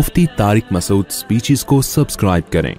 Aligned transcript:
Mufti 0.00 0.24
Tariq 0.36 0.64
Masood 0.72 1.10
speeches 1.12 1.64
کو 1.70 1.80
subscribe 1.86 2.44
کریں 2.52 2.74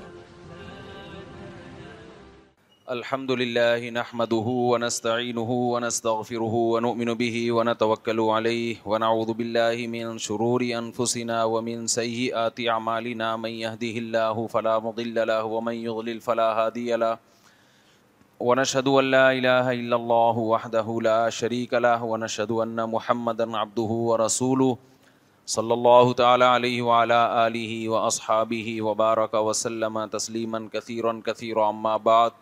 الحمد 2.94 3.32
لله 3.42 3.90
نحمده 3.98 4.54
ونستعينه 4.70 5.58
ونستغفره 5.74 6.62
ونؤمن 6.72 7.12
به 7.20 7.44
ونتوكل 7.58 8.24
عليه 8.38 8.90
ونعوذ 8.94 9.34
بالله 9.42 9.86
من 9.98 10.18
شرور 10.26 10.66
أنفسنا 10.80 11.38
ومن 11.56 11.84
سيئات 11.98 12.62
أعمالنا 12.78 13.28
من 13.46 13.54
يهده 13.58 14.02
الله 14.06 14.46
فلا 14.56 14.74
مضل 14.88 15.20
له 15.34 15.52
ومن 15.54 15.78
يضلل 15.90 16.22
فلا 16.30 16.48
هادي 16.62 16.88
له 17.04 17.12
ونشهد 18.50 18.88
أن 18.88 19.16
لا 19.18 19.22
إله 19.38 19.78
إلا 19.84 20.02
الله 20.04 20.48
وحده 20.56 20.98
لا 21.12 21.20
شريك 21.42 21.86
له 21.88 22.12
ونشهد 22.14 22.68
أن 22.70 22.88
محمدا 22.98 23.48
عبده 23.64 24.00
ورسوله 24.08 24.76
صلی 25.52 25.72
اللہ 25.72 26.12
تعلیہ 26.18 26.84
علیہ 27.00 27.88
و 27.90 27.96
اصحابہ 27.96 28.82
وبارک 28.82 29.34
وسلم 29.46 29.98
تسلیما 30.12 30.60
کثیرا 30.74 31.12
کثیرا 31.26 31.66
اما 31.68 31.96
بعد 32.06 32.38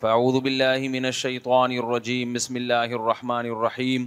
فاعوذ 0.00 0.34
باللہ 0.44 0.88
من 0.92 1.04
الشیطان 1.04 1.72
الرجیم 1.76 2.32
بسم 2.32 2.54
اللہ 2.60 2.92
الرحمن 2.98 3.48
الرحیم 3.52 4.06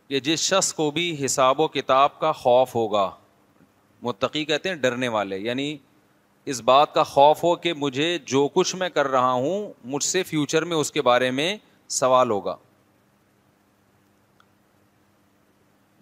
کہ 0.08 0.20
جس 0.28 0.40
شخص 0.50 0.72
کو 0.80 0.90
بھی 0.98 1.06
حساب 1.24 1.60
و 1.60 1.68
کتاب 1.80 2.18
کا 2.20 2.32
خوف 2.44 2.74
ہوگا 2.74 3.10
متقی 4.10 4.44
کہتے 4.52 4.68
ہیں 4.68 4.76
ڈرنے 4.86 5.08
والے 5.18 5.38
یعنی 5.48 5.76
اس 6.52 6.60
بات 6.74 6.94
کا 6.94 7.02
خوف 7.16 7.44
ہو 7.44 7.54
کہ 7.66 7.72
مجھے 7.86 8.16
جو 8.34 8.46
کچھ 8.54 8.74
میں 8.82 8.88
کر 8.98 9.08
رہا 9.16 9.32
ہوں 9.46 9.68
مجھ 9.96 10.04
سے 10.12 10.22
فیوچر 10.32 10.64
میں 10.72 10.76
اس 10.76 10.92
کے 10.92 11.02
بارے 11.12 11.30
میں 11.40 11.54
سوال 12.04 12.30
ہوگا 12.30 12.56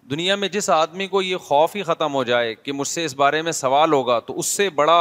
دنیا 0.09 0.35
میں 0.35 0.47
جس 0.49 0.69
آدمی 0.69 1.05
کو 1.07 1.21
یہ 1.21 1.37
خوف 1.45 1.75
ہی 1.75 1.83
ختم 1.83 2.13
ہو 2.13 2.23
جائے 2.23 2.53
کہ 2.55 2.71
مجھ 2.71 2.87
سے 2.87 3.03
اس 3.05 3.15
بارے 3.15 3.41
میں 3.41 3.51
سوال 3.51 3.93
ہوگا 3.93 4.19
تو 4.25 4.37
اس 4.39 4.45
سے 4.47 4.69
بڑا 4.75 4.99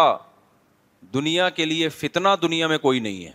دنیا 1.15 1.49
کے 1.57 1.65
لیے 1.65 1.89
فتنہ 1.89 2.29
دنیا 2.43 2.67
میں 2.69 2.79
کوئی 2.79 3.01
نہیں 3.01 3.25
ہے 3.25 3.31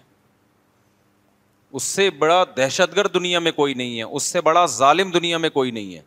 اس 1.79 1.83
سے 1.83 2.09
بڑا 2.19 2.43
دہشت 2.57 2.95
گرد 2.95 3.13
دنیا 3.13 3.39
میں 3.39 3.51
کوئی 3.51 3.73
نہیں 3.73 3.97
ہے 3.97 4.03
اس 4.03 4.23
سے 4.23 4.41
بڑا 4.47 4.65
ظالم 4.77 5.11
دنیا 5.11 5.37
میں 5.45 5.49
کوئی 5.49 5.71
نہیں 5.71 5.93
ہے 5.95 6.01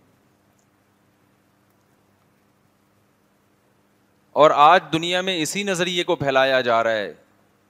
اور 4.43 4.51
آج 4.55 4.81
دنیا 4.93 5.21
میں 5.23 5.41
اسی 5.43 5.63
نظریے 5.63 6.05
کو 6.05 6.17
پھیلایا 6.17 6.61
جا 6.61 6.83
رہا 6.85 6.93
ہے 6.97 7.13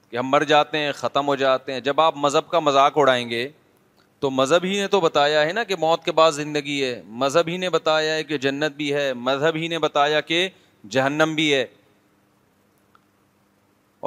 کہ 0.09 0.17
ہم 0.17 0.29
مر 0.29 0.43
جاتے 0.51 0.77
ہیں 0.77 0.91
ختم 0.95 1.27
ہو 1.27 1.35
جاتے 1.35 1.73
ہیں 1.73 1.79
جب 1.87 2.01
آپ 2.01 2.17
مذہب 2.17 2.49
کا 2.49 2.59
مذاق 2.59 2.97
اڑائیں 2.97 3.29
گے 3.29 3.47
تو 4.25 4.29
مذہب 4.35 4.63
ہی 4.63 4.69
نے 4.81 4.87
تو 4.93 4.99
بتایا 5.01 5.41
ہے 5.45 5.51
نا 5.53 5.63
کہ 5.69 5.75
موت 5.79 6.03
کے 6.03 6.11
بعد 6.19 6.31
زندگی 6.31 6.81
ہے 6.83 7.01
مذہب 7.23 7.47
ہی 7.47 7.57
نے 7.63 7.69
بتایا 7.69 8.13
ہے 8.15 8.23
کہ 8.29 8.37
جنت 8.45 8.75
بھی 8.75 8.93
ہے 8.93 9.11
مذہب 9.25 9.55
ہی 9.55 9.67
نے 9.73 9.79
بتایا 9.79 10.21
کہ 10.29 10.47
جہنم 10.95 11.35
بھی 11.35 11.53
ہے 11.53 11.65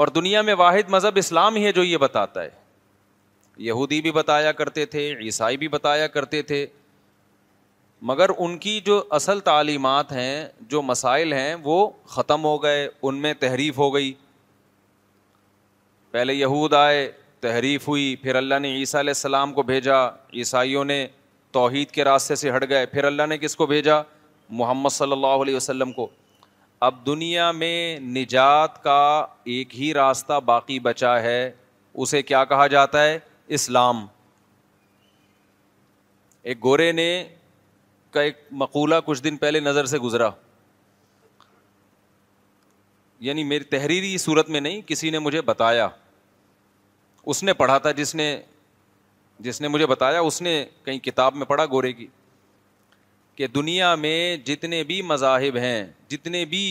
اور 0.01 0.09
دنیا 0.17 0.43
میں 0.49 0.55
واحد 0.59 0.89
مذہب 0.95 1.17
اسلام 1.23 1.57
ہی 1.57 1.65
ہے 1.65 1.73
جو 1.73 1.85
یہ 1.85 1.97
بتاتا 2.07 2.43
ہے 2.43 2.49
یہودی 3.69 4.01
بھی 4.03 4.13
بتایا 4.17 4.53
کرتے 4.63 4.85
تھے 4.97 5.07
عیسائی 5.27 5.57
بھی 5.63 5.69
بتایا 5.77 6.07
کرتے 6.17 6.43
تھے 6.51 6.65
مگر 8.13 8.31
ان 8.39 8.59
کی 8.67 8.79
جو 8.91 9.03
اصل 9.21 9.41
تعلیمات 9.51 10.13
ہیں 10.19 10.45
جو 10.75 10.83
مسائل 10.91 11.33
ہیں 11.33 11.55
وہ 11.69 11.79
ختم 12.17 12.45
ہو 12.51 12.57
گئے 12.63 12.87
ان 12.89 13.21
میں 13.23 13.35
تحریف 13.47 13.79
ہو 13.79 13.95
گئی 13.95 14.13
پہلے 16.11 16.35
یہود 16.43 16.75
آئے 16.83 17.11
تحریف 17.41 17.87
ہوئی 17.89 18.15
پھر 18.23 18.35
اللہ 18.35 18.59
نے 18.63 18.69
عیسیٰ 18.77 19.01
علیہ 19.01 19.11
السلام 19.11 19.53
کو 19.55 19.63
بھیجا 19.63 20.05
عیسائیوں 20.39 20.85
نے 20.85 21.07
توحید 21.53 21.91
کے 21.91 22.05
راستے 22.05 22.35
سے 22.37 22.51
ہٹ 22.57 22.69
گئے 22.69 22.87
پھر 22.87 23.05
اللہ 23.05 23.27
نے 23.29 23.39
کس 23.39 23.57
کو 23.57 23.67
بھیجا 23.67 24.01
محمد 24.61 24.91
صلی 24.93 25.13
اللہ 25.13 25.43
علیہ 25.43 25.57
وسلم 25.57 25.93
کو 25.93 26.07
اب 26.87 27.05
دنیا 27.07 27.51
میں 27.53 27.99
نجات 28.01 28.83
کا 28.83 28.99
ایک 29.55 29.79
ہی 29.81 29.93
راستہ 29.95 30.41
باقی 30.47 30.79
بچا 30.81 31.21
ہے 31.23 31.51
اسے 32.05 32.23
کیا 32.23 32.45
کہا 32.53 32.67
جاتا 32.75 33.03
ہے 33.05 33.19
اسلام 33.59 34.05
ایک 36.51 36.63
گورے 36.65 36.91
نے 36.93 37.11
کا 38.11 38.21
ایک 38.23 38.39
مقولہ 38.65 38.95
کچھ 39.05 39.23
دن 39.25 39.37
پہلے 39.37 39.61
نظر 39.61 39.87
سے 39.87 39.99
گزرا 39.99 40.29
یعنی 43.27 43.45
میری 43.45 43.65
تحریری 43.75 44.17
صورت 44.19 44.49
میں 44.51 44.61
نہیں 44.61 44.81
کسی 44.87 45.11
نے 45.11 45.19
مجھے 45.19 45.41
بتایا 45.43 45.89
اس 47.31 47.43
نے 47.45 47.53
پڑھا 47.55 47.77
تھا 47.85 47.91
جس 47.97 48.15
نے 48.15 48.27
جس 49.47 49.61
نے 49.61 49.69
مجھے 49.69 49.87
بتایا 49.87 50.21
اس 50.21 50.41
نے 50.43 50.53
کہیں 50.85 50.99
کتاب 51.03 51.35
میں 51.37 51.47
پڑھا 51.47 51.65
گورے 51.71 51.93
کی 51.93 52.07
کہ 53.37 53.47
دنیا 53.55 53.95
میں 54.05 54.15
جتنے 54.45 54.83
بھی 54.85 55.01
مذاہب 55.11 55.57
ہیں 55.67 55.85
جتنے 56.11 56.45
بھی 56.55 56.63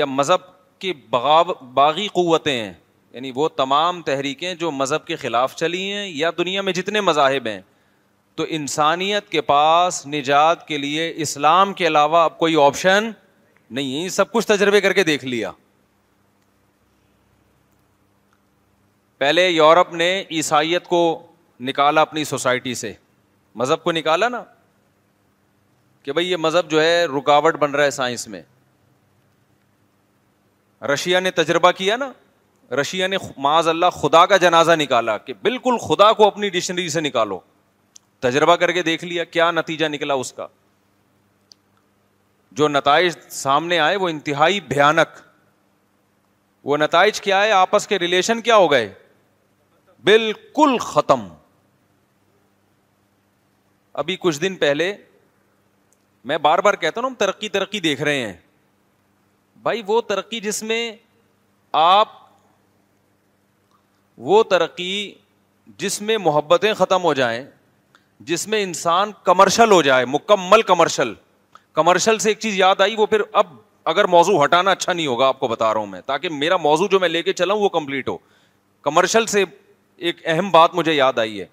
یا 0.00 0.04
مذہب 0.04 0.40
کے 0.84 0.92
باغی 1.10 2.06
قوتیں 2.14 2.52
ہیں 2.52 2.72
یعنی 3.12 3.30
وہ 3.34 3.48
تمام 3.56 4.00
تحریکیں 4.06 4.54
جو 4.62 4.70
مذہب 4.70 5.04
کے 5.06 5.16
خلاف 5.26 5.54
چلی 5.56 5.82
ہیں 5.92 6.06
یا 6.08 6.30
دنیا 6.38 6.62
میں 6.62 6.72
جتنے 6.72 7.00
مذاہب 7.10 7.46
ہیں 7.46 7.60
تو 8.36 8.44
انسانیت 8.58 9.28
کے 9.28 9.40
پاس 9.50 10.06
نجات 10.16 10.66
کے 10.66 10.78
لیے 10.78 11.12
اسلام 11.26 11.72
کے 11.80 11.86
علاوہ 11.86 12.18
اب 12.24 12.38
کوئی 12.38 12.56
آپشن 12.66 13.10
نہیں 13.78 14.02
ہے 14.02 14.08
سب 14.20 14.32
کچھ 14.32 14.46
تجربے 14.46 14.80
کر 14.80 14.92
کے 14.98 15.04
دیکھ 15.04 15.24
لیا 15.24 15.50
پہلے 19.18 19.48
یورپ 19.48 19.92
نے 19.92 20.10
عیسائیت 20.30 20.84
کو 20.88 20.98
نکالا 21.68 22.00
اپنی 22.00 22.24
سوسائٹی 22.24 22.74
سے 22.80 22.92
مذہب 23.60 23.82
کو 23.84 23.92
نکالا 23.92 24.28
نا 24.28 24.42
کہ 26.02 26.12
بھائی 26.12 26.30
یہ 26.30 26.36
مذہب 26.36 26.70
جو 26.70 26.80
ہے 26.82 27.04
رکاوٹ 27.16 27.56
بن 27.60 27.74
رہا 27.74 27.84
ہے 27.84 27.90
سائنس 27.90 28.26
میں 28.28 28.42
رشیا 30.92 31.20
نے 31.20 31.30
تجربہ 31.40 31.70
کیا 31.76 31.96
نا 31.96 32.10
رشیا 32.80 33.06
نے 33.06 33.16
معاذ 33.42 33.68
اللہ 33.68 33.90
خدا 34.00 34.24
کا 34.32 34.36
جنازہ 34.36 34.72
نکالا 34.78 35.16
کہ 35.18 35.32
بالکل 35.42 35.76
خدا 35.86 36.12
کو 36.20 36.26
اپنی 36.26 36.48
ڈکشنری 36.50 36.88
سے 36.88 37.00
نکالو 37.00 37.38
تجربہ 38.26 38.56
کر 38.56 38.72
کے 38.72 38.82
دیکھ 38.82 39.04
لیا 39.04 39.24
کیا 39.24 39.50
نتیجہ 39.50 39.86
نکلا 39.92 40.14
اس 40.22 40.32
کا 40.32 40.46
جو 42.60 42.68
نتائج 42.68 43.12
سامنے 43.30 43.78
آئے 43.78 43.96
وہ 43.96 44.08
انتہائی 44.08 44.60
بھیانک 44.68 45.20
وہ 46.64 46.76
نتائج 46.76 47.20
کیا 47.20 47.42
ہے 47.44 47.50
آپس 47.52 47.86
کے 47.88 47.98
ریلیشن 47.98 48.40
کیا 48.42 48.56
ہو 48.56 48.70
گئے 48.70 48.92
بالکل 50.04 50.76
ختم 50.80 51.26
ابھی 54.00 54.16
کچھ 54.20 54.40
دن 54.40 54.56
پہلے 54.56 54.92
میں 56.24 56.38
بار 56.42 56.58
بار 56.64 56.74
کہتا 56.74 57.00
ہوں 57.00 57.08
ہم 57.08 57.14
ترقی 57.18 57.48
ترقی 57.48 57.80
دیکھ 57.80 58.02
رہے 58.02 58.26
ہیں 58.26 58.32
بھائی 59.62 59.82
وہ 59.86 60.00
ترقی 60.08 60.40
جس 60.40 60.62
میں 60.62 60.90
آپ 61.82 62.10
وہ 64.30 64.42
ترقی 64.50 65.12
جس 65.78 66.00
میں 66.02 66.18
محبتیں 66.18 66.72
ختم 66.74 67.02
ہو 67.04 67.12
جائیں 67.14 67.44
جس 68.28 68.46
میں 68.48 68.62
انسان 68.62 69.10
کمرشل 69.24 69.70
ہو 69.72 69.80
جائے 69.82 70.04
مکمل 70.08 70.62
کمرشل 70.70 71.12
کمرشل 71.74 72.18
سے 72.18 72.28
ایک 72.30 72.38
چیز 72.40 72.56
یاد 72.58 72.80
آئی 72.80 72.96
وہ 72.98 73.06
پھر 73.06 73.22
اب 73.42 73.52
اگر 73.90 74.04
موضوع 74.14 74.42
ہٹانا 74.44 74.70
اچھا 74.70 74.92
نہیں 74.92 75.06
ہوگا 75.06 75.26
آپ 75.28 75.38
کو 75.40 75.48
بتا 75.48 75.72
رہا 75.74 75.80
ہوں 75.80 75.86
میں 75.86 76.00
تاکہ 76.06 76.28
میرا 76.32 76.56
موضوع 76.56 76.86
جو 76.90 77.00
میں 77.00 77.08
لے 77.08 77.22
کے 77.22 77.32
چلا 77.32 77.54
ہوں 77.54 77.60
وہ 77.60 77.68
کمپلیٹ 77.78 78.08
ہو 78.08 78.16
کمرشل 78.82 79.26
سے 79.26 79.44
ایک 80.06 80.16
اہم 80.32 80.50
بات 80.50 80.74
مجھے 80.74 80.92
یاد 80.94 81.18
آئی 81.18 81.40
ہے 81.40 81.44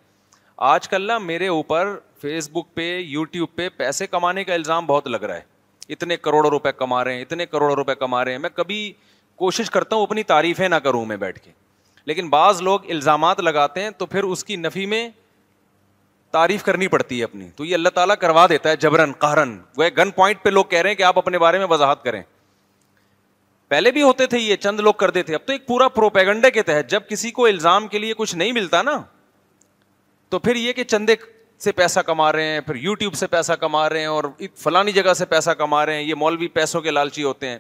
آج 0.72 0.88
کل 0.90 1.08
نا 1.08 1.18
میرے 1.18 1.48
اوپر 1.48 1.96
فیس 2.22 2.50
بک 2.54 2.74
پہ 2.74 2.90
یوٹیوب 2.98 3.50
پہ 3.56 3.68
پیسے 3.78 4.08
کمانے 4.08 4.44
کا 4.44 4.54
الزام 4.54 4.86
بہت 4.86 5.08
لگ 5.08 5.24
رہا 5.24 5.36
ہے 5.36 5.54
اتنے 5.94 6.18
کروڑوں 6.18 6.50
روپے 6.52 6.72
کما 6.78 7.04
رہے 7.04 7.14
ہیں 7.14 7.22
اتنے 7.22 7.46
کروڑوں 7.46 7.76
روپے 7.76 7.96
کما 7.96 8.24
رہے 8.26 8.32
ہیں 8.32 8.40
میں 8.40 8.50
کبھی 8.56 8.92
کوشش 9.44 9.70
کرتا 9.70 9.96
ہوں 9.96 10.04
اپنی 10.04 10.24
تعریفیں 10.34 10.68
نہ 10.70 10.76
کروں 10.84 11.04
میں 11.06 11.18
بیٹھ 11.24 11.40
کے 11.44 11.52
لیکن 12.10 12.30
بعض 12.30 12.62
لوگ 12.62 12.90
الزامات 12.92 13.40
لگاتے 13.40 13.84
ہیں 13.84 13.90
تو 13.98 14.06
پھر 14.06 14.24
اس 14.24 14.44
کی 14.46 14.56
نفی 14.56 14.86
میں 14.86 15.08
تعریف 16.32 16.64
کرنی 16.64 16.88
پڑتی 16.88 17.20
ہے 17.20 17.24
اپنی 17.24 17.50
تو 17.56 17.66
یہ 17.66 17.74
اللہ 17.74 17.90
تعالیٰ 17.96 18.16
کروا 18.22 18.46
دیتا 18.50 18.70
ہے 18.70 18.76
جبرن 18.86 19.12
قہرن 19.20 19.58
وہ 19.78 19.84
گن 19.98 20.12
پوائنٹ 20.16 20.44
پہ 20.44 20.50
لوگ 20.50 20.66
کہہ 20.70 20.82
رہے 20.82 20.90
ہیں 20.90 20.96
کہ 20.98 21.04
آپ 21.04 21.18
اپنے 21.18 21.40
بارے 21.40 21.58
میں 21.58 21.68
وضاحت 21.70 22.04
کریں 22.04 22.22
پہلے 23.68 23.92
بھی 23.92 24.02
ہوتے 24.02 24.26
تھے 24.32 24.40
یہ 24.40 24.56
چند 24.64 24.80
لوگ 24.80 24.94
کرتے 24.98 25.22
تھے 25.24 25.36
اب 25.36 25.46
تو 25.46 25.54
ایک 25.54 25.66
پورا 25.68 25.88
پروپیگنڈے 25.90 26.52
کے 26.52 26.64
تحت 26.64 26.90
جب 26.90 27.04
کسی 27.10 27.32
کو 27.38 27.46
الزام 27.46 27.88
کے 27.88 28.00
لیے 28.00 28.14
کچھ 28.18 28.36
نہیں 28.36 28.52
ملتا 28.52 28.82
نا 28.82 29.02
تو 30.30 30.40
پھر 30.40 30.56
یہ 30.56 30.74
کہ 30.74 30.84
چندے 30.84 31.16
سے 31.64 31.72
پیسہ 31.72 32.00
کما 32.06 32.32
رہے 32.32 32.44
ہیں 32.52 32.60
پھر 32.66 32.76
یوٹیوب 32.76 33.14
سے 33.16 33.28
پیسہ 33.28 33.54
کما 33.60 33.88
رہے 33.90 34.00
ہیں 34.00 34.08
اور 34.08 34.24
فلانی 34.64 34.92
جگہ 34.92 35.14
سے 35.18 35.26
پیسہ 35.26 35.50
کما 35.58 35.86
رہے 35.86 35.96
ہیں 35.96 36.04
یہ 36.04 36.16
مولوی 36.18 36.48
پیسوں 36.58 36.82
کے 36.82 36.92
لالچی 36.92 37.24
ہوتے 37.24 37.50
ہیں 37.50 37.58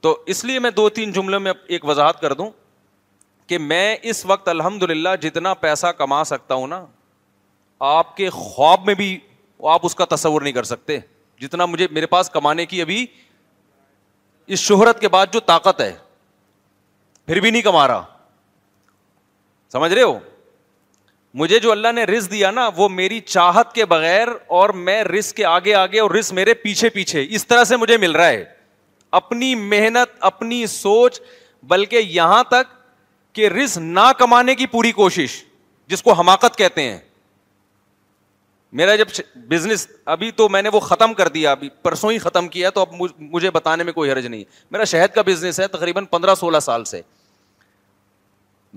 تو 0.00 0.16
اس 0.34 0.44
لیے 0.44 0.58
میں 0.58 0.70
دو 0.76 0.88
تین 0.98 1.12
جملوں 1.12 1.40
میں 1.40 1.52
ایک 1.66 1.84
وضاحت 1.88 2.20
کر 2.20 2.32
دوں 2.34 2.50
کہ 3.46 3.58
میں 3.58 3.96
اس 4.10 4.24
وقت 4.26 4.48
الحمد 4.48 4.82
للہ 4.90 5.08
جتنا 5.22 5.54
پیسہ 5.64 5.86
کما 5.98 6.22
سکتا 6.24 6.54
ہوں 6.54 6.66
نا 6.66 6.84
آپ 7.88 8.16
کے 8.16 8.28
خواب 8.32 8.84
میں 8.86 8.94
بھی 8.94 9.16
آپ 9.70 9.80
اس 9.86 9.94
کا 9.94 10.04
تصور 10.14 10.40
نہیں 10.42 10.52
کر 10.52 10.62
سکتے 10.64 10.98
جتنا 11.40 11.64
مجھے 11.66 11.86
میرے 11.90 12.06
پاس 12.06 12.30
کمانے 12.30 12.66
کی 12.66 12.82
ابھی 12.82 13.04
اس 14.54 14.58
شہرت 14.58 15.00
کے 15.00 15.08
بعد 15.14 15.26
جو 15.32 15.40
طاقت 15.48 15.80
ہے 15.80 15.92
پھر 17.26 17.40
بھی 17.40 17.50
نہیں 17.50 17.62
کما 17.62 17.86
رہا 17.88 18.02
سمجھ 19.72 19.92
رہے 19.92 20.02
ہو 20.02 20.18
مجھے 21.42 21.58
جو 21.64 21.70
اللہ 21.72 21.92
نے 21.94 22.04
رس 22.06 22.30
دیا 22.30 22.50
نا 22.50 22.68
وہ 22.76 22.88
میری 22.88 23.20
چاہت 23.26 23.72
کے 23.74 23.84
بغیر 23.92 24.28
اور 24.58 24.70
میں 24.88 25.02
رسک 25.04 25.36
کے 25.36 25.44
آگے 25.52 25.74
آگے 25.82 26.00
اور 26.00 26.10
رسک 26.18 26.32
میرے 26.38 26.54
پیچھے 26.62 26.88
پیچھے 26.96 27.26
اس 27.36 27.46
طرح 27.46 27.64
سے 27.70 27.76
مجھے 27.82 27.96
مل 28.04 28.16
رہا 28.16 28.28
ہے 28.28 28.44
اپنی 29.20 29.54
محنت 29.74 30.16
اپنی 30.30 30.64
سوچ 30.76 31.20
بلکہ 31.74 32.10
یہاں 32.18 32.42
تک 32.48 32.74
کہ 33.36 33.48
رس 33.48 33.78
نہ 33.96 34.10
کمانے 34.18 34.54
کی 34.54 34.66
پوری 34.74 34.92
کوشش 35.02 35.42
جس 35.92 36.02
کو 36.02 36.12
حماقت 36.20 36.56
کہتے 36.58 36.90
ہیں 36.90 36.98
میرا 38.72 38.94
جب 38.96 39.06
بزنس 39.50 39.86
ابھی 40.04 40.30
تو 40.40 40.48
میں 40.48 40.60
نے 40.62 40.68
وہ 40.72 40.80
ختم 40.80 41.14
کر 41.14 41.28
دیا 41.28 41.50
ابھی 41.50 41.68
پرسوں 41.82 42.10
ہی 42.12 42.18
ختم 42.18 42.48
کیا 42.48 42.70
تو 42.74 42.80
اب 42.80 42.92
مجھے 43.20 43.50
بتانے 43.50 43.84
میں 43.84 43.92
کوئی 43.92 44.10
حرج 44.12 44.26
نہیں 44.26 44.44
میرا 44.70 44.84
شہد 44.92 45.14
کا 45.14 45.22
بزنس 45.26 45.58
ہے 45.60 45.66
تقریباً 45.68 46.04
پندرہ 46.10 46.34
سولہ 46.40 46.58
سال 46.62 46.84
سے 46.92 47.00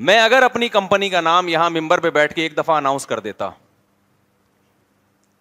میں 0.08 0.20
اگر 0.22 0.44
اپنی 0.44 0.68
کمپنی 0.70 1.10
کا 1.10 1.22
نام 1.22 1.48
یہاں 1.48 1.70
ممبر 1.70 2.00
پہ 2.02 2.10
بیٹھ 2.12 2.34
کے 2.34 2.42
ایک 2.42 2.58
دفعہ 2.58 2.76
اناؤنس 2.78 3.06
کر 3.08 3.20
دیتا 3.28 3.50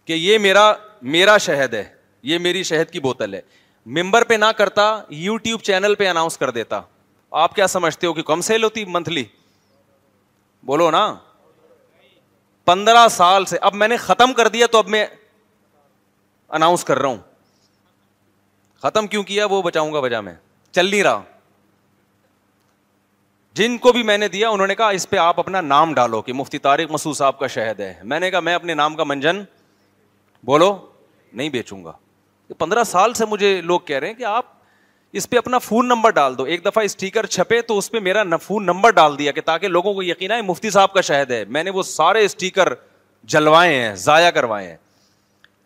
کہ 0.05 0.13
یہ 0.13 0.39
میرا 0.39 0.73
میرا 1.15 1.37
شہد 1.41 1.75
ہے 1.75 1.85
یہ 2.31 2.39
میری 2.39 2.63
شہد 2.63 2.91
کی 2.93 3.01
بوتل 3.01 3.35
ہے 3.35 3.41
ممبر 4.03 4.25
پہ 4.25 4.35
نہ 4.39 4.45
کرتا 4.57 4.85
یو 5.21 5.37
ٹیوب 5.45 5.63
چینل 5.63 5.95
پہ 5.99 6.09
اناؤنس 6.09 6.37
کر 6.39 6.51
دیتا 6.51 6.81
آپ 7.45 7.55
کیا 7.55 7.67
سمجھتے 7.67 8.07
ہو 8.07 8.13
کہ 8.15 8.23
کم 8.23 8.41
سیل 8.49 8.65
ہوتی 8.65 8.85
منتھلی 8.85 9.25
بولو 10.67 10.91
نا 10.91 11.05
پندرہ 12.65 13.07
سال 13.11 13.45
سے 13.45 13.57
اب 13.69 13.75
میں 13.75 13.89
نے 13.89 13.97
ختم 13.97 14.33
کر 14.33 14.49
دیا 14.49 14.67
تو 14.73 14.79
اب 14.79 14.89
میں 14.89 15.05
اناؤنس 16.57 16.85
کر 16.85 16.99
رہا 16.99 17.09
ہوں 17.09 17.19
ختم 18.83 19.07
کیوں 19.07 19.23
کیا 19.23 19.47
وہ 19.51 19.61
بچاؤں 19.63 19.93
گا 19.93 19.99
وجہ 20.01 20.21
میں 20.21 20.35
چل 20.73 20.91
نہیں 20.91 21.03
رہا 21.03 21.23
جن 23.61 23.77
کو 23.79 23.93
بھی 23.93 24.03
میں 24.03 24.17
نے 24.19 24.29
دیا 24.29 24.49
انہوں 24.49 24.67
نے 24.67 24.75
کہا 24.75 24.89
اس 24.99 25.09
پہ 25.11 25.17
آپ 25.19 25.39
اپنا 25.41 25.61
نام 25.61 25.93
ڈالو 25.95 26.21
کہ 26.29 26.33
مفتی 26.33 26.59
طارق 26.67 26.91
مسعود 26.91 27.17
صاحب 27.17 27.39
کا 27.39 27.47
شہد 27.57 27.81
ہے 27.81 27.93
میں 28.13 28.21
نے 28.21 28.31
کہا 28.31 28.41
میں 28.51 28.55
اپنے 28.55 28.75
نام 28.75 28.95
کا 28.97 29.05
منجن 29.05 29.43
بولو 30.47 30.77
نہیں 31.33 31.49
بیچوں 31.49 31.85
گا 31.85 31.93
پندرہ 32.59 32.85
سال 32.85 33.13
سے 33.15 33.25
مجھے 33.27 33.61
لوگ 33.65 33.81
کہہ 33.87 33.99
رہے 33.99 34.07
ہیں 34.07 34.15
کہ 34.15 34.25
آپ 34.29 34.52
اس 35.19 35.29
پہ 35.31 35.37
اپنا 35.37 35.59
فون 35.59 35.89
نمبر 35.89 36.11
ڈال 36.15 36.37
دو 36.37 36.43
ایک 36.53 36.65
دفعہ 36.65 36.83
اسٹیکر 36.85 37.27
چھپے 37.27 37.61
تو 37.63 37.77
اس 37.79 37.91
پہ 37.91 37.99
میرا 38.01 38.23
فون 38.43 38.65
نمبر 38.67 38.91
ڈال 38.99 39.19
دیا 39.19 39.33
کہ 39.33 39.41
تاکہ 39.45 39.69
لوگوں 39.69 39.93
کو 39.95 40.03
یقین 40.03 40.31
ہے 40.33 40.41
مفتی 40.43 40.71
صاحب 40.71 40.93
کا 40.93 41.01
شہد 41.09 41.31
ہے 41.31 41.45
میں 41.49 41.63
نے 41.65 41.71
وہ 41.75 41.83
سارے 41.83 42.25
اسٹیکر 42.25 42.73
جلوائے 43.33 43.75
ہیں 43.83 43.95
ضائع 44.05 44.31
کروائے 44.35 44.69
ہیں 44.69 44.77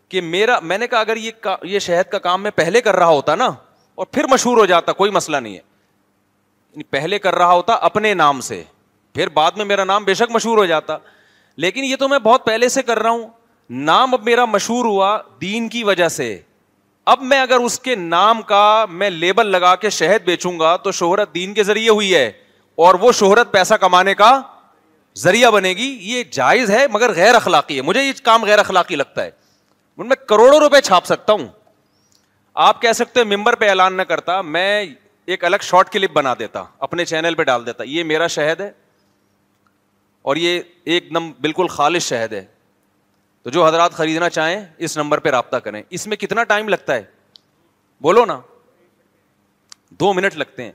کہ 0.09 0.21
میرا 0.21 0.57
میں 0.63 0.77
نے 0.77 0.87
کہا 0.87 0.99
اگر 0.99 1.17
یہ 1.17 1.47
یہ 1.63 1.79
شہد 1.85 2.11
کا 2.11 2.19
کام 2.27 2.43
میں 2.43 2.51
پہلے 2.55 2.81
کر 2.81 2.95
رہا 2.95 3.07
ہوتا 3.07 3.35
نا 3.35 3.47
اور 3.95 4.05
پھر 4.11 4.27
مشہور 4.31 4.57
ہو 4.57 4.65
جاتا 4.65 4.93
کوئی 4.93 5.11
مسئلہ 5.11 5.37
نہیں 5.37 5.53
ہے 5.53 5.59
یعنی 5.61 6.83
پہلے 6.97 7.19
کر 7.19 7.35
رہا 7.35 7.51
ہوتا 7.51 7.73
اپنے 7.89 8.13
نام 8.13 8.41
سے 8.51 8.61
پھر 9.15 9.29
بعد 9.33 9.51
میں 9.57 9.65
میرا 9.65 9.83
نام 9.83 10.03
بے 10.05 10.13
شک 10.13 10.31
مشہور 10.31 10.57
ہو 10.57 10.65
جاتا 10.65 10.97
لیکن 11.65 11.83
یہ 11.83 11.95
تو 11.99 12.07
میں 12.07 12.19
بہت 12.23 12.45
پہلے 12.45 12.69
سے 12.69 12.81
کر 12.83 12.99
رہا 13.01 13.09
ہوں 13.09 13.27
نام 13.85 14.13
اب 14.13 14.23
میرا 14.23 14.45
مشہور 14.45 14.85
ہوا 14.85 15.17
دین 15.41 15.67
کی 15.69 15.83
وجہ 15.83 16.07
سے 16.17 16.37
اب 17.11 17.21
میں 17.23 17.39
اگر 17.39 17.59
اس 17.65 17.79
کے 17.79 17.93
نام 17.95 18.41
کا 18.47 18.61
میں 18.89 19.09
لیبل 19.09 19.47
لگا 19.51 19.75
کے 19.81 19.89
شہد 19.97 20.23
بیچوں 20.25 20.51
گا 20.59 20.75
تو 20.83 20.91
شہرت 20.91 21.33
دین 21.35 21.53
کے 21.53 21.63
ذریعے 21.63 21.89
ہوئی 21.89 22.13
ہے 22.13 22.25
اور 22.85 22.95
وہ 23.01 23.11
شہرت 23.19 23.51
پیسہ 23.51 23.73
کمانے 23.81 24.13
کا 24.21 24.29
ذریعہ 25.17 25.51
بنے 25.51 25.69
گی 25.73 25.85
یہ 26.11 26.23
جائز 26.37 26.71
ہے 26.71 26.85
مگر 26.93 27.13
غیر 27.15 27.35
اخلاقی 27.35 27.77
ہے 27.77 27.81
مجھے 27.89 28.03
یہ 28.03 28.11
کام 28.23 28.43
غیر 28.45 28.59
اخلاقی 28.59 28.95
لگتا 28.95 29.23
ہے 29.23 29.31
میں 30.09 30.15
کروڑوں 30.29 30.59
روپے 30.59 30.81
چھاپ 30.87 31.05
سکتا 31.05 31.33
ہوں 31.33 31.47
آپ 32.65 32.81
کہہ 32.81 32.93
سکتے 32.95 33.19
ہیں 33.23 33.35
ممبر 33.37 33.55
پہ 33.61 33.69
اعلان 33.69 33.97
نہ 33.97 34.01
کرتا 34.11 34.39
میں 34.57 34.69
ایک 35.25 35.43
الگ 35.45 35.63
شارٹ 35.69 35.89
کلپ 35.93 36.11
بنا 36.13 36.33
دیتا 36.39 36.63
اپنے 36.89 37.05
چینل 37.05 37.33
پہ 37.35 37.43
ڈال 37.51 37.65
دیتا 37.65 37.83
یہ 37.93 38.03
میرا 38.11 38.27
شہد 38.35 38.61
ہے 38.61 38.69
اور 40.29 40.35
یہ 40.45 40.59
ایک 40.95 41.13
دم 41.15 41.31
بالکل 41.41 41.67
خالص 41.77 42.07
شہد 42.07 42.33
ہے 42.33 42.45
تو 43.47 43.51
جو 43.51 43.65
حضرات 43.67 43.93
خریدنا 43.95 44.27
چاہیں 44.29 44.63
اس 44.87 44.97
نمبر 44.97 45.17
پہ 45.25 45.29
رابطہ 45.31 45.57
کریں 45.65 45.81
اس 45.97 46.05
میں 46.07 46.17
کتنا 46.17 46.43
ٹائم 46.47 46.69
لگتا 46.69 46.95
ہے 46.95 47.03
بولو 48.01 48.23
نا 48.25 48.37
دو 49.99 50.11
منٹ 50.13 50.35
لگتے 50.37 50.63
ہیں 50.63 50.71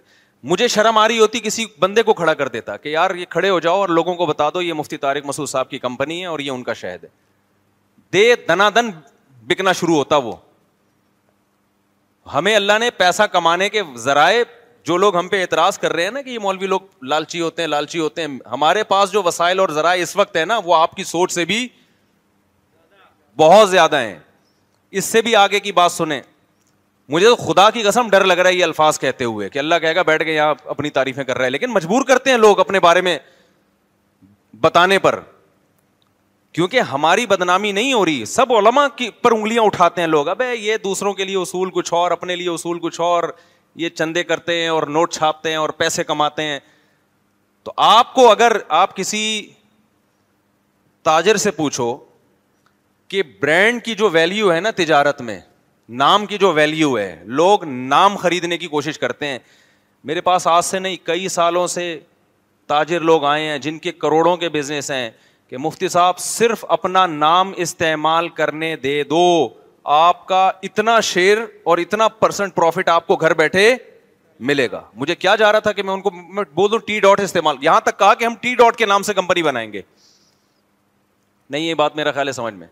مجھے 0.53 0.69
شرم 0.75 0.99
آ 0.99 1.07
رہی 1.09 1.19
ہوتی 1.19 1.41
کسی 1.45 1.65
بندے 1.81 2.03
کو 2.03 2.15
کھڑا 2.21 2.35
کر 2.35 2.49
دیتا 2.55 2.77
کہ 2.85 2.89
یار 2.89 3.15
یہ 3.15 3.25
کھڑے 3.31 3.51
ہو 3.51 3.59
جاؤ 3.67 3.81
اور 3.81 3.89
لوگوں 3.89 4.15
کو 4.21 4.27
بتا 4.27 4.49
دو 4.55 4.63
یہ 4.63 4.73
مفتی 4.79 4.97
طارق 5.03 5.27
مسعود 5.27 5.49
صاحب 5.49 5.71
کی 5.71 5.79
کمپنی 5.79 6.21
ہے 6.21 6.27
اور 6.27 6.39
یہ 6.41 6.51
ان 6.51 6.63
کا 6.63 6.73
شہد 6.83 7.05
ہے 7.05 7.09
دے 8.13 8.35
دنا 8.49 8.71
دن 8.75 8.91
بکنا 9.49 9.73
شروع 9.83 9.97
ہوتا 9.97 10.17
وہ 10.29 10.33
ہمیں 12.35 12.55
اللہ 12.55 12.79
نے 12.81 12.91
پیسہ 13.05 13.23
کمانے 13.33 13.69
کے 13.77 13.83
ذرائع 14.07 14.43
جو 14.85 14.97
لوگ 15.05 15.17
ہم 15.19 15.29
پہ 15.29 15.41
اعتراض 15.43 15.79
کر 15.79 15.93
رہے 15.93 16.05
ہیں 16.05 16.11
نا 16.11 16.23
کہ 16.23 16.31
یہ 16.31 16.39
مولوی 16.49 16.67
لوگ 16.67 17.05
لالچی 17.15 17.41
ہوتے 17.41 17.63
ہیں 17.63 17.69
لالچی 17.69 17.99
ہوتے 17.99 18.25
ہیں 18.27 18.39
ہمارے 18.53 18.85
پاس 18.95 19.13
جو 19.13 19.23
وسائل 19.23 19.61
اور 19.61 19.69
ذرائع 19.81 20.03
اس 20.03 20.17
وقت 20.17 20.37
ہے 20.37 20.45
نا 20.45 20.59
وہ 20.65 20.77
آپ 20.77 20.95
کی 20.97 21.05
سوچ 21.15 21.33
سے 21.33 21.45
بھی 21.53 21.67
بہت 23.39 23.71
زیادہ 23.71 23.97
ہیں 23.97 24.19
اس 25.01 25.05
سے 25.05 25.23
بھی 25.23 25.35
آگے 25.37 25.61
کی 25.61 25.73
بات 25.73 25.93
سنیں 25.93 26.21
مجھے 27.13 27.27
تو 27.27 27.37
خدا 27.37 27.69
کی 27.71 27.83
قسم 27.83 28.09
ڈر 28.11 28.25
لگ 28.25 28.39
رہا 28.41 28.49
ہے 28.51 28.55
یہ 28.55 28.65
الفاظ 28.65 28.99
کہتے 29.01 29.25
ہوئے 29.25 29.49
کہ 29.51 29.59
اللہ 29.59 29.75
کہے 29.81 29.95
گا 29.97 30.03
بیٹھ 30.11 30.23
کے 30.25 30.35
یہاں 30.35 30.55
اپنی 30.71 30.91
تعریفیں 30.99 31.23
کر 31.25 31.39
رہے 31.39 31.51
لیکن 31.51 31.71
مجبور 31.71 32.05
کرتے 32.09 32.31
ہیں 32.31 32.37
لوگ 32.39 32.59
اپنے 32.61 32.81
بارے 32.81 33.01
میں 33.09 33.19
بتانے 34.61 34.99
پر 35.07 35.19
کیونکہ 36.55 36.81
ہماری 36.93 37.27
بدنامی 37.27 37.73
نہیں 37.73 37.93
ہو 37.93 38.05
رہی 38.05 38.25
سب 38.31 38.53
علما 38.53 38.87
کی 38.97 39.09
پر 39.23 39.33
انگلیاں 39.33 39.63
اٹھاتے 39.67 40.01
ہیں 40.01 40.09
لوگ 40.09 40.29
اب 40.29 40.43
یہ 40.61 40.77
دوسروں 40.85 41.13
کے 41.21 41.25
لیے 41.25 41.37
اصول 41.37 41.71
کچھ 41.75 41.93
اور 41.95 42.11
اپنے 42.11 42.37
لیے 42.37 42.49
اصول 42.51 42.79
کچھ 42.83 43.01
اور 43.01 43.25
یہ 43.83 43.89
چندے 43.99 44.23
کرتے 44.25 44.61
ہیں 44.61 44.69
اور 44.69 44.83
نوٹ 44.97 45.13
چھاپتے 45.15 45.51
ہیں 45.51 45.57
اور 45.57 45.69
پیسے 45.77 46.05
کماتے 46.05 46.43
ہیں 46.47 46.59
تو 47.65 47.73
آپ 47.87 48.15
کو 48.15 48.31
اگر 48.31 48.57
آپ 48.83 48.97
کسی 48.97 49.23
تاجر 51.05 51.37
سے 51.47 51.51
پوچھو 51.51 51.97
کہ 53.13 53.23
برانڈ 53.41 53.83
کی 53.85 53.95
جو 53.95 54.09
ویلو 54.11 54.53
ہے 54.53 54.61
نا 54.61 54.71
تجارت 54.77 55.21
میں 55.23 55.39
نام 56.03 56.25
کی 56.27 56.37
جو 56.39 56.53
ویلو 56.53 56.97
ہے 56.99 57.09
لوگ 57.41 57.65
نام 57.69 58.17
خریدنے 58.23 58.59
کی 58.59 58.67
کوشش 58.75 58.99
کرتے 58.99 59.27
ہیں 59.29 59.39
میرے 60.11 60.21
پاس 60.29 60.47
آج 60.53 60.65
سے 60.65 60.79
نہیں 60.79 60.97
کئی 61.07 61.29
سالوں 61.35 61.67
سے 61.75 61.83
تاجر 62.73 63.01
لوگ 63.11 63.25
آئے 63.33 63.49
ہیں 63.49 63.59
جن 63.67 63.79
کے 63.79 63.93
کروڑوں 64.05 64.37
کے 64.37 64.49
بزنس 64.57 64.91
ہیں 64.91 65.11
کہ 65.49 65.59
مفتی 65.59 65.89
صاحب 65.97 66.19
صرف 66.19 66.65
اپنا 66.79 67.05
نام 67.07 67.53
استعمال 67.69 68.29
کرنے 68.41 68.75
دے 68.83 69.03
دو 69.11 69.21
آپ 70.01 70.27
کا 70.29 70.51
اتنا 70.69 70.99
شیئر 71.13 71.39
اور 71.71 71.79
اتنا 71.79 72.09
پرسنٹ 72.19 72.55
پروفٹ 72.55 72.89
آپ 72.89 73.07
کو 73.07 73.17
گھر 73.17 73.35
بیٹھے 73.45 73.73
ملے 74.51 74.69
گا 74.73 74.83
مجھے 74.97 75.15
کیا 75.15 75.35
جا 75.37 75.53
رہا 75.53 75.59
تھا 75.67 75.73
کہ 75.73 75.83
میں 75.83 75.93
ان 75.95 76.01
کو 76.03 76.11
میں 76.11 76.43
بول 76.55 76.71
دوں 76.71 76.79
ٹی 76.87 76.99
ڈاٹ 77.01 77.21
استعمال 77.21 77.57
یہاں 77.65 77.81
تک 77.85 77.99
کہا 77.99 78.15
کہ 78.19 78.25
ہم 78.25 78.35
ٹی 78.41 78.55
ڈاٹ 78.63 78.77
کے 78.77 78.87
نام 78.87 79.03
سے 79.09 79.15
کمپنی 79.15 79.43
بنائیں 79.43 79.73
گے 79.73 79.83
نہیں 81.51 81.63
یہ 81.65 81.75
بات 81.85 81.97
میرا 81.97 82.13
خیال 82.13 82.29
ہے 82.29 82.33
سمجھ 82.33 82.55
میں 82.55 82.67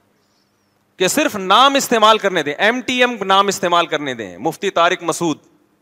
کہ 0.96 1.08
صرف 1.08 1.36
نام 1.36 1.74
استعمال 1.74 2.18
کرنے 2.18 2.42
دیں 2.42 2.54
ایم 2.58 2.80
ٹی 2.86 3.00
ایم 3.00 3.16
نام 3.26 3.46
استعمال 3.48 3.86
کرنے 3.86 4.14
دیں 4.14 4.36
مفتی 4.46 4.70
تارک 4.80 5.02
مسعود 5.02 5.36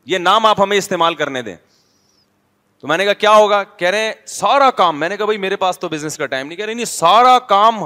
یہ 0.07 0.19
نام 0.19 0.47
آپ 0.47 0.61
ہمیں 0.61 0.77
استعمال 0.77 1.15
کرنے 1.15 1.43
دیں 1.43 1.55
تو 2.81 2.89
میں 2.89 2.97
نے 2.99 3.05
کہا 3.05 3.13
کیا 3.23 3.31
ہوگا 3.37 3.63
کہہ 3.77 3.91
رہے 3.91 4.05
ہیں 4.07 4.13
سارا 4.27 4.71
کام 4.77 5.01
میں 5.01 5.09
نے 5.09 5.17
کہا 5.17 5.25
بھائی 5.27 5.39
میرے 5.39 5.57
پاس 5.63 5.79
تو 5.79 5.89
بزنس 5.89 6.17
کا 6.19 6.27
ٹائم 6.27 6.47
نہیں 6.47 6.57
کہہ 6.59 6.65
رہے 6.65 6.75
نہیں 6.75 6.85
سارا 6.85 7.39
کام 7.53 7.79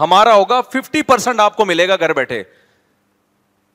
ہمارا 0.00 0.34
ہوگا 0.34 0.60
ففٹی 0.72 1.02
پرسینٹ 1.02 1.40
آپ 1.40 1.56
کو 1.56 1.64
ملے 1.64 1.88
گا 1.88 1.96
گھر 2.00 2.12
بیٹھے 2.14 2.42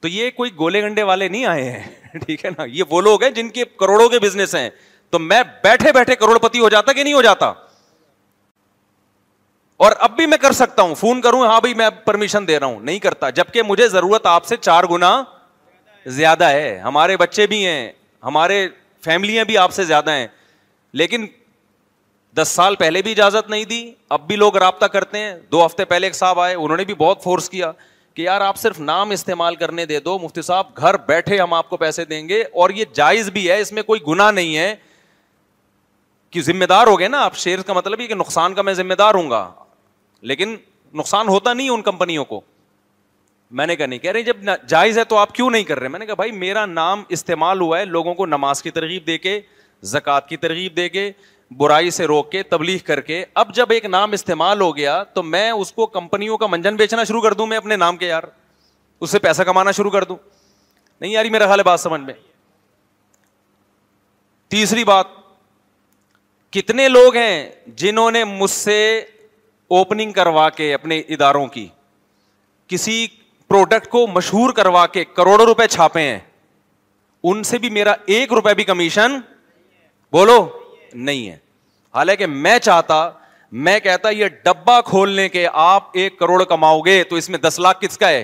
تو 0.01 0.07
یہ 0.07 0.29
کوئی 0.35 0.51
گولے 0.57 0.81
گنڈے 0.83 1.03
والے 1.03 1.27
نہیں 1.27 1.45
آئے 1.45 1.69
ہیں 1.71 2.19
ٹھیک 2.25 2.45
ہے 2.45 2.49
نا 2.57 2.63
یہ 2.73 2.83
وہ 2.89 3.01
لوگ 3.01 3.23
ہیں 3.23 3.29
جن 3.31 3.49
کے 3.57 3.63
کروڑوں 3.79 4.07
کے 4.09 4.19
بزنس 4.19 4.55
ہیں 4.55 4.69
تو 5.11 5.19
میں 5.19 5.41
بیٹھے 5.63 5.91
بیٹھے 5.93 6.15
کروڑپتی 6.15 6.59
ہو 6.59 6.69
جاتا 6.69 6.93
کہ 6.93 7.03
نہیں 7.03 7.13
ہو 7.13 7.21
جاتا 7.21 7.51
اور 9.85 9.91
اب 10.05 10.15
بھی 10.15 10.25
میں 10.31 10.37
کر 10.37 10.51
سکتا 10.53 10.81
ہوں 10.81 10.93
فون 10.95 11.21
کروں 11.21 11.39
ہاں 11.45 11.59
بھائی 11.61 11.73
میں 11.75 11.89
پرمیشن 12.05 12.47
دے 12.47 12.57
رہا 12.59 12.65
ہوں 12.67 12.79
نہیں 12.87 12.99
کرتا 13.03 13.29
جبکہ 13.37 13.61
مجھے 13.67 13.87
ضرورت 13.89 14.25
آپ 14.31 14.45
سے 14.45 14.55
چار 14.57 14.83
گنا 14.91 15.13
زیادہ 16.17 16.45
ہے 16.49 16.67
ہمارے 16.79 17.15
بچے 17.17 17.47
بھی 17.53 17.65
ہیں 17.65 17.91
ہمارے 18.23 18.57
فیملیاں 19.03 19.45
بھی 19.51 19.57
آپ 19.57 19.73
سے 19.73 19.83
زیادہ 19.83 20.11
ہیں 20.15 20.27
لیکن 21.01 21.25
دس 22.41 22.47
سال 22.55 22.75
پہلے 22.83 23.01
بھی 23.07 23.11
اجازت 23.11 23.49
نہیں 23.49 23.63
دی 23.71 23.81
اب 24.17 24.27
بھی 24.27 24.35
لوگ 24.35 24.57
رابطہ 24.65 24.85
کرتے 24.97 25.19
ہیں 25.19 25.35
دو 25.51 25.65
ہفتے 25.65 25.85
پہلے 25.93 26.07
ایک 26.07 26.15
صاحب 26.15 26.39
آئے 26.39 26.53
انہوں 26.55 26.77
نے 26.77 26.85
بھی 26.85 26.93
بہت 26.97 27.23
فورس 27.23 27.49
کیا 27.49 27.71
کہ 28.13 28.21
یار 28.21 28.41
آپ 28.49 28.57
صرف 28.57 28.79
نام 28.91 29.11
استعمال 29.11 29.55
کرنے 29.63 29.85
دے 29.93 29.99
دو 30.09 30.17
مفتی 30.19 30.41
صاحب 30.51 30.77
گھر 30.77 30.97
بیٹھے 31.07 31.39
ہم 31.41 31.53
آپ 31.53 31.69
کو 31.69 31.77
پیسے 31.85 32.05
دیں 32.05 32.27
گے 32.29 32.43
اور 32.61 32.69
یہ 32.81 32.85
جائز 32.99 33.29
بھی 33.39 33.49
ہے 33.49 33.59
اس 33.61 33.71
میں 33.79 33.83
کوئی 33.91 34.01
گنا 34.07 34.29
نہیں 34.41 34.55
ہے 34.57 34.73
کہ 36.31 36.41
ذمہ 36.51 36.65
دار 36.75 36.87
ہو 36.87 36.97
گئے 36.99 37.07
نا 37.17 37.23
آپ 37.25 37.37
شیئر 37.37 37.61
کا 37.67 37.73
مطلب 37.73 38.01
یہ 38.01 38.07
کہ 38.07 38.15
نقصان 38.15 38.53
کا 38.55 38.61
میں 38.69 38.73
ذمہ 38.73 38.93
دار 39.03 39.15
ہوں 39.15 39.29
گا 39.29 39.45
لیکن 40.29 40.55
نقصان 40.95 41.27
ہوتا 41.27 41.53
نہیں 41.53 41.69
ان 41.69 41.81
کمپنیوں 41.81 42.25
کو 42.25 42.41
میں 43.59 43.65
نے 43.67 43.75
کہا 43.75 43.85
نہیں 43.85 43.99
کہہ 43.99 44.11
رہے 44.11 44.21
جب 44.23 44.37
جائز 44.69 44.97
ہے 44.97 45.03
تو 45.03 45.17
آپ 45.17 45.33
کیوں 45.35 45.49
نہیں 45.51 45.63
کر 45.63 45.79
رہے 45.79 45.87
میں 45.89 45.99
نے 45.99 46.05
کہا 46.05 46.13
بھائی 46.15 46.31
میرا 46.31 46.65
نام 46.65 47.03
استعمال 47.17 47.61
ہوا 47.61 47.79
ہے 47.79 47.85
لوگوں 47.85 48.13
کو 48.15 48.25
نماز 48.25 48.61
کی 48.63 48.71
ترغیب 48.77 49.07
دے 49.07 49.17
کے 49.17 49.39
زکوٰۃ 49.93 50.27
کی 50.29 50.37
ترغیب 50.37 50.75
دے 50.77 50.87
کے 50.89 51.11
برائی 51.57 51.89
سے 51.91 52.05
روک 52.07 52.31
کے 52.31 52.43
تبلیغ 52.49 52.77
کر 52.85 52.99
کے 53.07 53.23
اب 53.41 53.53
جب 53.55 53.71
ایک 53.71 53.85
نام 53.85 54.11
استعمال 54.13 54.61
ہو 54.61 54.75
گیا 54.77 55.01
تو 55.13 55.23
میں 55.23 55.49
اس 55.51 55.71
کو 55.73 55.85
کمپنیوں 55.95 56.37
کا 56.43 56.47
منجن 56.49 56.75
بیچنا 56.75 57.03
شروع 57.03 57.21
کر 57.21 57.33
دوں 57.41 57.47
میں 57.47 57.57
اپنے 57.57 57.75
نام 57.75 57.97
کے 57.97 58.07
یار 58.07 58.23
اس 59.03 59.09
سے 59.11 59.19
پیسہ 59.19 59.41
کمانا 59.43 59.71
شروع 59.71 59.91
کر 59.91 60.03
دوں 60.03 60.15
نہیں 61.01 61.11
یاری 61.11 61.29
میرا 61.29 61.47
ہے 61.53 61.63
بات 61.65 61.79
سمجھ 61.79 62.01
میں 62.01 62.13
تیسری 64.49 64.83
بات 64.83 65.07
کتنے 66.57 66.87
لوگ 66.89 67.15
ہیں 67.15 67.49
جنہوں 67.77 68.09
نے 68.11 68.23
مجھ 68.31 68.49
سے 68.51 68.79
اوپننگ 69.77 70.11
کروا 70.11 70.49
کے 70.55 70.73
اپنے 70.73 70.97
اداروں 71.15 71.45
کی 71.51 71.67
کسی 72.67 73.05
پروڈکٹ 73.47 73.87
کو 73.89 74.05
مشہور 74.13 74.53
کروا 74.53 74.85
کے 74.93 75.03
کروڑوں 75.15 75.45
روپے 75.45 75.67
چھاپے 75.67 76.01
ہیں 76.01 76.19
ان 77.31 77.43
سے 77.49 77.57
بھی 77.65 77.69
میرا 77.77 77.93
ایک 78.15 78.33
روپے 78.33 78.53
بھی 78.55 78.63
کمیشن 78.69 79.15
بولو 80.13 80.35
نہیں 80.93 81.29
ہے 81.29 81.37
حالانکہ 81.95 82.25
میں 82.25 82.57
چاہتا 82.67 82.97
میں 83.67 83.79
کہتا 83.85 84.09
یہ 84.09 84.27
ڈبا 84.43 84.79
کھولنے 84.89 85.27
کے 85.29 85.47
آپ 85.69 85.89
ایک 86.03 86.19
کروڑ 86.19 86.43
کماؤ 86.49 86.79
گے 86.85 87.03
تو 87.09 87.15
اس 87.15 87.29
میں 87.29 87.39
دس 87.47 87.59
لاکھ 87.63 87.81
کس 87.81 87.97
کا 87.97 88.09
ہے 88.09 88.23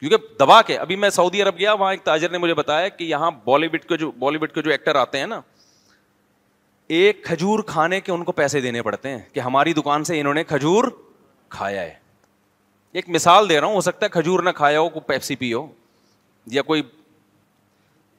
کیونکہ 0.00 0.26
دبا 0.40 0.60
کے 0.68 0.76
ابھی 0.78 0.96
میں 1.02 1.10
سعودی 1.10 1.42
عرب 1.42 1.58
گیا 1.58 1.72
وہاں 1.72 1.90
ایک 1.92 2.02
تاجر 2.04 2.30
نے 2.30 2.38
مجھے 2.38 2.54
بتایا 2.54 2.88
کہ 2.88 3.04
یہاں 3.14 3.30
بالی 3.44 3.66
ووڈ 3.72 3.84
کے 3.88 3.96
جو 3.96 4.10
بالی 4.18 4.38
وڈ 4.42 4.52
کے 4.54 4.62
جو 4.62 4.70
ایکٹر 4.70 4.94
آتے 5.06 5.18
ہیں 5.18 5.26
نا 5.26 5.40
ایک 6.88 7.22
کھجور 7.24 7.60
کھانے 7.66 8.00
کے 8.00 8.12
ان 8.12 8.24
کو 8.24 8.32
پیسے 8.32 8.60
دینے 8.60 8.82
پڑتے 8.82 9.08
ہیں 9.10 9.18
کہ 9.32 9.40
ہماری 9.40 9.72
دکان 9.74 10.04
سے 10.04 10.18
انہوں 10.20 10.34
نے 10.34 10.44
کھجور 10.44 10.84
کھایا 11.48 11.82
ہے 11.82 11.92
ایک 13.00 13.08
مثال 13.10 13.48
دے 13.48 13.58
رہا 13.60 13.66
ہوں 13.66 13.74
ہو 13.74 13.80
سکتا 13.80 14.06
ہے 14.06 14.10
کھجور 14.20 14.42
نہ 14.42 14.50
کھایا 14.56 14.80
ہو 14.80 14.88
کوئی 14.88 15.06
پیپسی 15.08 15.36
پی 15.36 15.52
ہو 15.52 15.66
یا 16.52 16.62
کوئی 16.62 16.82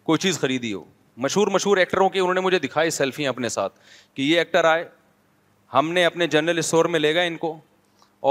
کوئی 0.05 0.19
چیز 0.19 0.39
خریدی 0.39 0.73
ہو 0.73 0.83
مشہور 1.25 1.47
مشہور 1.53 1.77
ایکٹروں 1.77 2.09
کی 2.09 2.19
انہوں 2.19 2.33
نے 2.33 2.41
مجھے 2.41 2.59
دکھائی 2.59 2.89
سیلفیاں 2.91 3.29
اپنے 3.31 3.49
ساتھ 3.49 3.73
کہ 4.13 4.21
یہ 4.21 4.37
ایکٹر 4.39 4.63
آئے 4.71 4.85
ہم 5.73 5.91
نے 5.91 6.05
اپنے 6.05 6.27
جنرل 6.33 6.57
اسٹور 6.57 6.85
میں 6.95 6.99
لے 6.99 7.13
گئے 7.15 7.27
ان 7.27 7.37
کو 7.37 7.57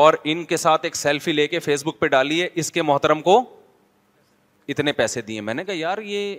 اور 0.03 0.15
ان 0.33 0.45
کے 0.45 0.57
ساتھ 0.57 0.85
ایک 0.87 0.97
سیلفی 0.97 1.33
لے 1.33 1.47
کے 1.49 1.59
فیس 1.61 1.85
بک 1.87 1.99
پہ 2.01 2.07
ڈالی 2.15 2.41
ہے 2.43 2.49
اس 2.63 2.71
کے 2.73 2.83
محترم 2.83 3.23
کو 3.23 3.43
اتنے 4.69 4.93
پیسے 5.01 5.21
دیے 5.23 5.41
میں 5.41 5.55
نے 5.55 5.65
کہا 5.65 5.75
یار 5.77 5.99
یہ 6.13 6.35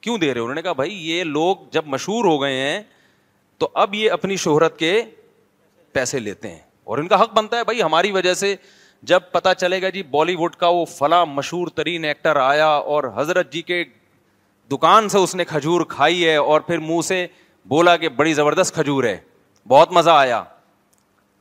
کیوں 0.00 0.16
دے 0.18 0.32
رہے 0.34 0.40
انہوں 0.40 0.54
نے 0.54 0.62
کہا 0.62 0.72
بھائی 0.72 0.96
یہ 1.10 1.24
لوگ 1.24 1.56
جب 1.72 1.86
مشہور 1.86 2.24
ہو 2.24 2.40
گئے 2.42 2.56
ہیں 2.60 2.82
تو 3.60 3.68
اب 3.82 3.94
یہ 3.94 4.10
اپنی 4.10 4.36
شہرت 4.42 4.76
کے 4.78 4.92
پیسے 5.92 6.18
لیتے 6.18 6.48
ہیں 6.50 6.58
اور 6.90 6.98
ان 6.98 7.08
کا 7.08 7.20
حق 7.22 7.32
بنتا 7.34 7.56
ہے 7.58 7.64
بھائی 7.64 7.82
ہماری 7.82 8.10
وجہ 8.12 8.32
سے 8.34 8.54
جب 9.10 9.22
پتا 9.32 9.54
چلے 9.54 9.80
گا 9.82 9.88
جی 9.90 10.02
بالی 10.10 10.34
ووڈ 10.36 10.54
کا 10.62 10.68
وہ 10.74 10.84
فلاں 10.84 11.24
مشہور 11.26 11.68
ترین 11.76 12.04
ایکٹر 12.04 12.36
آیا 12.40 12.66
اور 12.94 13.04
حضرت 13.16 13.52
جی 13.52 13.62
کے 13.72 13.82
دکان 14.72 15.08
سے 15.08 15.18
اس 15.18 15.34
نے 15.34 15.44
کھجور 15.48 15.84
کھائی 15.88 16.26
ہے 16.28 16.34
اور 16.36 16.60
پھر 16.68 16.78
منہ 16.78 17.00
سے 17.08 17.26
بولا 17.68 17.96
کہ 17.96 18.08
بڑی 18.22 18.34
زبردست 18.34 18.74
کھجور 18.74 19.04
ہے 19.04 19.16
بہت 19.68 19.92
مزہ 19.98 20.10
آیا 20.24 20.42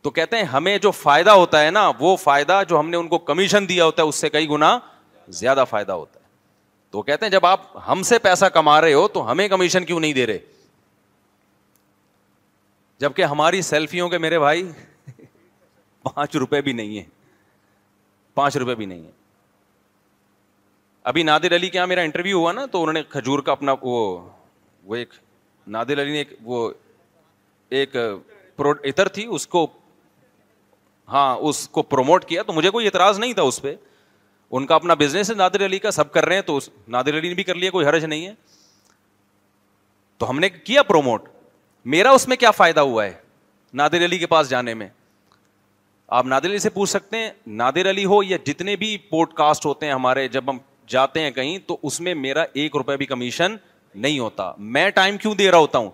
تو 0.02 0.10
کہتے 0.10 0.38
ہیں 0.38 0.44
ہمیں 0.54 0.78
جو 0.78 0.92
فائدہ 1.06 1.32
ہوتا 1.42 1.64
ہے 1.66 1.70
نا 1.72 1.90
وہ 2.00 2.16
فائدہ 2.24 2.62
جو 2.70 2.80
ہم 2.80 2.90
نے 2.90 2.98
ان 2.98 3.08
کو 3.08 3.18
کمیشن 3.32 3.70
دیا 3.70 3.86
ہوتا 3.86 4.04
ہے 4.04 4.08
اس 4.08 4.16
سے 4.22 4.30
کئی 4.30 4.50
گنا 4.50 4.78
زیادہ 5.42 5.64
فائدہ 5.70 5.92
ہوتا 5.92 6.20
ہے 6.20 6.28
تو 6.92 7.02
کہتے 7.02 7.26
ہیں 7.26 7.32
جب 7.32 7.46
آپ 7.46 7.62
ہم 7.88 8.04
سے 8.04 8.20
پیسہ 8.20 8.46
کما 8.54 8.80
رہے 8.82 8.94
ہو 8.94 9.08
تو 9.18 9.30
ہمیں 9.32 9.48
کمیشن 9.48 9.86
کیوں 9.86 10.00
نہیں 10.00 10.14
دے 10.14 10.26
رہے 10.28 10.38
جبکہ 13.02 13.24
ہماری 13.32 13.62
سیلفیوں 13.62 14.08
کے 14.10 14.18
میرے 14.18 14.40
بھائی 14.40 14.64
پانچ 16.04 16.36
روپے 16.44 16.62
بھی 16.62 16.72
نہیں 16.74 16.98
ہے 16.98 17.04
پانچ 18.36 18.58
روپے 18.58 18.76
بھی 18.76 18.86
نہیں 18.86 19.04
ہے 19.06 19.12
ابھی 21.12 21.24
نادر 21.24 21.56
علی 21.56 21.70
کے 21.70 21.78
یہاں 21.78 21.88
میرا 21.88 22.02
انٹرویو 22.08 22.40
ہوا 22.40 22.52
نا 22.54 22.66
تو 22.72 22.82
انہوں 22.82 22.94
نے 22.94 23.04
کھجور 23.10 23.40
کا 23.40 23.52
اپنا 23.52 23.74
وہ 23.82 24.96
ایک 24.96 25.14
نادر 25.76 26.02
علی 26.02 26.12
نے 26.12 26.18
ایک 26.18 26.34
وہ 26.46 26.70
ایک 27.80 27.96
اطرتی 28.58 29.22
تھی 29.22 29.26
اس 29.36 29.48
کو 29.48 29.66
ہاں 31.12 31.28
اس 31.50 31.68
کو 31.76 31.82
پروموٹ 31.82 32.26
کیا 32.26 32.44
تو 32.48 32.54
مجھے 32.54 32.70
کوئی 32.70 32.86
اعتراض 32.86 33.20
نہیں 33.20 33.34
تھا 33.34 33.42
اس 33.52 33.62
پہ 33.62 33.76
ان 34.58 34.66
کا 34.66 34.76
اپنا 34.76 34.94
بزنس 35.04 35.30
ہے 35.30 35.36
نادر 35.36 35.66
علی 35.66 35.80
کا 35.80 35.92
سب 35.92 36.12
کر 36.12 36.26
رہے 36.26 36.36
ہیں 36.36 36.42
تو 36.52 36.60
نادر 36.98 37.18
علی 37.18 37.28
نے 37.28 37.34
بھی 37.36 37.44
کر 37.44 37.56
لیا 37.56 37.72
کوئی 37.72 37.86
حرج 37.88 38.06
نہیں 38.06 38.26
ہے 38.28 38.34
تو 40.18 40.30
ہم 40.30 40.40
نے 40.40 40.50
کیا 40.50 40.84
پروموٹ 40.84 41.28
میرا 41.86 42.12
اس 42.14 42.28
میں 42.28 42.36
کیا 42.38 42.52
فائدہ 42.52 42.80
ہوا 42.80 43.04
ہے 43.06 43.12
نادر 43.74 44.06
علی 44.06 44.18
کے 44.18 44.26
پاس 44.28 44.50
جانے 44.50 44.74
میں 44.74 44.88
آپ 46.18 46.26
نادر 46.26 46.46
علی 46.50 46.58
سے 46.60 46.70
پوچھ 46.70 46.90
سکتے 46.90 47.18
ہیں 47.18 47.30
نادر 47.48 47.90
علی 47.90 48.06
ہو 48.06 48.22
یا 48.24 48.38
جتنے 48.46 48.76
بھی 48.76 48.98
پوڈ 49.10 49.34
کاسٹ 49.34 49.66
ہوتے 49.66 49.86
ہیں 49.86 49.94
ہمارے 49.94 50.28
جب 50.28 50.50
ہم 50.50 50.58
جاتے 50.88 51.22
ہیں 51.22 51.32
کہیں 51.32 51.58
تو 51.68 51.78
اس 51.84 52.00
میں 52.02 52.14
میرا 52.16 52.44
ایک 52.54 52.76
روپے 52.76 52.98
بھی 52.98 53.06
کمیشن 53.06 53.56
نہیں 53.96 54.20
ہوتا 54.20 54.52
میں 54.58 54.90
ٹائم 54.96 55.18
کیوں 55.18 55.34
دے 55.36 55.50
رہا 55.52 55.58
ہوتا 55.58 55.78
ہوں 55.80 55.90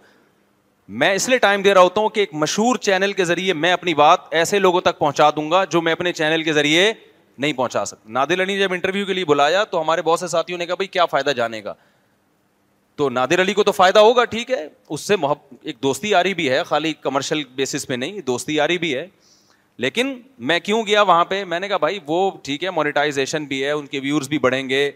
میں 1.02 1.14
اس 1.16 1.28
لیے 1.30 1.38
ٹائم 1.40 1.62
دے 1.62 1.74
رہا 1.74 1.82
ہوتا 1.82 2.02
ہوں 2.02 2.10
کہ 2.16 2.20
ایک 2.20 2.34
مشہور 2.34 2.76
چینل 2.82 3.14
کے 3.14 3.26
ذریعے 3.26 3.54
میں 3.54 3.72
اپنی 3.74 3.94
بات 3.94 4.34
ایسے 4.40 4.60
لوگوں 4.60 4.82
تک 4.82 4.98
پہنچا 5.00 5.30
دوں 5.36 5.50
گا 5.52 5.64
جو 5.72 5.82
میں 5.82 5.92
اپنے 5.94 6.12
چینل 6.14 6.44
کے 6.44 6.54
ذریعے 6.54 6.92
نہیں 7.38 7.54
پہنچا 7.54 7.86
سکتا 7.86 8.10
نادر 8.14 8.42
علی 8.44 8.54
نے 8.54 8.60
جب 8.60 8.74
انٹرویو 8.74 9.06
کے 9.06 9.14
لیے 9.14 9.26
بلایا 9.26 9.64
تو 9.72 9.82
ہمارے 9.82 10.02
بہت 10.02 10.20
سے 10.20 10.28
ساتھیوں 10.28 10.58
نے 10.60 10.66
کہا 10.66 10.76
بھائی 10.76 10.88
کیا 10.88 11.06
فائدہ 11.12 11.30
جانے 11.38 11.62
کا 11.62 11.74
تو 12.98 13.10
نادر 13.10 13.42
علی 13.42 13.54
کو 13.54 13.64
تو 13.64 13.72
فائدہ 13.72 14.00
ہوگا 14.00 14.24
ٹھیک 14.26 14.52
ہے 14.52 14.68
اس 14.96 15.02
سے 15.08 15.16
محب 15.20 15.56
ایک 15.62 15.78
دوستی 15.84 16.14
آ 16.16 16.22
رہی 16.24 16.34
بھی 16.34 16.50
ہے 16.50 16.62
خالی 16.66 16.94
کمرشل 17.02 17.44
بیسس 17.56 17.88
پہ 17.88 17.94
نہیں 17.94 18.20
دوستی 18.28 18.56
یاری 18.56 18.78
بھی 18.78 18.94
ہے 18.98 19.06
لیکن 19.86 20.14
میں 20.50 20.60
کیوں 20.64 20.86
گیا 20.88 21.02
وہاں 21.02 21.26
پہ 21.26 21.44
میں 21.54 21.60
نے 21.60 21.68
کہا 21.68 21.78
بھائی 21.78 22.00
وہ 22.08 22.30
ٹھیک 22.44 22.64
ہے 22.64 22.70
مونیٹائزیشن 22.72 23.46
بھی 23.46 23.64
ہے 23.64 23.72
ان 23.72 23.86
کے 23.88 24.00
ویورز 24.04 24.30
بھی 24.30 24.38
بڑھیں 24.46 24.68
گے 24.70 24.90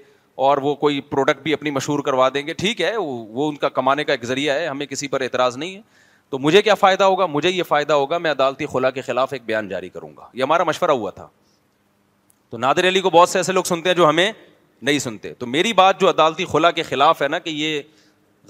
اور 0.47 0.57
وہ 0.63 0.73
کوئی 0.83 1.01
پروڈکٹ 1.09 1.41
بھی 1.43 1.53
اپنی 1.53 1.71
مشہور 1.71 1.99
کروا 2.03 2.29
دیں 2.33 2.45
گے 2.47 2.53
ٹھیک 2.63 2.81
ہے 2.81 2.95
وہ 2.97 3.49
ان 3.49 3.55
کا 3.63 3.69
کمانے 3.79 4.03
کا 4.03 4.13
ایک 4.13 4.23
ذریعہ 4.25 4.55
ہے 4.59 4.67
ہمیں 4.67 4.85
کسی 4.85 5.07
پر 5.15 5.21
اعتراض 5.21 5.57
نہیں 5.57 5.75
ہے 5.75 5.81
تو 6.29 6.39
مجھے 6.39 6.61
کیا 6.61 6.73
فائدہ 6.85 7.03
ہوگا 7.03 7.25
مجھے 7.25 7.49
یہ 7.49 7.63
فائدہ 7.67 7.93
ہوگا 7.93 8.17
میں 8.25 8.31
عدالتی 8.31 8.65
خلا 8.71 8.89
کے 8.91 9.01
خلاف 9.01 9.33
ایک 9.33 9.41
بیان 9.45 9.67
جاری 9.69 9.89
کروں 9.89 10.11
گا 10.17 10.27
یہ 10.33 10.43
ہمارا 10.43 10.63
مشورہ 10.67 10.91
ہوا 10.91 11.11
تھا 11.11 11.27
تو 12.49 12.57
نادر 12.57 12.87
علی 12.87 13.01
کو 13.01 13.09
بہت 13.13 13.29
سے 13.29 13.37
ایسے 13.39 13.51
لوگ 13.53 13.63
سنتے 13.63 13.89
ہیں 13.89 13.95
جو 13.95 14.07
ہمیں 14.09 14.31
نہیں 14.81 14.99
سنتے 14.99 15.33
تو 15.39 15.45
میری 15.47 15.71
بات 15.73 15.99
جو 15.99 16.09
عدالتی 16.09 16.45
خلا 16.51 16.71
کے 16.71 16.83
خلاف 16.83 17.21
ہے 17.21 17.27
نا 17.27 17.39
کہ 17.39 17.49
یہ 17.49 17.81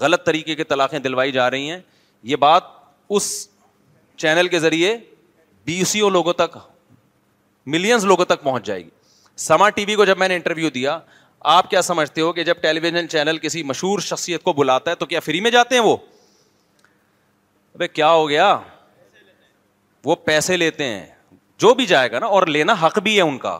غلط 0.00 0.24
طریقے 0.26 0.54
کے 0.54 0.64
طلاقیں 0.64 0.98
دلوائی 0.98 1.32
جا 1.32 1.50
رہی 1.50 1.70
ہیں 1.70 1.78
یہ 2.32 2.36
بات 2.44 2.62
اس 3.18 3.30
چینل 4.16 4.48
کے 4.48 4.58
ذریعے 4.60 4.96
بیسوں 5.66 5.84
سی 5.90 6.00
او 6.00 6.08
لوگوں 6.10 6.32
تک 6.32 6.56
ملینس 7.76 8.04
لوگوں 8.04 8.24
تک 8.24 8.42
پہنچ 8.42 8.64
جائے 8.66 8.84
گی 8.84 8.90
سما 9.46 9.68
ٹی 9.70 9.84
وی 9.88 9.94
کو 9.96 10.04
جب 10.04 10.18
میں 10.18 10.28
نے 10.28 10.34
انٹرویو 10.36 10.70
دیا 10.70 10.98
آپ 11.56 11.68
کیا 11.70 11.82
سمجھتے 11.82 12.20
ہو 12.20 12.32
کہ 12.32 12.44
جب 12.44 12.60
ٹیلی 12.60 12.80
ویژن 12.80 13.08
چینل 13.08 13.38
کسی 13.42 13.62
مشہور 13.62 13.98
شخصیت 14.06 14.42
کو 14.42 14.52
بلاتا 14.52 14.90
ہے 14.90 14.96
تو 14.96 15.06
کیا 15.06 15.20
فری 15.20 15.40
میں 15.40 15.50
جاتے 15.50 15.74
ہیں 15.74 15.82
وہ 15.82 15.96
کیا 17.92 18.10
ہو 18.10 18.28
گیا 18.28 18.58
وہ 20.04 20.16
پیسے 20.24 20.56
لیتے 20.56 20.84
ہیں 20.84 21.06
جو 21.60 21.72
بھی 21.74 21.86
جائے 21.86 22.10
گا 22.12 22.18
نا 22.18 22.26
اور 22.26 22.46
لینا 22.46 22.74
حق 22.82 22.98
بھی 23.02 23.16
ہے 23.16 23.20
ان 23.22 23.38
کا 23.38 23.58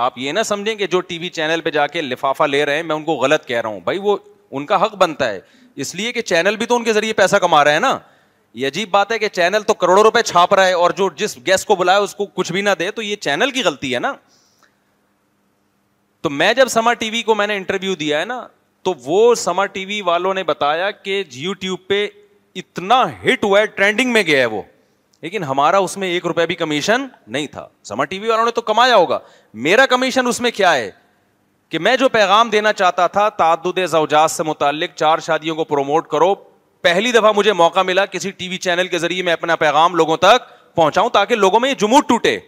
آپ 0.00 0.18
یہ 0.18 0.32
نہ 0.32 0.42
سمجھیں 0.48 0.74
کہ 0.80 0.86
جو 0.92 1.00
ٹی 1.08 1.16
وی 1.18 1.28
چینل 1.38 1.60
پہ 1.60 1.70
جا 1.70 1.86
کے 1.94 2.02
لفافہ 2.02 2.44
لے 2.50 2.64
رہے 2.66 2.76
ہیں 2.76 2.82
میں 2.90 2.94
ان 2.96 3.02
کو 3.04 3.14
غلط 3.22 3.44
کہہ 3.46 3.60
رہا 3.60 3.68
ہوں 3.68 3.80
بھائی 3.84 3.98
وہ 4.02 4.16
ان 4.58 4.66
کا 4.66 4.82
حق 4.84 4.94
بنتا 5.02 5.28
ہے 5.30 5.40
اس 5.84 5.94
لیے 5.94 6.12
کہ 6.12 6.20
چینل 6.30 6.56
بھی 6.60 6.66
تو 6.66 6.76
ان 6.76 6.84
کے 6.84 6.92
ذریعے 6.92 7.12
پیسہ 7.18 7.36
کما 7.46 7.62
رہا 7.64 7.74
ہے 7.74 7.80
نا 7.86 7.98
یہ 8.60 8.66
عجیب 8.66 8.90
بات 8.90 9.12
ہے 9.12 9.18
کہ 9.24 9.28
چینل 9.38 9.62
تو 9.66 9.74
کروڑوں 9.82 10.02
روپے 10.04 10.22
چھاپ 10.30 10.54
رہا 10.54 10.66
ہے 10.66 10.72
اور 10.84 10.90
جو 11.00 11.08
جس 11.16 11.36
گیسٹ 11.46 11.66
کو 11.66 11.76
بلایا 11.82 11.98
اس 12.06 12.14
کو 12.20 12.26
کچھ 12.40 12.52
بھی 12.52 12.60
نہ 12.62 12.70
دے 12.78 12.90
تو 12.96 13.02
یہ 13.02 13.16
چینل 13.26 13.50
کی 13.58 13.62
غلطی 13.64 13.92
ہے 13.94 13.98
نا 14.06 14.12
تو 16.26 16.30
میں 16.40 16.52
جب 16.54 16.68
سما 16.78 16.94
ٹی 17.02 17.10
وی 17.10 17.22
کو 17.30 17.34
میں 17.34 17.46
نے 17.46 17.56
انٹرویو 17.56 17.94
دیا 18.04 18.20
ہے 18.20 18.24
نا 18.32 18.40
تو 18.88 18.94
وہ 19.04 19.20
سما 19.44 19.66
ٹی 19.76 19.84
وی 19.92 20.00
والوں 20.10 20.34
نے 20.34 20.42
بتایا 20.52 20.90
کہ 21.02 21.22
یو 21.44 21.52
ٹیوب 21.62 21.86
پہ 21.88 22.06
اتنا 22.62 23.02
ہٹ 23.26 23.44
ہوا 23.44 23.60
ہے 23.60 23.66
ٹرینڈنگ 23.78 24.12
میں 24.12 24.22
گیا 24.26 24.40
ہے 24.40 24.46
وہ 24.56 24.62
لیکن 25.22 25.44
ہمارا 25.44 25.78
اس 25.78 25.96
میں 25.96 26.08
ایک 26.08 26.26
روپے 26.26 26.46
بھی 26.46 26.54
کمیشن 26.54 27.06
نہیں 27.26 27.46
تھا 27.52 27.66
سما 27.84 28.04
ٹی 28.10 28.18
وی 28.18 28.28
والوں 28.28 28.44
نے 28.44 28.50
تو 28.50 28.60
کمایا 28.68 28.96
ہوگا 28.96 29.18
میرا 29.64 29.86
کمیشن 29.86 30.26
اس 30.26 30.40
میں 30.40 30.50
کیا 30.54 30.72
ہے 30.74 30.90
کہ 31.68 31.78
میں 31.78 31.96
جو 31.96 32.08
پیغام 32.08 32.48
دینا 32.50 32.72
چاہتا 32.72 33.06
تھا 33.16 33.28
تعدد 33.36 33.78
زوجات 33.88 34.30
سے 34.30 34.42
متعلق 34.42 34.94
چار 34.98 35.18
شادیوں 35.26 35.56
کو 35.56 35.64
پروموٹ 35.64 36.08
کرو 36.10 36.34
پہلی 36.84 37.12
دفعہ 37.12 37.32
مجھے 37.36 37.52
موقع 37.52 37.80
ملا 37.86 38.04
کسی 38.06 38.30
ٹی 38.36 38.48
وی 38.48 38.56
چینل 38.66 38.88
کے 38.88 38.98
ذریعے 38.98 39.22
میں 39.22 39.32
اپنا 39.32 39.56
پیغام 39.56 39.94
لوگوں 39.96 40.16
تک 40.20 40.48
پہنچاؤں 40.76 41.10
تاکہ 41.12 41.34
لوگوں 41.34 41.60
میں 41.60 41.68
یہ 41.68 41.74
جمود 41.80 42.08
ٹوٹے 42.08 42.38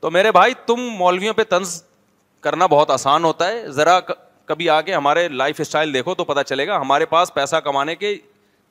تو 0.00 0.10
میرے 0.10 0.32
بھائی 0.32 0.52
تم 0.66 0.80
مولویوں 0.98 1.34
پہ 1.34 1.42
طنز 1.48 1.82
کرنا 2.42 2.66
بہت 2.66 2.90
آسان 2.90 3.24
ہوتا 3.24 3.48
ہے 3.48 3.70
ذرا 3.72 3.98
کبھی 4.46 4.68
آ 4.70 4.80
کے 4.80 4.94
ہمارے 4.94 5.26
لائف 5.28 5.60
اسٹائل 5.60 5.92
دیکھو 5.94 6.14
تو 6.14 6.24
پتہ 6.24 6.40
چلے 6.46 6.66
گا 6.66 6.80
ہمارے 6.80 7.06
پاس 7.06 7.34
پیسہ 7.34 7.56
کمانے 7.64 7.94
کے 7.96 8.14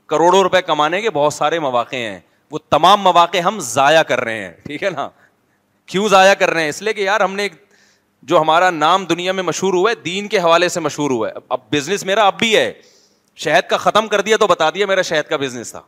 کروڑوں 0.09 0.41
روپے 0.43 0.61
کمانے 0.67 1.01
کے 1.01 1.09
بہت 1.19 1.33
سارے 1.33 1.59
مواقع 1.59 1.95
ہیں 1.95 2.19
وہ 2.51 2.59
تمام 2.69 3.01
مواقع 3.03 3.37
ہم 3.45 3.59
ضائع 3.71 4.01
کر 4.07 4.21
رہے 4.23 4.43
ہیں 4.43 4.51
ٹھیک 4.65 4.83
ہے 4.83 4.89
نا 4.89 5.07
کیوں 5.91 6.07
ضائع 6.09 6.33
کر 6.39 6.49
رہے 6.53 6.61
ہیں 6.63 6.69
اس 6.69 6.81
لیے 6.81 6.93
کہ 6.93 7.01
یار 7.01 7.21
ہم 7.21 7.35
نے 7.35 7.47
جو 8.31 8.41
ہمارا 8.41 8.69
نام 8.71 9.05
دنیا 9.09 9.31
میں 9.31 9.43
مشہور 9.43 9.73
ہوا 9.73 9.89
ہے 9.91 9.95
دین 10.05 10.27
کے 10.27 10.39
حوالے 10.39 10.69
سے 10.69 10.79
مشہور 10.79 11.11
ہوا 11.11 11.29
ہے 11.29 11.33
اب 11.57 11.69
بزنس 11.71 12.03
میرا 12.05 12.25
اب 12.27 12.37
بھی 12.39 12.55
ہے 12.55 12.71
شہد 13.43 13.69
کا 13.69 13.77
ختم 13.77 14.07
کر 14.07 14.21
دیا 14.21 14.37
تو 14.37 14.47
بتا 14.47 14.69
دیا 14.75 14.85
میرا 14.85 15.01
شہد 15.09 15.29
کا 15.29 15.37
بزنس 15.43 15.71
تھا 15.71 15.81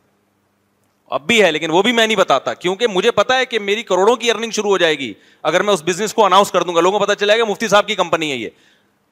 اب 1.16 1.26
بھی 1.26 1.42
ہے 1.42 1.50
لیکن 1.52 1.70
وہ 1.70 1.82
بھی 1.82 1.92
میں 1.92 2.06
نہیں 2.06 2.16
بتاتا 2.18 2.54
کیونکہ 2.54 2.86
مجھے 2.90 3.10
پتا 3.16 3.36
ہے 3.38 3.46
کہ 3.46 3.58
میری 3.58 3.82
کروڑوں 3.88 4.14
کی 4.16 4.30
ارننگ 4.30 4.50
شروع 4.56 4.70
ہو 4.70 4.78
جائے 4.78 4.98
گی 4.98 5.12
اگر 5.50 5.62
میں 5.68 5.72
اس 5.74 5.82
بزنس 5.86 6.14
کو 6.14 6.24
اناؤنس 6.26 6.50
کر 6.50 6.62
دوں 6.68 6.74
گا 6.74 6.80
لوگوں 6.80 6.98
کو 6.98 7.04
پتا 7.04 7.14
چلے 7.24 7.38
گا 7.38 7.44
مفتی 7.48 7.68
صاحب 7.68 7.86
کی 7.86 7.94
کمپنی 7.94 8.30
ہے 8.30 8.36
یہ 8.36 8.48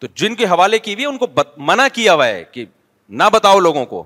تو 0.00 0.06
جن 0.16 0.34
کے 0.34 0.44
حوالے 0.46 0.78
کی 0.78 0.94
ہوئی 0.94 1.04
ہے 1.04 1.08
ان 1.08 1.18
کو 1.18 1.26
منع 1.70 1.86
کیا 1.92 2.14
ہوا 2.14 2.26
ہے 2.26 2.42
کہ 2.52 2.64
نہ 3.08 3.24
بتاؤ 3.32 3.58
لوگوں 3.60 3.84
کو 3.86 4.04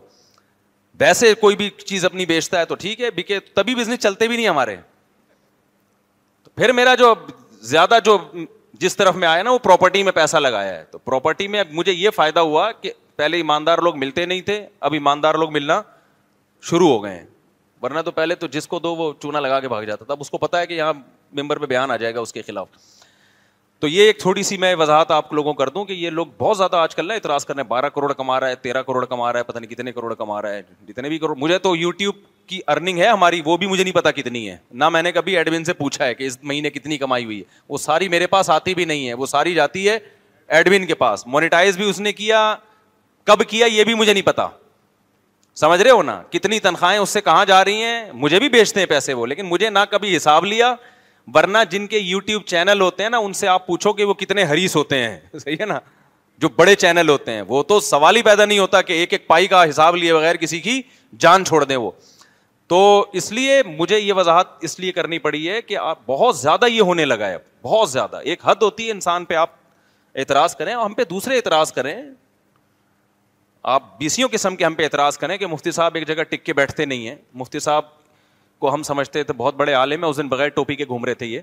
ویسے 1.00 1.32
کوئی 1.40 1.56
بھی 1.56 1.68
چیز 1.86 2.04
اپنی 2.04 2.26
بیچتا 2.26 2.58
ہے 2.58 2.64
تو 2.64 2.74
ٹھیک 2.82 3.00
ہے 3.00 3.10
بکے 3.16 3.38
تبھی 3.54 3.74
بزنس 3.74 3.98
چلتے 4.02 4.28
بھی 4.28 4.36
نہیں 4.36 4.48
ہمارے 4.48 4.76
پھر 6.56 6.72
میرا 6.72 6.94
جو 6.98 7.14
زیادہ 7.70 7.98
جو 8.04 8.16
جس 8.80 8.96
طرف 8.96 9.14
میں 9.16 9.28
آیا 9.28 9.42
نا 9.42 9.50
وہ 9.50 9.58
پراپرٹی 9.62 10.02
میں 10.02 10.12
پیسہ 10.12 10.36
لگایا 10.36 10.74
ہے 10.76 10.84
تو 10.90 10.98
پراپرٹی 10.98 11.48
میں 11.48 11.62
مجھے 11.72 11.92
یہ 11.92 12.10
فائدہ 12.14 12.40
ہوا 12.40 12.70
کہ 12.80 12.92
پہلے 13.16 13.36
ایماندار 13.36 13.78
لوگ 13.84 13.98
ملتے 13.98 14.24
نہیں 14.26 14.40
تھے 14.50 14.64
اب 14.80 14.92
ایماندار 14.92 15.34
لوگ 15.40 15.52
ملنا 15.52 15.80
شروع 16.70 16.88
ہو 16.88 17.02
گئے 17.04 17.14
ہیں 17.18 17.26
ورنہ 17.82 18.00
تو 18.04 18.10
پہلے 18.10 18.34
تو 18.34 18.46
جس 18.46 18.66
کو 18.68 18.78
دو 18.78 18.94
وہ 18.96 19.12
چونا 19.22 19.40
لگا 19.40 19.60
کے 19.60 19.68
بھاگ 19.68 19.82
جاتا 19.86 20.04
تھا 20.04 20.12
اب 20.12 20.20
اس 20.20 20.30
کو 20.30 20.38
پتا 20.38 20.60
ہے 20.60 20.66
کہ 20.66 20.74
یہاں 20.74 20.92
ممبر 21.40 21.58
پہ 21.58 21.66
بیان 21.66 21.90
آ 21.90 21.96
جائے 21.96 22.14
گا 22.14 22.20
اس 22.20 22.32
کے 22.32 22.42
خلاف 22.42 22.68
تو 23.84 23.88
یہ 23.88 24.02
ایک 24.06 24.18
تھوڑی 24.18 24.42
سی 24.42 24.56
میں 24.56 24.74
وضاحت 24.78 25.11
آپ 25.12 25.32
لوگوں 25.35 25.52
کر 25.54 25.68
دوں 25.68 25.85
کہ 25.85 25.92
یہ 25.92 26.11
لوگ 26.11 26.26
بہت 26.38 26.56
زیادہ 26.56 26.76
آج 26.76 26.94
کل 26.94 27.06
نا 27.09 27.14
اعتراض 27.14 27.44
کر 27.44 27.54
رہے 27.54 27.62
ہیں 27.62 27.68
بارہ 27.68 27.88
کروڑ 27.94 28.12
کما 28.12 28.38
رہا 28.40 28.48
ہے 28.48 28.54
تیرہ 28.62 28.82
کروڑ 28.82 29.04
کما 29.06 29.32
رہا 29.32 29.38
ہے 29.38 29.44
پتہ 29.44 29.59
نہیں 29.59 29.70
کتنے 29.70 29.92
کروڑ 29.92 30.14
کما 30.14 30.40
رہا 30.42 30.52
ہے 30.52 30.62
جتنے 30.88 31.09
بھی 31.09 31.18
کروڑ 31.24 31.37
مجھے 31.38 31.59
تو 31.66 31.74
یو 31.76 31.90
ٹیوب 31.98 32.16
کی 32.48 32.61
ارننگ 32.66 32.98
ہے 32.98 33.09
ہماری 33.09 33.40
وہ 33.44 33.56
بھی 33.56 33.66
مجھے 33.66 33.82
نہیں 33.85 33.94
پتا 33.94 34.11
کتنی 34.11 34.48
ہے 34.48 34.56
نہ 34.82 34.88
میں 34.92 35.02
نے 35.02 35.12
کبھی 35.12 35.37
ایڈمن 35.37 35.64
سے 35.64 35.72
پوچھا 35.72 36.04
ہے 36.04 36.14
کہ 36.14 36.26
اس 36.26 36.38
مہینے 36.42 36.70
کتنی 36.70 36.98
کمائی 36.98 37.24
ہوئی 37.24 37.38
ہے 37.38 37.59
وہ 37.68 37.78
ساری 37.78 38.09
میرے 38.09 38.26
پاس 38.37 38.50
آتی 38.50 38.74
بھی 38.74 38.85
نہیں 38.85 39.09
ہے 39.09 39.14
وہ 39.14 39.26
ساری 39.26 39.52
جاتی 39.54 39.88
ہے 39.88 39.98
ایڈمن 40.56 40.87
کے 40.87 40.94
پاس 41.04 41.26
مونیٹائز 41.26 41.76
بھی 41.76 41.90
اس 41.90 42.00
نے 42.00 42.12
کیا 42.22 42.40
کب 43.32 43.42
کیا 43.48 43.66
یہ 43.72 43.85
بھی 43.85 43.94
مجھے 43.94 44.12
نہیں 44.12 44.26
پتا 44.30 44.48
سمجھ 45.61 45.80
رہے 45.82 45.90
ہو 45.90 46.02
نا 46.02 46.20
کتنی 46.30 46.61
تنخواہیں 46.70 46.98
اس 46.98 47.11
سے 47.11 47.20
کہاں 47.28 47.44
جا 47.52 47.64
رہی 47.64 47.82
ہیں 47.82 48.02
مجھے 48.24 48.38
بھی 48.40 48.48
بیچتے 48.59 48.80
ہیں 48.80 48.87
پیسے 48.94 49.14
وہ 49.14 49.26
لیکن 49.26 49.46
مجھے 49.48 49.70
نہ 49.70 49.85
کبھی 49.90 50.16
حساب 50.16 50.44
لیا 50.46 50.74
ورنہ 51.34 51.58
جن 51.70 51.87
کے 51.87 51.98
یو 51.98 52.18
ٹیوب 52.20 52.42
چینل 52.46 52.80
ہوتے 52.80 53.02
ہیں 53.02 53.10
نا 53.10 53.18
ان 53.18 53.32
سے 53.32 53.48
آپ 53.48 53.66
پوچھو 53.66 53.92
کہ 53.92 54.04
وہ 54.04 54.14
کتنے 54.14 54.44
ہریس 54.44 54.76
ہوتے 54.76 54.98
ہیں 55.04 55.18
صحیح 55.44 55.56
ہے 55.60 55.66
نا 55.66 55.78
جو 56.40 56.48
بڑے 56.56 56.74
چینل 56.74 57.08
ہوتے 57.08 57.32
ہیں 57.32 57.42
وہ 57.48 57.62
تو 57.62 57.78
سوال 57.80 58.16
ہی 58.16 58.22
پیدا 58.22 58.44
نہیں 58.44 58.58
ہوتا 58.58 58.80
کہ 58.82 58.92
ایک 58.92 59.12
ایک 59.12 59.26
پائی 59.26 59.46
کا 59.46 59.64
حساب 59.68 59.96
لیے 59.96 60.12
بغیر 60.14 60.37
کسی 60.37 60.60
کی 60.60 60.80
جان 61.20 61.44
چھوڑ 61.44 61.62
دیں 61.64 61.76
وہ 61.76 61.90
تو 62.68 62.78
اس 63.12 63.30
لیے 63.32 63.62
مجھے 63.66 63.98
یہ 63.98 64.12
وضاحت 64.16 64.48
اس 64.64 64.78
لیے 64.80 64.92
کرنی 64.92 65.18
پڑی 65.26 65.48
ہے 65.48 65.60
کہ 65.62 65.76
آپ 65.78 65.98
بہت 66.06 66.37
زیادہ 66.38 66.66
یہ 66.70 66.80
ہونے 66.82 67.04
لگا 67.04 67.28
ہے 67.30 67.37
بہت 67.62 67.90
زیادہ 67.90 68.20
ایک 68.24 68.40
حد 68.44 68.62
ہوتی 68.62 68.87
ہے 68.87 68.92
انسان 68.92 69.24
پہ 69.24 69.34
آپ 69.34 69.50
اعتراض 70.14 70.54
کریں 70.56 70.72
اور 70.74 70.84
ہم 70.84 70.94
پہ 70.94 71.04
دوسرے 71.10 71.37
اعتراض 71.37 71.72
کریں 71.72 71.94
آپ 73.74 73.98
بیسیوں 73.98 74.28
قسم 74.32 74.56
کے 74.56 74.64
ہم 74.64 74.74
پہ 74.74 74.82
اعتراض 74.84 75.16
کریں 75.18 75.37
کہ 75.38 75.46
مفتی 75.46 75.70
صاحب 75.72 75.94
ایک 75.94 76.06
جگہ 76.08 76.22
ٹک 76.30 76.44
کے 76.44 76.52
بیٹھتے 76.54 76.84
نہیں 76.84 77.08
ہیں 77.08 77.14
مفتی 77.34 77.58
صاحب 77.60 77.82
کو 78.58 78.72
ہم 78.74 78.82
سمجھتے 78.82 79.22
تھے 79.22 79.34
بہت 79.36 79.54
بڑے 79.56 79.72
عالم 79.74 80.04
ہیں 80.04 80.10
اس 80.10 80.16
دن 80.16 80.28
بغیر 80.28 80.48
ٹوپی 80.48 80.76
کے 80.76 80.84
گھوم 80.88 81.04
رہے 81.04 81.14
تھے 81.14 81.26
یہ 81.26 81.40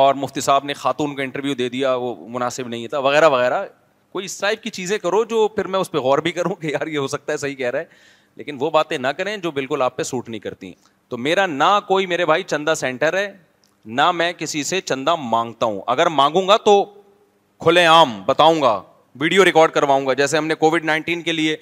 اور 0.00 0.14
مفتی 0.14 0.40
صاحب 0.40 0.64
نے 0.64 0.74
خاتون 0.74 1.14
کو 1.16 1.22
انٹرویو 1.22 1.54
دے 1.54 1.68
دیا 1.68 1.94
وہ 1.96 2.14
مناسب 2.30 2.68
نہیں 2.68 2.86
تھا 2.88 2.98
وغیرہ 3.08 3.28
وغیرہ 3.28 3.64
کوئی 4.12 4.24
اس 4.24 4.38
ٹائپ 4.40 4.62
کی 4.62 4.70
چیزیں 4.76 4.96
کرو 4.98 5.22
جو 5.30 5.46
پھر 5.54 5.66
میں 5.74 5.78
اس 5.80 5.90
پہ 5.90 5.98
غور 6.06 6.18
بھی 6.26 6.32
کروں 6.32 6.54
کہ 6.60 6.66
یار 6.72 6.86
یہ 6.86 6.98
ہو 6.98 7.06
سکتا 7.08 7.32
ہے 7.32 7.36
صحیح 7.38 7.54
کہہ 7.56 7.70
رہا 7.70 7.78
ہے 7.80 8.18
لیکن 8.36 8.56
وہ 8.60 8.70
باتیں 8.70 8.96
نہ 8.98 9.08
کریں 9.18 9.36
جو 9.36 9.50
بالکل 9.50 9.82
آپ 9.82 9.96
پہ 9.96 10.02
سوٹ 10.02 10.28
نہیں 10.28 10.40
کرتی 10.40 10.72
تو 11.08 11.16
میرا 11.18 11.46
نہ 11.46 11.78
کوئی 11.86 12.06
میرے 12.06 12.26
بھائی 12.26 12.42
چندہ 12.42 12.74
سینٹر 12.76 13.16
ہے 13.18 13.30
نہ 13.98 14.10
میں 14.12 14.32
کسی 14.38 14.62
سے 14.64 14.80
چندہ 14.80 15.14
مانگتا 15.18 15.66
ہوں 15.66 15.80
اگر 15.94 16.06
مانگوں 16.16 16.46
گا 16.48 16.56
تو 16.64 16.84
کھلے 17.64 17.84
عام 17.86 18.22
بتاؤں 18.26 18.60
گا 18.62 18.80
ویڈیو 19.20 19.44
ریکارڈ 19.44 19.70
کرواؤں 19.72 20.06
گا 20.06 20.12
جیسے 20.20 20.36
ہم 20.36 20.46
نے 20.46 20.54
کووڈ 20.54 20.84
نائنٹین 20.84 21.22
کے 21.22 21.32
لیے 21.32 21.56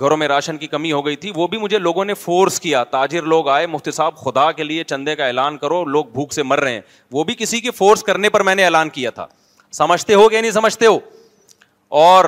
گھروں 0.00 0.16
میں 0.16 0.26
راشن 0.28 0.56
کی 0.58 0.66
کمی 0.66 0.90
ہو 0.92 1.04
گئی 1.06 1.16
تھی 1.16 1.30
وہ 1.34 1.46
بھی 1.48 1.58
مجھے 1.58 1.78
لوگوں 1.78 2.04
نے 2.04 2.14
فورس 2.14 2.58
کیا 2.60 2.82
تاجر 2.90 3.22
لوگ 3.32 3.48
آئے 3.48 3.66
مفتی 3.66 3.90
صاحب 3.90 4.16
خدا 4.16 4.50
کے 4.52 4.64
لیے 4.64 4.84
چندے 4.84 5.14
کا 5.16 5.26
اعلان 5.26 5.58
کرو 5.58 5.84
لوگ 5.84 6.04
بھوک 6.12 6.32
سے 6.32 6.42
مر 6.42 6.60
رہے 6.60 6.72
ہیں 6.72 6.80
وہ 7.12 7.24
بھی 7.24 7.34
کسی 7.38 7.60
کے 7.60 7.70
فورس 7.76 8.02
کرنے 8.04 8.28
پر 8.30 8.42
میں 8.48 8.54
نے 8.54 8.64
اعلان 8.64 8.88
کیا 8.90 9.10
تھا 9.14 9.26
سمجھتے 9.78 10.14
ہو 10.14 10.28
کہ 10.28 10.40
نہیں 10.40 10.50
سمجھتے 10.50 10.86
ہو 10.86 10.98
اور 12.04 12.24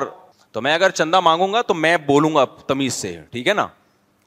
تو 0.51 0.61
میں 0.61 0.73
اگر 0.73 0.89
چندہ 0.89 1.19
مانگوں 1.19 1.51
گا 1.53 1.61
تو 1.67 1.73
میں 1.73 1.95
بولوں 2.05 2.33
گا 2.35 2.45
تمیز 2.67 2.93
سے 2.93 3.15
ٹھیک 3.31 3.47
ہے 3.47 3.53
نا 3.53 3.67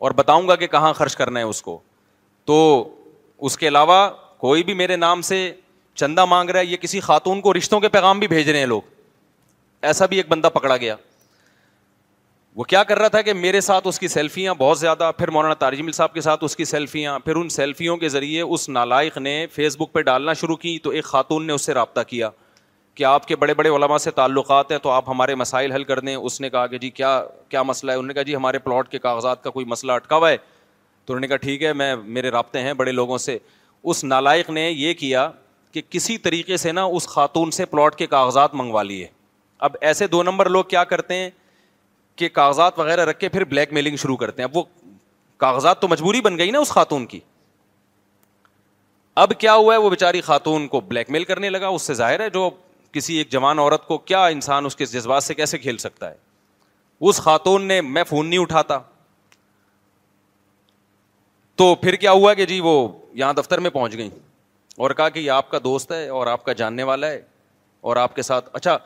اور 0.04 0.10
بتاؤں 0.20 0.48
گا 0.48 0.56
کہ 0.56 0.66
کہاں 0.66 0.92
خرچ 0.92 1.16
کرنا 1.16 1.40
ہے 1.40 1.44
اس 1.44 1.62
کو 1.62 1.78
تو 2.46 2.60
اس 3.46 3.56
کے 3.58 3.68
علاوہ 3.68 4.08
کوئی 4.38 4.62
بھی 4.64 4.74
میرے 4.74 4.96
نام 4.96 5.22
سے 5.22 5.50
چندہ 5.96 6.24
مانگ 6.24 6.50
رہا 6.50 6.60
ہے 6.60 6.64
یہ 6.66 6.76
کسی 6.80 7.00
خاتون 7.00 7.40
کو 7.40 7.52
رشتوں 7.54 7.80
کے 7.80 7.88
پیغام 7.88 8.18
بھی 8.18 8.28
بھیج 8.28 8.48
رہے 8.50 8.58
ہیں 8.58 8.66
لوگ 8.66 8.82
ایسا 9.90 10.06
بھی 10.06 10.16
ایک 10.16 10.28
بندہ 10.28 10.46
پکڑا 10.54 10.76
گیا 10.76 10.96
وہ 12.56 12.64
کیا 12.68 12.82
کر 12.84 12.98
رہا 12.98 13.08
تھا 13.08 13.20
کہ 13.26 13.32
میرے 13.34 13.60
ساتھ 13.60 13.86
اس 13.88 13.98
کی 14.00 14.08
سیلفیاں 14.08 14.54
بہت 14.58 14.78
زیادہ 14.78 15.10
پھر 15.18 15.30
مولانا 15.30 15.54
تارجمل 15.62 15.84
مل 15.86 15.92
صاحب 15.92 16.12
کے 16.14 16.20
ساتھ 16.20 16.44
اس 16.44 16.54
کی 16.56 16.64
سیلفیاں 16.64 17.18
پھر 17.24 17.36
ان 17.36 17.48
سیلفیوں 17.50 17.96
کے 18.02 18.08
ذریعے 18.08 18.40
اس 18.42 18.68
نالائق 18.68 19.16
نے 19.18 19.32
فیس 19.52 19.76
بک 19.80 19.92
پہ 19.92 20.00
ڈالنا 20.10 20.32
شروع 20.40 20.56
کی 20.56 20.78
تو 20.82 20.90
ایک 20.98 21.04
خاتون 21.04 21.46
نے 21.46 21.52
اس 21.52 21.64
سے 21.66 21.74
رابطہ 21.74 22.00
کیا 22.08 22.28
کہ 22.94 23.04
آپ 23.04 23.26
کے 23.28 23.36
بڑے 23.36 23.54
بڑے 23.54 23.68
علماء 23.76 23.96
سے 23.98 24.10
تعلقات 24.20 24.70
ہیں 24.72 24.78
تو 24.82 24.90
آپ 24.90 25.08
ہمارے 25.10 25.34
مسائل 25.34 25.72
حل 25.72 25.84
کر 25.84 26.00
دیں 26.00 26.14
اس 26.16 26.40
نے 26.40 26.50
کہا 26.50 26.66
کہ 26.66 26.78
جی 26.78 26.90
کیا 27.00 27.20
کیا 27.50 27.62
مسئلہ 27.62 27.90
ہے 27.92 27.96
انہوں 27.96 28.08
نے 28.08 28.14
کہا 28.14 28.22
جی 28.28 28.36
ہمارے 28.36 28.58
پلاٹ 28.66 28.88
کے 28.88 28.98
کاغذات 29.06 29.42
کا 29.44 29.50
کوئی 29.50 29.66
مسئلہ 29.68 29.92
اٹکا 29.92 30.16
ہوا 30.16 30.30
ہے 30.30 30.36
تو 31.04 31.12
انہوں 31.12 31.20
نے 31.20 31.28
کہا 31.28 31.36
ٹھیک 31.36 31.62
ہے 31.62 31.72
میں 31.80 31.94
میرے 32.18 32.30
رابطے 32.30 32.60
ہیں 32.62 32.72
بڑے 32.72 32.92
لوگوں 32.92 33.18
سے 33.18 33.38
اس 33.82 34.04
نالائق 34.04 34.50
نے 34.50 34.70
یہ 34.70 34.94
کیا 34.98 35.30
کہ 35.72 35.82
کسی 35.90 36.18
طریقے 36.28 36.56
سے 36.56 36.72
نا 36.72 36.82
اس 36.98 37.06
خاتون 37.08 37.50
سے 37.60 37.64
پلاٹ 37.74 37.96
کے 37.96 38.06
کاغذات 38.14 38.54
منگوا 38.54 38.82
لیے 38.92 39.06
اب 39.66 39.76
ایسے 39.80 40.06
دو 40.06 40.22
نمبر 40.22 40.48
لوگ 40.50 40.64
کیا 40.68 40.84
کرتے 40.94 41.14
ہیں 41.14 41.30
کے 42.16 42.28
کاغذات 42.28 42.78
وغیرہ 42.78 43.04
رکھ 43.04 43.18
کے 43.20 43.28
پھر 43.28 43.44
بلیک 43.44 43.72
میلنگ 43.72 43.96
شروع 44.02 44.16
کرتے 44.16 44.42
ہیں 44.42 44.48
اب 44.48 44.56
وہ 44.56 44.62
کاغذات 45.44 45.80
تو 45.80 45.88
مجبوری 45.88 46.20
بن 46.20 46.38
گئی 46.38 46.50
نا 46.50 46.58
اس 46.58 46.68
خاتون 46.72 47.06
کی 47.06 47.20
اب 49.22 49.32
کیا 49.40 49.54
ہوا 49.54 49.74
ہے 49.74 49.78
وہ 49.80 49.90
بیچاری 49.90 50.20
خاتون 50.28 50.66
کو 50.68 50.80
بلیک 50.88 51.10
میل 51.10 51.24
کرنے 51.24 51.50
لگا 51.50 51.68
اس 51.68 51.82
سے 51.86 51.94
ظاہر 51.94 52.20
ہے 52.20 52.28
جو 52.34 52.48
کسی 52.92 53.16
ایک 53.18 53.30
جوان 53.32 53.58
عورت 53.58 53.86
کو 53.86 53.98
کیا 53.98 54.24
انسان 54.36 54.66
اس 54.66 54.76
کے 54.76 54.86
جذبات 54.86 55.22
سے 55.22 55.34
کیسے 55.34 55.58
کھیل 55.58 55.76
سکتا 55.78 56.10
ہے 56.10 56.14
اس 57.08 57.20
خاتون 57.20 57.64
نے 57.68 57.80
میں 57.80 58.04
فون 58.08 58.26
نہیں 58.28 58.40
اٹھاتا 58.40 58.78
تو 61.56 61.74
پھر 61.80 61.94
کیا 62.02 62.12
ہوا 62.12 62.34
کہ 62.34 62.46
جی 62.46 62.58
وہ 62.60 62.72
یہاں 63.14 63.32
دفتر 63.32 63.60
میں 63.60 63.70
پہنچ 63.70 63.96
گئی 63.96 64.08
اور 64.82 64.90
کہا 64.90 65.08
کہ 65.08 65.18
یہ 65.18 65.30
آپ 65.30 65.50
کا 65.50 65.58
دوست 65.64 65.92
ہے 65.92 66.08
اور 66.08 66.26
آپ 66.26 66.44
کا 66.44 66.52
جاننے 66.60 66.82
والا 66.82 67.10
ہے 67.10 67.20
اور 67.90 67.96
آپ 67.96 68.14
کے 68.16 68.22
ساتھ 68.22 68.48
اچھا 68.56 68.76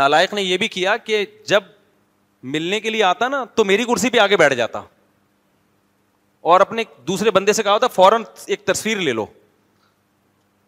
نالائق 0.00 0.34
نے 0.34 0.42
یہ 0.42 0.56
بھی 0.58 0.68
کیا 0.68 0.96
کہ 1.04 1.24
جب 1.48 1.62
ملنے 2.42 2.78
کے 2.80 2.90
لیے 2.90 3.02
آتا 3.04 3.28
نا 3.28 3.44
تو 3.54 3.64
میری 3.64 3.84
کرسی 3.84 4.10
پہ 4.10 4.18
آگے 4.18 4.36
بیٹھ 4.36 4.54
جاتا 4.54 4.82
اور 6.50 6.60
اپنے 6.60 6.82
دوسرے 7.08 7.30
بندے 7.30 7.52
سے 7.52 7.62
کہا 7.62 7.72
ہوتا 7.72 7.86
فوراً 7.94 8.22
ایک 8.46 8.64
تصویر 8.66 8.96
لے 9.00 9.12
لو 9.12 9.26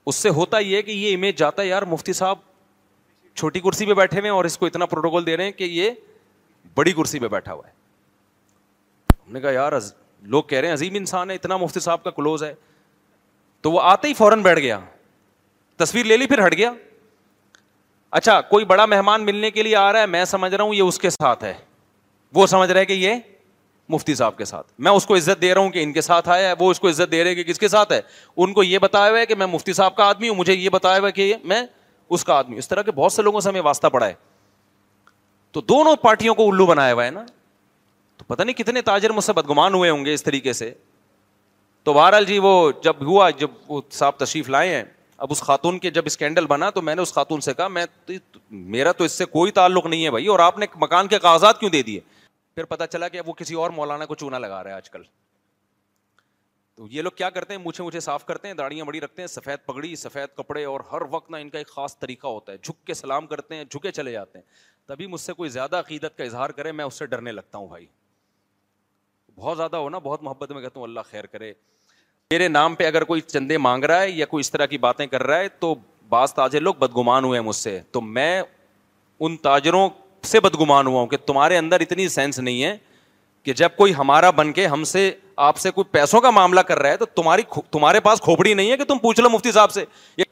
اس 0.06 0.16
سے 0.16 0.28
ہوتا 0.38 0.58
یہ 0.58 0.82
کہ 0.82 0.90
یہ 0.90 1.14
امیج 1.14 1.36
جاتا 1.38 1.62
ہے 1.62 1.66
یار 1.68 1.82
مفتی 1.88 2.12
صاحب 2.12 2.38
چھوٹی 3.34 3.60
کرسی 3.60 3.86
پہ 3.86 3.94
بیٹھے 3.94 4.20
ہوئے 4.20 4.30
اور 4.30 4.44
اس 4.44 4.56
کو 4.58 4.66
اتنا 4.66 4.86
پروٹوکول 4.86 5.26
دے 5.26 5.36
رہے 5.36 5.44
ہیں 5.44 5.52
کہ 5.52 5.64
یہ 5.64 5.90
بڑی 6.76 6.92
کرسی 6.92 7.18
پہ 7.18 7.28
بیٹھا 7.28 7.52
ہوا 7.52 7.66
ہے 7.66 7.72
ہم 9.14 9.32
نے 9.32 9.40
کہا 9.40 9.50
یار 9.50 9.72
لوگ 10.22 10.42
کہہ 10.48 10.58
رہے 10.58 10.66
ہیں 10.68 10.74
عظیم 10.74 10.94
انسان 10.96 11.30
ہے 11.30 11.34
اتنا 11.34 11.56
مفتی 11.56 11.80
صاحب 11.80 12.02
کا 12.04 12.10
کلوز 12.10 12.42
ہے 12.44 12.52
تو 13.62 13.70
وہ 13.72 13.80
آتے 13.82 14.08
ہی 14.08 14.14
فوراً 14.14 14.42
بیٹھ 14.42 14.60
گیا 14.60 14.78
تصویر 15.84 16.04
لے 16.06 16.16
لی 16.16 16.26
پھر 16.26 16.46
ہٹ 16.46 16.56
گیا 16.56 16.70
اچھا 18.18 18.40
کوئی 18.50 18.64
بڑا 18.64 18.84
مہمان 18.86 19.24
ملنے 19.24 19.50
کے 19.50 19.62
لیے 19.62 19.74
آ 19.76 19.92
رہا 19.92 20.00
ہے 20.00 20.06
میں 20.06 20.24
سمجھ 20.24 20.54
رہا 20.54 20.64
ہوں 20.64 20.74
یہ 20.74 20.82
اس 20.82 20.98
کے 20.98 21.10
ساتھ 21.10 21.44
ہے 21.44 21.52
وہ 22.34 22.46
سمجھ 22.46 22.70
رہے 22.70 22.84
کہ 22.86 22.92
یہ 22.92 23.14
مفتی 23.88 24.14
صاحب 24.14 24.36
کے 24.38 24.44
ساتھ 24.44 24.66
میں 24.78 24.92
اس 24.92 25.06
کو 25.06 25.16
عزت 25.16 25.40
دے 25.42 25.52
رہا 25.54 25.60
ہوں 25.60 25.70
کہ 25.70 25.82
ان 25.82 25.92
کے 25.92 26.00
ساتھ 26.00 26.28
آیا 26.28 26.48
ہے 26.48 26.54
وہ 26.58 26.70
اس 26.70 26.80
کو 26.80 26.88
عزت 26.88 27.12
دے 27.12 27.22
رہے 27.24 27.34
کہ 27.34 27.42
کس 27.44 27.58
کے 27.58 27.68
ساتھ 27.68 27.92
ہے 27.92 28.00
ان 28.42 28.52
کو 28.52 28.62
یہ 28.62 28.78
بتایا 28.82 29.10
ہوا 29.10 29.18
ہے 29.18 29.26
کہ 29.26 29.34
میں 29.34 29.46
مفتی 29.46 29.72
صاحب 29.72 29.96
کا 29.96 30.04
آدمی 30.08 30.28
ہوں 30.28 30.34
مجھے 30.36 30.52
یہ 30.54 30.68
بتایا 30.72 30.98
ہوا 30.98 31.06
ہے 31.06 31.12
کہ 31.12 31.34
میں 31.44 31.62
اس 32.16 32.24
کا 32.24 32.34
آدمی 32.34 32.52
ہوں 32.52 32.58
اس 32.58 32.68
طرح 32.68 32.82
کے 32.82 32.92
بہت 32.94 33.12
سے 33.12 33.22
لوگوں 33.22 33.40
سے 33.40 33.48
ہمیں 33.48 33.60
واسطہ 33.64 33.86
پڑا 33.92 34.06
ہے 34.06 34.12
تو 35.52 35.60
دونوں 35.68 35.94
پارٹیوں 36.02 36.34
کو 36.34 36.48
الو 36.50 36.66
بنایا 36.66 36.92
ہوا 36.94 37.04
ہے 37.04 37.10
نا 37.10 37.24
تو 38.16 38.24
پتا 38.28 38.44
نہیں 38.44 38.56
کتنے 38.56 38.80
تاجر 38.82 39.10
مجھ 39.12 39.24
سے 39.24 39.32
بدگمان 39.32 39.74
ہوئے 39.74 39.90
ہوں 39.90 40.04
گے 40.04 40.14
اس 40.14 40.22
طریقے 40.22 40.52
سے 40.52 40.72
تو 41.84 41.92
بہرحال 41.92 42.24
جی 42.24 42.38
وہ 42.42 42.54
جب 42.84 43.06
ہوا 43.06 43.30
جب 43.38 43.50
وہ 43.68 43.80
صاحب 43.90 44.16
تشریف 44.18 44.48
لائے 44.50 44.74
ہیں 44.74 44.82
اب 45.24 45.32
اس 45.32 45.40
خاتون 45.42 45.78
کے 45.78 45.90
جب 45.90 46.02
اسکینڈل 46.06 46.46
بنا 46.50 46.68
تو 46.76 46.82
میں 46.82 46.94
نے 46.94 47.02
اس 47.02 47.08
اس 47.08 47.14
خاتون 47.14 47.40
سے 47.40 47.50
سے 47.50 47.54
کہا 47.54 47.68
میں 47.68 47.84
میرا 48.76 48.92
تو 49.00 49.04
کوئی 49.32 49.50
تعلق 49.58 49.86
نہیں 49.86 50.04
ہے 50.04 50.10
بھائی 50.10 50.26
اور 50.34 50.38
آپ 50.44 50.58
نے 50.58 50.66
مکان 50.80 51.08
کے 51.08 51.18
کاغذات 51.24 51.58
کیوں 51.60 51.70
دے 51.70 51.82
دیے 51.88 52.00
پھر 52.54 52.64
پتا 52.70 52.86
چلا 52.86 53.08
کہ 53.08 53.20
وہ 53.26 53.32
کسی 53.40 53.54
اور 53.64 53.70
مولانا 53.80 54.06
کو 54.06 54.14
چونا 54.22 54.38
لگا 54.38 54.62
رہا 54.64 54.78
تو 56.76 56.86
یہ 56.90 57.02
لوگ 57.02 57.10
کیا 57.16 57.28
کرتے 57.30 57.56
ہیں 57.56 58.00
صاف 58.00 58.24
کرتے 58.26 58.48
ہیں 58.48 58.54
داڑیاں 58.60 58.84
بڑی 58.84 59.00
رکھتے 59.00 59.22
ہیں 59.22 59.26
سفید 59.28 59.66
پگڑی 59.66 59.94
سفید 60.02 60.34
کپڑے 60.38 60.64
اور 60.72 60.80
ہر 60.92 61.02
وقت 61.10 61.30
نہ 61.30 61.36
ان 61.44 61.48
کا 61.50 61.58
ایک 61.58 61.68
خاص 61.74 61.98
طریقہ 61.98 62.26
ہوتا 62.26 62.52
ہے 62.52 62.56
جھک 62.62 62.86
کے 62.86 62.94
سلام 63.04 63.26
کرتے 63.32 63.56
ہیں 63.56 63.64
جھکے 63.64 63.90
چلے 63.98 64.12
جاتے 64.12 64.38
ہیں 64.38 64.44
تبھی 64.88 65.06
مجھ 65.14 65.20
سے 65.20 65.32
کوئی 65.40 65.50
زیادہ 65.56 65.78
عقیدت 65.86 66.16
کا 66.18 66.24
اظہار 66.24 66.50
کرے 66.60 66.72
میں 66.78 66.84
اس 66.84 66.98
سے 66.98 67.06
ڈرنے 67.14 67.32
لگتا 67.32 67.58
ہوں 67.58 67.68
بھائی 67.68 67.86
بہت 69.38 69.56
زیادہ 69.56 69.76
ہو 69.84 69.88
نا 69.90 69.98
بہت 70.08 70.22
محبت 70.22 70.52
میں 70.52 70.62
کہتا 70.62 70.80
ہوں 70.80 70.86
اللہ 70.86 71.10
خیر 71.10 71.26
کرے 71.34 71.52
میرے 72.32 72.46
نام 72.48 72.74
پہ 72.78 72.86
اگر 72.86 73.04
کوئی 73.04 73.20
چندے 73.26 73.56
مانگ 73.58 73.84
رہا 73.84 74.00
ہے 74.02 74.10
یا 74.10 74.26
کوئی 74.30 74.40
اس 74.40 74.50
طرح 74.50 74.66
کی 74.70 74.78
باتیں 74.78 75.06
کر 75.06 75.22
رہا 75.26 75.38
ہے 75.38 75.48
تو 75.60 75.74
بعض 76.08 76.34
تاجر 76.34 76.60
لوگ 76.60 76.74
بدگمان 76.78 77.24
ہوئے 77.24 77.38
ہیں 77.38 77.46
مجھ 77.46 77.54
سے 77.56 77.78
تو 77.92 78.00
میں 78.00 78.42
ان 79.20 79.36
تاجروں 79.42 79.88
سے 80.32 80.40
بدگمان 80.40 80.86
ہوا 80.86 81.00
ہوں 81.00 81.06
کہ 81.06 81.16
تمہارے 81.26 81.56
اندر 81.58 81.80
اتنی 81.80 82.06
سینس 82.08 82.38
نہیں 82.38 82.62
ہے 82.62 82.76
کہ 83.44 83.52
جب 83.62 83.68
کوئی 83.76 83.94
ہمارا 83.98 84.30
بن 84.30 84.52
کے 84.52 84.66
ہم 84.66 84.84
سے 84.92 85.10
آپ 85.48 85.56
سے 85.58 85.70
کوئی 85.70 85.84
پیسوں 85.92 86.20
کا 86.20 86.30
معاملہ 86.38 86.60
کر 86.68 86.78
رہا 86.78 86.90
ہے 86.90 86.96
تو 86.96 87.04
تمہاری 87.14 87.42
تمہارے 87.72 88.00
پاس 88.00 88.20
کھوپڑی 88.24 88.54
نہیں 88.54 88.70
ہے 88.70 88.76
کہ 88.76 88.84
تم 88.88 88.98
پوچھ 89.02 89.20
لو 89.20 89.30
مفتی 89.30 89.52
صاحب 89.52 89.70
سے 89.72 89.84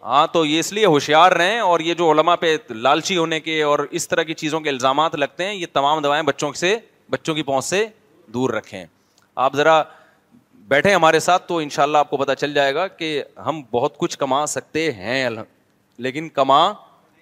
ہاں 0.03 0.27
تو 0.33 0.45
یہ 0.47 0.59
اس 0.61 0.73
لیے 0.73 0.87
ہوشیار 0.87 1.33
رہیں 1.33 1.59
اور 1.61 1.81
یہ 1.81 1.95
جو 1.99 2.11
علماء 2.13 2.37
پہ 2.41 2.57
لالچی 2.71 3.17
ہونے 3.17 3.41
کے 3.41 3.63
اور 3.63 3.87
اس 3.91 4.09
طرح 4.09 4.23
کی 4.31 4.35
چیزوں 4.45 4.61
کے 4.61 4.71
الزامات 4.71 5.15
لگتے 5.25 5.47
ہیں 5.47 5.55
یہ 5.55 5.67
تمام 5.73 6.03
دوائیں 6.03 6.23
بچوں 6.31 6.53
سے 6.65 6.77
بچوں 7.11 7.35
کی 7.35 7.43
پہنچ 7.43 7.65
سے 7.65 7.87
دور 8.35 8.51
رکھیں 8.55 8.85
آپ 9.35 9.57
ذرا 9.57 9.83
بیٹھے 10.69 10.93
ہمارے 10.95 11.19
ساتھ 11.21 11.47
تو 11.49 11.57
ان 11.59 11.69
شاء 11.71 11.83
اللہ 11.83 11.99
آپ 11.99 12.09
کو 12.11 12.17
پتا 12.17 12.35
چل 12.37 12.55
جائے 12.55 12.75
گا 12.75 12.87
کہ 12.87 13.23
ہم 13.47 13.61
بہت 13.73 13.97
کچھ 13.99 14.17
کما 14.19 14.45
سکتے 14.47 14.91
ہیں 14.93 15.29
لیکن 16.07 16.29
کما 16.39 16.59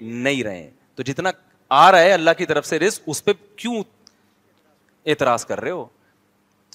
نہیں 0.01 0.43
رہے 0.45 0.69
تو 0.95 1.03
جتنا 1.11 1.31
آ 1.79 1.91
رہا 1.93 2.01
ہے 2.01 2.13
اللہ 2.13 2.31
کی 2.39 2.47
طرف 2.47 2.67
سے 2.67 2.79
رسک 2.79 3.03
اس 3.13 3.25
پہ 3.25 3.33
کیوں 3.57 3.83
اعتراض 5.09 5.45
کر 5.47 5.61
رہے 5.61 5.71
ہو 5.71 5.85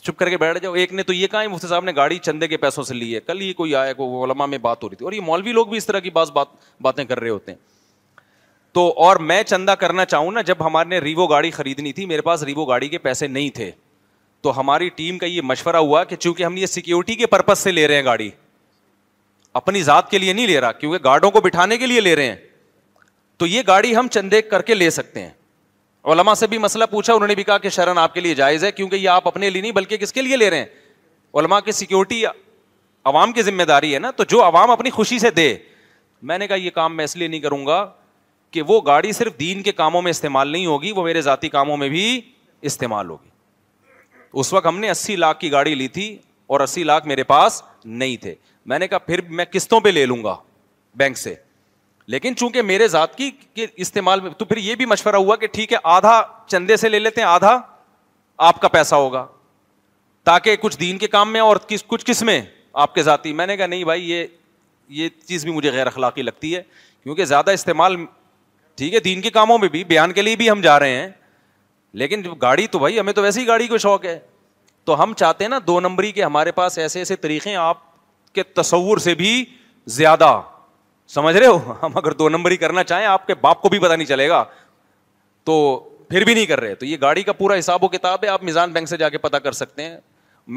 چپ 0.02 0.18
کر 0.20 0.30
کے 0.30 0.38
بیٹھ 0.38 0.60
جاؤ 0.64 0.74
ایک 0.84 0.94
نے 0.94 1.04
تو 1.04 1.14
یہ 1.14 1.28
کہا 1.32 1.42
ہے 1.42 1.68
صاحب 1.68 1.84
نے 1.84 1.92
گاڑی 1.96 2.18
چندے 2.28 2.48
کے 2.48 2.58
پیسوں 2.58 2.84
سے 2.84 2.94
لی 2.94 3.14
ہے 3.16 3.20
کل 3.26 3.42
یہ 3.42 3.54
کوئی 3.58 3.76
آیا 3.82 4.04
علما 4.24 4.46
میں 4.54 4.58
بات 4.70 4.84
ہو 4.84 4.90
رہی 4.90 4.96
تھی 4.98 5.06
اور 5.06 5.14
یہ 5.14 5.22
مولوی 5.26 5.52
لوگ 5.52 5.68
بھی 5.74 5.78
اس 5.78 5.86
طرح 5.86 6.00
کی 6.00 6.10
بات 6.14 6.38
باتیں 6.82 7.04
کر 7.06 7.20
رہے 7.20 7.30
ہوتے 7.30 7.52
ہیں 7.52 7.58
تو 8.76 8.88
اور 9.06 9.16
میں 9.32 9.42
چندہ 9.44 9.72
کرنا 9.80 10.06
چاہوں 10.06 10.32
نا 10.32 10.42
جب 10.52 10.66
ہمارے 10.66 11.00
ریوو 11.02 11.28
گاڑی 11.28 11.52
خریدنی 11.52 11.94
تھی 11.94 12.06
میرے 12.06 12.22
پاس 12.32 12.44
ریوو 12.52 12.66
گاڑی 12.66 12.90
کے 12.90 12.98
پیسے 13.08 13.28
نہیں 13.28 13.50
تھے 13.56 13.72
تو 14.43 14.60
ہماری 14.60 14.89
ٹیم 14.95 15.17
کا 15.17 15.25
یہ 15.25 15.41
مشورہ 15.45 15.75
ہوا 15.77 16.04
کہ 16.04 16.15
چونکہ 16.15 16.43
ہم 16.43 16.56
یہ 16.58 16.65
سیکیورٹی 16.65 17.15
کے 17.15 17.25
پرپز 17.34 17.60
سے 17.60 17.71
لے 17.71 17.88
رہے 17.88 17.95
ہیں 17.95 18.04
گاڑی 18.04 18.30
اپنی 19.60 19.82
ذات 19.84 20.10
کے 20.12 20.17
لیے 20.17 20.34
نہیں 20.34 20.47
لے 20.47 20.60
رہا 20.62 20.71
کیونکہ 20.71 21.04
گارڈوں 21.04 21.32
کو 21.32 21.41
بٹھانے 21.41 21.77
کے 21.77 21.86
لیے 21.88 22.01
لے 22.01 22.15
رہے 22.15 22.27
ہیں 22.30 22.36
تو 23.38 23.47
یہ 23.47 23.62
گاڑی 23.67 23.95
ہم 23.95 24.08
چندے 24.12 24.41
کر 24.41 24.62
کے 24.62 24.73
لے 24.75 24.89
سکتے 24.97 25.21
ہیں 25.21 25.30
علما 26.12 26.36
سے 26.36 26.47
بھی 26.47 26.58
مسئلہ 26.58 26.84
پوچھا 26.91 27.13
انہوں 27.13 27.27
نے 27.27 27.36
بھی 27.36 27.43
کہا 27.43 27.58
کہ 27.58 27.69
شرن 27.69 27.97
آپ 27.97 28.13
کے 28.13 28.19
لیے 28.21 28.36
جائز 28.36 28.63
ہے 28.63 28.71
کیونکہ 28.71 28.95
یہ 28.95 29.10
آپ 29.10 29.27
اپنے 29.27 29.49
لیے 29.49 29.62
نہیں 29.62 29.71
بلکہ 29.71 29.97
کس 29.97 30.13
کے 30.13 30.21
لیے 30.21 30.38
لے 30.38 30.49
رہے 30.49 30.58
ہیں 30.60 30.65
علما 31.39 31.60
کی 31.60 31.71
سیکیورٹی 31.71 32.23
عوام 32.25 33.32
کی 33.34 33.41
ذمہ 33.41 33.63
داری 33.67 33.93
ہے 33.93 33.99
نا 33.99 34.12
تو 34.15 34.23
جو 34.30 34.43
عوام 34.43 34.71
اپنی 34.71 34.89
خوشی 34.89 35.19
سے 35.19 35.30
دے 35.32 35.54
میں 36.32 36.38
نے 36.38 36.47
کہا 36.47 36.56
یہ 36.56 36.69
کام 36.69 36.95
میں 36.97 37.06
اس 37.06 37.15
لیے 37.17 37.27
نہیں 37.27 37.39
کروں 37.41 37.65
گا 37.65 37.86
کہ 38.51 38.62
وہ 38.67 38.80
گاڑی 38.86 39.12
صرف 39.13 39.39
دین 39.39 39.62
کے 39.63 39.71
کاموں 39.71 40.01
میں 40.01 40.12
استعمال 40.12 40.47
نہیں 40.47 40.65
ہوگی 40.65 40.91
وہ 40.95 41.04
میرے 41.04 41.21
ذاتی 41.21 41.49
کاموں 41.49 41.77
میں 41.77 41.89
بھی 41.89 42.19
استعمال 42.71 43.10
ہوگی 43.10 43.30
اس 44.39 44.52
وقت 44.54 44.65
ہم 44.67 44.80
نے 44.80 44.89
اسی 44.89 45.15
لاکھ 45.15 45.39
کی 45.39 45.52
گاڑی 45.52 45.76
لی 45.76 45.88
تھی 45.98 46.15
اور 46.54 46.60
اسی 46.60 46.84
لاکھ 46.84 47.08
میرے 47.08 47.24
پاس 47.24 47.62
نہیں 47.86 48.15
تھے 48.22 48.34
میں 48.72 48.80
نے 48.80 48.88
کہا 48.88 48.98
پھر 48.98 49.22
میں 49.39 49.46
قسطوں 49.52 49.80
پہ 49.82 49.89
لے 49.89 50.06
لوں 50.06 50.24
گا 50.24 50.36
بینک 50.98 51.17
سے 51.17 51.34
لیکن 52.08 52.36
چونکہ 52.36 52.62
میرے 52.62 52.88
ذات 52.88 53.15
کی 53.17 53.30
کے 53.56 53.65
استعمال 53.84 54.20
میں 54.22 54.32
تو 54.38 54.46
پھر 54.46 54.58
یہ 54.58 54.76
بھی 54.76 54.86
مشورہ 54.86 55.15
ہوا 55.15 55.36
کہ 55.36 55.48
ٹھیک 55.52 55.74
ہے 55.74 55.78
آدھا 55.94 56.22
چندے 56.48 56.78
سے 56.78 56.89
لے 56.89 57.00
لیتے 57.00 57.22
ہیں 57.22 57.28
آدھا 57.28 57.58
آپ 58.48 58.60
کا 58.62 58.67
پیسہ 58.67 58.96
ہوگا 58.96 59.26
تاکہ 60.24 60.56
کچھ 60.62 60.80
دین 60.80 60.98
کے 60.98 61.08
کام 61.08 61.32
میں 61.34 61.41
اور 61.41 61.58
کچھ 61.88 62.06
کس 62.06 62.22
میں 62.24 62.41
آپ 62.86 62.96
کے 62.96 63.04
ذاتی 63.04 63.34
میں 63.34 63.48
نے 63.48 63.58
کہا 63.58 63.65
نہیں 63.67 63.84
بھائی 63.84 64.10
یہ 64.12 64.26
یہ 64.98 65.10
چیز 65.28 65.44
بھی 65.46 65.52
مجھے 65.54 65.72
غیر 65.72 65.88
اخلاقی 65.88 66.22
لگتی 66.22 66.56
ہے 66.56 66.62
کیونکہ 67.04 67.26
زیادہ 67.26 67.52
استعمال 67.52 67.96
ٹھیک 68.78 68.94
ہے 68.94 69.00
دین 69.00 69.22
کے 69.22 69.30
کاموں 69.32 69.58
میں 69.60 69.67
بھی 69.70 69.84
بیان 69.84 70.12
کے 70.13 70.22
لیے 70.22 70.36
بھی 70.36 70.50
ہم 70.50 70.62
جا 70.62 70.80
رہے 70.80 70.96
ہیں 71.00 71.08
لیکن 71.99 72.21
گاڑی 72.41 72.67
تو 72.71 72.80
بھائی 72.80 72.99
ہمیں 72.99 73.13
تو 73.13 73.21
ویسی 73.23 73.45
گاڑی 73.47 73.67
کو 73.67 73.77
شوق 73.77 74.06
ہے 74.06 74.17
تو 74.86 75.01
ہم 75.04 75.13
چاہتے 75.17 75.43
ہیں 75.43 75.49
نا 75.49 75.60
دو 75.67 75.80
نمبری 75.80 76.12
کے 76.12 76.23
ہمارے 76.23 76.51
پاس 76.51 76.77
ایسے 76.80 76.99
ایسے 76.99 77.15
طریقے 77.15 77.56
آپ 77.56 77.77
کے 78.36 78.43
تصور 78.56 78.97
سے 79.08 79.13
بھی 79.15 79.43
زیادہ 79.95 80.39
سمجھ 81.13 81.36
رہے 81.36 81.47
ہو 81.47 81.73
ہم 81.82 81.97
اگر 81.97 82.12
دو 82.21 82.30
نمبری 82.30 82.58
کرنا 82.58 82.84
چاہیں 82.84 83.06
آپ 83.06 83.25
کے 83.27 83.36
باپ 83.41 83.62
کو 83.62 83.69
بھی 83.69 83.80
پتا 83.80 83.95
نہیں 83.95 84.08
چلے 84.08 84.27
گا 84.30 84.43
تو 85.45 85.58
پھر 86.10 86.23
بھی 86.25 86.34
نہیں 86.34 86.45
کر 86.45 86.60
رہے 86.60 86.75
تو 86.75 86.86
یہ 86.86 86.97
گاڑی 87.01 87.23
کا 87.23 87.34
پورا 87.34 87.58
حساب 87.60 87.84
و 87.84 87.88
کتاب 87.88 88.23
ہے 88.23 88.30
آپ 88.30 88.43
میزان 88.43 88.71
بینک 88.73 88.89
سے 88.89 88.97
جا 88.97 89.10
کے 89.10 89.17
پتا 89.17 89.39
کر 89.39 89.51
سکتے 89.60 89.84
ہیں 89.84 89.97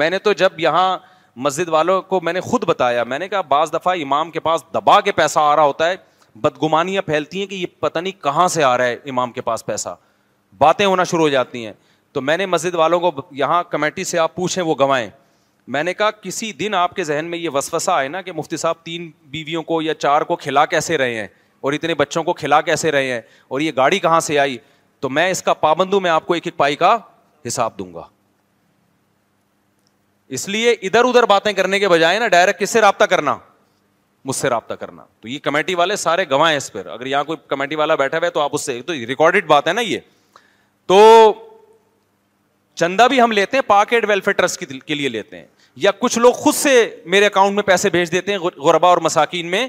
میں 0.01 0.09
نے 0.09 0.19
تو 0.19 0.33
جب 0.33 0.59
یہاں 0.59 0.97
مسجد 1.35 1.69
والوں 1.69 2.01
کو 2.01 2.19
میں 2.23 2.33
نے 2.33 2.41
خود 2.41 2.63
بتایا 2.65 3.03
میں 3.03 3.19
نے 3.19 3.27
کہا 3.29 3.41
بعض 3.47 3.73
دفعہ 3.73 3.93
امام 4.01 4.31
کے 4.31 4.39
پاس 4.39 4.63
دبا 4.73 4.99
کے 5.01 5.11
پیسہ 5.11 5.39
آ 5.39 5.55
رہا 5.55 5.63
ہوتا 5.63 5.87
ہے 5.89 5.95
بدگمانیاں 6.41 7.01
پھیلتی 7.05 7.39
ہیں 7.39 7.47
کہ 7.47 7.55
یہ 7.55 7.65
پتہ 7.79 7.99
نہیں 7.99 8.21
کہاں 8.23 8.47
سے 8.53 8.63
آ 8.63 8.77
رہا 8.77 8.85
ہے 8.85 8.93
امام 9.09 9.31
کے 9.31 9.41
پاس 9.41 9.65
پیسہ 9.65 9.89
باتیں 10.57 10.85
ہونا 10.85 11.03
شروع 11.03 11.21
ہو 11.23 11.29
جاتی 11.29 11.65
ہیں 11.65 11.73
تو 12.13 12.21
میں 12.21 12.35
نے 12.37 12.45
مسجد 12.45 12.75
والوں 12.75 12.99
کو 12.99 13.11
یہاں 13.35 13.63
کمیٹی 13.69 14.03
سے 14.11 14.19
آپ 14.19 14.35
پوچھیں 14.35 14.63
وہ 14.63 14.75
گوائیں 14.79 15.09
میں 15.75 15.83
نے 15.83 15.93
کہا 15.93 16.09
کسی 16.21 16.51
دن 16.53 16.73
آپ 16.75 16.95
کے 16.95 17.03
ذہن 17.03 17.25
میں 17.29 17.37
یہ 17.37 17.49
وسوسہ 17.53 17.91
ہے 18.01 18.07
نا 18.07 18.21
کہ 18.21 18.31
مفتی 18.31 18.57
صاحب 18.57 18.83
تین 18.83 19.09
بیویوں 19.29 19.63
کو 19.63 19.81
یا 19.81 19.93
چار 19.93 20.21
کو 20.31 20.35
کھلا 20.35 20.65
کیسے 20.73 20.97
رہے 20.97 21.15
ہیں 21.19 21.27
اور 21.61 21.73
اتنے 21.73 21.93
بچوں 21.95 22.23
کو 22.23 22.33
کھلا 22.33 22.59
کیسے 22.61 22.91
رہے 22.91 23.11
ہیں 23.11 23.21
اور 23.49 23.61
یہ 23.61 23.71
گاڑی 23.75 23.99
کہاں 23.99 24.19
سے 24.19 24.37
آئی 24.39 24.57
تو 24.99 25.09
میں 25.09 25.29
اس 25.31 25.41
کا 25.43 25.53
پابندوں 25.65 25.99
میں 26.01 26.09
آپ 26.09 26.27
کو 26.27 26.33
ایک 26.33 26.47
ایک 26.47 26.57
پائی 26.57 26.75
کا 26.75 26.97
حساب 27.47 27.77
دوں 27.79 27.93
گا 27.93 28.03
اس 30.37 30.47
لیے 30.49 30.71
ادھر 30.71 31.05
ادھر 31.05 31.23
باتیں 31.29 31.51
کرنے 31.53 31.79
کے 31.79 31.87
بجائے 31.89 32.19
نا 32.19 32.27
ڈائریکٹ 32.27 32.59
کس 32.59 32.69
سے 32.69 32.81
رابطہ 32.81 33.05
کرنا 33.09 33.37
مجھ 34.25 34.35
سے 34.35 34.49
رابطہ 34.49 34.73
کرنا 34.79 35.03
تو 35.21 35.27
یہ 35.27 35.39
کمیٹی 35.43 35.75
والے 35.75 35.95
سارے 36.05 36.23
ہیں 36.31 36.55
اس 36.57 36.71
پر 36.73 36.85
اگر 36.91 37.05
یہاں 37.05 37.23
کوئی 37.23 37.37
کمیٹی 37.47 37.75
والا 37.75 37.95
بیٹھا 37.95 38.17
ہوا 38.17 38.25
ہے 38.25 38.31
تو 38.31 38.39
آپ 38.41 38.51
اس 38.55 38.65
سے 38.65 38.81
تو 38.85 38.93
ریکارڈیڈ 39.07 39.47
بات 39.47 39.67
ہے 39.67 39.73
نا 39.73 39.81
یہ 39.81 39.99
تو 40.87 41.33
چندہ 42.79 43.07
بھی 43.09 43.21
ہم 43.21 43.31
لیتے 43.31 43.57
ہیں 43.57 43.63
پاکیٹ 43.67 44.05
ویلفیئر 44.09 44.33
ٹرسٹ 44.35 44.63
کے 44.87 44.93
لیے 44.95 45.09
لیتے 45.09 45.37
ہیں 45.37 45.45
یا 45.83 45.91
کچھ 45.99 46.17
لوگ 46.19 46.33
خود 46.33 46.55
سے 46.55 46.71
میرے 47.13 47.25
اکاؤنٹ 47.25 47.55
میں 47.55 47.63
پیسے 47.63 47.89
بھیج 47.89 48.11
دیتے 48.11 48.31
ہیں 48.31 48.39
غربا 48.63 48.87
اور 48.87 48.97
مساکین 49.03 49.49
میں 49.51 49.67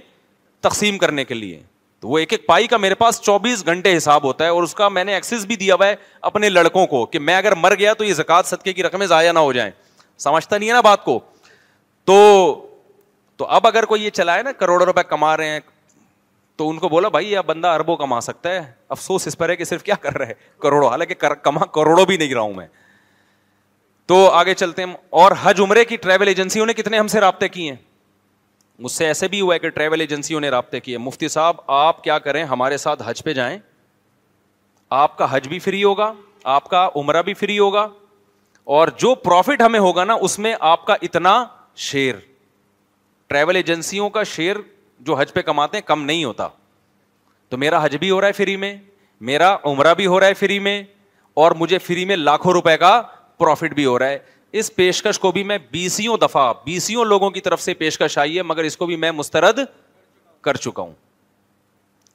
تقسیم 0.66 0.98
کرنے 0.98 1.24
کے 1.24 1.34
لیے 1.34 1.60
تو 2.00 2.08
وہ 2.08 2.18
ایک 2.18 2.32
ایک 2.32 2.46
پائی 2.46 2.66
کا 2.66 2.76
میرے 2.76 2.94
پاس 2.94 3.20
چوبیس 3.22 3.64
گھنٹے 3.66 3.96
حساب 3.96 4.24
ہوتا 4.24 4.44
ہے 4.44 4.50
اور 4.50 4.62
اس 4.62 4.74
کا 4.74 4.88
میں 4.88 5.04
نے 5.04 5.14
ایکسس 5.14 5.44
بھی 5.46 5.56
دیا 5.56 5.74
ہوا 5.74 5.86
ہے 5.86 5.94
اپنے 6.30 6.48
لڑکوں 6.48 6.86
کو 6.86 7.04
کہ 7.06 7.18
میں 7.18 7.36
اگر 7.36 7.54
مر 7.58 7.74
گیا 7.78 7.92
تو 7.98 8.04
یہ 8.04 8.12
زکات 8.14 8.46
صدقے 8.46 8.72
کی 8.72 8.82
رقمیں 8.82 9.06
ضائع 9.06 9.32
نہ 9.32 9.38
ہو 9.38 9.52
جائیں 9.52 9.70
سمجھتا 10.24 10.58
نہیں 10.58 10.68
ہے 10.68 10.74
نا 10.74 10.80
بات 10.80 11.04
کو 11.04 11.18
تو 12.06 12.18
تو 13.36 13.46
اب 13.56 13.66
اگر 13.66 13.84
کوئی 13.84 14.04
یہ 14.04 14.10
چلائے 14.10 14.42
نا 14.42 14.52
کروڑوں 14.58 14.86
روپے 14.86 15.02
کما 15.08 15.36
رہے 15.36 15.48
ہیں 15.48 15.60
تو 16.56 16.68
ان 16.70 16.78
کو 16.78 16.88
بولا 16.88 17.08
بھائی 17.14 17.30
یہ 17.32 17.40
بندہ 17.46 17.68
اربوں 17.76 17.96
کما 17.96 18.20
سکتا 18.26 18.50
ہے 18.50 18.60
افسوس 18.96 19.26
اس 19.26 19.36
پر 19.38 19.48
ہے 19.48 19.56
کہ 19.56 19.64
صرف 19.64 19.82
کیا 19.82 19.94
کر 20.00 20.16
رہے 20.18 20.32
کروڑوں 20.62 20.88
حالانکہ 20.90 21.28
کما 21.44 21.64
کروڑوں 21.74 22.04
بھی 22.06 22.16
نہیں 22.16 22.34
رہا 22.34 22.40
ہوں 22.40 22.54
میں 22.54 22.66
تو 24.12 24.28
آگے 24.30 24.54
چلتے 24.54 24.84
ہیں 24.84 24.94
اور 25.22 25.32
حج 25.42 25.60
عمرے 25.60 25.84
کی 25.84 25.96
ٹریول 26.04 26.28
ایجنسیوں 26.28 26.66
نے 26.66 26.72
کتنے 26.74 26.98
ہم 26.98 27.06
سے 27.14 27.20
رابطے 27.20 27.48
کیے 27.48 27.68
ہیں 27.70 27.76
مجھ 28.84 28.90
سے 28.92 29.06
ایسے 29.06 29.28
بھی 29.28 29.40
ہوا 29.40 29.54
ہے 29.54 29.58
کہ 29.58 29.68
ٹریول 29.78 30.00
ایجنسیوں 30.00 30.40
نے 30.40 30.48
رابطے 30.50 30.80
کیے 30.80 30.98
مفتی 30.98 31.28
صاحب 31.34 31.56
آپ 31.76 32.02
کیا 32.04 32.18
کریں 32.28 32.42
ہمارے 32.54 32.76
ساتھ 32.76 33.02
حج 33.06 33.22
پہ 33.24 33.32
جائیں 33.34 33.58
آپ 34.96 35.16
کا 35.18 35.26
حج 35.30 35.48
بھی 35.48 35.58
فری 35.58 35.82
ہوگا 35.84 36.12
آپ 36.54 36.68
کا 36.70 36.88
عمرہ 36.96 37.22
بھی 37.28 37.34
فری 37.34 37.58
ہوگا 37.58 37.86
اور 38.76 38.88
جو 38.98 39.14
پروفٹ 39.24 39.62
ہمیں 39.62 39.78
ہوگا 39.80 40.04
نا 40.04 40.14
اس 40.28 40.38
میں 40.46 40.54
آپ 40.72 40.84
کا 40.86 40.94
اتنا 41.08 41.34
شیئر 41.90 42.14
ٹریول 43.28 43.56
ایجنسیوں 43.56 44.08
کا 44.10 44.22
شیئر 44.32 44.56
جو 45.04 45.14
حج 45.20 45.32
پہ 45.32 45.42
کماتے 45.42 45.76
ہیں 45.78 45.86
کم 45.86 46.04
نہیں 46.04 46.24
ہوتا 46.24 46.48
تو 47.48 47.56
میرا 47.58 47.84
حج 47.84 47.96
بھی 48.00 48.10
ہو 48.10 48.20
رہا 48.20 48.26
ہے 48.28 48.32
فری 48.32 48.56
میں 48.56 48.74
میرا 49.30 49.56
عمرہ 49.64 49.94
بھی 49.94 50.06
ہو 50.06 50.20
رہا 50.20 50.26
ہے 50.26 50.34
فری 50.34 50.58
میں 50.58 50.82
اور 51.42 51.52
مجھے 51.58 51.78
فری 51.78 52.04
میں 52.04 52.16
لاکھوں 52.16 52.52
روپے 52.52 52.76
کا 52.78 53.00
پروفٹ 53.38 53.74
بھی 53.74 53.84
ہو 53.86 53.98
رہا 53.98 54.08
ہے 54.08 54.18
اس 54.58 54.74
پیشکش 54.76 55.18
کو 55.18 55.30
بھی 55.32 55.42
میں 55.44 55.58
بیسوں 55.70 56.16
دفعہ 56.22 56.52
بیسوں 56.64 57.04
لوگوں 57.04 57.30
کی 57.30 57.40
طرف 57.40 57.60
سے 57.62 57.74
پیشکش 57.74 58.16
آئی 58.18 58.36
ہے 58.36 58.42
مگر 58.42 58.64
اس 58.64 58.76
کو 58.76 58.86
بھی 58.86 58.96
میں 58.96 59.10
مسترد 59.12 59.58
کر 60.42 60.56
چکا 60.56 60.82
ہوں 60.82 60.92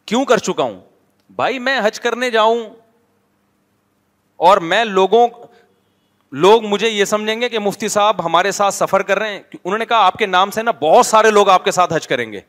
کیوں 0.05 0.23
کر 0.25 0.37
چکا 0.47 0.63
ہوں 0.63 0.79
بھائی 1.35 1.59
میں 1.59 1.79
حج 1.83 1.99
کرنے 1.99 2.29
جاؤں 2.31 2.63
اور 4.49 4.57
میں 4.69 4.83
لوگوں 4.85 5.27
لوگ 6.45 6.63
مجھے 6.67 6.89
یہ 6.89 7.05
سمجھیں 7.05 7.39
گے 7.41 7.49
کہ 7.49 7.59
مفتی 7.59 7.87
صاحب 7.93 8.25
ہمارے 8.25 8.51
ساتھ 8.51 8.73
سفر 8.73 9.01
کر 9.03 9.19
رہے 9.19 9.31
ہیں 9.33 9.41
انہوں 9.63 9.77
نے 9.79 9.85
کہا 9.85 10.05
آپ 10.05 10.13
کے 10.17 10.25
نام 10.25 10.51
سے 10.51 10.61
نا 10.63 10.71
بہت 10.79 11.05
سارے 11.05 11.31
لوگ 11.31 11.49
آپ 11.49 11.65
کے 11.65 11.71
ساتھ 11.71 11.93
حج 11.93 12.07
کریں 12.07 12.31
گے 12.31 12.39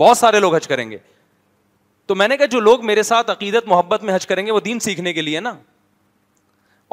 بہت 0.00 0.18
سارے 0.18 0.40
لوگ 0.40 0.54
حج 0.56 0.66
کریں 0.68 0.90
گے 0.90 0.98
تو 2.06 2.14
میں 2.20 2.28
نے 2.28 2.36
کہا 2.36 2.46
جو 2.52 2.60
لوگ 2.60 2.84
میرے 2.86 3.02
ساتھ 3.08 3.30
عقیدت 3.30 3.66
محبت 3.68 4.02
میں 4.04 4.14
حج 4.14 4.26
کریں 4.26 4.44
گے 4.46 4.50
وہ 4.52 4.60
دین 4.60 4.78
سیکھنے 4.88 5.12
کے 5.12 5.22
لیے 5.22 5.40
نا 5.40 5.52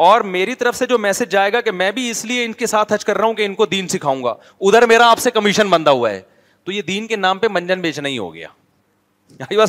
اور 0.07 0.21
میری 0.33 0.55
طرف 0.55 0.75
سے 0.75 0.85
جو 0.85 0.97
میسج 1.03 1.31
جائے 1.31 1.53
گا 1.53 1.61
کہ 1.67 1.71
میں 1.81 1.91
بھی 1.91 2.09
اس 2.09 2.23
لیے 2.31 2.43
ان 2.45 2.53
کے 2.63 2.67
ساتھ 2.73 2.91
حج 2.93 3.05
کر 3.05 3.17
رہا 3.17 3.25
ہوں 3.25 3.33
کہ 3.33 3.45
ان 3.45 3.53
کو 3.61 3.65
دین 3.65 3.87
سکھاؤں 3.93 4.23
گا 4.23 4.33
ادھر 4.69 4.85
میرا 4.91 5.09
آپ 5.11 5.19
سے 5.19 5.31
کمیشن 5.37 5.69
بندہ 5.69 5.89
ہوا 5.99 6.09
ہے 6.09 6.21
تو 6.63 6.71
یہ 6.71 6.81
دین 6.89 7.07
کے 7.07 7.15
نام 7.15 7.39
پہ 7.39 7.47
منجن 7.51 7.81
بیچنا 7.81 8.09
ہی 8.09 8.17
ہو 8.17 8.33
گیا 8.33 9.67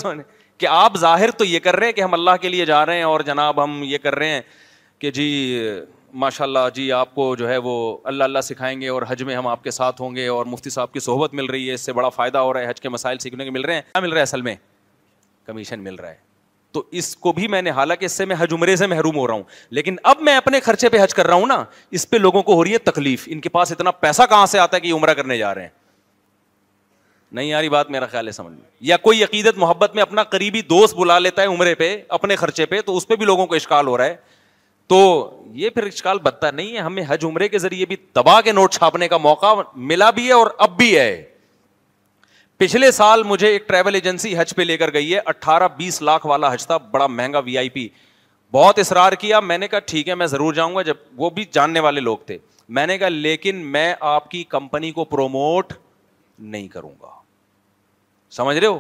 کہ 0.61 0.67
آپ 0.69 0.97
ظاہر 0.99 1.31
تو 1.41 1.45
یہ 1.45 1.59
کر 1.65 1.77
رہے 1.77 1.87
ہیں 1.87 1.93
کہ 1.93 2.01
ہم 2.03 2.15
اللہ 2.15 2.37
کے 2.41 2.49
لیے 2.49 2.65
جا 2.67 2.85
رہے 2.87 2.97
ہیں 2.97 3.03
اور 3.13 3.21
جناب 3.27 3.63
ہم 3.65 3.81
یہ 3.87 3.99
کر 4.03 4.15
رہے 4.15 4.29
ہیں 4.29 4.41
کہ 4.99 5.11
جی 5.19 5.27
ماشاء 6.21 6.45
اللہ 6.47 6.69
جی 6.75 6.91
آپ 6.93 7.15
کو 7.15 7.35
جو 7.37 7.49
ہے 7.49 7.57
وہ 7.65 7.73
اللہ 8.09 8.25
اللہ 8.25 8.41
سکھائیں 8.43 8.81
گے 8.81 8.89
اور 8.89 9.03
حج 9.09 9.23
میں 9.23 9.35
ہم 9.37 9.47
آپ 9.47 9.65
کے 9.65 9.71
ساتھ 9.71 10.01
ہوں 10.03 10.15
گے 10.17 10.27
اور 10.29 10.47
مفتی 10.47 10.71
صاحب 10.71 10.93
کی 10.93 11.01
صحبت 11.01 11.35
مل 11.35 11.47
رہی 11.51 11.69
ہے 11.69 11.75
اس 11.75 11.81
سے 11.87 11.93
بڑا 11.93 12.09
فائدہ 12.09 12.39
ہو 12.39 12.53
رہا 12.53 12.61
ہے 12.61 12.69
حج 12.71 12.81
کے 12.81 12.89
مسائل 12.89 13.19
سیکھنے 13.19 13.45
کے 13.45 13.51
مل 13.51 13.59
مل 13.59 13.65
رہے 13.67 13.75
ہیں 13.75 13.83
کیا 13.95 14.01
رہا 14.11 14.17
ہے 14.17 14.23
اصل 14.23 14.43
میں 14.43 14.55
کمیشن 15.47 15.81
مل 15.85 15.95
رہا 15.95 16.09
ہے 16.11 16.17
تو 16.73 16.83
اس 16.91 17.07
اس 17.09 17.17
کو 17.17 17.33
بھی 17.33 17.43
میں 17.43 17.49
میں 17.51 17.63
نے 17.63 17.71
حالانکہ 17.77 18.09
سے 18.09 18.25
حج 18.39 18.53
عمرے 18.53 18.75
سے 18.77 18.87
محروم 18.87 19.17
ہو 19.17 19.27
رہا 19.27 19.35
ہوں 19.35 19.43
لیکن 19.75 19.97
اب 20.03 20.21
میں 20.23 20.37
اپنے 20.37 20.61
خرچے 20.61 20.89
پہ 20.89 21.03
حج 21.03 21.15
کر 21.15 21.27
رہا 21.27 21.35
ہوں 21.35 21.47
نا 21.47 21.63
اس 21.99 22.09
پہ 22.11 22.17
لوگوں 22.17 22.43
کو 22.43 22.55
ہو 22.55 22.65
رہی 22.65 22.73
ہے 22.73 22.79
تکلیف 22.89 23.25
ان 23.31 23.41
کے 23.41 23.49
پاس 23.49 23.73
اتنا 23.73 23.91
پیسہ 23.91 24.23
کہاں 24.31 24.47
سے 24.47 24.59
آتا 24.59 24.77
ہے 24.77 24.81
کہ 24.81 24.87
یہ 24.89 24.95
عمرہ 24.95 25.15
کرنے 25.15 25.39
جا 25.39 25.55
رہے 25.55 25.63
ہیں 25.63 25.77
نہیں 27.33 27.47
یاری 27.47 27.69
بات 27.69 27.91
میرا 27.91 28.07
خیال 28.07 28.27
ہے 28.27 28.33
سمجھ 28.33 28.53
میں 28.53 28.67
یا 28.89 28.97
کوئی 28.97 29.23
عقیدت 29.25 29.59
محبت 29.59 29.95
میں 29.95 30.03
اپنا 30.03 30.23
قریبی 30.35 30.61
دوست 30.69 30.95
بلا 30.97 31.19
لیتا 31.19 31.43
ہے 31.43 31.47
عمرے 31.47 31.75
پہ 31.75 31.97
اپنے 32.19 32.37
خرچے 32.37 32.67
پہ 32.67 32.81
تو 32.87 32.97
اس 32.97 33.07
پہ 33.09 33.17
بھی 33.17 33.27
لوگوں 33.27 33.47
کو 33.47 33.55
اشکال 33.55 33.87
ہو 33.87 33.97
رہا 33.99 34.05
ہے 34.05 34.17
تو 34.89 34.99
یہ 35.61 35.71
پھر 35.71 35.83
اشکال 35.87 36.19
بدتا 36.27 36.51
نہیں 36.51 36.75
ہے 36.75 36.81
ہمیں 36.83 37.03
حج 37.09 37.25
عمرے 37.25 37.49
کے 37.49 37.59
ذریعے 37.59 37.87
بھی 37.87 37.97
تباہ 38.17 38.41
کے 38.45 38.53
نوٹ 38.53 38.73
چھاپنے 38.75 39.09
کا 39.09 39.17
موقع 39.17 39.53
ملا 39.91 40.09
بھی 40.19 40.27
ہے 40.27 40.33
اور 40.33 40.51
اب 40.67 40.77
بھی 40.77 40.97
ہے 40.97 41.09
پچھلے 42.59 42.91
سال 42.91 43.23
مجھے 43.23 43.49
ایک 43.49 43.69
ٹریول 43.69 43.95
ایجنسی 43.95 44.37
حج 44.39 44.55
پہ 44.57 44.63
لے 44.63 44.77
کر 44.77 44.93
گئی 44.93 45.13
ہے 45.15 45.21
اٹھارہ 45.33 45.69
بیس 45.77 46.01
لاکھ 46.09 46.27
والا 46.27 46.53
حج 46.53 46.67
تھا 46.67 46.77
بڑا 46.91 47.07
مہنگا 47.07 47.39
وی 47.45 47.57
آئی 47.59 47.69
پی 47.77 47.89
بہت 48.53 48.79
اصرار 48.79 49.13
کیا 49.21 49.41
میں 49.41 49.59
نے 49.59 49.69
کہا 49.69 49.79
ٹھیک 49.93 50.09
ہے 50.09 50.15
میں 50.23 50.27
ضرور 50.27 50.55
جاؤں 50.55 50.75
گا 50.77 50.83
جب 50.83 50.95
وہ 51.17 51.31
بھی 51.39 51.45
جاننے 51.53 51.81
والے 51.87 52.01
لوگ 52.01 52.17
تھے 52.27 52.39
میں 52.79 52.87
نے 52.87 52.99
کہا 52.99 53.09
لیکن 53.09 53.57
میں 53.73 53.93
آپ 54.17 54.31
کی 54.31 54.43
کمپنی 54.55 54.91
کو 54.93 55.05
پروموٹ 55.15 55.73
نہیں 56.39 56.69
کروں 56.69 56.93
گا 57.03 57.11
سمجھ 58.37 58.57
رہے 58.59 58.67
ہو 58.69 58.79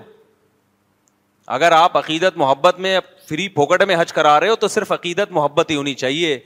اگر 1.57 1.73
آپ 1.73 1.97
عقیدت 1.99 2.37
محبت 2.37 2.79
میں 2.87 2.99
فری 3.29 3.47
پھوکٹ 3.49 3.83
میں 3.89 3.97
حج 4.01 4.13
کرا 4.13 4.39
رہے 4.41 4.49
ہو 4.49 4.55
تو 4.65 4.69
صرف 4.69 4.91
عقیدت 4.93 5.31
محبت 5.33 5.71
ہی 5.71 5.77
ہونی 5.77 5.93
چاہیے 6.03 6.39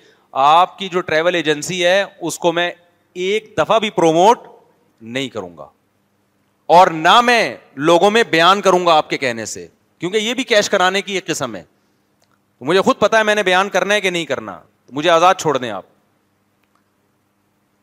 آپ 0.42 0.76
کی 0.78 0.88
جو 0.88 1.00
ٹریول 1.08 1.34
ایجنسی 1.34 1.84
ہے 1.84 2.02
اس 2.30 2.38
کو 2.38 2.52
میں 2.58 2.70
ایک 3.24 3.52
دفعہ 3.58 3.78
بھی 3.78 3.90
پروموٹ 3.98 4.46
نہیں 5.16 5.28
کروں 5.28 5.56
گا 5.56 5.66
اور 6.76 6.86
نہ 6.98 7.20
میں 7.20 7.42
لوگوں 7.88 8.10
میں 8.10 8.22
بیان 8.30 8.60
کروں 8.66 8.84
گا 8.86 8.94
آپ 8.96 9.10
کے 9.10 9.18
کہنے 9.18 9.44
سے 9.46 9.66
کیونکہ 10.00 10.16
یہ 10.18 10.34
بھی 10.34 10.44
کیش 10.50 10.70
کرانے 10.70 11.02
کی 11.02 11.14
ایک 11.14 11.26
قسم 11.26 11.54
ہے 11.56 11.62
مجھے 12.70 12.80
خود 12.80 12.98
پتا 12.98 13.18
ہے 13.18 13.22
میں 13.24 13.34
نے 13.34 13.42
بیان 13.48 13.68
کرنا 13.70 13.94
ہے 13.94 14.00
کہ 14.00 14.10
نہیں 14.10 14.24
کرنا 14.26 14.58
مجھے 14.98 15.08
آزاد 15.10 15.34
چھوڑ 15.40 15.56
دیں 15.58 15.70
آپ 15.70 15.84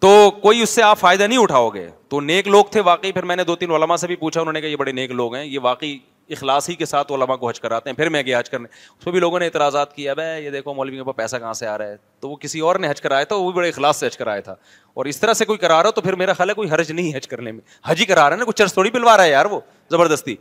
تو 0.05 0.29
کوئی 0.41 0.61
اس 0.61 0.69
سے 0.69 0.83
آپ 0.83 0.99
فائدہ 0.99 1.23
نہیں 1.23 1.37
اٹھاؤ 1.39 1.69
گے 1.69 1.89
تو 2.09 2.21
نیک 2.21 2.47
لوگ 2.47 2.65
تھے 2.71 2.81
واقعی 2.89 3.11
پھر 3.11 3.23
میں 3.31 3.35
نے 3.35 3.43
دو 3.43 3.55
تین 3.63 3.71
علما 3.75 3.97
سے 3.97 4.07
بھی 4.07 4.15
پوچھا 4.15 4.39
انہوں 4.41 4.53
نے 4.53 4.61
کہا 4.61 4.69
یہ 4.69 4.75
بڑے 4.83 4.91
نیک 4.99 5.11
لوگ 5.21 5.35
ہیں 5.35 5.43
یہ 5.43 5.59
واقعی 5.63 5.97
اخلاص 6.33 6.69
ہی 6.69 6.73
کے 6.75 6.85
ساتھ 6.85 7.11
علماء 7.11 7.35
کو 7.35 7.47
حج 7.49 7.59
کراتے 7.59 7.89
ہیں 7.89 7.95
پھر 7.97 8.09
میں 8.09 8.21
گیا 8.23 8.39
حج 8.39 8.49
کرنے 8.49 8.67
اس 8.99 9.03
پہ 9.05 9.11
بھی 9.11 9.19
لوگوں 9.19 9.39
نے 9.39 9.45
اعتراضات 9.45 9.95
کیا 9.95 10.13
بھائی 10.13 10.43
یہ 10.45 10.49
دیکھو 10.51 10.73
مولوی 10.73 10.97
کے 10.97 11.03
پاس 11.03 11.15
پیسہ 11.15 11.35
کہاں 11.43 11.53
سے 11.61 11.67
آ 11.67 11.77
رہا 11.77 11.87
ہے 11.87 11.95
تو 12.19 12.29
وہ 12.29 12.35
کسی 12.41 12.59
اور 12.69 12.75
نے 12.79 12.89
حج 12.89 13.01
کرایا 13.01 13.23
تھا 13.31 13.35
وہ 13.35 13.51
بھی 13.51 13.55
بڑے 13.57 13.69
اخلاص 13.69 13.99
سے 13.99 14.07
حج 14.07 14.17
کرایا 14.17 14.41
تھا 14.41 14.55
اور 14.93 15.05
اس 15.05 15.19
طرح 15.19 15.33
سے 15.33 15.45
کوئی 15.45 15.57
کرا 15.59 15.81
رہا 15.83 15.89
تو 15.89 16.01
پھر 16.01 16.15
میرا 16.21 16.33
خیال 16.33 16.49
ہے 16.49 16.53
کوئی 16.55 16.69
حج 16.71 16.91
نہیں 16.91 17.15
حج 17.15 17.27
کرنے 17.27 17.51
میں 17.51 17.61
حج 17.87 17.99
ہی 18.01 18.05
کرا 18.05 18.27
رہا 18.29 18.35
ہے 18.35 18.39
نا 18.39 18.45
کچھ 18.45 18.55
چرچ 18.57 18.73
تھوڑی 18.73 18.89
پلوا 18.91 19.15
رہا 19.17 19.23
ہے 19.23 19.31
یار 19.31 19.45
وہ 19.53 19.59
زبردستی 19.91 20.35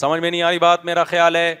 سمجھ 0.00 0.20
میں 0.20 0.30
نہیں 0.30 0.42
آ 0.42 0.50
رہی 0.50 0.58
بات 0.58 0.84
میرا 0.84 1.04
خیال 1.04 1.36
ہے 1.36 1.54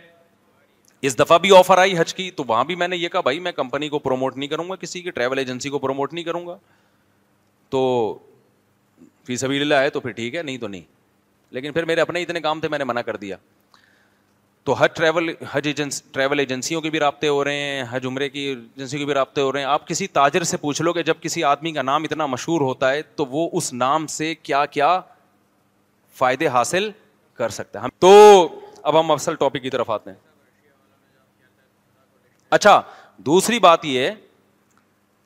اس 1.06 1.18
دفعہ 1.18 1.38
بھی 1.38 1.56
آفر 1.56 1.78
آئی 1.78 1.98
حج 1.98 2.14
کی 2.14 2.30
تو 2.36 2.44
وہاں 2.48 2.64
بھی 2.64 2.74
میں 2.74 2.88
نے 2.88 2.96
یہ 2.96 3.08
کہا 3.08 3.20
بھائی 3.20 3.40
میں 3.40 3.52
کمپنی 3.52 3.88
کو 3.88 3.98
پروموٹ 4.08 4.36
نہیں 4.36 4.48
کروں 4.48 4.68
گا 4.70 4.76
کسی 4.80 5.00
کی 5.02 5.10
ٹریول 5.10 5.38
ایجنسی 5.38 5.68
کو 5.70 5.78
پروموٹ 5.78 6.12
نہیں 6.12 6.24
کروں 6.24 6.46
گا 6.46 6.56
تو 7.70 7.82
سبھی 9.38 9.58
للہ 9.58 9.74
ہے 9.74 9.88
تو 9.90 10.00
پھر 10.00 10.10
ٹھیک 10.16 10.34
ہے 10.34 10.42
نہیں 10.42 10.58
تو 10.58 10.68
نہیں 10.68 10.82
لیکن 11.54 11.72
پھر 11.72 11.84
میرے 11.84 12.00
اپنے 12.00 12.22
اتنے 12.22 12.40
کام 12.40 12.60
تھے 12.60 12.68
میں 12.68 12.78
نے 12.78 12.84
منع 12.84 13.00
کر 13.06 13.16
دیا 13.16 13.36
تو 14.64 14.72
حج 14.78 14.94
ٹریول 14.96 15.28
حج 15.52 15.66
ایجنس 15.68 16.02
ٹریول 16.12 16.38
ایجنسیوں 16.40 16.80
کے 16.82 16.90
بھی 16.90 17.00
رابطے 17.00 17.28
ہو 17.28 17.42
رہے 17.44 17.58
ہیں 17.60 17.82
حج 17.90 18.06
عمرے 18.06 18.28
کی 18.28 18.40
ایجنسیوں 18.40 18.98
کے 19.00 19.04
بھی 19.06 19.14
رابطے 19.14 19.40
ہو 19.40 19.52
رہے 19.52 19.60
ہیں 19.60 19.66
آپ 19.68 19.86
کسی 19.88 20.06
تاجر 20.06 20.42
سے 20.44 20.56
پوچھ 20.56 20.80
لو 20.82 20.92
کہ 20.92 21.02
جب 21.02 21.16
کسی 21.22 21.44
آدمی 21.44 21.72
کا 21.72 21.82
نام 21.82 22.04
اتنا 22.04 22.26
مشہور 22.26 22.60
ہوتا 22.60 22.90
ہے 22.92 23.02
تو 23.16 23.26
وہ 23.30 23.48
اس 23.58 23.72
نام 23.72 24.06
سے 24.16 24.34
کیا 24.34 24.64
کیا 24.76 24.98
فائدے 26.18 26.46
حاصل 26.48 26.90
کر 27.38 27.48
سکتا 27.60 27.82
ہے 27.82 27.88
تو 28.00 28.12
اب 28.82 28.98
ہم 29.00 29.10
افسل 29.10 29.34
ٹاپک 29.34 29.62
کی 29.62 29.70
طرف 29.70 29.90
آتے 29.90 30.10
ہیں 30.10 30.18
اچھا 32.58 32.80
دوسری 33.26 33.58
بات 33.58 33.84
یہ 33.84 34.10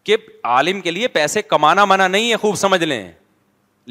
کہ 0.04 0.16
عالم 0.50 0.80
کے 0.80 0.90
لیے 0.90 1.08
پیسے 1.14 1.42
کمانا 1.42 1.84
منع 1.84 2.06
نہیں 2.08 2.30
ہے 2.30 2.36
خوب 2.44 2.54
سمجھ 2.56 2.82
لیں 2.84 3.02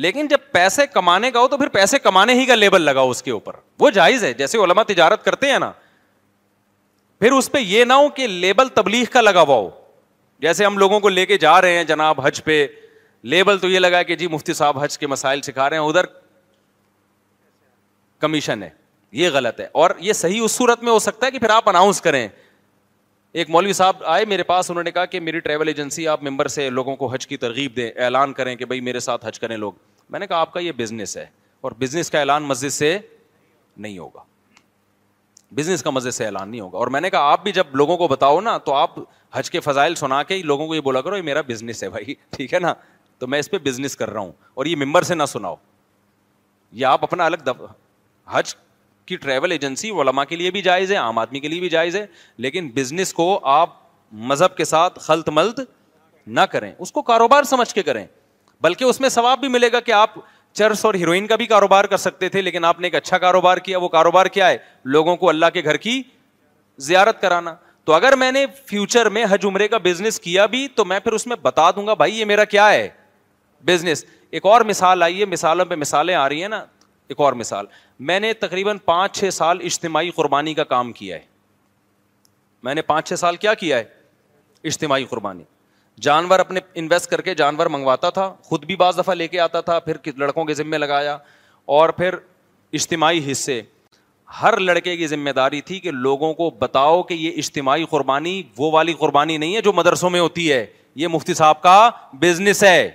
لیکن 0.02 0.28
جب 0.28 0.38
پیسے 0.52 0.86
کمانے 0.88 1.30
کا 1.32 1.40
ہو 1.40 1.48
تو 1.48 1.58
پھر 1.58 1.68
پیسے 1.70 1.98
کمانے 2.00 2.34
ہی 2.40 2.46
کا 2.46 2.56
لیبل 2.56 2.82
لگا 2.82 3.02
اس 3.14 3.22
کے 3.24 3.32
اوپر 3.32 3.54
وہ 3.80 3.90
جائز 3.96 4.24
ہے 4.24 4.32
جیسے 4.34 4.58
علما 4.64 4.84
تجارت 4.92 5.24
کرتے 5.26 5.50
ہیں 5.52 5.58
نا 5.60 5.72
پھر 7.20 7.32
اس 7.38 7.52
پہ 7.52 7.60
یہ 7.60 7.84
نہ 7.86 7.94
ہو 8.04 8.08
کہ 8.20 8.28
لیبل 8.28 8.68
تبلیغ 8.76 9.04
کا 9.14 9.22
لگا 9.22 9.42
ہوا 9.42 9.56
ہو 9.56 9.70
جیسے 10.46 10.66
ہم 10.66 10.78
لوگوں 10.78 11.00
کو 11.06 11.10
لے 11.10 11.26
کے 11.32 11.38
جا 11.38 11.60
رہے 11.62 11.76
ہیں 11.78 11.84
جناب 11.90 12.22
حج 12.26 12.44
پہ 12.44 12.66
لیبل 13.34 13.58
تو 13.60 13.70
یہ 13.70 13.80
لگا 13.80 14.02
کہ 14.10 14.16
جی 14.16 14.28
مفتی 14.38 14.54
صاحب 14.62 14.80
حج 14.84 14.98
کے 14.98 15.08
مسائل 15.16 15.42
سکھا 15.50 15.70
رہے 15.70 15.78
ہیں 15.78 15.84
ادھر 15.88 16.06
کمیشن 18.20 18.64
ہے 18.64 18.70
یہ 19.22 19.30
غلط 19.34 19.60
ہے 19.60 19.68
اور 19.82 19.92
یہ 20.08 20.14
صحیح 20.24 20.42
اس 20.44 20.52
صورت 20.52 20.84
میں 20.84 20.92
ہو 20.92 21.00
سکتا 21.10 21.26
ہے 21.26 21.32
کہ 21.32 21.40
پھر 21.40 21.50
آپ 21.60 21.70
اناؤنس 21.70 22.02
کریں 22.08 22.28
ایک 23.32 23.50
مولوی 23.50 23.74
صاحب 23.74 24.04
آئے 24.12 24.24
میرے 24.26 24.44
پاس 24.44 24.70
انہوں 24.72 24.84
نے 24.84 24.92
کہا 24.92 25.06
کہ 25.06 25.20
میری 25.20 25.40
ٹریول 25.40 25.68
ایجنسی 25.68 26.08
آپ 26.08 26.24
ممبر 26.24 26.48
سے 26.48 26.70
لوگوں 26.70 26.96
کو 26.96 27.08
حج 27.08 27.26
کی 27.28 27.38
ترغیب 27.38 27.76
دیں 27.76 27.90
اعلان 28.04 28.32
کریں 28.34 28.56
کہ 28.56 28.66
بھائی 28.66 28.82
میرے 28.82 29.00
ساتھ 29.00 29.26
حج 29.26 29.40
کریں 29.40 29.56
لوگ 29.58 29.74
میں 30.12 30.20
نے 30.20 30.28
کہا 30.28 30.38
آپ 30.42 30.54
کا 30.54 30.60
یہ 30.60 30.72
بزنس 30.78 31.16
ہے 31.18 31.26
اور 31.62 31.72
بزنس 31.80 32.10
کا 32.12 32.20
اعلان 32.20 32.44
مسجد 32.44 32.70
سے 32.74 32.98
نہیں 33.78 33.98
ہوگا 34.00 34.24
بزنس 35.56 35.84
کا 35.84 35.90
مسجد 35.90 36.12
سے 36.14 36.26
اعلان 36.26 36.50
نہیں 36.50 36.62
ہوگا 36.62 36.78
اور 36.78 36.88
میں 36.96 37.02
نے 37.02 37.10
کہا 37.10 37.32
آپ 37.32 37.44
بھی 37.44 37.52
جب 37.52 37.76
لوگوں 37.76 37.98
کو 37.98 38.08
بتاؤ 38.08 38.40
نا 38.42 38.58
تو 38.66 38.74
آپ 38.74 38.98
حج 39.34 39.50
کے 39.52 39.60
فضائل 39.60 39.96
سنا 39.96 40.22
کے 40.24 40.42
لوگوں 40.42 40.68
کو 40.68 40.76
یہ 40.76 40.82
بولا 40.82 41.02
کرو 41.02 41.18
یہ 41.18 41.22
میرا 41.24 41.42
بزنس 41.48 41.84
ہے 41.84 41.90
بھائی 41.90 42.14
ٹھیک 42.38 42.54
ہے 42.54 42.60
نا 42.60 42.74
تو 43.20 43.28
میں 43.28 43.40
اس 43.40 43.52
پہ 43.52 43.58
بزنس 43.64 43.96
کر 43.98 44.10
رہا 44.10 44.20
ہوں 44.22 44.32
اور 44.56 44.66
یہ 44.66 44.76
ممبر 44.86 45.04
سے 45.04 45.16
نہ 45.16 45.26
سناؤ 45.28 45.56
یہ 46.72 46.86
آپ 46.86 47.04
اپنا 47.04 47.26
الگ 47.26 47.44
دف... 47.46 47.62
حج 48.32 48.54
ٹریول 49.22 49.52
ایجنسی 49.52 49.90
علماء 50.02 50.24
کے 50.30 50.36
لیے 50.36 50.52
بھی 50.52 50.62
جائز 50.62 50.92
ہے 50.92 50.96
عام 50.98 51.18
آدمی 51.20 51.40
کے 51.40 51.48
لیے 51.48 51.60
بھی 51.60 51.70
جائز 51.70 51.96
ہے 51.96 52.06
لیکن 52.46 52.70
بزنس 52.76 53.14
کو 53.14 53.40
آپ 53.52 53.74
مذہب 54.30 54.56
کے 54.58 54.66
ساتھ 54.66 55.00
خلط 55.02 55.30
ملد 55.34 55.60
نہ 56.38 56.42
کریں 56.52 56.72
اس 56.78 56.92
کو 56.92 57.02
کاروبار 57.02 57.44
سمجھ 57.50 57.74
کے 57.74 57.84
کریں 57.84 58.06
بلکہ 58.62 58.84
اس 58.86 59.00
میں 59.02 59.10
ثواب 59.10 59.40
بھی 59.40 59.48
ملے 59.48 59.72
گا 59.72 59.80
کہ 59.80 59.92
آپ 59.92 60.14
چرس 60.58 60.84
اور 60.86 60.94
ہیروئن 60.94 61.28
کا 61.28 61.36
بھی 61.36 61.46
کاروبار 61.46 61.86
کر 61.86 61.98
سکتے 61.98 62.30
تھے 62.30 62.42
لیکن 62.42 62.66
آپ 62.66 62.80
نے 62.80 62.88
ایک 62.88 62.96
اچھا 62.96 63.18
کاروبار 63.18 63.58
کیا 63.66 63.78
وہ 63.80 63.88
کاروبار 63.90 64.26
کیا 64.38 64.50
ہے 64.50 64.58
لوگوں 64.96 65.16
کو 65.18 65.30
اللہ 65.30 65.46
کے 65.54 65.64
گھر 65.64 65.78
کی 65.88 66.02
زیارت 66.86 67.22
کرانا 67.22 67.54
تو 67.86 67.94
اگر 67.94 68.16
میں 68.20 68.32
نے 68.32 68.46
فیوچر 68.66 69.10
میں 69.10 69.26
حج 69.30 69.46
عمرے 69.46 69.68
کا 69.68 69.78
بزنس 69.84 70.20
کیا 70.20 70.46
بھی 70.46 70.68
تو 70.76 70.86
میں 70.86 71.00
پھر 71.00 71.14
اس 71.14 71.28
میں 71.28 71.36
بتا 71.42 71.70
دوں 71.76 71.86
گا 71.88 71.94
بھائی 72.02 72.20
یہ 72.20 72.26
میرا 72.26 72.44
کیا 72.56 72.70
ہے 72.72 72.88
بزنس 73.68 74.04
ایک 74.32 74.46
اور 74.46 74.62
مثال 74.68 75.04
آئی 75.04 75.20
ہے 75.20 75.26
مثالوں 75.26 75.66
پہ 75.66 75.76
مثالیں 75.76 76.16
آ 76.16 76.28
رہی 76.30 76.42
ہیں 76.42 76.50
نا 76.50 76.64
ایک 77.10 77.20
اور 77.22 77.34
مثال 77.34 77.66
میں 78.08 78.20
نے 78.20 78.32
تقریباً 78.40 78.78
پانچ 78.86 79.16
چھ 79.20 79.30
سال 79.34 79.60
اجتماعی 79.66 80.10
قربانی 80.16 80.54
کا 80.54 80.64
کام 80.64 80.92
کیا 80.94 81.16
ہے 81.16 81.22
میں 82.64 82.76
نے 82.76 82.82
پانچ 82.82 83.08
چھ 83.10 83.20
سال 83.20 83.36
کیا 83.44 83.54
کیا 83.62 83.78
ہے 83.78 83.84
اجتماعی 84.72 85.06
قربانی 85.10 85.44
جانور 86.08 86.40
اپنے 86.40 86.60
انویسٹ 86.80 87.10
کر 87.12 87.22
کے 87.22 87.34
جانور 87.36 87.66
منگواتا 87.76 88.10
تھا 88.18 88.34
خود 88.46 88.66
بھی 88.66 88.76
بعض 88.82 88.98
دفعہ 89.00 89.14
لے 89.16 89.28
کے 89.28 89.40
آتا 89.40 89.62
تھا 89.62 89.80
پھر 89.88 89.98
لڑکوں 90.18 90.46
کے 90.46 90.54
ذمے 90.54 90.78
لگایا 90.78 91.18
اور 91.78 91.90
پھر 92.00 92.16
اجتماعی 92.80 93.32
حصے 93.32 93.62
ہر 94.42 94.58
لڑکے 94.60 94.96
کی 94.98 95.08
ذمہ 95.08 95.30
داری 95.36 95.62
تھی 95.68 95.80
کہ 95.80 95.92
لوگوں 95.92 96.34
کو 96.34 96.50
بتاؤ 96.60 97.02
کہ 97.04 97.14
یہ 97.14 97.38
اجتماعی 97.38 97.86
قربانی 97.90 98.42
وہ 98.58 98.72
والی 98.72 98.94
قربانی 99.00 99.38
نہیں 99.38 99.56
ہے 99.56 99.62
جو 99.62 99.74
مدرسوں 99.74 100.10
میں 100.10 100.20
ہوتی 100.20 100.52
ہے 100.52 100.66
یہ 101.04 101.08
مفتی 101.08 101.34
صاحب 101.34 101.62
کا 101.62 101.90
بزنس 102.20 102.64
ہے 102.64 102.90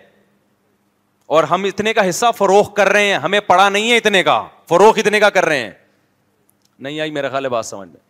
اور 1.35 1.45
ہم 1.51 1.65
اتنے 1.65 1.93
کا 1.95 2.09
حصہ 2.09 2.27
فروخت 2.37 2.75
کر 2.77 2.89
رہے 2.93 3.07
ہیں 3.07 3.15
ہمیں 3.23 3.39
پڑا 3.47 3.69
نہیں 3.77 3.91
ہے 3.91 3.97
اتنے 3.97 4.23
کا 4.23 4.35
فروخت 4.69 4.99
اتنے 4.99 5.21
کا 5.21 5.31
کر 5.37 5.45
رہے 5.45 5.61
ہیں 5.63 5.71
نہیں 6.87 7.01
آئی 7.01 7.11
میرا 7.17 7.29
خیال 7.29 7.45
ہے 7.45 7.49
بات 7.55 7.67
سمجھ 7.67 7.89
میں 7.89 8.03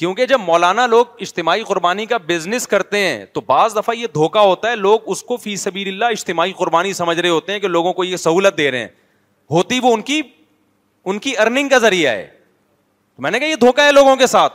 کیونکہ 0.00 0.26
جب 0.32 0.40
مولانا 0.40 0.86
لوگ 0.94 1.14
اجتماعی 1.26 1.62
قربانی 1.70 2.06
کا 2.12 2.16
بزنس 2.26 2.66
کرتے 2.68 2.98
ہیں 3.06 3.24
تو 3.32 3.40
بعض 3.46 3.76
دفعہ 3.76 3.94
یہ 3.96 4.06
دھوکہ 4.14 4.38
ہوتا 4.50 4.70
ہے 4.70 4.76
لوگ 4.76 5.08
اس 5.14 5.22
کو 5.30 5.36
فی 5.44 5.54
سبیل 5.64 5.88
اللہ 5.88 6.12
اجتماعی 6.18 6.52
قربانی 6.58 6.92
سمجھ 7.00 7.18
رہے 7.20 7.28
ہوتے 7.28 7.52
ہیں 7.52 7.60
کہ 7.60 7.68
لوگوں 7.68 7.92
کو 7.98 8.04
یہ 8.04 8.16
سہولت 8.26 8.58
دے 8.58 8.70
رہے 8.70 8.78
ہیں 8.80 8.88
ہوتی 9.54 9.80
وہ 9.82 9.92
ان 9.94 10.02
کی 10.10 10.20
ان 11.04 11.18
کی 11.26 11.36
ارننگ 11.44 11.68
کا 11.68 11.78
ذریعہ 11.88 12.12
ہے 12.16 12.26
میں 13.26 13.30
نے 13.30 13.38
کہا 13.40 13.48
یہ 13.48 13.62
دھوکا 13.66 13.84
ہے 13.84 13.92
لوگوں 13.92 14.16
کے 14.16 14.26
ساتھ 14.36 14.54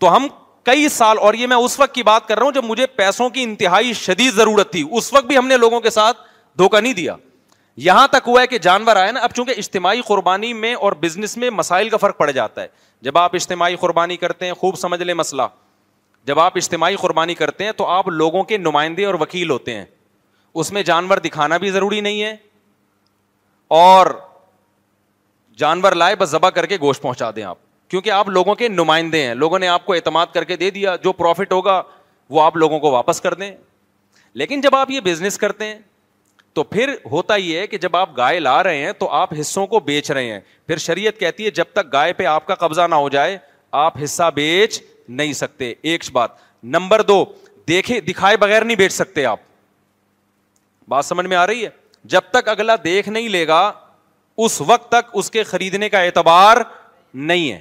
تو 0.00 0.16
ہم 0.16 0.26
کئی 0.68 0.88
سال 0.92 1.18
اور 1.26 1.34
یہ 1.34 1.46
میں 1.46 1.56
اس 1.66 1.78
وقت 1.80 1.94
کی 1.94 2.02
بات 2.06 2.26
کر 2.28 2.36
رہا 2.38 2.44
ہوں 2.44 2.52
جب 2.52 2.64
مجھے 2.64 2.86
پیسوں 2.96 3.28
کی 3.36 3.42
انتہائی 3.42 3.92
شدید 3.98 4.32
ضرورت 4.34 4.70
تھی 4.72 4.82
اس 4.98 5.12
وقت 5.12 5.24
بھی 5.26 5.36
ہم 5.36 5.46
نے 5.48 5.56
لوگوں 5.56 5.78
کے 5.80 5.90
ساتھ 5.90 6.16
دھوکہ 6.58 6.80
نہیں 6.80 6.92
دیا 6.94 7.14
یہاں 7.84 8.06
تک 8.12 8.26
ہوا 8.28 8.40
ہے 8.42 8.46
کہ 8.46 8.58
جانور 8.66 8.96
آئے 9.02 9.12
نا 9.12 9.20
اب 9.24 9.34
چونکہ 9.34 9.54
اجتماعی 9.58 10.00
قربانی 10.06 10.52
میں 10.64 10.74
اور 10.86 10.92
بزنس 11.04 11.36
میں 11.44 11.50
مسائل 11.60 11.88
کا 11.88 11.96
فرق 12.04 12.16
پڑ 12.18 12.30
جاتا 12.30 12.60
ہے 12.62 12.66
جب 13.08 13.18
آپ 13.18 13.34
اجتماعی 13.34 13.76
قربانی 13.84 14.16
کرتے 14.24 14.46
ہیں 14.46 14.52
خوب 14.64 14.76
سمجھ 14.78 15.00
لیں 15.02 15.14
مسئلہ 15.20 15.42
جب 16.28 16.40
آپ 16.40 16.56
اجتماعی 16.62 16.96
قربانی 17.04 17.34
کرتے 17.34 17.64
ہیں 17.64 17.72
تو 17.76 17.86
آپ 17.96 18.08
لوگوں 18.08 18.42
کے 18.52 18.56
نمائندے 18.64 19.04
اور 19.06 19.14
وکیل 19.20 19.50
ہوتے 19.50 19.74
ہیں 19.74 19.84
اس 20.62 20.72
میں 20.72 20.82
جانور 20.90 21.18
دکھانا 21.28 21.56
بھی 21.64 21.70
ضروری 21.78 22.00
نہیں 22.08 22.22
ہے 22.22 22.34
اور 23.80 24.06
جانور 25.58 25.92
لائے 26.04 26.16
بس 26.16 26.28
ذبح 26.30 26.50
کر 26.60 26.66
کے 26.66 26.76
گوشت 26.82 27.02
پہنچا 27.02 27.30
دیں 27.36 27.42
آپ 27.44 27.56
کیونکہ 27.88 28.10
آپ 28.10 28.28
لوگوں 28.28 28.54
کے 28.54 28.68
نمائندے 28.68 29.22
ہیں 29.26 29.34
لوگوں 29.34 29.58
نے 29.58 29.68
آپ 29.68 29.84
کو 29.86 29.92
اعتماد 29.94 30.26
کر 30.34 30.44
کے 30.44 30.56
دے 30.56 30.70
دیا 30.70 30.94
جو 31.04 31.12
پروفٹ 31.20 31.52
ہوگا 31.52 31.82
وہ 32.30 32.42
آپ 32.42 32.56
لوگوں 32.56 32.78
کو 32.80 32.90
واپس 32.90 33.20
کر 33.20 33.34
دیں 33.34 33.50
لیکن 34.40 34.60
جب 34.60 34.74
آپ 34.76 34.90
یہ 34.90 35.00
بزنس 35.04 35.38
کرتے 35.38 35.66
ہیں 35.66 35.78
تو 36.54 36.62
پھر 36.64 36.94
ہوتا 37.10 37.36
یہ 37.36 37.58
ہے 37.58 37.66
کہ 37.66 37.78
جب 37.78 37.96
آپ 37.96 38.16
گائے 38.16 38.38
لا 38.40 38.62
رہے 38.62 38.84
ہیں 38.84 38.92
تو 38.98 39.08
آپ 39.20 39.32
حصوں 39.40 39.66
کو 39.66 39.80
بیچ 39.80 40.10
رہے 40.10 40.30
ہیں 40.32 40.40
پھر 40.66 40.78
شریعت 40.84 41.18
کہتی 41.20 41.44
ہے 41.44 41.50
جب 41.58 41.64
تک 41.72 41.92
گائے 41.92 42.12
پہ 42.20 42.24
آپ 42.26 42.46
کا 42.46 42.54
قبضہ 42.66 42.86
نہ 42.90 42.94
ہو 42.94 43.08
جائے 43.16 43.36
آپ 43.84 43.96
حصہ 44.02 44.30
بیچ 44.34 44.80
نہیں 45.08 45.32
سکتے 45.32 45.72
ایک 45.90 46.04
بات 46.12 46.30
نمبر 46.74 47.02
دو 47.08 47.24
دیکھے 47.68 48.00
دکھائے 48.00 48.36
بغیر 48.36 48.64
نہیں 48.64 48.76
بیچ 48.76 48.92
سکتے 48.92 49.24
آپ 49.26 49.40
بات 50.88 51.04
سمجھ 51.04 51.26
میں 51.26 51.36
آ 51.36 51.46
رہی 51.46 51.64
ہے 51.64 51.70
جب 52.14 52.20
تک 52.30 52.48
اگلا 52.48 52.76
دیکھ 52.84 53.08
نہیں 53.08 53.28
لے 53.28 53.46
گا 53.48 53.60
اس 54.46 54.60
وقت 54.66 54.88
تک 54.92 55.10
اس 55.20 55.30
کے 55.30 55.42
خریدنے 55.44 55.88
کا 55.88 56.00
اعتبار 56.00 56.56
نہیں 57.30 57.50
ہے 57.52 57.60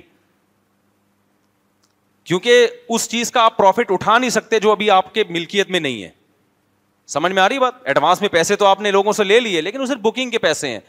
کیونکہ 2.28 2.68
اس 2.96 3.08
چیز 3.10 3.32
کا 3.32 3.42
آپ 3.46 3.58
پروفٹ 3.58 3.92
اٹھا 3.92 4.18
نہیں 4.18 4.30
سکتے 4.30 4.60
جو 4.60 4.72
ابھی 4.72 4.90
آپ 4.92 5.14
کے 5.14 5.24
ملکیت 5.30 5.70
میں 5.72 5.80
نہیں 5.80 6.02
ہے 6.04 6.10
سمجھ 7.10 7.32
میں 7.34 7.42
آ 7.42 7.48
رہی 7.50 7.60
بات 7.60 7.74
ایڈوانس 7.88 8.22
میں 8.22 8.30
پیسے 8.30 8.56
تو 8.56 8.66
آپ 8.66 8.82
نے 8.82 8.92
لوگوں 8.92 9.12
سے 9.20 9.24
لے 9.24 9.40
لیے 9.40 9.62
لیکن 9.62 9.84
بکنگ 10.04 10.30
کے 10.32 10.38
پیسے 10.46 10.70
ہیں 10.70 10.80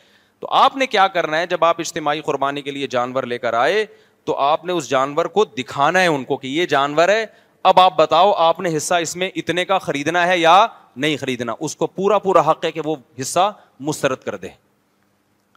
تو 0.40 0.48
آپ 0.60 0.76
نے 0.76 0.86
کیا 0.86 1.06
کرنا 1.16 1.38
ہے 1.40 1.46
جب 1.50 1.64
آپ 1.64 1.80
اجتماعی 1.80 2.20
قربانی 2.24 2.62
کے 2.62 2.70
لیے 2.70 2.86
جانور 2.90 3.22
لے 3.34 3.38
کر 3.38 3.54
آئے 3.60 3.84
تو 4.24 4.36
آپ 4.48 4.64
نے 4.64 4.72
اس 4.72 4.88
جانور 4.90 5.24
کو 5.36 5.44
دکھانا 5.58 6.00
ہے 6.02 6.06
ان 6.06 6.24
کو 6.24 6.36
کہ 6.36 6.46
یہ 6.46 6.66
جانور 6.70 7.08
ہے 7.08 7.24
اب 7.70 7.80
آپ 7.80 7.96
بتاؤ 7.98 8.32
آپ 8.48 8.60
نے 8.60 8.76
حصہ 8.76 8.94
اس 9.02 9.14
میں 9.22 9.30
اتنے 9.36 9.64
کا 9.64 9.78
خریدنا 9.86 10.26
ہے 10.26 10.38
یا 10.38 10.56
نہیں 10.96 11.16
خریدنا 11.20 11.54
اس 11.66 11.76
کو 11.76 11.86
پورا 11.94 12.18
پورا 12.26 12.50
حق 12.50 12.64
ہے 12.64 12.72
کہ 12.72 12.80
وہ 12.84 12.96
حصہ 13.20 13.50
مسترد 13.88 14.22
کر 14.24 14.36
دے 14.44 14.48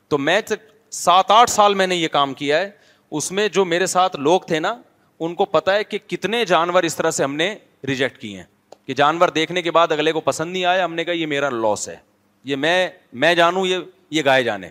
تو 0.10 0.18
میں 0.18 0.40
سات 1.04 1.32
آٹھ 1.32 1.50
سال 1.50 1.74
میں 1.82 1.88
نے 1.88 1.96
یہ 1.96 2.08
کام 2.12 2.34
کیا 2.44 2.60
ہے 2.62 2.70
اس 3.20 3.32
میں 3.38 3.48
جو 3.60 3.66
میرے 3.66 3.86
ساتھ 3.96 4.16
لوگ 4.20 4.42
تھے 4.48 4.60
نا 4.60 4.76
ان 5.26 5.34
کو 5.36 5.46
پتا 5.46 5.74
ہے 5.74 5.84
کہ 5.84 5.98
کتنے 6.10 6.44
جانور 6.48 6.84
اس 6.84 6.96
طرح 6.96 7.12
سے 7.12 7.24
ہم 7.24 7.36
نے 7.36 7.54
ریجیکٹ 7.88 8.18
کیے 8.22 8.38
ہیں 8.38 8.44
کہ 8.86 8.94
جانور 8.98 9.30
دیکھنے 9.36 9.62
کے 9.62 9.72
بعد 9.72 9.92
اگلے 9.92 10.12
کو 10.12 10.22
پسند 10.22 10.52
نہیں 10.54 10.66
آیا 10.66 10.86
ہم 10.86 10.94
نے 10.94 11.04
کہا 11.06 11.14
یہ 11.14 11.26
میرا 11.34 11.50
لاس 11.50 11.88
ہے 11.90 11.96
یہ 12.52 12.56
میں 12.64 12.88
میں 13.24 13.34
جانوں 13.36 13.66
یہ 13.66 13.78
یہ 14.12 14.22
گائے 14.26 14.44
جانے 14.44 14.70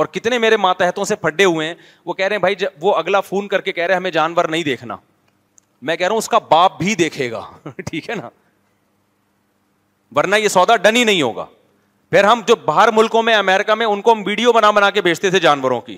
اور 0.00 0.06
کتنے 0.12 0.38
میرے 0.38 0.56
ماتحتوں 0.56 1.04
سے 1.04 1.16
پھڈے 1.16 1.44
ہوئے 1.44 1.66
ہیں 1.66 1.74
وہ 2.06 2.14
کہہ 2.14 2.26
رہے 2.26 2.36
ہیں 2.36 2.40
بھائی 2.40 2.54
وہ 2.80 2.94
اگلا 2.96 3.20
فون 3.20 3.48
کر 3.48 3.60
کے 3.60 3.72
کہہ 3.72 3.84
رہے 3.84 3.94
ہیں 3.94 4.00
ہمیں 4.00 4.10
جانور 4.10 4.44
نہیں 4.54 4.62
دیکھنا 4.64 4.96
میں 5.88 5.96
کہہ 5.96 6.06
رہا 6.06 6.12
ہوں 6.12 6.18
اس 6.18 6.28
کا 6.28 6.38
باپ 6.50 6.78
بھی 6.78 6.94
دیکھے 7.02 7.30
گا 7.30 7.42
ٹھیک 7.90 8.10
ہے 8.10 8.14
نا 8.20 8.28
ورنہ 10.16 10.36
یہ 10.36 10.48
سودا 10.48 10.76
ڈن 10.86 10.96
ہی 10.96 11.04
نہیں 11.04 11.22
ہوگا 11.22 11.44
پھر 12.10 12.24
ہم 12.24 12.40
جو 12.46 12.56
باہر 12.64 12.90
ملکوں 12.96 13.22
میں 13.22 13.34
امیرکا 13.34 13.74
میں 13.74 13.86
ان 13.86 14.00
کو 14.02 14.12
ہم 14.12 14.22
ویڈیو 14.26 14.52
بنا 14.52 14.70
بنا 14.80 14.90
کے 14.90 15.02
بیچتے 15.02 15.30
تھے 15.30 15.38
جانوروں 15.40 15.80
کی 15.80 15.96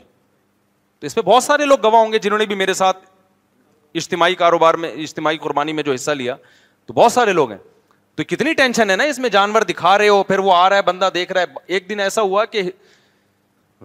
تو 1.01 1.07
اس 1.07 1.15
پہ 1.15 1.21
بہت 1.25 1.43
سارے 1.43 1.65
لوگ 1.65 1.79
گواہ 1.85 2.01
ہوں 2.03 2.13
گے 2.13 2.19
جنہوں 2.23 2.39
نے 2.39 2.47
بھی 2.47 2.55
میرے 2.55 2.75
ساتھ 2.75 2.99
اجتماعی 3.99 4.35
کاروبار 4.35 4.75
میں 4.85 4.91
اجتماعی 5.03 5.39
قربانی 5.39 5.73
میں 5.73 5.83
جو 5.83 5.93
حصہ 5.93 6.11
لیا 6.11 6.35
تو 6.87 6.93
بہت 6.95 7.13
سارے 7.13 7.33
لوگ 7.33 7.51
ہیں 7.51 7.59
تو 8.17 8.25
کتنی 8.29 8.53
ٹینشن 8.55 8.91
ہے 8.91 8.97
نا 8.97 9.05
اس 9.05 9.19
میں 9.19 9.29
جانور 9.31 9.63
دکھا 9.69 9.97
رہے 9.99 10.09
ہو 10.09 10.23
پھر 10.23 10.39
وہ 10.39 10.55
آ 10.55 10.69
رہا 10.69 10.77
ہے 10.77 10.83
بندہ 10.83 11.09
دیکھ 11.15 11.33
رہا 11.33 11.41
ہے 11.41 11.61
ایک 11.75 11.89
دن 11.89 12.01
ایسا 12.01 12.23
ہوا 12.23 12.45
کہ 12.45 12.63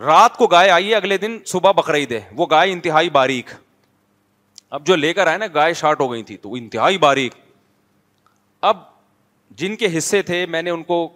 رات 0.06 0.36
کو 0.38 0.48
گائے 0.48 0.70
آئی 0.70 0.94
اگلے 0.96 1.18
دن 1.18 1.38
صبح 1.48 1.72
بقرعید 1.76 2.12
ہے 2.12 2.20
وہ 2.38 2.46
گائے 2.52 2.72
انتہائی 2.72 3.10
باریک 3.10 3.50
اب 4.78 4.86
جو 4.88 4.96
لے 4.96 5.14
کر 5.14 5.28
آئے 5.28 5.38
نا 5.38 5.46
گائے 5.54 5.74
شارٹ 5.82 6.00
ہو 6.02 6.12
گئی 6.12 6.24
تھی 6.24 6.38
تو 6.38 6.50
وہ 6.50 6.58
انتہائی 6.58 6.98
باریک 6.98 7.34
اب 8.72 8.78
جن 9.58 9.76
کے 9.76 9.98
حصے 9.98 10.22
تھے 10.30 10.46
میں 10.50 10.62
نے 10.62 10.70
ان 10.70 10.84
کو 10.84 11.08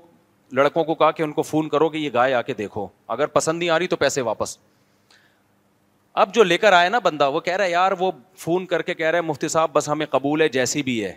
لڑکوں 0.58 0.84
کو 0.84 0.96
کہا 0.96 1.12
کہ 1.12 1.24
ان 1.24 1.32
کو 1.32 1.42
فون 1.42 1.70
کرو 1.70 1.90
کہ 1.90 1.98
یہ 1.98 2.10
گائے 2.14 2.34
آ 2.34 2.42
کے 2.42 2.54
دیکھو 2.54 2.88
اگر 3.16 3.26
پسند 3.34 3.60
نہیں 3.60 3.70
آ 3.70 3.80
رہی 3.80 3.88
تو 3.88 3.96
پیسے 3.96 4.22
واپس 4.28 4.58
اب 6.18 6.34
جو 6.34 6.44
لے 6.44 6.58
کر 6.58 6.74
آئے 6.74 6.90
نا 6.90 7.00
بندہ 7.04 7.30
وہ 7.30 7.40
کہہ 7.40 7.54
رہا 7.56 7.66
ہے 7.66 7.72
یار 7.72 7.92
وہ 8.00 8.12
فون 8.38 8.66
کر 8.66 8.82
کے 8.82 8.94
کہہ 8.94 9.08
رہے 9.08 9.22
مفتی 9.22 9.48
صاحب 9.48 9.72
بس 9.74 9.90
ہمیں 9.90 10.06
قبول 10.10 10.42
ہے 10.42 10.48
جیسی 10.50 10.84
بھی 10.84 11.04
ہے 11.04 11.14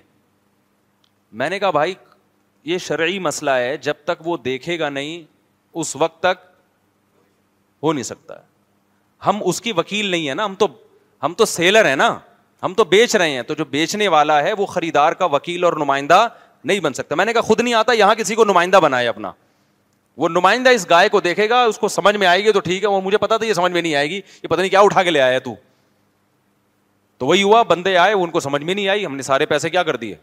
میں 1.41 1.49
نے 1.51 1.59
کہا 1.59 1.71
بھائی 1.71 1.95
یہ 2.71 2.79
شرعی 2.79 3.19
مسئلہ 3.19 3.51
ہے 3.51 3.77
جب 3.83 3.95
تک 4.05 4.27
وہ 4.27 4.37
دیکھے 4.45 4.79
گا 4.79 4.89
نہیں 4.89 5.23
اس 5.81 5.95
وقت 5.97 6.21
تک 6.23 6.47
ہو 7.83 7.93
نہیں 7.93 8.03
سکتا 8.05 8.35
ہم 9.27 9.41
اس 9.49 9.61
کی 9.61 9.73
وکیل 9.77 10.07
نہیں 10.11 10.29
ہے 10.29 10.35
نا 10.35 10.45
ہم 10.45 10.55
تو 10.59 10.67
ہم 11.23 11.35
تو 11.39 11.45
سیلر 11.45 11.89
ہیں 11.89 11.97
نا 11.97 12.17
ہم 12.63 12.75
تو 12.75 12.85
بیچ 12.85 13.15
رہے 13.17 13.31
ہیں 13.31 13.43
تو 13.43 13.55
جو 13.55 13.65
بیچنے 13.71 14.09
والا 14.15 14.43
ہے 14.43 14.53
وہ 14.59 14.67
خریدار 14.67 15.13
کا 15.13 15.25
وکیل 15.35 15.65
اور 15.65 15.73
نمائندہ 15.79 16.27
نہیں 16.65 16.81
بن 16.81 16.93
سکتا 16.93 17.15
میں 17.15 17.25
نے 17.25 17.33
کہا 17.33 17.41
خود 17.41 17.61
نہیں 17.61 17.75
آتا 17.75 17.93
یہاں 17.93 18.15
کسی 18.15 18.35
کو 18.35 18.45
نمائندہ 18.45 18.81
بنائے 18.83 19.09
اپنا 19.09 19.33
وہ 20.17 20.29
نمائندہ 20.29 20.69
اس 20.71 20.89
گائے 20.91 21.09
کو 21.09 21.21
دیکھے 21.21 21.49
گا 21.49 21.63
اس 21.65 21.79
کو 21.79 21.89
سمجھ 21.89 22.17
میں 22.17 22.27
آئے 22.27 22.45
گی 22.45 22.53
تو 22.53 22.61
ٹھیک 22.61 22.83
ہے 22.83 22.89
وہ 22.89 23.01
مجھے 23.05 23.19
پتا 23.19 23.37
تھا 23.37 23.47
یہ 23.47 23.53
سمجھ 23.55 23.73
میں 23.73 23.83
نہیں 23.83 23.95
آئے 23.95 24.09
گی 24.11 24.17
یہ 24.17 24.47
پتا 24.49 24.61
نہیں 24.61 24.71
کیا 24.71 24.81
اٹھا 24.87 25.03
کے 25.03 25.11
لے 25.11 25.21
آیا 25.21 25.39
تو 25.45 27.27
وہی 27.27 27.43
ہوا 27.43 27.63
بندے 27.69 27.97
آئے 27.99 28.13
ان 28.13 28.31
کو 28.31 28.41
سمجھ 28.41 28.63
میں 28.63 28.75
نہیں 28.75 28.89
آئی 28.89 29.05
ہم 29.07 29.17
نے 29.17 29.23
سارے 29.23 29.47
پیسے 29.47 29.71
کیا 29.71 29.83
کر 29.83 29.97
دیے 29.97 30.15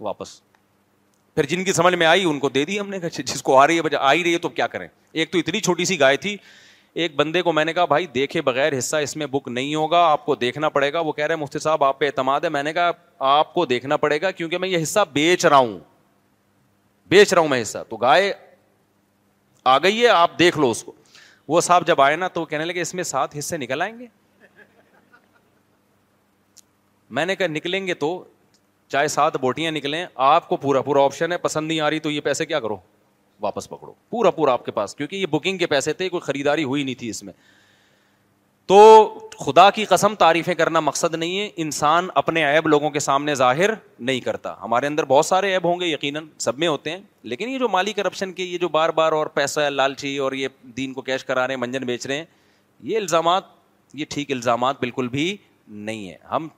واپس 0.00 0.40
پھر 1.34 1.46
جن 1.46 1.64
کی 1.64 1.72
سمجھ 1.72 1.94
میں 1.94 2.06
آئی 2.06 2.24
ان 2.24 2.38
کو 2.38 2.48
دے 2.48 2.64
دی 2.64 2.78
ہم 2.80 2.88
نے 2.90 2.98
جس 3.16 3.42
کو 3.42 3.56
آ 3.58 3.66
رہی 3.66 3.78
ہے 3.80 3.96
آئی 3.98 4.22
رہی 4.24 4.32
ہے 4.32 4.38
تو 4.38 4.48
کیا 4.48 4.66
کریں 4.74 4.86
ایک 5.12 5.30
تو 5.32 5.38
اتنی 5.38 5.60
چھوٹی 5.60 5.84
سی 5.84 5.98
گائے 6.00 6.16
تھی 6.16 6.36
ایک 7.04 7.14
بندے 7.16 7.42
کو 7.42 7.52
میں 7.52 7.64
نے 7.64 7.72
کہا 7.72 7.84
بھائی 7.84 8.06
دیکھے 8.14 8.40
بغیر 8.42 8.76
حصہ 8.78 8.96
اس 9.06 9.14
میں 9.16 9.26
بک 9.30 9.48
نہیں 9.48 9.74
ہوگا 9.74 9.98
آپ 10.10 10.24
کو 10.26 10.34
دیکھنا 10.34 10.68
پڑے 10.76 10.92
گا 10.92 11.00
وہ 11.08 11.12
کہہ 11.12 11.24
رہے 11.26 11.34
ہیں 11.34 11.42
مفتی 11.42 11.58
صاحب 11.58 11.84
آپ 11.84 11.98
پہ 11.98 12.06
اعتماد 12.06 12.40
ہے 12.44 12.48
میں 12.48 12.62
نے 12.62 12.72
کہا 12.72 12.90
آپ 13.38 13.52
کو 13.54 13.64
دیکھنا 13.66 13.96
پڑے 14.04 14.20
گا 14.20 14.30
کیونکہ 14.38 14.58
میں 14.58 14.68
یہ 14.68 14.82
حصہ 14.82 15.00
بیچ 15.12 15.44
رہا 15.46 15.56
ہوں 15.56 15.78
بیچ 17.10 17.32
رہا 17.32 17.42
ہوں 17.42 17.48
میں 17.48 17.60
حصہ 17.62 17.78
تو 17.88 17.96
گائے 17.96 18.32
آ 19.74 19.78
گئی 19.82 20.02
ہے 20.02 20.08
آپ 20.08 20.38
دیکھ 20.38 20.58
لو 20.58 20.70
اس 20.70 20.82
کو 20.84 20.92
وہ 21.48 21.60
صاحب 21.60 21.86
جب 21.86 22.00
آئے 22.00 22.16
نا 22.16 22.26
تو 22.34 22.44
کہنے 22.50 22.64
لگے 22.64 22.80
اس 22.80 22.92
میں 22.94 23.04
سات 23.04 23.36
حصے 23.38 23.56
نکل 23.56 23.82
آئیں 23.82 23.98
گے 23.98 24.06
میں 27.18 27.24
نے 27.26 27.34
کہا 27.36 27.46
نکلیں 27.46 27.86
گے 27.86 27.94
تو 28.04 28.10
چاہے 28.94 29.08
سات 29.08 29.36
بوٹیاں 29.40 29.72
نکلیں 29.72 30.04
آپ 30.26 30.48
کو 30.48 30.56
پورا 30.64 30.80
پورا 30.88 31.02
آپشن 31.04 31.32
ہے 31.32 31.38
پسند 31.48 31.68
نہیں 31.68 31.80
آ 31.80 31.90
رہی 31.90 31.98
تو 32.00 32.10
یہ 32.10 32.20
پیسے 32.28 32.46
کیا 32.46 32.60
کرو 32.60 32.76
واپس 33.42 33.68
پکڑو 33.68 33.92
پورا 34.10 34.30
پورا 34.40 34.52
آپ 34.52 34.64
کے 34.64 34.70
پاس 34.80 34.94
کیونکہ 34.96 35.16
یہ 35.16 35.26
بکنگ 35.30 35.58
کے 35.58 35.66
پیسے 35.74 35.92
تھے 36.00 36.08
کوئی 36.08 36.20
خریداری 36.26 36.64
ہوئی 36.72 36.82
نہیں 36.84 36.94
تھی 37.02 37.08
اس 37.10 37.22
میں 37.22 37.32
تو 38.68 38.78
خدا 39.38 39.68
کی 39.74 39.84
قسم 39.84 40.14
تعریفیں 40.18 40.54
کرنا 40.54 40.80
مقصد 40.80 41.14
نہیں 41.14 41.38
ہے 41.38 41.48
انسان 41.64 42.06
اپنے 42.20 42.44
ایب 42.44 42.66
لوگوں 42.68 42.88
کے 42.90 43.00
سامنے 43.00 43.34
ظاہر 43.34 43.70
نہیں 43.98 44.20
کرتا 44.20 44.54
ہمارے 44.62 44.86
اندر 44.86 45.04
بہت 45.10 45.26
سارے 45.26 45.50
ایب 45.52 45.66
ہوں 45.66 45.80
گے 45.80 45.86
یقیناً 45.86 46.24
سب 46.44 46.58
میں 46.58 46.68
ہوتے 46.68 46.90
ہیں 46.90 47.00
لیکن 47.32 47.48
یہ 47.48 47.58
جو 47.58 47.68
مالی 47.68 47.92
کرپشن 47.92 48.32
کے 48.40 48.44
یہ 48.44 48.58
جو 48.58 48.68
بار 48.78 48.88
بار 49.00 49.12
اور 49.18 49.26
پیسہ 49.34 49.60
ہے 49.60 49.70
لالچی 49.70 50.16
اور 50.26 50.32
یہ 50.32 50.48
دین 50.76 50.92
کو 50.92 51.02
کیش 51.10 51.24
کرا 51.24 51.46
رہے 51.46 51.54
ہیں 51.54 51.60
منجن 51.60 51.84
بیچ 51.86 52.06
رہے 52.06 52.16
ہیں 52.16 52.24
یہ 52.90 52.96
الزامات 52.98 53.42
یہ 54.00 54.04
ٹھیک 54.10 54.30
الزامات 54.32 54.80
بالکل 54.80 55.08
بھی 55.08 55.34
نہیں 55.68 56.06
ہیں 56.08 56.16
ہم 56.30 56.48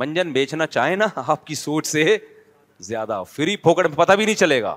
منجن 0.00 0.32
بیچنا 0.32 0.66
چاہیں 0.66 0.96
نا 0.96 1.06
آپ 1.26 1.46
کی 1.46 1.54
سوچ 1.54 1.86
سے 1.86 2.16
زیادہ 2.88 3.22
فری 3.34 3.56
پھوکڑ 3.66 3.86
میں 3.88 3.96
پتہ 3.96 4.12
بھی 4.16 4.24
نہیں 4.24 4.36
چلے 4.44 4.62
گا 4.62 4.74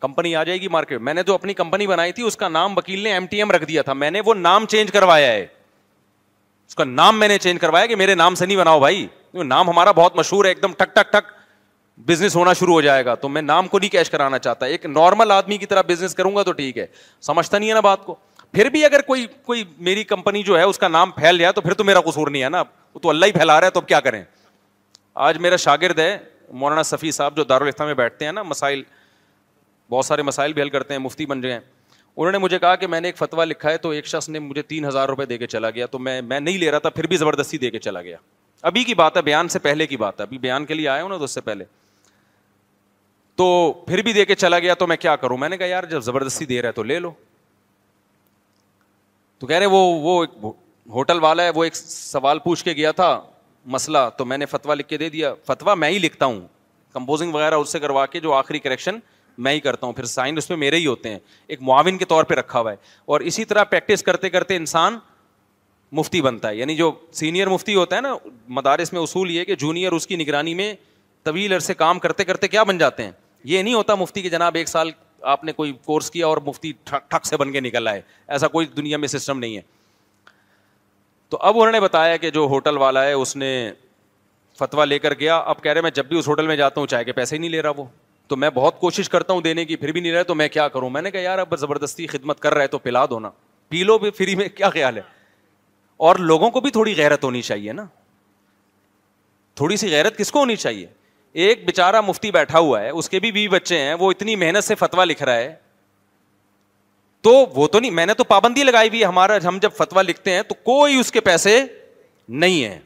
کمپنی 0.00 0.34
آ 0.36 0.44
جائے 0.44 0.60
گی 0.60 0.68
مارکیٹ 0.78 1.00
میں 1.00 1.14
نے 1.14 1.22
جو 1.26 1.34
اپنی 1.34 1.54
کمپنی 1.62 1.86
بنائی 1.86 2.12
تھی 2.12 2.22
اس 2.26 2.36
کا 2.36 2.48
نام 2.48 2.76
وکیل 2.78 3.00
نے 3.04 3.12
ایم 3.12 3.26
ٹی 3.30 3.36
ایم 3.38 3.50
رکھ 3.50 3.64
دیا 3.68 3.82
تھا 3.82 3.92
میں 4.04 4.10
نے 4.10 4.20
وہ 4.26 4.34
نام 4.34 4.66
چینج 4.76 4.90
کروایا 4.92 5.32
ہے 5.32 5.46
اس 6.68 6.74
کا 6.74 6.84
نام 6.84 7.18
میں 7.18 7.28
نے 7.28 7.38
چینج 7.38 7.60
کروایا 7.60 7.86
کہ 7.86 7.96
میرے 7.96 8.14
نام 8.14 8.34
سے 8.34 8.46
نہیں 8.46 8.56
بناؤ 8.56 8.78
بھائی 8.80 9.06
نام 9.44 9.68
ہمارا 9.68 9.90
بہت 9.92 10.14
مشہور 10.16 10.44
ہے 10.44 10.50
ایک 10.50 10.62
دم 10.62 10.72
ٹک 10.78 10.94
ٹک 10.94 11.12
ٹک 11.12 11.30
بزنس 12.06 12.36
ہونا 12.36 12.52
شروع 12.52 12.72
ہو 12.74 12.80
جائے 12.80 13.04
گا 13.04 13.14
تو 13.14 13.28
میں 13.28 13.42
نام 13.42 13.66
کو 13.68 13.78
نہیں 13.78 13.90
کیش 13.90 14.10
کرانا 14.10 14.38
چاہتا 14.38 14.66
ایک 14.66 14.86
نارمل 14.86 15.30
آدمی 15.30 15.58
کی 15.58 15.66
طرح 15.66 15.82
بزنس 15.88 16.14
کروں 16.14 16.34
گا 16.36 16.42
تو 16.42 16.52
ٹھیک 16.52 16.78
ہے 16.78 16.86
سمجھتا 17.26 17.58
نہیں 17.58 17.68
ہے 17.68 17.74
نا 17.74 17.80
بات 17.86 18.04
کو 18.04 18.14
پھر 18.52 18.68
بھی 18.70 18.84
اگر 18.84 19.00
کوئی 19.06 19.26
کوئی 19.46 19.64
میری 19.88 20.04
کمپنی 20.04 20.42
جو 20.42 20.58
ہے 20.58 20.62
اس 20.62 20.78
کا 20.78 20.88
نام 20.88 21.10
پھیل 21.10 21.38
جائے 21.38 21.52
تو 21.52 21.60
پھر 21.60 21.74
تو 21.74 21.84
میرا 21.84 22.00
قصور 22.06 22.30
نہیں 22.30 22.42
ہے 22.42 22.48
نا 22.48 22.60
وہ 22.94 23.00
تو 23.00 23.10
اللہ 23.10 23.26
ہی 23.26 23.32
پھیلا 23.32 23.58
رہا 23.60 23.66
ہے 23.66 23.72
تو 23.72 23.80
اب 23.80 23.86
کیا 23.88 24.00
کریں 24.00 24.22
آج 25.28 25.38
میرا 25.40 25.56
شاگرد 25.66 25.98
ہے 25.98 26.16
مولانا 26.62 26.82
صفی 26.90 27.10
صاحب 27.10 27.36
جو 27.36 27.44
دارالختہ 27.44 27.82
میں 27.82 27.94
بیٹھتے 27.94 28.24
ہیں 28.24 28.32
نا 28.32 28.42
مسائل 28.42 28.82
بہت 29.90 30.04
سارے 30.06 30.22
مسائل 30.22 30.52
بھی 30.52 30.62
حل 30.62 30.68
کرتے 30.70 30.94
ہیں 30.94 31.00
مفتی 31.00 31.26
بن 31.26 31.44
ہیں 31.44 31.58
انہوں 32.18 32.32
نے 32.32 32.38
مجھے 32.38 32.58
کہا 32.58 32.74
کہ 32.76 32.86
میں 32.86 33.00
نے 33.00 33.08
ایک 33.08 33.16
فتویٰ 33.16 33.44
لکھا 33.46 33.70
ہے 33.70 33.76
تو 33.78 33.88
ایک 33.90 34.06
شخص 34.06 34.28
نے 34.28 34.38
مجھے 34.38 34.62
تین 34.68 34.84
ہزار 34.84 35.08
روپے 35.08 35.84
میں 35.98 36.20
میں 36.22 36.38
نہیں 36.40 36.58
لے 36.58 36.70
رہا 36.70 36.78
تھا 36.78 36.90
پھر 36.90 37.06
بھی 37.06 37.16
زبردستی 37.16 37.58
دے 37.58 37.70
کے 37.70 37.78
چلا 37.78 38.02
گیا 38.02 38.16
ابھی 38.16 38.66
ابھی 38.68 38.80
کی 38.80 38.86
کی 38.88 38.94
بات 38.94 39.12
بات 39.16 39.20
ہے 39.20 39.20
ہے 39.20 39.24
بیان 39.24 39.36
بیان 39.42 39.48
سے 39.48 39.58
پہلے 40.38 40.62
کے 40.66 40.74
لیے 40.74 40.88
نا 41.08 41.14
تو 41.18 41.24
اس 41.24 41.30
سے 41.34 41.40
پہلے 41.40 41.64
تو 43.36 43.46
پھر 43.86 44.02
بھی 44.02 44.12
دے 44.12 44.24
کے 44.24 44.34
چلا 44.34 44.58
گیا 44.58 44.74
تو 44.82 44.86
میں 44.86 44.96
کیا 44.96 45.14
کروں 45.24 45.36
میں 45.38 45.48
نے 45.48 45.56
کہا 45.58 45.66
یار 45.66 45.84
جب 45.90 46.00
زبردستی 46.02 46.44
دے 46.52 46.60
رہا 46.62 46.68
ہے 46.68 46.72
تو 46.74 46.82
لے 46.82 46.98
لو 46.98 47.10
تو 49.38 49.46
کہہ 49.46 49.58
رہے 49.58 49.66
وہ 49.70 49.80
وہ 50.02 50.20
ایک 50.24 50.44
ہوٹل 50.94 51.18
والا 51.22 51.42
ہے 51.44 51.50
وہ 51.54 51.64
ایک 51.64 51.76
سوال 51.76 52.38
پوچھ 52.44 52.64
کے 52.64 52.72
گیا 52.76 52.90
تھا 53.00 53.20
مسئلہ 53.76 54.08
تو 54.18 54.24
میں 54.24 54.38
نے 54.38 54.46
فتویٰ 54.46 54.76
لکھ 54.76 54.88
کے 54.88 54.98
دے 54.98 55.08
دیا 55.10 55.34
فتویٰ 55.46 55.76
میں 55.76 55.90
ہی 55.90 55.98
لکھتا 55.98 56.26
ہوں 56.26 56.40
کمپوزنگ 56.92 57.34
وغیرہ 57.34 57.54
اس 57.54 57.72
سے 57.72 57.80
کروا 57.80 58.06
کے 58.06 58.20
جو 58.20 58.32
آخری 58.34 58.58
کریکشن 58.58 58.98
میں 59.44 59.52
ہی 59.52 59.60
کرتا 59.60 59.86
ہوں 59.86 59.92
پھر 59.92 60.04
سائن 60.04 60.36
اس 60.38 60.48
میں 60.50 60.56
میرے 60.58 60.76
ہی 60.76 60.86
ہوتے 60.86 61.10
ہیں 61.10 61.18
ایک 61.46 61.62
معاون 61.62 61.98
کے 61.98 62.04
طور 62.08 62.24
پہ 62.24 62.34
رکھا 62.34 62.60
ہوا 62.60 62.70
ہے 62.72 62.76
اور 63.12 63.20
اسی 63.20 63.44
طرح 63.44 63.64
پریکٹس 63.70 64.02
کرتے 64.02 64.30
کرتے 64.30 64.56
انسان 64.56 64.98
مفتی 65.96 66.20
بنتا 66.22 66.48
ہے 66.48 66.56
یعنی 66.56 66.76
جو 66.76 66.90
سینئر 67.12 67.48
مفتی 67.48 67.74
ہوتا 67.74 67.96
ہے 67.96 68.00
نا 68.00 68.14
مدارس 68.58 68.92
میں 68.92 69.00
اصول 69.00 69.30
یہ 69.30 69.44
کہ 69.44 69.54
جونیئر 69.58 69.92
اس 69.92 70.06
کی 70.06 70.16
نگرانی 70.16 70.54
میں 70.54 70.72
طویل 71.24 71.52
عرصے 71.52 71.74
کام 71.74 71.98
کرتے 71.98 72.24
کرتے 72.24 72.48
کیا 72.48 72.62
بن 72.62 72.78
جاتے 72.78 73.02
ہیں 73.04 73.12
یہ 73.44 73.62
نہیں 73.62 73.74
ہوتا 73.74 73.94
مفتی 73.94 74.22
کہ 74.22 74.28
جناب 74.30 74.54
ایک 74.56 74.68
سال 74.68 74.90
آپ 75.32 75.44
نے 75.44 75.52
کوئی 75.52 75.72
کورس 75.84 76.10
کیا 76.10 76.26
اور 76.26 76.38
مفتی 76.46 76.72
ٹھک 76.84 77.26
سے 77.26 77.36
بن 77.36 77.52
کے 77.52 77.60
نکل 77.60 77.88
آئے 77.88 78.00
ایسا 78.28 78.48
کوئی 78.48 78.66
دنیا 78.76 78.96
میں 78.98 79.08
سسٹم 79.08 79.38
نہیں 79.38 79.56
ہے 79.56 79.60
تو 81.30 81.38
اب 81.40 81.58
انہوں 81.58 81.72
نے 81.72 81.80
بتایا 81.80 82.16
کہ 82.16 82.30
جو 82.30 82.44
ہوٹل 82.50 82.76
والا 82.78 83.04
ہے 83.04 83.12
اس 83.12 83.34
نے 83.36 83.70
فتویٰ 84.58 84.84
لے 84.86 84.98
کر 84.98 85.14
گیا 85.20 85.36
اب 85.36 85.62
کہہ 85.62 85.72
رہے 85.72 85.80
میں 85.82 85.90
جب 85.94 86.06
بھی 86.08 86.18
اس 86.18 86.28
ہوٹل 86.28 86.46
میں 86.46 86.56
جاتا 86.56 86.80
ہوں 86.80 86.86
چائے 86.88 87.04
کے 87.04 87.12
پیسے 87.12 87.36
ہی 87.36 87.40
نہیں 87.40 87.50
لے 87.50 87.62
رہا 87.62 87.70
وہ 87.76 87.84
تو 88.28 88.36
میں 88.36 88.48
بہت 88.54 88.78
کوشش 88.80 89.08
کرتا 89.08 89.32
ہوں 89.32 89.40
دینے 89.42 89.64
کی 89.64 89.76
پھر 89.76 89.92
بھی 89.92 90.00
نہیں 90.00 90.12
رہے 90.12 90.24
تو 90.24 90.34
میں 90.34 90.48
کیا 90.52 90.66
کروں 90.68 90.88
میں 90.90 91.02
نے 91.02 91.10
کہا 91.10 91.20
یار 91.20 91.38
اب 91.38 91.56
زبردستی 91.58 92.06
خدمت 92.06 92.40
کر 92.40 92.54
رہا 92.54 92.62
ہے 92.62 92.66
تو 92.68 92.78
پلا 92.78 93.04
دو 93.10 93.18
نا 93.20 93.30
پی 93.68 93.82
لو 93.84 93.98
بھی 93.98 94.10
فری 94.18 94.34
میں 94.36 94.48
کیا 94.56 94.70
خیال 94.70 94.96
ہے 94.96 95.02
اور 96.06 96.16
لوگوں 96.30 96.50
کو 96.50 96.60
بھی 96.60 96.70
تھوڑی 96.70 96.94
غیرت 96.96 97.24
ہونی 97.24 97.42
چاہیے 97.42 97.72
نا 97.72 97.86
تھوڑی 99.60 99.76
سی 99.76 99.90
غیرت 99.92 100.16
کس 100.18 100.30
کو 100.32 100.38
ہونی 100.38 100.56
چاہیے 100.56 100.86
ایک 101.44 101.64
بیچارہ 101.66 102.00
مفتی 102.06 102.30
بیٹھا 102.32 102.58
ہوا 102.58 102.80
ہے 102.80 102.88
اس 102.90 103.08
کے 103.10 103.20
بھی 103.20 103.30
بیوی 103.32 103.48
بچے 103.56 103.78
ہیں 103.80 103.94
وہ 104.00 104.10
اتنی 104.10 104.36
محنت 104.36 104.64
سے 104.64 104.74
فتوا 104.78 105.04
لکھ 105.04 105.22
رہا 105.22 105.36
ہے 105.36 105.54
تو 107.22 107.30
وہ 107.54 107.66
تو 107.68 107.80
نہیں 107.80 107.90
میں 107.90 108.06
نے 108.06 108.14
تو 108.14 108.24
پابندی 108.24 108.64
لگائی 108.64 108.88
ہوئی 108.88 109.04
ہمارا 109.04 109.36
ہم 109.46 109.58
جب 109.62 109.70
فتوا 109.76 110.02
لکھتے 110.02 110.32
ہیں 110.34 110.42
تو 110.48 110.54
کوئی 110.64 110.98
اس 111.00 111.12
کے 111.12 111.20
پیسے 111.30 111.58
نہیں 112.42 112.62
ہے 112.64 112.78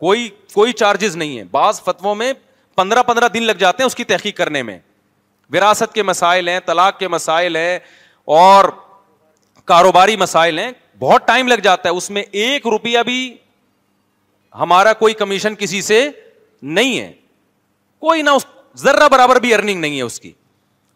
کوئی 0.00 0.28
کوئی 0.54 0.72
چارجز 0.78 1.16
نہیں 1.16 1.38
ہے 1.38 1.44
بعض 1.50 1.80
فتو 1.82 2.14
میں 2.14 2.32
پندرہ 2.76 3.02
پندرہ 3.02 3.28
دن 3.34 3.42
لگ 3.42 3.54
جاتے 3.58 3.82
ہیں 3.82 3.86
اس 3.86 3.94
کی 3.94 4.04
تحقیق 4.04 4.36
کرنے 4.36 4.62
میں 4.62 4.78
وراثت 5.52 5.92
کے 5.94 6.02
مسائل 6.02 6.48
ہیں 6.48 6.58
طلاق 6.66 6.98
کے 6.98 7.08
مسائل 7.08 7.56
ہیں 7.56 7.78
اور 8.36 8.64
کاروباری 9.64 10.16
مسائل 10.16 10.58
ہیں 10.58 10.70
بہت 10.98 11.26
ٹائم 11.26 11.48
لگ 11.48 11.56
جاتا 11.62 11.88
ہے 11.88 11.94
اس 11.94 12.10
میں 12.16 12.22
ایک 12.42 12.66
روپیہ 12.70 12.98
بھی 13.06 13.16
ہمارا 14.60 14.92
کوئی 14.98 15.14
کمیشن 15.14 15.54
کسی 15.58 15.80
سے 15.82 16.08
نہیں 16.62 16.98
ہے 16.98 17.12
کوئی 18.00 18.22
نہ 18.22 18.30
ذرہ 18.78 19.08
برابر 19.12 19.40
بھی 19.40 19.54
ارننگ 19.54 19.80
نہیں 19.80 19.96
ہے 19.96 20.02
اس 20.02 20.20
کی 20.20 20.32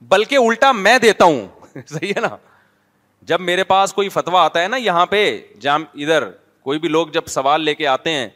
بلکہ 0.08 0.36
الٹا 0.46 0.72
میں 0.72 0.98
دیتا 0.98 1.24
ہوں 1.24 1.46
صحیح 1.88 2.12
ہے 2.16 2.20
نا 2.20 2.28
جب 3.30 3.40
میرے 3.40 3.64
پاس 3.64 3.92
کوئی 3.94 4.08
فتویٰ 4.08 4.40
آتا 4.44 4.62
ہے 4.62 4.68
نا 4.68 4.76
یہاں 4.76 5.06
پہ 5.06 5.22
جام 5.60 5.84
ادھر 5.94 6.24
کوئی 6.64 6.78
بھی 6.78 6.88
لوگ 6.88 7.08
جب 7.12 7.26
سوال 7.28 7.60
لے 7.64 7.74
کے 7.74 7.86
آتے 7.86 8.10
ہیں 8.14 8.28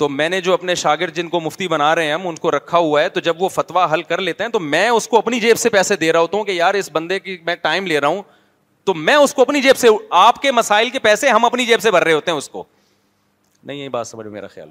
تو 0.00 0.08
میں 0.08 0.28
نے 0.28 0.40
جو 0.40 0.52
اپنے 0.54 0.74
شاگرد 0.80 1.14
جن 1.16 1.28
کو 1.28 1.38
مفتی 1.40 1.66
بنا 1.68 1.94
رہے 1.94 2.04
ہیں 2.06 2.12
ہم 2.12 2.26
ان 2.28 2.34
کو 2.42 2.50
رکھا 2.50 2.78
ہوا 2.78 3.00
ہے 3.02 3.08
تو 3.16 3.20
جب 3.24 3.42
وہ 3.42 3.48
فتوا 3.54 3.82
حل 3.92 4.02
کر 4.12 4.20
لیتے 4.20 4.44
ہیں 4.44 4.50
تو 4.50 4.60
میں 4.74 4.88
اس 4.88 5.08
کو 5.08 5.18
اپنی 5.18 5.40
جیب 5.40 5.56
سے 5.58 5.70
پیسے 5.70 5.96
دے 6.02 6.10
رہا 6.12 6.20
ہوتا 6.20 6.36
ہوں 6.36 6.44
کہ 6.44 6.52
یار 6.52 6.74
اس 6.74 6.88
بندے 6.92 7.18
کی 7.20 7.36
میں 7.46 7.54
ٹائم 7.62 7.86
لے 7.86 8.00
رہا 8.00 8.08
ہوں 8.08 8.22
تو 8.84 8.94
میں 8.94 9.14
اس 9.14 9.34
کو 9.34 9.42
اپنی 9.42 9.60
جیب 9.62 9.76
سے 9.76 9.88
آپ 10.20 10.40
کے 10.42 10.52
مسائل 10.52 10.90
کے 10.90 10.98
پیسے 11.08 11.28
ہم 11.28 11.44
اپنی 11.44 11.66
جیب 11.66 11.80
سے 11.80 11.90
بھر 11.90 12.04
رہے 12.04 12.12
ہوتے 12.12 12.30
ہیں 12.30 12.38
اس 12.38 12.48
کو 12.48 12.64
نہیں 13.62 13.76
یہ 13.76 13.88
بات 13.98 14.06
سمجھ 14.08 14.26
میرا 14.26 14.46
خیال 14.54 14.68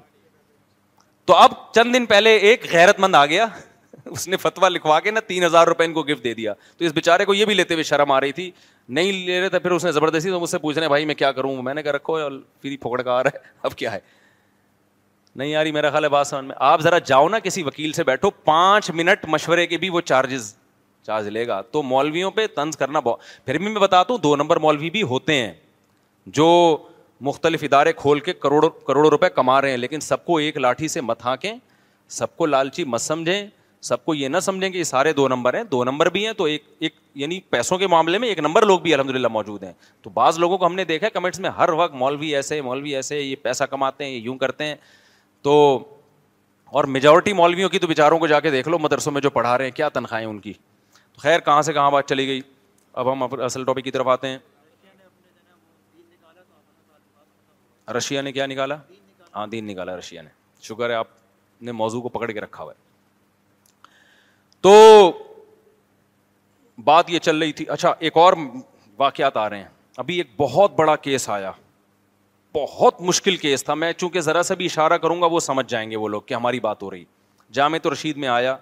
تو 1.26 1.34
اب 1.36 1.52
چند 1.74 1.94
دن 1.94 2.06
پہلے 2.06 2.36
ایک 2.36 2.66
غیرت 2.72 3.00
مند 3.00 3.14
آ 3.14 3.24
گیا 3.26 3.46
اس 4.10 4.26
نے 4.28 4.36
فتوا 4.42 4.68
لکھوا 4.68 4.98
کے 5.00 5.10
نا 5.10 5.20
تین 5.26 5.44
ہزار 5.44 5.66
روپے 5.66 5.84
ان 5.84 5.92
کو 5.92 6.02
گفٹ 6.14 6.24
دے 6.24 6.34
دیا 6.34 6.52
تو 6.76 6.84
اس 6.84 6.92
بےچارے 6.94 7.24
کو 7.24 7.34
یہ 7.34 7.44
بھی 7.44 7.54
لیتے 7.54 7.74
ہوئے 7.74 7.82
شرم 7.84 8.12
آ 8.12 8.20
رہی 8.20 8.32
تھی 8.32 8.50
نہیں 8.98 9.26
لے 9.26 9.40
رہے 9.40 9.48
تھے 9.48 9.58
پھر 9.58 9.70
اس 9.70 9.84
نے 9.84 9.92
زبردستی 9.92 10.30
تو 10.30 10.40
مجھ 10.40 10.50
سے 10.50 10.58
پوچھ 10.58 10.78
ہیں 10.78 10.88
بھائی 10.88 11.04
میں 11.06 11.14
کیا 11.14 11.32
کروں 11.32 11.60
میں 11.62 11.74
نے 11.74 11.82
کہا 11.82 11.92
رکھو 11.96 12.16
اور 12.22 12.32
پھر 12.62 12.76
پھوکڑ 12.82 13.02
کا 13.02 13.12
آ 13.12 13.22
رہا 13.22 13.30
ہے 13.34 13.48
اب 13.66 13.74
کیا 13.78 13.92
ہے 13.92 13.98
نہیں 15.36 15.48
یاری 15.48 15.72
میرا 15.72 15.90
خیال 15.90 16.04
ہے 16.04 16.08
بات 16.08 16.26
سمجھ 16.26 16.44
میں 16.44 16.54
آپ 16.68 16.80
ذرا 16.82 16.98
جاؤ 17.06 17.28
نا 17.28 17.38
کسی 17.38 17.62
وکیل 17.62 17.92
سے 17.92 18.04
بیٹھو 18.04 18.30
پانچ 18.44 18.90
منٹ 18.94 19.24
مشورے 19.28 19.66
کے 19.66 19.76
بھی 19.78 19.88
وہ 19.90 20.00
چارجز 20.04 20.54
چارج 21.06 21.28
لے 21.28 21.46
گا 21.48 21.60
تو 21.72 21.82
مولویوں 21.82 22.30
پہ 22.30 22.46
طنز 22.54 22.76
کرنا 22.76 23.00
بہت 23.00 23.44
پھر 23.46 23.58
بھی 23.58 23.68
میں 23.72 23.80
بتاتا 23.80 24.12
ہوں 24.12 24.20
دو 24.22 24.34
نمبر 24.36 24.56
مولوی 24.66 24.90
بھی 24.90 25.02
ہوتے 25.12 25.34
ہیں 25.34 25.52
جو 26.38 26.48
مختلف 27.28 27.62
ادارے 27.64 27.92
کھول 27.96 28.20
کے 28.20 28.32
کروڑوں 28.32 28.70
کروڑوں 28.86 29.10
روپئے 29.10 29.30
کما 29.34 29.60
رہے 29.62 29.70
ہیں 29.70 29.76
لیکن 29.76 30.00
سب 30.00 30.24
کو 30.24 30.36
ایک 30.38 30.56
لاٹھی 30.58 30.88
سے 30.88 31.00
مت 31.00 31.24
ہانکیں 31.24 31.54
سب 32.18 32.36
کو 32.36 32.46
لالچی 32.46 32.84
مت 32.84 33.00
سمجھیں 33.00 33.46
سب 33.88 34.04
کو 34.04 34.14
یہ 34.14 34.28
نہ 34.28 34.38
سمجھیں 34.42 34.68
کہ 34.70 34.76
یہ 34.78 34.84
سارے 34.84 35.12
دو 35.12 35.26
نمبر 35.28 35.54
ہیں 35.54 35.62
دو 35.70 35.82
نمبر 35.84 36.08
بھی 36.12 36.24
ہیں 36.26 36.32
تو 36.36 36.44
ایک 36.44 36.64
ایک 36.80 36.94
یعنی 37.16 37.38
پیسوں 37.50 37.78
کے 37.78 37.86
معاملے 37.86 38.18
میں 38.18 38.28
ایک 38.28 38.38
نمبر 38.38 38.66
لوگ 38.66 38.80
بھی 38.80 38.94
الحمد 38.94 39.10
للہ 39.16 39.28
موجود 39.30 39.62
ہیں 39.64 39.72
تو 40.02 40.10
بعض 40.14 40.38
لوگوں 40.38 40.58
کو 40.58 40.66
ہم 40.66 40.74
نے 40.74 40.84
دیکھا 40.84 41.06
ہے 41.06 41.10
کمنٹس 41.14 41.40
میں 41.40 41.50
ہر 41.58 41.68
وقت 41.76 41.94
مولوی 42.02 42.34
ایسے 42.36 42.60
مولوی 42.62 42.94
ایسے 42.96 43.20
یہ 43.20 43.34
پیسہ 43.42 43.64
کماتے 43.70 44.04
ہیں 44.04 44.10
یہ 44.10 44.16
یوں 44.18 44.36
کرتے 44.38 44.64
ہیں 44.66 44.74
تو 45.42 45.52
اور 46.78 46.84
میجورٹی 46.94 47.32
مولویوں 47.32 47.68
کی 47.68 47.78
تو 47.78 47.86
بیچاروں 47.86 48.18
کو 48.18 48.26
جا 48.26 48.40
کے 48.40 48.50
دیکھ 48.50 48.68
لو 48.68 48.78
مدرسوں 48.78 49.12
میں 49.12 49.20
جو 49.20 49.30
پڑھا 49.30 49.56
رہے 49.58 49.64
ہیں 49.64 49.72
کیا 49.76 49.88
تنخواہیں 49.88 50.26
ان 50.26 50.38
کی 50.40 50.52
تو 50.94 51.20
خیر 51.20 51.40
کہاں 51.44 51.62
سے 51.62 51.72
کہاں 51.72 51.90
بات 51.90 52.08
چلی 52.08 52.26
گئی 52.26 52.40
اب 53.02 53.12
ہم 53.12 53.22
اصل 53.44 53.64
ٹاپک 53.64 53.84
کی 53.84 53.90
طرف 53.90 54.08
آتے 54.08 54.28
ہیں 54.28 54.38
رشیا 57.96 58.20
نے 58.22 58.32
کیا 58.32 58.46
نکالا 58.46 58.76
ہاں 59.36 59.46
دین 59.46 59.66
نکالا 59.66 59.96
رشیا 59.98 60.22
نے 60.22 60.28
شکر 60.62 60.90
ہے 60.90 60.94
آپ 60.94 61.06
نے 61.68 61.72
موضوع 61.72 62.00
کو 62.02 62.08
پکڑ 62.08 62.30
کے 62.32 62.40
رکھا 62.40 62.62
ہوا 62.62 62.72
ہے 62.72 62.88
تو 64.62 64.74
بات 66.84 67.10
یہ 67.10 67.18
چل 67.18 67.36
رہی 67.42 67.52
تھی 67.52 67.64
اچھا 67.70 67.92
ایک 67.98 68.16
اور 68.16 68.32
واقعات 68.98 69.36
آ 69.36 69.48
رہے 69.50 69.58
ہیں 69.58 69.66
ابھی 70.04 70.16
ایک 70.16 70.28
بہت 70.38 70.74
بڑا 70.76 70.94
کیس 71.06 71.28
آیا 71.30 71.50
بہت 72.54 73.00
مشکل 73.06 73.36
کیس 73.36 73.64
تھا 73.64 73.74
میں 73.74 73.92
چونکہ 73.92 74.20
ذرا 74.20 74.42
سا 74.42 74.54
بھی 74.60 74.64
اشارہ 74.66 74.96
کروں 74.98 75.20
گا 75.22 75.26
وہ 75.30 75.40
سمجھ 75.40 75.66
جائیں 75.70 75.90
گے 75.90 75.96
وہ 75.96 76.08
لوگ 76.08 76.22
کہ 76.26 76.34
ہماری 76.34 76.60
بات 76.60 76.82
ہو 76.82 76.90
رہی 76.90 77.04
جامع 77.54 77.78
تو 77.82 77.92
رشید 77.92 78.16
میں 78.22 78.28
آیا 78.28 78.56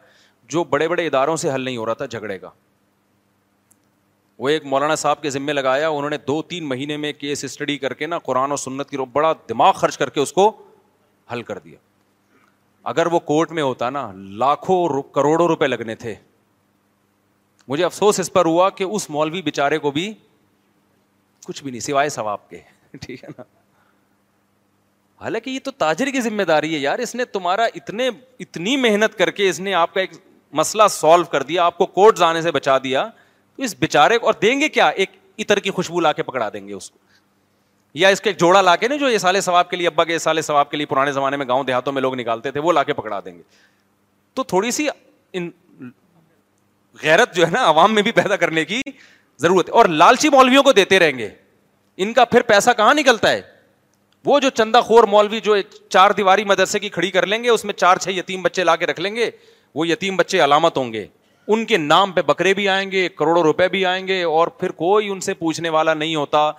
جو 0.55 0.64
بڑے 0.74 0.89
بڑے 0.89 1.07
اداروں 1.07 1.36
سے 1.36 1.53
حل 1.55 1.61
نہیں 1.64 1.76
ہو 1.76 1.86
رہا 1.86 1.95
تھا 2.01 2.07
جھگڑے 2.07 2.39
کا 2.39 2.51
وہ 4.39 4.49
ایک 4.49 4.64
مولانا 4.66 4.95
صاحب 4.95 5.22
کے 5.22 5.30
ذمے 5.30 5.53
لگایا 5.53 5.89
انہوں 5.89 6.11
نے 6.11 6.16
دو 6.26 6.41
تین 6.49 6.64
مہینے 6.68 6.97
میں 7.05 7.12
کیس 7.18 7.45
اسٹڈی 7.45 7.76
کر 7.78 7.95
کے 8.03 8.07
نا 8.07 8.18
قرآن 8.28 8.53
و 8.53 8.57
سنت 8.57 8.91
کی 8.91 8.97
بڑا 9.12 9.32
دماغ 9.49 9.72
خرچ 9.76 9.97
کر 9.99 10.11
کے 10.11 10.20
اس 10.20 10.32
کو 10.32 10.49
حل 11.32 11.43
کر 11.43 11.59
دیا 11.64 11.78
اگر 12.93 13.07
وہ 13.12 13.18
کورٹ 13.30 13.51
میں 13.53 13.62
ہوتا 13.62 13.91
نا 13.91 14.11
لاکھوں 14.14 15.03
کروڑوں 15.12 15.47
روپے 15.49 15.66
لگنے 15.66 15.95
تھے 16.05 16.14
مجھے 17.68 17.84
افسوس 17.84 18.20
اس 18.20 18.32
پر 18.32 18.47
ہوا 18.47 18.68
کہ 18.76 18.84
اس 18.84 19.09
مولوی 19.11 19.43
بےچارے 19.43 19.78
کو 19.78 19.91
بھی 19.99 20.12
کچھ 21.47 21.62
بھی 21.62 21.70
نہیں 21.70 21.80
سوائے 21.80 22.09
ثواب 22.18 22.49
کے 22.51 22.61
ٹھیک 23.03 23.24
ہے 23.24 23.28
نا 23.39 23.43
حالانکہ 25.21 25.51
یہ 25.51 25.59
تو 25.64 25.71
تاجر 25.79 26.07
کی 26.12 26.21
ذمہ 26.21 26.43
داری 26.49 26.73
ہے 26.75 26.79
یار 26.79 26.99
اس 27.05 27.14
نے 27.14 27.25
تمہارا 27.25 27.64
اتنے 27.75 28.09
اتنی 28.41 28.77
محنت 28.83 29.16
کر 29.19 29.31
کے 29.39 29.49
اس 29.49 29.61
نے 29.61 29.73
آپ 29.75 29.95
کا 29.95 30.01
ایک 30.01 30.11
مسئلہ 30.61 30.83
سالو 30.91 31.25
کر 31.33 31.43
دیا 31.43 31.64
آپ 31.64 31.79
کو 31.79 31.87
کورٹ 31.87 32.19
جانے 32.19 32.43
سے 32.43 32.51
بچا 32.53 32.77
دیا 32.85 33.05
تو 33.57 33.62
اس 33.62 33.75
بےچارے 33.79 34.16
اور 34.23 34.35
دیں 34.43 34.59
گے 34.61 34.69
کیا 34.69 34.89
ایک 35.03 35.16
عطر 35.39 35.59
کی 35.61 35.71
خوشبو 35.71 36.01
لا 36.01 36.12
کے 36.12 36.23
پکڑا 36.23 36.49
دیں 36.53 36.66
گے 36.69 36.73
اس 36.75 36.91
کو 36.91 36.99
یا 37.99 38.09
اس 38.14 38.21
کے 38.21 38.33
جوڑا 38.33 38.61
لا 38.62 38.75
کے 38.77 38.89
نا 38.89 38.97
جو 38.97 39.09
یہ 39.11 39.19
سالے 39.19 39.41
ثواب 39.41 39.71
کے 39.71 39.77
لیے 39.77 39.87
ابا 39.87 40.05
کے 40.05 40.19
سال 40.19 40.21
سالے 40.25 40.43
ثواب 40.43 40.71
کے 40.71 40.77
لیے 40.77 40.87
پرانے 40.87 41.12
زمانے 41.12 41.37
میں 41.37 41.47
گاؤں 41.49 41.64
دیہاتوں 41.64 41.93
میں 41.93 42.03
لوگ 42.03 42.14
نکالتے 42.21 42.51
تھے 42.51 42.61
وہ 42.61 42.73
لا 42.73 42.83
کے 42.85 42.93
پکڑا 42.95 43.21
دیں 43.25 43.37
گے 43.37 43.43
تو 44.35 44.43
تھوڑی 44.53 44.71
سی 44.71 44.87
ان 45.41 45.49
غیرت 47.03 47.35
جو 47.35 47.47
ہے 47.47 47.51
نا 47.51 47.64
عوام 47.69 47.95
میں 47.95 48.03
بھی 48.03 48.12
پیدا 48.12 48.37
کرنے 48.37 48.64
کی 48.64 48.81
ضرورت 49.41 49.69
ہے 49.69 49.73
اور 49.79 49.87
لالچی 50.01 50.29
مولویوں 50.33 50.62
کو 50.62 50.73
دیتے 50.73 50.99
رہیں 50.99 51.16
گے 51.19 51.29
ان 52.07 52.12
کا 52.12 52.25
پھر 52.25 52.43
پیسہ 52.49 52.71
کہاں 52.77 52.95
نکلتا 52.95 53.31
ہے 53.31 53.41
وہ 54.29 54.39
جو 54.41 54.49
چندہ 54.55 54.79
خور 54.85 55.05
مولوی 55.09 55.39
جو 55.41 55.55
چار 55.91 56.11
دیواری 56.16 56.43
مدرسے 56.47 56.79
کی 56.79 56.89
کھڑی 56.95 57.11
کر 57.11 57.26
لیں 57.26 57.43
گے 57.45 57.49
اس 57.51 57.64
میں 57.64 57.74
چار 57.74 57.97
چھ 58.03 58.09
یتیم 58.16 58.43
بچے 58.43 58.64
لا 58.64 58.74
کے 58.76 58.87
رکھ 58.87 58.99
لیں 59.01 59.14
گے 59.14 59.31
وہ 59.74 59.87
یتیم 59.89 60.16
بچے 60.16 60.43
علامت 60.45 60.76
ہوں 60.76 60.93
گے 60.93 61.05
ان 61.55 61.64
کے 61.66 61.76
نام 61.76 62.12
پہ 62.12 62.22
بکرے 62.31 62.53
بھی 62.55 62.68
آئیں 62.68 62.91
گے 62.91 63.09
کروڑوں 63.18 63.43
روپے 63.43 63.68
بھی 63.74 63.85
آئیں 63.93 64.07
گے 64.09 64.22
اور 64.39 64.49
پھر 64.61 64.70
کوئی 64.83 65.09
ان 65.12 65.20
سے 65.26 65.35
پوچھنے 65.35 65.68
والا 65.76 65.95
نہیں 66.03 66.14
ہوتا 66.16 66.51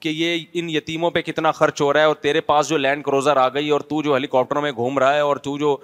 کہ 0.00 0.08
یہ 0.08 0.44
ان 0.58 0.68
یتیموں 0.76 1.10
پہ 1.10 1.22
کتنا 1.22 1.50
خرچ 1.60 1.80
ہو 1.82 1.92
رہا 1.92 2.00
ہے 2.00 2.06
اور 2.06 2.14
تیرے 2.22 2.40
پاس 2.50 2.68
جو 2.68 2.76
لینڈ 2.86 3.04
کروزر 3.04 3.36
آ 3.44 3.48
گئی 3.54 3.70
اور 3.76 3.80
تو 3.92 4.00
جو 4.02 4.14
ہیلی 4.14 4.26
کاپٹر 4.36 4.60
میں 4.66 4.72
گھوم 4.72 4.98
رہا 4.98 5.14
ہے 5.14 5.20
اور 5.20 5.36
تو 5.48 5.56
جو 5.58 5.76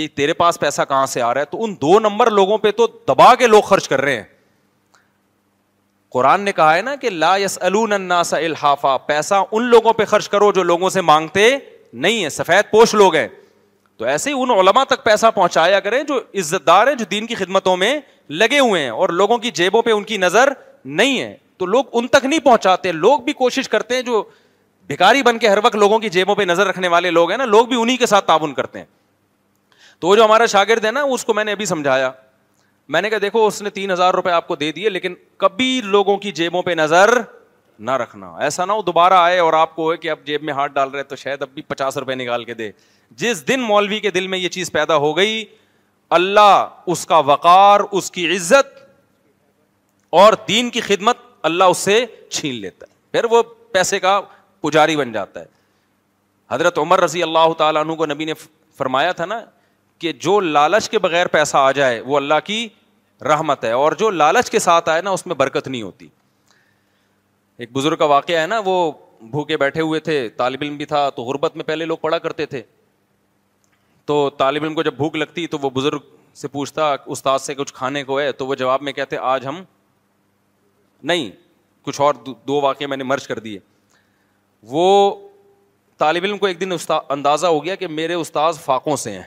یہ 0.00 0.08
تیرے 0.16 0.32
پاس 0.42 0.60
پیسہ 0.60 0.82
کہاں 0.88 1.06
سے 1.14 1.22
آ 1.22 1.32
رہا 1.34 1.40
ہے 1.40 1.46
تو 1.52 1.64
ان 1.64 1.74
دو 1.82 1.98
نمبر 2.00 2.30
لوگوں 2.40 2.58
پہ 2.66 2.70
تو 2.82 2.86
دبا 3.08 3.34
کے 3.38 3.46
لوگ 3.46 3.62
خرچ 3.70 3.88
کر 3.88 4.00
رہے 4.00 4.16
ہیں 4.16 4.22
قرآن 6.12 6.40
نے 6.44 6.52
کہا 6.52 6.74
ہے 6.76 6.82
نا 6.82 6.94
کہ 7.00 7.10
لا 7.10 7.34
یس 7.38 7.58
الناس 7.62 8.32
الحافا 8.34 8.96
پیسہ 9.10 9.34
ان 9.50 9.64
لوگوں 9.70 9.92
پہ 9.98 10.04
خرچ 10.12 10.28
کرو 10.28 10.50
جو 10.52 10.62
لوگوں 10.70 10.88
سے 10.90 11.00
مانگتے 11.10 11.50
نہیں 12.06 12.22
ہیں 12.22 12.28
سفید 12.38 12.70
پوش 12.70 12.94
لوگ 12.94 13.14
ہیں 13.16 13.28
تو 13.98 14.04
ایسے 14.12 14.30
ہی 14.32 14.42
ان 14.42 14.50
علماء 14.50 14.82
تک 14.88 15.04
پیسہ 15.04 15.26
پہنچایا 15.34 15.80
کریں 15.80 16.02
جو 16.08 16.16
عزت 16.40 16.66
دار 16.66 16.86
ہیں 16.86 16.94
جو 16.94 17.04
دین 17.10 17.26
کی 17.26 17.34
خدمتوں 17.34 17.76
میں 17.76 17.98
لگے 18.42 18.58
ہوئے 18.58 18.82
ہیں 18.82 18.90
اور 18.90 19.08
لوگوں 19.20 19.38
کی 19.38 19.50
جیبوں 19.58 19.82
پہ 19.82 19.90
ان 19.90 20.04
کی 20.04 20.16
نظر 20.24 20.48
نہیں 21.00 21.20
ہے 21.20 21.34
تو 21.58 21.66
لوگ 21.66 21.86
ان 21.98 22.06
تک 22.08 22.24
نہیں 22.24 22.40
پہنچاتے 22.44 22.92
لوگ 22.92 23.18
بھی 23.24 23.32
کوشش 23.42 23.68
کرتے 23.68 23.94
ہیں 23.94 24.02
جو 24.02 24.22
بھکاری 24.88 25.22
بن 25.22 25.38
کے 25.38 25.48
ہر 25.48 25.58
وقت 25.64 25.76
لوگوں 25.84 25.98
کی 25.98 26.08
جیبوں 26.10 26.34
پہ 26.34 26.42
نظر 26.52 26.66
رکھنے 26.66 26.88
والے 26.96 27.10
لوگ 27.10 27.30
ہیں 27.30 27.38
نا 27.38 27.44
لوگ 27.54 27.66
بھی 27.66 27.80
انہیں 27.80 27.96
کے 27.96 28.06
ساتھ 28.12 28.26
تعاون 28.26 28.54
کرتے 28.54 28.78
ہیں 28.78 28.86
تو 30.00 30.08
وہ 30.08 30.16
جو 30.16 30.24
ہمارا 30.24 30.46
شاگرد 30.56 30.84
ہے 30.84 30.90
نا 30.90 31.02
اس 31.14 31.24
کو 31.24 31.34
میں 31.34 31.44
نے 31.44 31.52
ابھی 31.52 31.64
سمجھایا 31.66 32.10
میں 32.92 33.00
نے 33.02 33.10
کہا 33.10 33.18
دیکھو 33.22 33.46
اس 33.46 33.60
نے 33.62 33.70
تین 33.70 33.90
ہزار 33.90 34.14
روپے 34.14 34.30
آپ 34.32 34.46
کو 34.46 34.54
دے 34.60 34.70
دیے 34.72 34.88
لیکن 34.90 35.14
کبھی 35.38 35.66
لوگوں 35.84 36.16
کی 36.18 36.30
جیبوں 36.38 36.62
پہ 36.62 36.70
نظر 36.78 37.10
نہ 37.78 37.90
رکھنا 38.02 38.30
ایسا 38.44 38.64
نہ 38.64 38.72
ہو 38.72 38.82
دوبارہ 38.82 39.18
آئے 39.26 39.38
اور 39.38 39.52
آپ 39.58 39.74
کو 39.76 39.90
ہے 39.90 39.96
کہ 39.96 40.08
اب 40.10 40.24
جیب 40.26 40.42
میں 40.44 40.54
ہاتھ 40.54 40.72
ڈال 40.72 40.90
رہے 40.90 41.02
تو 41.12 41.16
شاید 41.16 41.42
اب 41.42 41.48
بھی 41.54 41.62
پچاس 41.68 41.96
روپے 41.98 42.14
نکال 42.14 42.44
کے 42.44 42.54
دے 42.54 42.70
جس 43.22 43.46
دن 43.48 43.60
مولوی 43.68 44.00
کے 44.00 44.10
دل 44.16 44.26
میں 44.32 44.38
یہ 44.38 44.48
چیز 44.56 44.72
پیدا 44.72 44.96
ہو 45.04 45.16
گئی 45.16 45.44
اللہ 46.18 46.64
اس 46.94 47.04
کا 47.06 47.18
وقار 47.28 47.80
اس 48.00 48.10
کی 48.10 48.26
عزت 48.36 48.74
اور 50.22 50.32
دین 50.48 50.70
کی 50.76 50.80
خدمت 50.88 51.16
اللہ 51.50 51.72
اس 51.74 51.78
سے 51.88 52.04
چھین 52.30 52.54
لیتا 52.60 52.86
ہے 52.90 53.00
پھر 53.12 53.24
وہ 53.34 53.42
پیسے 53.72 54.00
کا 54.06 54.20
پجاری 54.60 54.96
بن 54.96 55.12
جاتا 55.12 55.40
ہے 55.40 55.46
حضرت 56.50 56.78
عمر 56.78 57.00
رضی 57.02 57.22
اللہ 57.22 57.52
تعالیٰ 57.58 57.82
عنہ 57.84 57.94
کو 58.02 58.06
نبی 58.06 58.24
نے 58.24 58.32
فرمایا 58.78 59.12
تھا 59.20 59.24
نا 59.26 59.40
کہ 59.98 60.12
جو 60.26 60.38
لالچ 60.40 60.88
کے 60.90 60.98
بغیر 60.98 61.26
پیسہ 61.38 61.56
آ 61.56 61.70
جائے 61.80 62.00
وہ 62.00 62.16
اللہ 62.16 62.44
کی 62.44 62.66
رحمت 63.28 63.64
ہے 63.64 63.70
اور 63.72 63.92
جو 63.98 64.10
لالچ 64.10 64.50
کے 64.50 64.58
ساتھ 64.58 64.88
آئے 64.88 65.02
نا 65.02 65.10
اس 65.10 65.26
میں 65.26 65.34
برکت 65.36 65.68
نہیں 65.68 65.82
ہوتی 65.82 66.06
ایک 67.62 67.72
بزرگ 67.72 67.96
کا 67.98 68.04
واقعہ 68.14 68.40
ہے 68.40 68.46
نا 68.46 68.60
وہ 68.64 68.76
بھوکے 69.30 69.56
بیٹھے 69.56 69.80
ہوئے 69.80 70.00
تھے 70.00 70.28
طالب 70.36 70.62
علم 70.62 70.76
بھی 70.76 70.84
تھا 70.92 71.08
تو 71.16 71.22
غربت 71.22 71.56
میں 71.56 71.64
پہلے 71.64 71.84
لوگ 71.84 71.98
پڑھا 72.00 72.18
کرتے 72.26 72.46
تھے 72.54 72.62
تو 74.06 74.28
طالب 74.38 74.62
علم 74.64 74.74
کو 74.74 74.82
جب 74.82 74.94
بھوک 74.96 75.16
لگتی 75.16 75.46
تو 75.46 75.58
وہ 75.62 75.70
بزرگ 75.70 75.98
سے 76.34 76.48
پوچھتا 76.48 76.94
استاد 77.14 77.38
سے 77.42 77.54
کچھ 77.54 77.72
کھانے 77.74 78.02
کو 78.04 78.18
ہے 78.20 78.30
تو 78.32 78.46
وہ 78.46 78.54
جواب 78.54 78.82
میں 78.82 78.92
کہتے 78.92 79.16
آج 79.34 79.46
ہم 79.46 79.62
نہیں 81.10 81.30
کچھ 81.82 82.00
اور 82.00 82.14
دو 82.26 82.60
واقعے 82.60 82.86
میں 82.86 82.96
نے 82.96 83.04
مرض 83.04 83.26
کر 83.26 83.38
دیے 83.48 83.58
وہ 84.70 84.86
طالب 85.98 86.24
علم 86.24 86.38
کو 86.38 86.46
ایک 86.46 86.60
دن 86.60 86.72
استاد 86.72 87.00
اندازہ 87.10 87.46
ہو 87.46 87.64
گیا 87.64 87.74
کہ 87.76 87.86
میرے 87.88 88.14
استاذ 88.14 88.58
فاقوں 88.64 88.96
سے 89.04 89.10
ہیں 89.12 89.22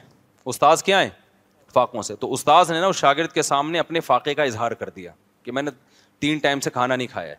استاذ 0.54 0.84
کیا 0.84 1.02
ہیں 1.02 1.10
فاقوں 1.74 2.02
سے 2.10 2.16
تو 2.24 2.32
استاذ 2.34 2.72
نے 2.72 2.80
نا 2.80 2.88
اس 2.88 2.96
شاگرد 2.96 3.32
کے 3.34 3.42
سامنے 3.42 3.80
اپنے 3.80 4.00
فاقے 4.08 4.34
کا 4.36 4.44
اظہار 4.44 4.72
کر 4.84 4.90
دیا 5.00 5.12
کہ 5.44 5.52
میں 5.52 5.62
نے 5.62 5.72
تین 6.20 6.38
ٹائم 6.44 6.60
سے 6.60 6.70
کھانا 6.70 6.96
نہیں 6.96 7.08
کھایا 7.12 7.30
ہے 7.30 7.36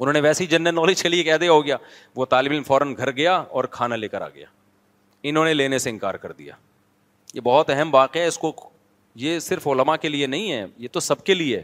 انہوں 0.00 0.12
نے 0.12 0.20
ویسے 0.20 0.44
ہی 0.44 0.48
جنرل 0.48 0.74
نالج 0.74 1.02
کے 1.02 1.08
لیے 1.08 1.22
کہہ 1.24 1.36
دیا 1.40 1.50
ہو 1.52 1.64
گیا 1.64 1.76
وہ 2.16 2.24
طالب 2.34 2.52
علم 2.52 2.62
فوراً 2.66 2.94
گھر 2.96 3.10
گیا 3.16 3.34
اور 3.56 3.64
کھانا 3.76 3.96
لے 3.96 4.08
کر 4.08 4.20
آ 4.22 4.28
گیا 4.34 4.46
انہوں 5.30 5.44
نے 5.44 5.54
لینے 5.54 5.78
سے 5.84 5.90
انکار 5.90 6.14
کر 6.24 6.32
دیا 6.38 6.54
یہ 7.34 7.40
بہت 7.44 7.70
اہم 7.70 7.94
واقعہ 7.94 8.20
ہے 8.20 8.26
اس 8.26 8.38
کو 8.38 8.52
یہ 9.22 9.38
صرف 9.48 9.66
علماء 9.68 9.96
کے 10.00 10.08
لیے 10.08 10.26
نہیں 10.26 10.52
ہے 10.52 10.64
یہ 10.82 10.88
تو 10.92 11.00
سب 11.00 11.24
کے 11.24 11.34
لیے 11.34 11.56
ہے 11.56 11.62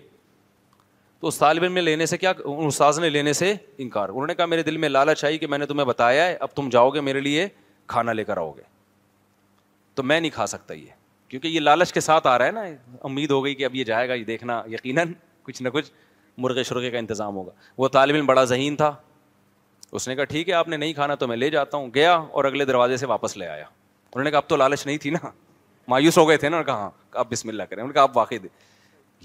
تو 1.20 1.28
اس 1.28 1.38
طالب 1.38 1.62
علم 1.62 1.72
نے 1.74 1.80
لینے 1.80 2.06
سے 2.06 2.18
کیا 2.18 2.32
استاذ 2.68 2.98
نے 3.00 3.08
لینے 3.10 3.32
سے 3.42 3.52
انکار 3.84 4.08
انہوں 4.08 4.26
نے 4.26 4.34
کہا 4.34 4.46
میرے 4.46 4.62
دل 4.62 4.76
میں 4.84 4.88
لالچ 4.88 5.24
آئی 5.24 5.38
کہ 5.38 5.46
میں 5.52 5.58
نے 5.58 5.66
تمہیں 5.66 5.86
بتایا 5.86 6.26
ہے 6.26 6.34
اب 6.46 6.54
تم 6.54 6.68
جاؤ 6.72 6.90
گے 6.96 7.00
میرے 7.10 7.20
لیے 7.20 7.46
کھانا 7.94 8.12
لے 8.12 8.24
کر 8.24 8.36
آؤ 8.36 8.50
گے 8.56 8.62
تو 9.94 10.02
میں 10.02 10.20
نہیں 10.20 10.30
کھا 10.34 10.46
سکتا 10.52 10.74
یہ 10.74 11.02
کیونکہ 11.34 11.48
یہ 11.48 11.60
لالچ 11.60 11.92
کے 11.92 12.00
ساتھ 12.00 12.26
آ 12.26 12.36
رہا 12.38 12.46
ہے 12.46 12.50
نا 12.52 12.60
امید 13.04 13.30
ہو 13.30 13.42
گئی 13.44 13.54
کہ 13.54 13.64
اب 13.64 13.74
یہ 13.74 13.84
جائے 13.84 14.08
گا 14.08 14.14
یہ 14.14 14.24
دیکھنا 14.24 14.60
یقیناً 14.70 15.12
کچھ 15.42 15.62
نہ 15.62 15.68
کچھ 15.72 15.90
مرغے 16.42 16.62
شرغے 16.64 16.90
کا 16.90 16.98
انتظام 16.98 17.36
ہوگا 17.36 17.52
وہ 17.78 17.88
طالب 17.92 18.14
علم 18.14 18.26
بڑا 18.26 18.44
ذہین 18.50 18.76
تھا 18.76 18.90
اس 19.98 20.06
نے 20.08 20.14
کہا 20.16 20.24
ٹھیک 20.34 20.48
ہے 20.48 20.54
آپ 20.54 20.68
نے 20.68 20.76
نہیں 20.76 20.92
کھانا 20.94 21.14
تو 21.22 21.28
میں 21.28 21.36
لے 21.36 21.48
جاتا 21.50 21.76
ہوں 21.76 21.88
گیا 21.94 22.12
اور 22.14 22.44
اگلے 22.44 22.64
دروازے 22.64 22.96
سے 22.96 23.06
واپس 23.06 23.36
لے 23.36 23.46
آیا 23.46 23.64
انہوں 23.64 24.22
نے 24.24 24.30
کہا 24.30 24.38
اب 24.38 24.48
تو 24.48 24.56
لالچ 24.56 24.84
نہیں 24.86 24.98
تھی 25.06 25.10
نا 25.10 25.30
مایوس 25.88 26.18
ہو 26.18 26.26
گئے 26.28 26.36
تھے 26.44 26.48
نا 26.48 26.62
کہا 26.62 26.74
ہاں 26.82 26.90
آپ 27.24 27.30
بسم 27.30 27.48
اللہ 27.48 27.62
کریں 27.70 27.78
انہوں 27.82 27.88
نے 27.92 27.94
کہا 27.94 28.02
آپ 28.02 28.16
واقع 28.16 28.34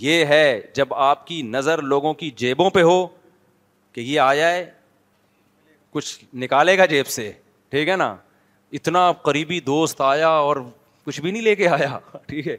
یہ 0.05 0.25
ہے 0.25 0.61
جب 0.75 0.93
آپ 1.11 1.25
کی 1.27 1.41
نظر 1.49 1.81
لوگوں 1.93 2.13
کی 2.23 2.31
جیبوں 2.37 2.69
پہ 2.69 2.81
ہو 2.89 3.05
کہ 3.91 4.01
یہ 4.01 4.19
آیا 4.19 4.49
ہے 4.51 4.69
کچھ 5.91 6.23
نکالے 6.43 6.77
گا 6.77 6.85
جیب 6.95 7.07
سے 7.19 7.31
ٹھیک 7.71 7.89
ہے 7.89 7.95
نا 7.95 8.15
اتنا 8.79 9.11
قریبی 9.21 9.59
دوست 9.71 10.01
آیا 10.05 10.27
اور 10.29 10.57
کچھ 11.09 11.19
بھی 11.21 11.31
نہیں 11.31 11.41
لے 11.41 11.53
کے 11.55 11.67
آیا 11.67 11.97
ٹھیک 12.27 12.47
ہے 12.47 12.55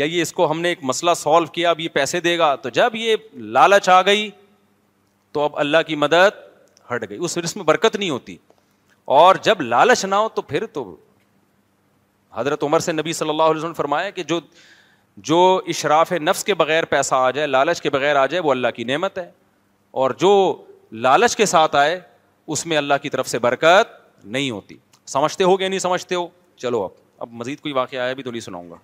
یا 0.00 0.04
یہ 0.04 0.20
اس 0.22 0.32
کو 0.32 0.50
ہم 0.50 0.60
نے 0.60 0.68
ایک 0.68 0.78
مسئلہ 0.90 1.10
سالو 1.22 1.46
کیا 1.52 1.70
اب 1.70 1.80
یہ 1.80 1.88
پیسے 1.92 2.20
دے 2.26 2.36
گا 2.38 2.54
تو 2.62 2.68
جب 2.78 2.94
یہ 2.96 3.16
لالچ 3.56 3.88
آ 3.94 4.00
گئی 4.02 4.30
تو 5.32 5.40
اب 5.40 5.58
اللہ 5.64 5.82
کی 5.86 5.96
مدد 6.04 6.38
ہٹ 6.94 7.08
گئی 7.10 7.18
اس 7.28 7.56
میں 7.56 7.64
برکت 7.64 7.96
نہیں 7.96 8.10
ہوتی 8.10 8.36
اور 9.18 9.34
جب 9.42 9.60
لالچ 9.60 10.04
نہ 10.04 10.14
ہو 10.24 10.28
تو 10.34 10.42
پھر 10.52 10.66
تو 10.78 10.84
حضرت 12.36 12.62
عمر 12.62 12.78
سے 12.88 12.92
نبی 12.92 13.12
صلی 13.20 13.28
اللہ 13.28 13.42
علیہ 13.52 13.58
وسلم 13.60 13.74
فرمایا 13.82 14.10
کہ 14.18 14.22
جو 15.30 15.42
اشراف 15.74 16.12
نفس 16.30 16.44
کے 16.50 16.54
بغیر 16.62 16.84
پیسہ 16.94 17.14
آ 17.26 17.30
جائے 17.38 17.46
لالچ 17.46 17.80
کے 17.82 17.90
بغیر 17.98 18.16
آ 18.22 18.26
جائے 18.34 18.40
وہ 18.46 18.50
اللہ 18.56 18.68
کی 18.76 18.84
نعمت 18.92 19.18
ہے 19.24 19.30
اور 20.02 20.10
جو 20.24 20.30
لالچ 21.08 21.36
کے 21.42 21.46
ساتھ 21.54 21.76
آئے 21.84 22.00
اس 22.56 22.66
میں 22.66 22.76
اللہ 22.84 23.02
کی 23.06 23.10
طرف 23.16 23.28
سے 23.36 23.38
برکت 23.50 23.94
نہیں 24.38 24.50
ہوتی 24.50 24.76
سمجھتے 25.18 25.44
ہو 25.52 25.58
گیا 25.60 25.68
نہیں 25.76 25.88
سمجھتے 25.88 26.14
ہو 26.22 26.26
چلو 26.64 26.82
اب 26.88 27.01
اب 27.22 27.32
مزید 27.40 27.60
کوئی 27.60 27.72
واقعہ 27.74 27.98
آیا 28.00 28.12
بھی 28.18 28.22
تو 28.22 28.30
نہیں 28.30 28.40
سناؤں 28.40 28.70
گا 28.70 28.76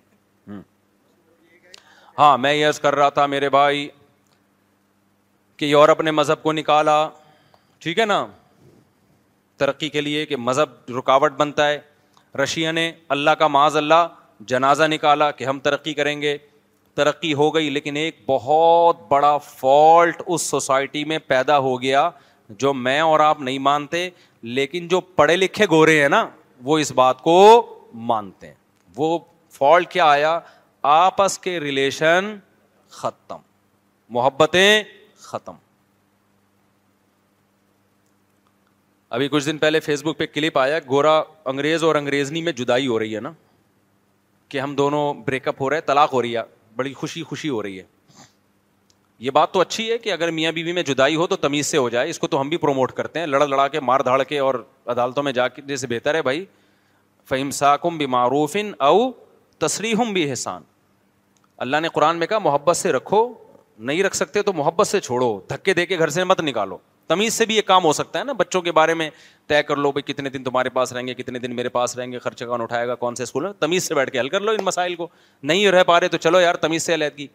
ہاں 2.17 2.37
میں 2.37 2.53
یس 2.53 2.79
کر 2.79 2.95
رہا 2.95 3.09
تھا 3.17 3.25
میرے 3.33 3.47
بھائی 3.49 3.87
کہ 5.57 5.65
یورپ 5.65 6.01
نے 6.01 6.11
مذہب 6.11 6.41
کو 6.43 6.51
نکالا 6.53 6.97
ٹھیک 7.83 7.97
ہے 7.99 8.05
نا 8.11 8.25
ترقی 9.63 9.89
کے 9.95 10.01
لیے 10.01 10.25
کہ 10.25 10.35
مذہب 10.49 10.69
رکاوٹ 10.97 11.31
بنتا 11.37 11.67
ہے 11.69 11.79
رشیا 12.43 12.71
نے 12.77 12.91
اللہ 13.15 13.31
کا 13.39 13.47
معاذ 13.55 13.77
اللہ 13.77 14.07
جنازہ 14.51 14.83
نکالا 14.91 15.29
کہ 15.39 15.43
ہم 15.45 15.59
ترقی 15.63 15.93
کریں 15.93 16.21
گے 16.21 16.37
ترقی 16.97 17.33
ہو 17.41 17.53
گئی 17.55 17.69
لیکن 17.69 17.95
ایک 18.03 18.19
بہت 18.27 18.99
بڑا 19.09 19.35
فالٹ 19.49 20.21
اس 20.25 20.41
سوسائٹی 20.49 21.03
میں 21.11 21.17
پیدا 21.33 21.57
ہو 21.67 21.81
گیا 21.81 22.09
جو 22.63 22.73
میں 22.85 22.99
اور 23.09 23.19
آپ 23.29 23.41
نہیں 23.41 23.59
مانتے 23.69 24.09
لیکن 24.59 24.87
جو 24.87 25.01
پڑھے 25.21 25.35
لکھے 25.37 25.65
گورے 25.71 25.99
ہیں 26.01 26.07
نا 26.09 26.25
وہ 26.69 26.77
اس 26.85 26.91
بات 27.01 27.21
کو 27.23 27.35
مانتے 27.93 28.47
ہیں 28.47 28.53
وہ 28.95 29.17
فالٹ 29.53 29.87
کیا 29.91 30.05
آیا 30.11 30.39
آپس 30.91 31.37
کے 31.39 31.59
ریلیشن 31.59 32.35
ختم 32.99 33.37
محبتیں 34.13 34.83
ختم 35.21 35.55
ابھی 39.17 39.27
کچھ 39.29 39.45
دن 39.45 39.57
پہلے 39.57 39.79
فیس 39.79 40.03
بک 40.05 40.17
پہ 40.17 40.25
کلپ 40.33 40.57
آیا 40.59 40.79
گورا 40.89 41.19
انگریز 41.49 41.83
اور 41.83 41.95
انگریزنی 41.95 42.41
میں 42.43 42.51
جدائی 42.53 42.87
ہو 42.87 42.99
رہی 42.99 43.15
ہے 43.15 43.19
نا 43.21 43.31
کہ 44.49 44.59
ہم 44.59 44.75
دونوں 44.75 45.13
بریک 45.25 45.47
اپ 45.47 45.61
ہو 45.61 45.69
رہے 45.69 45.77
ہیں 45.77 45.85
طلاق 45.85 46.13
ہو 46.13 46.21
رہی 46.21 46.35
ہے 46.37 46.41
بڑی 46.75 46.93
خوشی 46.93 47.23
خوشی 47.23 47.49
ہو 47.49 47.61
رہی 47.63 47.79
ہے 47.79 47.83
یہ 49.19 49.31
بات 49.31 49.51
تو 49.53 49.59
اچھی 49.61 49.91
ہے 49.91 49.97
کہ 49.97 50.11
اگر 50.11 50.31
میاں 50.31 50.51
بیوی 50.51 50.71
میں 50.73 50.83
جدائی 50.83 51.15
ہو 51.15 51.27
تو 51.27 51.35
تمیز 51.35 51.67
سے 51.67 51.77
ہو 51.77 51.89
جائے 51.89 52.09
اس 52.09 52.19
کو 52.19 52.27
تو 52.27 52.41
ہم 52.41 52.49
بھی 52.49 52.57
پروموٹ 52.57 52.91
کرتے 52.97 53.19
ہیں 53.19 53.27
لڑ 53.27 53.47
لڑا 53.47 53.67
کے 53.67 53.79
مار 53.79 53.99
دھاڑ 54.05 54.21
کے 54.23 54.39
اور 54.39 54.55
عدالتوں 54.91 55.23
میں 55.23 55.31
جا 55.31 55.47
کے 55.47 55.61
جیسے 55.67 55.87
بہتر 55.87 56.15
ہے 56.15 56.21
بھائی 56.21 56.45
فہم 57.29 57.49
ساکم 57.51 57.97
بھی 57.97 58.05
معروف 58.15 58.55
او 58.85 59.09
تسریم 59.65 60.11
بھی 60.13 60.29
احسان 60.29 60.61
اللہ 61.65 61.77
نے 61.81 61.87
قرآن 61.93 62.17
میں 62.19 62.27
کہا 62.27 62.39
محبت 62.43 62.77
سے 62.77 62.91
رکھو 62.91 63.27
نہیں 63.89 64.03
رکھ 64.03 64.15
سکتے 64.15 64.41
تو 64.43 64.53
محبت 64.53 64.87
سے 64.87 64.99
چھوڑو 64.99 65.27
دھکے 65.49 65.73
دے 65.73 65.85
کے 65.85 65.97
گھر 65.99 66.09
سے 66.15 66.23
مت 66.23 66.39
نکالو 66.41 66.77
تمیز 67.07 67.33
سے 67.33 67.45
بھی 67.45 67.55
یہ 67.55 67.61
کام 67.67 67.83
ہو 67.85 67.91
سکتا 67.93 68.19
ہے 68.19 68.23
نا 68.23 68.33
بچوں 68.39 68.61
کے 68.61 68.71
بارے 68.79 68.93
میں 68.93 69.09
طے 69.47 69.61
کر 69.67 69.75
لو 69.83 69.91
بھائی 69.91 70.01
کتنے 70.13 70.29
دن 70.29 70.43
تمہارے 70.43 70.69
پاس 70.73 70.93
رہیں 70.93 71.07
گے 71.07 71.13
کتنے 71.19 71.39
دن 71.45 71.55
میرے 71.55 71.69
پاس 71.77 71.95
رہیں 71.97 72.11
گے 72.11 72.19
خرچہ 72.25 72.45
کون 72.45 72.61
اٹھائے 72.61 72.87
گا 72.87 72.95
کون 73.03 73.15
سے 73.15 73.23
اسکول 73.23 73.43
میں 73.43 73.51
تمیز 73.59 73.87
سے 73.87 73.95
بیٹھ 73.95 74.11
کے 74.11 74.19
حل 74.19 74.29
کر 74.29 74.39
لو 74.41 74.51
ان 74.59 74.63
مسائل 74.65 74.95
کو 74.95 75.07
نہیں 75.51 75.67
رہ 75.77 75.83
پا 75.87 75.99
رہے 75.99 76.07
تو 76.07 76.17
چلو 76.25 76.39
یار 76.39 76.55
تمیز 76.65 76.83
سے 76.83 76.93
علیحدگی 76.93 77.27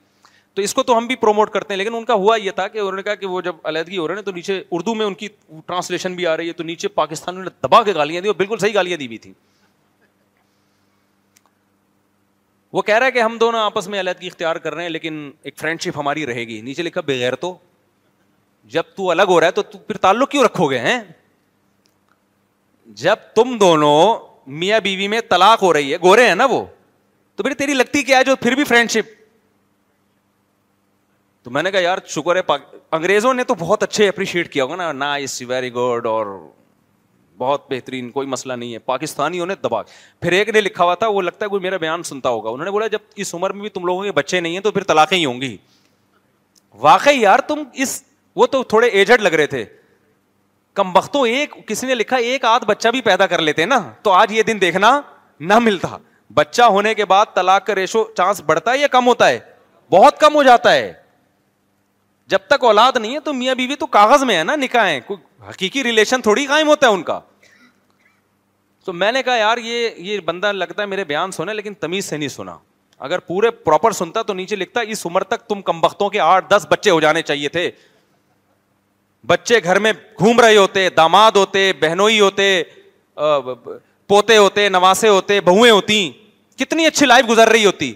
تو 0.54 0.62
اس 0.62 0.74
کو 0.74 0.82
تو 0.88 0.96
ہم 0.98 1.06
بھی 1.06 1.14
پروموٹ 1.24 1.50
کرتے 1.52 1.74
ہیں 1.74 1.78
لیکن 1.78 1.94
ان 1.94 2.04
کا 2.10 2.14
ہوا 2.24 2.36
یہ 2.36 2.50
تھا 2.58 2.66
کہ 2.74 2.78
انہوں 2.78 2.96
نے 2.96 3.02
کہا 3.02 3.14
کہ 3.22 3.26
وہ 3.26 3.40
جب 3.48 3.54
علیحدگی 3.72 3.98
ہو 3.98 4.06
رہے 4.08 4.14
ہیں 4.16 4.22
تو 4.22 4.32
نیچے 4.32 4.62
اردو 4.72 4.94
میں 4.94 5.06
ان 5.06 5.14
کی 5.22 5.28
ٹرانسلیشن 5.66 6.14
بھی 6.16 6.26
آ 6.26 6.36
رہی 6.36 6.48
ہے 6.48 6.52
تو 6.52 6.64
نیچے 6.64 6.88
پاکستان 7.00 7.40
نے 7.40 7.50
دبا 7.62 7.82
کے 7.88 7.94
گالیاں 7.94 8.20
دی 8.22 8.28
اور 8.28 8.36
بالکل 8.36 8.58
صحیح 8.58 8.74
گالیاں 8.74 8.96
دی 8.98 9.16
تھیں 9.18 9.32
وہ 12.74 12.82
کہہ 12.82 12.94
رہا 12.98 13.06
ہے 13.06 13.10
کہ 13.12 13.20
ہم 13.22 13.36
دونوں 13.38 13.60
آپس 13.64 13.86
میں 13.88 13.98
علیحدگی 14.00 14.26
اختیار 14.26 14.56
کر 14.62 14.74
رہے 14.74 14.82
ہیں 14.82 14.90
لیکن 14.90 15.18
ایک 15.48 15.56
فرینڈ 15.58 15.80
شپ 15.82 15.98
ہماری 15.98 16.24
رہے 16.26 16.40
گی 16.46 16.60
نیچے 16.68 16.82
لکھا 16.82 17.00
بغیر 17.10 17.34
تو 17.40 17.52
جب 18.76 18.82
تو 18.96 19.10
الگ 19.10 19.28
ہو 19.30 19.38
رہا 19.40 19.46
ہے 19.46 19.52
تو 19.52 19.62
پھر 19.78 19.96
تعلق 20.06 20.30
کیوں 20.30 20.42
رکھو 20.44 20.68
گے 20.70 20.78
ہیں 20.86 20.98
جب 23.02 23.18
تم 23.34 23.56
دونوں 23.60 24.00
میاں 24.62 24.80
بیوی 24.86 25.06
میں 25.08 25.20
طلاق 25.28 25.62
ہو 25.62 25.72
رہی 25.72 25.92
ہے 25.92 25.98
گورے 26.02 26.26
ہیں 26.28 26.34
نا 26.40 26.44
وہ 26.54 26.64
تو 27.36 27.42
پھر 27.42 27.54
تیری 27.60 27.74
لگتی 27.74 28.02
کیا 28.10 28.18
ہے 28.18 28.24
جو 28.24 28.36
پھر 28.42 28.54
بھی 28.54 28.64
فرینڈ 28.72 28.90
شپ 28.96 29.14
تو 31.44 31.50
میں 31.54 31.62
نے 31.62 31.70
کہا 31.70 31.80
یار 31.80 31.98
شکر 32.16 32.36
ہے 32.36 32.40
انگریزوں 32.56 33.34
نے 33.34 33.44
تو 33.44 33.54
بہت 33.58 33.82
اچھے 33.82 34.08
اپریشیٹ 34.08 34.52
کیا 34.52 34.64
ہوگا 34.64 34.92
نا 34.92 35.14
ویری 35.48 35.72
گڈ 35.74 36.06
اور 36.16 36.36
بہت 37.38 37.64
بہترین 37.70 38.10
کوئی 38.10 38.26
مسئلہ 38.28 38.52
نہیں 38.52 38.72
ہے 38.74 38.78
پاکستانیوں 38.88 39.46
نے 39.50 40.60
لکھا 40.60 40.84
ہوا 40.84 40.94
تھا 40.94 41.06
وہ 41.08 41.22
لگتا 41.22 41.44
ہے 41.44 41.48
کوئی 41.50 41.62
میرا 41.62 41.76
بیان 41.76 42.02
سنتا 42.02 42.28
ہوگا 42.28 42.50
انہوں 42.50 42.64
نے 42.64 42.70
بولا 42.70 42.86
جب 42.92 42.98
اس 43.24 43.34
عمر 43.34 43.50
میں 43.52 43.60
بھی 43.62 43.68
تم 43.70 43.86
لوگوں 43.86 44.02
کے 44.04 44.12
بچے 44.12 44.40
نہیں 44.40 44.52
ہیں 44.54 44.60
تو 44.62 44.70
پھر 44.72 44.82
طلاقیں 44.88 45.16
ہی 45.18 45.24
ہوں 45.24 45.40
گی 45.40 45.56
واقعی 46.80 47.20
یار 47.20 47.38
تم 47.48 47.62
اس 47.82 48.00
وہ 48.36 48.46
تو 48.52 48.62
تھوڑے 48.74 48.86
ایجڈ 48.88 49.22
لگ 49.22 49.34
رہے 49.40 49.46
تھے 49.46 49.64
کم 50.74 50.92
بختوں 50.92 51.24
کسی 51.66 51.86
نے 51.86 51.94
لکھا 51.94 52.16
ایک 52.28 52.44
آدھ 52.44 52.64
بچہ 52.66 52.88
بھی 52.92 53.00
پیدا 53.02 53.26
کر 53.32 53.40
لیتے 53.42 53.64
نا 53.66 53.78
تو 54.02 54.12
آج 54.12 54.32
یہ 54.32 54.42
دن 54.42 54.60
دیکھنا 54.60 55.00
نہ 55.50 55.58
ملتا 55.58 55.96
بچہ 56.34 56.62
ہونے 56.74 56.94
کے 56.94 57.04
بعد 57.04 57.26
طلاق 57.34 57.66
کا 57.66 57.74
ریشو 57.74 58.04
چانس 58.16 58.40
بڑھتا 58.46 58.72
ہے 58.72 58.78
یا 58.78 58.86
کم 58.92 59.06
ہوتا 59.06 59.28
ہے 59.28 59.38
بہت 59.92 60.18
کم 60.20 60.34
ہو 60.34 60.42
جاتا 60.42 60.72
ہے 60.74 60.92
جب 62.32 62.38
تک 62.48 62.64
اولاد 62.64 62.96
نہیں 62.96 63.14
ہے 63.14 63.20
تو 63.20 63.32
میاں 63.34 63.54
بیوی 63.54 63.76
تو 63.76 63.86
کاغذ 63.96 64.22
میں 64.28 64.36
ہے 64.36 64.44
نا 64.44 64.54
نکاح 64.56 64.90
کوئی 65.06 65.46
حقیقی 65.48 65.82
ریلیشن 65.84 66.22
تھوڑی 66.22 66.46
قائم 66.46 66.68
ہوتا 66.68 66.88
ہے 66.88 66.92
ان 66.92 67.02
کا 67.10 67.18
تو 68.84 68.92
میں 68.92 69.10
نے 69.12 69.22
کہا 69.22 69.34
یار 69.36 69.58
یہ 69.62 69.88
یہ 69.96 70.20
بندہ 70.24 70.52
لگتا 70.52 70.82
ہے 70.82 70.86
میرے 70.86 71.04
بیان 71.04 71.30
لیکن 71.54 71.74
تمیز 71.80 72.04
سے 72.04 72.16
نہیں 72.16 72.28
سنا 72.28 72.56
اگر 73.06 73.18
پورے 73.26 73.50
پراپر 73.64 73.92
سنتا 73.92 74.22
تو 74.22 74.34
نیچے 74.34 74.56
لکھتا 74.56 74.80
اس 74.94 75.04
عمر 75.06 75.22
تک 75.30 75.42
تم 75.48 75.60
کم 75.70 75.80
کے 76.12 76.20
آٹھ 76.20 76.48
دس 76.50 76.66
بچے 76.70 76.90
ہو 76.90 77.00
جانے 77.00 77.22
چاہیے 77.22 77.48
تھے 77.56 77.70
بچے 79.26 79.58
گھر 79.64 79.78
میں 79.80 79.92
گھوم 80.20 80.40
رہے 80.40 80.56
ہوتے 80.56 80.88
داماد 80.96 81.36
ہوتے 81.36 81.72
بہنوئی 81.80 82.18
ہوتے 82.20 82.46
پوتے 84.08 84.36
ہوتے 84.36 84.68
نواسے 84.68 85.08
ہوتے 85.08 85.40
بہویں 85.48 85.70
ہوتی 85.70 85.98
کتنی 86.58 86.86
اچھی 86.86 87.06
لائف 87.06 87.28
گزر 87.30 87.48
رہی 87.52 87.64
ہوتی 87.66 87.92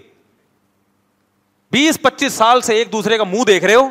بیس 1.71 2.01
پچیس 2.01 2.33
سال 2.33 2.61
سے 2.69 2.75
ایک 2.75 2.91
دوسرے 2.91 3.17
کا 3.17 3.23
منہ 3.31 3.43
دیکھ 3.47 3.65
رہے 3.65 3.75
ہو 3.75 3.87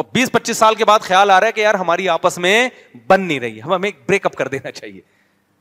اور 0.00 0.08
بیس 0.12 0.30
پچیس 0.32 0.56
سال 0.56 0.74
کے 0.74 0.84
بعد 0.84 0.98
خیال 1.02 1.30
آ 1.30 1.38
رہا 1.40 1.46
ہے 1.46 1.52
کہ 1.52 1.60
یار 1.60 1.74
ہماری 1.74 2.08
آپس 2.08 2.36
میں 2.42 2.68
بن 3.08 3.20
نہیں 3.20 3.40
رہی 3.40 3.60
ہمیں 3.62 3.88
بریک 4.08 4.26
اپ 4.26 4.34
کر 4.34 4.48
دینا 4.48 4.70
چاہیے 4.70 5.00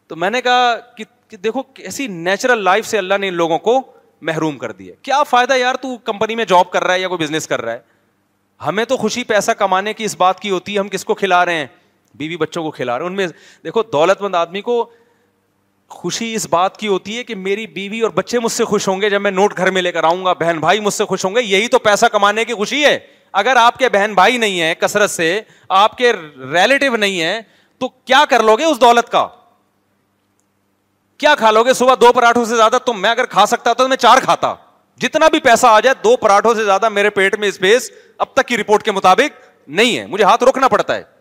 تو 0.07 0.15
میں 0.15 0.29
نے 0.29 0.41
کہا 0.41 0.69
کہ 0.97 1.37
دیکھو 1.37 1.61
ایسی 1.89 2.07
نیچرل 2.07 2.63
لائف 2.63 2.85
سے 2.87 2.97
اللہ 2.97 3.17
نے 3.21 3.27
ان 3.27 3.33
لوگوں 3.33 3.57
کو 3.67 3.81
محروم 4.29 4.57
کر 4.57 4.71
دیا 4.77 4.93
کیا 5.09 5.21
فائدہ 5.29 5.57
یار 5.57 5.75
تو 5.81 5.95
کمپنی 6.11 6.35
میں 6.35 6.45
جاب 6.53 6.71
کر 6.71 6.83
رہا 6.83 6.93
ہے 6.93 6.99
یا 7.01 7.07
کوئی 7.07 7.23
بزنس 7.25 7.47
کر 7.47 7.61
رہا 7.61 7.73
ہے 7.73 7.79
ہمیں 8.67 8.83
تو 8.85 8.97
خوشی 9.03 9.23
پیسہ 9.33 9.51
کمانے 9.63 9.93
کی 9.93 10.05
اس 10.05 10.15
بات 10.23 10.39
کی 10.39 10.49
ہوتی 10.51 10.73
ہے 10.75 10.79
ہم 10.79 10.87
کس 10.95 11.05
کو 11.05 11.13
کھلا 11.21 11.43
رہے 11.45 11.55
ہیں 11.57 11.67
بیوی 12.23 12.37
بچوں 12.37 12.63
کو 12.63 12.71
کھلا 12.79 12.97
رہے 12.97 13.05
ہیں 13.05 13.11
ان 13.11 13.15
میں 13.17 13.27
دیکھو 13.63 13.83
دولت 13.91 14.21
مند 14.21 14.35
آدمی 14.35 14.61
کو 14.71 14.83
خوشی 15.99 16.33
اس 16.35 16.47
بات 16.49 16.77
کی 16.77 16.87
ہوتی 16.87 17.17
ہے 17.17 17.23
کہ 17.23 17.35
میری 17.35 17.67
بیوی 17.75 18.01
اور 18.07 18.11
بچے 18.15 18.39
مجھ 18.39 18.51
سے 18.51 18.65
خوش 18.71 18.87
ہوں 18.87 19.01
گے 19.01 19.09
جب 19.09 19.21
میں 19.21 19.31
نوٹ 19.31 19.57
گھر 19.57 19.71
میں 19.71 19.81
لے 19.81 19.91
کر 19.91 20.03
آؤں 20.03 20.25
گا 20.25 20.33
بہن 20.41 20.59
بھائی 20.59 20.79
مجھ 20.87 20.93
سے 20.93 21.05
خوش 21.13 21.25
ہوں 21.25 21.35
گے 21.35 21.41
یہی 21.43 21.67
تو 21.67 21.79
پیسہ 21.89 22.05
کمانے 22.11 22.45
کی 22.45 22.53
خوشی 22.63 22.83
ہے 22.85 22.97
اگر 23.31 23.55
آپ 23.59 23.77
کے 23.77 23.89
بہن 23.89 24.13
بھائی 24.15 24.37
نہیں 24.37 24.59
ہے 24.61 24.73
کثرت 24.79 25.09
سے 25.11 25.41
آپ 25.79 25.97
کے 25.97 26.11
ریلیٹو 26.13 26.95
نہیں 26.95 27.21
ہے 27.21 27.41
تو 27.79 27.87
کیا 28.05 28.23
کر 28.29 28.43
لو 28.43 28.55
گے 28.57 28.63
اس 28.65 28.81
دولت 28.81 29.09
کا 29.11 29.27
کیا 31.19 31.33
کھا 31.37 31.51
لو 31.51 31.63
گے 31.63 31.73
صبح 31.73 31.95
دو 32.01 32.11
پراٹھوں 32.13 32.45
سے 32.45 32.55
زیادہ 32.55 32.77
تم 32.85 33.01
میں 33.01 33.09
اگر 33.09 33.25
کھا 33.35 33.45
سکتا 33.45 33.73
تو 33.77 33.87
میں 33.87 33.97
چار 33.97 34.17
کھاتا 34.23 34.53
جتنا 35.01 35.27
بھی 35.31 35.39
پیسہ 35.39 35.67
آ 35.67 35.79
جائے 35.79 35.95
دو 36.03 36.15
پراٹھوں 36.21 36.53
سے 36.53 36.63
زیادہ 36.65 36.89
میرے 36.89 37.09
پیٹ 37.09 37.35
میں 37.39 37.47
اسپیس 37.47 37.91
اب 38.17 38.33
تک 38.33 38.47
کی 38.47 38.57
رپورٹ 38.57 38.83
کے 38.83 38.91
مطابق 38.91 39.47
نہیں 39.77 39.97
ہے 39.97 40.05
مجھے 40.07 40.23
ہاتھ 40.23 40.43
روکنا 40.43 40.67
پڑتا 40.67 40.95
ہے 40.95 41.17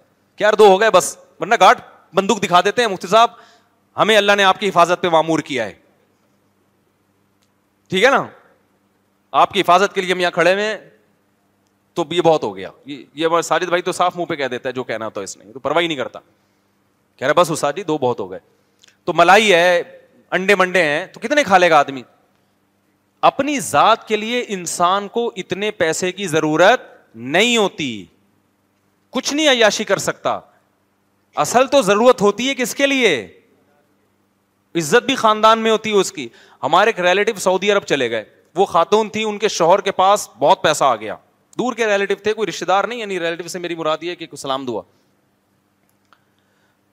دو 0.58 0.66
ہو 0.68 0.80
گئے 0.80 0.90
بس 0.94 1.16
ورنہ 1.40 1.54
گاٹ 1.60 1.78
بندوق 2.14 2.42
دکھا 2.42 2.60
دیتے 2.64 2.82
ہیں 2.82 2.88
مفتی 2.88 3.08
صاحب 3.08 3.30
ہمیں 3.96 4.16
اللہ 4.16 4.32
نے 4.36 4.44
آپ 4.44 4.58
کی 4.58 4.68
حفاظت 4.68 5.02
پہ 5.02 5.08
معمور 5.12 5.38
کیا 5.48 5.64
ہے 5.66 5.72
ٹھیک 7.90 8.04
ہے 8.04 8.10
نا 8.10 8.22
آپ 9.40 9.52
کی 9.52 9.60
حفاظت 9.60 9.94
کے 9.94 10.00
لیے 10.00 10.12
ہم 10.12 10.20
یہاں 10.20 10.30
کھڑے 10.30 10.52
ہوئے 10.52 10.76
تو 11.98 12.04
یہ 12.14 12.22
بہت 12.22 12.42
ہو 12.44 12.54
گیا 12.56 12.68
یہ 12.86 13.24
ہمارے 13.24 13.42
ساجد 13.42 13.68
بھائی 13.68 13.82
تو 13.82 13.92
صاف 13.92 14.16
منہ 14.16 14.24
پہ 14.26 14.34
کہہ 14.36 14.48
دیتا 14.48 14.68
ہے 14.68 14.72
جو 14.74 14.82
کہنا 14.84 15.08
تو 15.14 15.20
اس 15.20 15.36
نے 15.36 15.52
تو 15.52 15.58
پرواہ 15.60 15.84
نہیں 15.86 15.96
کرتا 15.98 16.18
کہہ 17.16 17.26
رہا 17.26 17.40
بس 17.40 17.50
اساجی 17.50 17.82
دو 17.82 17.96
بہت 18.00 18.20
ہو 18.20 18.30
گئے 18.30 18.38
تو 19.04 19.12
ملائی 19.16 19.52
ہے 19.54 19.82
انڈے 20.38 20.54
منڈے 20.58 20.82
ہیں 20.82 21.04
تو 21.12 21.20
کتنے 21.26 21.44
کھا 21.46 21.58
لے 21.58 21.70
گا 21.70 21.78
آدمی 21.78 22.02
اپنی 23.30 23.58
ذات 23.70 24.06
کے 24.08 24.16
لیے 24.16 24.44
انسان 24.58 25.08
کو 25.16 25.30
اتنے 25.44 25.70
پیسے 25.80 26.10
کی 26.20 26.26
ضرورت 26.36 26.82
نہیں 27.36 27.56
ہوتی 27.56 27.90
کچھ 29.16 29.32
نہیں 29.34 29.48
عیاشی 29.50 29.84
کر 29.84 29.98
سکتا 30.08 30.38
اصل 31.44 31.66
تو 31.72 31.80
ضرورت 31.92 32.20
ہوتی 32.22 32.48
ہے 32.48 32.54
کس 32.62 32.74
کے 32.74 32.86
لیے 32.86 33.14
عزت 34.80 35.06
بھی 35.06 35.14
خاندان 35.26 35.58
میں 35.58 35.70
ہوتی 35.70 35.90
ہے 35.92 35.96
اس 36.00 36.12
کی 36.12 36.28
ہمارے 36.62 36.90
ایک 36.90 37.00
ریلیٹو 37.08 37.40
سعودی 37.40 37.72
عرب 37.72 37.84
چلے 37.94 38.10
گئے 38.10 38.24
وہ 38.56 38.64
خاتون 38.66 39.08
تھی 39.14 39.24
ان 39.28 39.38
کے 39.38 39.48
شوہر 39.60 39.80
کے 39.80 39.92
پاس 40.02 40.28
بہت 40.38 40.62
پیسہ 40.62 40.84
آ 40.84 40.94
گیا 40.96 41.16
دور 41.58 41.72
کے 41.74 41.86
ریلیٹو 41.86 42.14
تھے 42.22 42.32
کوئی 42.34 42.46
رشتے 42.48 42.64
دار 42.64 42.84
نہیں 42.88 42.98
یعنی 42.98 43.18
ریلیٹو 43.20 43.48
سے 43.48 43.58
میری 43.58 43.74
مراد 43.74 44.02
یہ 44.02 44.14
کہ 44.14 44.26
سلام 44.38 44.64
دعا 44.66 44.82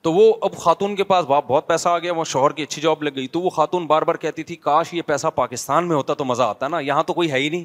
تو 0.02 0.12
وہ 0.12 0.32
اب 0.46 0.56
خاتون 0.62 0.94
کے 0.96 1.04
پاس 1.04 1.24
بہت 1.28 1.66
پیسہ 1.66 1.88
آ 1.88 1.98
گیا 1.98 2.12
وہ 2.16 2.24
شوہر 2.32 2.50
کی 2.58 2.62
اچھی 2.62 2.82
جاب 2.82 3.02
لگ 3.02 3.10
گئی 3.16 3.26
تو 3.36 3.40
وہ 3.40 3.50
خاتون 3.50 3.86
بار 3.86 4.02
بار 4.10 4.14
کہتی 4.24 4.42
تھی 4.50 4.56
کاش 4.66 4.92
یہ 4.94 5.02
پیسہ 5.06 5.26
پاکستان 5.34 5.88
میں 5.88 5.96
ہوتا 5.96 6.14
تو 6.20 6.24
مزہ 6.32 6.42
آتا 6.42 6.68
نا 6.68 6.80
یہاں 6.88 7.02
تو 7.06 7.12
کوئی 7.14 7.30
ہے 7.32 7.38
ہی 7.38 7.48
نہیں 7.48 7.64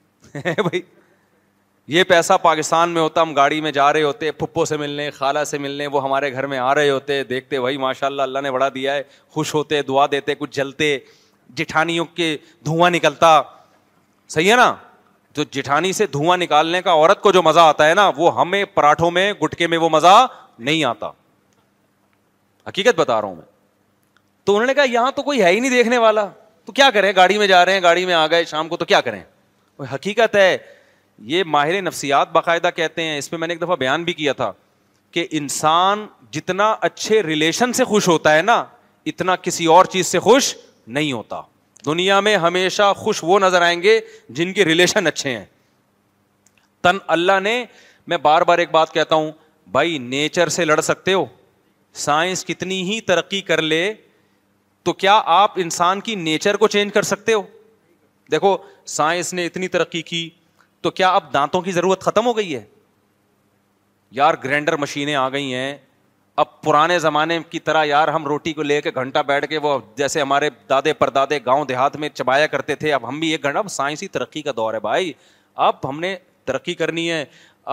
بھائی 0.68 0.80
یہ 1.96 2.04
پیسہ 2.08 2.32
پاکستان 2.42 2.90
میں 2.94 3.00
ہوتا 3.02 3.22
ہم 3.22 3.34
گاڑی 3.34 3.60
میں 3.60 3.70
جا 3.78 3.92
رہے 3.92 4.02
ہوتے 4.02 4.30
پھپھو 4.42 4.64
سے 4.70 4.76
ملنے 4.76 5.08
خالہ 5.10 5.44
سے 5.52 5.58
ملنے 5.58 5.86
وہ 5.94 6.02
ہمارے 6.04 6.32
گھر 6.32 6.46
میں 6.52 6.58
آ 6.58 6.74
رہے 6.74 6.90
ہوتے 6.90 7.22
دیکھتے 7.30 7.60
بھائی 7.60 7.76
ماشاء 7.86 8.06
اللہ 8.06 8.22
اللہ 8.22 8.38
نے 8.42 8.50
بڑا 8.56 8.68
دیا 8.74 8.94
ہے 8.94 9.02
خوش 9.34 9.54
ہوتے 9.54 9.82
دعا 9.88 10.06
دیتے 10.10 10.34
کچھ 10.38 10.54
جلتے 10.56 10.96
جٹھانیوں 11.60 12.04
کے 12.14 12.36
دھواں 12.64 12.90
نکلتا 12.90 13.40
صحیح 14.36 14.50
ہے 14.50 14.56
نا 14.56 14.74
جو 15.36 15.42
جٹھانی 15.52 15.92
سے 15.92 16.06
دھواں 16.12 16.36
نکالنے 16.36 16.80
کا 16.82 16.92
عورت 16.92 17.20
کو 17.22 17.32
جو 17.32 17.42
مزہ 17.42 17.60
آتا 17.60 17.88
ہے 17.88 17.94
نا 17.94 18.10
وہ 18.16 18.34
ہمیں 18.40 18.64
پراٹھوں 18.74 19.10
میں 19.10 19.32
گٹکے 19.42 19.66
میں 19.66 19.78
وہ 19.78 19.88
مزہ 19.90 20.26
نہیں 20.58 20.84
آتا 20.84 21.08
حقیقت 22.68 22.98
بتا 23.00 23.20
رہا 23.20 23.28
ہوں 23.28 23.34
میں 23.36 23.44
تو 24.44 24.54
انہوں 24.54 24.66
نے 24.66 24.74
کہا 24.74 24.82
یہاں 24.92 25.10
تو 25.16 25.22
کوئی 25.22 25.42
ہے 25.42 25.50
ہی 25.52 25.60
نہیں 25.60 25.70
دیکھنے 25.70 25.98
والا 25.98 26.26
تو 26.64 26.72
کیا 26.72 26.90
کریں 26.94 27.12
گاڑی 27.16 27.38
میں 27.38 27.46
جا 27.46 27.64
رہے 27.64 27.72
ہیں 27.74 27.82
گاڑی 27.82 28.04
میں 28.06 28.14
آ 28.14 28.26
گئے 28.30 28.44
شام 28.44 28.68
کو 28.68 28.76
تو 28.76 28.84
کیا 28.84 29.00
کریں 29.00 29.22
حقیقت 29.94 30.34
ہے 30.36 30.56
یہ 31.32 31.44
ماہر 31.46 31.80
نفسیات 31.82 32.30
باقاعدہ 32.32 32.68
کہتے 32.76 33.02
ہیں 33.02 33.16
اس 33.18 33.30
پہ 33.30 33.36
میں 33.36 33.48
نے 33.48 33.54
ایک 33.54 33.62
دفعہ 33.62 33.76
بیان 33.76 34.04
بھی 34.04 34.12
کیا 34.12 34.32
تھا 34.32 34.50
کہ 35.10 35.26
انسان 35.40 36.06
جتنا 36.32 36.74
اچھے 36.88 37.22
ریلیشن 37.22 37.72
سے 37.72 37.84
خوش 37.84 38.08
ہوتا 38.08 38.34
ہے 38.36 38.42
نا 38.42 38.62
اتنا 39.12 39.36
کسی 39.42 39.66
اور 39.76 39.84
چیز 39.92 40.06
سے 40.06 40.18
خوش 40.20 40.54
نہیں 40.86 41.12
ہوتا 41.12 41.40
دنیا 41.86 42.20
میں 42.20 42.36
ہمیشہ 42.36 42.92
خوش 42.96 43.20
وہ 43.24 43.38
نظر 43.40 43.62
آئیں 43.62 43.80
گے 43.82 44.00
جن 44.38 44.52
کے 44.52 44.64
ریلیشن 44.64 45.06
اچھے 45.06 45.36
ہیں 45.36 45.44
تن 46.82 46.98
اللہ 47.16 47.40
نے 47.42 47.64
میں 48.10 48.16
بار 48.22 48.42
بار 48.48 48.58
ایک 48.58 48.70
بات 48.70 48.92
کہتا 48.94 49.14
ہوں 49.14 49.30
بھائی 49.72 49.98
نیچر 49.98 50.48
سے 50.58 50.64
لڑ 50.64 50.80
سکتے 50.80 51.12
ہو 51.12 51.24
سائنس 52.04 52.44
کتنی 52.44 52.82
ہی 52.90 53.00
ترقی 53.06 53.40
کر 53.50 53.62
لے 53.62 53.92
تو 54.84 54.92
کیا 54.92 55.20
آپ 55.26 55.52
انسان 55.60 56.00
کی 56.00 56.14
نیچر 56.14 56.56
کو 56.56 56.68
چینج 56.68 56.92
کر 56.92 57.02
سکتے 57.02 57.32
ہو 57.34 57.42
دیکھو 58.30 58.56
سائنس 58.96 59.32
نے 59.34 59.44
اتنی 59.46 59.68
ترقی 59.68 60.02
کی 60.02 60.28
تو 60.82 60.90
کیا 60.90 61.08
اب 61.14 61.32
دانتوں 61.32 61.60
کی 61.62 61.72
ضرورت 61.72 62.00
ختم 62.02 62.26
ہو 62.26 62.36
گئی 62.36 62.54
ہے 62.54 62.64
یار 64.18 64.34
گرینڈر 64.44 64.76
مشینیں 64.76 65.14
آ 65.14 65.28
گئی 65.30 65.52
ہیں 65.54 65.76
اب 66.40 66.48
پرانے 66.62 66.98
زمانے 66.98 67.38
کی 67.50 67.58
طرح 67.60 67.84
یار 67.84 68.08
ہم 68.08 68.26
روٹی 68.26 68.52
کو 68.52 68.62
لے 68.62 68.80
کے 68.82 68.90
گھنٹہ 69.00 69.18
بیٹھ 69.26 69.46
کے 69.48 69.58
وہ 69.62 69.76
جیسے 69.96 70.20
ہمارے 70.20 70.48
دادے 70.68 70.92
پردادے 71.00 71.38
گاؤں 71.46 71.64
دیہات 71.68 71.96
میں 72.02 72.08
چبایا 72.14 72.46
کرتے 72.52 72.74
تھے 72.82 72.92
اب 72.92 73.08
ہم 73.08 73.18
بھی 73.20 73.30
ایک 73.30 73.42
گھنٹہ 73.44 73.66
سائنسی 73.76 74.08
ترقی 74.16 74.42
کا 74.42 74.52
دور 74.56 74.74
ہے 74.74 74.80
بھائی 74.80 75.12
اب 75.68 75.84
ہم 75.88 75.98
نے 76.00 76.14
ترقی 76.50 76.74
کرنی 76.74 77.10
ہے 77.10 77.24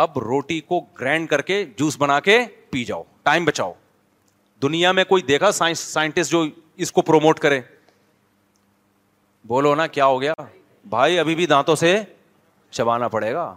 اب 0.05 0.17
روٹی 0.23 0.59
کو 0.71 0.79
گرینڈ 0.99 1.29
کر 1.29 1.41
کے 1.51 1.63
جوس 1.77 1.97
بنا 1.99 2.19
کے 2.29 2.39
پی 2.71 2.83
جاؤ 2.85 3.03
ٹائم 3.23 3.45
بچاؤ 3.45 3.71
دنیا 4.61 4.91
میں 4.99 5.03
کوئی 5.13 5.21
دیکھا 5.29 5.51
سائنس 5.61 5.79
سائنٹسٹ 5.97 6.31
جو 6.31 6.43
اس 6.85 6.91
کو 6.91 7.01
پروموٹ 7.11 7.39
کرے 7.39 7.61
بولو 9.51 9.73
نا 9.75 9.87
کیا 9.97 10.05
ہو 10.13 10.21
گیا 10.21 10.33
بھائی 10.95 11.19
ابھی 11.19 11.35
بھی 11.35 11.45
دانتوں 11.53 11.75
سے 11.85 11.97
چبانا 12.79 13.07
پڑے 13.17 13.33
گا 13.33 13.53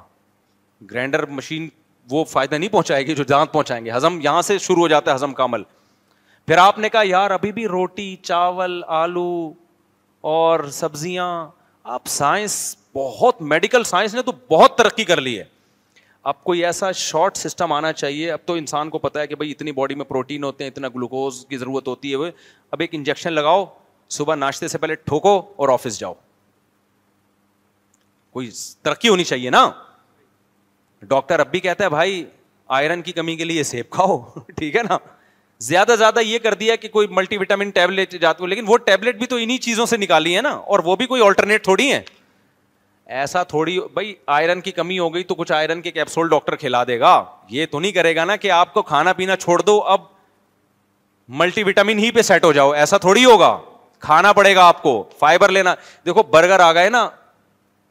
گرینڈر 0.93 1.27
مشین 1.41 1.69
وہ 2.11 2.25
فائدہ 2.31 2.55
نہیں 2.55 2.71
پہنچائے 2.73 3.07
گی 3.07 3.15
جو 3.15 3.25
دانت 3.29 3.53
پہنچائیں 3.53 3.85
گے 3.85 3.91
ہضم 3.97 4.19
یہاں 4.23 4.43
سے 4.43 4.59
شروع 4.67 4.83
ہو 4.83 4.89
جاتا 4.89 5.11
ہے 5.11 5.17
ہضم 5.17 5.33
کا 5.35 5.45
عمل 5.45 5.63
پھر 6.47 6.59
آپ 6.59 6.79
نے 6.79 6.89
کہا 6.89 7.01
یار 7.05 7.31
ابھی 7.31 7.53
بھی 7.53 7.67
روٹی 7.69 8.15
چاول 8.23 8.81
آلو 8.99 9.29
اور 10.35 10.65
سبزیاں 10.73 11.29
آپ 11.97 12.07
سائنس 12.15 12.57
بہت 12.95 13.41
میڈیکل 13.53 13.85
سائنس 13.91 14.15
نے 14.15 14.23
تو 14.23 14.33
بہت 14.51 14.77
ترقی 14.79 15.05
کر 15.11 15.21
لی 15.21 15.39
ہے 15.39 15.45
آپ 16.31 16.43
کو 16.45 16.53
ایسا 16.53 16.91
شارٹ 17.01 17.37
سسٹم 17.37 17.73
آنا 17.73 17.93
چاہیے 17.93 18.31
اب 18.33 18.39
تو 18.47 18.53
انسان 18.63 18.89
کو 18.91 18.99
پتا 19.05 19.21
ہے 19.21 19.27
کہ 19.27 19.35
بھائی 19.35 19.51
اتنی 19.51 19.73
باڈی 19.73 19.95
میں 20.01 20.05
پروٹین 20.05 20.45
ہوتے 20.45 20.65
ہیں 20.65 20.71
اتنا 20.71 20.89
گلوکوز 20.95 21.45
کی 21.49 21.59
ضرورت 21.59 21.89
ہوتی 21.89 22.13
ہے 22.25 22.29
اب 22.71 22.81
ایک 22.81 22.95
انجیکشن 22.95 23.33
لگاؤ 23.33 23.65
صبح 24.17 24.35
ناشتے 24.35 24.69
سے 24.69 24.79
پہلے 24.79 24.95
ٹھوکو 25.05 25.37
اور 25.65 25.69
آفس 25.73 25.99
جاؤ 26.01 26.15
کوئی 28.33 28.51
ترقی 28.83 29.09
ہونی 29.09 29.25
چاہیے 29.31 29.51
نا 29.51 29.65
ڈاکٹر 31.09 31.39
اب 31.41 31.51
بھی 31.51 31.61
کہتا 31.61 31.85
ہے 31.85 31.89
بھائی 31.89 32.25
آئرن 32.79 33.03
کی 33.03 33.13
کمی 33.13 33.37
کے 33.37 33.45
لیے 33.45 33.63
سیب 33.65 33.91
کھاؤ 33.91 34.19
ٹھیک 34.57 34.77
ہے 34.77 34.83
نا 34.89 34.99
زیادہ 35.69 35.95
زیادہ 35.99 36.21
یہ 36.25 36.39
کر 36.43 36.55
دیا 36.61 36.77
کہ 36.77 36.89
کوئی 36.89 37.07
ملٹی 37.11 37.37
وٹامن 37.39 37.71
ٹیبلٹ 37.71 38.13
جاتے 38.21 38.47
لیکن 38.47 38.65
وہ 38.69 38.77
ٹیبلیٹ 38.85 39.17
بھی 39.19 39.27
تو 39.27 39.37
انہیں 39.37 39.59
چیزوں 39.63 39.87
سے 39.87 39.97
نکالی 39.97 40.37
ہے 40.37 40.43
نا 40.43 40.51
اور 40.51 40.79
وہ 40.85 40.97
بھی 40.97 41.07
کوئی 41.07 41.23
آلٹرنیٹ 41.25 41.65
تھوڑی 41.65 41.93
ہے 41.93 42.03
ایسا 43.21 43.43
تھوڑی 43.43 43.79
بھائی 43.95 44.15
آئرن 44.37 44.61
کی 44.61 44.71
کمی 44.73 44.99
ہو 44.99 45.13
گئی 45.15 45.23
تو 45.25 45.35
کچھ 45.35 45.53
آئرن 45.53 45.81
کے 45.83 45.91
کیپسول 45.91 46.29
ڈاکٹر 46.31 46.57
کھلا 46.57 46.83
دے 46.89 46.99
گا 47.01 47.23
یہ 47.51 47.67
تو 47.71 47.81
نہیں 47.81 47.93
کرے 47.93 48.15
گا 48.17 48.25
نا 48.25 48.37
کہ 48.45 48.51
آپ 48.53 48.73
کو 48.75 48.83
کھانا 48.83 49.13
پینا 49.13 49.37
چھوڑ 49.37 49.61
دو 49.63 49.79
اب 49.95 50.01
ملٹی 51.43 51.63
وٹامن 51.63 51.99
ہی 51.99 52.11
پہ 52.11 52.23
سیٹ 52.23 52.45
ہو 52.45 52.53
جاؤ 52.53 52.71
ایسا 52.73 52.99
تھوڑی 52.99 53.25
ہوگا 53.25 53.57
کھانا 54.07 54.33
پڑے 54.33 54.55
گا 54.57 54.65
آپ 54.69 54.83
کو 54.83 55.03
فائبر 55.19 55.49
لینا 55.53 55.75
دیکھو 56.07 56.23
برگر 56.31 56.61
آ 56.61 56.73
گئے 56.75 56.89
نا 56.91 57.09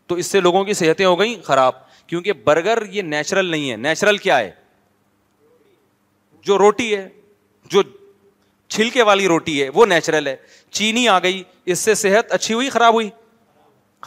تو 0.07 0.15
اس 0.21 0.25
سے 0.25 0.39
لوگوں 0.41 0.63
کی 0.65 0.73
صحتیں 0.73 1.05
ہو 1.05 1.19
گئیں 1.19 1.35
خراب 1.43 1.73
کیونکہ 2.09 2.33
برگر 2.43 2.81
یہ 2.91 3.01
نیچرل 3.01 3.45
نہیں 3.51 3.69
ہے 3.71 3.75
نیچرل 3.77 4.17
کیا 4.17 4.37
ہے 4.39 4.49
جو 6.47 6.57
روٹی 6.57 6.95
ہے 6.95 7.07
جو 7.71 7.81
چھلکے 8.75 9.03
والی 9.09 9.27
روٹی 9.27 9.61
ہے 9.61 9.67
وہ 9.73 9.85
نیچرل 9.85 10.27
ہے 10.27 10.35
چینی 10.79 11.07
آ 11.07 11.17
گئی 11.23 11.43
اس 11.73 11.79
سے 11.79 11.95
صحت 12.01 12.31
اچھی 12.37 12.53
ہوئی 12.53 12.69
خراب 12.69 12.93
ہوئی 12.93 13.09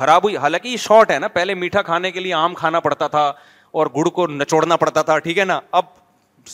خراب 0.01 0.25
ہوئی 0.25 0.37
حالانکہ 0.45 0.69
یہ 0.69 0.77
شارٹ 0.87 1.11
ہے 1.11 1.19
نا 1.19 1.29
پہلے 1.37 1.55
میٹھا 1.63 1.83
کھانے 1.89 2.11
کے 2.11 2.21
لیے 2.21 2.35
آم 2.35 2.55
کھانا 2.63 2.81
پڑتا 2.89 3.07
تھا 3.15 3.27
اور 3.81 3.87
گڑ 3.97 4.05
کو 4.19 4.27
نچوڑنا 4.27 4.77
پڑتا 4.77 5.03
تھا 5.11 5.19
ٹھیک 5.27 5.39
ہے 5.39 5.45
نا 5.45 5.59
اب 5.81 5.85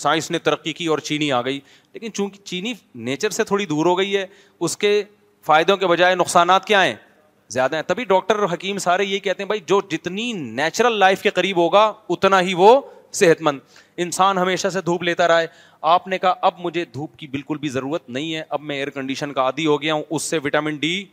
سائنس 0.03 0.31
نے 0.31 0.39
ترقی 0.49 0.73
کی 0.81 0.87
اور 0.95 0.99
چینی 1.11 1.31
آ 1.33 1.41
گئی 1.45 1.61
لیکن 1.93 2.13
چونکہ 2.13 2.45
چینی 2.47 2.73
نیچر 3.11 3.31
سے 3.39 3.45
تھوڑی 3.53 3.67
دور 3.67 3.87
ہو 3.87 3.99
گئی 3.99 4.17
ہے 4.17 4.27
اس 4.69 4.77
کے 4.77 5.03
فائدوں 5.47 5.77
کے 5.77 5.87
بجائے 5.87 6.15
نقصانات 6.15 6.65
کیا 6.67 6.85
ہیں 6.85 6.95
زیادہ 7.53 7.77
ہیں 7.77 7.83
تبھی 7.87 8.05
ڈاکٹر 8.05 8.39
اور 8.39 8.49
حکیم 8.53 8.79
سارے 8.79 9.05
یہ 9.05 9.19
کہتے 9.19 9.43
ہیں 9.43 9.47
بھائی 9.49 9.61
جو 9.67 9.81
جتنی 9.91 10.33
نیچرل 10.37 10.99
لائف 10.99 11.23
کے 11.23 11.31
قریب 11.39 11.57
ہوگا 11.57 11.93
اتنا 12.15 12.41
ہی 12.49 12.55
وہ 12.55 12.81
صحت 13.21 13.43
مند 13.43 13.61
انسان 14.05 14.39
ہمیشہ 14.39 14.69
سے 14.73 14.81
دھوپ 14.87 15.03
لیتا 15.03 15.29
رہا 15.29 15.41
ہے 15.41 15.47
آپ 15.93 16.07
نے 16.09 16.19
کہا 16.19 16.35
اب 16.49 16.59
مجھے 16.61 16.85
دھوپ 16.95 17.17
کی 17.19 17.27
بالکل 17.27 17.59
بھی 17.59 17.69
ضرورت 17.69 18.09
نہیں 18.11 18.35
ہے 18.35 18.43
اب 18.57 18.61
میں 18.71 18.77
ایئر 18.77 18.91
کنڈیشن 18.99 19.33
کا 19.33 19.41
عادی 19.43 19.67
ہو 19.67 19.81
گیا 19.83 19.95
ہوں 19.95 20.03
اس 20.11 20.23
سے 20.31 20.39
وٹامن 20.45 20.77
ڈی 20.81 21.05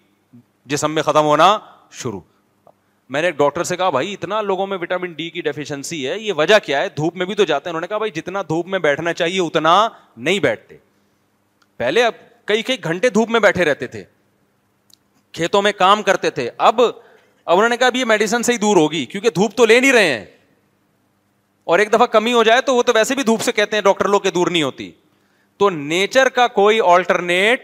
جسم 0.73 0.91
میں 0.95 1.03
ختم 1.03 1.25
ہونا 1.25 1.57
شروع 2.01 2.19
میں 3.13 3.21
نے 3.21 3.27
ایک 3.27 3.35
ڈاکٹر 3.37 3.63
سے 3.63 3.75
کہا 3.77 3.89
بھائی 3.95 4.13
اتنا 4.13 4.41
لوگوں 4.41 4.65
میں 4.67 4.77
وٹامن 4.81 5.11
ڈی 5.17 5.29
کی 5.29 5.41
ڈیفیشنسی 5.41 6.07
ہے 6.07 6.17
یہ 6.19 6.33
وجہ 6.37 6.55
کیا 6.65 6.81
ہے 6.81 6.89
دھوپ 6.97 7.15
میں 7.17 7.25
بھی 7.25 7.35
تو 7.35 7.43
جاتے 7.45 7.69
ہیں 7.69 7.71
انہوں 7.73 7.81
نے 7.81 7.87
کہا 7.87 7.97
بھائی 7.97 8.11
جتنا 8.11 8.41
دھوپ 8.49 8.67
میں 8.75 8.79
بیٹھنا 8.87 9.13
چاہیے 9.21 9.39
اتنا 9.41 9.75
نہیں 10.17 10.39
بیٹھتے 10.47 10.77
پہلے 11.77 12.03
اب 12.03 12.13
کئی 12.47 12.61
کئی 12.63 12.83
گھنٹے 12.83 13.09
دھوپ 13.09 13.29
میں 13.31 13.39
بیٹھے 13.39 13.65
رہتے 13.65 13.87
تھے 13.87 14.03
کھیتوں 15.35 15.61
میں 15.61 15.71
کام 15.77 16.01
کرتے 16.03 16.29
تھے 16.37 16.49
اب 16.67 16.81
اب 16.81 17.57
انہوں 17.57 17.69
نے 17.69 17.75
کہا 17.77 17.89
بھی 17.95 18.03
میڈیسن 18.11 18.43
سے 18.43 18.53
ہی 18.53 18.57
دور 18.57 18.77
ہوگی 18.77 19.05
کیونکہ 19.05 19.29
دھوپ 19.35 19.55
تو 19.55 19.65
لے 19.65 19.79
نہیں 19.79 19.91
رہے 19.91 20.11
ہیں 20.13 20.23
اور 21.73 21.79
ایک 21.79 21.91
دفعہ 21.93 22.05
کمی 22.11 22.33
ہو 22.33 22.43
جائے 22.43 22.61
تو 22.65 22.75
وہ 22.75 22.83
تو 22.83 22.91
ویسے 22.95 23.15
بھی 23.15 23.23
دھوپ 23.29 23.41
سے 23.41 23.51
کہتے 23.59 23.77
ہیں 23.77 23.83
ڈاکٹر 23.83 24.07
لوگ 24.09 24.21
کے 24.21 24.31
دور 24.31 24.47
نہیں 24.51 24.63
ہوتی 24.63 24.91
تو 25.57 25.69
نیچر 25.69 26.29
کا 26.37 26.47
کوئی 26.59 26.79
آلٹرنیٹ 26.93 27.61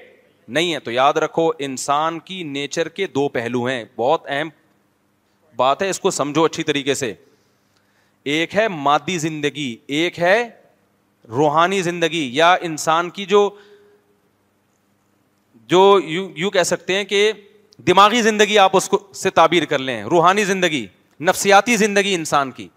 نہیں 0.58 0.74
ہے 0.74 0.80
تو 0.86 0.92
یاد 0.92 1.18
رکھو 1.24 1.50
انسان 1.68 2.20
کی 2.26 2.42
نیچر 2.44 2.90
کے 3.00 3.08
دو 3.16 3.28
پہلو 3.36 3.64
ہیں 3.66 3.84
بہت 3.98 4.26
اہم 4.28 4.50
بات 5.56 5.82
ہے 5.82 5.90
اس 5.90 6.00
کو 6.00 6.12
سمجھو 6.12 6.44
اچھی 6.46 6.64
طریقے 6.64 6.94
سے 7.04 7.14
ایک 8.34 8.56
ہے 8.56 8.68
مادی 8.88 9.18
زندگی 9.20 9.76
ایک 10.00 10.20
ہے 10.20 10.44
روحانی 11.38 11.82
زندگی 11.82 12.30
یا 12.34 12.54
انسان 12.70 13.10
کی 13.18 13.26
جو 13.26 13.50
یوں 16.04 16.50
کہہ 16.52 16.64
سکتے 16.66 16.96
ہیں 16.96 17.04
کہ 17.06 17.32
دماغی 17.88 18.22
زندگی 18.22 18.58
آپ 18.60 18.76
اس 18.78 18.88
کو 18.90 19.00
سے 19.16 19.30
تعبیر 19.40 19.66
کر 19.66 19.80
لیں 19.80 20.04
روحانی 20.12 20.44
زندگی 20.46 20.86
نفسیاتی 21.28 21.76
زندگی 21.78 22.14
انسان 22.16 22.52
کی 22.52 22.68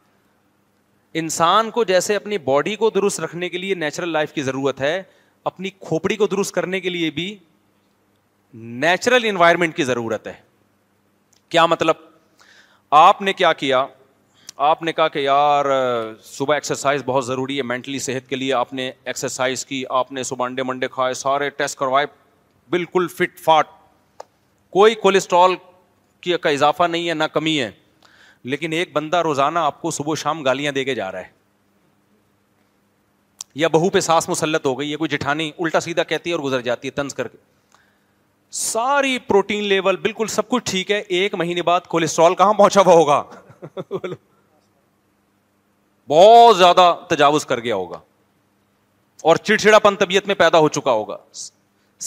انسان 1.23 1.71
کو 1.71 1.85
جیسے 1.85 2.17
اپنی 2.17 2.39
باڈی 2.45 2.75
کو 2.77 2.91
درست 2.91 3.21
رکھنے 3.21 3.49
کے 3.49 3.59
لیے 3.59 3.75
نیچرل 3.83 4.09
لائف 4.13 4.33
کی 4.33 4.43
ضرورت 4.43 4.81
ہے 4.81 5.03
اپنی 5.51 5.71
کھوپڑی 5.81 6.17
کو 6.17 6.27
درست 6.27 6.55
کرنے 6.55 6.81
کے 6.81 6.89
لیے 6.91 7.11
بھی 7.19 7.35
نیچرل 8.85 9.25
انوائرمنٹ 9.29 9.77
کی 9.77 9.85
ضرورت 9.85 10.27
ہے 10.27 10.35
کیا 11.51 11.67
مطلب 11.67 11.97
آپ 13.01 13.23
نے 13.23 13.33
کیا 13.43 13.53
کیا 13.65 13.85
آپ 14.71 14.83
نے 14.83 14.93
کہا 14.93 15.09
کہ 15.09 15.19
یار 15.19 15.65
صبح 16.25 16.55
ایکسرسائز 16.55 17.03
بہت 17.07 17.27
ضروری 17.27 17.57
ہے 17.59 17.63
مینٹلی 17.73 17.99
صحت 17.99 18.29
کے 18.29 18.37
لیے 18.37 18.53
آپ 18.55 18.73
نے 18.75 18.91
ایکسرسائز 19.05 19.65
کی 19.67 19.83
آپ 20.01 20.13
نے 20.13 20.23
صبح 20.23 20.47
انڈے 20.47 20.63
منڈے 20.63 20.89
کھائے 20.93 21.15
سارے 21.25 21.49
ٹیسٹ 21.63 21.79
کروائے 21.79 22.07
بالکل 22.71 23.07
فٹ 23.17 23.39
فاٹ 23.45 23.69
کوئی 24.75 24.95
کولیسٹرول 25.03 25.53
کی 26.21 26.37
کا 26.43 26.51
اضافہ 26.51 26.83
نہیں 26.91 27.05
ہے 27.09 27.15
نہ 27.15 27.25
کمی 27.33 27.55
ہے 27.61 27.71
لیکن 28.53 28.73
ایک 28.73 28.89
بندہ 28.93 29.17
روزانہ 29.23 29.59
آپ 29.71 29.81
کو 29.83 29.91
صبح 29.99 30.13
و 30.13 30.15
شام 30.23 30.43
گالیاں 30.45 30.73
دے 30.79 30.85
کے 30.85 30.95
جا 30.95 31.11
رہا 31.13 31.19
ہے 31.21 31.29
یا 33.63 33.69
بہو 33.77 33.89
پہ 33.97 34.01
سانس 34.07 34.27
مسلط 34.29 34.67
ہو 34.67 34.79
گئی 34.79 34.91
ہے 34.91 34.97
کوئی 35.03 35.09
جٹھانی 35.11 35.51
الٹا 35.59 35.81
سیدھا 35.81 36.03
کہتی 36.13 36.31
ہے 36.31 36.35
اور 36.35 36.45
گزر 36.45 36.61
جاتی 36.69 36.89
ہے 36.89 36.93
تنز 36.97 37.15
کر 37.15 37.29
کے 37.29 37.39
ساری 38.63 39.19
پروٹین 39.27 39.65
لیول 39.75 39.97
بالکل 40.07 40.27
سب 40.33 40.49
کچھ 40.49 40.65
ٹھیک 40.71 40.91
ہے 40.91 40.99
ایک 41.21 41.35
مہینے 41.45 41.63
بعد 41.71 41.83
کولیسٹرول 41.95 42.35
کہاں 42.43 42.55
پہنچا 42.59 42.81
ہوا 42.87 42.95
ہوگا 42.95 43.19
بہت 46.09 46.55
زیادہ 46.57 46.95
تجاوز 47.09 47.45
کر 47.53 47.59
گیا 47.61 47.75
ہوگا 47.77 48.01
اور 49.31 49.37
چڑچڑا 49.43 49.79
پن 49.89 49.97
طبیعت 50.05 50.27
میں 50.27 50.35
پیدا 50.45 50.59
ہو 50.59 50.69
چکا 50.79 50.91
ہوگا 51.03 51.17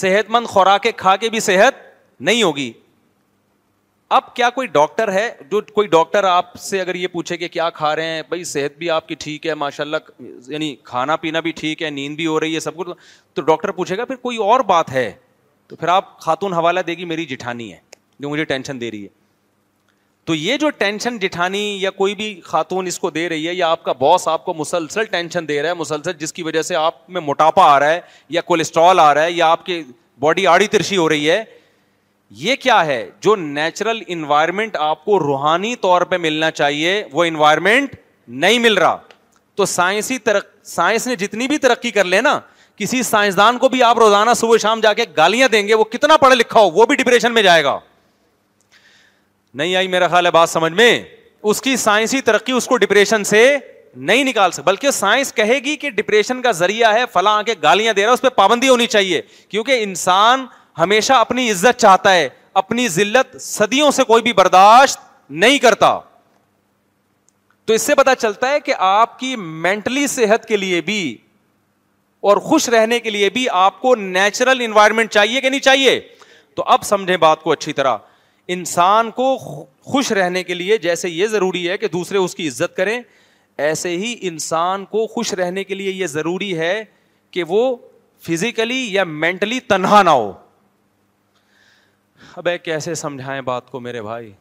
صحت 0.02 0.30
مند 0.32 0.48
خوراکیں 0.48 0.92
کھا 0.98 1.16
کے 1.26 1.30
بھی 1.30 1.40
صحت 1.40 1.86
نہیں 2.20 2.44
ہوگی 2.44 2.72
اب 4.18 4.34
کیا 4.36 4.50
کوئی 4.50 4.68
ڈاکٹر 4.72 5.12
ہے 5.12 5.30
جو 5.52 5.60
کوئی 5.74 5.88
ڈاکٹر 5.88 6.24
آپ 6.24 6.54
سے 6.60 6.80
اگر 6.82 6.96
یہ 6.96 7.08
پوچھے 7.12 7.38
کہ 7.38 7.48
کیا 7.48 7.70
کھا 7.70 7.96
رہے 7.96 8.14
ہیں 8.16 8.22
بھائی 8.30 8.44
صحت 8.54 8.78
بھی 8.78 8.90
آپ 8.90 9.08
کی 9.08 9.16
ٹھیک 9.20 9.48
ہے 9.48 9.54
ماشاء 9.64 9.84
اللہ 9.84 10.48
یعنی 10.52 10.74
کھانا 10.84 11.16
پینا 11.24 11.40
بھی 11.48 11.52
ٹھیک 11.56 11.84
ہے 11.84 11.90
نیند 11.90 12.16
بھی 12.16 12.28
ہو 12.28 12.40
رہی 12.40 12.54
ہے 12.56 12.60
سب 12.60 12.76
کچھ 12.76 12.90
تو 13.34 13.42
ڈاکٹر 13.42 13.72
پوچھے 13.80 13.98
گا 13.98 14.06
پھر 14.06 14.16
کوئی 14.22 14.38
اور 14.44 14.60
بات 14.70 14.92
ہے 14.92 15.12
تو 15.68 15.76
پھر 15.76 15.88
آپ 15.88 16.18
خاتون 16.22 16.54
حوالہ 16.54 16.80
دے 16.88 16.94
گی 16.98 17.06
میری 17.06 17.26
جٹھانی 17.26 17.72
ہے 17.74 17.80
جو 18.20 18.30
مجھے 18.30 18.44
ٹینشن 18.46 18.82
دے 18.82 18.92
رہی 18.92 19.04
ہے 19.04 19.08
تو 20.26 20.36
یہ 20.36 20.58
جو 20.58 20.70
ٹینشن 20.78 21.18
جٹھانی 21.20 21.64
یا 21.82 21.90
کوئی 21.98 22.16
بھی 22.16 22.34
خاتون 22.44 22.88
اس 22.88 23.00
کو 23.00 23.10
دے 23.10 23.28
رہی 23.30 23.48
ہے 23.48 23.54
یا 23.54 23.68
آپ 23.72 23.84
کا 23.84 23.94
باس 24.00 24.28
آپ 24.28 24.46
کو 24.46 24.54
مسلسل 24.54 25.06
ٹینشن 25.12 25.48
دے 25.48 25.62
رہا 25.62 25.70
ہے 25.70 25.74
مسلسل 25.74 26.14
جس 26.20 26.34
کی 26.34 26.44
وجہ 26.44 26.62
سے 26.70 26.76
آپ 26.76 27.10
میں 27.10 27.22
موٹاپا 27.22 27.66
آ 27.76 27.78
رہا 27.80 27.90
ہے 27.92 28.00
یا 28.38 28.42
کولیسٹرول 28.50 29.00
آ 29.00 29.14
رہا 29.14 29.24
ہے 29.24 29.32
یا 29.32 29.52
آپ 29.52 29.66
کی 29.66 29.82
باڈی 30.20 30.48
آڑی 30.48 30.68
ترشی 30.72 30.98
ہو 30.98 31.08
رہی 31.10 31.30
ہے 31.30 31.44
یہ 32.36 32.56
کیا 32.62 32.86
ہے 32.86 33.06
جو 33.22 33.36
نیچرل 33.36 34.02
انوائرمنٹ 34.08 34.76
آپ 34.80 35.04
کو 35.06 35.20
روحانی 35.20 35.76
طور 35.82 36.02
پہ 36.10 36.18
ملنا 36.20 36.50
چاہیے 36.52 37.04
وہ 37.12 37.24
انوائرمنٹ 37.26 37.96
نہیں 38.28 38.60
مل 38.60 38.74
رہا 38.78 38.98
تو 39.56 39.66
سائنسی 39.66 40.18
ترق 40.20 40.46
سائنس 40.68 41.08
نے 41.08 41.16
جتنی 41.16 41.48
بھی 41.48 41.58
ترقی 41.58 41.92
کر 41.92 42.04
لے 42.04 42.22
نا 42.22 42.40
کسی 42.78 43.02
سائنسدان 43.04 43.58
کو 43.58 43.70
بھی 43.70 43.84
آپ 43.84 43.98
روزانہ 44.00 44.34
صبح 44.38 44.58
شام 44.62 44.80
جا 44.82 44.94
کے 44.94 45.04
گالیاں 45.18 45.48
دیں 45.52 45.68
گے 45.68 45.74
وہ 45.74 45.84
کتنا 45.92 46.18
پڑھا 46.18 46.36
لکھا 46.36 46.60
ہو 46.60 46.70
وہ 46.72 46.86
بھی 46.86 46.96
ڈپریشن 46.96 47.34
میں 47.34 47.42
جائے 47.44 47.64
گا 47.64 47.78
نہیں 49.54 49.76
آئی 49.76 49.88
میرا 49.88 50.08
خیال 50.08 50.26
ہے 50.26 50.32
بات 50.32 50.50
سمجھ 50.50 50.72
میں 50.74 50.92
اس 51.50 51.62
کی 51.62 51.76
سائنسی 51.78 52.22
ترقی 52.22 52.52
اس 52.52 52.68
کو 52.68 52.78
ڈپریشن 52.78 53.24
سے 53.24 53.48
نہیں 53.96 54.24
نکال 54.24 54.52
سکتے 54.52 54.62
بلکہ 54.64 54.92
سائنس 54.92 55.34
کہے 55.34 55.58
گی 55.66 55.76
کہ 55.78 55.90
ڈپریشن 55.90 56.42
کا 56.42 56.52
ذریعہ 56.52 56.94
ہے 56.94 57.04
فلاں 57.14 57.38
آ 57.38 57.42
کے 57.42 57.54
گالیاں 57.64 57.94
دے 57.94 58.02
رہا 58.02 58.10
ہے 58.10 58.14
اس 58.14 58.22
پہ 58.22 58.30
پابندی 58.36 58.70
ہونی 58.70 58.88
چاہیے 58.88 59.22
کیونکہ 59.50 59.84
انسان 59.84 60.46
ہمیشہ 60.80 61.14
اپنی 61.14 61.50
عزت 61.52 61.80
چاہتا 61.82 62.14
ہے 62.14 62.28
اپنی 62.62 62.88
ذلت 62.88 63.36
صدیوں 63.42 63.90
سے 63.92 64.04
کوئی 64.04 64.22
بھی 64.24 64.34
برداشت 64.34 65.00
نہیں 65.44 65.58
کرتا 65.60 65.98
تو 67.66 67.74
اس 67.74 67.82
سے 67.82 67.96
پتا 67.96 68.16
چلتا 68.16 68.50
ہے 68.50 68.60
کہ 68.66 68.74
آپ 68.90 69.18
کی 69.20 69.36
مینٹلی 69.66 70.06
صحت 70.08 70.48
کے 70.48 70.58
لیے 70.58 70.82
بھی 70.82 71.00
اور 72.30 72.38
خوش 72.48 72.68
رہنے 72.70 73.00
کے 73.00 73.10
لیے 73.10 73.30
بھی 73.30 73.48
آپ 73.54 73.80
کو 73.82 73.96
نیچرل 73.96 74.62
انوائرمنٹ 74.66 75.12
چاہیے 75.12 75.42
کہ 75.42 75.50
نہیں 75.50 75.60
چاہیے 75.62 76.00
تو 76.56 76.64
اب 76.76 76.84
سمجھیں 76.84 77.18
بات 77.26 77.42
کو 77.44 77.52
اچھی 77.52 77.74
طرح 77.74 77.98
انسان 78.56 79.12
کو 79.12 79.36
خوش 79.92 80.12
رہنے 80.12 80.44
کے 80.44 80.54
لیے 80.54 80.78
جیسے 80.88 81.10
یہ 81.10 81.28
ضروری 81.28 81.68
ہے 81.70 81.78
کہ 81.78 81.88
دوسرے 81.94 82.18
اس 82.18 82.36
کی 82.36 82.48
عزت 82.48 82.76
کریں 82.78 83.00
ایسے 83.68 83.90
ہی 83.98 84.16
انسان 84.28 84.86
کو 84.86 85.06
خوش 85.14 85.34
رہنے 85.34 85.64
کے 85.64 85.76
لیے 85.76 85.92
یہ 85.92 86.08
ضروری 86.08 86.58
ہے 86.58 86.84
کہ 87.32 87.44
وہ 87.48 87.64
فزیکلی 88.28 88.84
یا 88.94 89.04
مینٹلی 89.26 89.60
تنہا 89.70 90.02
نہ 90.04 90.10
ہو 90.10 90.32
کیسے 92.64 92.94
سمجھائیں 92.96 93.42
بات 93.42 93.70
کو 93.72 93.80
میرے 93.80 94.02
بھائی 94.02 94.32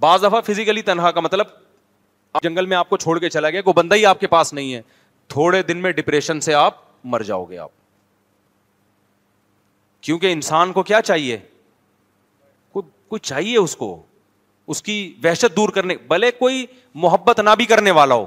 بعض 0.00 0.22
دفعہ 0.22 0.40
فزیکلی 0.46 0.82
تنہا 0.82 1.10
کا 1.10 1.20
مطلب 1.20 1.46
جنگل 2.42 2.66
میں 2.66 2.76
آپ 2.76 2.88
کو 2.88 2.96
چھوڑ 2.96 3.18
کے 3.18 3.28
چلا 3.30 3.50
گیا 3.50 3.62
کوئی 3.62 3.74
بندہ 3.76 3.94
ہی 3.94 4.06
آپ 4.06 4.20
کے 4.20 4.26
پاس 4.26 4.52
نہیں 4.54 4.74
ہے 4.74 4.80
تھوڑے 5.28 5.62
دن 5.62 5.78
میں 5.82 5.92
ڈپریشن 5.92 6.40
سے 6.40 6.54
آپ 6.54 6.74
مر 7.12 7.22
جاؤ 7.26 7.44
گے 7.44 7.58
آپ 7.58 7.68
کیونکہ 10.00 10.32
انسان 10.32 10.72
کو 10.72 10.82
کیا 10.82 11.00
چاہیے 11.02 11.38
کوئی 12.72 13.18
چاہیے 13.18 13.56
اس 13.56 13.76
کو 13.76 13.96
اس 14.74 14.82
کی 14.82 14.94
وحشت 15.24 15.56
دور 15.56 15.68
کرنے 15.74 15.94
بھلے 16.08 16.30
کوئی 16.38 16.64
محبت 17.02 17.40
نہ 17.40 17.50
بھی 17.58 17.64
کرنے 17.66 17.90
والا 17.98 18.14
ہو 18.14 18.26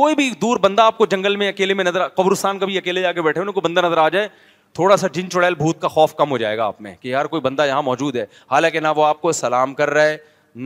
کوئی 0.00 0.14
بھی 0.14 0.30
دور 0.40 0.56
بندہ 0.62 0.82
آپ 0.82 0.98
کو 0.98 1.06
جنگل 1.06 1.36
میں 1.36 1.48
اکیلے 1.48 1.74
میں 1.74 1.84
نظر 1.84 2.06
قبرستان 2.16 2.58
کبھی 2.58 2.78
اکیلے 2.78 3.02
جا 3.02 3.12
کے 3.12 3.22
بیٹھے 3.22 3.44
کو 3.54 3.60
بندہ 3.60 3.80
نظر 3.84 3.96
آ 3.98 4.08
جائے 4.08 4.28
تھوڑا 4.76 4.96
سا 4.96 5.06
جن 5.12 5.28
چڑیل 5.30 5.54
بھوت 5.58 5.80
کا 5.80 5.88
خوف 5.88 6.14
کم 6.14 6.30
ہو 6.30 6.38
جائے 6.38 6.56
گا 6.56 6.64
آپ 6.64 6.80
میں 6.82 6.94
کہ 7.00 7.08
یار 7.08 7.24
کوئی 7.34 7.42
بندہ 7.42 7.64
یہاں 7.66 7.82
موجود 7.82 8.16
ہے 8.16 8.24
حالانکہ 8.50 8.80
نہ 8.80 8.88
وہ 8.96 9.04
آپ 9.04 9.20
کو 9.20 9.30
سلام 9.38 9.72
کر 9.74 9.90
رہا 9.90 10.06
ہے 10.08 10.16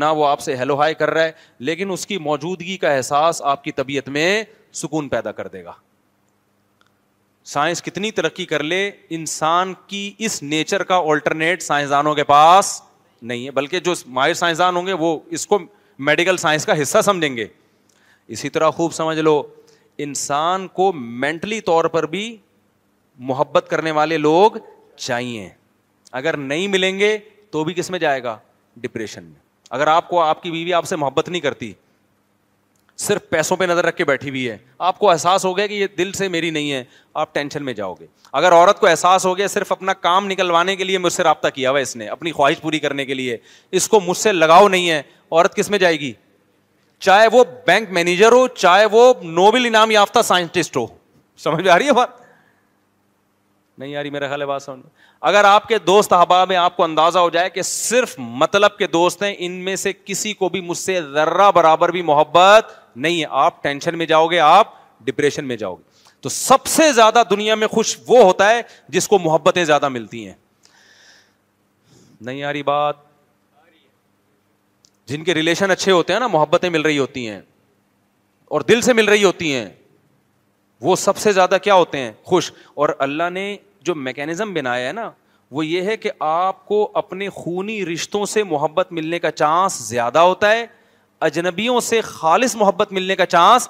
نہ 0.01 0.05
وہ 0.17 0.27
آپ 0.27 0.41
سے 0.41 0.57
ہیلو 0.57 0.77
ہائی 0.81 0.95
کر 0.95 1.11
رہا 1.11 1.25
ہے 1.25 1.33
لیکن 1.69 1.91
اس 1.91 2.07
کی 2.07 2.19
موجودگی 2.25 2.77
کا 2.85 2.91
احساس 2.95 3.43
آپ 3.53 3.63
کی 3.65 3.73
طبیعت 3.73 4.09
میں 4.17 4.27
سکون 4.81 5.09
پیدا 5.09 5.33
کر 5.33 5.49
دے 5.49 5.63
گا 5.65 5.73
سائنس 7.53 7.83
کتنی 7.83 8.11
ترقی 8.19 8.45
کر 8.47 8.63
لے 8.63 8.81
انسان 9.19 9.73
کی 9.87 10.03
اس 10.27 10.43
نیچر 10.43 10.83
کا 10.91 10.99
آلٹرنیٹ 11.15 11.63
سائنسدانوں 11.63 12.15
کے 12.15 12.25
پاس 12.35 12.81
نہیں 13.31 13.47
ہے 13.47 13.51
بلکہ 13.61 13.81
جو 13.87 13.95
ماہر 14.19 14.35
سائنسدان 14.43 14.77
ہوں 14.77 14.87
گے 14.87 14.93
وہ 15.05 15.19
اس 15.39 15.47
کو 15.47 15.59
میڈیکل 16.09 16.37
سائنس 16.49 16.67
کا 16.67 16.81
حصہ 16.83 17.03
سمجھیں 17.05 17.37
گے 17.37 17.47
اسی 18.37 18.49
طرح 18.59 18.71
خوب 18.81 18.93
سمجھ 18.95 19.19
لو 19.19 19.43
انسان 20.09 20.69
کو 20.73 20.93
مینٹلی 21.25 21.61
طور 21.61 21.85
پر 21.97 22.07
بھی 22.17 22.29
محبت 23.29 23.69
کرنے 23.71 23.91
والے 23.91 24.17
لوگ 24.19 24.53
چاہیے 24.97 25.49
اگر 26.21 26.37
نہیں 26.37 26.69
ملیں 26.69 26.99
گے 26.99 27.17
تو 27.51 27.63
بھی 27.65 27.75
کس 27.75 27.91
میں 27.91 27.99
جائے 27.99 28.23
گا 28.23 28.37
ڈپریشن 28.81 29.25
میں 29.25 29.39
اگر 29.79 29.87
آپ 29.87 30.09
کو 30.09 30.21
آپ 30.23 30.43
کی 30.43 30.51
بیوی 30.51 30.73
آپ 30.75 30.85
سے 30.89 30.97
محبت 30.97 31.29
نہیں 31.29 31.41
کرتی 31.41 31.73
صرف 32.99 33.29
پیسوں 33.31 33.57
پہ 33.57 33.65
نظر 33.65 33.85
رکھ 33.85 33.97
کے 33.97 34.05
بیٹھی 34.05 34.29
ہوئی 34.31 34.49
ہے 34.49 34.57
آپ 34.89 34.99
کو 34.99 35.11
احساس 35.11 35.45
ہو 35.45 35.57
گیا 35.57 35.67
کہ 35.67 35.75
یہ 35.75 35.87
دل 35.99 36.11
سے 36.13 36.29
میری 36.29 36.51
نہیں 36.51 36.73
ہے 36.73 36.83
آپ 37.23 37.35
ٹینشن 37.35 37.65
میں 37.65 37.73
جاؤ 37.75 37.95
گے 38.01 38.07
اگر 38.41 38.53
عورت 38.53 38.81
کو 38.81 38.87
احساس 38.87 39.27
ہو 39.27 39.37
گیا 39.39 39.49
صرف 39.49 39.73
اپنا 39.73 39.93
کام 40.09 40.27
نکلوانے 40.31 40.75
کے 40.77 40.85
لیے 40.85 40.99
مجھ 40.99 41.13
سے 41.13 41.23
رابطہ 41.23 41.49
کیا 41.55 41.71
ہوا 41.71 41.79
اس 41.81 41.95
نے 41.97 42.07
اپنی 42.17 42.33
خواہش 42.33 42.61
پوری 42.61 42.79
کرنے 42.79 43.07
کے 43.07 43.15
لیے 43.15 43.37
اس 43.81 43.89
کو 43.89 44.01
مجھ 44.07 44.17
سے 44.19 44.33
لگاؤ 44.33 44.69
نہیں 44.69 44.91
ہے 44.91 45.01
عورت 45.31 45.57
کس 45.57 45.71
میں 45.71 45.79
جائے 45.79 45.99
گی 46.01 46.13
چاہے 47.07 47.29
وہ 47.33 47.45
بینک 47.67 47.91
مینیجر 48.01 48.33
ہو 48.33 48.47
چاہے 48.57 48.87
وہ 48.93 49.13
نوبل 49.23 49.67
انعام 49.67 49.91
یافتہ 49.91 50.23
سائنٹسٹ 50.25 50.77
ہو 50.77 50.87
سمجھ 51.45 51.63
میں 51.65 51.71
آ 51.73 51.79
رہی 51.79 51.87
ہے 51.87 51.93
بات 51.93 52.20
نہیں 53.81 53.91
یاری 53.91 54.11
میرا 54.11 54.27
خیال 54.29 54.41
ہے 54.41 54.47
بات 54.47 54.63
سمجھ 54.63 54.81
اگر 55.29 55.45
آپ 55.49 55.69
کے 55.69 55.77
دوست 55.91 56.13
احباب 56.13 56.49
میں 56.49 56.57
آپ 56.57 56.77
کو 56.77 56.83
اندازہ 56.85 57.19
ہو 57.19 57.29
جائے 57.37 57.51
کہ 57.51 57.63
صرف 57.69 58.15
مطلب 58.43 58.77
کے 58.79 58.87
دوست 58.97 59.23
ہیں 59.23 59.35
ان 59.49 59.53
میں 59.65 59.77
سے 59.85 59.93
کسی 60.05 60.33
کو 60.43 60.49
بھی 60.57 60.61
مجھ 60.71 60.77
سے 60.79 61.01
ذرہ 61.13 61.51
برابر 61.55 61.91
بھی 61.97 62.03
محبت 62.13 62.73
نہیں 63.07 63.21
ہے 63.21 63.27
آپ 63.45 63.63
ٹینشن 63.63 63.99
میں 63.99 64.07
جاؤ 64.07 64.27
گے 64.31 64.39
آپ 64.49 64.73
ڈپریشن 65.05 65.45
میں 65.49 65.57
جاؤ 65.63 65.75
گے 65.77 65.89
تو 66.23 66.29
سب 66.35 66.67
سے 66.73 66.93
زیادہ 66.93 67.23
دنیا 67.31 67.55
میں 67.61 67.67
خوش 67.75 67.97
وہ 68.09 68.23
ہوتا 68.25 68.49
ہے 68.51 68.61
جس 68.99 69.09
کو 69.09 69.19
محبتیں 69.29 69.65
زیادہ 69.65 69.89
ملتی 69.99 70.25
ہیں 70.27 70.35
نہیں 72.29 72.37
یاری 72.39 72.63
بات 72.73 72.97
جن 75.11 75.25
کے 75.25 75.35
ریلیشن 75.35 75.71
اچھے 75.71 75.93
ہوتے 75.93 76.13
ہیں 76.13 76.21
نا 76.21 76.27
محبتیں 76.35 76.69
مل 76.71 76.81
رہی 76.89 76.99
ہوتی 76.99 77.29
ہیں 77.29 77.41
اور 78.57 78.61
دل 78.69 78.81
سے 78.89 78.93
مل 79.01 79.09
رہی 79.09 79.25
ہوتی 79.25 79.55
ہیں 79.55 79.69
وہ 80.89 80.97
سب 80.97 81.17
سے 81.25 81.33
زیادہ 81.33 81.57
کیا 81.63 81.75
ہوتے 81.75 81.99
ہیں 81.99 82.13
خوش 82.25 82.51
اور 82.83 82.89
اللہ 83.07 83.29
نے 83.33 83.45
جو 83.87 83.95
میکینزم 83.95 84.53
بنایا 84.55 84.87
ہے 84.89 84.93
نا 84.93 85.11
وہ 85.59 85.65
یہ 85.67 85.83
ہے 85.91 85.97
کہ 85.97 86.11
آپ 86.25 86.65
کو 86.67 86.91
اپنے 86.97 87.29
خونی 87.35 87.85
رشتوں 87.87 88.25
سے 88.33 88.43
محبت 88.51 88.93
ملنے 88.93 89.19
کا 89.19 89.31
چانس 89.31 89.79
زیادہ 89.89 90.19
ہوتا 90.19 90.51
ہے 90.51 90.67
اجنبیوں 91.29 91.81
سے 91.87 92.01
خالص 92.01 92.55
محبت 92.57 92.93
ملنے 92.93 93.17
کا 93.17 93.27
چانس 93.27 93.69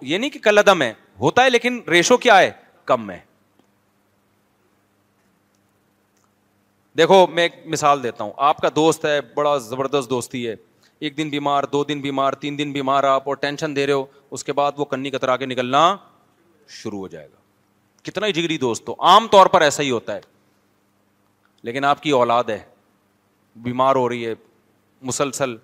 یہ 0.00 0.18
نہیں 0.18 0.30
کہ 0.30 0.38
کل 0.38 0.58
عدم 0.58 0.82
ہے 0.82 0.92
ہوتا 1.20 1.44
ہے 1.44 1.50
لیکن 1.50 1.80
ریشو 1.90 2.16
کیا 2.24 2.38
ہے 2.38 2.50
کم 2.86 3.10
ہے 3.10 3.18
دیکھو 6.98 7.26
میں 7.32 7.42
ایک 7.42 7.54
مثال 7.72 8.02
دیتا 8.02 8.24
ہوں 8.24 8.32
آپ 8.48 8.58
کا 8.60 8.68
دوست 8.76 9.04
ہے 9.04 9.20
بڑا 9.34 9.56
زبردست 9.68 10.10
دوستی 10.10 10.46
ہے 10.48 10.54
ایک 11.06 11.16
دن 11.16 11.28
بیمار 11.30 11.64
دو 11.72 11.82
دن 11.84 12.00
بیمار 12.00 12.32
تین 12.44 12.58
دن 12.58 12.72
بیمار 12.72 13.04
آپ 13.04 13.28
اور 13.28 13.36
ٹینشن 13.40 13.76
دے 13.76 13.86
رہے 13.86 13.92
ہو 13.94 14.04
اس 14.36 14.44
کے 14.44 14.52
بعد 14.60 14.72
وہ 14.78 14.84
کنی 14.94 15.10
کترا 15.10 15.36
کے 15.36 15.46
نکلنا 15.46 15.96
شروع 16.82 16.98
ہو 16.98 17.08
جائے 17.08 17.26
گا 17.26 17.35
کتنا 18.06 18.26
ہی 18.26 18.32
جگری 18.32 18.56
دوست 18.64 18.88
ہو 18.88 18.94
عام 19.10 19.26
طور 19.30 19.46
پر 19.56 19.60
ایسا 19.68 19.82
ہی 19.82 19.90
ہوتا 19.90 20.14
ہے 20.14 20.20
لیکن 21.68 21.84
آپ 21.84 22.02
کی 22.02 22.10
اولاد 22.20 22.50
ہے 22.54 22.58
بیمار 23.66 23.96
ہو 23.96 24.08
رہی 24.08 24.26
ہے 24.26 24.34
مسلسل 25.10 25.56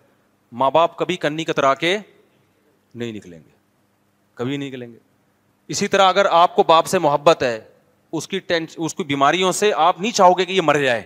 ماں 0.62 0.70
باپ 0.70 0.96
کبھی 0.98 1.16
کنی 1.26 1.44
کترا 1.50 1.74
کے 1.84 1.96
نہیں 1.98 3.12
نکلیں 3.12 3.38
گے 3.38 3.50
کبھی 4.40 4.56
نہیں 4.56 4.68
نکلیں 4.68 4.90
گے 4.92 4.98
اسی 5.74 5.88
طرح 5.94 6.08
اگر 6.08 6.26
آپ 6.42 6.54
کو 6.56 6.62
باپ 6.72 6.86
سے 6.94 6.98
محبت 7.06 7.42
ہے 7.42 7.58
اس 8.18 8.28
کی 8.28 8.38
ٹینش 8.52 8.74
اس 8.86 8.94
کی 8.94 9.04
بیماریوں 9.10 9.52
سے 9.60 9.72
آپ 9.86 10.00
نہیں 10.00 10.12
چاہو 10.16 10.38
گے 10.38 10.44
کہ 10.44 10.52
یہ 10.52 10.60
مر 10.70 10.80
جائے 10.84 11.02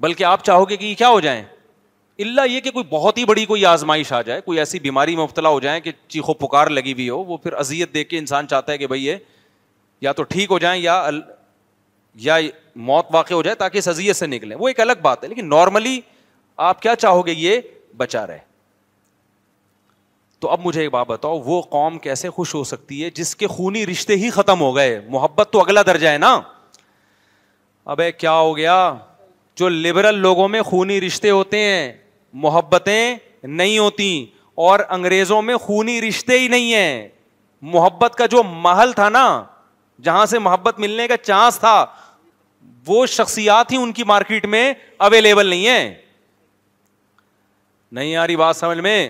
بلکہ 0.00 0.24
آپ 0.24 0.44
چاہو 0.44 0.68
گے 0.68 0.76
کہ 0.76 0.84
یہ 0.84 0.94
کیا 1.00 1.08
ہو 1.08 1.20
جائیں 1.26 1.42
اللہ 2.24 2.46
یہ 2.50 2.60
کہ 2.60 2.70
کوئی 2.70 2.84
بہت 2.90 3.18
ہی 3.18 3.24
بڑی 3.24 3.44
کوئی 3.52 3.64
آزمائش 3.66 4.12
آ 4.12 4.20
جائے 4.22 4.40
کوئی 4.46 4.58
ایسی 4.64 4.78
بیماری 4.86 5.16
مبتلا 5.16 5.48
ہو 5.48 5.60
جائے 5.60 5.80
کہ 5.80 5.92
چیخو 6.14 6.34
پکار 6.46 6.66
لگی 6.78 6.92
ہوئی 6.92 7.08
ہو 7.10 7.22
وہ 7.24 7.36
پھر 7.44 7.52
اذیت 7.64 7.94
دیکھ 7.94 8.08
کے 8.10 8.18
انسان 8.18 8.48
چاہتا 8.48 8.72
ہے 8.72 8.78
کہ 8.78 8.86
بھائی 8.86 9.04
یہ 9.06 9.16
یا 10.02 10.12
تو 10.12 10.22
ٹھیک 10.28 10.50
ہو 10.50 10.58
جائیں 10.58 10.80
یا 10.82 10.94
ال 11.06 11.20
یا 12.20 12.36
موت 12.86 13.06
واقع 13.14 13.34
ہو 13.34 13.42
جائے 13.42 13.54
تاکہ 13.56 13.80
سزیت 13.80 14.16
سے 14.16 14.26
نکلیں 14.26 14.56
وہ 14.60 14.68
ایک 14.68 14.78
الگ 14.80 15.00
بات 15.02 15.22
ہے 15.24 15.28
لیکن 15.28 15.48
نارملی 15.48 16.00
آپ 16.68 16.80
کیا 16.82 16.94
چاہو 16.96 17.24
گے 17.26 17.32
یہ 17.36 17.60
بچا 17.96 18.26
رہے 18.26 18.38
تو 20.40 20.48
اب 20.50 20.60
مجھے 20.64 20.80
ایک 20.82 20.90
بات 20.92 21.06
بتاؤ 21.06 21.38
وہ 21.44 21.60
قوم 21.74 21.98
کیسے 22.06 22.30
خوش 22.38 22.54
ہو 22.54 22.62
سکتی 22.70 23.02
ہے 23.04 23.10
جس 23.14 23.34
کے 23.42 23.46
خونی 23.56 23.84
رشتے 23.86 24.16
ہی 24.24 24.30
ختم 24.38 24.60
ہو 24.60 24.74
گئے 24.76 24.98
محبت 25.08 25.52
تو 25.52 25.60
اگلا 25.60 25.82
درجہ 25.86 26.08
ہے 26.08 26.18
نا 26.18 26.32
اب 27.92 28.00
کیا 28.18 28.32
ہو 28.38 28.56
گیا 28.56 28.76
جو 29.56 29.68
لبرل 29.68 30.18
لوگوں 30.26 30.48
میں 30.48 30.62
خونی 30.72 31.00
رشتے 31.06 31.30
ہوتے 31.30 31.58
ہیں 31.64 31.92
محبتیں 32.48 33.14
نہیں 33.46 33.78
ہوتی 33.78 34.14
اور 34.66 34.80
انگریزوں 34.98 35.40
میں 35.42 35.56
خونی 35.68 36.00
رشتے 36.08 36.38
ہی 36.40 36.48
نہیں 36.48 36.74
ہیں 36.74 37.08
محبت 37.76 38.14
کا 38.18 38.26
جو 38.34 38.42
محل 38.60 38.92
تھا 38.96 39.08
نا 39.08 39.24
جہاں 40.04 40.24
سے 40.26 40.38
محبت 40.38 40.78
ملنے 40.80 41.06
کا 41.08 41.16
چانس 41.22 41.58
تھا 41.60 41.84
وہ 42.86 43.04
شخصیات 43.06 43.72
ہی 43.72 43.76
ان 43.76 43.92
کی 43.92 44.04
مارکیٹ 44.06 44.46
میں 44.46 44.72
اویلیبل 45.08 45.46
نہیں 45.46 45.66
ہے 45.66 45.94
نہیں 47.94 48.16
آ 48.16 48.26
رہی 48.26 48.36
بات 48.36 48.56
سمجھ 48.56 48.78
میں 48.78 49.08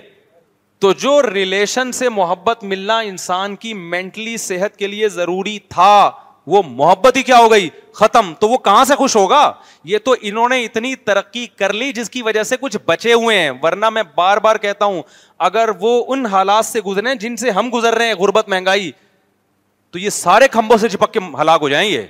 تو 0.81 0.93
جو 1.01 1.21
ریلیشن 1.33 1.93
سے 1.93 2.09
محبت 2.09 2.65
ملنا 2.65 2.99
انسان 3.09 3.55
کی 3.57 3.75
مینٹلی 3.75 4.37
صحت 4.45 4.77
کے 4.77 4.87
لیے 4.87 5.09
ضروری 5.09 5.59
تھا 5.69 6.11
وہ 6.53 6.63
محبت 6.67 7.17
ہی 7.17 7.23
کیا 7.23 7.39
ہو 7.39 7.51
گئی 7.51 7.69
ختم 7.95 8.33
تو 8.41 8.49
وہ 8.49 8.57
کہاں 8.65 8.85
سے 8.85 8.95
خوش 8.97 9.15
ہوگا 9.17 9.51
یہ 9.85 9.99
تو 10.05 10.15
انہوں 10.21 10.49
نے 10.49 10.61
اتنی 10.65 10.95
ترقی 11.05 11.47
کر 11.59 11.73
لی 11.73 11.93
جس 11.93 12.11
کی 12.11 12.23
وجہ 12.23 12.43
سے 12.43 12.57
کچھ 12.61 12.77
بچے 12.87 13.13
ہوئے 13.13 13.39
ہیں 13.39 13.51
ورنہ 13.63 13.91
میں 13.91 14.03
بار 14.15 14.39
بار 14.47 14.57
کہتا 14.63 14.85
ہوں 14.85 15.03
اگر 15.51 15.71
وہ 15.81 16.03
ان 16.15 16.27
حالات 16.33 16.67
سے 16.67 16.81
گزرے 16.87 17.15
جن 17.21 17.37
سے 17.37 17.51
ہم 17.61 17.71
گزر 17.75 17.95
رہے 17.99 18.07
ہیں 18.07 18.15
غربت 18.19 18.49
مہنگائی 18.49 18.91
تو 19.93 19.99
یہ 19.99 20.11
سارے 20.11 20.47
کھمبوں 20.49 20.77
سے 20.79 20.89
چپک 20.89 21.13
کے 21.15 21.21
ہلاک 21.41 21.63
ہو 21.63 21.69
جائیں 21.69 21.89
گے 21.91 22.05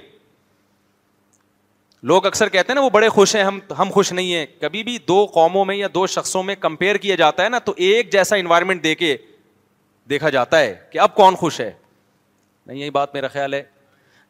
لوگ 2.10 2.26
اکثر 2.26 2.48
کہتے 2.48 2.68
ہیں 2.72 2.74
نا 2.74 2.80
وہ 2.80 2.90
بڑے 2.90 3.08
خوش 3.08 3.34
ہیں 3.36 3.42
ہم 3.44 3.58
ہم 3.78 3.90
خوش 3.94 4.12
نہیں 4.12 4.34
ہیں 4.34 4.44
کبھی 4.60 4.82
بھی 4.84 4.96
دو 5.08 5.24
قوموں 5.34 5.64
میں 5.64 5.74
یا 5.76 5.88
دو 5.94 6.06
شخصوں 6.14 6.42
میں 6.42 6.54
کمپیئر 6.60 6.96
کیا 7.04 7.14
جاتا 7.16 7.44
ہے 7.44 7.48
نا 7.48 7.58
تو 7.64 7.72
ایک 7.76 8.12
جیسا 8.12 8.36
انوائرمنٹ 8.36 8.84
دے 8.84 8.94
کے 8.94 9.16
دیکھا 10.10 10.30
جاتا 10.30 10.60
ہے 10.60 10.74
کہ 10.92 10.98
اب 10.98 11.14
کون 11.14 11.34
خوش 11.36 11.60
ہے 11.60 11.70
نہیں 12.66 12.78
یہی 12.78 12.90
بات 12.90 13.14
میرا 13.14 13.28
خیال 13.32 13.54
ہے 13.54 13.62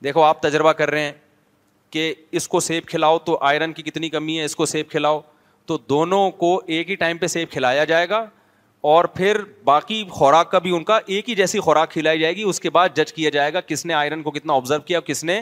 دیکھو 0.04 0.22
آپ 0.22 0.42
تجربہ 0.42 0.72
کر 0.78 0.90
رہے 0.90 1.00
ہیں 1.04 1.12
کہ 1.90 2.12
اس 2.40 2.48
کو 2.48 2.60
سیب 2.60 2.86
کھلاؤ 2.88 3.18
تو 3.24 3.38
آئرن 3.50 3.72
کی 3.72 3.82
کتنی 3.82 4.08
کمی 4.10 4.38
ہے 4.38 4.44
اس 4.44 4.56
کو 4.56 4.66
سیب 4.66 4.88
کھلاؤ 4.90 5.20
تو 5.66 5.78
دونوں 5.88 6.30
کو 6.42 6.60
ایک 6.66 6.90
ہی 6.90 6.94
ٹائم 7.04 7.18
پہ 7.18 7.26
سیب 7.26 7.50
کھلایا 7.52 7.84
جائے 7.92 8.08
گا 8.08 8.24
اور 8.90 9.04
پھر 9.14 9.36
باقی 9.64 10.02
خوراک 10.10 10.50
کا 10.50 10.58
بھی 10.58 10.70
ان 10.76 10.84
کا 10.84 10.98
ایک 11.06 11.28
ہی 11.30 11.34
جیسی 11.34 11.60
خوراک 11.60 11.90
کھلائی 11.90 12.18
جائے 12.20 12.34
گی 12.36 12.42
اس 12.42 12.58
کے 12.60 12.70
بعد 12.70 12.88
جج 12.96 13.12
کیا 13.12 13.30
جائے 13.30 13.52
گا 13.52 13.60
کس 13.66 13.84
نے 13.86 13.94
آئرن 13.94 14.22
کو 14.22 14.30
کتنا 14.30 14.52
آبزرو 14.52 14.80
کیا 14.86 15.00
کس 15.06 15.22
نے 15.24 15.40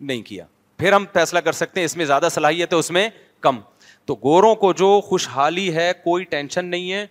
نہیں 0.00 0.22
کیا 0.22 0.44
پھر 0.78 0.92
ہم 0.92 1.04
فیصلہ 1.12 1.38
کر 1.44 1.52
سکتے 1.52 1.80
ہیں 1.80 1.84
اس 1.84 1.96
میں 1.96 2.04
زیادہ 2.06 2.28
صلاحیت 2.32 2.72
ہے 2.74 2.78
اس 2.78 2.90
میں 2.96 3.08
کم 3.40 3.58
تو 4.06 4.14
گوروں 4.22 4.54
کو 4.64 4.72
جو 4.72 5.00
خوشحالی 5.08 5.74
ہے 5.74 5.90
کوئی 6.04 6.24
ٹینشن 6.34 6.66
نہیں 6.66 6.92
ہے 6.92 7.06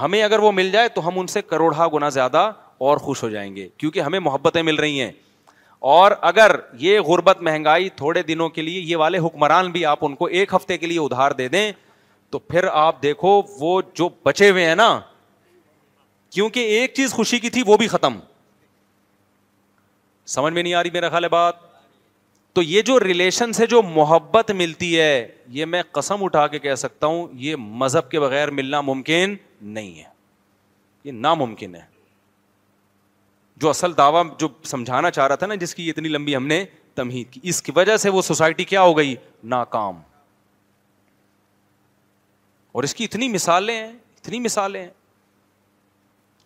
ہمیں 0.00 0.22
اگر 0.22 0.38
وہ 0.38 0.52
مل 0.52 0.70
جائے 0.72 0.88
تو 0.94 1.06
ہم 1.08 1.18
ان 1.20 1.26
سے 1.26 1.42
کروڑا 1.42 1.86
گنا 1.94 2.08
زیادہ 2.18 2.50
اور 2.88 2.96
خوش 3.06 3.22
ہو 3.22 3.28
جائیں 3.30 3.54
گے 3.56 3.68
کیونکہ 3.76 4.00
ہمیں 4.00 4.20
محبتیں 4.20 4.62
مل 4.62 4.74
رہی 4.74 5.00
ہیں 5.00 5.10
اور 5.96 6.12
اگر 6.32 6.56
یہ 6.80 7.00
غربت 7.06 7.42
مہنگائی 7.42 7.88
تھوڑے 7.96 8.22
دنوں 8.28 8.48
کے 8.48 8.62
لیے 8.62 8.80
یہ 8.80 8.96
والے 8.96 9.18
حکمران 9.26 9.70
بھی 9.72 9.84
آپ 9.86 10.04
ان 10.04 10.14
کو 10.16 10.26
ایک 10.38 10.54
ہفتے 10.54 10.78
کے 10.78 10.86
لیے 10.86 10.98
ادھار 11.00 11.30
دے 11.40 11.48
دیں 11.48 11.70
تو 12.34 12.38
پھر 12.48 12.64
آپ 12.70 13.02
دیکھو 13.02 13.28
وہ 13.58 13.80
جو 13.96 14.08
بچے 14.24 14.48
ہوئے 14.50 14.64
ہیں 14.66 14.74
نا 14.74 14.88
کیونکہ 16.34 16.68
ایک 16.78 16.94
چیز 16.94 17.12
خوشی 17.14 17.38
کی 17.40 17.50
تھی 17.56 17.62
وہ 17.66 17.76
بھی 17.78 17.86
ختم 17.88 18.18
سمجھ 20.32 20.52
میں 20.54 20.62
نہیں 20.62 20.72
آ 20.74 20.82
رہی 20.82 20.90
میرا 20.92 21.08
خیال 21.08 21.24
ہے 21.24 21.28
بات 21.28 21.54
تو 22.54 22.62
یہ 22.62 22.82
جو 22.86 22.98
ریلیشن 23.00 23.52
سے 23.52 23.66
جو 23.72 23.82
محبت 23.82 24.50
ملتی 24.62 24.88
ہے 25.00 25.26
یہ 25.58 25.64
میں 25.64 25.82
قسم 25.98 26.24
اٹھا 26.24 26.46
کے 26.46 26.58
کہہ 26.64 26.74
سکتا 26.82 27.06
ہوں 27.06 27.28
یہ 27.44 27.56
مذہب 27.84 28.10
کے 28.10 28.20
بغیر 28.20 28.50
ملنا 28.60 28.80
ممکن 28.80 29.34
نہیں 29.78 29.98
ہے 29.98 30.04
یہ 31.04 31.12
ناممکن 31.12 31.74
ہے 31.74 31.82
جو 33.62 33.70
اصل 33.70 33.96
دعویٰ 33.98 34.24
جو 34.38 34.48
سمجھانا 34.74 35.10
چاہ 35.10 35.26
رہا 35.26 35.34
تھا 35.36 35.46
نا 35.46 35.54
جس 35.62 35.74
کی 35.74 35.88
اتنی 35.90 36.08
لمبی 36.08 36.36
ہم 36.36 36.46
نے 36.46 36.64
تمہید 36.94 37.30
کی 37.32 37.40
اس 37.50 37.62
کی 37.62 37.72
وجہ 37.76 37.96
سے 38.06 38.10
وہ 38.18 38.22
سوسائٹی 38.32 38.64
کیا 38.74 38.82
ہو 38.82 38.96
گئی 38.98 39.14
ناکام 39.56 40.00
اور 42.74 42.82
اس 42.84 42.94
کی 42.94 43.04
اتنی 43.04 43.26
مثالیں 43.32 43.74
ہیں 43.74 43.86
اتنی 43.92 44.38
مثالیں 44.40 44.80
ہیں 44.80 44.90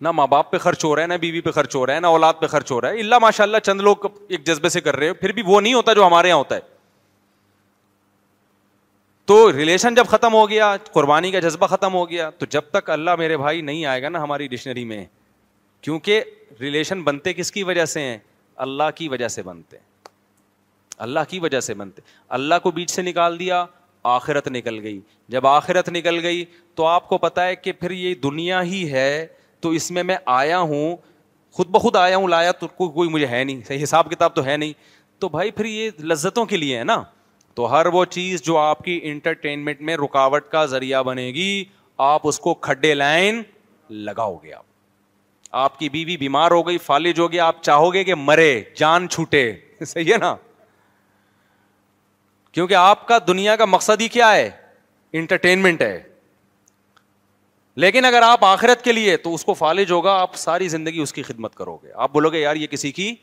نہ 0.03 0.09
ماں 0.15 0.27
باپ 0.31 0.51
پہ 0.51 0.59
خرچ 0.65 0.85
ہو 0.85 0.95
رہا 0.97 1.03
ہے 1.03 1.07
نہ 1.07 1.15
بیوی 1.21 1.41
پہ 1.41 1.51
خرچ 1.51 1.75
ہو 1.77 1.85
رہا 1.87 1.95
ہے 1.95 2.01
نہ 2.01 2.07
اولاد 2.17 2.35
پہ 2.41 2.47
خرچ 2.47 2.71
ہو 2.73 2.81
رہا 2.81 2.89
ہے 2.91 3.01
اللہ 3.01 3.19
ماشاء 3.23 3.45
اللہ 3.45 3.59
چند 3.65 3.81
لوگ 3.81 4.05
ایک 4.29 4.45
جذبے 4.47 4.69
سے 4.69 4.81
کر 4.81 4.97
رہے 4.97 5.09
ہو 5.09 5.15
پھر 5.21 5.33
بھی 5.33 5.43
وہ 5.47 5.61
نہیں 5.61 5.75
ہوتا 5.75 5.93
جو 5.95 6.07
ہمارے 6.07 6.29
یہاں 6.29 6.39
ہوتا 6.39 6.55
ہے 6.55 6.61
تو 9.27 9.53
ریلیشن 9.53 9.95
جب 9.95 10.05
ختم 10.09 10.35
ہو 10.35 10.49
گیا 10.51 10.75
قربانی 10.93 11.31
کا 11.31 11.39
جذبہ 11.41 11.67
ختم 11.67 11.95
ہو 11.95 12.09
گیا 12.11 12.29
تو 12.39 12.47
جب 12.51 12.69
تک 12.73 12.91
اللہ 12.91 13.17
میرے 13.19 13.37
بھائی 13.37 13.61
نہیں 13.71 13.85
آئے 13.87 14.03
گا 14.03 14.09
نا 14.09 14.23
ہماری 14.23 14.47
ڈکشنری 14.49 14.85
میں 14.93 15.05
کیونکہ 15.81 16.23
ریلیشن 16.61 17.03
بنتے 17.05 17.35
کس 17.41 17.53
کی 17.53 17.63
وجہ 17.71 17.85
سے 17.97 18.01
ہیں 18.01 18.17
اللہ 18.67 18.91
کی 18.97 19.09
وجہ 19.09 19.29
سے 19.29 19.43
بنتے 19.49 19.77
اللہ 21.07 21.29
کی 21.29 21.39
وجہ 21.41 21.61
سے 21.61 21.75
بنتے 21.75 22.03
اللہ 22.39 22.55
کو 22.63 22.71
بیچ 22.79 22.91
سے 22.91 23.03
نکال 23.11 23.39
دیا 23.39 23.65
آخرت 24.15 24.49
نکل 24.57 24.81
گئی 24.83 24.99
جب 25.35 25.47
آخرت 25.47 25.89
نکل 25.99 26.19
گئی 26.23 26.45
تو 26.77 26.85
آپ 26.87 27.09
کو 27.09 27.19
پتا 27.25 27.47
ہے 27.47 27.57
کہ 27.57 27.73
پھر 27.81 27.91
یہ 28.01 28.15
دنیا 28.23 28.63
ہی 28.73 28.83
ہے 28.93 29.11
تو 29.65 29.71
اس 29.79 29.91
میں 29.97 30.03
میں 30.11 30.17
آیا 30.41 30.59
ہوں 30.73 30.97
خود 31.57 31.69
بخود 31.77 31.97
آیا 31.97 32.17
ہوں 32.17 32.29
لایا 32.29 32.53
تو 32.63 32.67
کوئی 32.89 33.09
مجھے 33.11 33.27
ہے 33.27 33.43
نہیں 33.45 33.61
صحیح 33.69 33.83
حساب 33.83 34.11
کتاب 34.11 34.35
تو 34.35 34.45
ہے 34.45 34.57
نہیں 34.57 34.73
تو 35.23 35.29
بھائی 35.29 35.51
پھر 35.59 35.65
یہ 35.65 35.91
لذتوں 36.11 36.45
کے 36.53 36.57
لیے 36.57 36.79
ہے 36.79 36.85
نا 36.93 37.03
تو 37.55 37.71
ہر 37.71 37.87
وہ 37.93 38.05
چیز 38.17 38.43
جو 38.47 38.57
آپ 38.59 38.83
کی 38.85 38.99
انٹرٹینمنٹ 39.11 39.81
میں 39.89 39.97
رکاوٹ 40.05 40.49
کا 40.51 40.65
ذریعہ 40.75 41.03
بنے 41.09 41.27
گی 41.39 41.51
آپ 42.13 42.27
اس 42.29 42.39
کو 42.41 42.55
کھڈے 42.69 42.95
لائن 42.95 43.43
لگاؤ 44.09 44.37
گے 44.43 44.53
آپ 44.55 44.65
آپ 45.65 45.79
کی 45.79 45.89
بیوی 45.89 46.17
بیمار 46.27 46.51
ہو 46.59 46.67
گئی 46.67 46.79
فالج 46.87 47.21
ہو 47.21 47.31
گیا 47.33 47.47
آپ 47.47 47.63
چاہو 47.69 47.93
گے 47.95 48.03
کہ 48.05 48.15
مرے 48.31 48.53
جان 48.77 49.09
چھوٹے 49.11 49.51
صحیح 49.87 50.13
ہے 50.13 50.17
نا 50.19 50.35
کیونکہ 52.53 52.75
آپ 52.75 53.07
کا 53.09 53.19
دنیا 53.27 53.57
کا 53.57 53.65
مقصد 53.65 54.01
ہی 54.01 54.09
کیا 54.09 54.35
ہے 54.35 54.49
انٹرٹینمنٹ 55.19 55.83
ہے 55.83 56.03
لیکن 57.83 58.05
اگر 58.05 58.23
آپ 58.23 58.45
آخرت 58.45 58.83
کے 58.85 58.93
لیے 58.93 59.17
تو 59.17 59.35
اس 59.35 59.45
کو 59.45 59.55
فالج 59.55 59.91
ہوگا 59.93 60.13
آپ 60.21 60.35
ساری 60.37 60.69
زندگی 60.69 61.01
اس 61.01 61.13
کی 61.13 61.23
خدمت 61.23 61.55
کرو 61.55 61.77
گے 61.83 61.93
آپ 62.07 62.13
بولو 62.13 62.31
گے 62.33 62.39
یار 62.41 62.57
یہ 62.57 62.67
کسی 62.71 62.91
کی 62.93 63.15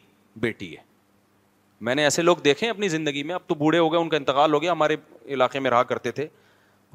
بیٹی 0.41 0.71
ہے 0.75 0.81
میں 1.85 1.95
نے 1.95 2.03
ایسے 2.03 2.21
لوگ 2.21 2.37
دیکھے 2.43 2.69
اپنی 2.69 2.87
زندگی 2.89 3.23
میں 3.23 3.35
اب 3.35 3.41
تو 3.47 3.55
بوڑھے 3.55 3.79
ہو 3.79 3.91
گئے 3.93 3.99
ان 4.01 4.09
کا 4.09 4.17
انتقال 4.17 4.53
ہو 4.53 4.61
گیا 4.61 4.71
ہمارے 4.71 4.95
علاقے 5.35 5.59
میں 5.59 5.71
رہا 5.71 5.83
کرتے 5.91 6.11
تھے 6.19 6.27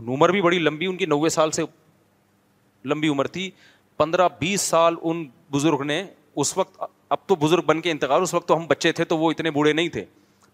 عمر 0.09 0.29
بھی 0.33 0.41
بڑی 0.43 0.59
لمبی 0.59 0.87
ان 0.87 0.97
کی 0.97 1.07
نوے 1.07 1.29
سال 1.29 1.51
سے 1.53 1.63
لمبی 2.91 3.09
عمر 3.09 3.27
تھی 3.37 3.51
پندرہ 3.97 4.29
بیس 4.39 4.61
سال 4.69 4.95
ان 5.03 5.25
بزرگ 5.53 5.83
نے 5.87 6.03
اس 6.43 6.57
وقت 6.59 6.81
اب 7.09 7.19
تو 7.27 7.35
بزرگ 7.37 7.63
بن 7.67 7.81
کے 7.81 7.91
انتقال 7.91 8.23
اس 8.23 8.35
وقت 8.35 8.49
تو 8.49 8.57
ہم 8.57 8.67
بچے 8.67 8.93
تھے 8.99 9.05
تو 9.05 9.19
وہ 9.19 9.31
اتنے 9.31 9.51
بوڑھے 9.51 9.73
نہیں 9.73 9.89
تھے 9.97 10.05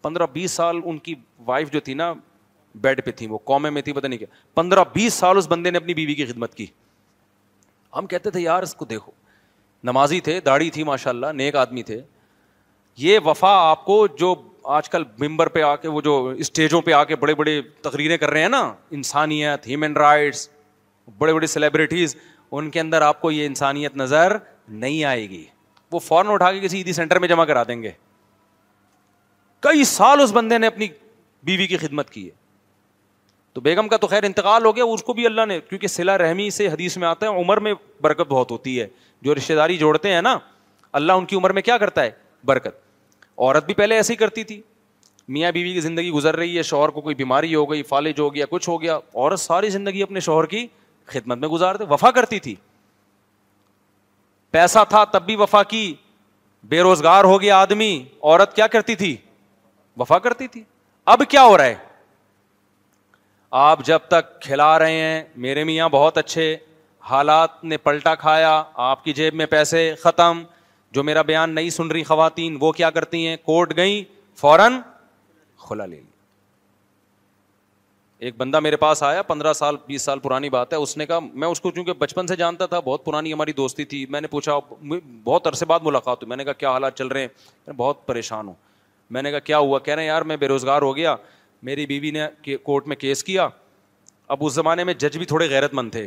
پندرہ 0.07 0.26
بیس 0.32 0.50
سال 0.52 0.80
ان 0.84 0.98
کی 1.07 1.14
وائف 1.46 1.70
جو 1.70 1.80
تھی 1.86 1.94
نا 2.00 2.12
بیڈ 2.80 3.04
پہ 3.04 3.11
تھی 3.20 3.26
وہ 3.26 3.38
قومے 3.50 3.70
میں 3.76 3.80
تھی 3.82 3.92
پتا 3.92 4.09
نہیں 4.09 4.18
کیا 4.18 4.26
پندرہ 4.54 4.84
بیس 4.92 5.14
سال 5.14 5.36
اس 5.36 5.46
بندے 5.50 5.70
نے 5.70 5.78
اپنی 5.78 5.94
بیوی 5.94 6.14
کی 6.14 6.26
خدمت 6.26 6.54
کی 6.54 6.66
ہم 7.96 8.07
کہتے 8.12 8.30
تھے 8.30 8.40
یار 8.40 8.62
اس 8.62 8.74
کو 8.74 8.84
دیکھو 8.84 9.11
نمازی 9.90 10.20
تھے 10.28 10.38
داڑھی 10.46 10.70
تھی 10.76 10.84
ماشاء 10.92 11.11
اللہ 11.11 11.32
نیک 11.40 11.57
آدمی 11.64 11.82
تھے 11.90 12.00
یہ 13.07 13.18
وفا 13.24 13.50
آپ 13.70 13.84
کو 13.84 14.07
جو 14.20 14.34
آج 14.78 14.88
کل 14.90 15.04
ممبر 15.26 15.48
پہ 15.57 15.62
آ 15.62 15.74
کے 15.82 15.88
وہ 15.96 16.00
جو 16.09 16.14
اسٹیجوں 16.44 16.80
پہ 16.86 16.92
آ 16.92 17.02
کے 17.11 17.16
بڑے 17.26 17.34
بڑے 17.42 17.61
تقریریں 17.90 18.16
کر 18.18 18.30
رہے 18.30 18.42
ہیں 18.42 18.48
نا 18.59 18.62
انسانیت 19.00 19.66
ہیومن 19.68 19.96
رائٹس 20.07 20.48
بڑے 21.18 21.32
بڑے 21.34 21.46
سیلیبریٹیز 21.57 22.16
ان 22.50 22.70
کے 22.70 22.80
اندر 22.80 23.02
آپ 23.11 23.20
کو 23.20 23.30
یہ 23.40 23.46
انسانیت 23.46 23.96
نظر 24.07 24.36
نہیں 24.82 25.04
آئے 25.12 25.28
گی 25.30 25.44
وہ 25.92 25.98
فوراً 26.09 26.32
اٹھا 26.34 26.52
کے 26.52 26.61
کسی 26.61 26.76
عیدی 26.78 26.92
سینٹر 26.92 27.18
میں 27.24 27.28
جمع 27.28 27.44
کرا 27.52 27.62
دیں 27.68 27.82
گے 27.82 27.90
کئی 29.66 29.84
سال 29.84 30.20
اس 30.22 30.32
بندے 30.32 30.58
نے 30.58 30.66
اپنی 30.66 30.86
بیوی 31.44 31.66
کی 31.66 31.76
خدمت 31.76 32.10
کی 32.10 32.24
ہے 32.26 32.30
تو 33.52 33.60
بیگم 33.60 33.88
کا 33.88 33.96
تو 33.96 34.06
خیر 34.06 34.24
انتقال 34.24 34.64
ہو 34.64 34.74
گیا 34.76 34.84
اس 34.92 35.02
کو 35.04 35.12
بھی 35.12 35.24
اللہ 35.26 35.46
نے 35.48 35.58
کیونکہ 35.68 35.86
سلا 35.88 36.16
رحمی 36.18 36.48
سے 36.56 36.66
حدیث 36.68 36.96
میں 37.04 37.08
آتا 37.08 37.26
ہے 37.28 37.40
عمر 37.40 37.56
میں 37.66 37.72
برکت 38.02 38.28
بہت 38.28 38.50
ہوتی 38.50 38.80
ہے 38.80 38.86
جو 39.26 39.34
رشتے 39.34 39.54
داری 39.54 39.76
جوڑتے 39.78 40.12
ہیں 40.12 40.20
نا 40.22 40.36
اللہ 41.00 41.12
ان 41.20 41.24
کی 41.26 41.36
عمر 41.36 41.52
میں 41.58 41.62
کیا 41.68 41.78
کرتا 41.84 42.02
ہے 42.02 42.10
برکت 42.52 42.78
عورت 43.38 43.64
بھی 43.66 43.74
پہلے 43.82 43.94
ایسے 43.96 44.12
ہی 44.12 44.16
کرتی 44.18 44.44
تھی 44.50 44.60
میاں 45.36 45.52
بیوی 45.52 45.72
کی 45.72 45.80
زندگی 45.88 46.10
گزر 46.20 46.36
رہی 46.36 46.56
ہے 46.56 46.62
شوہر 46.70 46.88
کو 46.96 47.00
کوئی 47.00 47.14
بیماری 47.14 47.54
ہو 47.54 47.70
گئی 47.70 47.82
فالج 47.90 48.20
ہو 48.20 48.32
گیا 48.34 48.46
کچھ 48.50 48.68
ہو 48.68 48.80
گیا 48.82 48.96
عورت 49.14 49.40
ساری 49.48 49.70
زندگی 49.78 50.02
اپنے 50.02 50.20
شوہر 50.30 50.46
کی 50.54 50.66
خدمت 51.16 51.38
میں 51.38 51.48
گزارتے 51.48 51.84
وفا 51.94 52.10
کرتی 52.20 52.38
تھی 52.46 52.54
پیسہ 54.50 54.84
تھا 54.88 55.04
تب 55.12 55.22
بھی 55.26 55.36
وفا 55.44 55.62
کی 55.74 55.92
بے 56.68 56.80
روزگار 56.82 57.24
ہو 57.24 57.40
گیا 57.40 57.58
آدمی 57.60 57.94
عورت 58.22 58.54
کیا 58.56 58.66
کرتی 58.76 58.94
تھی 59.04 59.16
وفا 60.01 60.18
کرتی 60.18 60.47
تھی 60.55 60.62
اب 61.12 61.22
کیا 61.30 61.42
ہو 61.44 61.57
رہا 61.59 61.64
ہے 61.64 61.74
آپ 63.59 63.84
جب 63.84 63.99
تک 64.09 64.40
کھلا 64.42 64.78
رہے 64.78 64.99
ہیں 65.01 65.22
میرے 65.44 65.64
میاں 65.64 65.88
بہت 65.88 66.18
اچھے 66.18 66.57
حالات 67.11 67.62
نے 67.64 67.76
پلٹا 67.78 68.14
کھایا 68.22 68.62
آپ 68.86 69.05
کی 69.05 69.12
جیب 69.18 69.34
میں 69.34 69.47
پیسے 69.51 69.92
ختم 70.03 70.42
جو 70.97 71.03
میرا 71.05 71.22
بیان 71.28 71.55
نہیں 71.55 71.70
سن 71.70 71.90
رہی 71.90 72.03
خواتین 72.05 72.57
وہ 72.61 72.72
کیا 72.72 72.90
کرتی 72.90 73.26
ہیں 73.26 73.36
کوٹ 73.44 73.72
گئی 73.76 74.03
فوراً 74.40 74.78
کھلا 75.66 75.86
لے 75.86 75.97
لی 75.97 76.05
ایک 78.26 78.34
بندہ 78.36 78.61
میرے 78.61 78.76
پاس 78.82 79.03
آیا 79.03 79.22
پندرہ 79.22 79.53
سال 79.53 79.76
بیس 79.86 80.03
سال 80.03 80.18
پرانی 80.18 80.51
بات 80.51 80.72
ہے 80.72 80.78
اس 80.78 80.97
نے 80.97 81.07
کہا 81.07 81.18
میں 81.32 81.49
اس 81.49 81.61
کو 81.61 81.70
چونکہ 81.70 81.92
بچپن 81.99 82.26
سے 82.26 82.36
جانتا 82.36 82.66
تھا 82.66 82.80
بہت 82.84 83.05
پرانی 83.05 83.32
ہماری 83.32 83.53
دوستی 83.53 83.84
تھی 83.92 84.05
میں 84.11 84.20
نے 84.20 84.28
پوچھا 84.36 84.53
بہت 85.24 85.47
عرصے 85.47 85.64
بعد 85.72 85.80
ملاقات 85.82 86.22
ہوئی 86.22 86.28
میں 86.28 86.36
نے 86.36 86.44
کہا 86.44 86.53
کیا 86.62 86.70
حالات 86.72 86.97
چل 86.99 87.07
رہے 87.16 87.20
ہیں 87.66 87.72
بہت 87.76 88.07
پریشان 88.07 88.49
ہوں 88.49 88.55
میں 89.11 89.22
نے 89.22 89.30
کہا 89.30 89.38
کیا 89.38 89.59
ہوا 89.59 89.78
کہہ 89.78 89.94
رہے 89.94 90.02
ہیں 90.02 90.09
یار 90.09 90.22
میں 90.30 90.36
بے 90.36 90.48
روزگار 90.48 90.82
ہو 90.82 90.94
گیا 90.96 91.14
میری 91.62 91.86
بیوی 91.86 92.11
نے 92.11 92.57
کورٹ 92.62 92.86
میں 92.88 92.96
کیس 92.96 93.22
کیا 93.24 93.48
اب 94.34 94.38
اس 94.44 94.52
زمانے 94.52 94.84
میں 94.84 94.94
جج 94.98 95.16
بھی 95.18 95.26
تھوڑے 95.26 95.48
غیرت 95.50 95.74
مند 95.74 95.90
تھے 95.92 96.07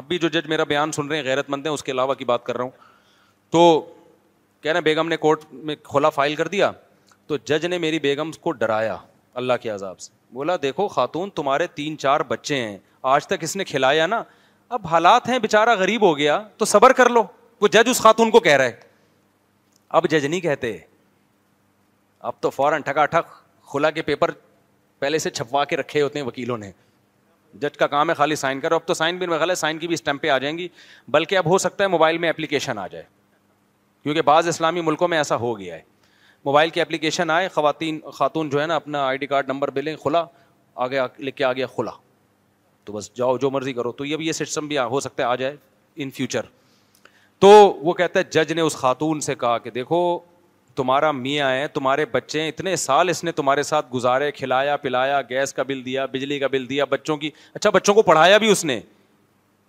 اب 0.00 0.08
بھی 0.08 0.18
جو 0.18 0.28
جج 0.28 0.46
میرا 0.48 0.64
بیان 0.68 0.92
سن 0.92 1.08
رہے 1.08 1.16
ہیں 1.16 1.24
غیرت 1.24 1.50
مند 1.50 1.66
ہیں 1.66 1.72
اس 1.72 1.82
کے 1.82 1.92
علاوہ 1.92 2.14
کی 2.14 2.24
بات 2.24 2.44
کر 2.44 2.56
رہا 2.56 2.64
ہوں 2.64 2.70
تو 3.50 3.80
کہہ 4.60 4.70
رہے 4.72 4.78
ہیں 4.78 4.84
بیگم 4.84 5.08
نے 5.08 5.16
کورٹ 5.16 5.44
میں 5.52 5.76
کھولا 5.84 6.08
فائل 6.10 6.34
کر 6.34 6.48
دیا 6.48 6.70
تو 7.26 7.36
جج 7.44 7.66
نے 7.66 7.78
میری 7.78 7.98
بیگم 7.98 8.30
کو 8.40 8.52
ڈرایا 8.52 8.96
اللہ 9.40 9.52
کے 9.62 9.70
عذاب 9.70 9.98
سے 10.00 10.12
بولا 10.34 10.56
دیکھو 10.62 10.86
خاتون 10.88 11.30
تمہارے 11.34 11.66
تین 11.74 11.98
چار 11.98 12.20
بچے 12.28 12.56
ہیں 12.62 12.76
آج 13.14 13.26
تک 13.26 13.42
اس 13.44 13.56
نے 13.56 13.64
کھلایا 13.64 14.06
نا 14.06 14.22
اب 14.76 14.86
حالات 14.90 15.28
ہیں 15.28 15.38
بےچارا 15.38 15.74
غریب 15.78 16.02
ہو 16.06 16.16
گیا 16.18 16.40
تو 16.58 16.64
صبر 16.64 16.92
کر 17.00 17.08
لو 17.10 17.22
وہ 17.60 17.68
جج 17.72 17.88
اس 17.90 18.00
خاتون 18.02 18.30
کو 18.30 18.40
کہہ 18.40 18.56
رہا 18.56 18.64
ہے 18.64 18.80
اب 19.98 20.08
جج 20.10 20.24
نہیں 20.26 20.40
کہتے 20.40 20.76
اب 22.28 22.32
تو 22.40 22.50
فوراً 22.50 22.78
ٹھکا 22.84 23.04
ٹھک 23.06 23.26
کھلا 23.70 23.90
کے 23.96 24.02
پیپر 24.02 24.30
پہلے 24.98 25.18
سے 25.18 25.30
چھپوا 25.30 25.64
کے 25.72 25.76
رکھے 25.76 26.00
ہوتے 26.02 26.18
ہیں 26.18 26.26
وکیلوں 26.26 26.56
نے 26.58 26.70
جج 27.60 27.76
کا 27.78 27.86
کام 27.92 28.08
ہے 28.10 28.14
خالی 28.20 28.36
سائن 28.36 28.60
کرو 28.60 28.74
اب 28.74 28.86
تو 28.86 28.94
سائن 28.94 29.18
بھی 29.18 29.26
بے 29.26 29.38
خالی 29.38 29.54
سائن 29.60 29.78
کی 29.78 29.86
بھی 29.88 29.94
اسٹمپ 29.94 30.22
پہ 30.22 30.28
آ 30.30 30.38
جائیں 30.44 30.56
گی 30.58 30.66
بلکہ 31.16 31.38
اب 31.38 31.46
ہو 31.50 31.58
سکتا 31.64 31.84
ہے 31.84 31.88
موبائل 31.88 32.18
میں 32.24 32.28
اپلیکیشن 32.28 32.78
آ 32.78 32.86
جائے 32.94 33.04
کیونکہ 34.02 34.22
بعض 34.30 34.48
اسلامی 34.48 34.80
ملکوں 34.88 35.08
میں 35.08 35.18
ایسا 35.18 35.36
ہو 35.44 35.58
گیا 35.58 35.74
ہے 35.76 35.80
موبائل 36.50 36.70
کی 36.70 36.80
اپلیکیشن 36.80 37.30
آئے 37.30 37.48
خواتین 37.54 38.00
خاتون 38.18 38.48
جو 38.50 38.60
ہے 38.60 38.66
نا 38.66 38.76
اپنا 38.76 39.04
آئی 39.06 39.18
ڈی 39.18 39.26
کارڈ 39.26 39.48
نمبر 39.48 39.70
بھی 39.78 39.82
لیں 39.82 39.96
کھلا 40.02 40.24
آگے 40.86 41.00
لکھ 41.24 41.36
کے 41.36 41.44
آ 41.44 41.52
گیا 41.60 41.66
کھلا 41.74 41.90
تو 42.84 42.92
بس 42.92 43.12
جاؤ 43.16 43.36
جو 43.38 43.50
مرضی 43.50 43.72
کرو 43.72 43.92
تو 44.00 44.04
یہ 44.04 44.30
سسٹم 44.44 44.68
بھی 44.68 44.78
ہو 44.78 45.00
سکتا 45.00 45.22
ہے 45.22 45.28
آ 45.28 45.34
جائے 45.42 45.56
ان 46.04 46.10
فیوچر 46.16 46.46
تو 47.44 47.48
وہ 47.48 47.92
کہتا 47.92 48.18
ہے 48.20 48.24
جج 48.30 48.52
نے 48.52 48.60
اس 48.62 48.76
خاتون 48.76 49.20
سے 49.20 49.34
کہا 49.40 49.58
کہ 49.64 49.70
دیکھو 49.70 50.00
تمہارا 50.76 51.10
میاں 51.10 51.50
ہے 51.50 51.66
تمہارے 51.74 52.04
بچے 52.12 52.40
ہیں 52.40 52.48
اتنے 52.48 52.74
سال 52.76 53.08
اس 53.08 53.22
نے 53.24 53.32
تمہارے 53.38 53.62
ساتھ 53.62 53.86
گزارے 53.94 54.30
کھلایا 54.32 54.76
پلایا 54.76 55.20
گیس 55.30 55.52
کا 55.54 55.62
بل 55.68 55.84
دیا 55.84 56.04
بجلی 56.12 56.38
کا 56.38 56.46
بل 56.52 56.68
دیا 56.68 56.84
بچوں 56.90 57.16
کی 57.16 57.30
اچھا 57.54 57.70
بچوں 57.74 57.94
کو 57.94 58.02
پڑھایا 58.08 58.38
بھی 58.38 58.50
اس 58.52 58.64
نے 58.70 58.80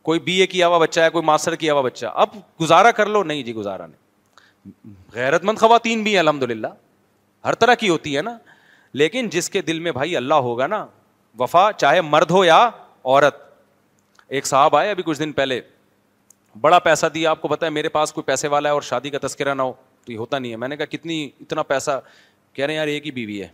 کوئی 0.10 0.20
بی 0.26 0.36
اے 0.42 0.48
کیا 0.48 0.68
ہوا 0.68 0.78
بچہ 0.78 1.00
ہے 1.02 1.10
کوئی 1.10 1.26
ماسٹر 1.26 1.56
کیا 1.64 1.74
ہوا 1.74 1.82
بچہ 1.82 2.06
اب 2.26 2.30
گزارا 2.62 2.92
کر 3.00 3.06
لو 3.10 3.24
نہیں 3.32 3.44
جی 3.44 3.54
گزارا 3.56 3.88
نہیں 3.88 4.92
غیرت 5.14 5.44
مند 5.46 5.58
خواتین 5.60 6.04
بھی 6.04 6.12
ہیں 6.12 6.20
الحمد 6.20 6.44
للہ 6.52 6.68
ہر 7.46 7.54
طرح 7.64 7.74
کی 7.80 7.90
ہوتی 7.90 8.16
ہے 8.18 8.22
نا 8.22 8.38
لیکن 9.02 9.30
جس 9.32 9.50
کے 9.50 9.62
دل 9.70 9.80
میں 9.88 9.92
بھائی 9.92 10.16
اللہ 10.18 10.46
ہوگا 10.50 10.68
نا 10.68 10.86
وفا 11.40 11.68
چاہے 11.78 12.02
مرد 12.02 12.32
ہو 12.32 12.44
یا 12.46 12.58
عورت 13.04 13.42
ایک 14.38 14.46
صاحب 14.48 14.76
آئے 14.76 14.92
ابھی 14.92 15.04
کچھ 15.06 15.20
دن 15.20 15.32
پہلے 15.32 15.60
بڑا 16.62 16.80
پیسہ 16.90 17.06
دیا 17.14 17.30
آپ 17.32 17.42
کو 17.42 17.48
پتا 17.48 17.66
ہے 17.66 17.72
میرے 17.72 17.90
پاس 17.90 18.14
کوئی 18.14 18.24
پیسے 18.26 18.48
والا 18.54 18.70
ہے 18.70 18.74
اور 18.74 18.82
شادی 18.82 19.10
کا 19.10 19.18
تذکرہ 19.26 19.54
نہ 19.54 19.62
ہو 19.62 19.74
تو 20.08 20.12
یہ 20.14 20.18
ہوتا 20.18 20.40
نہیں 20.40 20.52
ہے 20.52 20.58
میں 20.58 20.68
نے 20.68 20.76
کہا 20.78 20.86
کتنی 20.92 21.16
اتنا 21.42 21.64
پیسہ 21.70 22.00
کہہ 22.54 22.66
رہے 22.66 22.74
ہیں 22.74 22.78
یار 22.80 22.88
ایک 22.88 23.06
ہی 23.06 23.12
بیوی 23.12 23.42
ہے 23.42 23.48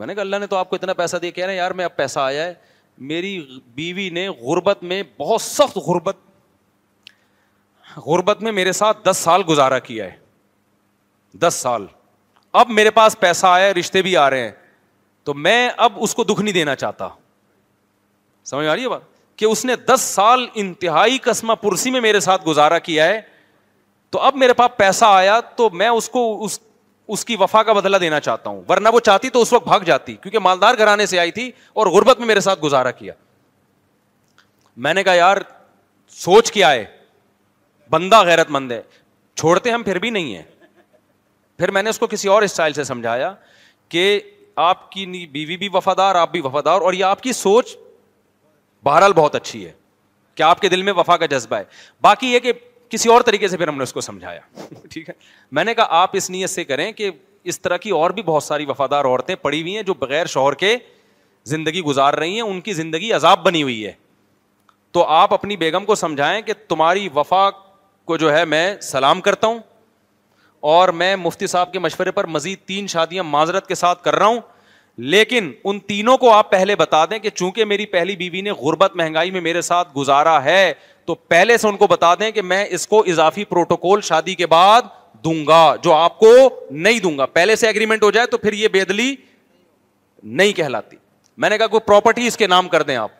میں 0.00 0.06
نے 0.06 0.14
کہا 0.14 0.20
اللہ 0.20 0.36
نے 0.40 0.46
تو 0.52 0.56
آپ 0.56 0.70
کو 0.70 0.76
اتنا 0.76 0.92
پیسہ 0.94 1.16
دیا 1.24 1.30
کہہ 1.36 1.44
رہے 1.44 1.52
ہیں 1.52 1.58
یار 1.58 1.70
میں 1.80 1.84
اب 1.84 1.94
پیسہ 1.96 2.18
آیا 2.20 2.44
ہے 2.46 2.54
میری 3.10 3.32
بیوی 3.74 4.08
نے 4.18 4.26
غربت 4.40 4.82
میں 4.92 5.02
بہت 5.18 5.42
سخت 5.42 5.76
غربت 5.86 6.16
غربت 8.06 8.42
میں 8.42 8.52
میرے 8.52 8.72
ساتھ 8.78 9.04
دس 9.10 9.16
سال 9.28 9.42
گزارا 9.48 9.78
کیا 9.88 10.04
ہے 10.10 10.16
دس 11.46 11.58
سال 11.62 11.86
اب 12.62 12.70
میرے 12.78 12.90
پاس 12.98 13.18
پیسہ 13.20 13.46
آیا 13.46 13.66
ہے 13.66 13.72
رشتے 13.78 14.02
بھی 14.08 14.16
آ 14.16 14.28
رہے 14.30 14.42
ہیں 14.44 14.50
تو 15.24 15.34
میں 15.46 15.60
اب 15.86 15.92
اس 16.06 16.14
کو 16.14 16.24
دکھ 16.24 16.40
نہیں 16.42 16.54
دینا 16.54 16.74
چاہتا 16.82 17.08
سمجھ 18.50 18.66
آ 18.66 18.74
رہی 18.74 18.82
ہے 18.82 18.88
بات 18.88 19.14
کہ 19.38 19.44
اس 19.44 19.64
نے 19.64 19.76
دس 19.86 20.00
سال 20.18 20.46
انتہائی 20.64 21.18
قسمہ 21.22 21.54
پرسی 21.62 21.90
میں 21.90 22.00
میرے 22.00 22.20
ساتھ 22.28 22.46
گزارا 22.46 22.78
کیا 22.90 23.06
ہے 23.06 23.20
تو 24.16 24.20
اب 24.22 24.36
میرے 24.38 24.52
پاس 24.56 24.76
پیسہ 24.76 25.04
آیا 25.04 25.38
تو 25.56 25.68
میں 25.80 25.88
اس 25.88 26.08
کو 26.10 26.20
اس 26.44 26.58
اس 27.14 27.24
کی 27.24 27.36
وفا 27.40 27.62
کا 27.62 27.72
بدلہ 27.72 27.96
دینا 28.00 28.18
چاہتا 28.20 28.50
ہوں 28.50 28.60
ورنہ 28.68 28.88
وہ 28.92 29.00
چاہتی 29.08 29.28
تو 29.30 29.40
اس 29.42 29.52
وقت 29.52 29.64
بھاگ 29.64 29.80
جاتی 29.86 30.12
کیونکہ 30.22 30.38
مالدار 30.44 30.74
گھرانے 30.78 31.06
سے 31.06 31.18
آئی 31.18 31.30
تھی 31.32 31.50
اور 31.80 31.86
غربت 31.96 32.18
میں 32.18 32.26
میرے 32.26 32.40
ساتھ 32.46 32.62
گزارا 32.62 32.90
کیا 33.00 33.12
میں 34.86 34.94
نے 34.94 35.02
کہا 35.04 35.14
یار 35.14 35.36
سوچ 36.20 36.50
کیا 36.52 36.70
ہے 36.70 36.84
بندہ 37.90 38.20
غیرت 38.26 38.50
مند 38.56 38.72
ہے 38.72 38.80
چھوڑتے 39.40 39.70
ہم 39.70 39.82
پھر 39.86 39.98
بھی 40.04 40.10
نہیں 40.10 40.34
ہیں 40.34 40.42
پھر 41.58 41.70
میں 41.78 41.82
نے 41.82 41.90
اس 41.90 41.98
کو 41.98 42.06
کسی 42.16 42.28
اور 42.28 42.42
اسٹائل 42.42 42.72
سے 42.80 42.84
سمجھایا 42.84 43.32
کہ 43.94 44.10
آپ 44.70 44.90
کی 44.92 45.26
بیوی 45.32 45.56
بھی 45.56 45.68
وفادار 45.74 46.14
آپ 46.24 46.32
بھی 46.32 46.40
وفادار 46.44 46.80
اور 46.88 46.92
یہ 46.92 47.04
آپ 47.04 47.20
کی 47.22 47.32
سوچ 47.42 47.76
بہرحال 48.84 49.12
بہت 49.16 49.34
اچھی 49.34 49.64
ہے 49.66 49.72
کہ 50.34 50.42
آپ 50.42 50.60
کے 50.60 50.68
دل 50.68 50.82
میں 50.82 50.92
وفا 50.96 51.16
کا 51.16 51.26
جذبہ 51.34 51.56
ہے 51.56 51.64
باقی 52.04 52.32
یہ 52.32 52.38
کہ 52.38 52.52
کسی 52.88 53.08
اور 53.12 53.20
طریقے 53.26 53.48
سے 53.48 53.56
پھر 53.56 53.68
ہم 53.68 53.76
نے 53.76 53.82
اس 53.82 53.92
کو 53.92 54.00
سمجھایا 54.00 54.40
ٹھیک 54.90 55.08
ہے 55.08 55.14
میں 55.58 55.64
نے 55.64 55.74
کہا 55.74 56.00
آپ 56.02 56.10
اس 56.16 56.28
نیت 56.30 56.50
سے 56.50 56.64
کریں 56.64 56.90
کہ 56.92 57.10
اس 57.52 57.60
طرح 57.60 57.76
کی 57.76 57.90
اور 57.98 58.10
بھی 58.10 58.22
بہت 58.22 58.42
ساری 58.42 58.64
وفادار 58.68 59.04
عورتیں 59.04 59.34
پڑی 59.42 59.60
ہوئی 59.62 59.74
ہیں 59.76 59.82
جو 59.90 59.94
بغیر 60.00 60.26
شوہر 60.26 60.54
کے 60.62 60.76
زندگی 61.54 61.80
گزار 61.86 62.14
رہی 62.18 62.34
ہیں 62.34 62.42
ان 62.42 62.60
کی 62.60 62.72
زندگی 62.74 63.12
عذاب 63.12 63.44
بنی 63.44 63.62
ہوئی 63.62 63.84
ہے 63.86 63.92
تو 64.92 65.04
آپ 65.16 65.32
اپنی 65.34 65.56
بیگم 65.56 65.84
کو 65.84 65.94
سمجھائیں 65.94 66.40
کہ 66.42 66.52
تمہاری 66.68 67.08
وفا 67.14 67.48
کو 68.10 68.16
جو 68.16 68.32
ہے 68.36 68.44
میں 68.44 68.64
سلام 68.82 69.20
کرتا 69.20 69.46
ہوں 69.46 69.58
اور 70.76 70.88
میں 71.00 71.14
مفتی 71.16 71.46
صاحب 71.46 71.72
کے 71.72 71.78
مشورے 71.78 72.10
پر 72.10 72.26
مزید 72.36 72.58
تین 72.66 72.86
شادیاں 72.92 73.24
معذرت 73.24 73.66
کے 73.66 73.74
ساتھ 73.74 74.02
کر 74.04 74.14
رہا 74.18 74.26
ہوں 74.26 74.40
لیکن 74.98 75.50
ان 75.64 75.78
تینوں 75.86 76.16
کو 76.18 76.30
آپ 76.32 76.50
پہلے 76.50 76.76
بتا 76.76 77.04
دیں 77.10 77.18
کہ 77.18 77.30
چونکہ 77.30 77.64
میری 77.64 77.86
پہلی 77.86 78.14
بیوی 78.16 78.40
نے 78.40 78.50
غربت 78.60 78.94
مہنگائی 78.96 79.30
میں 79.30 79.40
میرے 79.40 79.60
ساتھ 79.62 79.88
گزارا 79.96 80.42
ہے 80.44 80.72
تو 81.06 81.14
پہلے 81.28 81.56
سے 81.58 81.68
ان 81.68 81.76
کو 81.76 81.86
بتا 81.86 82.14
دیں 82.20 82.30
کہ 82.32 82.42
میں 82.42 82.64
اس 82.70 82.86
کو 82.88 83.02
اضافی 83.08 83.44
پروٹوکول 83.48 84.00
شادی 84.02 84.34
کے 84.34 84.46
بعد 84.46 84.82
دوں 85.24 85.46
گا 85.46 85.74
جو 85.82 85.92
آپ 85.94 86.18
کو 86.18 86.28
نہیں 86.70 87.00
دوں 87.00 87.16
گا 87.18 87.26
پہلے 87.26 87.56
سے 87.56 87.68
اگریمنٹ 87.68 88.02
ہو 88.02 88.10
جائے 88.10 88.26
تو 88.30 88.38
پھر 88.38 88.52
یہ 88.52 88.68
بیدلی 88.72 89.14
نہیں 90.22 90.52
کہلاتی 90.56 90.96
میں 91.36 91.50
نے 91.50 91.58
کہا 91.58 91.66
کوئی 91.66 91.80
پراپرٹی 91.86 92.26
اس 92.26 92.36
کے 92.36 92.46
نام 92.46 92.68
کر 92.68 92.82
دیں 92.82 92.96
آپ 92.96 93.10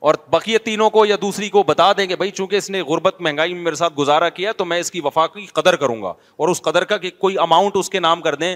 اور 0.00 0.14
بقیہ 0.30 0.58
تینوں 0.64 0.90
کو 0.90 1.04
یا 1.06 1.16
دوسری 1.20 1.48
کو 1.50 1.62
بتا 1.66 1.92
دیں 1.98 2.06
کہ 2.06 2.16
بھائی 2.16 2.30
چونکہ 2.30 2.56
اس 2.56 2.68
نے 2.70 2.80
غربت 2.88 3.20
مہنگائی 3.20 3.54
میں 3.54 3.62
میرے 3.62 3.76
ساتھ 3.76 3.92
گزارا 3.98 4.28
کیا 4.38 4.52
تو 4.56 4.64
میں 4.64 4.78
اس 4.80 4.90
کی 4.90 5.00
وفا 5.04 5.26
کی 5.26 5.46
قدر 5.54 5.76
کروں 5.76 6.00
گا 6.02 6.08
اور 6.36 6.48
اس 6.48 6.60
قدر 6.62 6.84
کا 6.92 6.96
کہ 7.04 7.10
کوئی 7.18 7.38
اماؤنٹ 7.46 7.76
اس 7.76 7.90
کے 7.90 8.00
نام 8.00 8.20
کر 8.22 8.34
دیں 8.44 8.54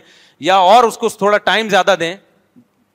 یا 0.48 0.56
اور 0.74 0.84
اس 0.84 0.98
کو 0.98 1.08
تھوڑا 1.18 1.38
ٹائم 1.48 1.68
زیادہ 1.68 1.94
دیں 2.00 2.14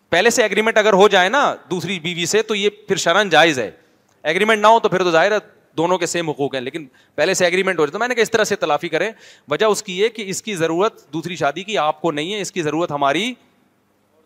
پہلے 0.10 0.30
سے 0.30 0.42
ایگریمنٹ 0.44 0.78
اگر 0.78 0.94
ہو 0.94 1.08
جائے 1.18 1.30
نا 1.30 1.54
دوسری 1.72 2.00
بیوی 2.00 2.26
سے 2.34 2.42
تو 2.52 2.56
یہ 2.56 2.70
پھر 2.88 2.96
شرن 3.08 3.30
جائز 3.30 3.60
ہے 3.60 3.70
ایگریمنٹ 4.24 4.62
نہ 4.62 4.68
ہو 4.68 4.80
تو 4.80 4.90
پھر 4.90 5.04
تو 5.04 5.12
ظاہر 5.12 5.32
ہے 5.32 5.38
دونوں 5.78 5.98
کے 5.98 6.06
سیم 6.06 6.30
حقوق 6.30 6.54
ہیں 6.56 6.62
لیکن 6.62 6.86
پہلے 7.16 7.34
سے 7.34 7.46
ایگریمنٹ 7.46 7.80
ہو 7.80 7.86
جاتا 7.86 7.94
تو 7.94 8.00
میں 8.00 8.08
نے 8.08 8.16
کہا 8.16 8.22
اس 8.24 8.32
طرح 8.32 8.44
سے 8.52 8.56
تلافی 8.56 8.90
کریں 8.90 9.12
وجہ 9.52 9.66
اس 9.66 9.84
کی 9.84 9.98
یہ 10.00 10.10
کہ 10.16 10.24
اس 10.30 10.42
کی 10.44 10.56
ضرورت 10.56 11.04
دوسری 11.14 11.36
شادی 11.36 11.64
کی 11.64 11.78
آپ 11.78 12.02
کو 12.02 12.12
نہیں 12.12 12.34
ہے 12.34 12.40
اس 12.42 12.52
کی 12.52 12.62
ضرورت 12.62 12.92
ہماری 12.92 13.34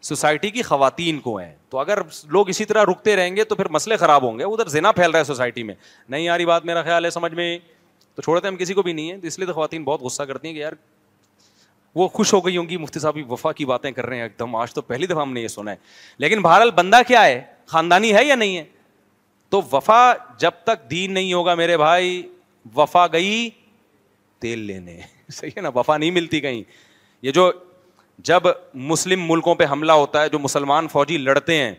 سوسائٹی 0.01 0.49
کی 0.49 0.61
خواتین 0.61 1.19
کو 1.21 1.35
ہیں 1.37 1.53
تو 1.69 1.79
اگر 1.79 2.01
لوگ 2.29 2.49
اسی 2.49 2.65
طرح 2.65 2.83
رکتے 2.91 3.15
رہیں 3.15 3.35
گے 3.35 3.43
تو 3.43 3.55
پھر 3.55 3.67
مسئلے 3.71 3.97
خراب 3.97 4.23
ہوں 4.23 4.39
گے 4.39 4.43
ادھر 4.43 4.67
زنا 4.69 4.91
پھیل 4.91 5.11
رہا 5.11 5.19
ہے 5.19 5.23
سوسائٹی 5.23 5.63
میں 5.63 5.75
نہیں 6.09 6.21
یاری 6.23 6.45
بات 6.45 6.65
میرا 6.65 6.81
خیال 6.83 7.05
ہے 7.05 7.09
سمجھ 7.09 7.33
میں 7.33 7.57
تو 8.15 8.21
چھوڑتے 8.21 8.47
ہم 8.47 8.55
کسی 8.59 8.73
کو 8.73 8.81
بھی 8.83 8.93
نہیں 8.93 9.11
ہے 9.11 9.17
اس 9.27 9.37
لیے 9.39 9.47
تو 9.47 9.53
خواتین 9.53 9.83
بہت 9.83 10.01
غصہ 10.01 10.23
کرتی 10.27 10.47
ہیں 10.47 10.55
کہ 10.55 10.59
یار 10.59 10.73
وہ 11.95 12.07
خوش 12.07 12.33
ہو 12.33 12.45
گئی 12.45 12.57
ہوں 12.57 12.67
گی 12.69 12.77
مفتی 12.77 12.99
صاحب 12.99 13.13
بھی 13.13 13.23
وفا 13.29 13.51
کی 13.51 13.65
باتیں 13.65 13.89
کر 13.91 14.05
رہے 14.05 14.15
ہیں 14.15 14.23
ایک 14.23 14.37
دم 14.39 14.55
آج 14.55 14.73
تو 14.73 14.81
پہلی 14.81 15.07
دفعہ 15.07 15.21
ہم 15.21 15.33
نے 15.33 15.41
یہ 15.41 15.47
سنا 15.47 15.71
ہے 15.71 15.75
لیکن 16.17 16.41
بہرحال 16.41 16.71
بندہ 16.75 16.99
کیا 17.07 17.23
ہے 17.25 17.41
خاندانی 17.67 18.13
ہے 18.15 18.23
یا 18.25 18.35
نہیں 18.35 18.57
ہے 18.57 18.63
تو 19.49 19.61
وفا 19.71 19.97
جب 20.39 20.51
تک 20.63 20.89
دین 20.91 21.13
نہیں 21.13 21.33
ہوگا 21.33 21.55
میرے 21.55 21.77
بھائی 21.77 22.21
وفا 22.75 23.05
گئی 23.13 23.49
تیل 24.41 24.59
لینے 24.65 24.99
صحیح 25.31 25.51
ہے 25.57 25.61
نا 25.61 25.69
وفا 25.75 25.97
نہیں 25.97 26.11
ملتی 26.11 26.39
کہیں 26.41 26.61
یہ 27.21 27.31
جو 27.31 27.51
جب 28.28 28.43
مسلم 28.89 29.28
ملکوں 29.32 29.55
پہ 29.55 29.65
حملہ 29.72 29.91
ہوتا 29.91 30.22
ہے 30.22 30.30
جو 30.30 30.39
مسلمان 30.39 30.88
فوجی 30.88 31.17
لڑتے 31.17 31.55
ہیں 31.57 31.74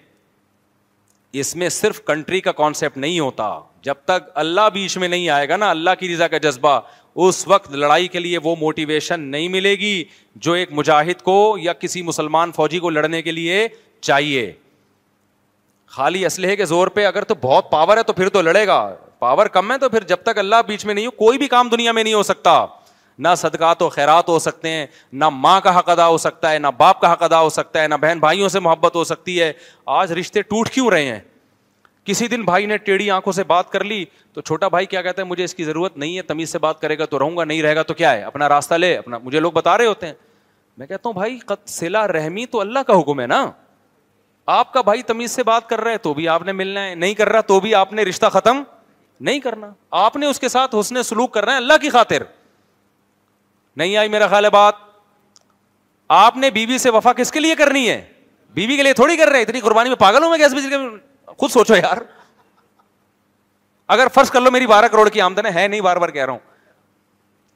اس 1.41 1.55
میں 1.57 1.69
صرف 1.75 2.03
کنٹری 2.05 2.41
کا 2.41 2.53
کانسیپٹ 2.53 2.97
نہیں 2.99 3.19
ہوتا 3.21 3.49
جب 3.83 3.95
تک 4.05 4.31
اللہ 4.43 4.69
بیچ 4.73 4.97
میں 4.99 5.09
نہیں 5.09 5.29
آئے 5.37 5.49
گا 5.49 5.57
نا 5.57 5.71
اللہ 5.71 5.91
کی 6.01 6.13
رضا 6.15 6.29
کا 6.29 6.39
جذبہ 6.47 6.79
اس 7.27 7.47
وقت 7.49 7.71
لڑائی 7.75 8.09
کے 8.09 8.21
لیے 8.21 8.39
وہ 8.45 8.55
موٹیویشن 8.61 9.21
نہیں 9.21 9.49
ملے 9.49 9.75
گی 9.79 9.93
جو 10.47 10.53
ایک 10.53 10.73
مجاہد 10.73 11.23
کو 11.23 11.37
یا 11.61 11.73
کسی 11.81 12.03
مسلمان 12.03 12.53
فوجی 12.57 12.79
کو 12.79 12.91
لڑنے 12.91 13.23
کے 13.23 13.33
لیے 13.33 13.67
چاہیے 14.01 14.53
خالی 15.97 16.25
اسلحے 16.27 16.57
کے 16.57 16.65
زور 16.67 16.89
پہ 16.99 17.07
اگر 17.07 17.25
تو 17.25 17.35
بہت 17.41 17.71
پاور 17.71 17.97
ہے 17.97 18.03
تو 18.03 18.13
پھر 18.13 18.29
تو 18.37 18.43
لڑے 18.43 18.67
گا 18.67 18.85
پاور 19.19 19.47
کم 19.57 19.73
ہے 19.73 19.79
تو 19.79 19.89
پھر 19.89 20.05
جب 20.05 20.23
تک 20.25 20.39
اللہ 20.39 20.63
بیچ 20.67 20.85
میں 20.87 20.95
نہیں 20.95 21.07
ہو 21.07 21.11
کوئی 21.25 21.39
بھی 21.39 21.47
کام 21.49 21.69
دنیا 21.73 21.93
میں 21.93 22.05
نہیں 22.05 22.15
ہو 22.15 22.23
سکتا 22.23 22.65
نہ 23.19 23.29
صدقات 23.37 23.83
و 23.83 23.89
خیرات 23.91 24.29
ہو 24.29 24.39
سکتے 24.39 24.69
ہیں 24.71 24.87
نہ 25.13 25.29
ماں 25.33 25.61
کا 25.61 25.79
حق 25.79 25.89
ادا 25.91 26.07
ہو 26.09 26.17
سکتا 26.19 26.51
ہے 26.53 26.59
نہ 26.59 26.67
باپ 26.77 27.01
کا 27.01 27.13
حق 27.13 27.23
ادا 27.23 27.41
ہو 27.41 27.49
سکتا 27.51 27.83
ہے 27.83 27.89
نہ 27.89 27.95
بہن 28.01 28.19
بھائیوں 28.21 28.49
سے 28.49 28.61
محبت 28.61 28.95
ہو 28.97 29.05
سکتی 29.05 29.41
ہے 29.41 29.53
آج 29.97 30.13
رشتے 30.19 30.43
ٹوٹ 30.43 30.69
کیوں 30.71 30.91
رہے 30.91 31.07
ہیں 31.07 31.19
کسی 32.05 32.27
دن 32.29 32.43
بھائی 32.45 32.67
نے 32.67 32.77
ٹیڑھی 32.77 33.11
آنکھوں 33.11 33.33
سے 33.33 33.45
بات 33.49 33.71
کر 33.73 33.85
لی 33.85 34.05
تو 34.35 34.41
چھوٹا 34.41 34.69
بھائی 34.69 34.87
کیا 34.87 35.03
کہتا 35.03 35.23
ہے 35.23 35.27
مجھے 35.27 35.45
اس 35.45 35.55
کی 35.55 35.65
ضرورت 35.65 35.97
نہیں 35.97 36.17
ہے 36.17 36.23
تمیز 36.23 36.53
سے 36.53 36.59
بات 36.59 36.81
کرے 36.81 36.99
گا 36.99 37.05
تو 37.11 37.19
رہوں 37.19 37.37
گا 37.37 37.45
نہیں 37.45 37.63
رہے 37.63 37.77
گا 37.77 37.83
تو 37.83 37.95
کیا 37.95 38.13
ہے 38.13 38.23
اپنا 38.23 38.49
راستہ 38.49 38.75
لے 38.75 38.97
اپنا 38.99 39.19
مجھے 39.23 39.41
لوگ 39.41 39.53
بتا 39.53 39.77
رہے 39.79 39.87
ہوتے 39.87 40.07
ہیں 40.07 40.15
میں 40.79 40.87
کہتا 40.87 41.09
ہوں 41.09 41.15
بھائی 41.15 41.39
سلا 41.67 42.07
رحمی 42.09 42.47
تو 42.51 42.61
اللہ 42.61 42.79
کا 42.87 42.99
حکم 43.01 43.21
ہے 43.21 43.27
نا 43.27 43.45
آپ 44.53 44.73
کا 44.73 44.81
بھائی 44.83 45.03
تمیز 45.07 45.31
سے 45.31 45.43
بات 45.49 45.69
کر 45.69 45.81
رہا 45.81 45.91
ہے 45.93 45.99
تو 46.09 46.15
بھی 46.15 46.29
آپ 46.29 46.43
نے 46.43 46.53
ملنا 46.53 46.85
ہے 46.87 46.95
نہیں 46.95 47.15
کر 47.15 47.29
رہا 47.33 47.41
تو 47.47 47.59
بھی 47.61 47.75
آپ 47.75 47.93
نے 47.93 48.03
رشتہ 48.05 48.27
ختم 48.33 48.63
نہیں 49.21 49.41
کرنا 49.41 49.69
آپ 50.05 50.17
نے 50.17 50.27
اس 50.27 50.41
کے 50.41 50.49
ساتھ 50.49 50.75
حسن 50.81 51.03
سلوک 51.03 51.33
کرنا 51.35 51.53
ہے 51.53 51.57
اللہ 51.57 51.75
کی 51.81 51.91
خاطر 51.91 52.23
نہیں 53.77 53.97
آئی 53.97 54.09
میرا 54.09 54.27
خیال 54.29 54.45
ہے 54.45 54.51
بات 54.51 54.75
آپ 56.15 56.37
نے 56.37 56.51
بیوی 56.51 56.79
سے 56.79 56.91
وفا 56.91 57.13
کس 57.17 57.31
کے 57.33 57.41
لیے 57.41 57.55
کرنی 57.57 57.89
ہے 57.89 58.01
بیوی 58.55 58.77
کے 58.77 58.83
لیے 58.83 58.93
تھوڑی 58.95 59.17
کر 59.17 59.29
رہے 59.29 59.37
ہیں 59.37 59.45
اتنی 59.45 59.61
قربانی 59.61 59.89
میں 59.89 59.97
پاگل 59.97 60.23
ہوں 60.23 60.31
میں 60.31 60.39
گیس 60.39 60.55
بجلی 60.55 60.77
خود 61.39 61.51
سوچو 61.51 61.77
یار 61.77 61.97
اگر 63.97 64.09
فرض 64.15 64.31
کر 64.31 64.41
لو 64.41 64.51
میری 64.51 64.67
بارہ 64.67 64.89
کروڑ 64.89 65.09
کی 65.09 65.21
آمدن 65.21 65.47
ہے 65.57 65.67
نہیں 65.69 65.81
بار 65.81 65.97
بار 65.97 66.09
کہہ 66.09 66.25
رہا 66.25 66.33
ہوں 66.33 66.39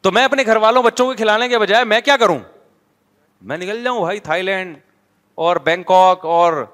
تو 0.02 0.10
میں 0.12 0.24
اپنے 0.24 0.44
گھر 0.46 0.56
والوں 0.64 0.82
بچوں 0.82 1.06
کو 1.06 1.12
کھلانے 1.16 1.48
کے 1.48 1.58
بجائے 1.58 1.84
میں 1.84 2.00
کیا 2.04 2.16
کروں 2.16 2.38
میں 3.52 3.56
نکل 3.58 3.82
جاؤں 3.84 4.00
بھائی 4.00 4.20
تھا 4.28 4.34
اور 5.44 5.56
بینکاک 5.64 6.24
اور 6.26 6.64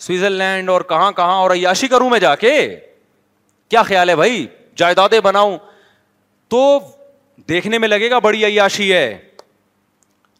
سوئٹزرلینڈ 0.00 0.70
اور 0.70 0.80
کہاں 0.88 1.10
کہاں 1.16 1.34
اور 1.40 1.50
عیاشی 1.50 1.88
کروں 1.88 2.08
میں 2.10 2.18
جا 2.20 2.34
کے 2.36 2.52
کیا 3.70 3.82
خیال 3.82 4.08
ہے 4.10 4.16
بھائی 4.16 4.46
جائیدادیں 4.76 5.18
بناؤں 5.24 5.56
تو 6.50 6.62
دیکھنے 7.48 7.78
میں 7.78 7.88
لگے 7.88 8.10
گا 8.10 8.18
بڑی 8.22 8.44
عیاشی 8.44 8.92
ہے 8.92 9.18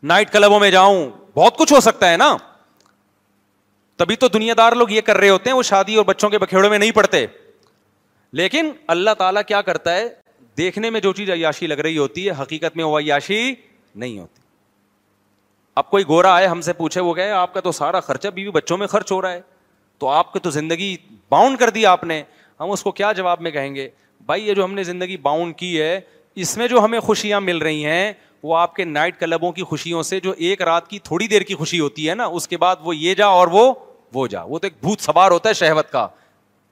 نائٹ 0.08 0.30
کلبوں 0.32 0.60
میں 0.60 0.70
جاؤں 0.70 1.08
بہت 1.34 1.56
کچھ 1.58 1.72
ہو 1.72 1.80
سکتا 1.80 2.10
ہے 2.10 2.16
نا 2.16 2.36
تبھی 3.96 4.16
تو 4.16 4.28
دنیا 4.28 4.54
دار 4.56 4.72
لوگ 4.76 4.90
یہ 4.90 5.00
کر 5.00 5.16
رہے 5.16 5.28
ہوتے 5.28 5.50
ہیں 5.50 5.56
وہ 5.56 5.62
شادی 5.62 5.94
اور 5.96 6.04
بچوں 6.04 6.30
کے 6.30 6.38
بکھیڑوں 6.38 6.70
میں 6.70 6.78
نہیں 6.78 6.90
پڑتے 6.94 7.26
لیکن 8.38 8.70
اللہ 8.94 9.10
تعالیٰ 9.18 9.42
کیا 9.48 9.60
کرتا 9.62 9.94
ہے 9.96 10.08
دیکھنے 10.58 10.90
میں 10.90 11.00
جو 11.00 11.12
چیز 11.12 11.30
عیاشی 11.30 11.66
لگ 11.66 11.78
رہی 11.84 11.98
ہوتی 11.98 12.26
ہے 12.26 12.32
حقیقت 12.40 12.76
میں 12.76 12.84
وہ 12.84 12.98
عیاشی 12.98 13.54
نہیں 13.94 14.18
ہوتی 14.18 14.40
اب 15.80 15.90
کوئی 15.90 16.04
گورا 16.08 16.34
آئے 16.34 16.46
ہم 16.46 16.60
سے 16.60 16.72
پوچھے 16.72 17.00
وہ 17.00 17.14
کہ 17.14 17.30
آپ 17.30 17.54
کا 17.54 17.60
تو 17.60 17.72
سارا 17.72 18.00
خرچہ 18.00 18.28
بیوی 18.34 18.50
بچوں 18.50 18.76
میں 18.78 18.86
خرچ 18.86 19.12
ہو 19.12 19.20
رہا 19.22 19.32
ہے 19.32 19.40
تو 19.98 20.08
آپ 20.08 20.32
کی 20.32 20.38
تو 20.42 20.50
زندگی 20.50 20.96
باؤنڈ 21.30 21.58
کر 21.58 21.70
دی 21.70 21.84
آپ 21.86 22.04
نے 22.04 22.22
ہم 22.60 22.70
اس 22.70 22.82
کو 22.82 22.92
کیا 23.00 23.12
جواب 23.16 23.40
میں 23.42 23.50
کہیں 23.50 23.74
گے 23.74 23.88
بھائی 24.26 24.46
یہ 24.48 24.54
جو 24.54 24.64
ہم 24.64 24.74
نے 24.74 24.82
زندگی 24.84 25.16
باؤنڈ 25.22 25.56
کی 25.56 25.80
ہے 25.80 26.00
اس 26.42 26.56
میں 26.56 26.66
جو 26.68 26.84
ہمیں 26.84 26.98
خوشیاں 27.00 27.40
مل 27.40 27.58
رہی 27.58 27.84
ہیں 27.84 28.12
وہ 28.42 28.56
آپ 28.56 28.74
کے 28.76 28.84
نائٹ 28.84 29.18
کلبوں 29.20 29.50
کی 29.52 29.62
خوشیوں 29.64 30.02
سے 30.02 30.18
جو 30.20 30.32
ایک 30.36 30.62
رات 30.62 30.88
کی 30.88 30.98
تھوڑی 31.04 31.26
دیر 31.28 31.42
کی 31.50 31.54
خوشی 31.54 31.78
ہوتی 31.80 32.08
ہے 32.08 32.14
نا 32.14 32.24
اس 32.38 32.46
کے 32.48 32.56
بعد 32.64 32.76
وہ 32.84 32.96
یہ 32.96 33.14
جا 33.18 33.26
اور 33.36 33.48
وہ 33.52 33.72
وہ 34.14 34.26
جا 34.30 34.42
وہ 34.48 34.58
تو 34.58 34.66
ایک 34.66 34.74
بھوت 34.82 35.00
سوار 35.02 35.30
ہوتا 35.30 35.48
ہے 35.48 35.54
شہوت 35.54 35.90
کا 35.90 36.06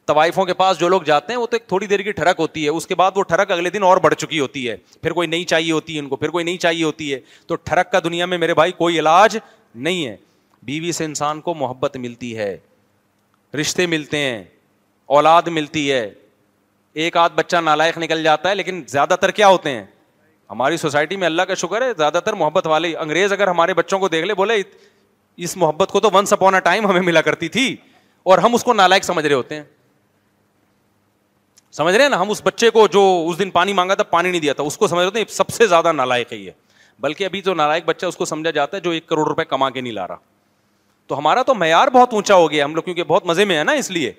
طوائفوں 0.07 0.45
کے 0.45 0.55
پاس 0.55 0.79
جو 0.81 0.89
لوگ 0.89 1.03
جاتے 1.03 1.33
ہیں 1.33 1.41
وہ 1.41 1.47
تو 1.51 1.57
ایک 1.57 1.67
تھوڑی 1.69 1.87
دیر 1.87 2.01
کی 2.03 2.13
ٹھڑک 2.13 2.41
ہوتی 2.41 2.65
ہے 2.65 2.71
اس 2.71 2.87
کے 2.87 2.95
بعد 2.95 3.13
وہ 3.15 3.23
ٹھڑک 3.29 3.51
اگلے 3.51 3.71
دن 3.71 3.83
اور 3.83 3.97
بڑھ 4.03 4.15
چکی 4.19 4.41
ہوتی 4.41 4.69
ہے 4.69 4.77
پھر 5.03 5.13
کوئی 5.13 5.29
نہیں 5.29 5.45
چاہیے 5.51 5.73
ہوتی 5.73 5.95
ہے 5.95 6.01
ان 6.01 6.09
کو 6.09 6.17
پھر 6.17 6.31
کوئی 6.31 6.45
نہیں 6.45 6.57
چاہیے 6.65 6.83
ہوتی 6.85 7.13
ہے 7.13 7.21
تو 7.47 7.55
ٹھڑک 7.65 7.91
کا 7.93 7.99
دنیا 8.05 8.27
میں 8.27 8.39
میرے 8.39 8.55
بھائی 8.55 8.73
کوئی 8.79 8.99
علاج 8.99 9.37
نہیں 9.75 10.07
ہے 10.07 10.17
بیوی 10.63 10.93
سے 10.93 11.05
انسان 11.05 11.41
کو 11.41 11.55
محبت 11.55 11.97
ملتی 11.97 12.37
ہے 12.39 12.57
رشتے 13.61 13.87
ملتے 13.87 14.19
ہیں 14.19 14.43
اولاد 15.17 15.47
ملتی 15.53 15.91
ہے 15.91 16.09
ایک 16.95 17.17
آدھ 17.17 17.33
بچہ 17.35 17.57
نالائق 17.65 17.97
نکل 17.99 18.23
جاتا 18.23 18.49
ہے 18.51 18.55
لیکن 18.55 18.83
زیادہ 18.89 19.15
تر 19.21 19.31
کیا 19.39 19.47
ہوتے 19.49 19.71
ہیں 19.71 19.85
ہماری 20.51 20.77
سوسائٹی 20.77 21.17
میں 21.17 21.27
اللہ 21.27 21.43
کا 21.49 21.55
شکر 21.55 21.83
ہے 21.83 21.93
زیادہ 21.97 22.21
تر 22.25 22.33
محبت 22.43 22.67
والے 22.67 22.95
انگریز 22.97 23.33
اگر 23.33 23.49
ہمارے 23.49 23.75
بچوں 23.75 23.99
کو 23.99 24.09
دیکھ 24.09 24.27
لے 24.27 24.35
بولے 24.35 24.63
اس 25.47 25.57
محبت 25.57 25.91
کو 25.93 26.01
تو 26.01 26.09
ونس 26.15 26.33
اپون 26.33 26.55
اے 26.55 26.61
ٹائم 26.65 26.87
ہمیں 26.87 27.01
ملا 27.01 27.21
کرتی 27.23 27.49
تھی 27.57 27.75
اور 28.33 28.39
ہم 28.39 28.55
اس 28.55 28.65
کو 28.65 28.73
نالائق 28.73 29.05
سمجھ 29.05 29.27
رہے 29.27 29.35
ہوتے 29.35 29.55
ہیں 29.57 29.63
سمجھ 31.73 31.95
رہے 31.95 32.03
ہیں 32.03 32.11
نا 32.11 32.21
ہم 32.21 32.31
اس 32.31 32.41
بچے 32.45 32.71
کو 32.71 32.87
جو 32.93 33.01
اس 33.31 33.39
دن 33.39 33.51
پانی 33.51 33.73
مانگا 33.73 33.95
تھا 33.95 34.03
پانی 34.11 34.31
نہیں 34.31 34.41
دیا 34.41 34.53
تھا 34.55 34.63
اس 34.65 34.77
کو 34.79 34.87
سمجھ 34.89 35.07
رہے 35.07 35.21
ہیں 35.21 35.27
سب 35.35 35.49
سے 35.53 35.67
زیادہ 35.67 35.93
نالائق 35.93 36.33
ہے 36.33 36.37
یہ 36.39 36.51
بلکہ 37.01 37.25
ابھی 37.25 37.41
جو 37.45 37.55
نالائق 37.55 37.85
بچہ 37.85 38.07
اس 38.07 38.17
کو 38.17 38.25
سمجھا 38.25 38.51
جاتا 38.51 38.77
ہے 38.77 38.83
جو 38.83 38.91
ایک 38.91 39.07
کروڑ 39.07 39.27
روپے 39.29 39.45
کما 39.45 39.71
کے 39.71 39.81
نہیں 39.81 39.93
لا 39.93 40.07
رہا 40.09 40.17
تو 41.07 41.19
ہمارا 41.19 41.43
تو 41.47 41.55
معیار 41.55 41.89
بہت 41.93 42.15
اونچا 42.15 42.35
ہو 42.35 42.51
گیا 42.51 42.65
ہم 42.65 42.75
لوگ 42.75 42.83
کیونکہ 42.83 43.05
بہت 43.07 43.27
مزے 43.27 43.45
میں 43.45 43.59
ہے 43.59 43.65
نا 43.65 43.73
اس 43.81 43.91
لیے 43.91 44.13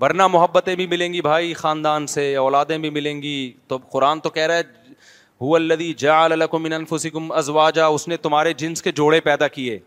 ورنہ 0.00 0.26
محبتیں 0.32 0.74
بھی 0.76 0.86
ملیں 0.86 1.12
گی 1.12 1.20
بھائی 1.22 1.52
خاندان 1.54 2.06
سے 2.06 2.34
اولادیں 2.36 2.76
بھی 2.78 2.90
ملیں 2.90 3.22
گی 3.22 3.52
تو 3.68 3.76
قرآن 3.90 4.20
تو 4.20 4.30
کہہ 4.30 4.46
رہا 4.46 4.54
ہے 4.56 4.92
ہو 5.40 5.54
الدی 5.56 5.92
جا 5.98 6.26
من 6.60 6.72
الفصیقم 6.72 7.30
ازوا 7.32 7.68
جا 7.74 7.86
اس 7.86 8.06
نے 8.08 8.16
تمہارے 8.16 8.52
جنس 8.58 8.82
کے 8.82 8.92
جوڑے 8.92 9.20
پیدا 9.20 9.48
کیے 9.56 9.78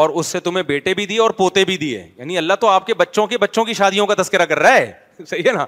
اور 0.00 0.10
اس 0.20 0.26
سے 0.26 0.40
تمہیں 0.40 0.62
بیٹے 0.64 0.94
بھی 0.94 1.06
دیے 1.06 1.18
اور 1.20 1.30
پوتے 1.36 1.64
بھی 1.64 1.76
دیے 1.76 2.06
یعنی 2.16 2.38
اللہ 2.38 2.54
تو 2.60 2.68
آپ 2.68 2.86
کے 2.86 2.94
بچوں 2.94 3.26
کے 3.26 3.38
بچوں 3.38 3.64
کی 3.64 3.72
شادیوں 3.74 4.06
کا 4.06 4.14
تذکرہ 4.22 4.44
کر 4.46 4.58
رہا 4.58 4.74
ہے 4.74 4.90
صحیح 5.26 5.42
ہے 5.48 5.52
نا 5.52 5.64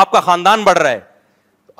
آپ 0.00 0.10
کا 0.10 0.20
خاندان 0.20 0.62
بڑھ 0.64 0.78
رہا 0.78 0.90
ہے 0.90 1.00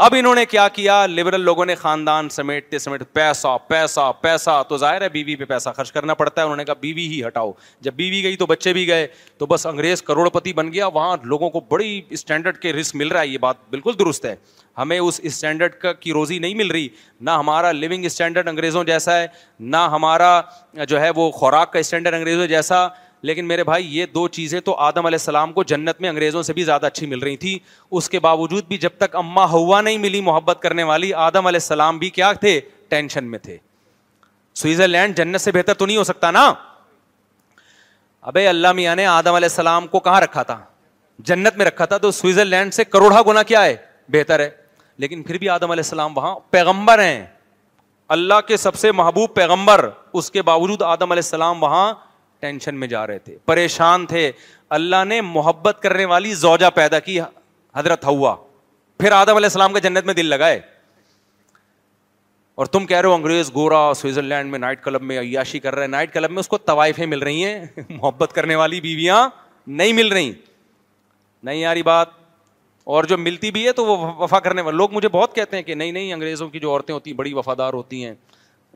اب 0.04 0.14
انہوں 0.18 0.34
نے 0.34 0.44
کیا 0.46 0.66
کیا 0.74 0.94
لبرل 1.06 1.40
لوگوں 1.44 1.64
نے 1.66 1.74
خاندان 1.76 2.28
سمیٹتے 2.28 2.78
سمیٹ 2.78 3.02
پیسہ 3.12 3.48
پیسہ 3.68 4.00
پیسہ 4.20 4.50
تو 4.68 4.76
ظاہر 4.78 5.02
ہے 5.02 5.08
بیوی 5.16 5.34
پہ 5.36 5.44
پیسہ 5.48 5.68
خرچ 5.76 5.90
کرنا 5.92 6.14
پڑتا 6.20 6.40
ہے 6.40 6.44
انہوں 6.44 6.56
نے 6.56 6.64
کہا 6.64 6.74
بیوی 6.80 7.06
ہی 7.08 7.20
ہٹاؤ 7.26 7.50
جب 7.80 7.94
بیوی 7.96 8.22
گئی 8.22 8.36
تو 8.42 8.46
بچے 8.46 8.72
بھی 8.72 8.86
گئے 8.88 9.06
تو 9.38 9.46
بس 9.46 9.66
انگریز 9.66 10.02
کروڑ 10.02 10.28
پتی 10.38 10.52
بن 10.60 10.72
گیا 10.72 10.86
وہاں 10.94 11.16
لوگوں 11.24 11.50
کو 11.50 11.60
بڑی 11.70 12.00
اسٹینڈرڈ 12.18 12.58
کے 12.58 12.72
رسک 12.72 12.96
مل 12.96 13.08
رہا 13.12 13.20
ہے 13.20 13.26
یہ 13.28 13.38
بات 13.40 13.56
بالکل 13.70 13.98
درست 13.98 14.24
ہے 14.24 14.34
ہمیں 14.78 14.98
اس 14.98 15.20
اسٹینڈرڈ 15.22 15.74
کا 15.82 15.92
کی 15.92 16.12
روزی 16.12 16.38
نہیں 16.38 16.54
مل 16.62 16.70
رہی 16.70 16.88
نہ 17.20 17.30
ہمارا 17.40 17.72
لیونگ 17.72 18.04
اسٹینڈرڈ 18.04 18.48
انگریزوں 18.48 18.84
جیسا 18.92 19.20
ہے 19.20 19.26
نہ 19.76 19.86
ہمارا 19.94 20.40
جو 20.88 21.00
ہے 21.00 21.10
وہ 21.16 21.30
خوراک 21.40 21.72
کا 21.72 21.78
اسٹینڈرڈ 21.78 22.14
انگریزوں 22.14 22.46
جیسا 22.56 22.86
لیکن 23.22 23.48
میرے 23.48 23.64
بھائی 23.64 23.86
یہ 23.96 24.06
دو 24.14 24.26
چیزیں 24.36 24.58
تو 24.64 24.74
آدم 24.82 25.06
علیہ 25.06 25.18
السلام 25.20 25.52
کو 25.52 25.62
جنت 25.72 26.00
میں 26.00 26.08
انگریزوں 26.08 26.42
سے 26.42 26.52
بھی 26.52 26.62
زیادہ 26.64 26.86
اچھی 26.86 27.06
مل 27.06 27.18
رہی 27.22 27.36
تھیں 27.36 27.58
اس 27.98 28.08
کے 28.10 28.20
باوجود 28.20 28.64
بھی 28.68 28.78
جب 28.78 28.90
تک 28.98 29.16
اماں 29.16 29.46
ہوا 29.52 29.80
نہیں 29.80 29.98
ملی 29.98 30.20
محبت 30.30 30.60
کرنے 30.62 30.82
والی 30.92 31.12
آدم 31.24 31.46
علیہ 31.46 31.60
السلام 31.62 31.98
بھی 31.98 32.10
کیا 32.10 32.32
تھے 32.40 32.58
ٹینشن 32.88 33.24
میں 33.30 33.38
تھے 33.38 33.56
سوئٹزرلینڈ 34.60 35.16
جنت 35.16 35.40
سے 35.40 35.52
بہتر 35.52 35.74
تو 35.82 35.86
نہیں 35.86 35.96
ہو 35.96 36.04
سکتا 36.04 36.30
نا 36.30 36.52
ابھی 38.30 38.46
اللہ 38.46 38.72
میاں 38.72 38.96
نے 38.96 39.06
آدم 39.06 39.34
علیہ 39.34 39.48
السلام 39.50 39.86
کو 39.88 40.00
کہاں 40.06 40.20
رکھا 40.20 40.42
تھا 40.48 40.58
جنت 41.28 41.56
میں 41.56 41.66
رکھا 41.66 41.84
تھا 41.84 41.96
تو 41.98 42.10
سوئٹزرلینڈ 42.10 42.74
سے 42.74 42.84
کروڑا 42.84 43.22
گنا 43.26 43.42
کیا 43.52 43.64
ہے 43.64 43.76
بہتر 44.12 44.40
ہے 44.40 44.48
لیکن 45.00 45.22
پھر 45.22 45.38
بھی 45.38 45.48
آدم 45.48 45.70
علیہ 45.70 45.82
السلام 45.86 46.16
وہاں 46.16 46.34
پیغمبر 46.50 47.02
ہیں 47.02 47.24
اللہ 48.14 48.40
کے 48.46 48.56
سب 48.56 48.74
سے 48.74 48.92
محبوب 48.92 49.34
پیغمبر 49.34 49.88
اس 50.20 50.30
کے 50.30 50.42
باوجود 50.42 50.82
آدم 50.82 51.12
علیہ 51.12 51.22
السلام 51.24 51.62
وہاں 51.62 51.92
ٹینشن 52.40 52.76
میں 52.80 52.86
جا 52.88 53.06
رہے 53.06 53.18
تھے 53.24 53.36
پریشان 53.44 54.06
تھے 54.06 54.30
اللہ 54.76 55.04
نے 55.08 55.20
محبت 55.20 55.78
کرنے 55.82 56.04
والی 56.12 56.34
زوجہ 56.42 56.70
پیدا 56.74 56.98
کی 57.08 57.18
حضرت 57.76 58.04
ہوا 58.04 58.34
پھر 59.00 59.12
آدم 59.12 59.36
علیہ 59.36 59.46
السلام 59.46 59.72
کے 59.74 59.80
جنت 59.80 60.04
میں 60.06 60.14
دل 60.14 60.26
لگائے 60.26 60.60
اور 62.60 62.66
تم 62.66 62.86
کہہ 62.86 62.96
رہے 62.98 63.08
ہو 63.08 63.14
انگریز 63.14 63.50
گورا 63.54 63.82
سوئٹزرلینڈ 63.96 64.50
میں 64.50 64.58
نائٹ 64.58 64.82
کلب 64.84 65.02
میں 65.10 65.18
عیاشی 65.20 65.58
کر 65.66 65.74
رہے 65.74 65.82
ہیں 65.84 65.88
نائٹ 65.90 66.12
کلب 66.14 66.30
میں 66.30 66.40
اس 66.40 66.48
کو 66.48 66.58
طوائفیں 66.70 67.04
مل 67.06 67.22
رہی 67.22 67.44
ہیں 67.44 67.64
محبت 67.88 68.32
کرنے 68.34 68.54
والی 68.56 68.80
بیویاں 68.80 69.28
نہیں 69.80 69.92
مل 69.92 70.08
رہی 70.12 70.32
نہیں 71.42 71.56
یاری 71.58 71.82
بات 71.82 72.08
اور 72.94 73.04
جو 73.04 73.16
ملتی 73.18 73.50
بھی 73.50 73.66
ہے 73.66 73.72
تو 73.72 73.84
وہ 73.86 73.96
وفا 74.22 74.38
کرنے 74.40 74.62
والے 74.62 74.76
لوگ 74.76 74.92
مجھے 74.92 75.08
بہت 75.12 75.34
کہتے 75.34 75.56
ہیں 75.56 75.62
کہ 75.64 75.74
نہیں 75.74 75.92
نہیں 75.92 76.12
انگریزوں 76.12 76.48
کی 76.50 76.60
جو 76.60 76.70
عورتیں 76.70 76.94
ہوتی 76.94 77.10
ہیں 77.10 77.16
بڑی 77.16 77.32
وفادار 77.34 77.72
ہوتی 77.74 78.04
ہیں 78.04 78.12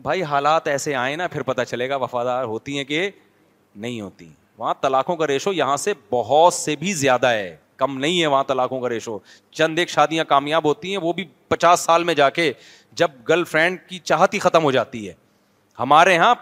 بھائی 0.02 0.22
حالات 0.30 0.68
ایسے 0.68 0.94
آئے 0.96 1.16
نا 1.16 1.26
پھر 1.32 1.42
پتہ 1.50 1.62
چلے 1.68 1.88
گا 1.88 1.96
وفادار 2.02 2.44
ہوتی 2.52 2.76
ہیں 2.76 2.84
کہ 2.84 3.08
نہیں 3.80 4.00
ہوتی 4.00 4.28
وہاں 4.58 4.74
طلاقوں 4.80 5.16
کا 5.16 5.26
ریشو 5.26 5.52
یہاں 5.52 5.76
سے 5.76 5.92
بہت 6.10 6.54
سے 6.54 6.76
بھی 6.76 6.92
زیادہ 6.94 7.26
ہے 7.30 7.54
کم 7.76 7.96
نہیں 7.98 8.20
ہے 8.20 8.26
وہاں 8.26 8.44
طلاقوں 8.48 8.80
کا 8.80 8.88
ریشو 8.88 9.18
چند 9.52 9.78
ایک 9.78 9.90
شادیاں 9.90 10.24
کامیاب 10.28 10.64
ہوتی 10.66 10.90
ہیں 10.90 10.98
وہ 11.02 11.12
بھی 11.12 11.24
پچاس 11.48 11.80
سال 11.80 12.04
میں 12.04 12.14
جا 12.14 12.28
کے 12.30 12.52
جب 13.00 13.10
گرل 13.28 13.44
فرینڈ 13.44 13.78
کی 13.88 13.98
چاہت 13.98 14.34
ہی 14.34 14.38
ختم 14.38 14.64
ہو 14.64 14.70
جاتی 14.72 15.06
ہے 15.08 15.12
ہمارے 15.78 16.14
یہاں 16.14 16.34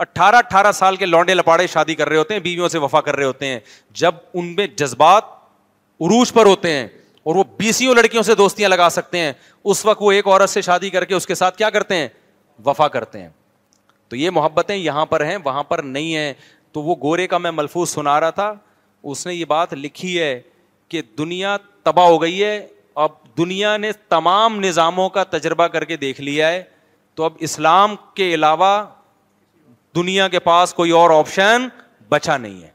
اٹھارہ 0.00 0.36
اٹھارہ 0.36 0.72
سال 0.74 0.96
کے 0.96 1.06
لانڈے 1.06 1.34
لپاڑے 1.34 1.66
شادی 1.72 1.94
کر 1.94 2.08
رہے 2.08 2.16
ہوتے 2.16 2.34
ہیں 2.34 2.40
بیویوں 2.40 2.68
سے 2.68 2.78
وفا 2.78 3.00
کر 3.00 3.16
رہے 3.16 3.24
ہوتے 3.24 3.46
ہیں 3.46 3.58
جب 4.00 4.14
ان 4.34 4.54
میں 4.56 4.66
جذبات 4.76 5.24
عروج 6.00 6.32
پر 6.32 6.46
ہوتے 6.46 6.72
ہیں 6.72 6.86
اور 7.26 7.34
وہ 7.36 7.44
بیسوں 7.58 7.94
لڑکیوں 7.94 8.22
سے 8.22 8.34
دوستیاں 8.34 8.68
لگا 8.68 8.88
سکتے 8.92 9.18
ہیں 9.20 9.32
اس 9.64 9.84
وقت 9.86 10.02
وہ 10.02 10.10
ایک 10.12 10.26
عورت 10.26 10.50
سے 10.50 10.60
شادی 10.62 10.90
کر 10.90 11.04
کے 11.04 11.14
اس 11.14 11.26
کے 11.26 11.34
ساتھ 11.34 11.56
کیا 11.56 11.70
کرتے 11.70 11.94
ہیں 11.96 12.08
وفا 12.66 12.88
کرتے 12.88 13.20
ہیں 13.22 13.28
تو 14.08 14.16
یہ 14.16 14.30
محبتیں 14.30 14.74
یہاں 14.76 15.06
پر 15.06 15.24
ہیں 15.26 15.36
وہاں 15.44 15.62
پر 15.68 15.82
نہیں 15.82 16.14
ہیں 16.16 16.32
تو 16.76 16.82
وہ 16.82 16.94
گورے 17.02 17.26
کا 17.26 17.38
میں 17.38 17.50
ملفوظ 17.50 17.88
سنا 17.90 18.18
رہا 18.20 18.30
تھا 18.38 18.52
اس 19.12 19.26
نے 19.26 19.34
یہ 19.34 19.44
بات 19.48 19.72
لکھی 19.74 20.18
ہے 20.20 20.32
کہ 20.88 21.00
دنیا 21.18 21.56
تباہ 21.84 22.06
ہو 22.06 22.20
گئی 22.22 22.42
ہے 22.44 22.56
اب 23.04 23.10
دنیا 23.38 23.76
نے 23.76 23.92
تمام 24.08 24.58
نظاموں 24.64 25.08
کا 25.14 25.24
تجربہ 25.36 25.66
کر 25.76 25.84
کے 25.92 25.96
دیکھ 26.02 26.20
لیا 26.20 26.48
ہے 26.52 26.62
تو 27.14 27.24
اب 27.24 27.32
اسلام 27.48 27.94
کے 28.14 28.32
علاوہ 28.34 28.70
دنیا 29.96 30.28
کے 30.28 30.38
پاس 30.50 30.74
کوئی 30.74 30.90
اور 31.00 31.10
آپشن 31.18 31.66
بچا 32.08 32.36
نہیں 32.36 32.62
ہے 32.62 32.70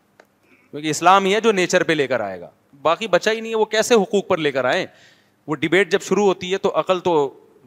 کیونکہ 0.71 0.89
اسلام 0.89 1.25
ہی 1.25 1.35
ہے 1.35 1.41
جو 1.41 1.51
نیچر 1.61 1.83
پہ 1.83 1.93
لے 2.01 2.07
کر 2.07 2.19
آئے 2.29 2.39
گا 2.41 2.49
باقی 2.81 3.07
بچا 3.15 3.31
ہی 3.31 3.39
نہیں 3.39 3.51
ہے 3.51 3.57
وہ 3.63 3.71
کیسے 3.77 3.95
حقوق 4.01 4.27
پر 4.27 4.37
لے 4.47 4.51
کر 4.51 4.65
آئیں 4.73 4.85
وہ 5.47 5.55
ڈبیٹ 5.65 5.91
جب 5.91 6.01
شروع 6.07 6.25
ہوتی 6.25 6.51
ہے 6.53 6.57
تو 6.65 6.71
عقل 6.79 6.99
تو 7.09 7.15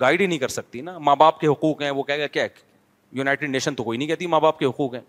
گائڈ 0.01 0.21
ہی 0.21 0.27
نہیں 0.27 0.39
کر 0.39 0.49
سکتی 0.59 0.81
نا 0.91 0.99
ماں 1.09 1.17
باپ 1.17 1.41
کے 1.41 1.47
حقوق 1.47 1.83
ہیں 1.83 1.91
وہ 1.91 2.03
کہہ 2.03 2.19
گا 2.21 2.27
کیا 2.37 2.47
یونائٹیڈ 3.23 3.51
نیشن 3.51 3.75
تو 3.75 3.85
کوئی 3.85 3.99
نہیں 3.99 4.09
کہتی 4.09 4.27
ماں 4.27 4.41
باپ 4.41 4.59
کے 4.59 4.67
حقوق 4.67 4.95
ہیں 4.95 5.01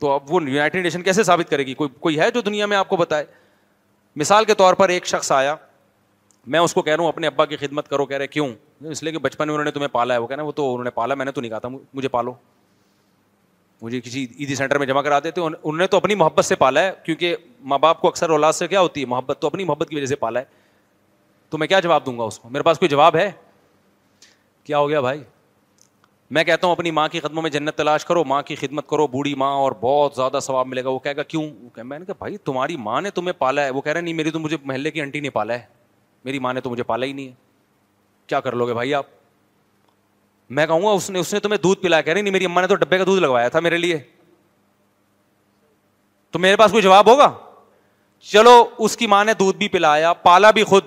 تو 0.00 0.10
اب 0.10 0.30
وہ 0.32 0.40
یونائٹڈ 0.48 0.82
نیشن 0.82 1.02
کیسے 1.02 1.22
ثابت 1.24 1.48
کرے 1.50 1.66
گی 1.66 1.74
کوئی 1.74 1.90
کوئی 2.00 2.18
ہے 2.18 2.30
جو 2.34 2.40
دنیا 2.48 2.66
میں 2.72 2.76
آپ 2.76 2.88
کو 2.88 2.96
بتائے 2.96 3.24
مثال 4.16 4.44
کے 4.44 4.54
طور 4.54 4.74
پر 4.74 4.88
ایک 4.88 5.06
شخص 5.06 5.30
آیا 5.32 5.54
میں 6.52 6.60
اس 6.60 6.74
کو 6.74 6.82
کہہ 6.82 6.92
رہا 6.94 7.02
ہوں 7.02 7.08
اپنے 7.08 7.26
ابا 7.26 7.44
کی 7.46 7.56
خدمت 7.56 7.88
کرو 7.88 8.06
کہہ 8.06 8.16
رہے 8.16 8.26
کیوں 8.26 8.48
اس 8.90 9.02
لیے 9.02 9.12
کہ 9.12 9.18
بچپن 9.22 9.46
میں 9.46 9.54
انہوں 9.54 9.64
نے 9.64 9.70
تمہیں 9.70 9.88
پالا 9.92 10.14
ہے 10.14 10.18
وہ 10.18 10.26
کہنا 10.26 10.42
وہ 10.42 10.52
تو 10.52 10.68
انہوں 10.72 10.84
نے 10.84 10.90
پالا 10.90 11.14
میں 11.14 11.24
نے 11.24 11.32
تو 11.32 11.40
نہیں 11.40 11.50
کہا 11.50 11.58
تھا 11.58 11.68
مجھے 11.94 12.08
پالو 12.08 12.32
مجھے 13.82 14.00
کسی 14.00 14.26
عیدی 14.38 14.54
سینٹر 14.54 14.78
میں 14.78 14.86
جمع 14.86 15.02
کرا 15.02 15.18
دیتے 15.24 15.40
انہوں 15.40 15.76
نے 15.78 15.86
تو 15.86 15.96
اپنی 15.96 16.14
محبت 16.22 16.44
سے 16.44 16.54
پالا 16.62 16.82
ہے 16.82 16.92
کیونکہ 17.04 17.36
ماں 17.72 17.78
باپ 17.78 18.00
کو 18.00 18.08
اکثر 18.08 18.30
اولاد 18.36 18.52
سے 18.52 18.68
کیا 18.68 18.80
ہوتی 18.80 19.00
ہے 19.00 19.06
محبت 19.06 19.38
تو 19.40 19.46
اپنی 19.46 19.64
محبت 19.64 19.88
کی 19.88 19.96
وجہ 19.96 20.06
سے 20.06 20.16
پالا 20.24 20.40
ہے 20.40 20.44
تو 21.50 21.58
میں 21.58 21.66
کیا 21.68 21.80
جواب 21.80 22.06
دوں 22.06 22.18
گا 22.18 22.24
اس 22.24 22.38
کو 22.38 22.48
میرے 22.52 22.62
پاس 22.62 22.78
کوئی 22.78 22.88
جواب 22.88 23.16
ہے 23.16 23.30
کیا 24.64 24.78
ہو 24.78 24.88
گیا 24.88 25.00
بھائی 25.00 25.22
میں 26.34 26.42
کہتا 26.44 26.66
ہوں 26.66 26.74
اپنی 26.74 26.90
ماں 26.90 27.08
کی 27.08 27.20
خدموں 27.20 27.42
میں 27.42 27.50
جنت 27.50 27.74
تلاش 27.76 28.04
کرو 28.04 28.24
ماں 28.24 28.40
کی 28.46 28.54
خدمت 28.56 28.86
کرو 28.88 29.06
بوڑھی 29.08 29.34
ماں 29.42 29.50
اور 29.56 29.72
بہت 29.80 30.14
زیادہ 30.14 30.38
ثواب 30.42 30.66
ملے 30.68 30.82
گا 30.84 30.88
وہ 30.90 30.98
کہے 30.98 31.14
گا 31.16 31.22
کیوں 31.22 31.42
کہ 31.74 31.82
میں 31.82 31.98
نے 31.98 32.04
کہا 32.04 32.14
بھائی 32.18 32.36
تمہاری 32.46 32.76
ماں 32.86 33.00
نے 33.02 33.10
تمہیں 33.10 33.32
پالا 33.38 33.64
ہے 33.64 33.70
وہ 33.70 33.80
کہہ 33.80 33.92
رہا 33.92 34.00
نہیں 34.00 34.14
میری 34.14 34.30
تو 34.30 34.38
مجھے 34.38 34.56
محلے 34.64 34.90
کی 34.90 35.00
انٹی 35.00 35.20
نے 35.20 35.30
پالا 35.30 35.54
ہے 35.58 35.64
میری 36.24 36.38
ماں 36.38 36.52
نے 36.54 36.60
تو 36.60 36.70
مجھے 36.70 36.82
پالا 36.90 37.06
ہی 37.06 37.12
نہیں 37.12 37.28
ہے 37.28 37.32
کیا 38.26 38.40
کر 38.40 38.54
لو 38.56 38.66
گے 38.66 38.74
بھائی 38.74 38.94
آپ 38.94 39.06
میں 40.56 40.66
کہوں 40.66 40.82
گا 40.82 40.90
اس 40.96 41.08
نے 41.10 41.18
اس 41.20 41.32
نے 41.34 41.40
تمہیں 41.40 41.58
دودھ 41.62 41.80
پلایا 41.82 42.02
کہہ 42.02 42.12
رہی 42.12 42.22
نہیں 42.22 42.32
میری 42.32 42.44
اماں 42.46 42.62
نے 42.62 42.68
تو 42.68 42.74
ڈبے 42.74 42.98
کا 42.98 43.04
دودھ 43.06 43.20
لگوایا 43.22 43.48
تھا 43.54 43.60
میرے 43.60 43.76
لیے 43.78 43.98
تو 46.30 46.38
میرے 46.38 46.56
پاس 46.56 46.70
کوئی 46.70 46.82
جواب 46.82 47.10
ہوگا 47.10 47.32
چلو 48.30 48.62
اس 48.86 48.96
کی 48.96 49.06
ماں 49.06 49.24
نے 49.24 49.34
دودھ 49.38 49.56
بھی 49.58 49.68
پلایا 49.68 50.12
پالا 50.28 50.50
بھی 50.50 50.64
خود 50.64 50.84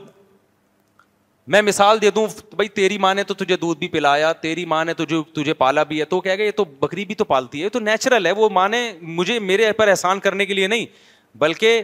میں 1.48 1.62
مثال 1.62 2.02
دے 2.02 2.10
دوں 2.16 2.26
بھائی 2.56 2.68
تیری 2.70 2.98
ماں 2.98 3.14
نے 3.16 3.24
تو 3.24 3.34
تجھے 3.34 3.56
دودھ 3.58 3.80
بھی 3.80 3.88
پلایا 3.90 4.32
تیری 4.42 4.66
ماں 4.66 4.84
نے 4.86 4.94
تجھے 4.94 5.18
تجھے 5.36 5.54
پالا 5.54 5.84
بھی 5.84 6.00
ہے 6.00 6.06
تو 6.06 6.20
کہہ 6.22 6.36
گیا 6.38 6.46
یہ 6.46 6.52
تو 6.58 6.66
بکری 6.80 7.06
بھی 7.06 7.16
تو 7.16 7.24
پالتی 7.26 7.64
ہے 7.64 7.70
تو 7.70 7.80
نیچرل 7.80 8.26
ہے 8.26 8.32
وہ 8.38 8.50
ماں 8.54 8.68
نے 8.70 8.92
مجھے 9.02 9.38
میرے 9.40 9.72
پر 9.78 9.88
احسان 9.88 10.20
کرنے 10.20 10.46
کے 10.46 10.54
لیے 10.54 10.68
نہیں 10.68 10.86
بلکہ 11.40 11.82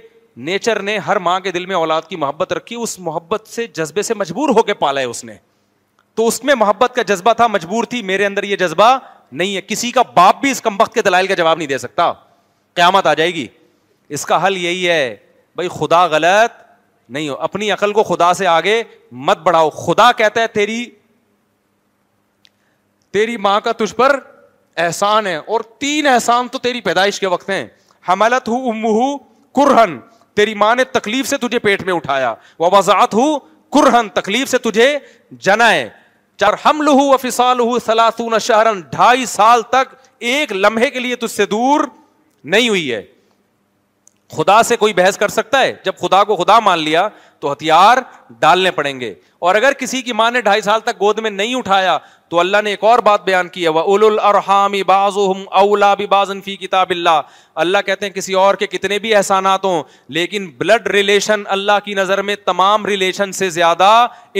نیچر 0.49 0.81
نے 0.83 0.97
ہر 1.07 1.17
ماں 1.25 1.39
کے 1.39 1.51
دل 1.51 1.65
میں 1.65 1.75
اولاد 1.75 2.01
کی 2.09 2.15
محبت 2.15 2.53
رکھی 2.53 2.75
اس 2.81 2.97
محبت 2.99 3.47
سے 3.47 3.65
جذبے 3.75 4.01
سے 4.03 4.13
مجبور 4.13 4.49
ہو 4.57 4.63
کے 4.63 4.73
پالا 4.83 5.01
ہے 5.01 5.05
اس 5.05 5.23
نے 5.25 5.35
تو 6.15 6.27
اس 6.27 6.43
میں 6.43 6.55
محبت 6.55 6.95
کا 6.95 7.01
جذبہ 7.13 7.33
تھا 7.37 7.47
مجبور 7.47 7.83
تھی 7.89 8.01
میرے 8.03 8.25
اندر 8.25 8.43
یہ 8.43 8.55
جذبہ 8.57 8.97
نہیں 9.31 9.55
ہے 9.55 9.61
کسی 9.67 9.91
کا 9.91 10.01
باپ 10.15 10.41
بھی 10.41 10.51
اس 10.51 10.61
کمبک 10.61 10.93
کے 10.93 11.01
دلائل 11.05 11.27
کا 11.27 11.33
جواب 11.35 11.57
نہیں 11.57 11.67
دے 11.67 11.77
سکتا 11.77 12.11
قیامت 12.75 13.07
آ 13.07 13.13
جائے 13.13 13.33
گی 13.33 13.47
اس 14.17 14.25
کا 14.25 14.45
حل 14.45 14.57
یہی 14.57 14.87
ہے 14.87 15.15
بھائی 15.55 15.69
خدا 15.79 16.05
غلط 16.07 16.65
نہیں 17.09 17.29
ہو 17.29 17.35
اپنی 17.47 17.69
عقل 17.71 17.93
کو 17.93 18.03
خدا 18.03 18.33
سے 18.37 18.47
آگے 18.47 18.81
مت 19.27 19.37
بڑھاؤ 19.43 19.69
خدا 19.69 20.11
کہتا 20.17 20.41
ہے 20.41 20.47
تیری 20.53 20.83
تیری 23.13 23.37
ماں 23.47 23.59
کا 23.63 23.71
تجھ 23.77 23.93
پر 23.95 24.19
احسان 24.85 25.27
ہے 25.27 25.35
اور 25.35 25.61
تین 25.79 26.07
احسان 26.07 26.47
تو 26.51 26.57
تیری 26.63 26.81
پیدائش 26.81 27.19
کے 27.19 27.27
وقت 27.27 27.49
ہیں 27.49 27.65
حملت 28.09 28.49
ہو 28.49 28.55
ہو 28.99 29.17
کرہن 29.61 29.97
تیری 30.35 30.53
ماں 30.55 30.73
نے 30.75 30.83
تکلیف 30.97 31.27
سے 31.27 31.37
تجھے 31.47 31.59
پیٹ 31.59 31.83
میں 31.83 31.93
اٹھایا 31.93 32.33
وہ 32.59 32.69
وضاحت 32.71 33.13
ہو 33.13 33.37
کرہن 33.77 34.09
تکلیف 34.13 34.49
سے 34.49 34.57
تجھے 34.69 34.97
جنا 35.47 35.71
ہے 35.71 35.87
چار 36.39 36.53
حمل 36.65 36.87
ہوں 36.87 37.13
و 37.13 37.17
فسال 37.21 37.59
سلاسون 37.85 38.37
شہرن 38.41 38.81
ڈھائی 38.91 39.25
سال 39.25 39.61
تک 39.69 39.93
ایک 40.31 40.51
لمحے 40.53 40.89
کے 40.89 40.99
لیے 40.99 41.15
تجھ 41.23 41.31
سے 41.31 41.45
دور 41.55 41.79
نہیں 42.53 42.69
ہوئی 42.69 42.91
ہے 42.93 43.01
خدا 44.35 44.61
سے 44.67 44.75
کوئی 44.77 44.93
بحث 44.93 45.17
کر 45.17 45.27
سکتا 45.29 45.59
ہے 45.61 45.71
جب 45.83 45.95
خدا 45.99 46.23
کو 46.29 46.35
خدا 46.35 46.59
مان 46.59 46.79
لیا 46.83 47.07
تو 47.39 47.51
ہتھیار 47.51 47.97
ڈالنے 48.39 48.71
پڑیں 48.71 48.99
گے 48.99 49.13
اور 49.47 49.55
اگر 49.55 49.73
کسی 49.79 50.01
کی 50.01 50.13
ماں 50.13 50.29
نے 50.31 50.41
ڈھائی 50.41 50.61
سال 50.61 50.79
تک 50.85 50.99
گود 51.01 51.19
میں 51.19 51.29
نہیں 51.29 51.55
اٹھایا 51.55 51.97
تو 52.29 52.39
اللہ 52.39 52.61
نے 52.63 52.69
ایک 52.69 52.83
اور 52.83 52.99
بات 53.05 53.23
بیان 53.25 53.47
کی 53.49 53.63
ہے 53.63 53.67
اول 53.81 54.03
الرحام 54.05 54.73
اولا 55.59 55.93
کتاب 56.45 56.89
اللہ 56.89 57.21
اللہ 57.65 57.85
کہتے 57.85 58.05
ہیں 58.05 58.13
کسی 58.13 58.33
اور 58.41 58.55
کے 58.63 58.67
کتنے 58.67 58.99
بھی 58.99 59.13
احسانات 59.15 59.65
ہوں 59.65 59.81
لیکن 60.17 60.47
بلڈ 60.57 60.87
ریلیشن 60.93 61.43
اللہ 61.57 61.79
کی 61.85 61.93
نظر 62.01 62.21
میں 62.31 62.35
تمام 62.45 62.85
ریلیشن 62.85 63.31
سے 63.41 63.49
زیادہ 63.49 63.89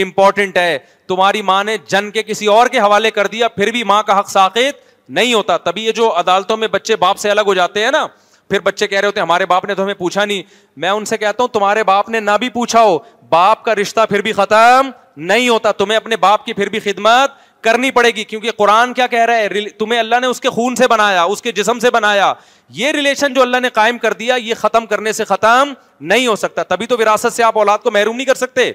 امپورٹنٹ 0.02 0.58
ہے 0.58 0.78
تمہاری 1.08 1.42
ماں 1.52 1.62
نے 1.64 1.76
جن 1.88 2.10
کے 2.10 2.22
کسی 2.22 2.46
اور 2.56 2.66
کے 2.72 2.78
حوالے 2.80 3.10
کر 3.20 3.26
دیا 3.36 3.48
پھر 3.56 3.70
بھی 3.72 3.84
ماں 3.92 4.02
کا 4.06 4.18
حق 4.20 4.30
ساکیت 4.30 4.80
نہیں 5.18 5.34
ہوتا 5.34 5.56
تبھی 5.70 5.84
یہ 5.84 5.92
جو 6.02 6.12
عدالتوں 6.18 6.56
میں 6.56 6.68
بچے 6.70 6.96
باپ 7.06 7.18
سے 7.18 7.30
الگ 7.30 7.42
ہو 7.46 7.54
جاتے 7.54 7.84
ہیں 7.84 7.90
نا 7.90 8.06
پھر 8.48 8.58
بچے 8.64 8.86
کہہ 8.86 8.98
رہے 9.00 9.06
ہوتے 9.06 9.20
ہیں 9.20 9.26
ہمارے 9.26 9.46
باپ 9.46 9.64
نے 9.64 9.74
تو 9.74 9.82
ہمیں 9.84 9.94
پوچھا 9.94 10.24
نہیں 10.24 10.42
میں 10.84 10.88
ان 10.90 11.04
سے 11.04 11.16
کہتا 11.18 11.42
ہوں 11.42 11.48
تمہارے 11.52 11.82
باپ 11.84 12.08
نے 12.08 12.20
نہ 12.20 12.30
بھی 12.40 12.48
پوچھا 12.50 12.82
ہو 12.82 12.98
باپ 13.30 13.64
کا 13.64 13.74
رشتہ 13.74 14.06
پھر 14.08 14.20
بھی 14.22 14.32
ختم 14.32 14.90
نہیں 15.30 15.48
ہوتا 15.48 15.72
تمہیں 15.72 15.96
اپنے 15.96 16.16
باپ 16.20 16.44
کی 16.46 16.52
پھر 16.52 16.68
بھی 16.74 16.78
خدمت 16.80 17.46
کرنی 17.64 17.90
پڑے 17.90 18.10
گی 18.16 18.24
کیونکہ 18.24 18.50
قرآن 18.58 18.92
کیا 18.94 19.06
کہہ 19.14 19.24
رہا 19.28 19.36
ہے 19.36 19.60
تمہیں 19.78 19.98
اللہ 20.00 20.20
نے 20.20 20.26
اس 20.26 20.40
کے 20.40 20.50
خون 20.56 20.76
سے 20.76 20.86
بنایا 20.88 21.22
اس 21.22 21.42
کے 21.42 21.52
جسم 21.52 21.78
سے 21.80 21.90
بنایا 21.90 22.32
یہ 22.80 22.90
ریلیشن 22.92 23.34
جو 23.34 23.42
اللہ 23.42 23.60
نے 23.62 23.68
قائم 23.78 23.98
کر 23.98 24.12
دیا 24.20 24.34
یہ 24.42 24.54
ختم 24.60 24.86
کرنے 24.86 25.12
سے 25.12 25.24
ختم 25.24 25.72
نہیں 26.12 26.26
ہو 26.26 26.36
سکتا 26.44 26.62
تبھی 26.74 26.86
تو 26.86 26.98
وراثت 26.98 27.32
سے 27.32 27.42
آپ 27.42 27.58
اولاد 27.58 27.78
کو 27.82 27.90
محروم 27.90 28.16
نہیں 28.16 28.26
کر 28.26 28.34
سکتے 28.44 28.70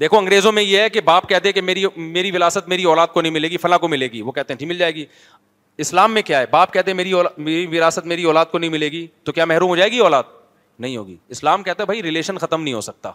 دیکھو 0.00 0.18
انگریزوں 0.18 0.50
میں 0.52 0.62
یہ 0.62 0.80
ہے 0.80 0.88
کہ 0.90 1.00
باپ 1.04 1.28
کہتے 1.28 1.48
ہیں 1.48 1.52
کہ 1.52 1.60
میری 1.60 1.84
میری 1.96 2.30
وراثت 2.36 2.68
میری 2.68 2.84
اولاد 2.92 3.06
کو 3.14 3.20
نہیں 3.22 3.32
ملے 3.32 3.48
گی 3.50 3.56
فلاں 3.64 3.78
کو 3.78 3.88
ملے 3.88 4.06
گی 4.12 4.20
وہ 4.28 4.32
کہتے 4.32 4.52
ہیں 4.52 4.58
ٹھیک 4.58 4.68
جی، 4.68 4.72
مل 4.74 4.78
جائے 4.78 4.94
گی 4.94 5.04
اسلام 5.80 6.12
میں 6.14 6.20
کیا 6.22 6.38
ہے 6.40 6.46
باپ 6.50 6.72
کہتے 6.72 6.92
میری 6.92 7.12
میری 7.36 7.66
وراثت 7.78 8.06
میری 8.06 8.22
اولاد 8.30 8.46
کو 8.50 8.58
نہیں 8.58 8.70
ملے 8.70 8.88
گی 8.92 9.06
تو 9.24 9.32
کیا 9.32 9.44
محروم 9.44 9.68
ہو 9.70 9.76
جائے 9.76 9.90
گی 9.92 9.98
اولاد 10.08 10.22
نہیں 10.84 10.96
ہوگی 10.96 11.16
اسلام 11.36 11.62
کہتا 11.62 11.82
ہے 11.82 11.86
بھائی 11.86 12.02
ریلیشن 12.02 12.38
ختم 12.38 12.62
نہیں 12.62 12.74
ہو 12.74 12.80
سکتا 12.88 13.10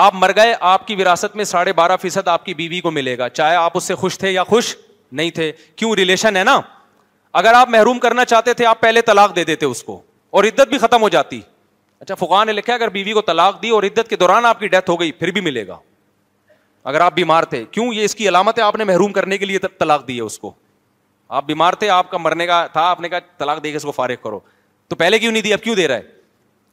آپ 0.00 0.14
مر 0.22 0.30
گئے 0.36 0.54
آپ 0.72 0.86
کی 0.86 0.94
وراثت 1.00 1.36
میں 1.36 1.44
ساڑھے 1.44 1.72
بارہ 1.80 1.96
فیصد 2.02 2.28
آپ 2.28 2.44
کی 2.46 2.54
بیوی 2.62 2.80
کو 2.86 2.90
ملے 2.90 3.16
گا 3.18 3.28
چاہے 3.38 3.54
آپ 3.56 3.76
اس 3.76 3.84
سے 3.84 3.94
خوش 4.00 4.18
تھے 4.18 4.30
یا 4.30 4.44
خوش 4.48 4.74
نہیں 5.20 5.30
تھے 5.36 5.50
کیوں 5.76 5.94
ریلیشن 5.98 6.36
ہے 6.36 6.42
نا 6.44 6.58
اگر 7.42 7.54
آپ 7.60 7.68
محروم 7.76 7.98
کرنا 8.06 8.24
چاہتے 8.34 8.52
تھے 8.60 8.66
آپ 8.72 8.80
پہلے 8.80 9.00
طلاق 9.12 9.36
دے 9.36 9.44
دیتے 9.50 9.66
اس 9.66 9.82
کو 9.84 10.00
اور 10.38 10.44
عدت 10.44 10.68
بھی 10.70 10.78
ختم 10.86 11.02
ہو 11.02 11.08
جاتی 11.18 11.40
اچھا 12.00 12.14
فقان 12.24 12.46
نے 12.46 12.52
لکھا 12.60 12.74
اگر 12.74 12.88
بیوی 12.98 13.12
کو 13.12 13.20
طلاق 13.30 13.62
دی 13.62 13.70
اور 13.78 13.82
عدت 13.90 14.08
کے 14.10 14.16
دوران 14.24 14.46
آپ 14.52 14.58
کی 14.60 14.68
ڈیتھ 14.74 14.90
ہو 14.90 14.98
گئی 15.00 15.12
پھر 15.22 15.30
بھی 15.36 15.40
ملے 15.50 15.66
گا 15.68 15.78
اگر 16.92 17.00
آپ 17.00 17.14
بیمار 17.14 17.42
تھے 17.52 17.64
کیوں 17.70 17.92
یہ 17.94 18.04
اس 18.04 18.14
کی 18.14 18.28
علامت 18.28 18.58
ہے 18.58 18.62
آپ 18.64 18.76
نے 18.76 18.84
محروم 18.92 19.12
کرنے 19.20 19.38
کے 19.38 19.44
لیے 19.46 19.58
طلاق 19.78 20.06
دی 20.08 20.16
ہے 20.16 20.22
اس 20.22 20.38
کو 20.38 20.52
آپ 21.28 21.44
بیمار 21.46 21.72
تھے 21.78 21.88
آپ 21.90 22.10
کا 22.10 22.18
مرنے 22.18 22.46
کا 22.46 22.66
تھا 22.72 22.80
آپ 22.90 23.00
نے 23.00 23.08
کہا 23.08 23.18
طلاق 23.38 23.62
دے 23.64 23.70
کے 23.70 23.76
اس 23.76 23.82
کو 23.82 23.92
فارغ 23.92 24.14
کرو 24.22 24.40
تو 24.88 24.96
پہلے 24.96 25.18
کیوں 25.18 25.32
نہیں 25.32 25.42
دی 25.42 25.52
اب 25.52 25.62
کیوں 25.62 25.74
دے 25.76 25.86
رہا 25.88 25.96
ہے 25.96 26.12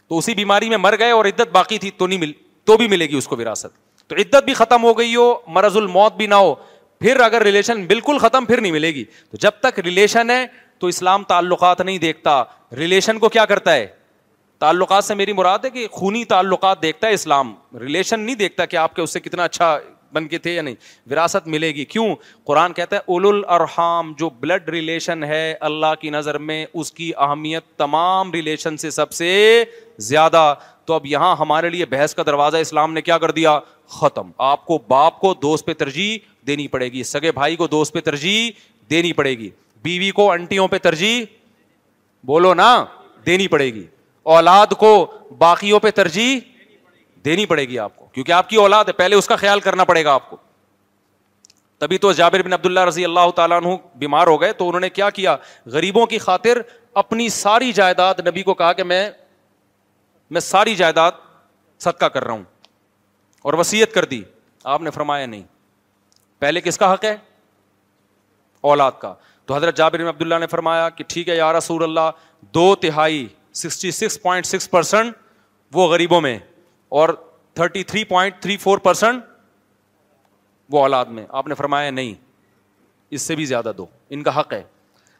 تو 0.09 0.17
اسی 0.17 0.33
بیماری 0.35 0.69
میں 0.69 0.77
مر 0.77 0.95
گئے 0.99 1.11
اور 1.11 1.25
عدت 1.25 1.51
باقی 1.51 1.77
تھی 1.79 1.91
تو 1.97 2.07
نہیں 2.07 2.19
مل 2.19 2.31
تو 2.65 2.77
بھی 2.77 2.87
ملے 2.87 3.05
گی 3.09 3.15
اس 3.17 3.27
کو 3.27 3.35
وراثت 3.37 4.09
تو 4.09 4.15
عدت 4.15 4.43
بھی 4.45 4.53
ختم 4.53 4.83
ہو 4.83 4.97
گئی 4.97 5.15
ہو 5.15 5.33
مرض 5.53 5.77
الموت 5.77 6.15
بھی 6.15 6.27
نہ 6.27 6.35
ہو 6.35 6.53
پھر 6.99 7.19
اگر 7.19 7.41
ریلیشن 7.43 7.85
بالکل 7.87 8.17
ختم 8.21 8.45
پھر 8.45 8.61
نہیں 8.61 8.71
ملے 8.71 8.93
گی 8.95 9.03
تو 9.31 9.37
جب 9.41 9.51
تک 9.61 9.79
ریلیشن 9.85 10.29
ہے 10.29 10.45
تو 10.79 10.87
اسلام 10.87 11.23
تعلقات 11.27 11.81
نہیں 11.81 11.97
دیکھتا 11.97 12.41
ریلیشن 12.77 13.19
کو 13.19 13.29
کیا 13.29 13.45
کرتا 13.45 13.73
ہے 13.73 13.87
تعلقات 14.59 15.03
سے 15.05 15.15
میری 15.15 15.33
مراد 15.33 15.65
ہے 15.65 15.69
کہ 15.69 15.87
خونی 15.91 16.23
تعلقات 16.25 16.81
دیکھتا 16.81 17.07
ہے 17.07 17.13
اسلام 17.13 17.53
ریلیشن 17.79 18.19
نہیں 18.19 18.35
دیکھتا 18.35 18.65
کہ 18.73 18.77
آپ 18.77 18.95
کے 18.95 19.01
اس 19.01 19.13
سے 19.13 19.19
کتنا 19.19 19.43
اچھا 19.43 19.77
بن 20.13 20.27
کے 20.27 20.37
تھے 20.45 20.53
یا 20.53 20.61
نہیں 20.61 20.75
وراثت 21.11 21.47
ملے 21.55 21.69
گی 21.75 21.85
کیوں 21.93 22.07
قرآن 22.45 22.73
کہتا 22.73 22.95
ہے 22.95 23.01
اول 23.13 23.41
جو 24.17 24.29
بلڈ 24.39 24.69
ریلیشن 24.69 25.23
ہے 25.23 25.43
اللہ 25.69 25.93
کی 26.01 26.09
نظر 26.09 26.37
میں 26.49 26.65
اس 26.73 26.91
کی 26.91 27.11
اہمیت 27.17 27.63
تمام 27.77 28.31
ریلیشن 28.33 28.77
سے 28.77 28.89
سے 28.89 29.03
سب 29.13 29.23
زیادہ 30.07 30.53
تو 30.85 30.93
اب 30.93 31.05
یہاں 31.05 31.35
ہمارے 31.39 31.69
لیے 31.69 31.85
بحث 31.89 32.13
کا 32.15 32.23
دروازہ 32.25 32.57
اسلام 32.67 32.93
نے 32.93 33.01
کیا 33.01 33.17
کر 33.17 33.31
دیا 33.31 33.59
ختم 33.99 34.29
آپ 34.51 34.65
کو 34.65 34.77
باپ 34.87 35.19
کو 35.19 35.33
دوست 35.41 35.65
پہ 35.65 35.73
ترجیح 35.79 36.17
دینی 36.47 36.67
پڑے 36.75 36.85
گی 36.91 37.03
سگے 37.03 37.31
بھائی 37.31 37.55
کو 37.55 37.67
دوست 37.67 37.93
پہ 37.93 37.99
ترجیح 38.05 38.49
دینی 38.89 39.13
پڑے 39.13 39.37
گی 39.37 39.49
بیوی 39.83 40.09
کو 40.19 40.31
انٹیوں 40.31 40.67
پہ 40.67 40.77
ترجیح 40.83 41.23
بولو 42.27 42.53
نا 42.53 42.71
دینی 43.25 43.47
پڑے 43.47 43.73
گی 43.73 43.85
اولاد 44.37 44.73
کو 44.79 44.89
باقیوں 45.37 45.79
پہ 45.79 45.91
ترجیح 45.95 46.39
دینی 47.25 47.45
پڑے 47.45 47.63
گی 47.67 47.79
آپ 47.79 47.95
کو 47.95 48.05
کیونکہ 48.13 48.31
آپ 48.31 48.49
کی 48.49 48.55
اولاد 48.57 48.85
ہے 48.87 48.93
پہلے 48.93 49.15
اس 49.15 49.27
کا 49.27 49.35
خیال 49.35 49.59
کرنا 49.59 49.83
پڑے 49.85 50.03
گا 50.05 50.13
آپ 50.13 50.29
کو 50.29 50.37
تبھی 51.79 51.97
تو 51.97 52.11
جابر 52.13 52.41
بن 52.43 52.53
عبداللہ 52.53 52.79
رضی 52.87 53.05
اللہ 53.05 53.29
تعالیٰ 53.35 53.57
عنہ 53.61 53.75
بیمار 53.99 54.27
ہو 54.27 54.39
گئے 54.41 54.53
تو 54.53 54.67
انہوں 54.67 54.81
نے 54.81 54.89
کیا 54.89 55.09
کیا 55.09 55.35
غریبوں 55.73 56.05
کی 56.07 56.17
خاطر 56.19 56.57
اپنی 57.01 57.27
ساری 57.37 57.71
جائیداد 57.73 58.19
نبی 58.27 58.43
کو 58.43 58.53
کہا 58.53 58.73
کہ 58.79 58.83
میں 58.83 59.09
میں 60.35 60.41
ساری 60.41 60.75
جائیداد 60.75 61.11
صدقہ 61.83 62.05
کر 62.13 62.23
رہا 62.23 62.33
ہوں 62.33 62.43
اور 63.43 63.53
وسیعت 63.59 63.93
کر 63.93 64.05
دی 64.05 64.21
آپ 64.73 64.81
نے 64.81 64.91
فرمایا 64.91 65.25
نہیں 65.25 65.43
پہلے 66.39 66.61
کس 66.61 66.77
کا 66.77 66.91
حق 66.93 67.05
ہے 67.05 67.15
اولاد 68.71 68.91
کا 69.01 69.13
تو 69.45 69.55
حضرت 69.55 69.77
جابر 69.77 69.99
بن 70.01 70.07
عبداللہ 70.07 70.35
نے 70.39 70.47
فرمایا 70.47 70.89
کہ 70.89 71.03
ٹھیک 71.07 71.29
ہے 71.29 71.35
یا 71.35 71.51
رسول 71.57 71.83
اللہ 71.83 72.11
دو 72.53 72.73
تہائی 72.81 73.27
sixty 73.61 73.91
six 73.91 74.21
point 74.21 74.45
six 74.45 74.69
percent 74.71 75.15
وہ 75.73 75.87
غریبوں 75.91 76.21
میں 76.21 76.37
اور 76.91 77.09
thirty 77.55 77.83
three 77.83 78.03
point 78.05 78.41
three 78.41 78.55
four 78.57 78.77
percent 78.83 79.23
وہ 80.71 80.79
اولاد 80.81 81.05
میں 81.15 81.25
آپ 81.29 81.47
نے 81.47 81.55
فرمایا 81.55 81.91
نہیں 81.91 82.13
اس 83.13 83.21
سے 83.21 83.35
بھی 83.35 83.45
زیادہ 83.45 83.71
دو 83.77 83.85
ان 84.09 84.23
کا 84.23 84.39
حق 84.39 84.53
ہے 84.53 84.61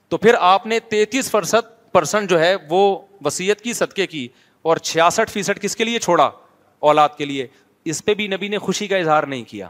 تو 0.10 0.18
پھر 0.18 0.36
آپ 0.40 0.66
نے 0.68 0.80
تینتیس 0.92 1.30
فرصد 1.32 1.70
پرسنٹ 1.92 2.30
جو 2.30 2.40
ہے 2.40 2.54
وہ 2.70 2.82
وسیعت 3.26 3.62
کی 3.62 3.74
صدقے 3.74 4.08
کی 4.08 4.28
اور 4.70 4.78
چھیاسٹھ 4.90 5.32
فیصد 5.32 5.62
کس 5.62 5.76
کے 5.76 5.84
لیے 5.84 6.00
چھوڑا 6.00 6.30
اولاد 6.90 7.10
کے 7.18 7.26
لیے 7.26 7.48
اس 7.92 8.04
پہ 8.06 8.14
بھی 8.14 8.28
نبی 8.28 8.48
نے 8.48 8.58
خوشی 8.66 8.88
کا 8.88 8.98
اظہار 8.98 9.24
نہیں 9.34 9.44
کیا 9.50 9.70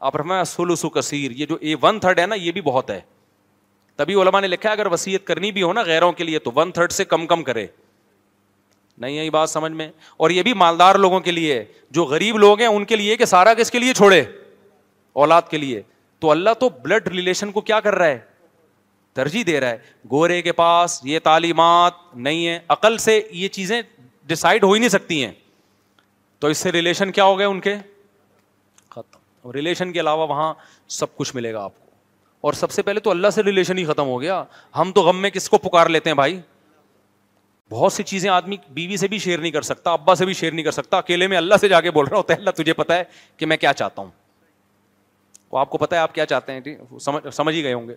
آپ 0.00 0.12
فرمایا 0.12 0.44
سول 0.54 0.70
وسو 0.70 0.88
کثیر 0.90 1.30
یہ 1.30 1.46
جو 1.46 1.56
اے 1.60 1.74
ون 1.82 2.00
تھرڈ 2.00 2.18
ہے 2.20 2.26
نا 2.26 2.34
یہ 2.34 2.52
بھی 2.52 2.60
بہت 2.70 2.90
ہے 2.90 3.00
تبھی 3.96 4.14
علماء 4.22 4.40
نے 4.40 4.46
لکھا 4.48 4.68
ہے 4.68 4.74
اگر 4.74 4.92
وصیت 4.92 5.26
کرنی 5.26 5.50
بھی 5.52 5.62
ہو 5.62 5.72
نا 5.72 5.82
غیروں 5.86 6.10
کے 6.12 6.24
لیے 6.24 6.38
تو 6.38 6.50
ون 6.56 6.70
تھرڈ 6.72 6.92
سے 6.92 7.04
کم 7.04 7.26
کم 7.26 7.42
کرے 7.44 7.66
نہیں 9.00 9.18
آئی 9.18 9.30
بات 9.30 9.50
سمجھ 9.50 9.72
میں 9.72 9.90
اور 10.16 10.30
یہ 10.30 10.42
بھی 10.42 10.52
مالدار 10.62 10.94
لوگوں 11.04 11.20
کے 11.20 11.30
لیے 11.32 11.62
جو 11.98 12.04
غریب 12.04 12.36
لوگ 12.38 12.60
ہیں 12.60 12.66
ان 12.66 12.84
کے 12.84 12.96
لیے 12.96 13.16
کہ 13.16 13.24
سارا 13.24 13.54
کس 13.58 13.70
کے 13.70 13.78
لیے 13.78 13.92
چھوڑے 13.94 14.20
اولاد 15.22 15.42
کے 15.50 15.58
لیے 15.58 15.80
تو 16.20 16.30
اللہ 16.30 16.50
تو 16.60 16.68
بلڈ 16.82 17.08
ریلیشن 17.08 17.52
کو 17.52 17.60
کیا 17.70 17.78
کر 17.80 17.94
رہا 17.98 18.06
ہے 18.06 18.18
ترجیح 19.18 19.42
دے 19.46 19.58
رہا 19.60 19.68
ہے 19.70 19.76
گورے 20.10 20.40
کے 20.42 20.52
پاس 20.58 21.00
یہ 21.04 21.18
تعلیمات 21.22 21.92
نہیں 22.26 22.46
ہے 22.46 22.58
عقل 22.76 22.98
سے 23.06 23.20
یہ 23.32 23.48
چیزیں 23.56 23.80
ڈسائڈ 24.26 24.64
ہو 24.64 24.72
ہی 24.72 24.78
نہیں 24.78 24.90
سکتی 24.96 25.24
ہیں 25.24 25.32
تو 26.40 26.46
اس 26.48 26.58
سے 26.58 26.72
ریلیشن 26.72 27.12
کیا 27.12 27.24
ہو 27.24 27.38
گئے 27.38 27.46
ان 27.46 27.60
کے 27.60 27.74
ختم 28.90 29.18
اور 29.46 29.54
ریلیشن 29.54 29.92
کے 29.92 30.00
علاوہ 30.00 30.26
وہاں 30.28 30.52
سب 30.98 31.16
کچھ 31.16 31.34
ملے 31.36 31.52
گا 31.52 31.62
آپ 31.64 31.72
کو 31.78 31.88
اور 32.46 32.52
سب 32.60 32.70
سے 32.70 32.82
پہلے 32.82 33.00
تو 33.00 33.10
اللہ 33.10 33.30
سے 33.34 33.42
ریلیشن 33.42 33.78
ہی 33.78 33.84
ختم 33.84 34.06
ہو 34.08 34.20
گیا 34.20 34.42
ہم 34.76 34.92
تو 34.94 35.02
غم 35.02 35.20
میں 35.22 35.30
کس 35.30 35.48
کو 35.50 35.58
پکار 35.68 35.86
لیتے 35.96 36.10
ہیں 36.10 36.14
بھائی 36.16 36.38
بہت 37.70 37.92
سی 37.92 38.02
چیزیں 38.02 38.28
آدمی 38.30 38.56
بیوی 38.74 38.96
سے 38.96 39.08
بھی 39.08 39.18
شیئر 39.18 39.38
نہیں 39.38 39.50
کر 39.52 39.62
سکتا 39.62 39.90
ابا 39.92 40.14
سے 40.14 40.24
بھی 40.24 40.32
شیئر 40.34 40.52
نہیں 40.52 40.64
کر 40.64 40.70
سکتا 40.70 40.98
اکیلے 40.98 41.26
میں 41.28 41.36
اللہ 41.36 41.54
سے 41.60 41.68
جا 41.68 41.80
کے 41.80 41.90
بول 41.90 42.06
رہا 42.06 42.16
ہوتا 42.16 42.34
ہے 42.34 42.38
اللہ 42.38 42.50
تجھے 42.56 42.72
پتا 42.74 42.94
ہے 42.96 43.04
کہ 43.36 43.46
میں 43.46 43.56
کیا 43.56 43.72
چاہتا 43.72 44.02
ہوں 44.02 44.08
وہ 45.50 45.58
آپ 45.58 45.70
کو 45.70 45.78
پتا 45.78 45.96
ہے 45.96 46.00
آپ 46.00 46.14
کیا 46.14 46.24
چاہتے 46.26 46.52
ہیں 46.52 46.60
جی؟ 46.60 46.74
سمجھ 47.32 47.54
ہی 47.54 47.62
گئے 47.62 47.72
ہوں 47.72 47.86
گے 47.88 47.94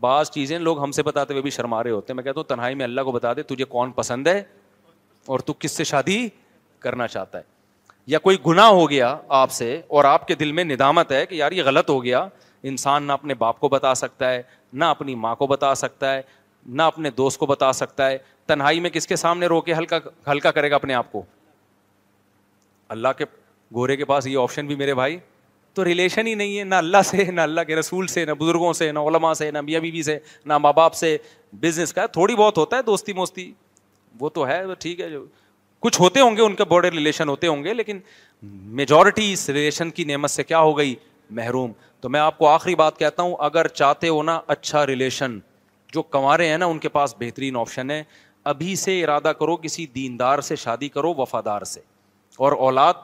بعض 0.00 0.30
چیزیں 0.30 0.58
لوگ 0.58 0.80
ہم 0.82 0.92
سے 0.92 1.02
بتاتے 1.02 1.34
ہوئے 1.34 1.42
بھی 1.42 1.50
شرما 1.50 1.82
رہے 1.82 1.90
ہوتے 1.90 2.12
ہیں 2.12 2.16
میں 2.16 2.24
کہتا 2.24 2.40
ہوں 2.40 2.48
تنہائی 2.48 2.74
میں 2.74 2.84
اللہ 2.84 3.00
کو 3.00 3.12
بتا 3.12 3.32
دے 3.36 3.42
تجھے 3.52 3.64
کون 3.76 3.92
پسند 3.96 4.26
ہے 4.26 4.42
اور 5.34 5.38
تو 5.40 5.52
کس 5.58 5.76
سے 5.76 5.84
شادی 5.90 6.18
کرنا 6.80 7.06
چاہتا 7.08 7.38
ہے 7.38 7.42
یا 8.14 8.18
کوئی 8.26 8.36
گناہ 8.46 8.68
ہو 8.70 8.88
گیا 8.90 9.16
آپ 9.42 9.50
سے 9.52 9.80
اور 9.98 10.04
آپ 10.04 10.26
کے 10.28 10.34
دل 10.40 10.52
میں 10.58 10.64
ندامت 10.64 11.12
ہے 11.12 11.24
کہ 11.26 11.34
یار 11.34 11.52
یہ 11.52 11.62
غلط 11.66 11.90
ہو 11.90 12.02
گیا 12.04 12.26
انسان 12.72 13.02
نہ 13.06 13.12
اپنے 13.12 13.34
باپ 13.38 13.60
کو 13.60 13.68
بتا 13.68 13.94
سکتا 14.02 14.30
ہے 14.32 14.42
نہ 14.72 14.84
اپنی 14.94 15.14
ماں 15.24 15.34
کو 15.36 15.46
بتا 15.46 15.74
سکتا 15.84 16.14
ہے 16.14 16.20
نہ 16.78 16.82
اپنے 16.92 17.10
دوست 17.16 17.38
کو 17.38 17.46
بتا 17.46 17.72
سکتا 17.72 18.08
ہے 18.10 18.16
تنہائی 18.46 18.80
میں 18.80 18.90
کس 18.90 19.06
کے 19.06 19.16
سامنے 19.16 19.46
رو 19.46 19.60
کے 19.60 19.74
ہلکا 19.74 19.98
ہلکا 20.30 20.50
کرے 20.58 20.70
گا 20.70 20.74
اپنے 20.76 20.94
آپ 20.94 21.10
کو 21.12 21.22
اللہ 22.94 23.08
کے 23.18 23.24
گورے 23.74 23.96
کے 23.96 24.04
پاس 24.04 24.26
یہ 24.26 24.38
آپشن 24.38 24.66
بھی 24.66 24.74
میرے 24.82 24.94
بھائی 24.94 25.18
تو 25.74 25.84
ریلیشن 25.84 26.26
ہی 26.26 26.34
نہیں 26.34 26.58
ہے 26.58 26.64
نہ 26.64 26.74
اللہ 26.74 27.02
سے 27.04 27.24
نہ 27.30 27.40
اللہ 27.40 27.60
کے 27.66 27.76
رسول 27.76 28.06
سے 28.06 28.24
نہ 28.24 28.32
بزرگوں 28.38 28.72
سے 28.72 28.90
نہ 28.92 28.98
علماء 29.08 29.32
سے 29.40 29.50
نہ 29.50 29.60
میاں 29.60 29.80
بیوی 29.80 30.02
سے 30.02 30.18
نہ 30.52 30.58
ماں 30.58 30.72
باپ 30.72 30.94
سے 30.94 31.16
بزنس 31.60 31.92
کا 31.94 32.06
تھوڑی 32.18 32.36
بہت 32.36 32.58
ہوتا 32.58 32.76
ہے 32.76 32.82
دوستی 32.82 33.12
موستی 33.12 33.50
وہ 34.20 34.28
تو 34.38 34.46
ہے 34.46 34.60
ٹھیک 34.80 35.00
ہے 35.00 35.10
جو 35.10 35.24
کچھ 35.80 36.00
ہوتے 36.00 36.20
ہوں 36.20 36.36
گے 36.36 36.42
ان 36.42 36.54
کے 36.54 36.64
بڑے 36.68 36.88
ریلیشن 36.90 37.28
ہوتے 37.28 37.46
ہوں 37.46 37.64
گے 37.64 37.74
لیکن 37.74 37.98
میجورٹی 38.78 39.32
اس 39.32 39.48
ریلیشن 39.48 39.90
کی 39.98 40.04
نعمت 40.04 40.30
سے 40.30 40.44
کیا 40.44 40.60
ہو 40.60 40.76
گئی 40.78 40.94
محروم 41.40 41.72
تو 42.00 42.08
میں 42.08 42.20
آپ 42.20 42.38
کو 42.38 42.48
آخری 42.48 42.74
بات 42.74 42.98
کہتا 42.98 43.22
ہوں 43.22 43.34
اگر 43.50 43.68
چاہتے 43.68 44.08
ہو 44.08 44.22
نا 44.22 44.40
اچھا 44.54 44.86
ریلیشن 44.86 45.38
جو 45.94 46.02
کنوارے 46.02 46.48
ہیں 46.48 46.58
نا 46.58 46.66
ان 46.66 46.78
کے 46.78 46.88
پاس 46.96 47.14
بہترین 47.18 47.56
آپشن 47.56 47.90
ہے 47.90 48.02
ابھی 48.50 48.74
سے 48.76 48.92
ارادہ 49.04 49.32
کرو 49.38 49.54
کسی 49.62 49.84
دیندار 49.94 50.38
سے 50.48 50.56
شادی 50.56 50.88
کرو 50.96 51.12
وفادار 51.18 51.62
سے 51.74 51.80
اور 52.46 52.52
اولاد 52.66 52.94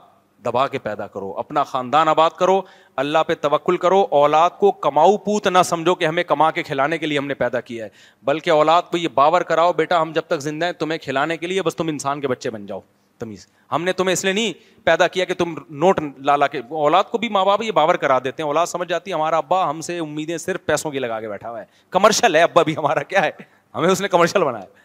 دبا 0.45 0.67
کے 0.69 0.79
پیدا 0.85 1.07
کرو 1.07 1.31
اپنا 1.39 1.63
خاندان 1.71 2.09
آباد 2.09 2.31
کرو 2.39 2.61
اللہ 3.03 3.23
پہ 3.27 3.35
توکل 3.41 3.77
کرو 3.85 4.01
اولاد 4.19 4.51
کو 4.59 4.71
کماؤ 4.87 5.17
پوت 5.25 5.47
نہ 5.49 5.63
سمجھو 5.67 5.95
کہ 5.95 6.05
ہمیں 6.07 6.23
کما 6.33 6.51
کے 6.59 6.63
کھلانے 6.63 6.99
کے 6.99 7.07
لیے 7.07 7.19
ہم 7.19 7.27
نے 7.27 7.35
پیدا 7.43 7.61
کیا 7.71 7.85
ہے 7.85 7.91
بلکہ 8.31 8.51
اولاد 8.51 8.91
کو 8.91 8.97
یہ 8.97 9.09
باور 9.15 9.41
کراؤ 9.51 9.73
بیٹا 9.83 10.01
ہم 10.03 10.13
جب 10.15 10.27
تک 10.29 10.41
زندہ 10.49 10.65
ہیں 10.67 10.73
تمہیں 10.83 10.99
کھلانے 11.03 11.37
کے 11.37 11.47
لیے 11.47 11.63
بس 11.69 11.77
تم 11.77 11.89
انسان 11.93 12.21
کے 12.21 12.29
بچے 12.35 12.51
بن 12.57 12.67
جاؤ 12.67 12.81
تمیز 13.19 13.47
ہم 13.73 13.85
نے 13.85 13.93
تمہیں 13.99 14.13
اس 14.13 14.25
لیے 14.25 14.33
نہیں 14.33 14.53
پیدا 14.85 15.07
کیا 15.17 15.25
کہ 15.25 15.35
تم 15.39 15.55
نوٹ 15.85 16.01
لالا 16.31 16.47
کے 16.55 16.61
اولاد 16.85 17.11
کو 17.11 17.19
بھی 17.25 17.29
ماں 17.39 17.45
باپ 17.47 17.63
یہ 17.63 17.73
باور 17.81 17.95
کرا 18.05 18.19
دیتے 18.25 18.43
ہیں 18.43 18.49
اولاد 18.49 18.67
سمجھ 18.75 18.89
جاتی 18.89 19.11
ہے 19.11 19.17
ہمارا 19.17 19.37
ابا 19.39 19.69
ہم 19.69 19.81
سے 19.91 19.99
امیدیں 19.99 20.37
صرف 20.47 20.65
پیسوں 20.67 20.91
کی 20.91 20.99
لگا 21.07 21.21
کے 21.21 21.29
بیٹھا 21.29 21.51
ہوا 21.51 21.61
ہے 21.61 21.65
کمرشل 21.99 22.37
ہے 22.37 22.43
ابا 22.43 22.63
بھی 22.71 22.77
ہمارا 22.77 23.03
کیا 23.15 23.23
ہے 23.25 23.31
ہمیں 23.75 23.89
اس 23.91 24.01
نے 24.01 24.09
کمرشل 24.09 24.45
بنایا 24.45 24.82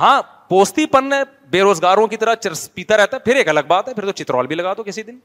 ہاں 0.00 0.20
پوستی 0.48 0.86
پن 0.86 1.12
ہے 1.12 1.20
بے 1.50 1.60
روزگاروں 1.62 2.06
کی 2.06 2.16
طرح 2.16 2.34
چرس 2.40 2.68
پیتا 2.74 2.96
رہتا 2.96 3.16
ہے 3.16 3.22
پھر 3.24 3.36
ایک 3.36 3.48
الگ 3.48 3.60
بات 3.68 3.88
ہے 3.88 3.94
پھر 3.94 4.06
تو 4.06 4.12
چترول 4.22 4.46
بھی 4.46 4.56
لگا 4.56 4.72
دو 4.76 4.82
کسی 4.84 5.02
دن 5.02 5.18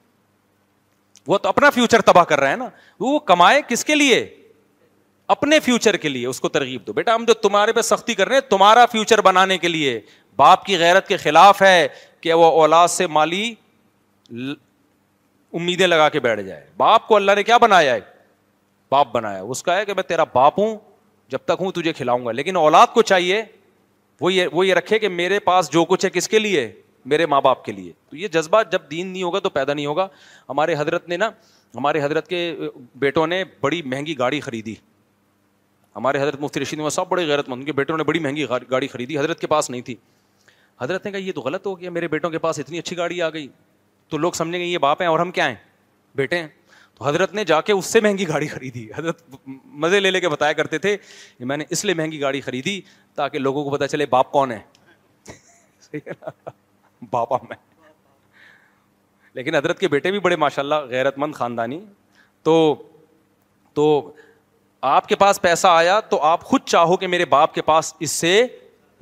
وہ 1.28 1.38
تو 1.38 1.50
اپنا 1.50 1.70
فیوچر 1.70 2.02
تباہ 2.02 2.24
کر 2.26 2.40
رہا 2.40 2.52
ہے 2.52 2.56
نا 2.56 2.68
وہ 3.00 3.18
کمائے 3.32 3.62
کس 3.68 3.86
کے 3.86 3.96
لیے 3.96 4.26
اپنے 5.34 5.60
فیوچر 5.66 5.98
کے 5.98 6.10
لیے 6.10 6.26
اس 6.28 6.40
کو 6.42 6.50
ترغیب 6.50 6.86
دو 6.88 6.94
بیٹا 6.94 7.16
ہم 7.16 7.26
جو 7.28 7.34
تمہارے 7.42 7.74
پہ 7.74 7.82
سختی 7.82 8.14
کر 8.16 8.28
رہے 8.28 8.36
ہیں 8.36 8.50
تمہارا 8.50 8.86
فیوچر 8.92 9.22
بنانے 9.26 9.58
کے 9.58 9.68
لیے 9.68 10.00
باپ 10.36 10.64
کی 10.66 10.78
غیرت 10.80 11.08
کے 11.08 11.18
خلاف 11.18 11.62
ہے 11.62 11.88
کہ 12.22 12.34
وہ 12.34 12.46
اولاد 12.62 12.88
سے 12.88 13.08
مالی 13.18 13.54
امیدیں 15.60 15.88
لگا 15.88 16.10
کے 16.10 16.20
بیٹھ 16.26 16.42
جائے 16.42 16.66
باپ 16.78 17.08
کو 17.08 17.16
اللہ 17.16 17.32
نے 17.36 17.44
کیا 17.44 17.58
بنایا 17.58 17.94
ہے 17.94 18.00
باپ 18.92 19.12
بنایا 19.14 19.42
اس 19.42 19.64
کا 19.64 19.76
ہے 19.78 19.86
کہ 19.86 19.94
میں 19.94 20.04
تیرا 20.04 20.24
باپ 20.34 20.60
ہوں 20.60 20.76
جب 21.30 21.38
تک 21.46 21.62
ہوں 21.62 21.72
تجھے 21.72 21.94
کھلاؤں 21.94 22.26
گا 22.26 22.32
لیکن 22.32 22.56
اولاد 22.58 22.88
کو 22.94 23.02
چاہیے 23.12 23.42
وہ 24.22 24.34
یہ 24.34 24.48
وہ 24.54 24.66
یہ 24.68 24.74
رکھے 24.74 24.98
کہ 25.00 25.08
میرے 25.10 25.40
پاس 25.50 25.70
جو 25.72 25.84
کچھ 25.90 26.04
ہے 26.06 26.10
کس 26.14 26.28
کے 26.30 26.40
لیے 26.40 26.70
میرے 27.12 27.26
ماں 27.26 27.40
باپ 27.42 27.64
کے 27.66 27.72
لیے 27.72 27.92
تو 28.10 28.16
یہ 28.18 28.28
جذبہ 28.34 28.62
جب 28.72 28.82
دین 28.92 29.08
نہیں 29.08 29.24
ہوگا 29.24 29.40
تو 29.44 29.50
پیدا 29.50 29.74
نہیں 29.74 29.86
ہوگا 29.86 30.08
ہمارے 30.50 30.76
حضرت 30.78 31.08
نے 31.10 31.18
نا 31.18 31.30
ہمارے 31.76 32.02
حضرت 32.04 32.28
کے 32.28 32.40
بیٹوں 33.04 33.26
نے 33.28 33.44
بڑی 33.62 33.82
مہنگی 33.82 34.18
گاڑی 34.20 34.40
خریدی 34.42 34.74
ہمارے 35.96 36.22
حضرت 36.22 36.40
مفتی 36.40 36.60
رشید 36.60 36.80
نے 36.80 36.90
سب 36.98 37.08
بڑے 37.10 37.26
مند 37.36 37.48
ان 37.54 37.64
کے 37.66 37.72
بیٹوں 37.80 37.98
نے 37.98 38.04
بڑی 38.12 38.20
مہنگی 38.28 38.46
گاڑی 38.72 38.88
خریدی 38.88 39.18
حضرت 39.20 39.40
کے 39.40 39.48
پاس 39.56 39.70
نہیں 39.70 39.82
تھی 39.90 39.96
حضرت 40.82 41.06
نے 41.06 41.12
کہا 41.12 41.20
یہ 41.20 41.32
تو 41.36 41.42
غلط 41.42 41.66
ہو 41.68 41.80
گیا 41.80 41.90
میرے 41.92 42.08
بیٹوں 42.08 42.30
کے 42.30 42.38
پاس 42.46 42.60
اتنی 42.60 42.80
اچھی 42.80 42.98
گاڑی 42.98 43.22
آ 43.22 43.30
گئی 43.34 43.48
تو 44.10 44.18
لوگ 44.18 44.32
سمجھیں 44.38 44.60
گے 44.60 44.66
یہ 44.66 44.78
باپ 44.86 45.02
ہیں 45.02 45.10
اور 45.10 45.20
ہم 45.20 45.32
کیا 45.32 45.48
ہیں 45.50 45.56
بیٹے 46.16 46.40
ہیں 46.40 46.48
حضرت 47.08 47.34
نے 47.36 47.44
جا 47.46 47.60
کے 47.68 47.74
اس 47.74 47.86
سے 47.94 48.00
مہنگی 48.02 48.28
گاڑی 48.28 48.48
خریدی 48.48 48.88
حضرت 48.98 49.22
مزے 49.84 50.00
لے 50.00 50.12
لے 50.12 50.20
کے 50.22 50.30
بتایا 50.30 50.54
کرتے 50.54 50.78
تھے 50.80 50.96
کہ 50.98 51.46
میں 51.52 51.58
نے 51.58 51.64
اس 51.76 51.84
لیے 51.86 51.96
مہنگی 51.96 52.22
گاڑی 52.22 52.42
خریدی 52.42 52.80
تاکہ 53.16 53.40
لوگوں 53.40 53.64
کو 53.64 53.70
پتا 53.76 53.88
چلے 53.88 54.06
باپ 54.10 54.32
کون 54.32 54.52
ہے 54.52 54.60
باپ 57.12 57.32
میں 57.50 57.58
لیکن 59.34 59.56
حضرت 59.56 59.80
کے 59.80 59.88
بیٹے 59.88 60.12
بھی 60.12 60.20
بڑے 60.20 60.36
ماشاء 60.36 60.62
اللہ 60.64 60.86
غیرت 60.90 61.18
مند 61.18 61.36
خاندانی 61.36 61.80
تو 62.44 62.56
تو 63.74 63.86
آپ 64.96 65.08
کے 65.08 65.16
پاس 65.16 65.42
پیسہ 65.42 65.68
آیا 65.68 66.00
تو 66.10 66.22
آپ 66.26 66.44
خود 66.44 66.62
چاہو 66.66 66.96
کہ 66.98 67.08
میرے 67.08 67.26
باپ 67.34 67.54
کے 67.54 67.62
پاس 67.62 67.94
اس 68.06 68.12
سے 68.12 68.34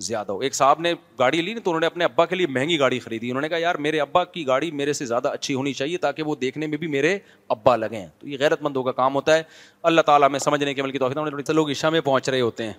زیادہ 0.07 0.31
ہو 0.31 0.39
ایک 0.47 0.53
صاحب 0.55 0.79
نے 0.81 0.93
گاڑی 1.19 1.41
لی 1.41 1.53
نا 1.53 1.59
تو 1.63 1.69
انہوں 1.69 1.79
نے 1.79 1.85
اپنے 1.85 2.03
ابا 2.03 2.25
کے 2.25 2.35
لیے 2.35 2.47
مہنگی 2.55 2.77
گاڑی 2.79 2.99
خریدی 2.99 3.29
انہوں 3.29 3.41
نے 3.41 3.47
کہا 3.49 3.57
یار 3.57 3.75
میرے 3.85 3.99
ابا 3.99 4.23
کی 4.25 4.45
گاڑی 4.47 4.69
میرے 4.81 4.93
سے 4.93 5.05
زیادہ 5.05 5.27
اچھی 5.33 5.53
ہونی 5.55 5.73
چاہیے 5.73 5.97
تاکہ 6.05 6.23
وہ 6.23 6.35
دیکھنے 6.41 6.67
میں 6.67 6.77
بھی 6.77 6.87
میرے 6.87 7.17
ابا 7.55 7.75
لگیں 7.75 8.05
تو 8.19 8.27
یہ 8.27 8.37
غیرت 8.39 8.61
مندوں 8.63 8.83
کا 8.83 8.91
کام 9.01 9.15
ہوتا 9.15 9.35
ہے 9.37 9.43
اللہ 9.91 10.01
تعالیٰ 10.07 10.29
میں 10.31 10.39
سمجھنے 10.39 10.73
کے 10.73 10.83
کی 10.91 10.97
توقع 10.99 11.51
لوگ 11.53 11.69
عشاء 11.71 11.89
میں 11.89 12.01
پہنچ 12.01 12.29
رہے 12.29 12.41
ہوتے 12.41 12.65
ہیں 12.65 12.73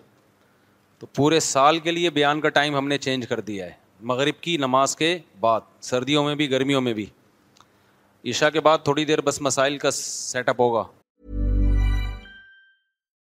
تو 0.99 1.07
پورے 1.17 1.41
سال 1.41 1.79
کے 1.81 1.91
لیے 1.91 2.11
بیان 2.21 2.41
کا 2.41 2.49
ٹائم 2.59 2.77
ہم 2.77 2.89
نے 2.89 2.99
چینج 2.99 3.27
کر 3.29 3.41
دیا 3.51 3.67
ہے 3.67 3.73
مغرب 4.13 4.41
کی 4.43 4.57
نماز 4.61 4.97
کے 4.97 5.17
بعد 5.41 5.61
سردیوں 5.85 6.25
میں 6.25 6.35
بھی 6.35 6.51
گرمیوں 6.51 6.81
میں 6.81 6.93
بھی 6.95 7.07
عشاء 8.31 8.49
کے 8.53 8.61
بعد 8.61 8.79
تھوڑی 8.85 9.05
دیر 9.05 9.21
بس 9.25 9.41
مسائل 9.43 9.79
کا 9.79 9.91
سیٹ 9.91 10.49
اپ 10.49 10.61
ہوگا 10.61 10.83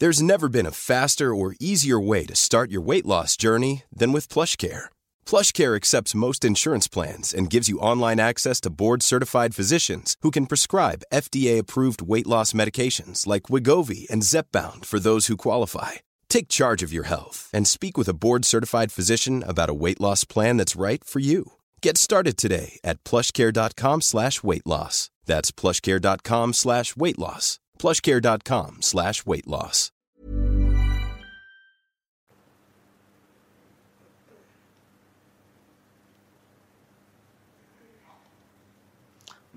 There's 0.00 0.20
never 0.20 0.48
been 0.48 0.66
a 0.66 0.80
faster 0.90 1.32
or 1.32 1.54
easier 1.60 2.00
way 2.00 2.24
to 2.24 2.34
start 2.34 2.68
your 2.68 2.80
weight 2.80 3.06
loss 3.06 3.36
journey 3.36 3.84
than 3.96 4.10
with 4.12 4.32
PlushCare. 4.34 4.88
PlushCare 5.24 5.74
accepts 5.76 6.20
most 6.26 6.44
insurance 6.44 6.88
plans 6.88 7.32
and 7.32 7.52
gives 7.54 7.68
you 7.68 7.84
online 7.92 8.20
access 8.20 8.58
to 8.62 8.74
board-certified 8.82 9.54
physicians 9.54 10.16
who 10.22 10.32
can 10.32 10.46
prescribe 10.46 11.06
FDA-approved 11.12 12.02
weight 12.02 12.26
loss 12.26 12.52
medications 12.52 13.26
like 13.26 13.52
Wegovy 13.52 14.08
and 14.12 14.26
Zepbound 14.30 14.84
for 14.84 14.98
those 14.98 15.28
who 15.28 15.46
qualify. 15.46 15.92
Take 16.28 16.56
charge 16.58 16.82
of 16.82 16.92
your 16.92 17.06
health 17.06 17.48
and 17.54 17.68
speak 17.68 17.96
with 17.96 18.08
a 18.08 18.18
board-certified 18.24 18.90
physician 18.90 19.44
about 19.46 19.72
a 19.72 19.80
weight 19.84 20.00
loss 20.00 20.24
plan 20.24 20.56
that's 20.56 20.82
right 20.88 21.02
for 21.04 21.20
you. 21.20 21.52
Get 21.86 21.94
started 22.06 22.36
today 22.38 22.70
at 22.90 23.00
PlushCare.com/weight-loss. 23.08 24.96
That's 25.30 25.50
PlushCare.com/weight-loss. 25.60 27.46
plushcare.com 27.82 28.80
slash 28.92 29.24
weight 29.26 29.46
loss. 29.56 29.90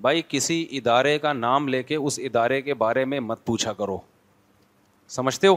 بھائی 0.01 0.21
کسی 0.29 0.65
ادارے 0.77 1.17
کا 1.19 1.31
نام 1.33 1.67
لے 1.67 1.81
کے 1.83 1.95
اس 1.95 2.17
ادارے 2.23 2.61
کے 2.61 2.73
بارے 2.81 3.03
میں 3.11 3.19
مت 3.19 3.43
پوچھا 3.45 3.71
کرو 3.77 3.97
سمجھتے 5.09 5.47
ہو 5.47 5.55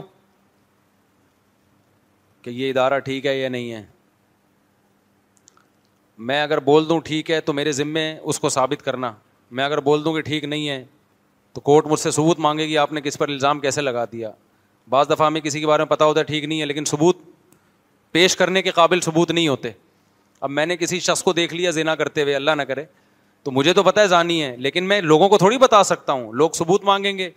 کہ 2.41 2.49
یہ 2.49 2.69
ادارہ 2.69 2.97
ٹھیک 3.09 3.25
ہے 3.25 3.35
یا 3.37 3.49
نہیں 3.49 3.71
ہے 3.71 3.83
میں 6.29 6.41
اگر 6.43 6.59
بول 6.71 6.89
دوں 6.89 6.99
ٹھیک 7.05 7.29
ہے 7.31 7.39
تو 7.41 7.53
میرے 7.53 7.71
ذمے 7.81 8.03
اس 8.19 8.39
کو 8.39 8.49
ثابت 8.57 8.81
کرنا 8.85 9.13
میں 9.59 9.63
اگر 9.63 9.79
بول 9.89 10.05
دوں 10.05 10.13
کہ 10.13 10.21
ٹھیک 10.21 10.43
نہیں 10.43 10.67
ہے 10.69 10.83
تو 11.53 11.61
کورٹ 11.61 11.87
مجھ 11.87 11.99
سے 11.99 12.11
ثبوت 12.11 12.39
مانگے 12.39 12.65
گی 12.67 12.77
آپ 12.77 12.93
نے 12.93 13.01
کس 13.01 13.17
پر 13.17 13.27
الزام 13.29 13.59
کیسے 13.59 13.81
لگا 13.81 14.03
دیا 14.11 14.31
بعض 14.89 15.09
دفعہ 15.09 15.27
ہمیں 15.27 15.41
کسی 15.41 15.59
کے 15.59 15.67
بارے 15.67 15.83
میں 15.83 15.89
پتا 15.89 16.05
ہوتا 16.05 16.19
ہے 16.19 16.25
ٹھیک 16.25 16.43
نہیں 16.43 16.61
ہے 16.61 16.65
لیکن 16.65 16.85
ثبوت 16.89 17.17
پیش 18.11 18.35
کرنے 18.37 18.61
کے 18.61 18.71
قابل 18.75 19.01
ثبوت 19.01 19.31
نہیں 19.31 19.47
ہوتے 19.47 19.71
اب 20.41 20.49
میں 20.49 20.65
نے 20.65 20.77
کسی 20.77 20.99
شخص 20.99 21.23
کو 21.23 21.33
دیکھ 21.33 21.53
لیا 21.53 21.71
زینا 21.71 21.95
کرتے 21.95 22.23
ہوئے 22.23 22.35
اللہ 22.35 22.51
نہ 22.57 22.61
کرے 22.67 22.83
تو 23.43 23.51
مجھے 23.51 23.73
تو 23.73 23.83
پتہ 23.83 23.99
ہے 23.99 24.07
زانی 24.07 24.41
ہے 24.43 24.55
لیکن 24.59 24.87
میں 24.87 24.99
لوگوں 25.01 25.29
کو 25.29 25.37
تھوڑی 25.37 25.57
بتا 25.57 25.83
سکتا 25.83 26.13
ہوں 26.13 26.31
لوگ 26.41 26.49
ثبوت 26.55 26.83
مانگیں 26.85 27.17
گے 27.17 27.29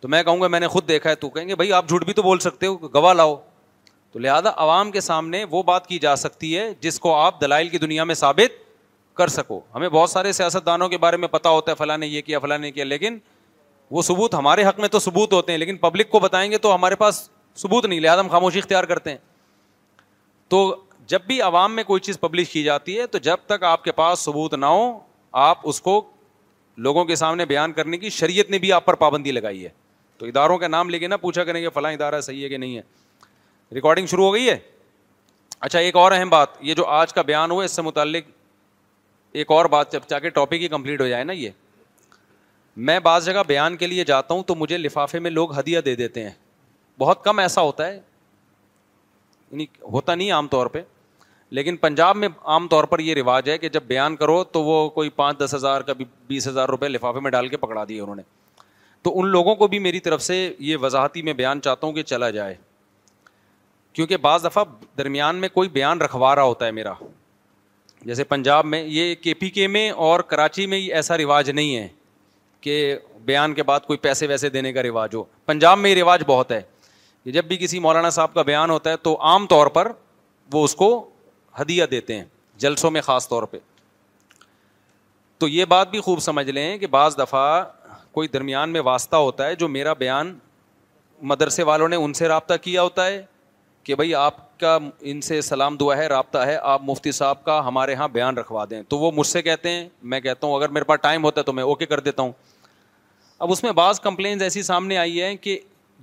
تو 0.00 0.08
میں 0.08 0.22
کہوں 0.22 0.40
گا 0.40 0.46
میں 0.48 0.60
نے 0.60 0.68
خود 0.68 0.88
دیکھا 0.88 1.10
ہے 1.10 1.14
تو 1.14 1.28
کہیں 1.30 1.48
گے 1.48 1.54
بھائی 1.56 1.72
آپ 1.72 1.88
جھوٹ 1.88 2.04
بھی 2.04 2.12
تو 2.14 2.22
بول 2.22 2.38
سکتے 2.38 2.66
ہو 2.66 2.76
گواہ 2.94 3.14
لاؤ 3.14 3.36
تو 4.12 4.18
لہٰذا 4.18 4.50
عوام 4.56 4.90
کے 4.90 5.00
سامنے 5.00 5.44
وہ 5.50 5.62
بات 5.62 5.86
کی 5.86 5.98
جا 5.98 6.14
سکتی 6.16 6.56
ہے 6.58 6.68
جس 6.80 6.98
کو 7.00 7.14
آپ 7.14 7.40
دلائل 7.40 7.68
کی 7.68 7.78
دنیا 7.78 8.04
میں 8.04 8.14
ثابت 8.14 8.64
کر 9.16 9.28
سکو 9.34 9.60
ہمیں 9.74 9.88
بہت 9.88 10.10
سارے 10.10 10.32
سیاست 10.32 10.66
دانوں 10.66 10.88
کے 10.88 10.98
بارے 10.98 11.16
میں 11.16 11.28
پتا 11.28 11.48
ہوتا 11.50 11.70
ہے 11.70 11.76
فلاں 11.76 11.96
نے 11.98 12.06
یہ 12.06 12.22
کیا 12.22 12.38
فلاں 12.38 12.58
نے 12.58 12.70
کیا 12.72 12.84
لیکن 12.84 13.18
وہ 13.96 14.02
ثبوت 14.02 14.34
ہمارے 14.34 14.64
حق 14.64 14.78
میں 14.80 14.88
تو 14.88 14.98
ثبوت 14.98 15.32
ہوتے 15.32 15.52
ہیں 15.52 15.58
لیکن 15.58 15.76
پبلک 15.86 16.10
کو 16.10 16.20
بتائیں 16.20 16.50
گے 16.50 16.58
تو 16.58 16.74
ہمارے 16.74 16.94
پاس 17.02 17.28
ثبوت 17.62 17.86
نہیں 17.86 18.00
لہٰذا 18.00 18.20
ہم 18.20 18.28
خاموشی 18.28 18.58
اختیار 18.58 18.84
کرتے 18.92 19.10
ہیں 19.10 19.18
تو 20.54 20.58
جب 21.12 21.20
بھی 21.26 21.40
عوام 21.42 21.74
میں 21.76 21.84
کوئی 21.84 22.00
چیز 22.00 22.20
پبلش 22.20 22.48
کی 22.50 22.62
جاتی 22.62 22.98
ہے 22.98 23.06
تو 23.06 23.18
جب 23.28 23.40
تک 23.46 23.62
آپ 23.64 23.84
کے 23.84 23.92
پاس 24.00 24.24
ثبوت 24.24 24.54
نہ 24.54 24.66
ہو 24.66 24.86
آپ 25.46 25.58
اس 25.68 25.80
کو 25.80 26.00
لوگوں 26.86 27.04
کے 27.04 27.16
سامنے 27.16 27.44
بیان 27.46 27.72
کرنے 27.72 27.98
کی 27.98 28.10
شریعت 28.20 28.50
نے 28.50 28.58
بھی 28.58 28.72
آپ 28.72 28.84
پر 28.86 28.94
پابندی 29.04 29.32
لگائی 29.32 29.64
ہے 29.64 29.68
تو 30.18 30.26
اداروں 30.26 30.58
کا 30.58 30.68
نام 30.68 30.90
لے 30.90 30.98
کے 30.98 31.06
نہ 31.08 31.14
پوچھا 31.20 31.44
کریں 31.44 31.60
کہ 31.60 31.68
فلاں 31.74 31.92
ادارہ 31.92 32.20
صحیح 32.20 32.44
ہے 32.44 32.48
کہ 32.48 32.56
نہیں 32.56 32.76
ہے 32.76 33.74
ریکارڈنگ 33.74 34.06
شروع 34.06 34.24
ہو 34.24 34.32
گئی 34.34 34.48
ہے 34.48 34.58
اچھا 35.60 35.78
ایک 35.78 35.96
اور 35.96 36.12
اہم 36.12 36.30
بات 36.30 36.48
یہ 36.62 36.74
جو 36.74 36.86
آج 36.98 37.12
کا 37.12 37.22
بیان 37.30 37.50
ہوا 37.50 37.64
اس 37.64 37.72
سے 37.76 37.82
متعلق 37.82 38.26
ایک 39.38 39.50
اور 39.52 39.64
بات 39.72 39.92
جب 39.92 40.00
جا 40.08 40.18
کے 40.18 40.28
ٹاپک 40.36 40.54
ہی 40.62 40.68
کمپلیٹ 40.68 41.00
ہو 41.00 41.06
جائے 41.08 41.24
نا 41.24 41.32
یہ 41.32 41.50
میں 42.90 42.98
بعض 43.06 43.24
جگہ 43.26 43.42
بیان 43.46 43.76
کے 43.76 43.86
لیے 43.86 44.04
جاتا 44.10 44.34
ہوں 44.34 44.42
تو 44.50 44.54
مجھے 44.54 44.76
لفافے 44.78 45.18
میں 45.26 45.30
لوگ 45.30 45.52
ہدیہ 45.58 45.80
دے 45.88 45.94
دیتے 45.96 46.22
ہیں 46.24 46.30
بہت 46.98 47.22
کم 47.24 47.38
ایسا 47.38 47.62
ہوتا 47.62 47.86
ہے 47.86 47.94
یعنی 47.94 49.66
ہوتا 49.92 50.14
نہیں 50.14 50.32
عام 50.32 50.48
طور 50.56 50.66
پہ 50.76 50.82
لیکن 51.58 51.76
پنجاب 51.82 52.16
میں 52.16 52.28
عام 52.54 52.66
طور 52.74 52.84
پر 52.94 52.98
یہ 52.98 53.14
رواج 53.14 53.50
ہے 53.50 53.56
کہ 53.58 53.68
جب 53.74 53.82
بیان 53.86 54.16
کرو 54.22 54.42
تو 54.56 54.62
وہ 54.64 54.78
کوئی 54.98 55.10
پانچ 55.22 55.38
دس 55.38 55.54
ہزار 55.54 55.80
کبھی 55.90 56.04
بیس 56.28 56.48
ہزار 56.48 56.68
روپے 56.76 56.88
لفافے 56.88 57.20
میں 57.26 57.30
ڈال 57.30 57.48
کے 57.48 57.56
پکڑا 57.66 57.84
دیے 57.88 58.00
انہوں 58.00 58.16
نے 58.16 58.22
تو 59.02 59.18
ان 59.20 59.28
لوگوں 59.36 59.54
کو 59.56 59.66
بھی 59.74 59.78
میری 59.88 60.00
طرف 60.08 60.22
سے 60.30 60.38
یہ 60.70 60.76
وضاحتی 60.82 61.22
میں 61.28 61.32
بیان 61.42 61.60
چاہتا 61.68 61.86
ہوں 61.86 61.94
کہ 61.94 62.02
چلا 62.14 62.30
جائے 62.40 62.54
کیونکہ 63.92 64.16
بعض 64.28 64.44
دفعہ 64.44 64.64
درمیان 64.98 65.36
میں 65.44 65.48
کوئی 65.58 65.68
بیان 65.78 66.00
رکھوا 66.02 66.34
رہا 66.34 66.42
ہوتا 66.52 66.66
ہے 66.66 66.70
میرا 66.80 66.92
جیسے 68.04 68.24
پنجاب 68.24 68.64
میں 68.66 68.82
یہ 68.84 69.14
کے 69.22 69.34
پی 69.34 69.50
کے 69.50 69.66
میں 69.68 69.90
اور 69.90 70.20
کراچی 70.28 70.66
میں 70.66 70.80
ایسا 70.88 71.16
رواج 71.18 71.50
نہیں 71.50 71.76
ہے 71.76 71.86
کہ 72.60 72.94
بیان 73.24 73.54
کے 73.54 73.62
بعد 73.62 73.80
کوئی 73.86 73.96
پیسے 73.98 74.26
ویسے 74.26 74.48
دینے 74.50 74.72
کا 74.72 74.82
رواج 74.82 75.14
ہو 75.14 75.22
پنجاب 75.46 75.78
میں 75.78 75.90
یہ 75.90 76.00
رواج 76.02 76.22
بہت 76.26 76.52
ہے 76.52 76.60
کہ 77.24 77.30
جب 77.32 77.44
بھی 77.44 77.56
کسی 77.60 77.78
مولانا 77.80 78.10
صاحب 78.10 78.34
کا 78.34 78.42
بیان 78.42 78.70
ہوتا 78.70 78.90
ہے 78.90 78.96
تو 79.02 79.16
عام 79.28 79.46
طور 79.50 79.66
پر 79.76 79.90
وہ 80.52 80.64
اس 80.64 80.74
کو 80.76 80.88
ہدیہ 81.60 81.84
دیتے 81.90 82.16
ہیں 82.16 82.24
جلسوں 82.64 82.90
میں 82.90 83.00
خاص 83.00 83.28
طور 83.28 83.42
پہ 83.50 83.58
تو 85.38 85.48
یہ 85.48 85.64
بات 85.68 85.90
بھی 85.90 86.00
خوب 86.00 86.18
سمجھ 86.20 86.48
لیں 86.50 86.76
کہ 86.78 86.86
بعض 86.90 87.16
دفعہ 87.18 87.64
کوئی 88.12 88.28
درمیان 88.28 88.70
میں 88.72 88.80
واسطہ 88.84 89.16
ہوتا 89.16 89.46
ہے 89.46 89.54
جو 89.54 89.68
میرا 89.68 89.92
بیان 89.92 90.38
مدرسے 91.30 91.62
والوں 91.62 91.88
نے 91.88 91.96
ان 91.96 92.12
سے 92.12 92.28
رابطہ 92.28 92.54
کیا 92.62 92.82
ہوتا 92.82 93.06
ہے 93.06 93.22
کہ 93.86 93.94
بھائی 93.94 94.14
آپ 94.18 94.38
کا 94.60 94.78
ان 95.08 95.20
سے 95.20 95.40
سلام 95.48 95.76
دعا 95.80 95.96
ہے 95.96 96.06
رابطہ 96.08 96.38
ہے 96.46 96.56
آپ 96.70 96.82
مفتی 96.84 97.10
صاحب 97.18 97.42
کا 97.44 97.58
ہمارے 97.66 97.92
یہاں 97.92 98.08
بیان 98.12 98.38
رکھوا 98.38 98.64
دیں 98.70 98.80
تو 98.88 98.98
وہ 98.98 99.10
مجھ 99.16 99.26
سے 99.26 99.42
کہتے 99.42 99.70
ہیں 99.70 99.86
میں 100.12 100.18
کہتا 100.20 100.46
ہوں 100.46 100.54
اگر 100.56 100.68
میرے 100.76 100.84
پاس 100.84 101.00
ٹائم 101.02 101.24
ہوتا 101.24 101.40
ہے 101.40 101.44
تو 101.46 101.52
میں 101.58 101.64
اوکے 101.64 101.86
کر 101.86 102.00
دیتا 102.06 102.22
ہوں 102.22 102.32
اب 103.46 103.52
اس 103.52 103.62
میں 103.62 103.72
بعض 103.82 104.00
کمپلینز 104.06 104.42
ایسی 104.42 104.62
سامنے 104.70 104.96
آئی 104.98 105.22
ہیں 105.22 105.36
کہ 105.40 105.58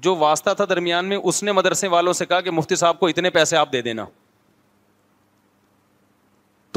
جو 0.07 0.15
واسطہ 0.19 0.49
تھا 0.59 0.65
درمیان 0.69 1.05
میں 1.09 1.17
اس 1.23 1.41
نے 1.43 1.51
مدرسے 1.59 1.87
والوں 1.95 2.13
سے 2.21 2.25
کہا 2.25 2.39
کہ 2.41 2.51
مفتی 2.51 2.75
صاحب 2.83 2.99
کو 2.99 3.07
اتنے 3.07 3.29
پیسے 3.39 3.57
آپ 3.57 3.71
دے 3.73 3.81
دینا 3.89 4.05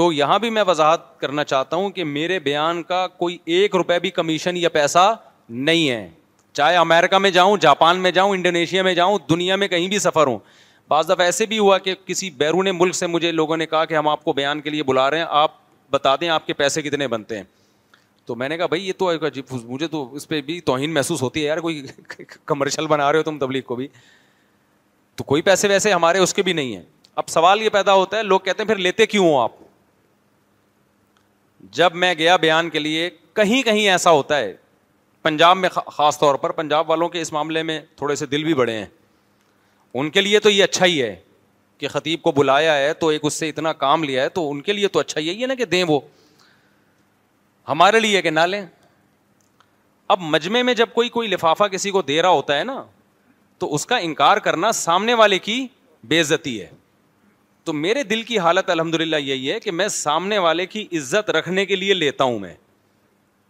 تو 0.00 0.10
یہاں 0.12 0.38
بھی 0.38 0.50
میں 0.58 0.62
وضاحت 0.66 1.08
کرنا 1.20 1.44
چاہتا 1.54 1.76
ہوں 1.76 1.90
کہ 1.90 2.04
میرے 2.04 2.38
بیان 2.50 2.82
کا 2.92 3.06
کوئی 3.18 3.38
ایک 3.56 3.76
روپے 3.76 3.98
بھی 3.98 4.10
کمیشن 4.20 4.56
یا 4.56 4.68
پیسہ 4.80 5.14
نہیں 5.48 5.88
ہے 5.90 6.08
چاہے 6.52 6.76
امیرکا 6.76 7.18
میں 7.18 7.30
جاؤں 7.30 7.56
جاپان 7.60 7.98
میں 8.02 8.10
جاؤں 8.18 8.32
انڈونیشیا 8.34 8.82
میں 8.82 8.94
جاؤں 8.94 9.18
دنیا 9.30 9.56
میں 9.62 9.68
کہیں 9.68 9.88
بھی 9.88 9.98
سفر 10.08 10.26
ہوں 10.26 10.38
بعض 10.90 11.08
دفعہ 11.10 11.24
ایسے 11.26 11.46
بھی 11.46 11.58
ہوا 11.58 11.78
کہ 11.84 11.94
کسی 12.06 12.28
بیرون 12.38 12.66
ملک 12.78 12.94
سے 12.94 13.06
مجھے 13.06 13.30
لوگوں 13.32 13.56
نے 13.56 13.66
کہا 13.66 13.84
کہ 13.84 13.94
ہم 13.94 14.08
آپ 14.08 14.24
کو 14.24 14.32
بیان 14.32 14.60
کے 14.60 14.70
لیے 14.70 14.82
بلا 14.90 15.10
رہے 15.10 15.18
ہیں 15.18 15.24
آپ 15.28 15.52
بتا 15.90 16.14
دیں 16.20 16.28
آپ 16.28 16.46
کے 16.46 16.52
پیسے 16.60 16.82
کتنے 16.82 17.06
بنتے 17.08 17.36
ہیں 17.36 17.44
تو 18.26 18.34
میں 18.34 18.48
نے 18.48 18.56
کہا 18.56 18.66
بھائی 18.66 18.86
یہ 18.86 18.92
تو 18.98 19.10
مجھے 19.68 19.86
تو 19.88 20.08
اس 20.16 20.28
پہ 20.28 20.40
بھی 20.42 20.60
توہین 20.60 20.94
محسوس 20.94 21.22
ہوتی 21.22 21.40
ہے 21.42 21.46
یار 21.46 21.58
کوئی 21.66 21.82
کمرشل 22.46 22.86
بنا 22.86 23.10
رہے 23.12 23.18
ہو 23.18 23.22
تم 23.24 23.38
تبلیغ 23.38 23.62
کو 23.66 23.76
بھی 23.76 23.88
تو 25.16 25.24
کوئی 25.24 25.42
پیسے 25.42 25.68
ویسے 25.68 25.92
ہمارے 25.92 26.18
اس 26.18 26.34
کے 26.34 26.42
بھی 26.42 26.52
نہیں 26.52 26.74
ہیں 26.76 26.82
اب 27.20 27.28
سوال 27.28 27.62
یہ 27.62 27.68
پیدا 27.72 27.92
ہوتا 27.94 28.16
ہے 28.18 28.22
لوگ 28.22 28.40
کہتے 28.44 28.62
ہیں 28.62 28.68
پھر 28.68 28.76
لیتے 28.84 29.06
کیوں 29.06 29.26
ہوں 29.26 29.42
آپ 29.42 29.52
جب 31.76 31.94
میں 31.94 32.12
گیا 32.18 32.36
بیان 32.36 32.68
کے 32.70 32.78
لیے 32.78 33.08
کہیں 33.36 33.60
کہیں 33.62 33.88
ایسا 33.90 34.10
ہوتا 34.10 34.38
ہے 34.38 34.52
پنجاب 35.22 35.56
میں 35.56 35.68
خاص 35.86 36.18
طور 36.18 36.34
پر 36.42 36.50
پنجاب 36.60 36.90
والوں 36.90 37.08
کے 37.08 37.20
اس 37.20 37.32
معاملے 37.32 37.62
میں 37.70 37.80
تھوڑے 37.96 38.14
سے 38.16 38.26
دل 38.34 38.44
بھی 38.44 38.54
بڑے 38.54 38.72
ہیں 38.78 38.84
ان 39.94 40.10
کے 40.10 40.20
لیے 40.20 40.40
تو 40.40 40.50
یہ 40.50 40.64
اچھا 40.64 40.86
ہی 40.86 41.02
ہے 41.02 41.14
کہ 41.78 41.88
خطیب 41.88 42.22
کو 42.22 42.32
بلایا 42.32 42.76
ہے 42.76 42.92
تو 43.00 43.08
ایک 43.08 43.24
اس 43.24 43.34
سے 43.34 43.48
اتنا 43.48 43.72
کام 43.72 44.04
لیا 44.04 44.22
ہے 44.22 44.28
تو 44.34 44.50
ان 44.50 44.60
کے 44.62 44.72
لیے 44.72 44.88
تو 44.88 44.98
اچھا 45.00 45.20
یہی 45.20 45.42
ہے 45.42 45.46
نا 45.46 45.54
کہ 45.54 45.64
دیں 45.64 45.82
وہ 45.88 45.98
ہمارے 47.68 48.00
لیے 48.00 48.22
کہ 48.22 48.30
نہ 48.30 48.40
لیں 48.46 48.64
اب 50.14 50.20
مجمے 50.22 50.62
میں 50.62 50.74
جب 50.74 50.88
کوئی 50.94 51.08
کوئی 51.08 51.28
لفافہ 51.28 51.64
کسی 51.72 51.90
کو 51.90 52.02
دے 52.02 52.20
رہا 52.22 52.28
ہوتا 52.28 52.58
ہے 52.58 52.64
نا 52.64 52.82
تو 53.58 53.74
اس 53.74 53.86
کا 53.86 53.96
انکار 53.96 54.36
کرنا 54.46 54.70
سامنے 54.80 55.14
والے 55.14 55.38
کی 55.38 55.66
بے 56.08 56.20
عزتی 56.20 56.60
ہے 56.60 56.68
تو 57.64 57.72
میرے 57.72 58.02
دل 58.04 58.22
کی 58.22 58.38
حالت 58.38 58.68
الحمد 58.70 58.94
للہ 58.94 59.16
یہی 59.16 59.50
ہے 59.52 59.58
کہ 59.60 59.70
میں 59.72 59.86
سامنے 59.88 60.38
والے 60.38 60.66
کی 60.66 60.86
عزت 60.96 61.30
رکھنے 61.30 61.64
کے 61.66 61.76
لیے 61.76 61.94
لیتا 61.94 62.24
ہوں 62.24 62.38
میں 62.38 62.54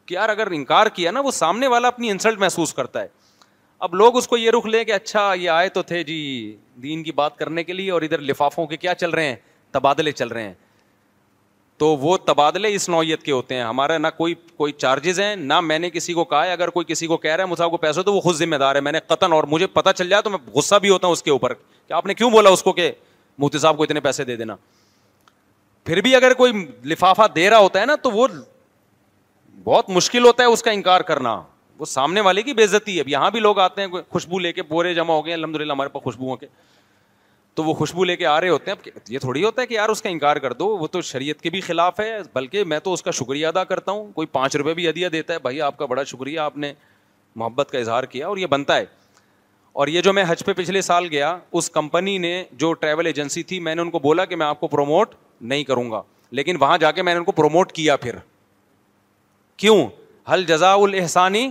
کہ 0.07 0.15
یار 0.15 0.29
اگر 0.29 0.51
انکار 0.53 0.87
کیا 0.95 1.11
نا 1.11 1.21
وہ 1.21 1.31
سامنے 1.31 1.67
والا 1.67 1.89
اپنی 1.89 2.11
انسلٹ 2.11 2.39
محسوس 2.41 2.73
کرتا 2.75 3.03
ہے 3.03 3.09
اب 3.85 3.94
لوگ 3.94 4.16
اس 4.16 4.27
کو 4.28 4.36
یہ 4.36 4.51
رخ 4.51 4.66
لیں 4.66 4.82
کہ 4.85 4.93
اچھا 4.93 5.32
یہ 5.39 5.51
آئے 5.51 5.69
تو 5.69 5.82
تھے 5.89 6.03
جی 6.05 6.16
دین 6.82 7.03
کی 7.03 7.12
بات 7.12 7.36
کرنے 7.36 7.65
کے 7.65 7.73
لیے 7.73 7.90
اور 7.90 8.03
ادھر 8.03 8.20
لفافوں 8.28 8.66
کے 8.66 8.77
کیا 8.77 8.94
چل 8.94 9.11
رہے 9.11 9.28
ہیں 9.28 9.35
تبادلے 9.73 10.12
چل 10.12 10.28
رہے 10.28 10.43
ہیں 10.43 10.53
تو 11.78 11.86
وہ 12.01 12.16
تبادلے 12.27 12.73
اس 12.74 12.89
نوعیت 12.89 13.23
کے 13.23 13.32
ہوتے 13.32 13.55
ہیں 13.55 13.62
ہمارا 13.62 13.98
نہ 13.98 14.07
کوئی 14.19 14.35
کوئی 14.57 14.73
چارجز 14.73 15.20
ہیں 15.20 15.35
نہ 15.36 15.59
میں 15.61 15.78
نے 15.78 15.90
کسی 15.90 16.12
کو 16.15 16.24
کہا 16.24 16.44
ہے 16.47 16.53
اگر 16.53 16.70
کوئی 16.77 16.85
کسی 16.89 17.07
کو 17.07 17.16
کہہ 17.24 17.36
رہا 17.36 17.44
ہے 17.65 17.69
کو 17.70 17.77
پیسے 17.77 18.03
تو 18.03 18.15
وہ 18.15 18.20
خود 18.20 18.36
ذمہ 18.36 18.57
دار 18.61 18.74
ہے 18.74 18.81
میں 18.81 18.93
نے 18.93 18.98
قطن 19.07 19.32
اور 19.32 19.44
مجھے 19.51 19.66
پتہ 19.73 19.90
چل 19.97 20.09
جائے 20.09 20.23
تو 20.23 20.31
میں 20.31 20.39
غصہ 20.55 20.74
بھی 20.82 20.90
ہوتا 20.90 21.07
ہوں 21.07 21.12
اس 21.12 21.23
کے 21.23 21.31
اوپر 21.31 21.55
کہ 21.55 21.93
آپ 21.94 22.07
نے 22.07 22.15
کیوں 22.15 22.31
بولا 22.31 22.51
اس 22.51 22.62
کو 22.62 22.73
کہ 22.73 22.90
مفتی 23.39 23.59
صاحب 23.59 23.77
کو 23.77 23.82
اتنے 23.82 24.01
پیسے 24.01 24.24
دے 24.24 24.36
دینا 24.36 24.57
پھر 25.85 26.01
بھی 26.03 26.15
اگر 26.16 26.35
کوئی 26.35 26.53
لفافہ 26.85 27.27
دے 27.35 27.48
رہا 27.51 27.59
ہوتا 27.59 27.81
ہے 27.81 27.86
نا 27.86 27.97
تو 28.03 28.11
وہ 28.11 28.27
بہت 29.65 29.90
مشکل 29.90 30.24
ہوتا 30.27 30.43
ہے 30.43 30.48
اس 30.48 30.62
کا 30.62 30.70
انکار 30.70 31.01
کرنا 31.11 31.40
وہ 31.78 31.85
سامنے 31.85 32.20
والے 32.27 32.43
کی 32.43 32.53
بےزتی 32.55 32.94
ہے 32.97 33.01
اب 33.01 33.09
یہاں 33.09 33.31
بھی 33.31 33.40
لوگ 33.40 33.59
آتے 33.61 33.82
ہیں 33.82 33.89
خوشبو 34.11 34.39
لے 34.39 34.53
کے 34.53 34.62
بورے 34.69 34.94
جمع 34.94 35.15
ہو 35.15 35.24
گئے 35.27 35.32
الحمد 35.35 35.57
للہ 35.61 35.73
ہمارے 35.73 35.89
پاس 35.93 36.03
خوشبو 36.03 36.31
ہو 36.31 36.36
کے 36.36 36.47
تو 37.55 37.65
وہ 37.65 37.74
خوشبو 37.74 38.05
لے 38.05 38.16
کے 38.16 38.27
آ 38.27 38.40
رہے 38.40 38.48
ہوتے 38.48 38.70
ہیں 38.70 38.90
اب 38.94 39.11
یہ 39.12 39.19
تھوڑی 39.19 39.43
ہوتا 39.44 39.62
ہے 39.62 39.66
کہ 39.66 39.74
یار 39.74 39.89
اس 39.89 40.03
کا 40.03 40.09
انکار 40.09 40.36
کر 40.44 40.53
دو 40.53 40.66
وہ 40.78 40.86
تو 40.93 41.01
شریعت 41.11 41.40
کے 41.43 41.51
بھی 41.51 41.61
خلاف 41.61 42.01
ہے 42.01 42.16
بلکہ 42.35 42.65
میں 42.73 42.78
تو 42.85 42.93
اس 42.93 43.03
کا 43.03 43.11
شکریہ 43.19 43.47
ادا 43.47 43.65
کرتا 43.65 43.93
ہوں 43.93 44.11
کوئی 44.15 44.27
پانچ 44.32 44.57
روپئے 44.57 44.74
بھی 44.74 44.86
ادیہ 44.89 45.09
دیتا 45.12 45.35
ہے 45.35 45.39
بھائی 45.43 45.61
آپ 45.69 45.77
کا 45.78 45.86
بڑا 45.93 46.05
شکریہ 46.12 46.39
آپ 46.40 46.57
نے 46.65 46.73
محبت 47.36 47.70
کا 47.73 47.78
اظہار 47.78 48.05
کیا 48.15 48.28
اور 48.28 48.36
یہ 48.36 48.47
بنتا 48.57 48.77
ہے 48.77 48.85
اور 49.82 49.89
یہ 49.89 50.01
جو 50.01 50.12
میں 50.12 50.24
حج 50.28 50.44
پہ 50.44 50.53
پچھلے 50.57 50.81
سال 50.82 51.07
گیا 51.11 51.36
اس 51.61 51.70
کمپنی 51.70 52.16
نے 52.19 52.43
جو 52.61 52.73
ٹریول 52.82 53.07
ایجنسی 53.07 53.43
تھی 53.51 53.59
میں 53.61 53.74
نے 53.74 53.82
ان 53.82 53.90
کو 53.90 53.98
بولا 54.09 54.24
کہ 54.24 54.36
میں 54.36 54.47
آپ 54.47 54.61
کو 54.61 54.66
پروموٹ 54.69 55.15
نہیں 55.40 55.65
کروں 55.65 55.90
گا 55.90 56.03
لیکن 56.39 56.57
وہاں 56.61 56.78
جا 56.78 56.90
کے 56.93 57.03
میں 57.03 57.15
نے 57.15 57.19
ان 57.19 57.24
کو 57.24 57.32
پروموٹ 57.32 57.73
کیا 57.73 57.97
پھر 58.07 58.16
کیوں 59.65 59.86
حل 60.32 60.44
جزا 60.44 60.73
الحسانی 60.74 61.51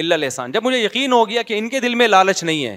اللہ 0.00 0.14
لحسان 0.14 0.52
جب 0.52 0.62
مجھے 0.62 0.78
یقین 0.78 1.12
ہو 1.12 1.28
گیا 1.28 1.42
کہ 1.46 1.58
ان 1.58 1.68
کے 1.68 1.80
دل 1.80 1.94
میں 1.94 2.08
لالچ 2.08 2.42
نہیں 2.44 2.64
ہے 2.66 2.76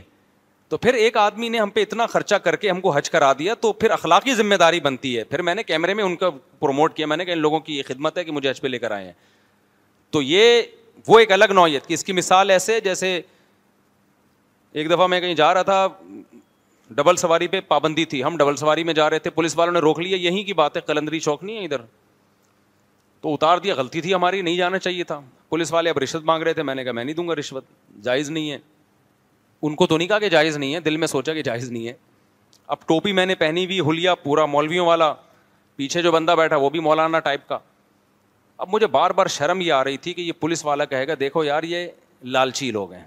تو 0.70 0.78
پھر 0.78 0.94
ایک 0.94 1.18
آدمی 1.18 1.50
نے 1.50 1.60
ہم 1.60 1.70
پہ 1.74 1.82
اتنا 1.82 2.06
خرچہ 2.08 2.36
کر 2.46 2.56
کے 2.64 2.70
ہم 2.70 2.82
کو 2.82 2.92
حج 2.92 3.10
کرا 3.10 3.32
دیا 3.40 3.54
تو 3.62 3.72
پھر 3.74 3.92
اخلاقی 3.92 4.34
ذمہ 4.36 4.56
داری 4.60 4.80
بنتی 4.88 5.18
ہے 5.18 5.24
پھر 5.24 5.42
میں 5.42 5.54
نے 5.56 5.64
کیمرے 5.64 5.94
میں 5.94 6.04
ان 6.04 6.16
کا 6.24 6.30
پروموٹ 6.60 6.94
کیا 6.96 7.06
میں 7.08 7.18
نے 7.18 7.26
کہا 7.26 7.34
ان 7.34 7.40
لوگوں 7.40 7.60
کی 7.60 7.78
یہ 7.78 7.84
خدمت 7.88 8.18
ہے 8.18 8.24
کہ 8.24 8.32
مجھے 8.32 8.50
حج 8.50 8.62
پہ 8.62 8.68
لے 8.68 8.80
کر 8.80 8.92
آئے 8.92 9.06
ہیں 9.06 9.14
تو 10.12 10.22
یہ 10.22 10.62
وہ 11.08 11.20
ایک 11.20 11.32
الگ 11.32 11.52
نوعیت 11.56 11.88
کہ 11.88 11.94
اس 11.94 12.04
کی 12.04 12.14
مثال 12.14 12.50
ایسے 12.52 12.80
جیسے 12.82 13.20
ایک 14.74 14.90
دفعہ 14.92 15.08
میں 15.08 15.20
کہیں 15.22 15.34
جا 15.36 15.54
رہا 15.54 15.62
تھا 15.64 15.88
ڈبل 16.98 17.16
سواری 17.18 17.48
پہ 17.48 17.60
پابندی 17.68 18.06
تھی 18.12 18.24
ہم 18.24 18.38
ڈبل 18.38 18.56
سواری 18.56 18.84
میں 18.84 18.94
جا 18.94 19.10
رہے 19.10 19.20
تھے 19.20 19.30
پولیس 19.38 19.58
والوں 19.58 19.74
نے 19.74 19.80
روک 19.80 20.00
لیا 20.00 20.18
یہیں 20.18 20.44
کی 20.44 20.54
بات 20.54 20.76
ہے 20.78 20.82
قلندری 20.82 21.20
چوک 21.20 21.44
نہیں 21.44 21.58
ہے 21.58 21.64
ادھر 21.66 21.82
تو 23.22 23.34
اتار 23.34 23.58
دیا 23.58 23.76
غلطی 23.76 24.02
تھی 24.02 24.14
ہماری 24.14 24.42
نہیں 24.42 24.58
جانا 24.58 24.80
چاہیے 24.80 25.04
تھا 25.04 25.20
پولیس 25.50 25.72
والے 25.74 25.90
اب 25.90 25.98
رشوت 26.00 26.24
مانگ 26.26 26.44
رہے 26.44 26.54
تھے 26.54 26.64
میں 26.64 26.74
نے 26.76 26.84
کہا 26.84 26.92
میں 26.92 27.04
نہیں 27.04 27.16
دوں 27.16 27.28
گا 27.28 27.36
رشوت 27.40 27.66
جائز 28.04 28.30
نہیں 28.30 28.52
ہے 28.52 28.58
ان 29.68 29.76
کو 29.76 29.86
تو 29.88 29.98
نہیں 29.98 30.08
کہا 30.08 30.20
کہ 30.20 30.30
جائز 30.30 30.58
نہیں 30.58 30.74
ہے 30.76 30.80
دل 30.88 30.98
میں 30.98 31.08
سوچا 31.08 31.34
کہ 31.34 31.42
جائز 31.44 31.72
نہیں 31.72 31.88
ہے 31.88 31.94
اب 32.76 32.86
ٹوپی 32.88 33.12
میں 33.20 33.26
نے 33.26 33.36
پہنی 33.36 33.66
ہوئی 33.66 33.80
ہولیا 33.80 34.16
پورا 34.24 34.46
مولویوں 34.46 34.86
والا 34.86 35.14
پیچھے 35.76 36.02
جو 36.02 36.12
بندہ 36.12 36.36
بیٹھا 36.38 36.56
وہ 36.58 36.70
بھی 36.70 36.80
مولانا 36.88 37.20
ٹائپ 37.30 37.48
کا 37.50 37.58
اب 38.58 38.68
مجھے 38.74 38.88
بار 38.98 39.12
بار 39.20 39.28
شرم 39.30 39.62
یہ 39.62 39.74
آ 39.74 39.84
رہی 39.84 39.98
تھی 40.06 40.14
کہ 40.14 40.22
یہ 40.22 40.32
پولیس 40.40 40.66
والا 40.66 40.86
کہے 40.92 41.08
گا 41.08 41.14
دیکھو 41.20 41.44
یار 41.44 41.64
یہ 41.64 41.88
لالچی 42.36 42.70
لوگ 42.72 42.94
ہیں 42.94 43.04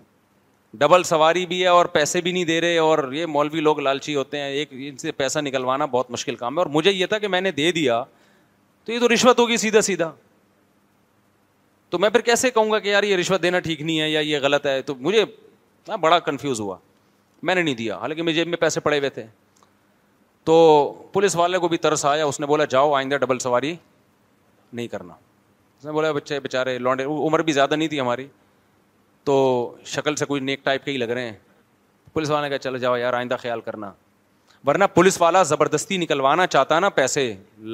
ڈبل 0.80 1.02
سواری 1.02 1.44
بھی 1.46 1.60
ہے 1.62 1.66
اور 1.68 1.86
پیسے 1.92 2.20
بھی 2.20 2.32
نہیں 2.32 2.44
دے 2.44 2.60
رہے 2.60 2.78
اور 2.78 3.08
یہ 3.12 3.26
مولوی 3.26 3.60
لوگ 3.60 3.80
لالچی 3.80 4.14
ہوتے 4.14 4.40
ہیں 4.40 4.50
ایک 4.58 4.68
ان 4.88 4.96
سے 4.96 5.12
پیسہ 5.12 5.38
نکلوانا 5.44 5.84
بہت 5.94 6.10
مشکل 6.10 6.34
کام 6.42 6.54
ہے 6.54 6.60
اور 6.62 6.70
مجھے 6.74 6.92
یہ 6.92 7.06
تھا 7.06 7.18
کہ 7.18 7.28
میں 7.28 7.40
نے 7.40 7.50
دے 7.52 7.70
دیا 7.80 8.02
تو 8.84 8.92
یہ 8.92 8.98
تو 8.98 9.12
رشوت 9.12 9.38
ہوگی 9.40 9.56
سیدھا 9.56 9.80
سیدھا 9.90 10.10
تو 11.90 11.98
میں 11.98 12.08
پھر 12.10 12.20
کیسے 12.20 12.50
کہوں 12.50 12.70
گا 12.72 12.78
کہ 12.78 12.88
یار 12.88 13.02
یہ 13.02 13.16
رشوت 13.16 13.42
دینا 13.42 13.58
ٹھیک 13.60 13.80
نہیں 13.82 14.00
ہے 14.00 14.08
یا 14.10 14.20
یہ 14.20 14.38
غلط 14.42 14.66
ہے 14.66 14.80
تو 14.86 14.94
مجھے 14.98 15.24
نا 15.88 15.96
بڑا 16.00 16.18
کنفیوز 16.18 16.60
ہوا 16.60 16.76
میں 17.42 17.54
نے 17.54 17.62
نہیں 17.62 17.74
دیا 17.74 17.96
حالانکہ 17.98 18.32
جیب 18.32 18.48
میں 18.48 18.58
پیسے 18.60 18.80
پڑے 18.80 18.98
ہوئے 18.98 19.10
تھے 19.10 19.24
تو 20.44 20.54
پولیس 21.12 21.36
والے 21.36 21.58
کو 21.58 21.68
بھی 21.68 21.76
ترس 21.78 22.04
آیا 22.06 22.24
اس 22.24 22.38
نے 22.40 22.46
بولا 22.46 22.64
جاؤ 22.74 22.92
آئندہ 22.94 23.14
ڈبل 23.20 23.38
سواری 23.38 23.74
نہیں 24.72 24.88
کرنا 24.88 25.12
اس 25.78 25.84
نے 25.86 25.92
بولا 25.92 26.12
بچے 26.12 26.38
بیچارے 26.40 26.78
لانڈے 26.78 27.04
عمر 27.04 27.42
بھی 27.42 27.52
زیادہ 27.52 27.74
نہیں 27.74 27.88
تھی 27.88 28.00
ہماری 28.00 28.26
تو 29.24 29.74
شکل 29.86 30.16
سے 30.16 30.24
کوئی 30.26 30.40
نیک 30.40 30.64
ٹائپ 30.64 30.84
کے 30.84 30.90
ہی 30.90 30.96
لگ 30.96 31.10
رہے 31.14 31.26
ہیں 31.30 31.36
پولیس 32.12 32.30
والے 32.30 32.48
نے 32.48 32.48
کہا 32.50 32.62
چلو 32.64 32.78
جاؤ 32.78 32.96
یار 32.96 33.12
آئندہ 33.14 33.36
خیال 33.40 33.60
کرنا 33.60 33.92
ورنہ 34.66 34.84
پولیس 34.94 35.20
والا 35.20 35.42
زبردستی 35.52 35.96
نکلوانا 35.98 36.46
چاہتا 36.46 36.78
نا 36.80 36.88
پیسے 37.02 37.32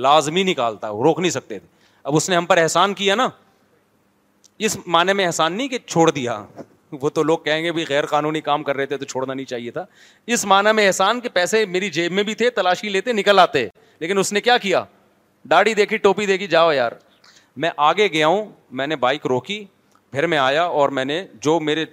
لازمی 0.09 0.43
نکالتا 0.53 0.91
وہ 0.91 1.03
روک 1.05 1.19
نہیں 1.21 1.31
سکتے 1.31 1.59
تھے 1.59 1.69
اب 2.05 2.17
اس 2.17 2.29
نے 2.31 2.37
ہم 2.37 2.47
پر 2.47 2.57
احسان 2.59 2.95
کیا 2.95 3.15
نا 3.15 3.29
اس 4.65 4.77
معنی 4.87 5.13
میں 5.13 5.25
احسان 5.27 5.53
نہیں 5.53 5.69
کہ 5.69 5.79
چھوڑ 5.87 6.11
دیا 6.11 6.43
وہ 7.01 7.11
تو 7.11 7.23
لوگ 7.23 7.39
کہیں 7.45 7.63
گے 7.65 7.73
بھی 7.73 7.85
غیر 7.89 8.07
قانونی 8.07 8.41
کام 8.41 8.63
کر 8.63 8.77
رہے 8.77 8.87
تھے 8.87 8.97
تو 8.97 9.05
چھوڑنا 9.05 9.33
نہیں 9.35 9.47
چاہیے 9.47 9.71
تھا 9.71 9.85
اس 10.35 10.45
معنی 10.45 10.73
میں 10.75 10.87
احسان 10.87 11.21
کہ 11.21 11.29
پیسے 11.35 11.65
میری 11.67 11.91
جیب 11.91 12.13
میں 12.13 12.23
بھی 12.25 12.35
تھے 12.35 12.51
تلاشی 12.57 12.89
لیتے 12.89 13.13
نکل 13.13 13.39
آتے 13.39 13.67
لیکن 14.01 14.19
اس 14.19 14.33
نے 14.33 14.41
کیا 14.41 14.57
کیا 14.59 14.85
داڑھی 15.51 15.75
دیکھی 15.75 15.97
ٹوپی 16.05 16.27
دیکھی 16.27 16.47
جاؤ 16.47 16.73
یار 16.73 16.93
میں 17.65 17.71
آگے 17.77 18.07
گیا 18.13 18.27
ہوں 18.27 18.51
میں 18.81 18.87
نے 18.87 18.97
بائک 19.07 19.27
روکی 19.27 19.65
پھر 20.13 20.27
میں 20.27 20.39
آیا 20.39 20.63
اور 20.65 20.89
میں 20.99 21.05
نے 21.05 21.25
جو 21.43 21.59
میرے 21.61 21.85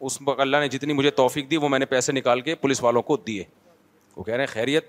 اس 0.00 0.18
اللہ 0.38 0.56
نے 0.60 0.68
جتنی 0.68 0.92
مجھے 0.92 1.10
توفیق 1.10 1.50
دی 1.50 1.56
وہ 1.56 1.68
میں 1.68 1.78
نے 1.78 1.84
پیسے 1.94 2.12
نکال 2.12 2.40
کے 2.40 2.54
پولیس 2.54 2.82
والوں 2.82 3.02
کو 3.02 3.16
دیے 3.26 3.44
وہ 4.16 4.22
کہہ 4.24 4.34
رہے 4.34 4.44
ہیں 4.44 4.52
خیریت 4.52 4.86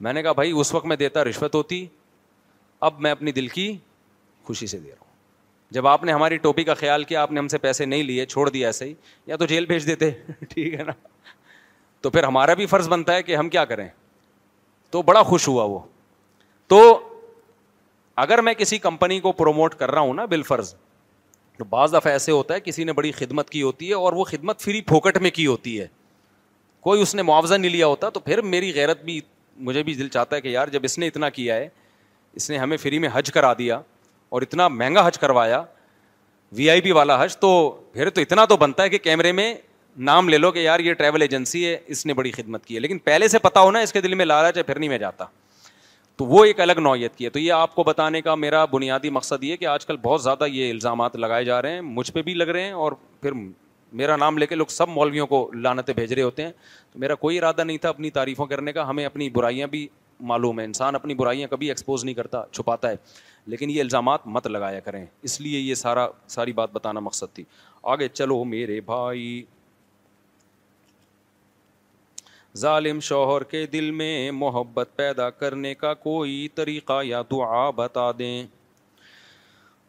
میں 0.00 0.12
نے 0.12 0.22
کہا 0.22 0.32
بھائی 0.32 0.52
اس 0.60 0.72
وقت 0.74 0.86
میں 0.86 0.96
دیتا 0.96 1.24
رشوت 1.24 1.54
ہوتی 1.54 1.84
اب 2.88 3.00
میں 3.00 3.10
اپنی 3.10 3.32
دل 3.32 3.48
کی 3.58 3.72
خوشی 4.46 4.66
سے 4.66 4.78
دے 4.78 4.88
رہا 4.88 4.96
ہوں 5.00 5.06
جب 5.74 5.86
آپ 5.86 6.04
نے 6.04 6.12
ہماری 6.12 6.36
ٹوپی 6.44 6.64
کا 6.64 6.74
خیال 6.74 7.04
کیا 7.04 7.22
آپ 7.22 7.32
نے 7.32 7.38
ہم 7.40 7.48
سے 7.48 7.58
پیسے 7.58 7.84
نہیں 7.84 8.02
لیے 8.02 8.24
چھوڑ 8.26 8.48
دیا 8.50 8.68
ایسے 8.68 8.84
ہی 8.84 8.94
یا 9.26 9.36
تو 9.36 9.46
جیل 9.46 9.66
بھیج 9.66 9.86
دیتے 9.86 10.10
ٹھیک 10.48 10.74
ہے 10.78 10.82
نا 10.84 10.92
تو 12.02 12.10
پھر 12.10 12.24
ہمارا 12.24 12.54
بھی 12.54 12.66
فرض 12.66 12.88
بنتا 12.88 13.14
ہے 13.14 13.22
کہ 13.22 13.36
ہم 13.36 13.48
کیا 13.48 13.64
کریں 13.72 13.88
تو 14.90 15.02
بڑا 15.02 15.22
خوش 15.22 15.48
ہوا 15.48 15.64
وہ 15.68 15.78
تو 16.68 16.80
اگر 18.22 18.40
میں 18.42 18.54
کسی 18.58 18.78
کمپنی 18.78 19.18
کو 19.20 19.32
پروموٹ 19.32 19.74
کر 19.78 19.90
رہا 19.90 20.00
ہوں 20.00 20.14
نا 20.14 20.24
بالفرض 20.30 20.74
تو 21.58 21.64
بعض 21.70 21.92
دفعہ 21.94 22.12
ایسے 22.12 22.32
ہوتا 22.32 22.54
ہے 22.54 22.60
کسی 22.64 22.84
نے 22.84 22.92
بڑی 22.92 23.12
خدمت 23.12 23.50
کی 23.50 23.62
ہوتی 23.62 23.88
ہے 23.88 23.94
اور 23.94 24.12
وہ 24.12 24.24
خدمت 24.24 24.60
فری 24.60 24.80
پھوکٹ 24.90 25.18
میں 25.22 25.30
کی 25.30 25.46
ہوتی 25.46 25.78
ہے 25.80 25.86
کوئی 26.86 27.02
اس 27.02 27.14
نے 27.14 27.22
معاوضہ 27.22 27.54
نہیں 27.54 27.70
لیا 27.70 27.86
ہوتا 27.86 28.08
تو 28.10 28.20
پھر 28.20 28.42
میری 28.42 28.74
غیرت 28.74 29.02
بھی 29.04 29.20
مجھے 29.68 29.82
بھی 29.82 29.94
دل 29.94 30.08
چاہتا 30.08 30.36
ہے 30.36 30.40
کہ 30.40 30.48
یار 30.48 30.68
جب 30.72 30.80
اس 30.84 30.98
نے 30.98 31.06
اتنا 31.06 31.28
کیا 31.38 31.54
ہے 31.56 31.68
اس 32.36 32.50
نے 32.50 32.58
ہمیں 32.58 32.76
فری 32.76 32.98
میں 32.98 33.08
حج 33.12 33.30
کرا 33.32 33.52
دیا 33.58 33.78
اور 34.30 34.42
اتنا 34.42 34.68
مہنگا 34.68 35.06
حج 35.06 35.18
کروایا 35.18 35.62
وی 36.56 36.68
آئی 36.70 36.80
پی 36.80 36.90
والا 36.92 37.22
حج 37.22 37.36
تو 37.38 37.50
پھر 37.92 38.10
تو 38.10 38.20
اتنا 38.20 38.44
تو 38.48 38.56
بنتا 38.56 38.82
ہے 38.82 38.88
کہ 38.88 38.98
کیمرے 38.98 39.32
میں 39.32 39.52
نام 40.08 40.28
لے 40.28 40.38
لو 40.38 40.50
کہ 40.52 40.58
یار 40.58 40.80
یہ 40.80 40.94
ٹریول 40.94 41.22
ایجنسی 41.22 41.64
ہے 41.66 41.76
اس 41.94 42.04
نے 42.06 42.14
بڑی 42.14 42.30
خدمت 42.32 42.64
کی 42.66 42.74
ہے 42.74 42.80
لیکن 42.80 42.98
پہلے 43.04 43.28
سے 43.28 43.38
پتا 43.46 43.60
ہونا 43.60 43.78
اس 43.86 43.92
کے 43.92 44.00
دل 44.00 44.14
میں 44.14 44.24
لالچ 44.24 44.46
ہے 44.46 44.52
چاہے 44.52 44.62
پھر 44.64 44.78
نہیں 44.78 44.88
میں 44.88 44.98
جاتا 44.98 45.24
تو 46.16 46.24
وہ 46.26 46.44
ایک 46.44 46.60
الگ 46.60 46.78
نوعیت 46.82 47.14
کی 47.16 47.24
ہے 47.24 47.30
تو 47.30 47.38
یہ 47.38 47.52
آپ 47.52 47.74
کو 47.74 47.82
بتانے 47.84 48.20
کا 48.22 48.34
میرا 48.34 48.64
بنیادی 48.70 49.10
مقصد 49.16 49.44
یہ 49.44 49.56
کہ 49.56 49.66
آج 49.72 49.86
کل 49.86 49.96
بہت 50.02 50.22
زیادہ 50.22 50.46
یہ 50.50 50.70
الزامات 50.70 51.16
لگائے 51.16 51.44
جا 51.44 51.60
رہے 51.62 51.72
ہیں 51.72 51.80
مجھ 51.80 52.10
پہ 52.12 52.22
بھی 52.22 52.34
لگ 52.34 52.48
رہے 52.54 52.62
ہیں 52.64 52.72
اور 52.84 52.92
پھر 53.20 53.32
میرا 53.98 54.16
نام 54.16 54.38
لے 54.38 54.46
کے 54.46 54.54
لوگ 54.54 54.66
سب 54.70 54.88
مولویوں 54.88 55.26
کو 55.26 55.48
لانتیں 55.62 55.94
بھیج 55.94 56.12
رہے 56.12 56.22
ہوتے 56.22 56.44
ہیں 56.44 56.50
تو 56.92 56.98
میرا 56.98 57.14
کوئی 57.24 57.38
ارادہ 57.38 57.64
نہیں 57.64 57.78
تھا 57.78 57.88
اپنی 57.88 58.10
تعریفوں 58.18 58.46
کرنے 58.46 58.72
کا 58.72 58.88
ہمیں 58.88 59.04
اپنی 59.04 59.28
برائیاں 59.38 59.66
بھی 59.70 59.86
معلوم 60.32 60.58
ہیں 60.58 60.66
انسان 60.66 60.94
اپنی 60.94 61.14
برائیاں 61.14 61.48
کبھی 61.50 61.68
ایکسپوز 61.68 62.04
نہیں 62.04 62.14
کرتا 62.14 62.42
چھپاتا 62.52 62.90
ہے 62.90 62.96
لیکن 63.50 63.70
یہ 63.70 63.80
الزامات 63.80 64.26
مت 64.26 64.46
لگایا 64.46 64.80
کریں 64.86 65.04
اس 65.28 65.40
لیے 65.40 65.58
یہ 65.58 65.74
سارا 65.82 66.06
ساری 66.32 66.52
بات 66.52 66.70
بتانا 66.72 67.00
مقصد 67.00 67.34
تھی 67.34 67.44
آگے 67.92 68.08
چلو 68.12 68.42
میرے 68.44 68.80
بھائی 68.88 69.30
ظالم 72.62 73.00
شوہر 73.08 73.42
کے 73.52 73.64
دل 73.72 73.90
میں 74.00 74.12
محبت 74.40 74.88
پیدا 74.96 75.28
کرنے 75.30 75.74
کا 75.84 75.94
کوئی 76.04 76.36
طریقہ 76.54 77.00
یا 77.04 77.22
دعا 77.30 77.68
بتا 77.76 78.10
دیں 78.18 78.36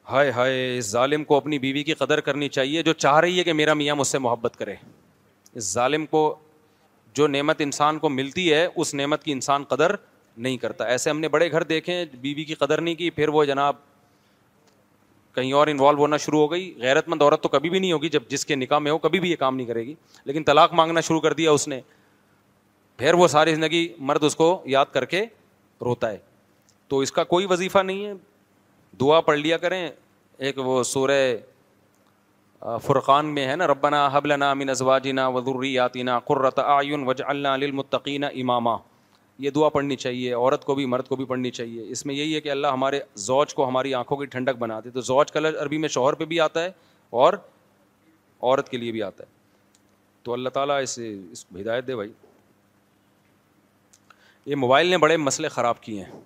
ہائے 0.10 0.32
ہائے 0.38 0.78
اس 0.78 0.90
ظالم 0.92 1.24
کو 1.32 1.38
اپنی 1.38 1.60
بیوی 1.66 1.84
کی 1.90 1.94
قدر 2.04 2.20
کرنی 2.30 2.50
چاہیے 2.60 2.84
جو 2.84 2.94
چاہ 3.06 3.20
رہی 3.26 3.38
ہے 3.40 3.44
کہ 3.50 3.54
میرا 3.62 3.74
میاں 3.82 3.96
مجھ 3.96 4.08
سے 4.08 4.20
محبت 4.28 4.56
کرے 4.60 4.76
اس 5.54 5.74
ظالم 5.74 6.06
کو 6.16 6.24
جو 7.20 7.28
نعمت 7.36 7.62
انسان 7.66 8.00
کو 8.00 8.10
ملتی 8.10 8.52
ہے 8.54 8.66
اس 8.76 8.94
نعمت 8.96 9.24
کی 9.24 9.32
انسان 9.32 9.64
قدر 9.74 9.96
نہیں 10.44 10.58
کرتا 10.58 10.84
ایسے 10.88 11.10
ہم 11.10 11.20
نے 11.20 11.28
بڑے 11.30 11.52
گھر 11.52 11.64
دیکھے 11.70 11.94
ہیں 11.94 12.06
بیوی 12.22 12.44
کی 12.46 12.56
قدر 12.56 12.82
نہیں 12.82 12.96
کی 12.96 13.10
پھر 13.16 13.30
وہ 13.38 13.44
جناب 13.46 13.76
کہیں 15.36 15.52
اور 15.54 15.68
انوالو 15.68 15.98
ہونا 16.00 16.18
شروع 16.18 16.40
ہو 16.40 16.52
گئی 16.52 16.74
غیرت 16.82 17.08
مند 17.10 17.22
عورت 17.22 17.42
تو 17.44 17.50
کبھی 17.50 17.70
بھی 17.70 17.80
نہیں 17.80 17.92
ہوگی 17.92 18.10
جب 18.10 18.24
جس 18.30 18.46
کے 18.46 18.56
نکاح 18.56 18.80
میں 18.80 18.92
ہو 18.92 18.98
کبھی 19.06 19.20
بھی 19.20 19.32
یہ 19.32 19.36
کام 19.40 19.56
نہیں 19.56 19.68
کرے 19.68 19.84
گی 19.86 19.94
لیکن 20.26 20.44
طلاق 20.44 20.74
مانگنا 20.80 21.02
شروع 21.08 21.20
کر 21.22 21.34
دیا 21.40 21.52
اس 21.52 21.68
نے 21.68 21.80
پھر 22.98 23.14
وہ 23.14 23.28
ساری 23.36 23.56
زندگی 23.56 23.88
مرد 24.12 24.24
اس 24.24 24.36
کو 24.36 24.50
یاد 24.78 24.86
کر 24.94 25.06
کے 25.14 25.24
روتا 25.86 26.12
ہے 26.12 26.18
تو 26.90 27.00
اس 27.00 27.12
کا 27.12 27.24
کوئی 27.36 27.46
وظیفہ 27.50 27.80
نہیں 27.92 28.06
ہے 28.06 28.14
دعا 29.02 29.20
پڑھ 29.22 29.38
لیا 29.40 29.58
کریں 29.64 29.82
ایک 30.48 30.58
وہ 30.66 30.82
سورہ 30.92 31.22
فرقان 32.86 33.26
میں 33.34 33.48
ہے 33.48 33.56
نا 33.56 33.68
ربنا 33.68 34.08
حبلنا 34.14 34.54
من 34.62 34.70
ازواجنا 34.70 35.28
وضریاتنا 35.38 36.20
قرۃ 36.32 36.60
اعین 36.70 37.04
وجعلنا 37.08 37.56
للمتقین 37.58 38.24
امامہ 38.24 38.78
یہ 39.40 39.50
دعا 39.56 39.68
پڑھنی 39.70 39.96
چاہیے 39.96 40.32
عورت 40.34 40.64
کو 40.66 40.74
بھی 40.76 40.86
مرد 40.94 41.08
کو 41.08 41.16
بھی 41.16 41.26
پڑھنی 41.26 41.50
چاہیے 41.52 41.84
اس 41.92 42.06
میں 42.06 42.16
یہی 42.16 42.34
ہے 42.36 42.40
کہ 42.42 42.52
اللہ 42.52 42.68
ہمارے 42.74 43.00
زوج 43.26 43.54
کو 43.56 43.68
ہماری 43.68 43.94
آنکھوں 43.94 44.18
کی 44.18 44.26
ٹھنڈک 44.34 44.58
بنا 44.60 44.80
دے 44.84 44.90
تو 44.98 45.02
زوج 45.10 45.32
کلر 45.32 45.62
عربی 45.62 45.78
میں 45.78 45.90
شوہر 45.90 46.14
پہ 46.22 46.26
بھی 46.32 46.40
آتا 46.40 46.64
ہے 46.64 46.72
اور 47.22 47.34
عورت 47.44 48.70
کے 48.70 48.78
لیے 48.78 48.92
بھی 48.92 49.04
آتا 49.04 49.24
ہے 49.24 49.38
تو 50.24 50.34
اللہ 50.34 50.50
تعالیٰ 50.58 50.82
اسے 50.84 51.14
اس 51.32 51.46
کو 51.46 51.60
ہدایت 51.60 51.88
دے 51.88 51.96
بھائی 51.96 52.12
یہ 54.46 54.56
موبائل 54.56 54.88
نے 54.88 54.98
بڑے 54.98 55.18
مسئلے 55.28 55.48
خراب 55.50 55.82
کیے 55.84 56.04
ہیں 56.04 56.20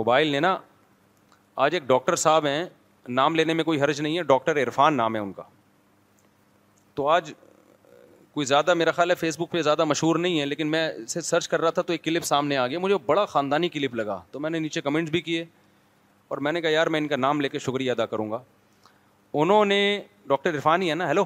موبائل 0.00 0.28
نے 0.32 0.40
نا 0.40 0.56
آج 1.64 1.74
ایک 1.74 1.82
ڈاکٹر 1.86 2.16
صاحب 2.26 2.46
ہیں 2.46 2.64
نام 3.18 3.34
لینے 3.36 3.54
میں 3.54 3.64
کوئی 3.64 3.80
حرج 3.82 4.00
نہیں 4.00 4.18
ہے 4.18 4.22
ڈاکٹر 4.30 4.62
عرفان 4.62 4.96
نام 4.96 5.14
ہے 5.16 5.20
ان 5.20 5.32
کا 5.32 5.42
تو 6.94 7.06
آج 7.08 7.32
کوئی 8.36 8.44
زیادہ 8.46 8.72
میرا 8.74 8.90
خیال 8.92 9.10
ہے 9.10 9.14
فیس 9.14 9.38
بک 9.40 9.50
پہ 9.50 9.60
زیادہ 9.62 9.84
مشہور 9.84 10.16
نہیں 10.22 10.38
ہے 10.40 10.46
لیکن 10.46 10.70
میں 10.70 10.80
اسے 10.92 11.20
سرچ 11.20 11.46
کر 11.48 11.60
رہا 11.60 11.70
تھا 11.76 11.82
تو 11.82 11.92
ایک 11.92 12.02
کلپ 12.04 12.24
سامنے 12.24 12.56
آ 12.56 12.66
گیا 12.66 12.78
مجھے 12.78 12.96
بڑا 13.06 13.24
خاندانی 13.26 13.68
کلپ 13.76 13.94
لگا 13.94 14.20
تو 14.30 14.40
میں 14.40 14.50
نے 14.50 14.58
نیچے 14.58 14.80
کمنٹس 14.80 15.10
بھی 15.10 15.20
کیے 15.28 15.44
اور 16.34 16.38
میں 16.46 16.52
نے 16.52 16.60
کہا 16.60 16.70
یار 16.70 16.86
میں 16.94 17.00
ان 17.00 17.06
کا 17.08 17.16
نام 17.16 17.40
لے 17.40 17.48
کے 17.48 17.58
شکریہ 17.66 17.90
ادا 17.90 18.06
کروں 18.06 18.30
گا 18.30 18.38
انہوں 19.44 19.64
نے 19.72 19.78
ڈاکٹر 20.28 20.54
عرفان 20.54 20.82
ہی 20.82 20.90
ہے 20.90 20.94
نا 20.94 21.06
ہیلو 21.08 21.24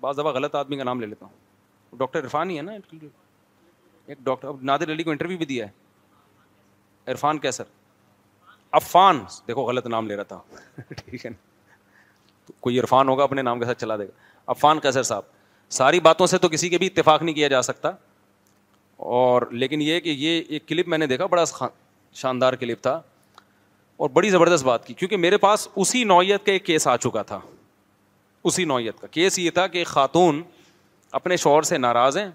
بعض 0.00 0.18
دفعہ 0.18 0.32
غلط 0.34 0.54
آدمی 0.54 0.76
کا 0.76 0.84
نام 0.84 1.00
لے 1.00 1.06
لیتا 1.06 1.26
ہوں 1.26 1.96
ڈاکٹر 1.98 2.24
عرفان 2.24 2.50
ہی 2.50 2.56
ہے 2.56 2.62
نا 2.62 2.72
ایک 4.06 4.18
ڈاکٹر 4.24 4.48
نادر 4.70 4.92
علی 4.92 5.02
کو 5.02 5.10
انٹرویو 5.10 5.38
بھی 5.38 5.46
دیا 5.54 5.66
ہے 5.66 7.10
عرفان 7.12 7.38
کیسر 7.46 7.64
عفان 8.82 9.22
دیکھو 9.48 9.62
غلط 9.68 9.86
نام 9.96 10.06
لے 10.08 10.16
رہا 10.16 10.34
تھا 10.34 10.40
ٹھیک 11.04 11.24
ہے 11.26 11.30
نا 11.30 12.52
کوئی 12.60 12.80
عرفان 12.80 13.08
ہوگا 13.08 13.24
اپنے 13.24 13.42
نام 13.42 13.58
کے 13.60 13.66
ساتھ 13.66 13.80
چلا 13.80 13.96
دے 13.96 14.06
گا 14.08 14.32
عفان 14.52 14.80
کیسر 14.80 15.02
صاحب 15.12 15.32
ساری 15.76 15.98
باتوں 16.00 16.26
سے 16.26 16.38
تو 16.38 16.48
کسی 16.48 16.68
کے 16.70 16.78
بھی 16.78 16.86
اتفاق 16.86 17.22
نہیں 17.22 17.34
کیا 17.34 17.46
جا 17.48 17.60
سکتا 17.68 17.90
اور 19.18 19.42
لیکن 19.62 19.80
یہ 19.82 20.00
کہ 20.00 20.10
یہ 20.18 20.42
ایک 20.48 20.66
کلپ 20.68 20.88
میں 20.88 20.98
نے 20.98 21.06
دیکھا 21.12 21.26
بڑا 21.32 21.44
شاندار 22.20 22.52
کلپ 22.60 22.82
تھا 22.82 23.00
اور 24.04 24.08
بڑی 24.18 24.30
زبردست 24.30 24.64
بات 24.64 24.86
کی 24.86 24.94
کیونکہ 24.94 25.16
میرے 25.24 25.36
پاس 25.46 25.66
اسی 25.84 26.02
نوعیت 26.10 26.44
کا 26.46 26.52
ایک 26.52 26.64
کیس 26.66 26.86
آ 26.88 26.96
چکا 27.06 27.22
تھا 27.32 27.38
اسی 28.50 28.64
نوعیت 28.72 29.00
کا 29.00 29.06
کیس 29.16 29.38
یہ 29.38 29.50
تھا 29.58 29.66
کہ 29.74 29.82
خاتون 29.96 30.42
اپنے 31.18 31.36
شوہر 31.44 31.62
سے 31.72 31.78
ناراض 31.78 32.16
ہیں 32.18 32.28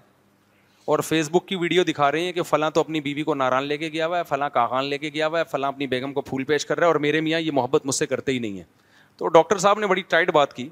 اور 0.92 0.98
فیس 1.08 1.28
بک 1.32 1.46
کی 1.48 1.56
ویڈیو 1.62 1.82
دکھا 1.88 2.10
رہی 2.12 2.24
ہیں 2.24 2.32
کہ 2.32 2.42
فلاں 2.50 2.70
تو 2.76 2.80
اپنی 2.80 3.00
بیوی 3.06 3.22
کو 3.22 3.34
ناران 3.42 3.64
لے 3.70 3.76
کے 3.78 3.88
گیا 3.92 4.06
ہوا 4.06 4.18
ہے 4.18 4.22
فلاں 4.28 4.48
کاغان 4.52 4.84
لے 4.92 4.98
کے 4.98 5.10
گیا 5.14 5.26
ہوا 5.28 5.38
ہے 5.38 5.44
فلاں 5.50 5.68
اپنی 5.68 5.86
بیگم 5.94 6.12
کو 6.12 6.20
پھول 6.28 6.44
پیش 6.52 6.66
کر 6.66 6.78
رہا 6.78 6.86
ہے 6.86 6.92
اور 6.92 6.98
میرے 7.06 7.20
میاں 7.26 7.40
یہ 7.40 7.50
محبت 7.60 7.86
مجھ 7.86 7.94
سے 7.94 8.06
کرتے 8.12 8.32
ہی 8.32 8.38
نہیں 8.46 8.58
ہے 8.58 8.64
تو 9.16 9.28
ڈاکٹر 9.38 9.58
صاحب 9.66 9.78
نے 9.78 9.86
بڑی 9.86 10.02
ٹائٹ 10.14 10.30
بات 10.40 10.52
کی 10.56 10.68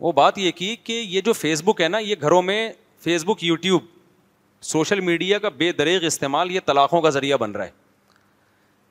وہ 0.00 0.12
بات 0.12 0.38
یہ 0.38 0.50
کی 0.52 0.74
کہ 0.84 0.92
یہ 0.92 1.20
جو 1.24 1.32
فیس 1.32 1.62
بک 1.64 1.80
ہے 1.80 1.88
نا 1.88 1.98
یہ 1.98 2.14
گھروں 2.22 2.40
میں 2.42 2.68
فیس 3.04 3.24
بک 3.26 3.44
یوٹیوب 3.44 3.82
سوشل 4.64 5.00
میڈیا 5.00 5.38
کا 5.38 5.48
بے 5.58 5.70
دریغ 5.78 6.04
استعمال 6.06 6.50
یہ 6.50 6.60
طلاقوں 6.66 7.00
کا 7.02 7.10
ذریعہ 7.10 7.36
بن 7.38 7.50
رہا 7.52 7.64
ہے 7.64 7.82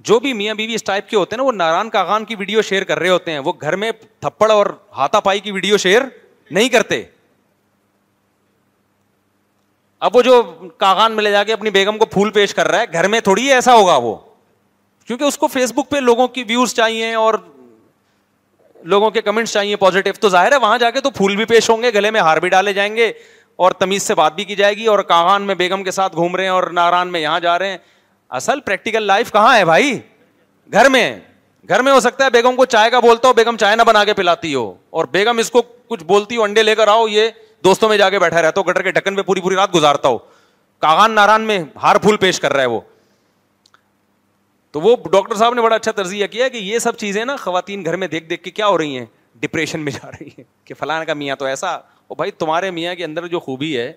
جو 0.10 0.20
بھی 0.20 0.34
میاں 0.34 0.54
بیوی 0.56 0.74
اس 0.76 0.84
ٹائپ 0.84 1.10
کے 1.10 1.16
ہوتے 1.18 1.36
ہیں 1.36 1.38
نا 1.38 1.44
وہ 1.48 1.52
ناران 1.52 1.90
کاغان 1.90 2.26
کی 2.26 2.36
ویڈیو 2.36 2.62
شیئر 2.70 2.84
کر 2.84 3.00
رہے 3.00 3.10
ہوتے 3.10 3.32
ہیں 3.32 3.40
وہ 3.44 3.54
گھر 3.62 3.76
میں 3.84 3.92
تھپڑ 4.20 4.52
اور 4.52 4.68
ہاتھا 4.98 5.20
پائی 5.28 5.40
کی 5.40 5.52
ویڈیو 5.52 5.78
شیئر 5.84 6.02
نہیں 6.52 6.70
کرتے 6.70 7.04
اب 10.08 10.16
وہ 10.16 10.22
جو 10.22 10.42
کاغان 10.78 11.12
میں 11.16 11.24
لے 11.24 11.32
جا 11.32 11.44
کے 11.44 11.54
اپنی 11.54 11.70
بیگم 11.70 11.98
کو 11.98 12.06
پھول 12.12 12.30
پیش 12.38 12.54
کر 12.56 12.68
رہا 12.68 12.80
ہے 12.80 12.86
گھر 12.94 13.08
میں 13.08 13.20
تھوڑی 13.28 13.52
ایسا 13.54 13.74
ہوگا 13.76 13.96
وہ 14.04 14.16
کیونکہ 15.08 15.24
اس 15.24 15.38
کو 15.38 15.48
فیس 15.54 15.72
بک 15.76 15.90
پہ 15.92 15.98
لوگوں 16.00 16.28
کی 16.36 16.44
ویوز 16.48 16.74
چاہیے 16.74 17.14
اور 17.16 17.34
لوگوں 18.92 19.10
کے 19.12 19.22
کمنٹس 19.22 19.52
چاہیے 19.54 19.76
پوزیٹو 19.76 20.10
تو 20.22 20.30
ظاہر 20.30 20.52
ہے 20.52 20.58
وہاں 20.62 20.78
جا 20.80 20.90
کے 20.92 21.02
تو 21.02 21.10
پھول 21.18 21.36
بھی 21.36 21.46
پیش 21.46 21.70
ہوں 21.70 21.82
گے 21.84 21.92
گلے 21.94 22.12
میں 22.12 22.22
ہار 22.22 22.38
بھی 22.40 22.50
ڈالے 22.50 22.74
جائیں 22.74 22.96
گے 22.96 23.12
اور 23.64 23.72
تمیز 23.80 24.04
سے 24.04 24.16
بات 24.16 24.36
بھی 24.36 24.44
کی 24.46 24.56
جائے 24.56 24.74
گی 24.78 24.86
اور 24.88 25.00
کاغان 25.12 25.42
میں 25.48 25.56
بیگم 25.56 25.84
کے 25.84 25.92
ساتھ 25.92 26.16
گھوم 26.16 26.36
رہے 26.36 26.44
ہیں 26.44 26.52
اور 26.52 26.64
ناران 26.74 27.12
میں 27.12 27.20
یہاں 27.22 27.40
جا 27.40 27.58
رہے 27.60 27.70
ہیں 27.70 27.78
اصل 28.42 28.60
پریکٹیکل 28.66 29.04
لائف 29.08 29.32
کہاں 29.32 29.56
ہے 29.58 29.66
بھائی 29.66 30.00
گھر 30.74 30.90
میں 30.90 31.10
گھر 31.70 31.82
میں 31.82 31.92
ہو 31.94 32.00
سکتا 32.00 32.26
ہے 32.26 32.30
بیگم 32.30 32.56
کو 32.56 32.66
چائے 32.74 32.90
کا 32.92 33.00
بولتا 33.00 33.28
ہو 33.28 33.34
بیگم 33.34 33.58
چائے 33.60 33.76
نہ 33.76 33.82
بنا 33.88 34.04
کے 34.06 34.14
پلاتی 34.14 34.54
ہو 34.56 34.74
اور 35.00 35.06
بیگم 35.12 35.38
اس 35.40 35.52
کو 35.52 35.62
کچھ 35.88 36.04
بولتی 36.06 36.38
ہو 36.38 36.44
انڈے 36.44 36.64
لے 36.64 36.76
کر 36.76 36.88
آؤ 36.88 37.08
یہ 37.08 37.30
دوستوں 37.64 37.90
میں 37.90 37.98
جا 37.98 38.10
کے 38.10 38.20
بیٹھا 38.20 38.42
رہتا 38.42 38.62
ہو 38.62 38.70
گٹر 38.70 38.82
کے 38.84 38.92
ڈھکن 38.92 39.16
پہ 39.16 39.22
پوری 39.22 39.42
پوری 39.42 39.56
رات 39.56 39.74
گزارتا 39.76 40.08
ہو 40.10 40.18
کاغان 40.82 41.12
ناران 41.16 41.42
میں 41.48 41.60
ہار 41.84 41.96
پھول 42.04 42.18
پیش 42.18 42.40
کر 42.40 42.54
رہا 42.54 42.62
ہے 42.62 42.68
وہ 42.68 42.80
تو 44.74 44.82
وہ 44.82 44.96
ڈاکٹر 45.12 45.36
صاحب 45.38 45.54
نے 45.54 45.62
بڑا 45.62 45.76
اچھا 45.76 45.92
تجزیہ 45.96 46.28
کیا 46.28 46.48
کہ 46.50 46.58
یہ 46.58 46.80
سب 46.80 46.96
چیزیں 46.98 47.24
نا 47.26 47.36
خواتین 47.40 47.84
گھر 47.86 47.96
میں 48.04 48.08
دیکھ 48.08 48.26
دیکھ 48.30 48.42
کے 48.44 48.52
کیا 48.52 48.68
ہو 48.68 48.78
رہی 48.78 48.98
ہیں 48.98 49.06
ڈپریشن 49.40 49.80
میں 49.80 49.92
جا 49.92 50.10
رہی 50.12 50.30
ہیں 50.38 50.44
کہ 50.68 50.74
فلاں 50.80 51.04
کا 51.06 51.14
میاں 51.14 51.36
تو 51.40 51.46
ایسا 51.46 51.70
اور 51.76 52.16
بھائی 52.18 52.32
تمہارے 52.38 52.72
میاں 52.78 52.94
کے 52.96 53.04
اندر 53.06 53.28
جو 53.34 53.40
خوبی 53.40 53.78
ہے 53.78 53.92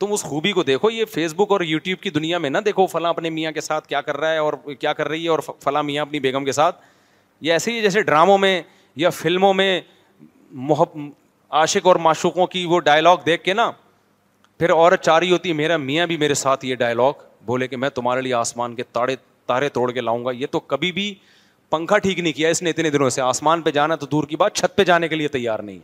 تم 0.00 0.12
اس 0.12 0.22
خوبی 0.22 0.52
کو 0.52 0.62
دیکھو 0.62 0.90
یہ 0.90 1.04
فیس 1.12 1.34
بک 1.36 1.52
اور 1.52 1.60
یوٹیوب 1.64 2.00
کی 2.02 2.10
دنیا 2.10 2.38
میں 2.38 2.50
نہ 2.50 2.58
دیکھو 2.64 2.86
فلاں 2.86 3.10
اپنے 3.10 3.30
میاں 3.30 3.52
کے 3.52 3.60
ساتھ 3.60 3.86
کیا 3.88 4.00
کر 4.08 4.16
رہا 4.16 4.32
ہے 4.32 4.38
اور 4.38 4.52
کیا 4.80 4.92
کر 4.98 5.08
رہی 5.08 5.24
ہے 5.24 5.28
اور 5.28 5.38
فلاں 5.64 5.82
میاں 5.82 6.02
اپنی 6.02 6.20
بیگم 6.26 6.44
کے 6.44 6.52
ساتھ 6.52 6.82
یہ 7.46 7.52
ایسے 7.52 7.72
ہی 7.72 7.80
جیسے 7.82 8.02
ڈراموں 8.02 8.38
میں 8.38 8.60
یا 8.96 9.10
فلموں 9.10 9.52
میں 9.54 9.80
محب 10.68 10.98
عاشق 11.60 11.86
اور 11.86 11.96
معشوقوں 12.10 12.46
کی 12.56 12.64
وہ 12.66 12.80
ڈائلاگ 12.90 13.16
دیکھ 13.26 13.44
کے 13.44 13.54
نا 13.54 13.70
پھر 14.58 14.72
عورت 14.72 15.02
چاری 15.04 15.30
ہوتی 15.32 15.48
ہے 15.48 15.54
میرا 15.54 15.76
میاں 15.86 16.06
بھی 16.06 16.16
میرے 16.26 16.34
ساتھ 16.44 16.64
یہ 16.66 16.74
ڈائلاگ 16.76 17.22
بولے 17.46 17.66
کہ 17.68 17.76
میں 17.76 17.88
تمہارے 17.94 18.20
لیے 18.20 18.34
آسمان 18.34 18.74
کے 18.74 18.82
تاڑے 18.92 19.14
تارے 19.48 19.68
توڑ 19.78 19.90
کے 19.92 20.00
لاؤں 20.00 20.24
گا 20.24 20.30
یہ 20.38 20.46
تو 20.52 20.60
کبھی 20.72 20.92
بھی 20.92 21.12
پنکھا 21.70 21.98
ٹھیک 22.06 22.18
نہیں 22.18 22.32
کیا 22.32 22.48
اس 22.50 22.62
نے 22.62 22.70
اتنے 22.70 22.90
دنوں 22.90 23.10
سے 23.10 23.20
آسمان 23.22 23.62
پہ 23.62 23.70
جانا 23.78 23.94
تو 24.02 24.06
دور 24.12 24.24
کی 24.32 24.36
بات 24.42 24.54
چھت 24.56 24.76
پہ 24.76 24.84
جانے 24.90 25.08
کے 25.08 25.14
لیے 25.16 25.28
تیار 25.38 25.58
نہیں 25.68 25.78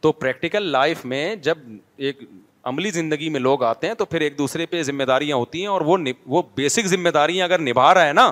تو 0.00 0.12
پریکٹیکل 0.22 0.66
لائف 0.72 1.04
میں 1.12 1.24
جب 1.48 1.58
ایک 2.06 2.22
عملی 2.70 2.90
زندگی 2.90 3.28
میں 3.30 3.40
لوگ 3.40 3.62
آتے 3.70 3.86
ہیں 3.86 3.94
تو 3.94 4.04
پھر 4.12 4.20
ایک 4.26 4.38
دوسرے 4.38 4.66
پہ 4.66 4.82
ذمہ 4.82 5.04
داریاں 5.10 5.36
ہوتی 5.36 5.60
ہیں 5.60 5.66
اور 5.72 5.80
وہ 5.92 5.96
وہ 6.34 6.42
بیسک 6.56 6.86
ذمہ 6.94 7.08
داریاں 7.14 7.46
اگر 7.46 7.60
نبھا 7.68 7.92
رہا 7.94 8.06
ہے 8.06 8.12
نا 8.20 8.30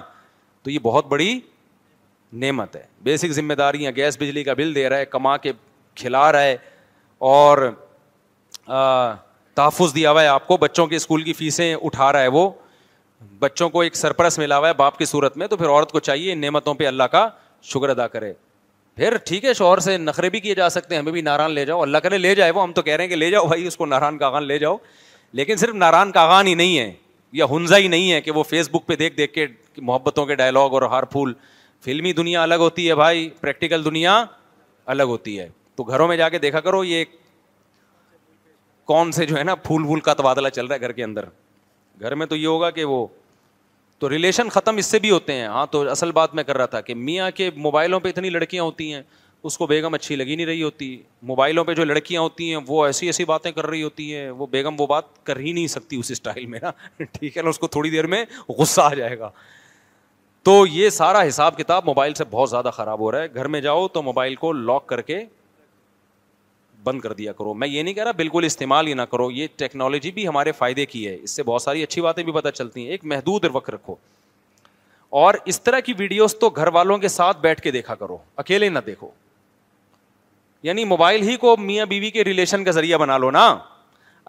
تو 0.63 0.71
یہ 0.71 0.79
بہت 0.83 1.07
بڑی 1.09 1.39
نعمت 2.45 2.77
ہے 2.77 2.83
بیسک 3.09 3.33
ذمہ 3.41 3.55
داریاں 3.63 3.93
گیس 3.97 4.17
بجلی 4.21 4.45
کا 4.45 4.55
بل 4.61 4.75
دے 4.75 4.89
رہا 4.89 4.97
ہے 4.99 5.07
کما 5.15 5.37
کے 5.47 5.53
کھلا 6.03 6.31
رہا 6.33 6.43
ہے 6.43 6.57
اور 7.33 7.59
تحفظ 9.55 9.95
دیا 9.95 10.11
ہوا 10.11 10.23
ہے 10.23 10.27
آپ 10.37 10.47
کو 10.47 10.57
بچوں 10.57 10.87
کے 10.93 10.97
اسکول 10.97 11.23
کی 11.23 11.33
فیسیں 11.43 11.75
اٹھا 11.85 12.13
رہا 12.13 12.21
ہے 12.23 12.29
وہ 12.37 12.49
بچوں 13.41 13.69
کو 13.71 13.81
ایک 13.81 13.97
سرپرس 13.97 14.39
ملا 14.39 14.59
ہوا 14.59 14.69
ہے 14.69 14.75
باپ 14.77 14.99
کی 14.99 15.05
صورت 15.05 15.37
میں 15.37 15.47
تو 15.49 15.57
پھر 15.57 15.69
عورت 15.69 15.93
کو 15.93 16.01
چاہیے 16.01 16.33
ان 16.33 16.41
نعمتوں 16.41 16.75
پہ 16.75 16.87
اللہ 16.87 17.03
کا 17.13 17.29
شکر 17.73 17.89
ادا 17.89 18.07
کرے 18.09 18.33
پھر 18.97 19.17
ٹھیک 19.27 19.45
ہے 19.45 19.53
شوہر 19.55 19.79
سے 19.81 19.97
نخرے 19.99 20.31
بھی 20.31 20.41
کیے 20.41 20.55
جا 20.55 20.69
سکتے 20.71 20.95
ہیں 20.95 21.01
ہمیں 21.03 21.13
بھی 21.13 21.21
ناران 21.23 21.51
لے 21.51 21.65
جاؤ 21.67 21.83
اللہ 21.83 21.99
کرے 22.03 22.19
لے 22.19 22.35
جائے 22.35 22.51
وہ 22.55 22.63
ہم 22.63 22.73
تو 22.73 22.83
کہہ 22.83 22.97
رہے 22.97 23.05
ہیں 23.05 23.09
کہ 23.11 23.17
لے 23.17 23.31
جاؤ 23.31 23.47
بھائی 23.49 23.67
اس 23.67 23.77
کو 23.77 23.87
ناران 23.87 24.19
کا 24.19 24.39
لے 24.41 24.59
جاؤ 24.59 24.77
لیکن 25.35 25.57
صرف 25.57 25.75
ناران 25.75 26.13
کا 26.13 26.41
ہی 26.41 26.55
نہیں 26.55 26.79
ہے 26.79 26.93
یا 27.33 27.45
ہنزا 27.51 27.77
ہی 27.79 27.89
نہیں 27.89 28.13
ہے 28.13 28.21
کہ 28.23 28.31
وہ 28.31 28.43
فیس 28.49 28.69
بک 28.73 28.87
پہ 28.87 28.97
دیکھ 28.97 29.17
دیکھ 29.17 29.33
کے 29.35 29.47
محبتوں 29.81 30.25
کے 30.27 30.35
ڈائلاگ 30.37 30.73
اور 30.75 30.83
ہار 30.93 31.03
پھول 31.13 31.33
فلمی 31.85 32.13
دنیا 32.13 32.43
الگ 32.43 32.55
ہوتی 32.61 32.89
ہے 32.89 32.95
بھائی 32.95 33.29
پریکٹیکل 33.41 33.85
دنیا 33.85 34.25
الگ 34.95 35.03
ہوتی 35.13 35.39
ہے 35.39 35.49
تو 35.77 35.83
گھروں 35.85 36.09
میں 36.09 36.17
جا 36.17 36.29
کے 36.29 36.39
دیکھا 36.39 36.61
کرو 36.61 36.83
یہ 36.85 37.05
کون 38.91 39.13
سے 39.13 39.27
جو 39.27 39.39
ہے 39.39 39.43
نا 39.45 39.55
پھول 39.55 39.85
وول 39.85 40.01
کا 40.01 40.15
تبادلہ 40.15 40.49
چل 40.53 40.67
رہا 40.67 40.75
ہے 40.77 40.81
گھر 40.81 40.93
کے 40.93 41.05
اندر 41.05 41.25
گھر 42.03 42.15
میں 42.21 42.27
تو 42.27 42.37
یہ 42.37 42.47
ہوگا 42.47 42.71
کہ 42.79 42.85
وہ 42.85 43.07
تو 43.99 44.09
ریلیشن 44.11 44.49
ختم 44.53 44.77
اس 44.77 44.87
سے 44.91 44.99
بھی 44.99 45.11
ہوتے 45.11 45.33
ہیں 45.33 45.47
ہاں 45.49 45.67
تو 45.71 45.81
اصل 45.91 46.13
بات 46.13 46.35
میں 46.35 46.43
کر 46.45 46.57
رہا 46.57 46.67
تھا 46.77 46.81
کہ 46.89 46.95
میاں 46.95 47.31
کے 47.35 47.51
موبائلوں 47.67 48.01
پہ 48.01 48.09
اتنی 48.09 48.31
لڑکیاں 48.31 48.63
ہوتی 48.63 48.93
ہیں 48.95 49.03
اس 49.51 49.57
کو 49.59 49.67
بیگم 49.67 49.95
اچھی 49.95 50.17
لگی 50.17 50.35
نہیں 50.37 50.47
رہی 50.47 50.63
ہوتی 50.63 50.89
موبائلوں 51.31 51.65
پہ 51.65 51.75
جو 51.75 51.85
لڑکیاں 51.85 52.21
ہوتی 52.23 52.49
ہیں 52.51 52.61
وہ 52.67 52.85
ایسی 52.87 53.07
ایسی 53.07 53.25
باتیں 53.25 53.51
کر 53.53 53.67
رہی 53.67 53.83
ہوتی 53.83 54.15
ہیں 54.15 54.31
وہ 54.41 54.47
بیگم 54.51 54.81
وہ 54.81 54.87
بات 54.87 55.25
کر 55.27 55.39
ہی 55.41 55.53
نہیں 55.53 55.67
سکتی 55.69 55.97
اس 56.01 56.11
اسٹائل 56.11 56.47
میں 56.53 56.61
نا 56.63 56.71
ٹھیک 57.13 57.37
ہے 57.37 57.43
نا 57.43 57.49
اس 57.51 57.59
کو 57.59 57.67
تھوڑی 57.77 57.91
دیر 57.91 58.07
میں 58.15 58.25
غصہ 58.59 58.81
آ 58.81 58.95
جائے 58.95 59.19
گا 59.19 59.31
تو 60.49 60.55
یہ 60.73 60.91
سارا 60.91 61.23
حساب 61.29 61.57
کتاب 61.59 61.85
موبائل 61.87 62.15
سے 62.15 62.25
بہت 62.31 62.51
زیادہ 62.51 62.71
خراب 62.75 63.01
ہو 63.01 63.11
رہا 63.13 63.23
ہے 63.23 63.35
گھر 63.35 63.49
میں 63.57 63.61
جاؤ 63.69 63.87
تو 63.97 64.03
موبائل 64.03 64.35
کو 64.45 64.53
لاک 64.53 64.87
کر 64.87 65.01
کے 65.11 65.25
بند 66.85 67.01
کر 67.01 67.13
دیا 67.13 67.33
کرو 67.39 67.55
میں 67.55 67.69
یہ 67.69 67.83
نہیں 67.83 67.95
کہہ 67.95 68.03
رہا 68.05 68.11
بالکل 68.17 68.45
استعمال 68.45 68.87
ہی 68.87 68.95
نہ 68.95 69.03
کرو 69.11 69.31
یہ 69.31 69.47
ٹیکنالوجی 69.57 70.11
بھی 70.13 70.27
ہمارے 70.29 70.53
فائدے 70.59 70.87
کی 70.87 71.07
ہے 71.09 71.17
اس 71.23 71.31
سے 71.37 71.43
بہت 71.43 71.63
ساری 71.63 71.83
اچھی 71.83 72.03
باتیں 72.03 72.23
بھی 72.25 72.33
پتہ 72.33 72.49
چلتی 72.55 72.85
ہیں 72.85 72.91
ایک 72.91 73.05
محدود 73.13 73.45
وقت 73.53 73.71
رکھو 73.71 73.95
اور 75.23 75.35
اس 75.53 75.61
طرح 75.63 75.81
کی 75.87 75.93
ویڈیوز 75.99 76.37
تو 76.41 76.49
گھر 76.51 76.69
والوں 76.75 76.99
کے 76.99 77.09
ساتھ 77.09 77.41
بیٹھ 77.41 77.61
کے 77.63 77.71
دیکھا 77.71 77.95
کرو 77.95 78.17
اکیلے 78.45 78.69
نہ 78.69 78.79
دیکھو 78.87 79.09
یعنی 80.69 80.85
موبائل 80.85 81.23
ہی 81.29 81.37
کو 81.37 81.57
میاں 81.57 81.87
بیوی 81.87 82.11
کے 82.11 82.25
ریلیشن 82.25 82.65
کا 82.65 82.71
ذریعہ 82.71 82.99
بنا 82.99 83.19
لو 83.19 83.31
نا 83.31 83.47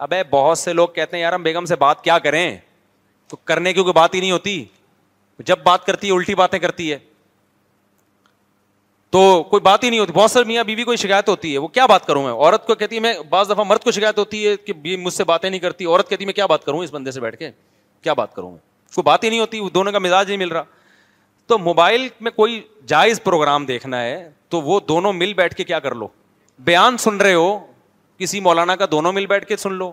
ابے 0.06 0.22
بہت 0.30 0.58
سے 0.58 0.72
لوگ 0.72 0.88
کہتے 0.94 1.16
ہیں 1.16 1.22
یار 1.22 1.32
ہم 1.32 1.42
بیگم 1.42 1.64
سے 1.64 1.76
بات 1.84 2.02
کیا 2.04 2.18
کریں 2.18 2.50
تو 3.28 3.36
کرنے 3.50 3.72
کی 3.72 3.82
کوئی 3.82 3.92
بات 3.94 4.14
ہی 4.14 4.20
نہیں 4.20 4.30
ہوتی 4.32 4.64
جب 5.46 5.58
بات 5.64 5.84
کرتی 5.86 6.06
ہے 6.08 6.12
الٹی 6.12 6.34
باتیں 6.40 6.58
کرتی 6.58 6.92
ہے 6.92 6.98
تو 9.14 9.20
کوئی 9.50 9.60
بات 9.62 9.84
ہی 9.84 9.88
نہیں 9.90 10.00
ہوتی 10.00 10.12
بہت 10.12 10.30
سر 10.30 10.44
میاں 10.44 10.62
بیوی 10.66 10.84
کوئی 10.84 10.96
شکایت 10.98 11.28
ہوتی 11.28 11.52
ہے 11.52 11.58
وہ 11.58 11.66
کیا 11.74 11.84
بات 11.86 12.06
کروں 12.06 12.22
میں 12.22 12.30
عورت 12.32 12.64
کو 12.66 12.74
کہتی 12.74 12.96
ہے 12.96 13.00
میں 13.00 13.12
بعض 13.30 13.50
دفعہ 13.50 13.64
مرد 13.66 13.82
کو 13.82 13.90
شکایت 13.96 14.18
ہوتی 14.18 14.46
ہے 14.46 14.54
کہ 14.66 14.72
بی 14.82 14.96
مجھ 15.02 15.12
سے 15.14 15.24
باتیں 15.24 15.48
نہیں 15.48 15.60
کرتی 15.60 15.84
عورت 15.84 16.08
کہتی 16.10 16.24
میں 16.24 16.32
کیا 16.34 16.46
بات 16.52 16.64
کروں 16.64 16.78
اس 16.84 16.92
بندے 16.92 17.10
سے 17.10 17.20
بیٹھ 17.20 17.36
کے 17.38 17.50
کیا 18.02 18.12
بات 18.20 18.34
کروں 18.34 18.50
میں 18.50 18.58
کوئی 18.96 19.02
بات 19.04 19.24
ہی 19.24 19.28
نہیں 19.28 19.40
ہوتی 19.40 19.60
دونوں 19.74 19.92
کا 19.92 19.98
مزاج 19.98 20.26
نہیں 20.28 20.38
مل 20.38 20.48
رہا 20.52 20.62
تو 21.46 21.58
موبائل 21.58 22.08
میں 22.20 22.30
کوئی 22.36 22.60
جائز 22.94 23.22
پروگرام 23.24 23.66
دیکھنا 23.66 24.02
ہے 24.02 24.18
تو 24.50 24.60
وہ 24.62 24.80
دونوں 24.88 25.12
مل 25.12 25.34
بیٹھ 25.36 25.54
کے 25.54 25.64
کیا 25.64 25.78
کر 25.80 25.94
لو 25.94 26.08
بیان 26.70 26.96
سن 27.04 27.16
رہے 27.20 27.34
ہو 27.34 27.58
کسی 28.18 28.40
مولانا 28.48 28.76
کا 28.82 28.86
دونوں 28.90 29.12
مل 29.12 29.26
بیٹھ 29.34 29.46
کے 29.48 29.56
سن 29.56 29.72
لو 29.74 29.92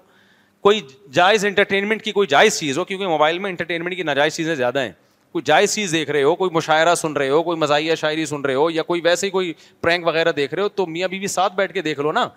کوئی 0.63 0.81
جائز 1.13 1.45
انٹرٹینمنٹ 1.45 2.03
کی 2.03 2.11
کوئی 2.11 2.27
جائز 2.35 2.59
چیز 2.59 2.77
ہو 2.77 2.85
کیونکہ 2.85 3.07
موبائل 3.07 3.39
میں 3.39 3.49
انٹرٹینمنٹ 3.49 3.95
کی 3.95 4.03
ناجائز 4.09 4.35
چیزیں 4.35 4.55
زیادہ 4.55 4.81
ہیں 4.81 4.91
کوئی 5.31 5.41
جائز 5.45 5.73
چیز 5.75 5.91
دیکھ 5.91 6.09
رہے 6.11 6.23
ہو 6.23 6.33
کوئی 6.35 6.49
مشاعرہ 6.53 6.93
سن 6.95 7.13
رہے 7.17 7.29
ہو 7.29 7.41
کوئی 7.43 7.57
مزاحیہ 7.59 7.95
شاعری 7.95 8.25
سن 8.25 8.41
رہے 8.45 8.53
ہو 8.55 8.69
یا 8.71 8.83
کوئی 8.83 9.01
ویسے 9.03 9.25
ہی 9.25 9.31
کوئی 9.31 9.53
پرینک 9.81 10.07
وغیرہ 10.07 10.31
دیکھ 10.39 10.53
رہے 10.53 10.63
ہو 10.63 10.69
تو 10.79 10.85
میاں 10.85 11.07
بیوی 11.07 11.27
ساتھ 11.35 11.53
بیٹھ 11.55 11.73
کے 11.73 11.81
دیکھ 11.81 11.99
لو 11.99 12.11
نا 12.11 12.27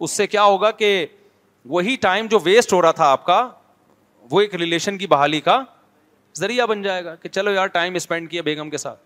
اس 0.00 0.10
سے 0.16 0.26
کیا 0.26 0.42
ہوگا 0.44 0.70
کہ 0.80 0.90
وہی 1.74 1.94
ٹائم 2.00 2.26
جو 2.30 2.38
ویسٹ 2.44 2.72
ہو 2.72 2.80
رہا 2.82 2.90
تھا 3.02 3.10
آپ 3.10 3.24
کا 3.26 3.46
وہ 4.30 4.40
ایک 4.40 4.54
ریلیشن 4.54 4.98
کی 4.98 5.06
بحالی 5.12 5.40
کا 5.40 5.62
ذریعہ 6.38 6.66
بن 6.66 6.82
جائے 6.82 7.04
گا 7.04 7.14
کہ 7.22 7.28
چلو 7.28 7.50
یار 7.52 7.66
ٹائم 7.76 7.94
اسپینڈ 7.94 8.30
کیا 8.30 8.42
بیگم 8.42 8.70
کے 8.70 8.78
ساتھ 8.78 8.98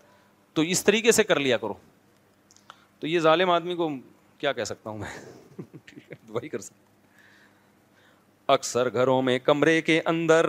تو 0.53 0.61
اس 0.73 0.83
طریقے 0.83 1.11
سے 1.11 1.23
کر 1.23 1.39
لیا 1.39 1.57
کرو 1.57 1.73
تو 2.99 3.07
یہ 3.07 3.19
ظالم 3.19 3.49
آدمی 3.51 3.75
کو 3.75 3.89
کیا 4.39 4.53
کہہ 4.53 4.63
سکتا 4.63 4.89
ہوں 4.89 4.97
میں 4.97 5.63
وہی 6.29 6.49
کر 6.49 6.59
سکتا 6.59 6.84
اکثر 8.53 8.91
گھروں 8.93 9.21
میں 9.21 9.37
کمرے 9.43 9.79
کے 9.81 9.99
اندر 10.05 10.47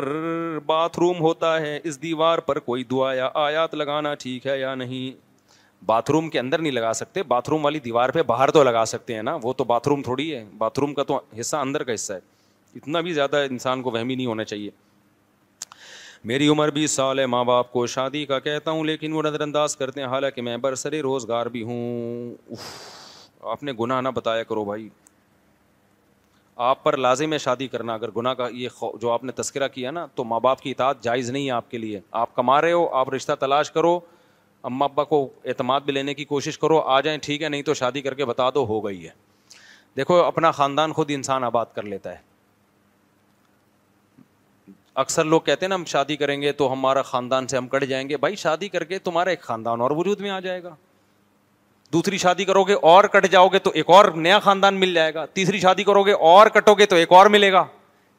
باتھ 0.66 0.98
روم 1.01 1.20
ہوتا 1.20 1.59
ہے 1.60 1.78
اس 1.85 2.01
دیوار 2.02 2.39
پر 2.48 2.59
کوئی 2.59 2.85
دعا 2.90 3.12
یا 3.14 3.28
آیات 3.43 3.74
لگانا 3.74 4.14
ٹھیک 4.18 4.47
ہے 4.47 4.59
یا 4.60 4.74
نہیں 4.74 5.24
باتھ 5.86 6.10
روم 6.10 6.28
کے 6.31 6.39
اندر 6.39 6.59
نہیں 6.59 6.73
لگا 6.73 6.93
سکتے 6.94 7.23
باتھ 7.28 7.48
روم 7.51 7.64
والی 7.64 7.81
دیوار 7.85 8.10
پہ 8.10 8.23
باہر 8.27 8.51
تو 8.51 8.62
لگا 8.64 8.85
سکتے 8.86 9.14
ہیں 9.14 9.23
نا 9.23 9.36
وہ 9.43 9.52
تو 9.56 9.64
باتھ 9.64 9.89
روم 9.89 10.02
تھوڑی 10.02 10.35
ہے 10.35 10.44
باتھ 10.59 10.78
روم 10.81 10.94
کا 10.94 11.02
تو 11.12 11.20
حصہ 11.40 11.56
اندر 11.56 11.82
کا 11.85 11.94
حصہ 11.94 12.12
ہے 12.12 12.18
اتنا 12.77 13.01
بھی 13.01 13.12
زیادہ 13.14 13.44
انسان 13.51 13.82
کو 13.82 13.90
وہمی 13.90 14.14
نہیں 14.14 14.27
ہونا 14.27 14.44
چاہیے 14.44 14.70
میری 16.24 16.48
عمر 16.48 16.70
بیس 16.74 16.90
سال 16.90 17.18
ہے 17.18 17.27
ماں 17.27 17.44
باپ 17.44 17.73
کو 17.73 17.86
شادی 17.86 18.24
کا 18.27 18.39
کہتا 18.47 18.70
ہوں 18.70 18.85
لیکن 18.85 19.12
وہ 19.12 19.23
نظر 19.23 19.40
انداز 19.40 19.77
کرتے 19.77 20.01
ہیں 20.01 20.09
حالانکہ 20.09 20.43
میں 20.43 20.56
برسر 20.68 20.94
روزگار 21.02 21.47
بھی 21.56 21.62
ہوں 21.64 22.35
آپ 23.51 23.62
نے 23.62 23.73
گناہ 23.81 24.01
نہ 24.01 24.09
بتایا 24.14 24.43
کرو 24.43 24.64
بھائی 24.64 24.89
آپ 26.65 26.83
پر 26.85 26.97
لازم 26.97 27.33
ہے 27.33 27.39
شادی 27.39 27.66
کرنا 27.69 27.95
اگر 27.95 28.11
گناہ 28.16 28.35
کا 28.35 28.47
یہ 28.55 28.85
جو 29.01 29.11
آپ 29.12 29.24
نے 29.24 29.33
تذکرہ 29.37 29.66
کیا 29.69 29.91
نا 29.91 30.05
تو 30.15 30.24
ماں 30.24 30.39
باپ 30.41 30.61
کی 30.61 30.70
اطاعت 30.70 31.03
جائز 31.05 31.31
نہیں 31.31 31.47
ہے 31.47 31.51
آپ 31.53 31.70
کے 31.70 31.78
لیے 31.78 32.01
آپ 32.20 32.35
کما 32.37 32.61
رہے 32.61 32.73
ہو 32.73 32.87
آپ 32.97 33.09
رشتہ 33.15 33.33
تلاش 33.41 33.70
کرو 33.70 33.99
اماں 34.70 34.89
ابا 34.89 35.05
کو 35.05 35.28
اعتماد 35.45 35.81
بھی 35.85 35.93
لینے 35.93 36.15
کی 36.15 36.24
کوشش 36.24 36.59
کرو 36.59 36.78
آ 36.95 37.01
جائیں 37.01 37.19
ٹھیک 37.23 37.43
ہے 37.43 37.49
نہیں 37.49 37.62
تو 37.62 37.74
شادی 37.83 38.01
کر 38.03 38.15
کے 38.15 38.24
بتا 38.24 38.49
دو 38.55 38.65
ہو 38.69 38.85
گئی 38.85 39.05
ہے 39.05 39.11
دیکھو 39.97 40.16
اپنا 40.23 40.51
خاندان 40.51 40.93
خود 40.93 41.11
انسان 41.15 41.45
آباد 41.45 41.66
کر 41.74 41.83
لیتا 41.83 42.12
ہے 42.12 42.24
اکثر 45.05 45.24
لوگ 45.24 45.41
کہتے 45.45 45.65
ہیں 45.66 45.69
نا 45.69 45.74
ہم 45.74 45.85
شادی 45.87 46.16
کریں 46.16 46.41
گے 46.43 46.53
تو 46.62 46.73
ہمارا 46.73 47.03
خاندان 47.12 47.47
سے 47.49 47.57
ہم 47.57 47.69
کٹ 47.69 47.85
جائیں 47.89 48.09
گے 48.09 48.16
بھائی 48.16 48.37
شادی 48.47 48.69
کر 48.69 48.85
کے 48.85 48.99
تمہارا 49.09 49.31
ایک 49.31 49.41
خاندان 49.43 49.81
اور 49.81 49.91
وجود 49.97 50.20
میں 50.20 50.31
آ 50.31 50.41
جائے 50.41 50.62
گا 50.62 50.74
دوسری 51.92 52.18
شادی 52.18 52.44
کرو 52.44 52.62
گے 52.64 52.74
اور 52.92 53.04
کٹ 53.12 53.26
جاؤ 53.30 53.48
گے 53.48 53.58
تو 53.58 53.70
ایک 53.74 53.90
اور 53.90 54.04
نیا 54.14 54.38
خاندان 54.40 54.80
مل 54.80 54.94
جائے 54.94 55.12
گا 55.14 55.24
تیسری 55.34 55.58
شادی 55.60 55.84
کرو 55.84 56.02
گے 56.04 56.12
اور 56.32 56.46
کٹو 56.54 56.74
گے 56.74 56.86
تو 56.86 56.96
ایک 56.96 57.12
اور 57.12 57.26
ملے 57.30 57.52
گا 57.52 57.64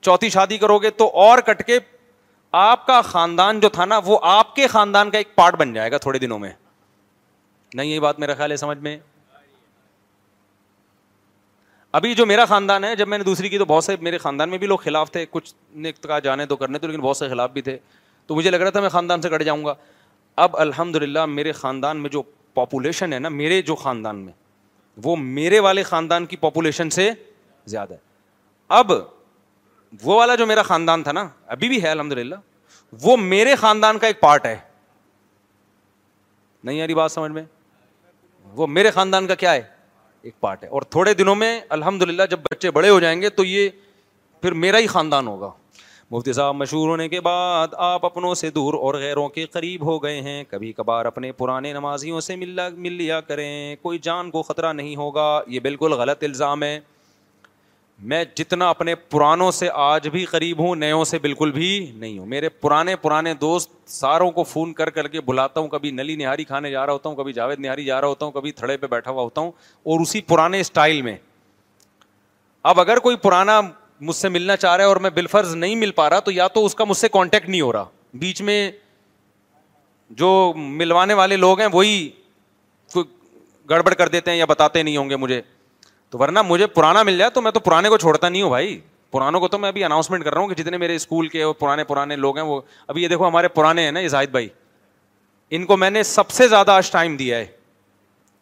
چوتھی 0.02 0.30
شادی 0.30 0.57
کرو 0.57 0.77
گے 0.80 0.89
تو 0.98 1.10
اور 1.23 1.39
کٹ 1.45 1.65
کے 1.68 1.80
آپ 2.60 2.85
کا 2.88 2.99
خاندان 3.02 3.60
جو 3.60 3.69
تھا 3.69 3.85
نا 3.85 3.99
وہ 4.06 4.18
آپ 4.22 4.56
کے 4.56 4.68
خاندان 4.68 5.10
کا 5.11 5.18
ایک 5.18 5.35
پارٹ 5.35 5.56
بن 5.60 5.73
جائے 5.73 5.91
گا 5.91 5.98
تھوڑے 6.06 6.19
دنوں 6.19 6.39
میں 6.39 6.52
نہیں 7.73 7.89
یہی 7.89 7.99
بات 7.99 8.19
میرا 8.19 8.34
خیال 8.35 8.52
ہے 8.52 8.57
سمجھ 8.57 8.77
میں 8.81 8.98
ابھی 11.98 12.14
جو 12.15 12.26
میرا 12.26 12.45
خاندان 12.45 12.84
ہے 12.84 12.95
جب 12.95 13.07
میں 13.07 13.18
نے 13.18 13.23
دوسری 13.23 13.49
کی 13.49 13.57
تو 13.57 13.65
بہت 13.65 13.84
سے 13.84 13.95
میرے 14.02 14.18
خاندان 14.18 14.49
میں 14.49 14.57
بھی 14.57 14.68
لوگ 14.68 14.77
خلاف 14.84 15.11
تھے 15.11 15.26
کچھ 15.31 15.53
نے 15.76 15.91
کہا 16.02 16.19
جانے 16.23 16.45
تو 16.45 16.56
کرنے 16.56 16.80
تو 16.80 16.88
لیکن 16.88 17.02
بہت 17.02 17.18
سے 17.18 17.27
خلاف 17.30 17.52
بھی 17.52 17.61
تھے 17.61 17.77
تو 18.27 18.35
مجھے 18.35 18.52
لگ 18.52 18.57
رہا 18.61 18.69
تھا 18.69 18.80
میں 18.81 18.89
خاندان 18.89 19.22
سے 19.22 19.30
کٹ 19.30 19.44
جاؤں 19.44 19.65
گا 19.65 19.73
اب 20.45 20.57
الحمد 20.61 20.95
للہ 20.95 21.26
میرے 21.26 21.52
خاندان 21.52 21.98
میں 22.02 22.10
جو 22.10 22.22
پاپولیشن 22.58 23.14
ہے 23.14 23.18
نا 23.24 23.30
میرے 23.30 23.56
جو 23.70 23.74
خاندان 23.86 24.20
میں 24.26 24.34
وہ 25.04 25.14
میرے 25.24 25.58
والے 25.66 25.82
خاندان 25.90 26.26
کی 26.30 26.38
پاپولیشن 26.46 26.90
سے 26.96 27.08
زیادہ 27.74 27.94
ہے 27.94 28.00
اب 28.78 28.92
وہ 30.04 30.14
والا 30.18 30.34
جو 30.42 30.46
میرا 30.46 30.62
خاندان 30.70 31.04
تھا 31.04 31.12
نا 31.18 31.24
ابھی 31.58 31.68
بھی 31.74 31.80
ہے 31.84 31.90
الحمد 31.98 32.14
للہ 32.20 32.36
وہ 33.02 33.12
میرے 33.34 33.54
خاندان 33.66 33.96
کا 34.00 34.06
ایک 34.08 34.20
پارٹ 34.20 34.44
ہے 34.46 34.56
نہیں 34.58 36.78
یاری 36.78 36.96
بات 36.96 37.12
سمجھ 37.12 37.32
میں 37.32 37.44
وہ 38.60 38.68
میرے 38.80 38.90
خاندان 38.98 39.24
کا 39.28 39.36
کیا 39.44 39.52
ہے 39.54 39.62
ایک 40.28 40.36
پارٹ 40.46 40.60
ہے 40.64 40.70
اور 40.78 40.82
تھوڑے 40.96 41.12
دنوں 41.22 41.36
میں 41.46 41.54
الحمد 41.78 42.02
للہ 42.10 42.24
جب 42.30 42.40
بچے 42.52 42.68
بڑے 42.80 42.90
ہو 42.90 43.00
جائیں 43.00 43.18
گے 43.22 43.30
تو 43.40 43.44
یہ 43.52 43.64
پھر 44.42 44.52
میرا 44.64 44.78
ہی 44.86 44.90
خاندان 44.96 45.26
ہوگا 45.28 45.50
مفتی 46.12 46.34
صاحب 46.34 46.56
مشہور 46.56 46.88
ہونے 46.90 47.08
کے 47.10 47.20
بعد 47.22 47.74
آپ 47.86 48.06
اپنوں 48.06 48.34
سے 48.42 48.50
دور 48.58 48.74
اور 48.82 48.94
غیروں 49.00 49.28
کے 49.30 49.46
قریب 49.52 49.84
ہو 49.86 49.98
گئے 50.04 50.22
ہیں 50.22 50.44
کبھی 50.50 50.72
کبھار 50.74 51.06
اپنے 51.06 51.32
پرانے 51.38 51.72
نمازیوں 51.74 52.20
سے 52.28 52.36
مل 52.36 52.92
لیا 52.94 53.20
کریں 53.22 53.76
کوئی 53.82 54.00
جان 54.02 54.30
کو 54.32 54.42
خطرہ 54.44 54.72
نہیں 54.74 54.96
ہوگا 54.96 55.26
یہ 55.56 55.60
بالکل 55.64 55.94
غلط 56.00 56.24
الزام 56.24 56.64
ہے 56.64 56.80
میں 58.12 58.24
جتنا 58.36 58.70
اپنے 58.70 58.94
پرانوں 58.96 59.50
سے 59.52 59.70
آج 59.74 60.08
بھی 60.12 60.24
قریب 60.32 60.60
ہوں 60.64 60.76
نئےوں 60.76 61.04
سے 61.12 61.20
بالکل 61.20 61.52
بھی 61.52 61.68
نہیں 61.96 62.18
ہوں 62.20 62.26
میرے 62.36 62.50
پرانے 62.62 62.96
پرانے 63.02 63.34
دوست 63.42 63.72
ساروں 63.92 64.30
کو 64.32 64.44
فون 64.54 64.72
کر 64.74 64.90
کر 64.98 65.08
کے 65.16 65.22
بلاتا 65.28 65.60
ہوں 65.60 65.68
کبھی 65.68 65.92
نلی 65.92 66.16
نہاری 66.16 66.44
کھانے 66.46 66.72
جا 66.72 66.86
رہا 66.86 66.94
ہوتا 66.94 67.10
ہوں 67.10 67.16
کبھی 67.16 67.34
جاوید 67.34 67.60
نہاری 67.60 67.86
جا 67.86 68.00
رہا 68.02 68.08
ہوتا 68.08 68.26
ہوں 68.26 68.32
کبھی 68.34 68.52
تھڑے 68.62 68.78
پہ 68.78 68.88
بیٹھا 68.92 69.12
ہوا 69.12 69.24
ہوتا 69.24 69.42
ہوں 69.42 69.52
اور 69.86 70.00
اسی 70.04 70.22
پرانے 70.28 70.60
اسٹائل 70.60 71.02
میں 71.02 71.16
اب 72.72 72.80
اگر 72.80 73.00
کوئی 73.00 73.16
پرانا 73.26 73.60
مجھ 74.02 74.15
سے 74.15 74.30
ملنا 74.30 74.56
چاہ 74.57 74.76
رہا 74.76 74.84
ہے 74.84 74.88
اور 74.90 74.98
میں 75.02 75.10
بالفرض 75.14 75.56
نہیں 75.56 75.76
مل 75.76 75.91
پا 75.95 76.10
رہا 76.10 76.19
تو 76.26 76.32
یا 76.32 76.48
تو 76.53 76.65
اس 76.65 76.76
کا 76.76 76.84
مجھ 76.88 76.98
سے 76.98 77.10
کانٹیکٹ 77.10 77.49
نہیں 77.49 77.61
ہو 77.61 77.72
رہا 77.74 77.86
بیچ 78.19 78.41
میں 78.41 78.60
جو 80.19 80.28
ملوانے 80.56 81.14
والے 81.14 81.38
لوگ 81.38 81.60
ہیں 81.60 81.68
وہی 81.74 82.10
گڑبڑ 83.69 83.94
کر 83.94 84.07
دیتے 84.10 84.32
ہیں 84.32 84.38
یا 84.38 84.45
بتاتے 84.49 84.84
نہیں 84.84 84.98
ہوں 84.98 85.10
گے 85.10 85.15
مجھے 85.15 85.41
تو 86.10 86.18
ورنہ 86.19 86.41
مجھے 86.48 86.68
پرانا 86.68 87.03
مل 87.03 87.18
جائے 87.18 87.30
تو 87.32 87.41
میں 87.41 87.52
تو 87.52 87.60
پرانے 87.60 87.90
کو 87.90 87.98
چھوڑتا 87.98 88.30
نہیں 88.30 88.41
ہوں 88.41 88.49
بھائی 88.49 88.80
پرانوں 89.11 89.40
کو 89.40 89.48
تو 89.48 89.57
میں 89.57 89.69
ابھی 89.69 89.84
اناؤنسمنٹ 89.84 90.24
کر 90.24 90.34
رہا 90.34 90.41
ہوں 90.41 90.48
کہ 90.53 90.64
جتنے 90.64 90.78
میرے 90.78 90.95
اسکول 90.95 91.28
کے 91.28 91.44
پرانے 91.60 91.84
پرانے 91.84 92.15
لوگ 92.15 92.38
ہیں 92.38 92.45
وہ 92.45 92.60
ابھی 92.88 93.03
یہ 93.03 93.07
دیکھو 93.07 93.28
ہمارے 93.28 93.48
پرانے 93.57 93.84
ہیں 93.84 93.91
نا 93.91 94.07
زاہد 94.07 94.30
بھائی 94.32 94.48
ان 95.56 95.65
کو 95.65 95.78
میں 95.78 95.90
نے 95.90 96.03
سب 96.03 96.30
سے 96.30 96.48
زیادہ 96.48 96.72
آج 96.72 96.91
ٹائم 96.91 97.15
دیا 97.18 97.38
ہے 97.38 97.45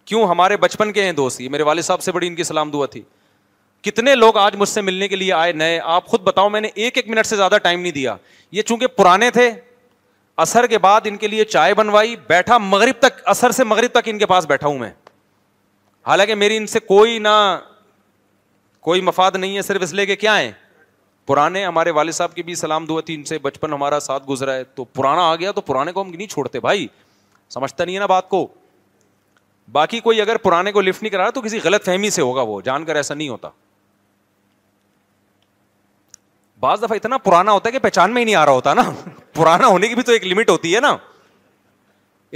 کیوں 0.05 0.27
ہمارے 0.27 0.57
بچپن 0.57 0.91
کے 0.93 1.03
ہیں 1.03 1.11
دوست 1.11 1.41
یہ 1.41 1.49
میرے 1.49 1.63
والد 1.63 1.83
صاحب 1.85 2.01
سے 2.01 2.11
بڑی 2.11 2.27
ان 2.27 2.35
کی 2.35 2.43
سلام 2.43 2.71
دعا 2.71 2.85
تھی 2.91 3.01
کتنے 3.85 4.13
لوگ 4.15 4.37
آج 4.37 4.55
مجھ 4.57 4.67
سے 4.69 4.81
ملنے 4.81 5.07
کے 5.07 5.15
لیے 5.15 5.31
آئے 5.33 5.51
نئے 5.61 5.79
آپ 5.95 6.05
خود 6.11 6.21
بتاؤ 6.23 6.49
میں 6.49 6.59
نے 6.61 6.69
ایک 6.83 6.95
ایک 6.97 7.07
منٹ 7.09 7.25
سے 7.25 7.35
زیادہ 7.35 7.57
ٹائم 7.63 7.81
نہیں 7.81 7.91
دیا 7.97 8.15
یہ 8.57 8.61
چونکہ 8.69 8.87
پرانے 9.01 9.29
تھے 9.31 9.49
اثر 10.43 10.67
کے 10.67 10.77
بعد 10.85 11.01
ان 11.05 11.17
کے 11.17 11.27
لیے 11.27 11.43
چائے 11.55 11.73
بنوائی 11.79 12.15
بیٹھا 12.29 12.57
مغرب 12.57 12.99
تک 12.99 13.21
اثر 13.33 13.51
سے 13.57 13.63
مغرب 13.73 13.91
تک 13.99 14.07
ان 14.13 14.17
کے 14.19 14.25
پاس 14.31 14.45
بیٹھا 14.47 14.67
ہوں 14.67 14.77
میں 14.79 14.89
حالانکہ 16.07 16.35
میری 16.35 16.57
ان 16.57 16.65
سے 16.71 16.79
کوئی 16.87 17.19
نہ 17.27 17.35
کوئی 18.87 19.01
مفاد 19.01 19.31
نہیں 19.43 19.55
ہے 19.57 19.61
صرف 19.67 19.81
اس 19.83 19.93
لیے 19.99 20.05
کہ 20.05 20.15
کیا 20.23 20.37
ہیں 20.39 20.51
پرانے 21.27 21.63
ہمارے 21.65 21.91
والد 21.97 22.13
صاحب 22.19 22.33
کی 22.35 22.43
بھی 22.49 22.55
سلام 22.61 22.85
دعا 22.85 23.01
تھی 23.05 23.15
ان 23.15 23.23
سے 23.33 23.37
بچپن 23.41 23.73
ہمارا 23.73 23.99
ساتھ 24.07 24.23
گزرا 24.29 24.53
ہے 24.55 24.63
تو 24.75 24.83
پرانا 24.97 25.21
آ 25.29 25.35
گیا 25.35 25.51
تو 25.51 25.61
پرانے 25.69 25.91
کو 25.91 26.01
ہم 26.01 26.09
نہیں 26.17 26.27
چھوڑتے 26.33 26.59
بھائی 26.65 26.87
سمجھتا 27.53 27.85
نہیں 27.85 27.95
ہے 27.95 27.99
نا 27.99 28.05
بات 28.15 28.29
کو 28.29 28.47
باقی 29.77 29.99
کوئی 30.09 30.21
اگر 30.21 30.37
پرانے 30.47 30.71
کو 30.71 30.81
لفٹ 30.81 31.03
نہیں 31.03 31.11
کرا 31.11 31.29
تو 31.35 31.41
کسی 31.41 31.59
غلط 31.63 31.85
فہمی 31.85 32.09
سے 32.17 32.21
ہوگا 32.21 32.41
وہ 32.53 32.59
جان 32.69 32.85
کر 32.85 32.95
ایسا 32.95 33.13
نہیں 33.13 33.29
ہوتا 33.29 33.49
بعض 36.65 36.83
دفعہ 36.83 36.95
اتنا 37.01 37.17
پرانا 37.27 37.51
ہوتا 37.55 37.67
ہے 37.67 37.71
کہ 37.71 37.79
پہچان 37.85 38.13
میں 38.13 38.21
ہی 38.21 38.25
نہیں 38.25 38.35
آ 38.41 38.45
رہا 38.45 38.53
ہوتا 38.59 38.73
نا 38.81 38.91
پرانا 39.37 39.67
ہونے 39.73 39.87
کی 39.91 39.95
بھی 39.99 40.03
تو 40.03 40.11
ایک 40.11 40.23
لمٹ 40.31 40.49
ہوتی 40.49 40.75
ہے 40.75 40.79
نا 40.85 40.95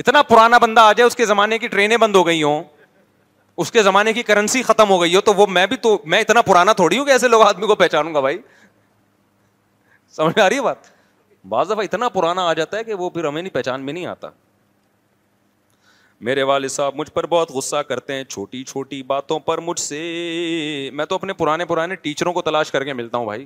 اتنا 0.02 0.22
پرانا 0.32 0.58
بندہ 0.64 0.82
آ 0.82 0.92
جائے 1.00 1.06
اس 1.08 1.16
کے 1.22 1.26
زمانے 1.34 1.58
کی 1.64 1.68
ٹرینیں 1.76 1.96
بند 2.04 2.16
ہو 2.16 2.26
گئی 2.28 2.42
ہوں 2.44 2.64
اس 3.64 3.72
کے 3.78 3.84
زمانے 3.84 4.12
کی 4.18 4.24
کرنسی 4.32 4.62
ختم 4.68 4.90
ہو 4.96 5.00
گئی 5.02 5.16
ہو 5.16 5.22
تو 5.30 5.34
وہ 5.40 5.46
میں 5.58 5.66
بھی 5.72 5.78
تو 5.86 5.98
میں 6.14 6.20
اتنا 6.26 6.42
پرانا 6.50 6.74
تھوڑی 6.82 6.98
ہوں 7.00 7.06
کہ 7.06 7.12
ایسے 7.16 7.28
لوگ 7.28 7.42
آدمی 7.48 7.68
کو 7.72 7.76
پہچانوں 7.82 8.14
گا 8.14 8.20
بھائی 8.28 8.38
سمجھ 10.18 10.36
میں 10.38 10.44
آ 10.44 10.48
رہی 10.50 10.56
ہے 10.58 10.62
بات 10.68 10.88
بعض 11.56 11.70
دفعہ 11.72 11.84
اتنا 11.90 12.10
پرانا 12.20 12.46
آ 12.50 12.54
جاتا 12.60 12.78
ہے 12.78 12.84
کہ 12.90 12.94
وہ 13.02 13.10
پھر 13.18 13.26
ہمیں 13.30 13.42
نہیں 13.42 13.54
پہچان 13.54 13.86
میں 13.90 13.94
نہیں 13.94 14.06
آتا 14.14 14.30
میرے 16.30 16.44
والد 16.52 16.70
صاحب 16.72 16.96
مجھ 17.02 17.10
پر 17.18 17.26
بہت 17.34 17.52
غصہ 17.58 17.82
کرتے 17.92 18.16
ہیں 18.20 18.24
چھوٹی 18.36 18.64
چھوٹی 18.74 19.02
باتوں 19.12 19.40
پر 19.50 19.58
مجھ 19.72 19.80
سے 19.80 20.00
میں 21.00 21.06
تو 21.12 21.16
اپنے 21.22 21.34
پرانے 21.42 21.66
پرانے 21.74 21.96
ٹیچروں 22.08 22.34
کو 22.38 22.42
تلاش 22.52 22.72
کر 22.72 22.84
کے 22.90 22.94
ملتا 23.02 23.18
ہوں 23.18 23.26
بھائی 23.32 23.46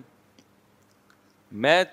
میں 1.62 1.84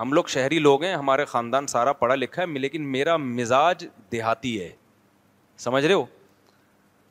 ہم 0.00 0.12
لوگ 0.12 0.24
شہری 0.28 0.58
لوگ 0.58 0.82
ہیں 0.84 0.92
ہمارے 0.94 1.24
خاندان 1.24 1.66
سارا 1.66 1.92
پڑھا 1.92 2.14
لکھا 2.14 2.42
ہے 2.42 2.58
لیکن 2.58 2.82
میرا 2.92 3.16
مزاج 3.16 3.86
دیہاتی 4.12 4.58
ہے 4.62 4.68
سمجھ 5.58 5.84
رہے 5.84 5.94
ہو 5.94 6.04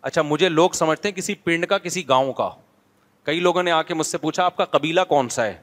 اچھا 0.07 0.21
مجھے 0.21 0.49
لوگ 0.49 0.69
سمجھتے 0.75 1.07
ہیں 1.09 1.15
کسی 1.15 1.33
پنڈ 1.43 1.65
کا 1.69 1.77
کسی 1.77 2.07
گاؤں 2.09 2.31
کا 2.33 2.49
کئی 3.23 3.39
لوگوں 3.39 3.63
نے 3.63 3.71
آ 3.71 3.81
کے 3.83 3.93
مجھ 3.93 4.07
سے 4.07 4.17
پوچھا 4.17 4.43
آپ 4.45 4.57
کا 4.57 4.65
قبیلہ 4.77 5.01
کون 5.09 5.29
سا 5.29 5.45
ہے 5.45 5.57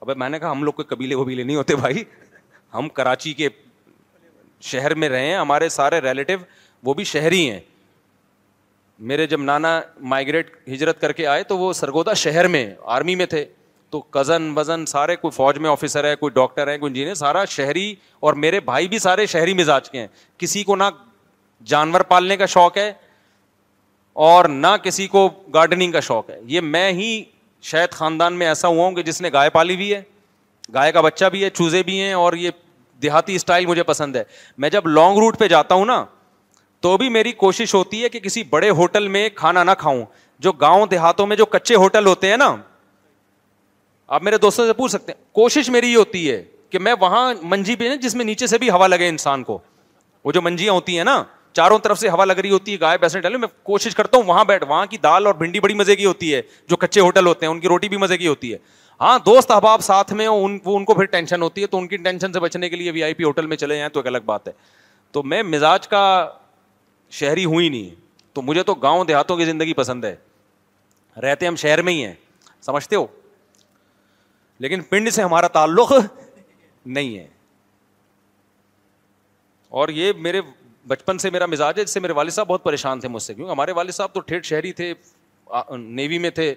ابھی 0.00 0.14
میں 0.16 0.28
نے 0.30 0.38
کہا 0.38 0.50
ہم 0.50 0.62
لوگ 0.64 0.72
کے 0.76 0.82
قبیلے 0.94 1.14
وبیلے 1.14 1.42
نہیں 1.42 1.56
ہوتے 1.56 1.76
بھائی 1.76 2.04
ہم 2.74 2.88
کراچی 3.00 3.32
کے 3.34 3.48
شہر 4.70 4.94
میں 5.02 5.08
رہے 5.08 5.26
ہیں 5.26 5.36
ہمارے 5.36 5.68
سارے 5.68 5.98
ریلیٹو 6.00 6.34
وہ 6.84 6.94
بھی 6.94 7.04
شہری 7.04 7.48
ہیں 7.50 7.60
میرے 9.10 9.26
جب 9.26 9.42
نانا 9.42 9.80
مائگریٹ 10.12 10.56
ہجرت 10.74 11.00
کر 11.00 11.12
کے 11.20 11.26
آئے 11.26 11.42
تو 11.52 11.58
وہ 11.58 11.72
سرگودا 11.72 12.12
شہر 12.22 12.48
میں 12.56 12.66
آرمی 12.96 13.14
میں 13.16 13.26
تھے 13.26 13.44
تو 13.90 14.00
کزن 14.14 14.52
وزن 14.56 14.84
سارے 14.86 15.14
کوئی 15.16 15.30
فوج 15.36 15.58
میں 15.58 15.70
آفیسر 15.70 16.04
ہے 16.04 16.14
کوئی 16.16 16.30
ڈاکٹر 16.34 16.68
ہے 16.68 16.76
کوئی 16.78 16.90
انجینئر 16.90 17.14
سارا 17.14 17.44
شہری 17.54 17.94
اور 18.26 18.34
میرے 18.44 18.60
بھائی 18.70 18.88
بھی 18.88 18.98
سارے 19.04 19.26
شہری 19.32 19.54
مزاج 19.60 19.90
کے 19.90 20.00
ہیں 20.00 20.06
کسی 20.38 20.62
کو 20.64 20.76
نہ 20.76 20.84
جانور 21.72 22.00
پالنے 22.12 22.36
کا 22.36 22.46
شوق 22.54 22.76
ہے 22.76 22.92
اور 24.28 24.44
نہ 24.48 24.66
کسی 24.82 25.06
کو 25.08 25.28
گارڈننگ 25.54 25.92
کا 25.92 26.00
شوق 26.10 26.30
ہے 26.30 26.38
یہ 26.54 26.60
میں 26.60 26.90
ہی 26.92 27.22
شاید 27.70 27.90
خاندان 27.92 28.34
میں 28.38 28.46
ایسا 28.46 28.68
ہوا 28.68 28.84
ہوں 28.86 28.92
کہ 28.94 29.02
جس 29.02 29.20
نے 29.22 29.32
گائے 29.32 29.50
پالی 29.56 29.76
بھی 29.76 29.92
ہے 29.94 30.02
گائے 30.74 30.92
کا 30.92 31.00
بچہ 31.00 31.24
بھی 31.32 31.44
ہے 31.44 31.50
چوزے 31.50 31.82
بھی 31.82 32.00
ہیں 32.00 32.12
اور 32.14 32.32
یہ 32.46 32.50
دیہاتی 33.02 33.34
اسٹائل 33.34 33.66
مجھے 33.66 33.82
پسند 33.82 34.16
ہے 34.16 34.22
میں 34.64 34.70
جب 34.70 34.86
لانگ 34.86 35.18
روٹ 35.18 35.38
پہ 35.38 35.48
جاتا 35.48 35.74
ہوں 35.74 35.84
نا 35.86 36.04
تو 36.84 36.96
بھی 36.96 37.08
میری 37.14 37.32
کوشش 37.42 37.74
ہوتی 37.74 38.02
ہے 38.02 38.08
کہ 38.08 38.20
کسی 38.20 38.42
بڑے 38.50 38.70
ہوٹل 38.80 39.08
میں 39.16 39.28
کھانا 39.34 39.64
نہ 39.64 39.70
کھاؤں 39.78 40.02
جو 40.44 40.52
گاؤں 40.60 40.86
دیہاتوں 40.90 41.26
میں 41.26 41.36
جو 41.36 41.46
کچے 41.46 41.74
ہوٹل 41.76 42.06
ہوتے 42.06 42.30
ہیں 42.30 42.36
نا 42.36 42.54
آپ 44.12 44.22
میرے 44.22 44.36
دوستوں 44.38 44.64
سے 44.66 44.72
پوچھ 44.72 44.92
سکتے 44.92 45.12
ہیں 45.12 45.20
کوشش 45.34 45.68
میری 45.70 45.90
یہ 45.92 45.96
ہوتی 45.96 46.30
ہے 46.30 46.42
کہ 46.70 46.78
میں 46.78 46.92
وہاں 47.00 47.32
منجی 47.50 47.74
پہ 47.76 47.94
جس 48.02 48.14
میں 48.14 48.24
نیچے 48.24 48.46
سے 48.46 48.58
بھی 48.58 48.70
ہوا 48.70 48.86
لگے 48.86 49.08
انسان 49.08 49.42
کو 49.44 49.58
وہ 50.24 50.32
جو 50.32 50.40
منجیاں 50.42 50.72
ہوتی 50.72 50.96
ہیں 50.96 51.04
نا 51.04 51.22
چاروں 51.58 51.78
طرف 51.82 51.98
سے 52.00 52.08
ہوا 52.10 52.24
لگ 52.24 52.38
رہی 52.38 52.50
ہوتی 52.50 52.72
ہے 52.74 52.80
گائے 52.80 52.98
پیسے 52.98 53.20
ڈالے 53.20 53.36
میں 53.38 53.48
کوشش 53.68 53.94
کرتا 53.96 54.16
ہوں 54.18 54.24
وہاں 54.26 54.44
بیٹھ 54.44 54.64
وہاں 54.68 54.86
کی 54.90 54.96
دال 55.02 55.26
اور 55.26 55.34
بھنڈی 55.34 55.60
بڑی 55.60 55.74
مزے 55.74 55.96
کی 55.96 56.04
ہوتی 56.06 56.34
ہے 56.34 56.40
جو 56.68 56.76
کچے 56.76 57.00
ہوٹل 57.00 57.26
ہوتے 57.26 57.46
ہیں 57.46 57.52
ان 57.52 57.60
کی 57.60 57.68
روٹی 57.68 57.88
بھی 57.88 57.96
مزے 57.96 58.16
کی 58.18 58.26
ہوتی 58.28 58.52
ہے 58.52 58.58
ہاں 59.00 59.18
دوست 59.26 59.50
احباب 59.50 59.82
ساتھ 59.82 60.12
میں 60.12 60.26
ان 60.26 60.58
کو 60.84 60.94
پھر 60.94 61.04
ٹینشن 61.14 61.42
ہوتی 61.42 61.62
ہے 61.62 61.66
تو 61.74 61.78
ان 61.78 61.86
کی 61.88 61.96
ٹینشن 61.96 62.32
سے 62.32 62.40
بچنے 62.40 62.68
کے 62.68 62.76
لیے 62.76 62.90
وی 62.94 63.02
آئی 63.04 63.14
پی 63.14 63.24
ہوٹل 63.24 63.46
میں 63.52 63.56
چلے 63.56 63.76
جائیں 63.76 63.88
تو 63.92 64.00
ایک 64.00 64.06
الگ 64.06 64.26
بات 64.26 64.48
ہے 64.48 64.52
تو 65.12 65.22
میں 65.22 65.42
مزاج 65.52 65.88
کا 65.88 66.02
شہری 67.20 67.44
ہوں 67.44 67.60
ہی 67.60 67.68
نہیں 67.68 67.88
تو 68.32 68.42
مجھے 68.42 68.62
تو 68.62 68.74
گاؤں 68.82 69.04
دیہاتوں 69.04 69.36
کی 69.36 69.44
زندگی 69.44 69.72
پسند 69.74 70.04
ہے 70.04 70.14
رہتے 71.22 71.46
ہم 71.46 71.56
شہر 71.64 71.82
میں 71.82 71.92
ہی 71.92 72.04
ہیں 72.06 72.14
سمجھتے 72.66 72.96
ہو 72.96 73.06
لیکن 74.60 74.80
پنڈ 74.88 75.10
سے 75.12 75.22
ہمارا 75.22 75.46
تعلق 75.52 75.92
نہیں 76.86 77.16
ہے 77.18 77.26
اور 79.80 79.88
یہ 79.98 80.12
میرے 80.26 80.40
بچپن 80.88 81.18
سے 81.18 81.30
میرا 81.30 81.46
مزاج 81.46 81.78
ہے 81.78 81.84
جس 81.84 81.92
سے 81.94 82.00
میرے 82.00 82.12
والد 82.12 82.30
صاحب 82.30 82.48
بہت 82.48 82.62
پریشان 82.64 83.00
تھے 83.00 83.08
مجھ 83.08 83.22
سے 83.22 83.34
کیونکہ 83.34 83.50
ہمارے 83.52 83.72
والد 83.78 83.90
صاحب 83.94 84.12
تو 84.14 84.20
ٹھٹ 84.30 84.44
شہری 84.46 84.72
تھے 84.80 84.92
نیوی 85.78 86.18
میں 86.24 86.30
تھے 86.38 86.54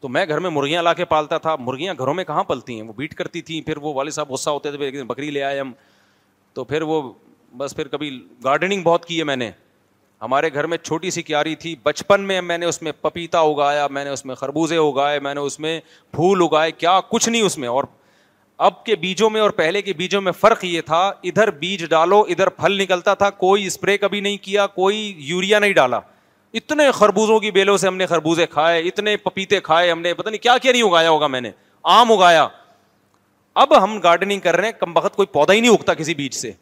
تو 0.00 0.08
میں 0.16 0.24
گھر 0.28 0.38
میں 0.44 0.50
مرغیاں 0.50 0.82
لا 0.82 0.92
کے 0.94 1.04
پالتا 1.10 1.38
تھا 1.46 1.54
مرغیاں 1.60 1.94
گھروں 1.98 2.14
میں 2.14 2.24
کہاں 2.24 2.44
پلتی 2.44 2.74
ہیں 2.76 2.82
وہ 2.88 2.92
بیٹ 2.96 3.14
کرتی 3.14 3.42
تھیں 3.50 3.60
پھر 3.66 3.76
وہ 3.82 3.94
والد 3.94 4.12
صاحب 4.12 4.30
غصہ 4.32 4.50
ہوتے 4.50 4.70
تھے 4.70 4.78
پھر 4.78 5.04
بکری 5.12 5.30
لے 5.30 5.42
آئے 5.44 5.60
ہم 5.60 5.72
تو 6.54 6.64
پھر 6.72 6.82
وہ 6.92 7.00
بس 7.56 7.76
پھر 7.76 7.88
کبھی 7.88 8.18
گارڈننگ 8.44 8.82
بہت 8.82 9.04
کی 9.06 9.18
ہے 9.18 9.24
میں 9.24 9.36
نے 9.36 9.50
ہمارے 10.24 10.48
گھر 10.52 10.66
میں 10.72 10.76
چھوٹی 10.82 11.10
سی 11.10 11.22
کیاری 11.22 11.54
تھی 11.62 11.74
بچپن 11.84 12.20
میں 12.26 12.40
میں 12.42 12.56
نے 12.58 12.66
اس 12.66 12.80
میں 12.82 12.92
پپیتا 13.00 13.40
اگایا 13.40 13.86
میں 13.90 14.04
نے 14.04 14.10
اس 14.10 14.24
میں 14.26 14.34
خربوزے 14.34 14.76
اگائے 14.76 15.18
میں 15.20 15.34
نے 15.34 15.40
اس 15.40 15.58
میں 15.60 15.78
پھول 16.12 16.42
اگائے 16.42 16.70
کیا 16.72 16.98
کچھ 17.08 17.28
نہیں 17.28 17.42
اس 17.42 17.56
میں 17.58 17.68
اور 17.68 17.84
اب 18.68 18.82
کے 18.84 18.94
بیجوں 19.00 19.28
میں 19.30 19.40
اور 19.40 19.50
پہلے 19.58 19.82
کے 19.82 19.92
بیجوں 19.96 20.20
میں 20.20 20.32
فرق 20.40 20.64
یہ 20.64 20.80
تھا 20.86 21.00
ادھر 21.30 21.50
بیج 21.60 21.84
ڈالو 21.90 22.20
ادھر 22.34 22.48
پھل 22.60 22.80
نکلتا 22.82 23.14
تھا 23.22 23.30
کوئی 23.44 23.66
اسپرے 23.66 23.96
کبھی 23.98 24.20
نہیں 24.20 24.36
کیا 24.42 24.66
کوئی 24.80 24.98
یوریا 25.28 25.58
نہیں 25.58 25.72
ڈالا 25.80 26.00
اتنے 26.60 26.90
خربوزوں 26.94 27.38
کی 27.40 27.50
بیلوں 27.50 27.76
سے 27.76 27.86
ہم 27.86 27.96
نے 27.96 28.06
خربوزے 28.06 28.46
کھائے 28.50 28.82
اتنے 28.88 29.16
پپیتے 29.22 29.60
کھائے 29.70 29.90
ہم 29.90 30.00
نے 30.00 30.14
پتا 30.14 30.30
نہیں 30.30 30.42
کیا 30.42 30.56
کیا 30.62 30.72
نہیں 30.72 30.82
اگایا 30.90 31.10
ہوگا 31.10 31.26
میں 31.26 31.40
نے 31.40 31.50
آم 31.96 32.12
اگایا 32.12 32.46
اب 33.62 33.82
ہم 33.82 33.98
گارڈننگ 34.02 34.40
کر 34.44 34.56
رہے 34.56 34.66
ہیں 34.68 34.80
کم 34.80 34.96
وقت 34.96 35.16
کوئی 35.16 35.26
پودا 35.32 35.52
ہی 35.52 35.60
نہیں 35.60 35.72
اگتا 35.74 35.94
کسی 35.94 36.14
بیج 36.14 36.34
سے 36.34 36.52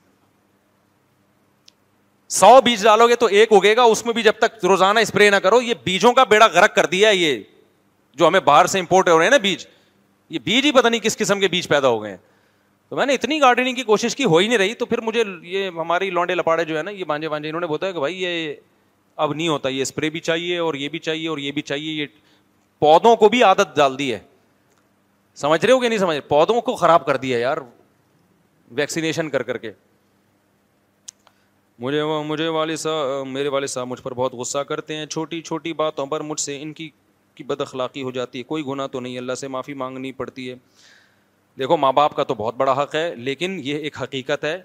سو 2.34 2.50
بیج 2.64 2.82
ڈالو 2.82 3.06
گے 3.08 3.16
تو 3.20 3.26
ایک 3.38 3.52
اگے 3.52 3.74
گا 3.76 3.82
اس 3.94 4.04
میں 4.04 4.12
بھی 4.14 4.22
جب 4.22 4.32
تک 4.40 4.64
روزانہ 4.64 4.98
اسپرے 5.06 5.28
نہ 5.30 5.36
کرو 5.42 5.60
یہ 5.62 5.74
بیجوں 5.84 6.12
کا 6.14 6.22
بیڑا 6.28 6.46
غرق 6.52 6.74
کر 6.74 6.86
دیا 6.92 7.08
یہ 7.10 7.38
جو 8.18 8.26
ہمیں 8.28 8.38
باہر 8.44 8.66
سے 8.74 8.78
امپورٹ 8.80 9.08
ہو 9.08 9.16
رہے 9.18 9.24
ہیں 9.24 9.30
نا 9.30 9.36
بیج 9.42 9.64
یہ 10.30 10.38
بیج 10.44 10.64
ہی 10.66 10.70
پتہ 10.72 10.86
نہیں 10.88 11.00
کس 11.00 11.16
قسم 11.18 11.40
کے 11.40 11.48
بیج 11.54 11.68
پیدا 11.68 11.88
ہو 11.88 12.02
گئے 12.02 12.10
ہیں 12.10 12.16
تو 12.88 12.96
میں 12.96 13.06
نے 13.06 13.14
اتنی 13.14 13.40
گارڈننگ 13.40 13.74
کی 13.74 13.82
کوشش 13.90 14.16
کی 14.16 14.24
ہو 14.32 14.36
ہی 14.38 14.46
نہیں 14.48 14.58
رہی 14.58 14.74
تو 14.82 14.86
پھر 14.86 15.00
مجھے 15.00 15.24
یہ 15.50 15.68
ہماری 15.80 16.10
لانڈے 16.10 16.34
لپاڑے 16.34 16.64
جو 16.64 16.76
ہے 16.78 16.82
نا 16.82 16.90
یہ 16.90 17.04
بانجے 17.12 17.28
بانجے 17.28 17.48
انہوں 17.48 17.60
نے 17.60 17.66
بولا 17.66 17.90
کہ 17.90 17.98
بھائی 17.98 18.22
یہ 18.22 18.54
اب 19.16 19.34
نہیں 19.34 19.48
ہوتا 19.48 19.68
یہ 19.68 19.82
اسپرے 19.82 20.10
بھی 20.10 20.20
چاہیے 20.20 20.58
اور 20.58 20.74
یہ 20.74 20.88
بھی 20.88 20.98
چاہیے 20.98 21.28
اور 21.28 21.38
یہ 21.38 21.52
بھی 21.52 21.62
چاہیے 21.62 21.92
یہ 22.00 22.06
پودوں 22.78 23.14
کو 23.16 23.28
بھی 23.28 23.42
عادت 23.44 23.76
ڈال 23.76 23.98
دی 23.98 24.12
ہے 24.12 24.18
سمجھ 25.44 25.64
رہے 25.64 25.72
ہو 25.72 25.78
کہ 25.80 25.88
نہیں 25.88 25.98
سمجھ 25.98 26.18
پودوں 26.28 26.60
کو 26.60 26.74
خراب 26.76 27.06
کر 27.06 27.16
دیا 27.16 27.38
یار 27.38 27.58
ویکسینیشن 28.76 29.28
کر 29.30 29.42
کر 29.42 29.58
کے 29.58 29.70
مجھے 31.80 32.02
مجھے 32.26 32.48
والد 32.48 32.76
صاحب 32.78 33.26
میرے 33.26 33.48
والد 33.48 33.68
صاحب 33.68 33.86
مجھ 33.88 34.00
پر 34.02 34.14
بہت 34.14 34.32
غصہ 34.34 34.58
کرتے 34.68 34.96
ہیں 34.96 35.06
چھوٹی 35.06 35.40
چھوٹی 35.42 35.72
باتوں 35.72 36.06
پر 36.06 36.20
مجھ 36.22 36.40
سے 36.40 36.60
ان 36.62 36.72
کی 36.72 36.88
کی 37.34 37.44
بد 37.44 37.60
اخلاقی 37.60 38.02
ہو 38.02 38.10
جاتی 38.10 38.38
ہے 38.38 38.44
کوئی 38.44 38.64
گناہ 38.66 38.86
تو 38.92 39.00
نہیں 39.00 39.18
اللہ 39.18 39.34
سے 39.40 39.48
معافی 39.48 39.74
مانگنی 39.82 40.12
پڑتی 40.12 40.48
ہے 40.50 40.54
دیکھو 41.58 41.76
ماں 41.76 41.92
باپ 41.92 42.14
کا 42.16 42.24
تو 42.24 42.34
بہت 42.34 42.54
بڑا 42.56 42.72
حق 42.82 42.94
ہے 42.94 43.14
لیکن 43.16 43.58
یہ 43.64 43.76
ایک 43.76 44.00
حقیقت 44.02 44.44
ہے 44.44 44.60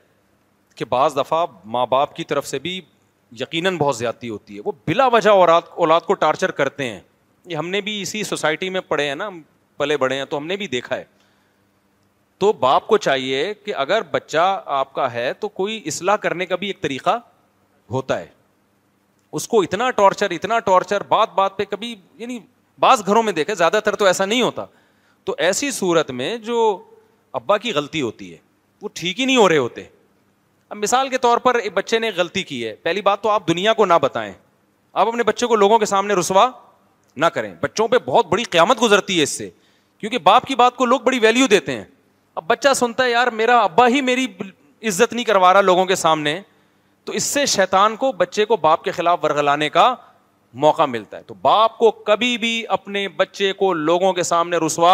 کہ 0.76 0.86
بعض 0.90 1.16
دفعہ 1.18 1.46
ماں 1.76 1.86
باپ 1.90 2.16
کی 2.16 2.24
طرف 2.24 2.48
سے 2.48 2.60
بھی 2.60 2.80
یقیناً 3.40 3.78
بہت 3.78 3.98
زیادتی 3.98 4.30
ہوتی 4.30 4.56
ہے 4.56 4.62
وہ 4.66 4.72
بلا 4.88 5.08
وجہ 5.14 5.30
اولاد 5.30 5.62
اولاد 5.76 6.02
کو 6.08 6.14
ٹارچر 6.14 6.52
کرتے 6.60 6.84
ہیں 6.92 7.00
یہ 7.46 7.56
ہم 7.58 7.70
نے 7.70 7.82
بھی 7.82 8.02
اسی 8.02 8.24
سوسائٹی 8.24 8.70
میں 8.70 8.82
پڑھے 8.88 9.08
ہیں 9.08 9.16
نا 9.16 9.30
پلے 9.78 9.98
بڑھے 9.98 10.18
ہیں 10.18 10.26
تو 10.30 10.38
ہم 10.38 10.48
نے 10.48 10.58
بھی 10.58 10.68
دیکھا 10.68 10.96
ہے 10.96 11.04
تو 12.40 12.52
باپ 12.54 12.88
کو 12.88 12.98
چاہیے 13.06 13.54
کہ 13.66 13.74
اگر 13.84 14.02
بچہ 14.12 14.62
آپ 14.80 14.94
کا 14.94 15.12
ہے 15.14 15.32
تو 15.40 15.48
کوئی 15.50 15.82
اصلاح 15.88 16.16
کرنے 16.26 16.46
کا 16.46 16.56
بھی 16.56 16.68
ایک 16.68 16.82
طریقہ 16.82 17.18
ہوتا 17.92 18.20
ہے 18.20 18.26
اس 19.38 19.48
کو 19.48 19.62
اتنا 19.62 19.90
ٹارچر 19.92 20.32
اتنا 20.32 20.60
ٹارچر 20.66 21.04
بات 21.08 21.34
بات 21.36 21.58
پہ 21.58 21.64
کبھی 21.70 21.96
یعنی 22.18 22.40
بعض 22.80 23.06
گھروں 23.06 23.24
میں 23.24 23.34
دیکھے 23.34 23.56
زیادہ 23.56 23.80
تر 23.86 23.96
تو 23.96 24.06
ایسا 24.06 24.26
نہیں 24.26 24.42
ہوتا 24.42 24.66
تو 25.26 25.36
ایسی 25.46 25.72
صورت 25.72 26.12
میں 26.12 26.38
جو 26.38 26.58
ابا 27.40 27.58
کی 27.58 27.72
غلطی 27.74 28.02
ہوتی 28.02 28.32
ہے 28.34 28.38
وہ 28.82 28.90
ٹھیک 28.94 29.20
ہی 29.20 29.26
نہیں 29.26 29.38
ہو 29.38 29.48
رہے 29.50 29.58
ہوتے 29.58 29.84
اب 30.70 30.78
مثال 30.78 31.10
کے 31.10 31.18
طور 31.18 31.38
پر 31.38 31.56
ایک 31.56 31.74
بچے 31.74 32.00
نے 32.00 32.12
غلطی 32.16 32.44
کی 32.44 32.66
ہے 32.68 32.76
پہلی 32.84 33.02
بات 33.02 33.22
تو 33.24 33.30
آپ 33.30 33.48
دنیا 33.48 33.74
کو 33.74 33.86
نہ 33.86 33.94
بتائیں 34.02 34.32
آپ 34.94 35.08
اپنے 35.08 35.24
بچوں 35.24 35.48
کو 35.48 35.56
لوگوں 35.56 35.80
کے 35.80 35.86
سامنے 35.86 36.14
رسوا 36.20 36.50
نہ 37.16 37.26
کریں 37.34 37.54
بچوں 37.62 37.88
پہ 37.88 37.98
بہت 38.06 38.26
بڑی 38.30 38.44
قیامت 38.44 38.82
گزرتی 38.82 39.18
ہے 39.18 39.24
اس 39.24 39.38
سے 39.38 39.50
کیونکہ 39.98 40.18
باپ 40.24 40.46
کی 40.48 40.56
بات 40.56 40.76
کو 40.78 40.86
لوگ 40.86 41.00
بڑی 41.06 41.20
ویلیو 41.20 41.48
دیتے 41.50 41.76
ہیں 41.78 41.84
اب 42.38 42.44
بچہ 42.48 42.74
سنتا 42.76 43.04
ہے 43.04 43.10
یار 43.10 43.28
میرا 43.38 43.58
ابا 43.60 43.88
ہی 43.90 44.02
میری 44.08 44.26
عزت 44.88 45.14
نہیں 45.14 45.26
کروا 45.26 45.54
رہا 45.54 45.62
لوگوں 45.62 45.86
کے 45.92 45.96
سامنے 45.96 46.40
تو 47.06 47.14
اس 47.20 47.24
سے 47.24 47.46
شیطان 47.54 47.96
کو 47.96 48.12
بچے 48.20 48.46
کو 48.46 48.58
باپ 48.66 48.84
کے 48.84 48.92
خلاف 48.98 49.24
ورگلانے 49.24 49.70
کا 49.78 49.86
موقع 50.66 50.86
ملتا 50.90 51.18
ہے 51.18 51.22
تو 51.28 51.34
باپ 51.48 51.78
کو 51.78 51.90
کبھی 52.10 52.38
بھی 52.44 52.52
اپنے 52.78 53.08
بچے 53.24 53.52
کو 53.64 53.72
لوگوں 53.74 54.12
کے 54.14 54.24
سامنے 54.32 54.58
رسوا 54.66 54.94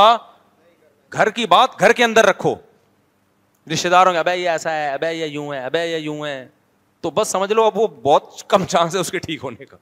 گھر 1.15 1.29
کی 1.29 1.45
بات 1.55 1.79
گھر 1.79 1.91
کے 1.93 2.03
اندر 2.03 2.25
رکھو 2.25 2.53
رشتے 3.73 3.89
داروں 3.89 4.13
کے 4.13 4.19
ابے 4.19 4.35
یہ 4.35 4.49
ایسا 4.49 4.71
ہے 4.75 4.89
ابے 4.93 5.13
یہ 5.13 5.25
یوں 5.25 5.51
ہے 5.53 5.63
ابے 5.65 5.85
یہ 5.87 5.97
یوں 5.97 6.19
ہے 6.25 6.47
تو 7.01 7.09
بس 7.19 7.27
سمجھ 7.37 7.51
لو 7.53 7.63
اب 7.63 7.77
وہ 7.79 7.87
بہت 8.03 8.43
کم 8.49 8.65
چانس 8.65 8.95
ہے 8.95 8.99
اس 8.99 9.11
کے 9.11 9.19
ٹھیک 9.27 9.43
ہونے 9.43 9.65
کا 9.65 9.77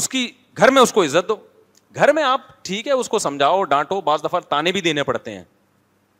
اس 0.00 0.08
کی 0.08 0.28
گھر 0.56 0.70
میں 0.70 0.82
اس 0.82 0.92
کو 0.92 1.04
عزت 1.04 1.28
دو 1.28 1.36
گھر 1.94 2.12
میں 2.12 2.22
آپ 2.22 2.40
ٹھیک 2.64 2.86
ہے 2.88 2.92
اس 2.92 3.08
کو 3.08 3.18
سمجھاؤ 3.28 3.62
ڈانٹو 3.72 4.00
بعض 4.08 4.24
دفعہ 4.24 4.40
تانے 4.48 4.72
بھی 4.72 4.80
دینے 4.80 5.02
پڑتے 5.10 5.30
ہیں 5.36 5.42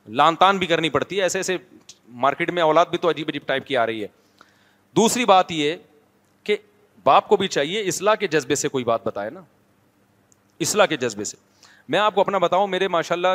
لان 0.09 0.37
تان 0.37 0.59
بھی 0.59 0.67
کرنی 0.67 0.89
پڑتی 0.91 1.19
ہے 1.19 1.23
ایسے 1.23 1.39
ایسے 1.39 1.57
مارکیٹ 2.25 2.51
میں 2.55 2.63
اولاد 2.63 2.87
بھی 2.91 2.99
تو 2.99 3.11
عجیب 3.11 3.29
عجیب 3.29 3.43
ٹائپ 3.47 3.67
کی 3.67 3.77
آ 3.77 3.87
رہی 3.87 4.03
ہے 4.03 4.07
دوسری 4.97 5.25
بات 5.25 5.51
یہ 5.53 5.75
کہ 6.45 6.57
باپ 7.05 7.29
کو 7.29 7.37
بھی 7.37 7.49
چاہیے 7.49 7.83
اسلح 7.89 8.15
کے 8.21 8.27
جذبے 8.31 8.55
سے 8.55 8.69
کوئی 8.69 8.85
بات 8.85 9.07
بتائے 9.07 9.31
نا 9.31 9.41
اسلح 10.67 10.87
کے 10.89 10.97
جذبے 10.97 11.25
سے 11.25 11.37
میں 11.89 11.99
آپ 11.99 12.15
کو 12.15 12.21
اپنا 12.21 12.39
بتاؤں 12.39 12.67
میرے 12.69 12.89
ماشاء 12.89 13.15
اللہ 13.17 13.35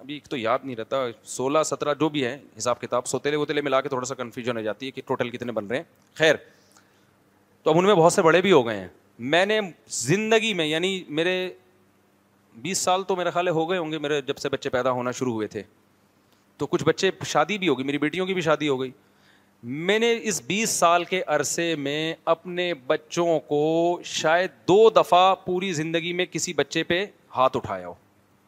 ابھی 0.00 0.14
ایک 0.14 0.24
تو 0.28 0.36
یاد 0.36 0.58
نہیں 0.64 0.76
رہتا 0.76 0.96
سولہ 1.32 1.62
سترہ 1.66 1.94
جو 2.00 2.08
بھی 2.08 2.24
ہے 2.24 2.36
حساب 2.58 2.80
کتاب 2.80 3.06
سوتےلے 3.06 3.36
وتےلے 3.36 3.60
ملا 3.64 3.80
کے 3.80 3.88
تھوڑا 3.88 4.06
سا 4.06 4.14
کنفیوژن 4.14 4.56
ہو 4.56 4.62
جاتی 4.62 4.86
ہے 4.86 4.90
کہ 4.90 5.02
ٹوٹل 5.06 5.30
کتنے 5.30 5.52
بن 5.52 5.66
رہے 5.66 5.76
ہیں 5.76 5.82
خیر 6.18 6.34
تو 7.62 7.70
اب 7.70 7.78
ان 7.78 7.84
میں 7.86 7.94
بہت 7.94 8.12
سے 8.12 8.22
بڑے 8.22 8.40
بھی 8.42 8.52
ہو 8.52 8.66
گئے 8.66 8.78
ہیں 8.78 8.88
میں 9.34 9.44
نے 9.46 9.60
زندگی 9.98 10.52
میں 10.54 10.66
یعنی 10.66 11.02
میرے 11.08 11.34
بیس 12.62 12.78
سال 12.78 13.02
تو 13.08 13.16
میرے 13.16 13.30
خیال 13.30 13.48
ہو 13.48 13.68
گئے 13.70 13.78
ہوں 13.78 13.92
گے 13.92 13.98
میرے 13.98 14.20
جب 14.26 14.36
سے 14.36 14.48
بچے 14.48 14.68
پیدا 14.70 14.90
ہونا 14.90 15.10
شروع 15.18 15.32
ہوئے 15.32 15.46
تھے 15.48 15.62
تو 16.58 16.66
کچھ 16.70 16.84
بچے 16.84 17.10
شادی 17.26 17.58
بھی 17.58 17.68
ہوگی 17.68 17.82
میری 17.84 17.98
بیٹیوں 17.98 18.26
کی 18.26 18.34
بھی 18.34 18.42
شادی 18.42 18.68
ہو 18.68 18.80
گئی 18.80 18.90
میں 19.88 19.98
نے 19.98 20.12
اس 20.28 20.40
بیس 20.46 20.70
سال 20.78 21.04
کے 21.04 21.22
عرصے 21.36 21.74
میں 21.78 22.14
اپنے 22.34 22.72
بچوں 22.86 23.38
کو 23.48 23.58
شاید 24.04 24.50
دو 24.68 24.88
دفعہ 24.96 25.34
پوری 25.44 25.72
زندگی 25.72 26.12
میں 26.20 26.24
کسی 26.30 26.52
بچے 26.62 26.82
پہ 26.84 27.04
ہاتھ 27.36 27.56
اٹھایا 27.56 27.88
ہو 27.88 27.94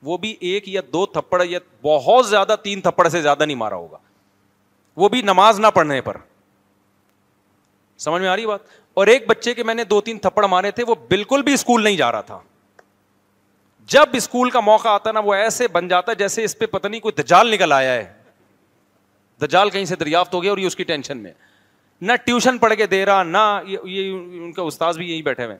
وہ 0.05 0.17
بھی 0.23 0.35
ایک 0.49 0.69
یا 0.69 0.81
دو 0.93 1.05
تھپڑ 1.13 1.45
یا 1.45 1.59
بہت 1.83 2.27
زیادہ 2.29 2.55
تین 2.63 2.81
تھپڑ 2.81 3.09
سے 3.09 3.21
زیادہ 3.23 3.45
نہیں 3.45 3.57
مارا 3.57 3.75
ہوگا 3.77 3.99
وہ 5.03 5.09
بھی 5.09 5.23
نماز 5.23 5.61
نہ 5.61 5.67
پڑھنے 5.75 6.01
پر 6.09 6.17
سمجھ 8.07 8.21
میں 8.23 8.29
آ 8.29 8.35
رہی 8.37 8.47
بات 8.47 8.61
اور 9.01 9.07
ایک 9.07 9.27
بچے 9.29 9.55
کے 9.55 9.63
میں 9.65 9.75
نے 9.75 9.85
دو 9.85 10.01
تین 10.09 10.19
تھپڑ 10.27 10.47
مارے 10.49 10.71
تھے 10.71 10.85
وہ 10.89 10.95
بالکل 11.09 11.43
بھی 11.43 11.53
اسکول 11.55 11.85
نہیں 11.85 11.97
جا 11.97 12.11
رہا 12.13 12.21
تھا 12.33 12.39
جب 13.93 14.15
اسکول 14.17 14.51
کا 14.51 14.61
موقع 14.61 14.89
آتا 14.89 15.13
نا 15.13 15.21
وہ 15.25 15.35
ایسے 15.35 15.69
بن 15.73 15.89
جاتا 15.89 16.11
ہے 16.13 16.17
جیسے 16.17 16.45
اس 16.45 16.59
پہ 16.59 16.67
پتہ 16.67 16.89
نہیں 16.89 17.01
کوئی 17.01 17.23
دجال 17.23 17.51
نکل 17.51 17.73
آیا 17.73 17.93
ہے 17.93 18.13
دجال 19.47 19.71
کہیں 19.71 19.85
سے 19.85 19.97
دریافت 20.01 20.35
ہو 20.35 20.43
گیا 20.43 20.51
اور 20.51 20.59
یہ 20.59 20.67
اس 20.67 20.77
کی 20.77 20.85
ٹینشن 20.85 21.19
میں 21.23 21.33
نہ 22.01 22.13
ٹیوشن 22.25 22.59
پڑھ 22.59 22.75
کے 22.79 22.87
دے 22.87 23.05
رہا 23.07 23.23
نہ 23.23 23.39
یہ 23.67 24.13
ان 24.15 24.53
کا 24.53 24.91
بھی 24.97 25.21
بیٹھے 25.23 25.45
ہوئے 25.45 25.57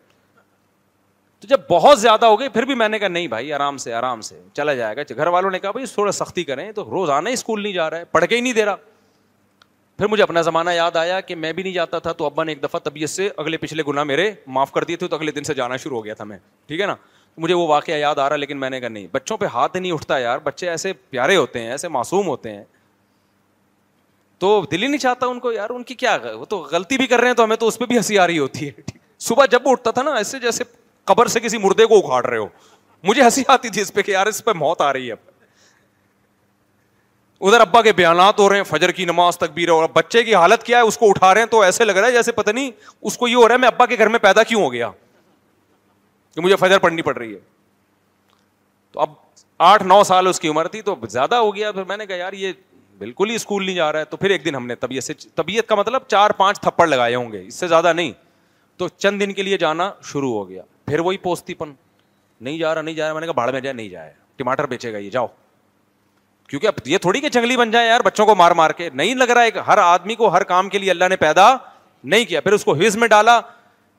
تو 1.41 1.49
جب 1.49 1.61
بہت 1.71 2.01
زیادہ 2.01 2.25
ہو 2.27 2.39
گئی 2.41 2.49
پھر 2.49 2.65
بھی 2.65 2.75
میں 2.75 2.89
نے 2.89 2.99
کہا 2.99 3.09
نہیں 3.09 3.27
بھائی 3.29 3.53
آرام 3.53 3.77
سے 3.79 3.93
آرام 3.95 4.21
سے 4.21 4.41
چلا 4.55 4.75
جائے 4.75 4.97
گا 4.97 5.03
گھر 5.17 5.27
والوں 5.37 5.51
نے 5.51 5.59
کہا 5.59 5.71
بھائی 5.71 5.87
تھوڑا 5.95 6.13
سختی 6.13 6.45
کریں 6.45 6.71
تو 6.73 6.85
روز 6.91 7.11
آنا 7.11 7.29
ہی 7.31 7.35
اسکول 7.35 7.63
نہیں 7.63 7.73
جا 7.73 7.89
رہا 7.91 7.99
ہے 7.99 8.05
پڑھ 8.13 8.25
کے 8.31 8.37
ہی 8.37 8.41
نہیں 8.41 8.53
دے 8.53 8.65
رہا 8.65 8.77
پھر 9.99 10.07
مجھے 10.11 10.23
اپنا 10.23 10.43
زمانہ 10.43 10.71
یاد 10.71 10.97
آیا 10.97 11.21
کہ 11.21 11.35
میں 11.35 11.53
بھی 11.53 11.63
نہیں 11.63 11.73
جاتا 11.73 11.99
تھا 11.99 12.13
تو 12.13 12.27
ابا 12.27 12.45
نے 12.45 12.53
ایک 12.53 12.63
دفعہ 12.63 12.81
طبیعت 12.85 13.11
سے 13.11 13.29
اگلے 13.37 13.57
پچھلے 13.57 13.83
گناہ 13.89 14.05
میرے 14.05 14.31
معاف 14.57 14.73
کر 14.73 14.85
دیے 14.85 14.97
تھے 14.97 15.09
تو 15.09 15.17
اگلے 15.17 15.33
دن 15.33 15.45
سے 15.45 15.55
جانا 15.55 15.77
شروع 15.83 15.97
ہو 15.99 16.05
گیا 16.05 16.15
تھا 16.15 16.25
میں 16.25 16.39
ٹھیک 16.67 16.81
ہے 16.81 16.87
نا 16.87 16.95
مجھے 17.43 17.55
وہ 17.55 17.67
واقعہ 17.69 17.95
یاد 17.97 18.19
آ 18.19 18.29
رہا 18.29 18.35
ہے 18.35 18.41
لیکن 18.41 18.59
میں 18.61 18.71
نے 18.71 18.81
کہا 18.81 18.89
نہیں 18.89 19.07
بچوں 19.13 19.37
پہ 19.37 19.47
ہاتھ 19.53 19.77
نہیں 19.77 19.93
اٹھتا 19.93 20.19
یار 20.19 20.39
بچے 20.43 20.69
ایسے 20.71 20.93
پیارے 21.11 21.37
ہوتے 21.37 21.61
ہیں 21.63 21.71
ایسے 21.71 21.89
معصوم 21.89 22.27
ہوتے 22.29 22.53
ہیں 22.57 22.63
تو 24.39 24.61
دل 24.71 24.83
ہی 24.83 24.87
نہیں 24.87 25.01
چاہتا 25.01 25.27
ان 25.27 25.39
کو 25.41 25.53
یار 25.53 25.71
ان 25.71 25.83
کی 25.85 25.95
کیا 25.95 26.17
وہ 26.39 26.45
تو 26.45 26.59
غلطی 26.71 26.97
بھی 26.99 27.07
کر 27.07 27.19
رہے 27.21 27.27
ہیں 27.29 27.35
تو 27.35 27.45
ہمیں 27.45 27.57
تو 27.57 27.69
اس 27.69 27.79
پہ 27.79 27.85
بھی 27.87 27.97
ہنسی 27.97 28.19
آ 28.19 28.27
رہی 28.27 28.39
ہوتی 28.39 28.69
ہے 28.69 28.97
صبح 29.29 29.45
جب 29.51 29.69
اٹھتا 29.69 29.91
تھا 29.91 30.03
نا 30.03 30.15
ایسے 30.17 30.39
جیسے 30.41 30.65
قبر 31.11 31.27
سے 31.35 31.41
کسی 31.41 31.59
مردے 31.59 31.87
کو 31.87 31.99
اکھاڑ 32.05 32.25
رہے 32.27 32.39
ہو 32.39 32.47
مجھے 33.09 33.23
ہنسی 33.23 33.43
آتی 33.49 33.69
تھی 33.69 33.81
اس 33.81 33.93
پہ 33.95 34.03
کہ 34.03 34.11
یار 34.13 34.27
اس 34.27 34.45
پہ 34.45 34.51
موت 34.57 34.81
آ 34.81 34.93
رہی 34.93 35.11
ہے 35.11 35.15
ادھر 37.47 37.61
ابا 37.61 37.81
کے 37.83 37.93
بیانات 37.93 38.39
ہو 38.41 38.49
رہے 38.49 38.57
ہیں 38.57 38.65
فجر 38.65 38.91
کی 38.99 39.05
نماز 39.05 39.39
تک 39.39 39.51
بھی 39.55 39.67
رہو 39.67 39.81
اور 39.81 39.89
بچے 39.93 40.23
کی 40.25 40.35
حالت 40.35 40.63
کیا 40.65 40.79
ہے 40.79 40.83
اس 40.87 40.99
کو 40.99 41.09
اٹھا 41.11 41.33
رہے 41.35 41.41
ہیں 41.43 41.49
تو 41.51 41.61
ایسے 41.63 41.85
لگ 41.85 41.93
رہا 41.97 42.07
ہے 42.07 42.13
جیسے 42.13 42.33
پتہ 42.33 42.51
نہیں 42.51 42.71
اس 43.03 43.19
کو 43.19 43.29
یہ 43.29 43.37
ہو 43.37 43.47
رہا 43.49 43.53
ہے 43.55 43.59
میں 43.61 43.69
ابا 43.69 43.87
کے 43.87 43.99
گھر 43.99 44.09
میں 44.09 44.19
پیدا 44.19 44.43
کیوں 44.43 44.63
ہو 44.63 44.73
گیا 44.73 44.91
کہ 46.35 46.41
مجھے 46.41 46.57
فجر 46.61 46.79
پڑھنی 46.85 47.03
پڑ 47.03 47.17
رہی 47.17 47.35
ہے 47.35 47.39
تو 48.93 49.01
اب 49.01 49.11
آٹھ 49.67 49.83
نو 49.83 50.03
سال 50.05 50.27
اس 50.27 50.41
کی 50.41 50.49
عمر 50.49 50.69
تھی 50.69 50.81
تو 50.83 50.95
زیادہ 51.11 51.35
ہو 51.37 51.55
گیا 51.57 51.73
پھر 51.73 51.85
میں 51.85 51.97
نے 51.97 52.07
کہا 52.07 52.17
یار 52.17 52.33
یہ 52.33 52.53
بالکل 52.99 53.31
ہی 53.31 53.35
اسکول 53.35 53.65
نہیں 53.67 53.77
جا 53.77 53.91
رہا 53.93 54.01
ہے 54.01 54.05
تو 54.05 54.17
پھر 54.17 54.31
ایک 54.31 54.45
دن 54.45 54.55
ہم 54.55 54.67
نے 54.67 54.75
طبیعت 54.77 55.11
طبیعت 55.37 55.63
سے 55.65 55.69
کا 55.69 55.75
مطلب 55.75 56.03
چار 56.09 56.31
پانچ 56.37 56.61
تھپڑ 56.61 56.87
لگائے 56.87 57.15
ہوں 57.15 57.33
گے 57.33 57.43
اس 57.47 57.55
سے 57.61 57.69
زیادہ 57.69 57.93
نہیں 57.93 58.11
تو 58.77 58.89
چند 58.97 59.21
دن 59.21 59.33
کے 59.35 59.43
لیے 59.43 59.59
جانا 59.59 59.91
شروع 60.13 60.33
ہو 60.33 60.49
گیا 60.49 60.63
پھر 60.87 60.99
وہی 61.09 61.17
پوستی 61.27 61.55
پن 61.55 61.73
نہیں 62.41 62.59
جا 62.59 62.75
رہا 62.75 62.83
نہیں 62.83 62.95
جا 62.95 63.07
رہا 63.07 63.13
میں 63.13 63.21
نے 63.21 63.27
کہا 63.27 63.33
باڑ 63.37 63.51
میں 63.53 63.61
جائے 63.61 63.73
نہیں 63.75 63.89
جائے 63.89 64.13
ٹماٹر 64.37 64.67
بیچے 64.67 64.93
گا 64.93 64.99
یہ 64.99 65.11
جاؤ 65.11 65.27
کیونکہ 66.49 66.67
اب 66.67 66.87
یہ 66.87 66.99
تھوڑی 67.03 67.21
کہ 67.21 67.29
جنگلی 67.35 67.57
بن 67.57 67.71
جائے 67.71 67.87
یار 67.89 68.01
بچوں 68.05 68.27
کو 68.27 68.35
مار 68.35 68.53
مار 68.63 68.71
کے 68.77 68.89
نہیں 68.95 69.15
لگ 69.15 69.31
رہا 69.31 69.43
ہے 69.43 69.61
ہر 69.67 69.79
آدمی 69.79 70.15
کو 70.15 70.29
ہر 70.35 70.43
کام 70.53 70.69
کے 70.69 70.79
لیے 70.79 70.91
اللہ 70.91 71.09
نے 71.11 71.17
پیدا 71.17 71.49
نہیں 72.15 72.25
کیا 72.29 72.41
پھر 72.41 72.53
اس 72.53 72.65
کو 72.65 72.75
حفظ 72.83 72.97
میں 72.99 73.09
ڈالا 73.09 73.39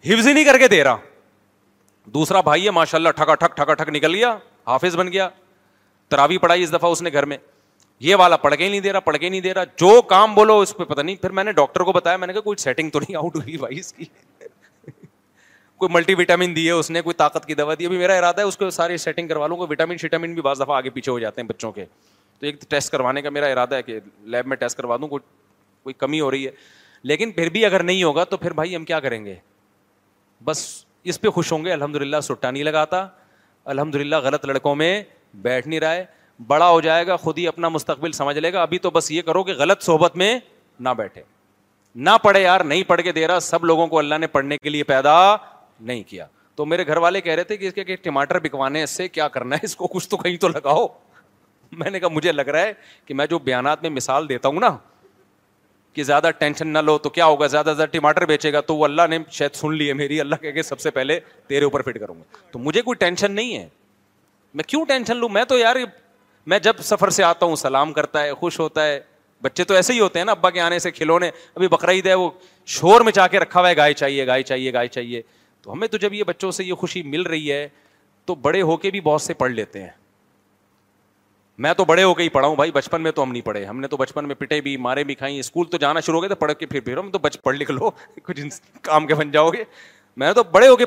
حفظ 0.10 0.28
ہی 0.28 0.34
نہیں 0.34 0.46
کر 0.46 0.58
کے 0.58 0.68
دے 0.68 0.84
رہا 0.84 0.98
دوسرا 2.14 2.42
بھائی 2.42 2.66
ہے 2.66 2.72
ماشاء 2.72 2.98
اللہ 2.98 3.10
ٹھگا 3.16 3.36
ٹھک 3.40 3.56
ٹھگا 3.58 3.74
ٹھک 3.74 3.90
نکل 3.96 4.16
گیا 4.16 4.36
حافظ 4.68 4.96
بن 4.96 5.12
گیا 5.12 5.30
تراوی 6.10 6.38
پڑھائی 6.38 6.64
اس 6.64 6.74
دفعہ 6.74 6.90
اس 6.92 7.02
نے 7.02 7.12
گھر 7.14 7.26
میں 7.26 7.38
یہ 8.00 8.16
والا 8.20 8.38
پڑھ 8.38 8.56
کے 8.56 8.64
ہی 8.64 8.70
نہیں 8.70 8.80
دے 8.82 8.92
رہا 8.94 9.00
پڑ 9.00 9.16
کے 9.18 9.30
نہیں 9.30 9.42
دے 9.42 9.54
رہا 9.54 9.64
جو 9.78 10.02
کام 10.10 10.34
بولو 10.36 10.60
اس 10.60 10.76
پہ 10.78 10.84
پتا 10.84 11.02
نہیں 11.02 11.16
پھر 11.22 11.30
میں 11.40 11.44
نے 11.44 11.52
ڈاکٹر 11.60 11.82
کو 11.84 11.92
بتایا 11.94 12.18
میں 12.18 12.28
نے 12.28 12.34
کہا 12.34 12.42
کوئی 12.42 12.58
سیٹنگ 12.64 12.90
تو 12.94 13.00
نہیں 13.00 13.16
آؤٹ 13.18 13.36
ہوئی 13.36 13.58
بھائی 13.58 13.80
اس 13.80 13.92
کی 13.94 14.06
کوئی 15.78 15.94
ملٹی 15.94 16.14
وٹامن 16.20 16.56
دی 16.56 16.66
ہے 16.68 16.72
اس 16.72 16.92
نے 16.92 17.02
کوئی 17.02 17.14
طاقت 17.18 17.46
کی 17.46 17.54
دوا 17.56 17.74
دی 17.80 17.86
ابھی 17.86 17.98
میرا 17.98 18.16
ارادہ 18.18 18.40
ہے 18.42 18.46
اس 18.48 18.58
کو 18.58 18.70
ساری 18.70 18.98
سیٹنگ 19.06 19.28
کروا 19.28 19.48
لوں 19.48 19.60
گا 19.60 19.66
وٹامن 19.70 19.98
شٹامن 20.02 20.34
بھی 20.34 20.42
بعض 20.42 20.62
دفعہ 20.62 20.76
آگے 20.76 20.90
پیچھے 20.90 21.12
ہو 21.12 21.18
جاتے 21.20 21.42
ہیں 21.42 21.48
بچوں 21.48 21.72
کے 21.72 21.86
تو 22.40 22.46
ایک 22.46 22.62
ٹیسٹ 22.70 22.92
کروانے 22.92 23.22
کا 23.22 23.30
میرا 23.30 23.46
ارادہ 23.48 23.76
ہے 23.76 23.84
کہ 23.84 24.00
لیب 24.36 24.48
میں 24.48 24.58
ٹیسٹ 24.58 24.78
کروا 24.78 24.98
دوں 25.02 25.08
کوئی 25.08 25.22
کوئی 25.84 25.94
کمی 25.94 26.20
ہو 26.22 26.32
رہی 26.32 26.46
ہے 26.46 26.52
لیکن 27.08 27.32
پھر 27.32 27.50
بھی 27.52 27.66
اگر 27.66 27.84
نہیں 27.84 28.04
ہوگا 28.04 28.24
تو 28.24 28.38
پھر 28.38 28.54
بھائی 28.54 28.76
ہم 28.76 28.86
کیا 28.86 29.00
کریں 29.00 29.24
گے 29.26 29.36
بس 30.44 30.66
اس 31.10 31.20
پہ 31.22 31.30
خوش 31.30 31.52
ہوں 31.52 31.66
گے 31.66 31.72
الحمد 31.74 31.96
للہ 32.02 32.18
سٹا 32.24 32.50
نہیں 32.52 32.64
لگاتا 32.64 33.06
الحمد 33.74 33.96
للہ 33.96 34.16
غلط 34.24 34.46
لڑکوں 34.46 34.74
میں 34.76 34.92
بیٹھ 35.42 35.68
نہیں 35.68 35.80
رہا 35.80 35.94
ہے 35.96 36.06
بڑا 36.48 36.70
ہو 36.70 36.80
جائے 36.82 37.06
گا 37.08 37.16
خود 37.26 37.38
ہی 37.38 37.48
اپنا 37.48 37.70
مستقبل 37.70 38.12
سمجھ 38.12 38.38
لے 38.38 38.52
گا 38.54 38.62
ابھی 38.62 38.78
تو 38.86 38.90
بس 38.92 39.10
یہ 39.12 39.22
کرو 39.28 39.44
کہ 39.44 39.54
غلط 39.58 39.84
صحبت 39.84 40.16
میں 40.18 40.38
نہ 40.80 40.90
بیٹھے 40.98 41.22
نہ 41.96 42.10
پڑھے 42.24 42.42
یار 42.42 42.62
نہیں 42.72 42.84
پڑھ 42.88 43.02
کے 43.02 43.12
دے 43.12 43.28
رہا 43.28 43.40
سب 43.40 43.66
لوگوں 43.66 43.88
کو 43.88 44.00
اللہ 44.00 44.16
نے 44.22 44.28
پڑھنے 44.28 44.58
کے 44.64 44.70
لیے 44.70 44.84
پیدا 44.84 45.14
نہیں 45.80 46.04
کیا 46.10 46.26
تو 46.56 46.66
میرے 46.66 46.88
گھر 46.88 46.98
والے 47.06 47.22
کہہ 47.22 47.36
رہے 47.36 47.44
تھے 47.44 47.72
کہ 47.84 47.96
ٹماٹر 48.04 48.40
بکوانے 48.40 48.86
سے 48.86 49.08
کیا 49.08 49.28
کرنا 49.38 49.56
ہے 49.56 49.66
اس 49.66 49.76
کو 49.76 49.88
کچھ 49.94 50.10
تو 50.10 50.18
کہیں 50.18 50.38
تو 50.42 50.48
لگاؤ 50.48 50.88
میں 51.78 51.90
نے 51.92 52.00
کہا 52.00 52.10
مجھے 52.14 52.32
لگ 52.32 52.48
رہا 52.56 52.62
ہے 52.62 52.74
کہ 53.06 53.14
میں 53.14 53.26
جو 53.30 53.40
بیانات 53.50 53.82
میں 53.82 53.90
مثال 53.90 54.30
دیتا 54.30 54.48
ہوں 54.50 54.60
نا 54.60 54.76
کہ 55.96 56.04
زیادہ 56.04 56.30
ٹینشن 56.38 56.68
نہ 56.68 56.78
لو 56.86 56.98
تو 56.98 57.10
کیا 57.18 57.26
ہوگا 57.26 57.48
زیادہ 57.48 57.74
زیادہ 57.76 57.90
ٹماٹر 57.92 58.26
بیچے 58.28 58.52
گا 58.54 58.62
تو 58.70 58.76
وہ 58.76 58.86
اللہ 58.86 59.02
نے 59.10 59.18
شاید 59.32 59.54
سن 59.56 59.74
لی 59.78 59.88
ہے 59.88 59.94
میری 60.00 60.20
اللہ 60.22 60.42
کہہ 60.42 60.52
کے 60.52 60.64
سب 60.64 60.80
سے 60.80 60.92
پہلے 60.98 61.20
تیرے 61.48 61.66
اوپر 61.66 61.82
فٹ 61.82 62.00
کروں 62.00 62.16
گا 62.16 62.24
تو 62.52 62.60
مجھے 62.60 62.82
کوئی 62.88 62.96
ٹینشن 63.06 63.32
نہیں 63.36 63.56
ہے 63.58 63.68
میں 64.54 64.64
کیوں 64.68 64.86
ٹینشن 64.88 65.18
لوں 65.18 65.30
میں 65.38 65.44
تو 65.50 65.58
یار 65.58 65.76
میں 66.54 66.60
جب 66.66 66.80
سفر 66.84 67.10
سے 67.10 67.24
آتا 67.24 67.46
ہوں 67.46 67.56
سلام 67.62 67.94
کرتا 67.94 68.24
ہے 68.24 68.34
خوش 68.40 68.60
ہوتا 68.60 68.86
ہے 68.88 69.00
بچے 69.44 69.64
تو 69.70 69.74
ایسے 69.76 69.94
ہی 69.94 70.00
ہوتے 70.00 70.20
ہیں 70.20 70.26
نا 70.26 70.32
ابا 70.32 70.50
کے 70.50 70.62
آنے 70.62 70.80
سے 70.80 70.92
کھلونے 70.92 71.28
ابھی 71.56 71.68
بقرعید 71.72 72.06
ہے 72.08 72.14
وہ 72.14 72.30
شور 72.76 73.02
میں 73.08 73.12
چاہ 73.12 73.28
کے 73.32 73.40
رکھا 73.40 73.60
ہوا 73.60 73.70
ہے 73.70 73.78
گائے 73.78 73.94
چاہیے 73.94 74.28
گائے 74.28 74.44
چاہیے 74.52 74.74
گائے 74.74 74.88
چاہیے 74.88 75.22
تو 75.62 75.72
ہمیں 75.74 75.88
تو 75.88 75.98
جب 75.98 76.14
یہ 76.14 76.24
بچوں 76.28 76.52
سے 76.60 76.64
یہ 76.64 76.74
خوشی 76.84 77.04
مل 77.16 77.22
رہی 77.28 77.52
ہے 77.52 77.68
تو 78.26 78.36
بڑے 78.48 78.62
ہو 78.62 78.78
کے 78.86 78.92
بھی 78.92 79.02
بہت 79.12 79.22
سے 79.22 79.34
پڑھ 79.42 79.52
لیتے 79.52 79.82
ہیں 79.84 79.90
میں 81.64 81.74
تو 81.74 81.86
بڑے 81.86 82.04
ہو 82.04 82.14
کے 82.14 82.24
ہی 82.24 82.30
پڑھا 82.30 82.48
ہوں 82.48 82.56
بھائی 82.56 82.72
بچپن 82.72 83.02
میں 83.02 83.12
تو 83.12 83.24
ہم 83.24 83.32
نہیں 83.32 83.42
پڑھے 83.42 83.64
ہم 83.66 83.80
نے 83.80 83.88
تو 83.88 83.98
بچپن 83.98 84.28
میں 84.28 84.36
پٹے 84.36 84.60
بھی 84.62 84.76
مارے 84.86 85.04
بھی 85.04 85.16
کھائیں 85.16 85.38
اسکول 85.40 85.66
تو 85.72 85.78
جانا 85.82 86.00
شروع 86.00 86.16
ہو 86.18 86.22
گئے 86.22 86.30
تو 86.30 86.36
پڑھ 86.36 86.52
کے 86.60 86.66
پھر 86.66 86.80
پھر 86.80 86.98
ہم 86.98 87.10
تو 87.12 87.20
بچ 87.20 87.42
پڑھ 87.44 87.56
لکھ 87.58 87.72
لو 87.72 87.90
کچھ 88.24 88.42
کام 88.82 89.08
کے 89.08 89.16
بن 89.16 89.32
جاؤ 89.32 89.50
گے 89.50 89.64
میں 90.16 90.28
نے 90.28 90.34
تو 90.34 90.44
بڑے 90.52 90.68
ہو 90.68 90.76
کے 90.78 90.86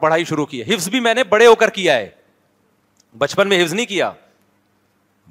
پڑھائی 0.00 0.24
شروع 0.28 0.44
کی 0.46 0.62
ہے 0.64 0.74
حفظ 0.74 0.88
بھی 0.90 1.00
میں 1.00 1.14
نے 1.14 1.24
بڑے 1.28 1.46
ہو 1.46 1.54
کر 1.54 1.70
کیا 1.70 1.96
ہے 1.96 2.08
بچپن 3.18 3.48
میں 3.48 3.62
حفظ 3.62 3.72
نہیں 3.74 3.86
کیا 3.86 4.10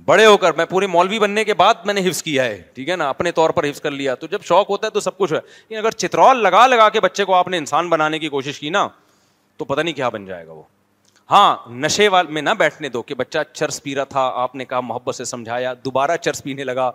بڑے 0.05 0.25
ہو 0.25 0.35
کر 0.37 0.53
میں 0.57 0.65
پورے 0.65 0.87
مولوی 0.87 1.19
بننے 1.19 1.43
کے 1.45 1.53
بعد 1.53 1.85
میں 1.85 1.93
نے 1.93 2.07
حفظ 2.09 2.21
کیا 2.23 2.43
ہے 2.45 2.61
ٹھیک 2.75 2.89
ہے 2.89 2.95
نا 2.95 3.09
اپنے 3.09 3.31
طور 3.39 3.49
پر 3.55 3.63
حفظ 3.69 3.81
کر 3.81 3.91
لیا 3.91 4.15
تو 4.15 4.27
جب 4.31 4.41
شوق 4.47 4.69
ہوتا 4.69 4.87
ہے 4.87 4.91
تو 4.91 4.99
سب 4.99 5.17
کچھ 5.17 5.33
ہے 5.33 5.39
لیکن 5.59 5.77
اگر 5.77 5.91
چترول 6.01 6.43
لگا 6.43 6.65
لگا 6.67 6.89
کے 6.89 6.99
بچے 7.01 7.25
کو 7.25 7.35
آپ 7.35 7.47
نے 7.47 7.57
انسان 7.57 7.89
بنانے 7.89 8.19
کی 8.19 8.29
کوشش 8.29 8.59
کی 8.59 8.69
نا 8.69 8.87
تو 9.57 9.65
پتا 9.65 9.81
نہیں 9.81 9.95
کیا 9.95 10.09
بن 10.09 10.25
جائے 10.25 10.45
گا 10.47 10.51
وہ 10.51 10.63
ہاں 11.31 11.55
نشے 11.79 12.07
وال 12.07 12.27
میں 12.35 12.41
نہ 12.41 12.49
بیٹھنے 12.59 12.89
دو 12.89 13.01
کہ 13.09 13.15
بچہ 13.15 13.39
چرس 13.53 13.81
پی 13.83 13.93
رہا 13.95 14.03
تھا 14.09 14.21
آپ 14.43 14.55
نے 14.55 14.65
کہا 14.65 14.79
محبت 14.81 15.15
سے 15.15 15.23
سمجھایا 15.31 15.73
دوبارہ 15.85 16.15
چرس 16.21 16.43
پینے 16.43 16.63
لگا 16.63 16.89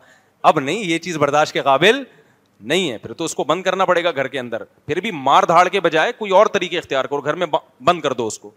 اب 0.50 0.58
نہیں 0.60 0.78
یہ 0.84 0.98
چیز 1.04 1.16
برداشت 1.18 1.52
کے 1.52 1.60
قابل 1.62 2.02
نہیں 2.72 2.90
ہے 2.90 2.96
پھر 2.98 3.12
تو 3.12 3.24
اس 3.24 3.34
کو 3.34 3.44
بند 3.44 3.62
کرنا 3.62 3.84
پڑے 3.84 4.02
گا 4.04 4.10
گھر 4.16 4.28
کے 4.28 4.38
اندر 4.38 4.62
پھر 4.86 5.00
بھی 5.00 5.10
مار 5.10 5.42
دھاڑ 5.48 5.66
کے 5.68 5.80
بجائے 5.80 6.12
کوئی 6.18 6.30
اور 6.32 6.46
طریقے 6.52 6.78
اختیار 6.78 7.04
کرو 7.04 7.20
گھر 7.20 7.34
میں 7.42 7.46
بند 7.84 8.00
کر 8.00 8.12
دو 8.20 8.26
اس 8.26 8.38
کو 8.38 8.50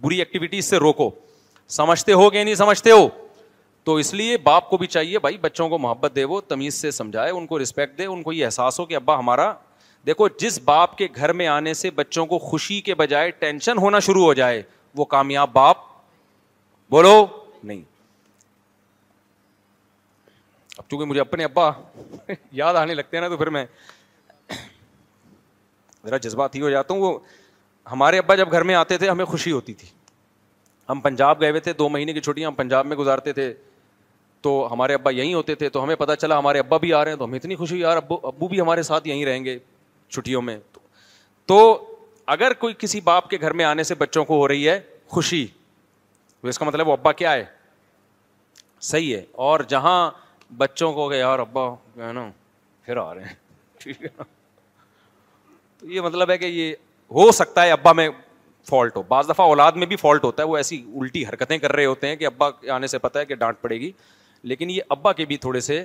بری 0.00 0.18
ایکٹیویٹیز 0.18 0.70
سے 0.70 0.76
روکو 0.78 1.10
سمجھتے 1.76 2.12
ہو 2.12 2.28
کہ 2.30 2.42
نہیں 2.44 2.54
سمجھتے 2.54 2.90
ہو 2.90 3.08
تو 3.84 3.94
اس 3.96 4.12
لیے 4.14 4.36
باپ 4.44 4.68
کو 4.70 4.76
بھی 4.78 4.86
چاہیے 4.86 5.18
بھائی 5.18 5.38
بچوں 5.40 5.68
کو 5.68 5.78
محبت 5.78 6.12
دے 6.16 6.24
وہ 6.34 6.40
تمیز 6.48 6.74
سے 6.74 6.90
سمجھائے 6.90 7.30
ان 7.30 7.46
کو 7.46 7.58
رسپیکٹ 7.62 7.98
دے 7.98 8.06
ان 8.06 8.22
کو 8.22 8.32
یہ 8.32 8.44
احساس 8.44 8.80
ہو 8.80 8.86
کہ 8.86 8.94
ابا 8.96 9.18
ہمارا 9.18 9.52
دیکھو 10.06 10.28
جس 10.38 10.58
باپ 10.64 10.98
کے 10.98 11.08
گھر 11.16 11.32
میں 11.40 11.46
آنے 11.48 11.74
سے 11.74 11.90
بچوں 11.94 12.26
کو 12.26 12.38
خوشی 12.38 12.80
کے 12.80 12.94
بجائے 12.94 13.30
ٹینشن 13.44 13.78
ہونا 13.78 13.98
شروع 14.10 14.24
ہو 14.24 14.34
جائے 14.34 14.62
وہ 14.98 15.04
کامیاب 15.14 15.52
باپ 15.52 15.76
بولو 16.90 17.16
نہیں 17.64 17.80
اب 20.78 20.84
چونکہ 20.90 21.04
مجھے 21.06 21.20
اپنے 21.20 21.44
ابا 21.44 21.70
یاد 22.62 22.74
آنے 22.82 22.94
لگتے 22.94 23.16
ہیں 23.16 23.22
نا 23.22 23.28
تو 23.28 23.36
پھر 23.36 23.50
میں 23.56 23.64
ذرا 26.06 26.16
جذبات 26.26 26.56
آتے 28.78 28.96
تھے 28.98 29.08
ہمیں 29.08 29.24
خوشی 29.24 29.52
ہوتی 29.52 29.74
تھی 29.80 29.88
ہم 30.90 31.00
پنجاب 31.00 31.40
گئے 31.40 31.50
ہوئے 31.50 31.60
تھے 31.60 31.72
دو 31.78 31.88
مہینے 31.94 32.12
کی 32.12 32.20
چھٹیاں 32.26 32.48
ہم 32.50 32.54
پنجاب 32.56 32.86
میں 32.86 32.96
گزارتے 32.96 33.32
تھے 33.38 33.52
تو 34.46 34.52
ہمارے 34.72 34.94
ابا 34.94 35.10
یہیں 35.10 35.34
ہوتے 35.34 35.54
تھے 35.62 35.68
تو 35.76 35.82
ہمیں 35.84 35.94
پتا 36.02 36.16
چلا 36.16 36.38
ہمارے 36.38 36.58
ابا 36.58 36.76
بھی 36.84 36.92
آ 36.94 37.04
رہے 37.04 37.12
ہیں 37.12 37.18
تو 37.18 37.24
ہمیں 37.24 37.38
اتنی 37.38 37.56
خوشی 37.62 37.78
یار 37.80 37.96
ابو 37.96 38.18
ابو 38.26 38.48
بھی 38.48 38.60
ہمارے 38.60 38.82
ساتھ 38.90 39.08
یہیں 39.08 39.24
رہیں 39.24 39.44
گے 39.44 39.58
چھٹیوں 40.10 40.42
میں 40.42 40.58
تو 41.52 41.58
اگر 42.32 42.52
کوئی 42.62 42.74
کسی 42.78 43.00
باپ 43.04 43.28
کے 43.28 43.36
گھر 43.40 43.52
میں 43.58 43.64
آنے 43.64 43.82
سے 43.90 43.94
بچوں 43.98 44.24
کو 44.30 44.36
ہو 44.38 44.48
رہی 44.48 44.68
ہے 44.68 44.78
خوشی 45.12 45.46
تو 46.40 46.48
اس 46.48 46.58
کا 46.58 46.64
مطلب 46.64 46.88
وہ 46.88 46.92
ابا 46.92 47.12
کیا 47.20 47.32
ہے 47.32 47.44
صحیح 48.88 49.14
ہے 49.16 49.22
اور 49.44 49.60
جہاں 49.68 49.94
بچوں 50.56 50.92
کو 50.92 51.08
کہ 51.10 51.14
یار 51.14 51.38
ابا 51.38 51.64
ہے 52.04 52.12
نا 52.12 52.28
پھر 52.84 52.96
آ 52.96 53.14
رہے 53.14 53.24
ہیں 53.24 53.34
ٹھیک 53.84 54.02
ہے 54.04 54.08
تو 55.78 55.86
یہ 55.92 56.00
مطلب 56.00 56.30
ہے 56.30 56.36
کہ 56.38 56.44
یہ 56.44 56.74
ہو 57.20 57.30
سکتا 57.32 57.64
ہے 57.64 57.70
ابا 57.72 57.92
میں 58.02 58.08
فالٹ 58.68 58.96
ہو 58.96 59.02
بعض 59.08 59.28
دفعہ 59.30 59.46
اولاد 59.48 59.72
میں 59.82 59.86
بھی 59.86 59.96
فالٹ 60.04 60.24
ہوتا 60.24 60.42
ہے 60.42 60.48
وہ 60.48 60.56
ایسی 60.56 60.82
الٹی 61.00 61.24
حرکتیں 61.26 61.58
کر 61.58 61.72
رہے 61.76 61.84
ہوتے 61.84 62.08
ہیں 62.08 62.16
کہ 62.16 62.26
ابا 62.26 62.50
کے 62.50 62.70
آنے 62.76 62.86
سے 62.94 62.98
پتا 63.06 63.20
ہے 63.20 63.26
کہ 63.26 63.34
ڈانٹ 63.44 63.60
پڑے 63.60 63.80
گی 63.80 63.90
لیکن 64.52 64.70
یہ 64.70 64.80
ابا 64.98 65.12
کے 65.12 65.24
بھی 65.32 65.36
تھوڑے 65.46 65.60
سے 65.70 65.84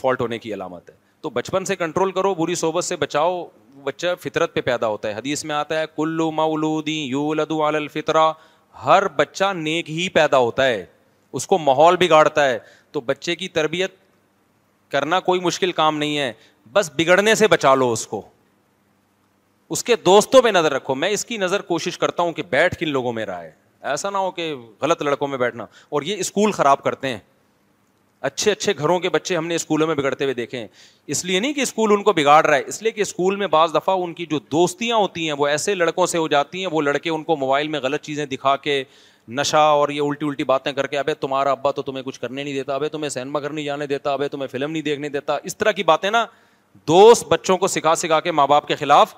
فالٹ 0.00 0.20
ہونے 0.20 0.38
کی 0.38 0.54
علامت 0.54 0.90
ہے 0.90 1.06
تو 1.22 1.30
بچپن 1.34 1.64
سے 1.64 1.76
کنٹرول 1.76 2.12
کرو 2.12 2.34
بری 2.34 2.54
صحبت 2.54 2.84
سے 2.84 2.96
بچاؤ 2.96 3.44
بچہ 3.84 4.06
فطرت 4.20 4.54
پہ 4.54 4.60
پیدا 4.64 4.86
ہوتا 4.86 5.08
ہے 5.08 5.14
حدیث 5.14 5.44
میں 5.44 5.54
آتا 5.54 5.78
ہے 5.80 5.84
کلو 5.96 6.30
مولودی 6.32 6.96
یو 7.10 7.32
لدو 7.34 7.62
الفطرا 7.64 8.30
ہر 8.84 9.06
بچہ 9.16 9.52
نیک 9.56 9.90
ہی 9.90 10.08
پیدا 10.14 10.38
ہوتا 10.38 10.66
ہے 10.66 10.84
اس 11.38 11.46
کو 11.46 11.58
ماحول 11.58 11.96
بگاڑتا 12.00 12.44
ہے 12.48 12.58
تو 12.92 13.00
بچے 13.06 13.34
کی 13.36 13.48
تربیت 13.56 13.94
کرنا 14.92 15.20
کوئی 15.20 15.40
مشکل 15.40 15.72
کام 15.72 15.96
نہیں 15.98 16.18
ہے 16.18 16.32
بس 16.72 16.90
بگڑنے 16.96 17.34
سے 17.34 17.46
بچا 17.48 17.74
لو 17.74 17.90
اس 17.92 18.06
کو 18.06 18.22
اس 19.76 19.82
کے 19.84 19.96
دوستوں 20.04 20.40
پہ 20.42 20.48
نظر 20.48 20.72
رکھو 20.72 20.94
میں 20.94 21.08
اس 21.10 21.24
کی 21.24 21.36
نظر 21.38 21.62
کوشش 21.62 21.98
کرتا 21.98 22.22
ہوں 22.22 22.32
کہ 22.32 22.42
بیٹھ 22.50 22.78
کن 22.78 22.88
لوگوں 22.88 23.12
میں 23.12 23.26
رہا 23.26 23.42
ہے 23.42 23.50
ایسا 23.90 24.10
نہ 24.10 24.18
ہو 24.18 24.30
کہ 24.36 24.54
غلط 24.82 25.02
لڑکوں 25.02 25.28
میں 25.28 25.38
بیٹھنا 25.38 25.66
اور 25.88 26.02
یہ 26.02 26.16
اسکول 26.20 26.52
خراب 26.52 26.82
کرتے 26.84 27.08
ہیں 27.08 27.18
اچھے 28.20 28.50
اچھے 28.52 28.72
گھروں 28.78 28.98
کے 29.00 29.08
بچے 29.10 29.36
ہم 29.36 29.46
نے 29.46 29.54
اسکولوں 29.54 29.86
میں 29.86 29.94
بگڑتے 29.94 30.24
ہوئے 30.24 30.34
دیکھے 30.34 30.58
ہیں 30.58 30.66
اس 31.14 31.24
لیے 31.24 31.40
نہیں 31.40 31.52
کہ 31.54 31.60
اسکول 31.60 31.92
ان 31.92 32.02
کو 32.02 32.12
بگاڑ 32.12 32.44
رہا 32.46 32.56
ہے 32.56 32.62
اس 32.66 32.82
لیے 32.82 32.92
کہ 32.92 33.00
اسکول 33.00 33.36
میں 33.36 33.46
بعض 33.50 33.74
دفعہ 33.74 33.94
ان 34.02 34.12
کی 34.14 34.26
جو 34.30 34.38
دوستیاں 34.52 34.96
ہوتی 34.96 35.26
ہیں 35.26 35.34
وہ 35.38 35.46
ایسے 35.46 35.74
لڑکوں 35.74 36.06
سے 36.12 36.18
ہو 36.18 36.26
جاتی 36.28 36.60
ہیں 36.64 36.72
وہ 36.72 36.82
لڑکے 36.82 37.10
ان 37.10 37.22
کو 37.24 37.36
موبائل 37.36 37.68
میں 37.74 37.80
غلط 37.82 38.02
چیزیں 38.02 38.24
دکھا 38.26 38.56
کے 38.64 38.82
نشا 39.38 39.60
اور 39.60 39.88
یہ 39.90 40.00
الٹی 40.02 40.26
الٹی 40.26 40.44
باتیں 40.44 40.72
کر 40.72 40.86
کے 40.86 40.98
ابھی 40.98 41.14
تمہارا 41.20 41.50
ابا 41.52 41.70
تو 41.72 41.82
تمہیں 41.82 42.02
کچھ 42.04 42.20
کرنے 42.20 42.42
نہیں 42.44 42.54
دیتا 42.54 42.74
ابے 42.74 42.88
تمہیں 42.88 43.08
سینما 43.10 43.40
گھر 43.40 43.50
نہیں 43.50 43.64
جانے 43.64 43.86
دیتا 43.86 44.12
ابھی 44.12 44.28
تمہیں 44.28 44.46
فلم 44.52 44.70
نہیں 44.70 44.82
دیکھنے 44.82 45.08
دیتا 45.08 45.36
اس 45.42 45.56
طرح 45.56 45.72
کی 45.72 45.82
باتیں 45.90 46.10
نا 46.10 46.24
دوست 46.88 47.26
بچوں 47.28 47.56
کو 47.58 47.66
سکھا 47.68 47.94
سکھا 48.04 48.20
کے 48.20 48.32
ماں 48.32 48.46
باپ 48.46 48.68
کے 48.68 48.74
خلاف 48.76 49.14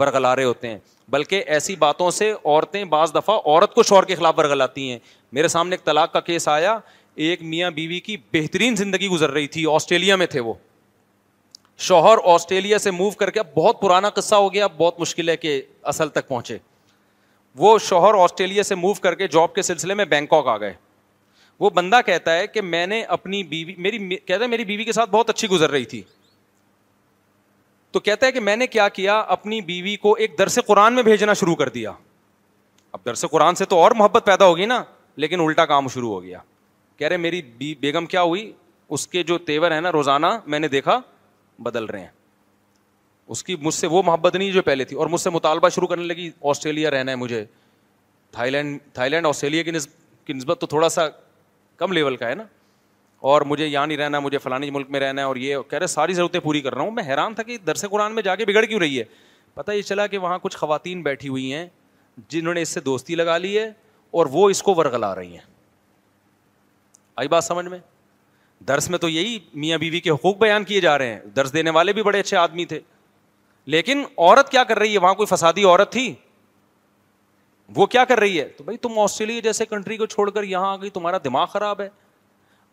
ورگلا 0.00 0.34
رہے 0.36 0.44
ہوتے 0.44 0.68
ہیں 0.68 0.78
بلکہ 1.10 1.42
ایسی 1.54 1.74
باتوں 1.76 2.10
سے 2.16 2.30
عورتیں 2.32 2.82
بعض 2.92 3.14
دفعہ 3.14 3.36
عورت 3.44 3.74
کو 3.74 3.82
شور 3.82 4.04
کے 4.06 4.14
خلاف 4.16 4.38
ورگلاتی 4.38 4.90
ہیں 4.90 4.98
میرے 5.32 5.48
سامنے 5.48 5.74
ایک 5.76 5.84
طلاق 5.86 6.12
کا 6.12 6.20
کیس 6.28 6.48
آیا 6.48 6.78
ایک 7.16 7.42
میاں 7.42 7.70
بیوی 7.70 8.00
کی 8.00 8.16
بہترین 8.32 8.76
زندگی 8.76 9.08
گزر 9.08 9.30
رہی 9.30 9.46
تھی 9.48 9.64
آسٹریلیا 9.74 10.16
میں 10.16 10.26
تھے 10.26 10.40
وہ 10.40 10.54
شوہر 11.86 12.18
آسٹریلیا 12.34 12.78
سے 12.78 12.90
موو 12.90 13.10
کر 13.18 13.30
کے 13.30 13.40
اب 13.40 13.46
بہت 13.54 13.80
پرانا 13.80 14.08
قصہ 14.16 14.34
ہو 14.34 14.52
گیا 14.54 14.64
اب 14.64 14.76
بہت 14.78 15.00
مشکل 15.00 15.28
ہے 15.28 15.36
کہ 15.36 15.60
اصل 15.92 16.08
تک 16.08 16.28
پہنچے 16.28 16.56
وہ 17.58 17.78
شوہر 17.84 18.14
آسٹریلیا 18.24 18.62
سے 18.62 18.74
موو 18.74 18.94
کر 19.02 19.14
کے 19.14 19.28
جاب 19.28 19.54
کے 19.54 19.62
سلسلے 19.62 19.94
میں 19.94 20.04
بینکاک 20.04 20.46
آ 20.48 20.56
گئے 20.58 20.72
وہ 21.60 21.70
بندہ 21.74 22.00
کہتا 22.06 22.36
ہے 22.36 22.46
کہ 22.46 22.60
میں 22.62 22.86
نے 22.86 23.02
اپنی 23.14 23.42
بیوی 23.44 23.74
میری 23.78 24.16
کہتا 24.16 24.42
ہے 24.42 24.48
میری 24.48 24.64
بیوی 24.64 24.84
کے 24.84 24.92
ساتھ 24.92 25.10
بہت 25.10 25.30
اچھی 25.30 25.48
گزر 25.50 25.70
رہی 25.70 25.84
تھی 25.84 26.02
تو 27.92 28.00
کہتا 28.00 28.26
ہے 28.26 28.32
کہ 28.32 28.40
میں 28.40 28.54
نے 28.56 28.66
کیا 28.66 28.88
کیا 28.88 29.18
اپنی 29.36 29.60
بیوی 29.60 29.96
کو 30.02 30.14
ایک 30.14 30.38
درس 30.38 30.58
قرآن 30.66 30.94
میں 30.94 31.02
بھیجنا 31.02 31.32
شروع 31.40 31.54
کر 31.56 31.68
دیا 31.68 31.92
اب 32.92 33.00
درس 33.06 33.24
قرآن 33.30 33.54
سے 33.54 33.64
تو 33.64 33.78
اور 33.82 33.92
محبت 33.98 34.24
پیدا 34.26 34.44
ہوگی 34.46 34.66
نا 34.66 34.82
لیکن 35.16 35.40
الٹا 35.40 35.64
کام 35.66 35.88
شروع 35.94 36.12
ہو 36.12 36.22
گیا 36.22 36.38
کہہ 37.00 37.06
رہے 37.08 37.16
میری 37.16 37.40
بی 37.58 37.74
بیگم 37.80 38.06
کیا 38.06 38.22
ہوئی 38.22 38.50
اس 38.96 39.06
کے 39.08 39.22
جو 39.28 39.36
تیور 39.48 39.70
ہیں 39.70 39.80
نا 39.80 39.92
روزانہ 39.92 40.26
میں 40.52 40.58
نے 40.58 40.68
دیکھا 40.68 40.98
بدل 41.62 41.84
رہے 41.84 42.00
ہیں 42.00 42.06
اس 43.32 43.42
کی 43.44 43.54
مجھ 43.60 43.72
سے 43.74 43.86
وہ 43.86 44.02
محبت 44.06 44.34
نہیں 44.36 44.50
جو 44.52 44.62
پہلے 44.62 44.84
تھی 44.84 44.96
اور 44.96 45.06
مجھ 45.12 45.20
سے 45.20 45.30
مطالبہ 45.30 45.68
شروع 45.74 45.86
کرنے 45.88 46.04
لگی 46.04 46.28
آسٹریلیا 46.50 46.90
رہنا 46.90 47.10
ہے 47.10 47.16
مجھے 47.16 47.44
تھائی 48.32 48.50
لینڈ 48.50 49.26
آسٹریلیا 49.26 49.62
کی 49.62 49.70
نسبت 49.70 50.26
کی 50.26 50.32
نسبت 50.32 50.60
تو 50.60 50.66
تھوڑا 50.72 50.88
سا 50.88 51.08
کم 51.78 51.92
لیول 51.92 52.16
کا 52.16 52.28
ہے 52.28 52.34
نا 52.34 52.42
اور 53.30 53.42
مجھے 53.52 53.66
یہاں 53.66 53.86
نہیں 53.86 53.98
رہنا 53.98 54.20
مجھے 54.20 54.38
فلانی 54.38 54.70
ملک 54.70 54.90
میں 54.90 55.00
رہنا 55.00 55.22
ہے 55.22 55.26
اور 55.26 55.36
یہ 55.36 55.56
کہہ 55.70 55.78
رہے 55.78 55.86
ساری 55.96 56.14
ضرورتیں 56.14 56.40
پوری 56.40 56.60
کر 56.60 56.74
رہا 56.74 56.82
ہوں 56.82 56.90
میں 57.00 57.04
حیران 57.08 57.34
تھا 57.34 57.42
کہ 57.42 57.56
درس 57.66 57.84
قرآن 57.90 58.14
میں 58.14 58.22
جا 58.22 58.34
کے 58.36 58.44
بگڑ 58.48 58.64
کیوں 58.64 58.80
رہی 58.80 58.98
ہے 58.98 59.04
پتہ 59.54 59.72
یہ 59.72 59.82
چلا 59.92 60.06
کہ 60.06 60.18
وہاں 60.18 60.38
کچھ 60.42 60.56
خواتین 60.56 61.02
بیٹھی 61.02 61.28
ہوئی 61.28 61.52
ہیں 61.52 61.66
جنہوں 62.28 62.54
نے 62.54 62.62
اس 62.62 62.68
سے 62.74 62.80
دوستی 62.90 63.14
لگا 63.14 63.38
لی 63.38 63.58
ہے 63.58 63.68
اور 64.20 64.26
وہ 64.32 64.48
اس 64.50 64.62
کو 64.62 64.74
ورگلا 64.78 65.14
رہی 65.14 65.32
ہیں 65.36 65.49
آئی 67.20 67.28
بات 67.28 67.44
سمجھ 67.44 67.66
میں 67.68 67.78
درس 68.68 68.88
میں 68.90 68.98
تو 68.98 69.08
یہی 69.08 69.38
میاں 69.62 69.78
بیوی 69.78 69.98
کے 70.06 70.10
حقوق 70.10 70.36
بیان 70.38 70.64
کیے 70.64 70.80
جا 70.80 70.96
رہے 70.98 71.12
ہیں 71.14 71.18
درس 71.36 71.52
دینے 71.52 71.70
والے 71.76 71.92
بھی 71.92 72.02
بڑے 72.02 72.20
اچھے 72.20 72.36
آدمی 72.36 72.64
تھے 72.72 72.78
لیکن 73.74 74.02
عورت 74.18 74.50
کیا 74.50 74.62
کر 74.70 74.78
رہی 74.78 74.92
ہے 74.92 74.98
وہاں 75.06 75.14
کوئی 75.14 75.26
فسادی 75.30 75.64
عورت 75.64 75.90
تھی 75.92 76.12
وہ 77.76 77.86
کیا 77.94 78.04
کر 78.12 78.18
رہی 78.20 78.40
ہے 78.40 78.44
تو 78.58 78.64
بھائی 78.64 78.76
تم 78.86 78.98
آسٹریلیا 78.98 79.40
جیسے 79.44 79.66
کنٹری 79.72 79.96
کو 79.96 80.06
چھوڑ 80.14 80.28
کر 80.36 80.42
یہاں 80.52 80.72
آ 80.72 80.76
گئی 80.82 80.90
تمہارا 80.98 81.18
دماغ 81.24 81.46
خراب 81.52 81.80
ہے 81.80 81.88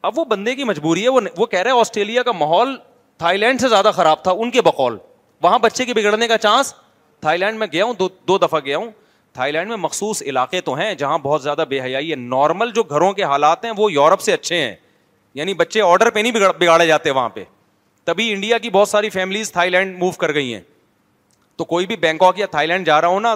اب 0.09 0.19
وہ 0.19 0.25
بندے 0.35 0.55
کی 0.55 0.63
مجبوری 0.71 1.03
ہے 1.03 1.09
وہ 1.09 1.19
وہ 1.37 1.45
کہہ 1.55 1.61
رہے 1.69 1.79
آسٹریلیا 1.79 2.23
کا 2.23 2.31
ماحول 2.39 2.75
تھا 3.23 4.31
ان 4.31 4.51
کے 4.51 4.61
بقول 4.71 4.97
وہاں 5.43 5.59
بچے 5.67 5.85
کے 5.85 5.93
بگڑنے 5.93 6.27
کا 6.27 6.37
چانس 6.47 6.73
تھا 7.21 7.35
گیا 7.65 7.85
ہوں 7.85 7.93
دو 7.99 8.07
دو 8.27 8.37
دفعہ 8.47 8.59
گیا 8.65 8.77
ہوں 8.77 8.91
تھائی 9.37 9.51
لینڈ 9.51 9.69
میں 9.69 9.75
مخصوص 9.77 10.21
علاقے 10.25 10.59
تو 10.67 10.73
ہیں 10.75 10.93
جہاں 10.97 11.17
بہت 11.23 11.41
زیادہ 11.43 11.63
بے 11.69 11.79
حیائی 11.81 12.09
ہے 12.11 12.15
نارمل 12.15 12.71
جو 12.75 12.83
گھروں 12.83 13.11
کے 13.13 13.23
حالات 13.23 13.65
ہیں 13.65 13.71
وہ 13.77 13.91
یورپ 13.93 14.21
سے 14.21 14.33
اچھے 14.33 14.57
ہیں 14.61 14.73
یعنی 15.33 15.53
بچے 15.53 15.81
آڈر 15.81 16.09
پہ 16.13 16.19
نہیں 16.19 16.47
بگاڑے 16.59 16.87
جاتے 16.87 17.09
وہاں 17.17 17.29
پہ 17.33 17.43
تبھی 18.05 18.31
انڈیا 18.33 18.57
کی 18.57 18.69
بہت 18.69 18.89
ساری 18.89 19.09
فیملیز 19.17 19.51
تھائی 19.51 19.69
لینڈ 19.69 19.97
موو 19.99 20.11
کر 20.19 20.33
گئی 20.33 20.53
ہیں 20.53 20.61
تو 21.57 21.65
کوئی 21.73 21.85
بھی 21.85 21.95
بینکاک 22.07 22.39
یا 22.39 22.45
تھائی 22.55 22.67
لینڈ 22.67 22.85
جا 22.85 22.99
رہا 23.01 23.07
ہو 23.07 23.19
نا 23.19 23.35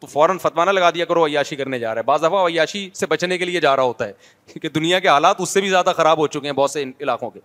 تو 0.00 0.06
فوراً 0.12 0.38
فتوانہ 0.42 0.70
لگا 0.70 0.90
دیا 0.94 1.04
کرو 1.10 1.26
عیاشی 1.26 1.56
کرنے 1.56 1.78
جا 1.78 1.94
رہا 1.94 2.00
ہے 2.00 2.04
بعض 2.10 2.22
دفعہ 2.22 2.44
عیاشی 2.48 2.88
سے 2.94 3.06
بچنے 3.06 3.38
کے 3.38 3.44
لیے 3.44 3.60
جا 3.60 3.76
رہا 3.76 3.82
ہوتا 3.92 4.06
ہے 4.08 4.12
کیونکہ 4.52 4.68
دنیا 4.80 4.98
کے 4.98 5.08
حالات 5.08 5.40
اس 5.40 5.50
سے 5.54 5.60
بھی 5.60 5.68
زیادہ 5.70 5.92
خراب 5.96 6.18
ہو 6.18 6.26
چکے 6.26 6.46
ہیں 6.48 6.54
بہت 6.62 6.70
سے 6.70 6.84
علاقوں 7.00 7.30
کے 7.30 7.40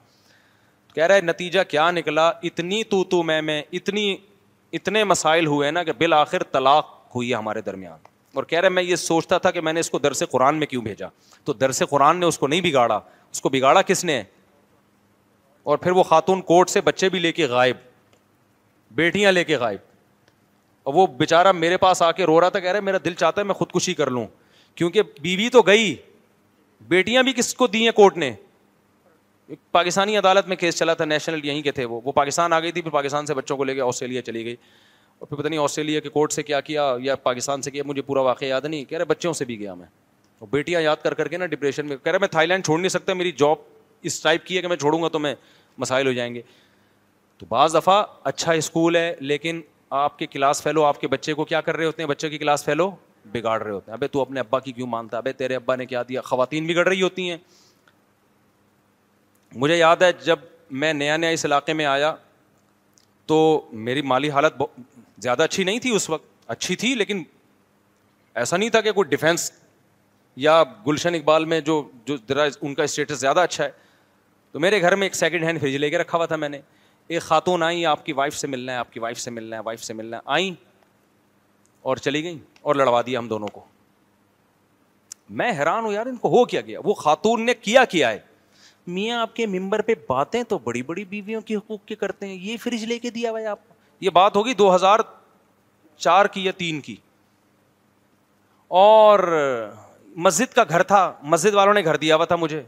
کہہ 0.95 1.03
رہا 1.07 1.15
ہے 1.15 1.21
نتیجہ 1.21 1.63
کیا 1.69 1.89
نکلا 1.91 2.31
اتنی 2.51 2.83
تو 2.93 3.03
تو 3.15 3.23
میں 3.31 3.41
میں 3.49 3.61
اتنی 3.79 4.15
اتنے 4.79 5.03
مسائل 5.13 5.47
ہوئے 5.47 5.71
نا 5.71 5.83
کہ 5.83 5.91
بالآخر 5.97 6.43
طلاق 6.51 6.95
ہوئی 7.15 7.29
ہے 7.29 7.35
ہمارے 7.35 7.61
درمیان 7.61 7.97
اور 8.35 8.43
کہہ 8.43 8.59
رہے 8.59 8.69
میں 8.69 8.83
یہ 8.83 8.95
سوچتا 8.95 9.37
تھا 9.43 9.51
کہ 9.51 9.61
میں 9.61 9.73
نے 9.73 9.79
اس 9.79 9.89
کو 9.89 9.99
درس 9.99 10.23
قرآن 10.31 10.55
میں 10.59 10.67
کیوں 10.67 10.81
بھیجا 10.83 11.07
تو 11.45 11.53
درس 11.53 11.81
قرآن 11.89 12.19
نے 12.19 12.25
نے 12.25 12.25
اس 12.25 12.33
اس 12.33 12.39
کو 12.39 12.45
کو 12.47 12.47
نہیں 12.47 12.61
بگاڑا 12.61 12.99
بگاڑا 13.53 13.81
کس 13.87 14.05
اور 15.69 15.77
پھر 15.77 15.91
وہ 15.91 16.03
خاتون 16.09 16.41
سے 16.69 16.81
بچے 16.81 17.07
بھی 17.09 17.19
لے 17.19 17.31
کے 17.31 17.45
غائب 17.47 17.77
بیٹیاں 18.95 19.31
لے 19.31 19.43
کے 19.43 19.55
غائب 19.59 19.77
اور 20.83 20.93
وہ 20.93 21.05
بےچارہ 21.17 21.51
میرے 21.51 21.77
پاس 21.77 22.01
آ 22.01 22.11
کے 22.17 22.25
رو 22.25 22.39
رہا 22.41 22.49
تھا 22.49 22.59
کہہ 22.59 22.71
رہے 22.71 22.81
میرا 22.89 22.97
دل 23.05 23.13
چاہتا 23.13 23.41
ہے 23.41 23.45
میں 23.45 23.55
خودکشی 23.55 23.93
کر 23.93 24.09
لوں 24.11 24.25
کیونکہ 24.75 25.01
بیوی 25.21 25.49
تو 25.49 25.61
گئی 25.67 25.95
بیٹیاں 26.87 27.23
بھی 27.23 27.33
کس 27.37 27.53
کو 27.55 27.67
دی 27.67 27.83
ہیں 27.83 27.91
کورٹ 27.95 28.17
نے 28.17 28.31
پاکستانی 29.71 30.17
عدالت 30.17 30.47
میں 30.47 30.55
کیس 30.57 30.75
چلا 30.77 30.93
تھا 30.93 31.05
نیشنل 31.05 31.45
یہیں 31.45 31.61
کے 31.61 31.71
تھے 31.71 31.85
وہ 31.85 31.99
وہ 32.05 32.11
پاکستان 32.11 32.53
آ 32.53 32.59
گئی 32.59 32.71
تھی 32.71 32.81
پھر 32.81 32.91
پاکستان 32.91 33.25
سے 33.25 33.33
بچوں 33.33 33.57
کو 33.57 33.63
لے 33.63 33.75
کے 33.75 33.81
آسٹریلیا 33.81 34.21
چلی 34.21 34.45
گئی 34.45 34.55
اور 35.19 35.27
پھر 35.27 35.37
پتہ 35.37 35.47
نہیں 35.47 35.59
آسٹریلیا 35.59 35.99
کے 35.99 36.09
کورٹ 36.09 36.31
سے 36.33 36.43
کیا 36.43 36.59
کیا 36.61 36.93
یا 37.01 37.15
پاکستان 37.21 37.61
سے 37.61 37.71
کیا 37.71 37.83
مجھے 37.85 38.01
پورا 38.05 38.21
واقعہ 38.21 38.47
یاد 38.47 38.61
نہیں 38.65 38.83
کہہ 38.89 38.97
رہے 38.97 39.05
بچوں 39.05 39.31
سے 39.33 39.45
بھی 39.45 39.59
گیا 39.59 39.73
میں 39.75 39.85
اور 40.39 40.47
بیٹیاں 40.51 40.81
یاد 40.81 40.95
کر 41.03 41.13
کر 41.13 41.27
کے 41.27 41.37
نا 41.37 41.45
ڈپریشن 41.45 41.85
میں 41.87 41.97
کہہ 42.03 42.11
رہے 42.11 42.19
میں 42.19 42.27
تھائی 42.31 42.47
لینڈ 42.47 42.65
چھوڑ 42.65 42.77
نہیں 42.79 42.89
سکتا 42.89 43.13
میری 43.13 43.31
جاب 43.37 43.57
اس 44.09 44.21
ٹائپ 44.21 44.45
کی 44.45 44.57
ہے 44.57 44.61
کہ 44.61 44.67
میں 44.67 44.75
چھوڑوں 44.77 45.01
گا 45.03 45.07
تو 45.13 45.19
میں 45.19 45.33
مسائل 45.77 46.07
ہو 46.07 46.11
جائیں 46.13 46.33
گے 46.35 46.41
تو 47.37 47.45
بعض 47.49 47.75
دفعہ 47.75 48.03
اچھا 48.25 48.51
اسکول 48.51 48.95
ہے 48.95 49.13
لیکن 49.19 49.61
آپ 49.97 50.17
کے 50.19 50.25
کلاس 50.27 50.61
فیلو 50.63 50.83
آپ 50.83 50.99
کے 51.01 51.07
بچے 51.07 51.33
کو 51.33 51.45
کیا 51.45 51.61
کر 51.61 51.75
رہے 51.77 51.85
ہوتے 51.85 52.01
ہیں 52.03 52.09
بچے 52.09 52.29
کی 52.29 52.37
کلاس 52.37 52.65
فیلو 52.65 52.89
بگاڑ 53.31 53.61
رہے 53.61 53.71
ہوتے 53.71 53.91
ہیں 53.91 53.97
ابھی 53.97 54.07
تو 54.11 54.21
اپنے 54.21 54.39
ابا 54.39 54.59
کی 54.59 54.71
کیوں 54.71 54.87
مانتا 54.87 55.19
ہے 55.25 55.31
تیرے 55.33 55.55
ابا 55.55 55.75
نے 55.75 55.85
کیا 55.85 56.03
دیا 56.09 56.21
خواتین 56.25 56.67
بگڑ 56.67 56.87
رہی 56.87 57.01
ہوتی 57.01 57.29
ہیں 57.29 57.37
مجھے 59.55 59.77
یاد 59.77 60.01
ہے 60.01 60.11
جب 60.25 60.39
میں 60.83 60.93
نیا 60.93 61.17
نیا 61.17 61.29
اس 61.29 61.45
علاقے 61.45 61.73
میں 61.73 61.85
آیا 61.85 62.15
تو 63.27 63.37
میری 63.89 64.01
مالی 64.01 64.29
حالت 64.29 64.61
زیادہ 65.21 65.43
اچھی 65.43 65.63
نہیں 65.63 65.79
تھی 65.79 65.95
اس 65.95 66.09
وقت 66.09 66.25
اچھی 66.51 66.75
تھی 66.81 66.93
لیکن 66.95 67.23
ایسا 68.41 68.57
نہیں 68.57 68.69
تھا 68.69 68.81
کہ 68.81 68.91
کوئی 68.91 69.09
ڈیفینس 69.09 69.51
یا 70.47 70.61
گلشن 70.87 71.15
اقبال 71.15 71.45
میں 71.53 71.59
جو 71.69 71.81
جو 72.05 72.15
ذرا 72.29 72.43
ان 72.61 72.75
کا 72.75 72.83
اسٹیٹس 72.83 73.19
زیادہ 73.19 73.39
اچھا 73.39 73.63
ہے 73.63 73.69
تو 74.51 74.59
میرے 74.59 74.81
گھر 74.81 74.95
میں 74.95 75.05
ایک 75.07 75.15
سیکنڈ 75.15 75.43
ہینڈ 75.43 75.59
فریج 75.59 75.75
لے 75.77 75.89
کے 75.89 75.97
رکھا 75.97 76.17
ہوا 76.17 76.25
تھا 76.25 76.35
میں 76.35 76.49
نے 76.49 76.59
ایک 77.07 77.21
خاتون 77.21 77.63
آئیں 77.63 77.85
آپ 77.85 78.05
کی 78.05 78.13
وائف 78.13 78.35
سے 78.37 78.47
ملنا 78.47 78.71
ہے 78.73 78.77
آپ 78.77 78.91
کی 78.93 78.99
وائف 78.99 79.19
سے 79.19 79.31
ملنا 79.31 79.55
ہے 79.55 79.61
وائف 79.65 79.83
سے 79.83 79.93
ملنا 79.93 80.17
ہے 80.17 80.21
آئیں 80.33 80.53
اور 81.89 81.97
چلی 81.97 82.23
گئیں 82.23 82.37
اور 82.61 82.75
لڑوا 82.75 83.01
دیا 83.05 83.19
ہم 83.19 83.27
دونوں 83.27 83.47
کو 83.53 83.63
میں 85.39 85.51
حیران 85.59 85.83
ہوں 85.85 85.91
یار 85.93 86.05
ان 86.05 86.15
کو 86.17 86.29
ہو 86.37 86.43
کیا 86.51 86.61
گیا 86.61 86.79
وہ 86.83 86.93
خاتون 87.03 87.45
نے 87.45 87.53
کیا 87.61 87.83
کیا 87.89 88.11
ہے 88.11 88.19
میاں 88.97 89.21
آپ 89.21 89.35
کے 89.35 89.45
ممبر 89.47 89.81
پہ 89.87 89.93
باتیں 90.09 90.41
تو 90.49 90.57
بڑی 90.63 90.81
بڑی 90.89 91.03
بیویوں 91.05 91.41
کے 91.45 91.55
حقوق 91.55 91.83
کے 91.85 91.95
کرتے 92.03 92.25
ہیں 92.27 92.33
یہ 92.41 92.57
فریج 92.63 92.83
لے 92.89 92.99
کے 92.99 93.09
دیا 93.19 93.31
ہوا 93.31 93.39
ہے 93.39 93.45
آپ 93.47 93.67
کو 93.69 93.75
یہ 94.01 94.09
بات 94.13 94.35
ہوگی 94.35 94.53
دو 94.53 94.73
ہزار 94.75 94.99
چار 95.99 96.25
کی 96.33 96.43
یا 96.45 96.51
تین 96.57 96.81
کی 96.81 96.95
اور 98.79 99.19
مسجد 100.25 100.53
کا 100.53 100.63
گھر 100.69 100.83
تھا 100.83 101.11
مسجد 101.33 101.53
والوں 101.53 101.73
نے 101.73 101.83
گھر 101.83 101.95
دیا 101.97 102.15
ہوا 102.15 102.25
تھا 102.25 102.35
مجھے 102.35 102.61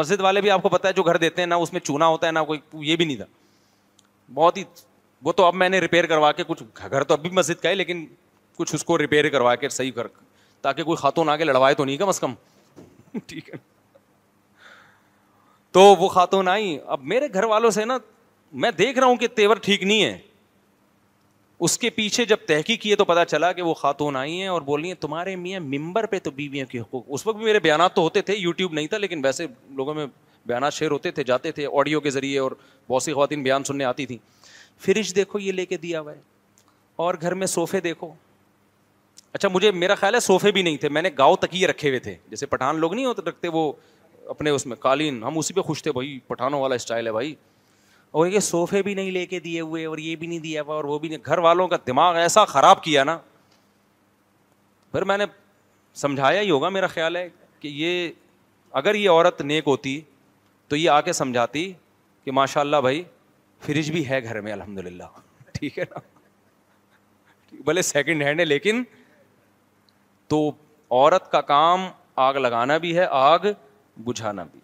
مسجد 0.00 0.20
والے 0.20 0.40
بھی 0.40 0.50
آپ 0.50 0.62
کو 0.62 0.68
پتا 0.68 0.88
ہے 0.88 0.92
جو 0.92 1.02
گھر 1.02 1.16
دیتے 1.16 1.42
ہیں 1.42 1.46
نہ 1.46 1.54
اس 1.64 1.72
میں 1.72 1.80
چونا 1.80 2.06
ہوتا 2.06 2.26
ہے 2.26 2.32
نہ 2.32 2.38
کوئی 2.46 2.60
یہ 2.90 2.96
بھی 2.96 3.04
نہیں 3.04 3.16
تھا 3.16 3.24
بہت 4.34 4.56
ہی 4.56 4.64
وہ 5.24 5.32
تو 5.32 5.44
اب 5.44 5.54
میں 5.54 5.68
نے 5.68 5.78
ریپیئر 5.80 6.06
کروا 6.06 6.30
کے 6.32 6.44
کچھ 6.46 6.62
گھر 6.90 7.04
تو 7.04 7.14
اب 7.14 7.20
بھی 7.22 7.30
مسجد 7.30 7.62
کا 7.62 7.68
ہے 7.68 7.74
لیکن 7.74 8.04
کچھ 8.56 8.74
اس 8.74 8.84
کو 8.84 8.98
ریپیئر 8.98 9.28
کروا 9.30 9.54
کے 9.56 9.68
صحیح 9.68 9.90
کر 9.94 10.06
تاکہ 10.62 10.84
کوئی 10.84 10.96
خاتون 10.96 11.28
آ 11.28 11.36
کے 11.36 11.44
لڑوائے 11.44 11.74
تو 11.74 11.84
نہیں 11.84 11.96
کم 11.96 12.08
از 12.08 12.20
کم 12.20 12.34
ٹھیک 13.26 13.48
ہے 13.54 13.58
تو 15.72 15.80
وہ 15.98 16.08
خاتون 16.08 16.48
آئی 16.48 16.78
اب 16.96 17.04
میرے 17.12 17.28
گھر 17.32 17.44
والوں 17.52 17.70
سے 17.70 17.84
نا 17.84 17.96
میں 18.64 18.70
دیکھ 18.78 18.98
رہا 18.98 19.06
ہوں 19.06 19.16
کہ 19.16 19.26
تیور 19.36 19.56
ٹھیک 19.62 19.82
نہیں 19.82 20.02
ہے 20.02 20.16
اس 21.66 21.76
کے 21.78 21.88
پیچھے 21.96 22.24
جب 22.26 22.36
تحقیق 22.46 22.80
کیے 22.82 22.94
تو 22.96 23.04
پتا 23.04 23.24
چلا 23.24 23.50
کہ 23.52 23.62
وہ 23.62 23.72
خاتون 23.80 24.16
آئی 24.16 24.40
ہیں 24.40 24.46
اور 24.48 24.62
بولی 24.70 24.88
ہیں 24.88 24.94
تمہارے 25.00 25.34
میاں 25.36 25.58
ممبر 25.60 26.06
پہ 26.14 26.18
تو 26.22 26.30
بیویوں 26.38 26.66
کے 26.70 26.78
حقوق 26.80 27.04
اس 27.14 27.26
وقت 27.26 27.36
بھی 27.36 27.44
میرے 27.44 27.58
بیانات 27.62 27.94
تو 27.94 28.02
ہوتے 28.02 28.20
تھے 28.30 28.34
یوٹیوب 28.36 28.72
نہیں 28.74 28.86
تھا 28.94 28.98
لیکن 28.98 29.20
ویسے 29.24 29.46
لوگوں 29.76 29.94
میں 29.94 30.06
بیانات 30.46 30.72
شیئر 30.74 30.90
ہوتے 30.90 31.10
تھے 31.18 31.24
جاتے 31.24 31.52
تھے 31.58 31.66
آڈیو 31.80 32.00
کے 32.06 32.10
ذریعے 32.10 32.38
اور 32.38 32.52
بہت 32.88 33.02
سی 33.02 33.12
خواتین 33.12 33.42
بیان 33.42 33.64
سننے 33.64 33.84
آتی 33.84 34.06
تھیں 34.06 34.16
فریج 34.84 35.14
دیکھو 35.16 35.38
یہ 35.38 35.52
لے 35.52 35.66
کے 35.66 35.76
دیا 35.84 36.00
ہوا 36.00 36.12
ہے 36.12 36.20
اور 37.06 37.14
گھر 37.20 37.34
میں 37.42 37.46
صوفے 37.46 37.80
دیکھو 37.80 38.12
اچھا 39.32 39.48
مجھے 39.52 39.70
میرا 39.70 39.94
خیال 40.00 40.14
ہے 40.14 40.20
صوفے 40.20 40.52
بھی 40.52 40.62
نہیں 40.62 40.76
تھے 40.76 40.88
میں 40.96 41.02
نے 41.02 41.10
گاؤں 41.18 41.36
تکیے 41.40 41.66
رکھے 41.66 41.88
ہوئے 41.88 42.00
تھے 42.08 42.16
جیسے 42.30 42.46
پٹھان 42.46 42.78
لوگ 42.80 42.94
نہیں 42.94 43.06
ہوتے 43.06 43.22
رکھتے 43.30 43.48
وہ 43.58 43.72
اپنے 44.34 44.50
اس 44.50 44.66
میں 44.66 44.76
قالین 44.80 45.22
ہم 45.24 45.38
اسی 45.38 45.54
پہ 45.54 45.60
خوش 45.70 45.82
تھے 45.82 45.92
بھائی 45.92 46.18
پٹھانوں 46.26 46.60
والا 46.60 46.74
اسٹائل 46.74 47.06
ہے 47.06 47.12
بھائی 47.12 47.34
اور 48.18 48.26
یہ 48.26 48.40
صوفے 48.44 48.80
بھی 48.82 48.92
نہیں 48.94 49.10
لے 49.10 49.24
کے 49.26 49.38
دیے 49.40 49.60
ہوئے 49.60 49.84
اور 49.86 49.98
یہ 49.98 50.16
بھی 50.16 50.26
نہیں 50.26 50.38
دیا 50.38 50.62
ہوا 50.62 50.74
اور 50.74 50.84
وہ 50.84 50.98
بھی 50.98 51.08
نہیں 51.08 51.18
گھر 51.28 51.38
والوں 51.46 51.68
کا 51.68 51.76
دماغ 51.86 52.16
ایسا 52.16 52.44
خراب 52.44 52.82
کیا 52.84 53.04
نا 53.04 53.16
پھر 54.92 55.04
میں 55.10 55.16
نے 55.18 55.24
سمجھایا 56.00 56.40
ہی 56.40 56.50
ہوگا 56.50 56.68
میرا 56.68 56.86
خیال 56.86 57.16
ہے 57.16 57.28
کہ 57.60 57.68
یہ 57.74 58.10
اگر 58.80 58.94
یہ 58.94 59.10
عورت 59.10 59.40
نیک 59.42 59.64
ہوتی 59.66 60.00
تو 60.68 60.76
یہ 60.76 60.90
آ 60.90 61.00
کے 61.06 61.12
سمجھاتی 61.12 61.72
کہ 62.24 62.32
ماشاء 62.32 62.60
اللہ 62.60 62.80
بھائی 62.88 63.02
فریج 63.66 63.90
بھی 63.92 64.08
ہے 64.08 64.22
گھر 64.24 64.40
میں 64.40 64.52
الحمد 64.52 64.78
للہ 64.86 65.04
ٹھیک 65.58 65.78
ہے 65.78 65.84
نا 65.90 66.00
بھلے 67.64 67.82
سیکنڈ 67.92 68.22
ہینڈ 68.22 68.40
ہے 68.40 68.44
لیکن 68.44 68.82
تو 70.28 70.48
عورت 70.50 71.30
کا 71.32 71.40
کام 71.52 71.88
آگ 72.26 72.34
لگانا 72.44 72.76
بھی 72.84 72.96
ہے 72.98 73.06
آگ 73.10 73.44
بجھانا 74.04 74.44
بھی 74.52 74.60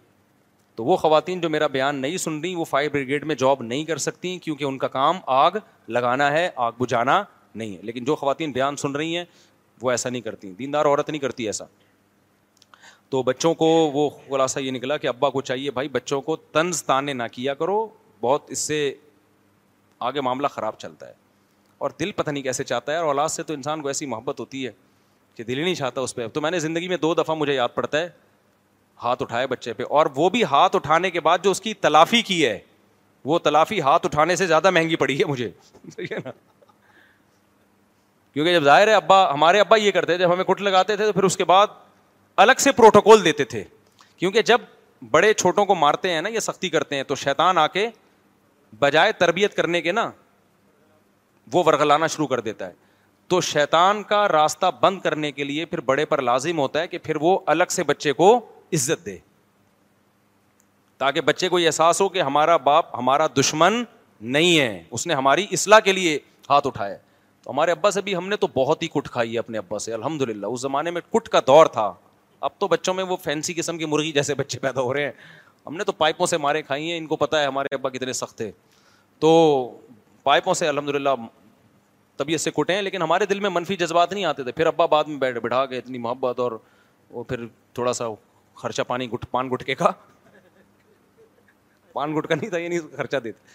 تو 0.79 0.83
وہ 0.85 0.95
خواتین 0.97 1.39
جو 1.41 1.49
میرا 1.49 1.67
بیان 1.67 1.95
نہیں 2.01 2.17
سن 2.17 2.37
رہی 2.39 2.53
وہ 2.55 2.65
فائر 2.65 2.89
بریگیڈ 2.89 3.23
میں 3.27 3.35
جاب 3.37 3.61
نہیں 3.63 3.83
کر 3.85 3.97
سکتی 3.97 4.37
کیونکہ 4.43 4.63
ان 4.63 4.77
کا 4.79 4.87
کام 4.87 5.17
آگ 5.37 5.51
لگانا 5.95 6.31
ہے 6.31 6.47
آگ 6.65 6.71
بجھانا 6.77 7.21
نہیں 7.61 7.75
ہے 7.75 7.81
لیکن 7.85 8.03
جو 8.09 8.15
خواتین 8.15 8.51
بیان 8.57 8.75
سن 8.83 8.91
رہی 8.95 9.17
ہیں 9.17 9.23
وہ 9.81 9.91
ایسا 9.91 10.09
نہیں 10.09 10.21
کرتی 10.21 10.51
دیندار 10.59 10.85
عورت 10.85 11.09
نہیں 11.09 11.21
کرتی 11.21 11.45
ایسا 11.47 11.65
تو 13.09 13.23
بچوں 13.29 13.53
کو 13.63 13.67
وہ 13.93 14.09
خلاصہ 14.29 14.59
یہ 14.59 14.71
نکلا 14.71 14.97
کہ 15.03 15.07
ابا 15.07 15.29
کو 15.29 15.41
چاہیے 15.51 15.71
بھائی 15.79 15.89
بچوں 15.97 16.21
کو 16.21 16.35
طنز 16.53 16.83
تانے 16.85 17.13
نہ 17.13 17.23
کیا 17.31 17.53
کرو 17.63 17.85
بہت 18.21 18.45
اس 18.51 18.59
سے 18.67 18.79
آگے 20.09 20.21
معاملہ 20.29 20.47
خراب 20.55 20.79
چلتا 20.79 21.07
ہے 21.07 21.13
اور 21.77 21.89
دل 21.99 22.11
پتہ 22.15 22.29
نہیں 22.31 22.43
کیسے 22.43 22.63
چاہتا 22.63 22.91
ہے 22.91 22.97
اور 22.97 23.07
اولاد 23.07 23.29
سے 23.35 23.43
تو 23.43 23.53
انسان 23.53 23.81
کو 23.81 23.87
ایسی 23.87 24.05
محبت 24.13 24.39
ہوتی 24.39 24.65
ہے 24.65 24.71
کہ 25.35 25.43
دل 25.43 25.57
ہی 25.57 25.63
نہیں 25.63 25.75
چاہتا 25.75 26.01
اس 26.01 26.15
پہ 26.15 26.23
اب 26.23 26.33
تو 26.33 26.41
میں 26.41 26.51
نے 26.51 26.59
زندگی 26.69 26.87
میں 26.87 26.97
دو 27.01 27.13
دفعہ 27.23 27.35
مجھے 27.35 27.53
یاد 27.55 27.75
پڑتا 27.75 27.99
ہے 28.01 28.09
ہاتھ 29.03 29.21
اٹھائے 29.23 29.47
بچے 29.47 29.73
پہ 29.73 29.83
اور 29.99 30.05
وہ 30.15 30.29
بھی 30.29 30.43
ہاتھ 30.51 30.75
اٹھانے 30.75 31.11
کے 31.11 31.19
بعد 31.27 31.43
جو 31.43 31.51
اس 31.51 31.61
کی 31.61 31.73
تلافی 31.81 32.21
کی 32.21 32.45
ہے 32.45 32.57
وہ 33.25 33.39
تلافی 33.43 33.79
ہاتھ 33.81 34.05
اٹھانے 34.05 34.35
سے 34.35 34.47
زیادہ 34.47 34.69
مہنگی 34.71 34.95
پڑی 34.95 35.19
ہے 35.19 35.25
مجھے 35.25 35.49
نا 36.25 36.29
کیونکہ 38.33 38.53
جب 38.53 38.63
ظاہر 38.63 38.87
ہے 38.87 38.93
ابا 38.93 39.23
ہمارے 39.33 39.59
ابا 39.59 39.75
یہ 39.77 39.91
کرتے 39.91 40.15
تھے 40.17 40.23
جب 40.23 40.33
ہمیں 40.33 40.43
کٹ 40.47 40.61
لگاتے 40.61 40.95
تھے 40.95 41.05
تو 41.05 41.13
پھر 41.13 41.23
اس 41.23 41.37
کے 41.37 41.45
بعد 41.45 41.67
الگ 42.43 42.59
سے 42.59 42.71
پروٹوکول 42.71 43.23
دیتے 43.25 43.43
تھے 43.53 43.63
کیونکہ 44.17 44.41
جب 44.51 44.61
بڑے 45.11 45.31
چھوٹوں 45.33 45.65
کو 45.65 45.75
مارتے 45.75 46.11
ہیں 46.13 46.21
نا 46.21 46.29
یا 46.33 46.39
سختی 46.39 46.69
کرتے 46.69 46.95
ہیں 46.95 47.03
تو 47.07 47.15
شیطان 47.15 47.57
آ 47.57 47.65
کے 47.67 47.87
بجائے 48.79 49.11
تربیت 49.19 49.55
کرنے 49.55 49.81
کے 49.81 49.91
نا 49.91 50.09
وہ 51.53 51.63
ورغلانا 51.65 52.07
شروع 52.07 52.27
کر 52.27 52.39
دیتا 52.47 52.67
ہے 52.67 52.73
تو 53.27 53.39
شیطان 53.41 54.03
کا 54.11 54.27
راستہ 54.27 54.65
بند 54.81 54.99
کرنے 55.01 55.31
کے 55.31 55.43
لیے 55.43 55.65
پھر 55.65 55.79
بڑے 55.85 56.05
پر 56.11 56.21
لازم 56.21 56.59
ہوتا 56.59 56.81
ہے 56.81 56.87
کہ 56.87 56.97
پھر 57.03 57.15
وہ 57.21 57.37
الگ 57.47 57.71
سے 57.71 57.83
بچے 57.83 58.13
کو 58.13 58.29
عزت 58.73 59.05
دے 59.05 59.17
تاکہ 60.97 61.21
بچے 61.25 61.49
کو 61.49 61.59
یہ 61.59 61.65
احساس 61.67 62.01
ہو 62.01 62.09
کہ 62.09 62.21
ہمارا 62.21 62.57
باپ 62.69 62.97
ہمارا 62.97 63.27
دشمن 63.39 63.83
نہیں 64.37 64.59
ہے 64.59 64.83
اس 64.91 65.07
نے 65.07 65.13
ہماری 65.13 65.45
اصلاح 65.53 65.79
کے 65.83 65.91
لیے 65.93 66.17
ہاتھ 66.49 66.67
اٹھایا 66.67 66.97
تو 67.43 67.51
ہمارے 67.51 67.71
ابا 67.71 67.91
سے 67.91 68.01
بھی 68.01 68.15
ہم 68.15 68.27
نے 68.29 68.35
تو 68.37 68.47
بہت 68.55 68.81
ہی 68.83 68.87
کٹ 68.93 69.07
کھائی 69.09 69.33
ہے 69.33 69.39
اپنے 69.39 69.57
ابا 69.57 69.79
سے 69.79 69.93
الحمد 69.93 70.21
للہ 70.29 70.45
اس 70.47 70.61
زمانے 70.61 70.91
میں 70.91 71.01
کٹ 71.13 71.29
کا 71.29 71.39
دور 71.47 71.65
تھا 71.73 71.93
اب 72.41 72.49
تو 72.59 72.67
بچوں 72.67 72.93
میں 72.93 73.03
وہ 73.03 73.15
فینسی 73.23 73.53
قسم 73.53 73.77
کی 73.77 73.85
مرغی 73.93 74.11
جیسے 74.11 74.33
بچے 74.35 74.59
پیدا 74.59 74.81
ہو 74.81 74.93
رہے 74.93 75.03
ہیں 75.05 75.11
ہم 75.65 75.75
نے 75.77 75.83
تو 75.83 75.91
پائپوں 75.91 76.25
سے 76.27 76.37
مارے 76.37 76.61
کھائی 76.63 76.91
ہیں 76.91 76.97
ان 76.97 77.05
کو 77.07 77.15
پتہ 77.15 77.35
ہے 77.37 77.45
ہمارے 77.45 77.75
ابا 77.75 77.89
کتنے 77.89 78.13
سخت 78.13 78.41
ہے 78.41 78.51
تو 79.19 79.31
پائپوں 80.23 80.53
سے 80.53 80.67
الحمد 80.67 80.89
للہ 80.95 81.15
طبیعت 82.17 82.41
سے 82.41 82.51
کٹے 82.55 82.73
ہیں 82.75 82.81
لیکن 82.81 83.01
ہمارے 83.01 83.25
دل 83.25 83.39
میں 83.39 83.49
منفی 83.53 83.75
جذبات 83.77 84.13
نہیں 84.13 84.25
آتے 84.25 84.43
تھے 84.43 84.51
پھر 84.51 84.65
ابا 84.67 84.85
بعد 84.93 85.03
میں 85.07 85.17
بیٹھ 85.17 85.37
بٹھا 85.43 85.65
کے 85.65 85.77
اتنی 85.77 85.97
محبت 85.97 86.39
اور 86.39 86.51
وہ 87.11 87.23
پھر 87.23 87.45
تھوڑا 87.73 87.93
سا 87.93 88.05
خرچہ 88.61 88.81
پانی 88.87 89.07
گٹ 89.11 89.25
پان 89.31 89.49
گٹکے 89.53 89.75
کا 89.81 89.91
پان 91.93 92.15
گٹکا 92.15 92.35
نہیں 92.35 92.49
تھا 92.49 92.57
یہ 92.57 92.67
نہیں 92.69 92.95
خرچہ 92.97 93.17
دیتے 93.23 93.47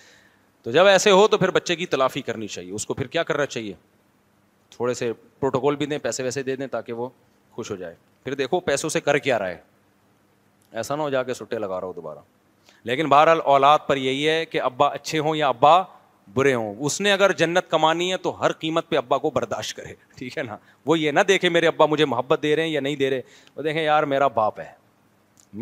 تو 0.63 0.71
جب 0.77 0.87
ایسے 0.87 1.11
ہو 1.11 1.27
تو 1.29 1.39
پھر 1.39 1.51
بچے 1.57 1.77
کی 1.77 1.87
تلافی 1.95 2.23
کرنی 2.29 2.47
چاہیے 2.55 2.73
اس 2.73 2.87
کو 2.87 2.95
پھر 2.95 3.07
کیا 3.17 3.23
کرنا 3.31 3.47
چاہیے 3.47 3.75
تھوڑے 4.77 4.95
سے 5.01 5.13
پروٹوکول 5.41 5.77
بھی 5.77 5.87
دیں 5.87 5.99
پیسے 6.07 6.23
ویسے 6.23 6.43
دے 6.43 6.55
دیں 6.57 6.67
تاکہ 6.67 6.93
وہ 7.01 7.09
خوش 7.57 7.71
ہو 7.71 7.77
جائے 7.83 7.95
پھر 8.25 8.35
دیکھو 8.35 8.61
پیسوں 8.69 8.91
سے 8.91 9.01
کر 9.01 9.19
کیا 9.27 9.39
رہا 9.39 9.49
ہے 9.49 9.59
ایسا 10.83 10.97
نہ 10.97 11.03
ہو 11.03 11.11
جا 11.11 11.23
کے 11.23 11.35
سٹے 11.35 11.59
لگا 11.59 11.81
رہا 11.81 11.87
ہو 11.89 11.93
دوبارہ 11.97 12.19
لیکن 12.89 13.09
بہرحال 13.09 13.41
اولاد 13.55 13.79
پر 13.87 13.97
یہی 13.97 14.29
ہے 14.29 14.45
کہ 14.47 14.61
ابا 14.61 14.87
اچھے 14.95 15.19
ہوں 15.27 15.37
یا 15.37 15.49
ابا 15.49 15.81
برے 16.35 16.55
ہوں 16.55 16.75
اس 16.87 17.01
نے 17.01 17.13
اگر 17.13 17.33
جنت 17.43 17.71
کمانی 17.71 18.11
ہے 18.13 18.17
تو 18.27 18.31
ہر 18.41 18.53
قیمت 18.65 18.89
پہ 18.89 18.97
ابا 18.97 19.19
کو 19.25 19.31
برداشت 19.31 19.77
کرے 19.77 19.93
ٹھیک 20.19 20.39
ہے 20.39 20.43
نا 20.43 20.57
وہ 20.87 20.99
یہ 20.99 21.11
نہ 21.11 21.21
دیکھے 21.29 21.49
میرے 21.57 21.67
ابا 21.67 21.87
مجھے 21.95 22.05
محبت 22.13 22.43
دے 22.43 22.55
رہے 22.57 22.63
ہیں 22.63 22.71
یا 22.71 22.81
نہیں 22.87 22.97
دے 23.05 23.11
رہے 23.11 23.21
وہ 23.57 23.63
دیکھیں 23.63 23.83
یار 23.83 24.03
میرا 24.15 24.27
باپ 24.41 24.61
ہے 24.61 24.69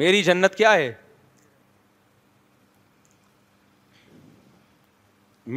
میری 0.01 0.23
جنت 0.25 0.55
کیا 0.57 0.73
ہے 0.75 0.93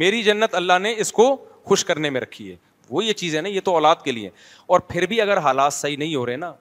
میری 0.00 0.22
جنت 0.22 0.54
اللہ 0.54 0.78
نے 0.82 0.94
اس 1.00 1.12
کو 1.12 1.34
خوش 1.66 1.84
کرنے 1.84 2.10
میں 2.10 2.20
رکھی 2.20 2.50
ہے 2.50 2.56
وہ 2.90 3.04
یہ 3.04 3.12
چیز 3.20 3.36
ہے 3.36 3.40
نا 3.40 3.48
یہ 3.48 3.60
تو 3.64 3.72
اولاد 3.74 3.96
کے 4.04 4.12
لیے 4.12 4.30
اور 4.74 4.80
پھر 4.88 5.06
بھی 5.12 5.20
اگر 5.20 5.38
حالات 5.46 5.72
صحیح 5.74 5.96
نہیں 5.98 6.14
ہو 6.14 6.24
رہے 6.26 6.36
نا 6.36 6.52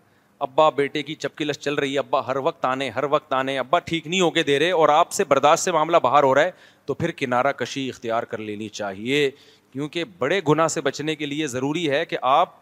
ابا 0.45 0.69
بیٹے 0.77 1.03
کی 1.03 1.15
چپکی 1.15 1.45
لش 1.45 1.57
چل 1.59 1.73
رہی 1.75 1.93
ہے 1.93 1.99
ابا 1.99 2.25
ہر 2.27 2.35
وقت 2.43 2.65
آنے 2.65 2.89
ہر 2.95 3.03
وقت 3.09 3.33
آنے 3.33 3.57
ابا 3.59 3.79
ٹھیک 3.89 4.07
نہیں 4.07 4.21
ہو 4.21 4.29
کے 4.37 4.43
دے 4.43 4.57
رہے 4.59 4.71
اور 4.71 4.89
آپ 4.89 5.11
سے 5.11 5.23
برداشت 5.23 5.63
سے 5.63 5.71
معاملہ 5.71 5.97
باہر 6.03 6.23
ہو 6.23 6.33
رہا 6.35 6.43
ہے 6.43 6.51
تو 6.85 6.93
پھر 6.93 7.11
کنارہ 7.17 7.51
کشی 7.57 7.87
اختیار 7.89 8.23
کر 8.33 8.37
لینی 8.37 8.69
چاہیے 8.79 9.29
کیونکہ 9.71 10.03
بڑے 10.17 10.39
گناہ 10.47 10.67
سے 10.77 10.81
بچنے 10.81 11.15
کے 11.15 11.25
لیے 11.25 11.47
ضروری 11.57 11.89
ہے 11.91 12.05
کہ 12.05 12.17
آپ 12.31 12.53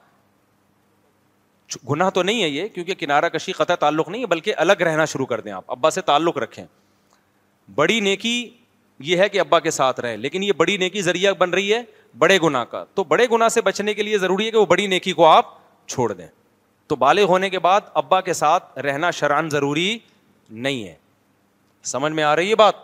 گناہ 1.90 2.10
تو 2.14 2.24
نہیں 2.24 2.44
ہے 2.44 2.48
یہ 2.50 2.68
کیونکہ 2.74 2.94
کنارہ 3.00 3.30
کشی 3.34 3.52
قطع 3.54 3.76
تعلق 3.80 4.10
نہیں 4.10 4.22
ہے 4.22 4.28
بلکہ 4.28 4.54
الگ 4.58 4.82
رہنا 4.88 5.06
شروع 5.06 5.26
کر 5.26 5.40
دیں 5.42 5.52
آپ 5.52 5.72
ابا 5.72 5.90
سے 5.92 6.02
تعلق 6.06 6.38
رکھیں 6.38 6.64
بڑی 7.76 8.00
نیکی 8.00 8.50
یہ 9.04 9.18
ہے 9.18 9.28
کہ 9.30 9.40
ابا 9.40 9.60
کے 9.60 9.72
ساتھ 9.72 10.00
رہیں 10.00 10.18
لیکن 10.18 10.44
یہ 10.44 10.52
بڑی 10.58 10.78
نیکی 10.78 11.02
ذریعہ 11.02 11.34
بن 11.40 11.50
رہی 11.54 11.74
ہے 11.74 11.82
بڑے 12.20 12.38
گناہ 12.44 12.64
کا 12.72 12.84
تو 12.96 13.04
بڑے 13.04 13.26
گناہ 13.32 13.48
سے 13.50 13.62
بچنے 13.62 13.94
کے 13.94 14.04
لیے 14.04 14.18
ضروری 14.18 14.46
ہے 14.46 14.52
کہ 14.52 14.58
وہ 14.58 14.66
بڑی 14.66 14.88
نیکی 14.88 15.12
کو 15.14 15.26
آپ 15.28 15.46
چھوڑ 15.90 16.12
دیں 16.14 16.28
تو 16.88 16.96
بالغ 16.96 17.24
ہونے 17.30 17.50
کے 17.50 17.60
بعد 17.60 17.82
ابا 17.94 18.20
کے 18.22 18.34
ساتھ 18.34 18.78
رہنا 18.86 19.12
شران 19.20 19.50
ضروری 19.50 19.98
نہیں 20.50 20.84
ہے 20.88 20.96
سمجھ 21.92 22.12
میں 22.14 22.24
آ 22.24 22.36
رہی 22.36 22.50
ہے 22.50 22.56
بات 22.56 22.76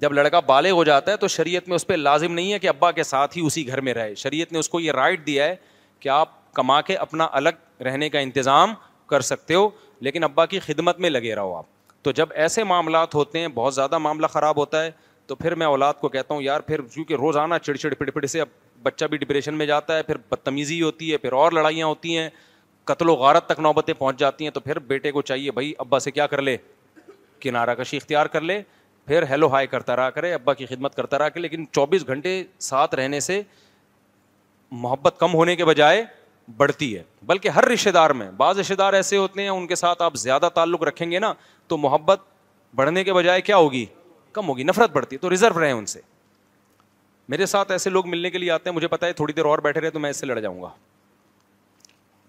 جب 0.00 0.12
لڑکا 0.12 0.40
بالے 0.46 0.70
ہو 0.70 0.82
جاتا 0.84 1.12
ہے 1.12 1.16
تو 1.16 1.28
شریعت 1.28 1.68
میں 1.68 1.76
اس 1.76 1.86
پہ 1.86 1.94
لازم 1.94 2.32
نہیں 2.34 2.52
ہے 2.52 2.58
کہ 2.58 2.68
ابا 2.68 2.90
کے 2.92 3.02
ساتھ 3.02 3.36
ہی 3.38 3.44
اسی 3.46 3.66
گھر 3.68 3.80
میں 3.88 3.94
رہے 3.94 4.14
شریعت 4.14 4.52
نے 4.52 4.58
اس 4.58 4.68
کو 4.68 4.80
یہ 4.80 4.92
رائٹ 4.92 5.26
دیا 5.26 5.44
ہے 5.48 5.54
کہ 6.00 6.08
آپ 6.08 6.30
کما 6.54 6.80
کے 6.88 6.96
اپنا 6.96 7.28
الگ 7.32 7.82
رہنے 7.84 8.08
کا 8.10 8.18
انتظام 8.18 8.74
کر 9.08 9.20
سکتے 9.30 9.54
ہو 9.54 9.68
لیکن 10.06 10.24
ابا 10.24 10.46
کی 10.46 10.58
خدمت 10.60 10.98
میں 11.00 11.10
لگے 11.10 11.34
رہو 11.34 11.54
آپ 11.56 11.64
تو 12.04 12.12
جب 12.20 12.28
ایسے 12.44 12.64
معاملات 12.70 13.14
ہوتے 13.14 13.40
ہیں 13.40 13.48
بہت 13.54 13.74
زیادہ 13.74 13.98
معاملہ 13.98 14.26
خراب 14.32 14.56
ہوتا 14.58 14.82
ہے 14.84 14.90
تو 15.26 15.34
پھر 15.36 15.54
میں 15.60 15.66
اولاد 15.66 15.94
کو 16.00 16.08
کہتا 16.14 16.34
ہوں 16.34 16.42
یار 16.42 16.60
پھر 16.70 16.80
کیونکہ 16.94 17.14
روزانہ 17.20 17.54
چڑ 17.62 17.74
چڑ 17.76 17.92
پڑ 17.98 18.10
پڑ 18.14 18.24
سے 18.32 18.40
اب 18.40 18.48
بچہ 18.82 19.04
بھی 19.10 19.18
ڈپریشن 19.18 19.54
میں 19.58 19.66
جاتا 19.66 19.96
ہے 19.96 20.02
پھر 20.08 20.16
بدتمیزی 20.30 20.80
ہوتی 20.82 21.10
ہے 21.12 21.16
پھر 21.18 21.32
اور 21.42 21.52
لڑائیاں 21.52 21.86
ہوتی 21.86 22.16
ہیں 22.16 22.28
قتل 22.90 23.08
و 23.08 23.14
غارت 23.20 23.46
تک 23.48 23.60
نوبتیں 23.66 23.94
پہنچ 23.98 24.18
جاتی 24.18 24.44
ہیں 24.44 24.50
تو 24.52 24.60
پھر 24.60 24.78
بیٹے 24.90 25.12
کو 25.12 25.22
چاہیے 25.30 25.50
بھائی 25.58 25.72
ابا 25.84 25.98
سے 26.06 26.10
کیا 26.10 26.26
کر 26.32 26.42
لے 26.42 26.56
کنارہ 27.40 27.74
کشی 27.74 27.96
اختیار 27.96 28.26
کر 28.34 28.40
لے 28.40 28.60
پھر 29.06 29.22
ہیلو 29.30 29.46
ہائی 29.52 29.66
کرتا 29.66 29.96
رہا 29.96 30.10
کرے 30.10 30.32
ابا 30.34 30.54
کی 30.54 30.66
خدمت 30.66 30.94
کرتا 30.94 31.18
رہا 31.18 31.28
کرے 31.28 31.40
لیکن 31.40 31.64
چوبیس 31.72 32.06
گھنٹے 32.06 32.42
ساتھ 32.68 32.94
رہنے 33.00 33.20
سے 33.20 33.40
محبت 34.84 35.16
کم 35.20 35.34
ہونے 35.34 35.56
کے 35.56 35.64
بجائے 35.64 36.04
بڑھتی 36.56 36.96
ہے 36.96 37.02
بلکہ 37.26 37.48
ہر 37.48 37.64
رشتے 37.72 37.90
دار 37.92 38.10
میں 38.20 38.30
بعض 38.36 38.58
رشتے 38.58 38.74
دار 38.76 38.92
ایسے 38.94 39.16
ہوتے 39.16 39.42
ہیں 39.42 39.48
ان 39.48 39.66
کے 39.66 39.74
ساتھ 39.76 40.02
آپ 40.02 40.14
زیادہ 40.22 40.48
تعلق 40.54 40.82
رکھیں 40.82 41.10
گے 41.10 41.18
نا 41.18 41.32
تو 41.68 41.76
محبت 41.78 42.22
بڑھنے 42.76 43.04
کے 43.04 43.12
بجائے 43.12 43.40
کیا 43.40 43.56
ہوگی 43.56 43.84
کم 44.32 44.48
ہوگی 44.48 44.62
نفرت 44.62 44.90
بڑھتی 44.92 45.16
ہے 45.16 45.20
تو 45.20 45.30
ریزرو 45.30 45.60
رہے 45.60 45.70
ان 45.70 45.86
سے 45.86 46.00
میرے 47.28 47.46
ساتھ 47.46 47.70
ایسے 47.72 47.90
لوگ 47.90 48.08
ملنے 48.08 48.30
کے 48.30 48.38
لیے 48.38 48.50
آتے 48.50 48.70
ہیں 48.70 48.74
مجھے 48.76 48.88
پتا 48.88 49.06
ہے 49.06 49.12
تھوڑی 49.18 49.32
دیر 49.32 49.44
اور 49.46 49.58
بیٹھے 49.64 49.90
تو 49.90 49.98
میں 49.98 50.10
اس 50.10 50.16
سے 50.20 50.26
لڑ 50.26 50.38
جاؤں 50.38 50.60
گا 50.62 50.68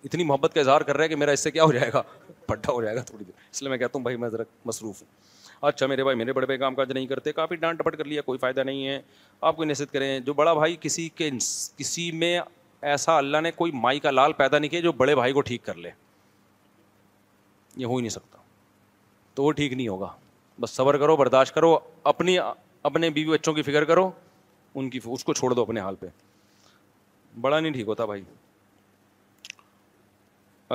اتنی 0.03 0.23
محبت 0.23 0.53
کا 0.53 0.59
اظہار 0.59 0.81
کر 0.87 0.95
رہا 0.95 1.03
ہے 1.03 1.09
کہ 1.09 1.15
میرا 1.15 1.31
اس 1.31 1.39
سے 1.43 1.51
کیا 1.51 1.63
ہو 1.63 1.71
جائے 1.71 1.91
گا 1.93 2.01
پڈھا 2.45 2.71
ہو 2.73 2.81
جائے 2.83 2.95
گا 2.95 3.01
تھوڑی 3.03 3.23
دیر 3.23 3.33
اس 3.51 3.61
لیے 3.61 3.69
میں 3.69 3.77
کہتا 3.77 3.97
ہوں 3.97 4.03
بھائی 4.03 4.17
میں 4.17 4.29
ذرا 4.29 4.43
مصروف 4.65 5.01
ہوں 5.01 5.33
اچھا 5.69 5.87
میرے 5.87 6.03
بھائی 6.03 6.17
میرے 6.17 6.33
بڑے 6.33 6.45
بھائی 6.45 6.59
کام 6.59 6.75
کاج 6.75 6.91
نہیں 6.91 7.05
کرتے 7.07 7.31
کافی 7.33 7.55
ڈانٹ 7.55 7.79
ڈپٹ 7.79 7.95
کر 7.97 8.05
لیا 8.05 8.21
کوئی 8.21 8.39
فائدہ 8.39 8.63
نہیں 8.63 8.87
ہے 8.87 8.99
آپ 9.41 9.55
کو 9.55 9.65
نصیحت 9.65 9.91
کریں 9.93 10.19
جو 10.19 10.33
بڑا 10.33 10.53
بھائی 10.53 10.75
کسی 10.81 11.07
کے 11.15 11.29
کسی 11.77 12.11
میں 12.11 12.39
ایسا 12.81 13.17
اللہ 13.17 13.41
نے 13.41 13.51
کوئی 13.55 13.71
مائی 13.81 13.99
کا 13.99 14.11
لال 14.11 14.33
پیدا 14.33 14.59
نہیں 14.59 14.69
کیا 14.71 14.79
جو 14.81 14.91
بڑے 14.91 15.15
بھائی 15.15 15.33
کو 15.33 15.41
ٹھیک 15.41 15.63
کر 15.65 15.75
لے 15.75 15.89
یہ 17.75 17.85
ہو 17.85 17.95
ہی 17.95 18.01
نہیں 18.01 18.09
سکتا 18.09 18.37
تو 19.35 19.43
وہ 19.43 19.51
ٹھیک 19.51 19.73
نہیں 19.73 19.87
ہوگا 19.87 20.07
بس 20.61 20.69
صبر 20.75 20.97
کرو 20.97 21.15
برداشت 21.17 21.53
کرو 21.55 21.77
اپنی 22.11 22.37
اپنے 22.39 23.09
بیوی 23.09 23.31
بچوں 23.37 23.53
کی 23.53 23.61
فکر 23.61 23.83
کرو 23.85 24.09
ان 24.75 24.89
کی 24.89 24.99
اس 25.05 25.23
کو 25.23 25.33
چھوڑ 25.33 25.53
دو 25.53 25.61
اپنے 25.61 25.79
حال 25.79 25.95
پہ 25.99 26.07
بڑا 27.41 27.59
نہیں 27.59 27.73
ٹھیک 27.73 27.87
ہوتا 27.87 28.05
بھائی 28.05 28.23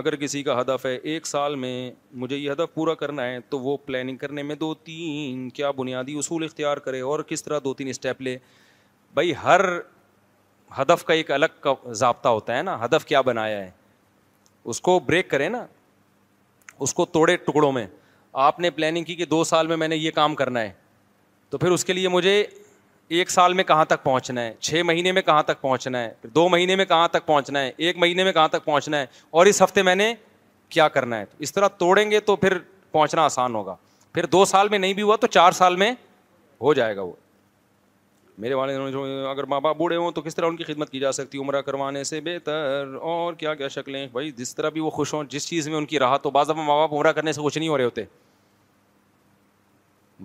اگر 0.01 0.15
کسی 0.17 0.43
کا 0.43 0.61
ہدف 0.61 0.85
ہے 0.87 0.95
ایک 0.97 1.27
سال 1.27 1.55
میں 1.63 1.91
مجھے 2.25 2.37
یہ 2.37 2.51
ہدف 2.51 2.75
پورا 2.75 2.95
کرنا 2.95 3.25
ہے 3.27 3.39
تو 3.51 3.59
وہ 3.61 3.77
پلاننگ 3.85 4.17
کرنے 4.17 4.43
میں 4.43 4.55
دو 4.57 4.73
تین 4.85 5.49
کیا 5.55 5.71
بنیادی 5.77 6.15
اصول 6.19 6.45
اختیار 6.45 6.77
کرے 6.85 7.01
اور 7.13 7.21
کس 7.29 7.43
طرح 7.45 7.59
دو 7.65 7.73
تین 7.75 7.89
اسٹیپ 7.89 8.21
لے 8.23 8.37
بھائی 9.15 9.33
ہر 9.43 9.61
ہدف 10.79 11.05
کا 11.05 11.15
ایک 11.15 11.31
الگ 11.33 11.61
کا 11.61 11.73
ضابطہ 12.01 12.29
ہوتا 12.29 12.57
ہے 12.57 12.63
نا 12.63 12.77
ہدف 12.85 13.05
کیا 13.07 13.21
بنایا 13.29 13.61
ہے 13.61 13.71
اس 14.73 14.81
کو 14.81 14.99
بریک 15.07 15.31
کرے 15.31 15.49
نا 15.49 15.65
اس 16.87 16.95
کو 16.95 17.05
توڑے 17.17 17.37
ٹکڑوں 17.47 17.71
میں 17.73 17.87
آپ 18.47 18.61
نے 18.61 18.71
پلاننگ 18.71 19.05
کی 19.05 19.15
کہ 19.17 19.25
دو 19.27 19.43
سال 19.45 19.67
میں 19.67 19.77
میں 19.77 19.89
نے 19.89 19.97
یہ 19.97 20.11
کام 20.15 20.35
کرنا 20.35 20.61
ہے 20.63 20.73
تو 21.51 21.59
پھر 21.59 21.71
اس 21.71 21.85
کے 21.85 21.93
لیے 21.93 22.09
مجھے 22.09 22.43
ایک 23.19 23.31
سال 23.31 23.55
میں 23.55 23.65
کہاں 23.65 23.85
تک 23.85 24.03
پہنچنا 24.03 24.43
ہے 24.43 24.53
چھ 24.61 24.83
مہینے 24.87 25.13
میں 25.13 25.23
کہاں 25.23 25.43
تک 25.43 25.61
پہنچنا 25.61 26.03
ہے 26.03 26.13
پھر 26.23 26.31
دو 26.35 26.49
مہینے 26.49 26.77
میں 26.77 26.85
کہاں 26.85 27.09
تک 27.13 27.27
پہنچنا 27.27 27.61
ہے 27.63 27.71
ایک 27.77 27.97
مہینے 27.99 28.25
میں 28.25 28.33
کہاں 28.33 28.49
تک 28.49 28.65
پہنچنا 28.65 29.01
ہے 29.01 29.07
اور 29.31 29.47
اس 29.47 29.63
ہفتے 29.63 29.83
میں 29.83 29.95
نے 29.95 30.13
کیا 30.69 30.89
کرنا 30.97 31.19
ہے 31.21 31.25
اس 31.39 31.53
طرح 31.53 31.69
توڑیں 31.79 32.11
گے 32.11 32.21
تو 32.31 32.37
پھر 32.45 32.59
پہنچنا 32.91 33.25
آسان 33.25 33.55
ہوگا 33.55 33.75
پھر 34.13 34.27
دو 34.27 34.45
سال 34.45 34.69
میں 34.69 34.79
نہیں 34.79 34.93
بھی 34.95 35.03
ہوا 35.03 35.17
تو 35.21 35.27
چار 35.27 35.53
سال 35.53 35.77
میں 35.77 35.91
ہو 36.61 36.75
جائے 36.75 36.97
گا 36.97 37.03
وہ 37.03 37.13
میرے 38.41 38.55
والد 38.55 38.93
جو 38.93 39.03
اگر 39.31 39.45
ماں 39.53 39.61
باپ 39.61 39.77
بوڑھے 39.79 39.97
ہوں 39.97 40.11
تو 40.17 40.21
کس 40.23 40.37
طرح 40.37 40.47
ان 40.49 40.57
کی 40.57 40.65
خدمت 40.65 40.91
کی 40.91 40.99
جا 41.01 41.11
سکتی 41.13 41.39
ہے 41.39 41.43
عمرہ 41.43 41.61
کروانے 41.63 42.05
سے 42.11 42.21
بہتر 42.25 42.95
اور 43.11 43.35
کیا 43.43 43.55
کیا 43.55 43.69
شکلیں 43.75 44.07
بھائی 44.13 44.31
جس 44.37 44.55
طرح 44.57 44.69
بھی 44.77 44.81
وہ 44.81 44.91
خوش 44.91 45.13
ہوں 45.15 45.25
جس 45.31 45.47
چیز 45.49 45.69
میں 45.69 45.77
ان 45.79 45.87
کی 45.87 45.99
راہ 45.99 46.17
ہو 46.25 46.31
بعض 46.31 46.49
دفعہ 46.49 46.63
ماں 46.65 46.77
باپ 46.77 46.93
عمرہ 46.95 47.13
کرنے 47.19 47.33
سے 47.33 47.41
خوش 47.41 47.57
نہیں 47.57 47.69
ہو 47.69 47.77
رہے 47.79 47.85
ہوتے 47.85 48.05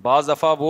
بعض 0.02 0.30
دفعہ 0.30 0.54
وہ 0.60 0.70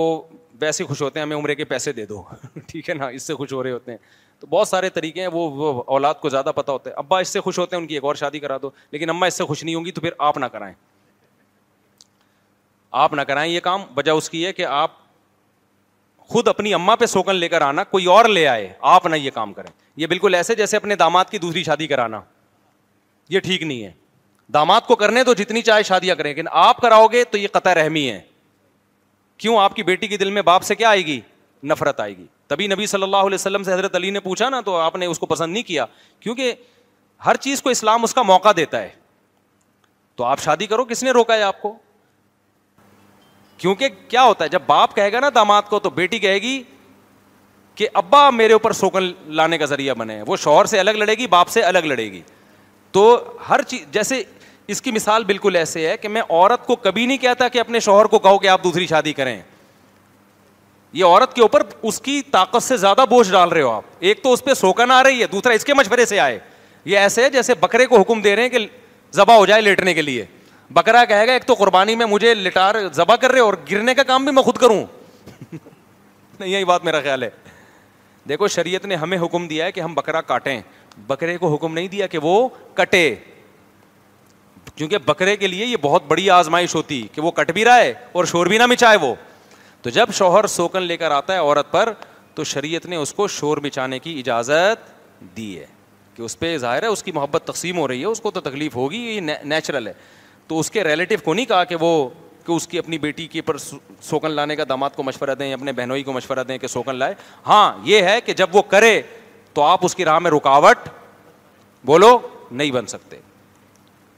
ویسے 0.61 0.83
خوش 0.85 1.01
ہوتے 1.01 1.19
ہیں 1.19 1.25
ہمیں 1.25 1.35
عمرے 1.37 1.55
کے 1.55 1.65
پیسے 1.73 1.91
دے 1.93 2.05
دو 2.05 2.21
ٹھیک 2.67 2.89
ہے 2.89 2.93
نا 2.95 3.07
اس 3.19 3.23
سے 3.27 3.35
خوش 3.35 3.53
ہو 3.53 3.61
رہے 3.63 3.71
ہوتے 3.71 3.91
ہیں 3.91 3.97
تو 4.39 4.47
بہت 4.49 4.67
سارے 4.67 4.89
طریقے 4.97 5.21
ہیں 5.21 5.29
وہ 5.33 5.83
اولاد 5.95 6.13
کو 6.21 6.29
زیادہ 6.29 6.51
پتہ 6.55 6.71
ہوتا 6.71 6.89
ہے 6.89 6.95
ابا 6.99 7.19
اس 7.19 7.29
سے 7.33 7.41
خوش 7.41 7.59
ہوتے 7.59 7.75
ہیں 7.75 7.81
ان 7.83 7.87
کی 7.87 7.93
ایک 7.95 8.03
اور 8.11 8.15
شادی 8.25 8.39
کرا 8.39 8.57
دو 8.61 8.69
لیکن 8.91 9.09
اماں 9.09 9.27
اس 9.27 9.37
سے 9.37 9.45
خوش 9.51 9.63
نہیں 9.63 9.75
ہوں 9.75 9.85
گی 9.85 9.91
تو 9.91 10.01
پھر 10.01 10.13
آپ 10.27 10.37
نہ 10.37 10.45
کرائیں 10.55 10.73
آپ 13.05 13.13
نہ 13.13 13.21
کرائیں 13.27 13.51
یہ 13.53 13.59
کام 13.59 13.81
وجہ 13.97 14.11
اس 14.19 14.29
کی 14.29 14.45
ہے 14.45 14.53
کہ 14.53 14.65
آپ 14.65 14.91
خود 16.27 16.47
اپنی 16.47 16.73
اما 16.73 16.95
پہ 16.99 17.05
سوکن 17.05 17.35
لے 17.35 17.47
کر 17.49 17.61
آنا 17.61 17.83
کوئی 17.89 18.05
اور 18.11 18.25
لے 18.25 18.47
آئے 18.47 18.71
آپ 18.91 19.05
نہ 19.07 19.15
یہ 19.15 19.31
کام 19.33 19.53
کریں 19.53 19.69
یہ 19.97 20.07
بالکل 20.07 20.33
ایسے 20.35 20.55
جیسے 20.55 20.77
اپنے 20.77 20.95
داماد 20.95 21.25
کی 21.31 21.37
دوسری 21.39 21.63
شادی 21.63 21.87
کرانا 21.87 22.21
یہ 23.29 23.39
ٹھیک 23.39 23.63
نہیں 23.63 23.83
ہے 23.83 23.91
داماد 24.53 24.81
کو 24.87 24.95
کرنے 24.95 25.23
تو 25.23 25.33
جتنی 25.33 25.61
چاہے 25.67 25.83
شادیاں 25.83 26.15
کریں 26.15 26.29
لیکن 26.29 26.45
آپ 26.63 26.81
کراؤ 26.81 27.05
گے 27.11 27.23
تو 27.31 27.37
یہ 27.37 27.47
قطع 27.51 27.73
رحمی 27.75 28.09
ہے 28.09 28.19
کیوں 29.37 29.57
آپ 29.59 29.75
کی 29.75 29.83
بیٹی 29.83 30.07
کے 30.07 30.17
دل 30.17 30.31
میں 30.31 30.41
باپ 30.41 30.63
سے 30.63 30.75
کیا 30.75 30.89
آئے 30.89 31.05
گی 31.05 31.19
نفرت 31.69 31.99
آئے 31.99 32.17
گی 32.17 32.25
تبھی 32.47 32.67
نبی 32.67 32.85
صلی 32.87 33.03
اللہ 33.03 33.27
علیہ 33.29 33.35
وسلم 33.35 33.63
سے 33.63 33.73
حضرت 33.73 33.95
علی 33.95 34.09
نے 34.11 34.19
پوچھا 34.19 34.49
نا 34.49 34.59
تو 34.65 34.75
آپ 34.77 34.95
نے 34.95 35.05
اس 35.05 35.19
کو 35.19 35.25
پسند 35.25 35.53
نہیں 35.53 35.63
کیا 35.63 35.85
کیونکہ 36.19 36.53
ہر 37.25 37.35
چیز 37.45 37.61
کو 37.61 37.69
اسلام 37.69 38.03
اس 38.03 38.13
کا 38.13 38.21
موقع 38.23 38.49
دیتا 38.57 38.81
ہے 38.81 38.89
تو 40.15 40.23
آپ 40.23 40.39
شادی 40.43 40.65
کرو 40.67 40.85
کس 40.85 41.03
نے 41.03 41.11
روکا 41.11 41.35
ہے 41.35 41.41
آپ 41.43 41.61
کو 41.61 41.77
کیونکہ 43.57 43.89
کیا 44.09 44.23
ہوتا 44.23 44.43
ہے 44.43 44.49
جب 44.49 44.61
باپ 44.67 44.95
کہے 44.95 45.11
گا 45.11 45.19
نا 45.19 45.29
داماد 45.35 45.61
کو 45.69 45.79
تو 45.79 45.89
بیٹی 45.89 46.19
کہے 46.19 46.37
گی 46.41 46.61
کہ 47.75 47.87
ابا 47.93 48.29
میرے 48.29 48.53
اوپر 48.53 48.71
سوکن 48.71 49.11
لانے 49.35 49.57
کا 49.57 49.65
ذریعہ 49.65 49.93
بنے 49.97 50.21
وہ 50.27 50.35
شوہر 50.37 50.65
سے 50.65 50.79
الگ 50.79 50.91
لڑے 50.97 51.13
گی 51.17 51.27
باپ 51.27 51.49
سے 51.49 51.61
الگ 51.63 51.85
لڑے 51.89 52.11
گی 52.11 52.21
تو 52.91 53.03
ہر 53.49 53.61
چیز 53.67 53.81
جیسے 53.91 54.21
اس 54.73 54.81
کی 54.81 54.91
مثال 54.91 55.23
بالکل 55.23 55.55
ایسے 55.55 55.87
ہے 55.89 55.97
کہ 55.97 56.07
میں 56.09 56.21
عورت 56.29 56.65
کو 56.67 56.75
کبھی 56.75 57.05
نہیں 57.05 57.17
کہتا 57.21 57.47
کہ 57.47 57.59
اپنے 57.59 57.79
شوہر 57.79 58.05
کو 58.13 58.19
کہو 58.19 58.37
کہ 58.39 58.47
آپ 58.47 58.63
دوسری 58.63 58.87
شادی 58.87 59.13
کریں 59.13 59.41
یہ 60.93 61.05
عورت 61.05 61.33
کے 61.35 61.41
اوپر 61.41 61.63
اس 61.83 61.99
کی 62.01 62.21
طاقت 62.31 62.63
سے 62.63 62.77
زیادہ 62.77 63.05
بوجھ 63.09 63.31
ڈال 63.31 63.49
رہے 63.49 63.61
ہو 63.61 63.71
آپ 63.71 63.83
ایک 63.99 64.23
تو 64.23 64.33
اس 64.33 64.43
پہ 64.43 64.53
سوکن 64.53 64.91
آ 64.91 65.01
رہی 65.03 65.21
ہے 65.21 65.27
دوسرا 65.31 65.53
اس 65.53 65.65
کے 65.65 65.73
مشورے 65.73 66.05
سے 66.05 66.19
آئے 66.19 66.37
یہ 66.85 66.97
ایسے 66.97 67.23
ہے 67.23 67.29
جیسے 67.29 67.53
بکرے 67.59 67.85
کو 67.85 67.99
حکم 68.01 68.21
دے 68.21 68.35
رہے 68.35 68.43
ہیں 68.43 68.49
کہ 68.49 68.65
ذبح 69.15 69.35
ہو 69.37 69.45
جائے 69.45 69.61
لیٹنے 69.61 69.93
کے 69.93 70.01
لیے 70.01 70.25
بکرا 70.73 71.03
کہے 71.09 71.27
گا 71.27 71.33
ایک 71.33 71.45
تو 71.47 71.53
قربانی 71.53 71.95
میں 71.95 72.05
مجھے 72.05 72.33
لٹار 72.35 72.75
ذبح 72.93 73.15
کر 73.21 73.31
رہے 73.31 73.39
اور 73.39 73.53
گرنے 73.71 73.93
کا 73.95 74.03
کام 74.03 74.23
بھی 74.25 74.31
میں 74.33 74.43
خود 74.43 74.57
کروں 74.57 74.83
نہیں 76.39 76.49
یہی 76.49 76.65
بات 76.65 76.83
میرا 76.85 77.01
خیال 77.01 77.23
ہے 77.23 77.29
دیکھو 78.29 78.47
شریعت 78.47 78.85
نے 78.85 78.95
ہمیں 78.95 79.17
حکم 79.21 79.47
دیا 79.47 79.65
ہے 79.65 79.71
کہ 79.71 79.81
ہم 79.81 79.93
بکرا 79.95 80.21
کاٹیں 80.31 80.59
بکرے 81.07 81.37
کو 81.37 81.53
حکم 81.53 81.73
نہیں 81.73 81.87
دیا 81.87 82.07
کہ 82.07 82.17
وہ 82.23 82.47
کٹے 82.73 83.13
کیونکہ 84.75 84.97
بکرے 85.05 85.35
کے 85.37 85.47
لیے 85.47 85.65
یہ 85.65 85.77
بہت 85.81 86.03
بڑی 86.07 86.29
آزمائش 86.29 86.75
ہوتی 86.75 87.01
کہ 87.13 87.21
وہ 87.21 87.31
کٹ 87.31 87.51
بھی 87.53 87.65
رہا 87.65 87.77
ہے 87.77 87.93
اور 88.11 88.25
شور 88.25 88.47
بھی 88.47 88.57
نہ 88.57 88.65
مچائے 88.67 88.97
وہ 89.01 89.13
تو 89.81 89.89
جب 89.97 90.11
شوہر 90.13 90.47
سوکن 90.47 90.83
لے 90.83 90.97
کر 90.97 91.11
آتا 91.11 91.33
ہے 91.33 91.39
عورت 91.39 91.71
پر 91.71 91.93
تو 92.35 92.43
شریعت 92.43 92.85
نے 92.85 92.95
اس 92.95 93.13
کو 93.13 93.27
شور 93.37 93.57
مچانے 93.63 93.99
کی 93.99 94.17
اجازت 94.19 94.89
دی 95.37 95.57
ہے 95.59 95.65
کہ 96.15 96.21
اس 96.21 96.37
پہ 96.39 96.57
ظاہر 96.57 96.83
ہے 96.83 96.87
اس 96.87 97.03
کی 97.03 97.11
محبت 97.11 97.43
تقسیم 97.45 97.77
ہو 97.77 97.87
رہی 97.87 98.01
ہے 98.01 98.05
اس 98.05 98.19
کو 98.21 98.31
تو 98.31 98.41
تکلیف 98.41 98.75
ہوگی 98.75 98.97
یہ 99.05 99.19
نیچرل 99.43 99.87
ہے 99.87 99.93
تو 100.47 100.59
اس 100.59 100.69
کے 100.71 100.83
ریلیٹو 100.83 101.15
کو 101.23 101.33
نہیں 101.33 101.45
کہا 101.45 101.63
کہ 101.63 101.75
وہ 101.79 101.91
کہ 102.45 102.51
اس 102.51 102.67
کی 102.67 102.77
اپنی 102.79 102.97
بیٹی 102.99 103.25
کے 103.27 103.41
پر 103.41 103.57
سوکن 103.57 104.31
لانے 104.31 104.55
کا 104.55 104.63
داماد 104.69 104.89
کو 104.95 105.03
مشورہ 105.03 105.35
دیں 105.35 105.53
اپنے 105.53 105.71
بہنوئی 105.77 106.03
کو 106.03 106.13
مشورہ 106.13 106.43
دیں 106.47 106.57
کہ 106.57 106.67
سوکن 106.67 106.95
لائے 106.95 107.13
ہاں 107.47 107.71
یہ 107.83 108.01
ہے 108.09 108.19
کہ 108.25 108.33
جب 108.41 108.55
وہ 108.55 108.61
کرے 108.69 108.99
تو 109.53 109.63
آپ 109.63 109.85
اس 109.85 109.95
کی 109.95 110.05
راہ 110.05 110.19
میں 110.19 110.31
رکاوٹ 110.31 110.89
بولو 111.85 112.17
نہیں 112.51 112.71
بن 112.71 112.85
سکتے 112.87 113.17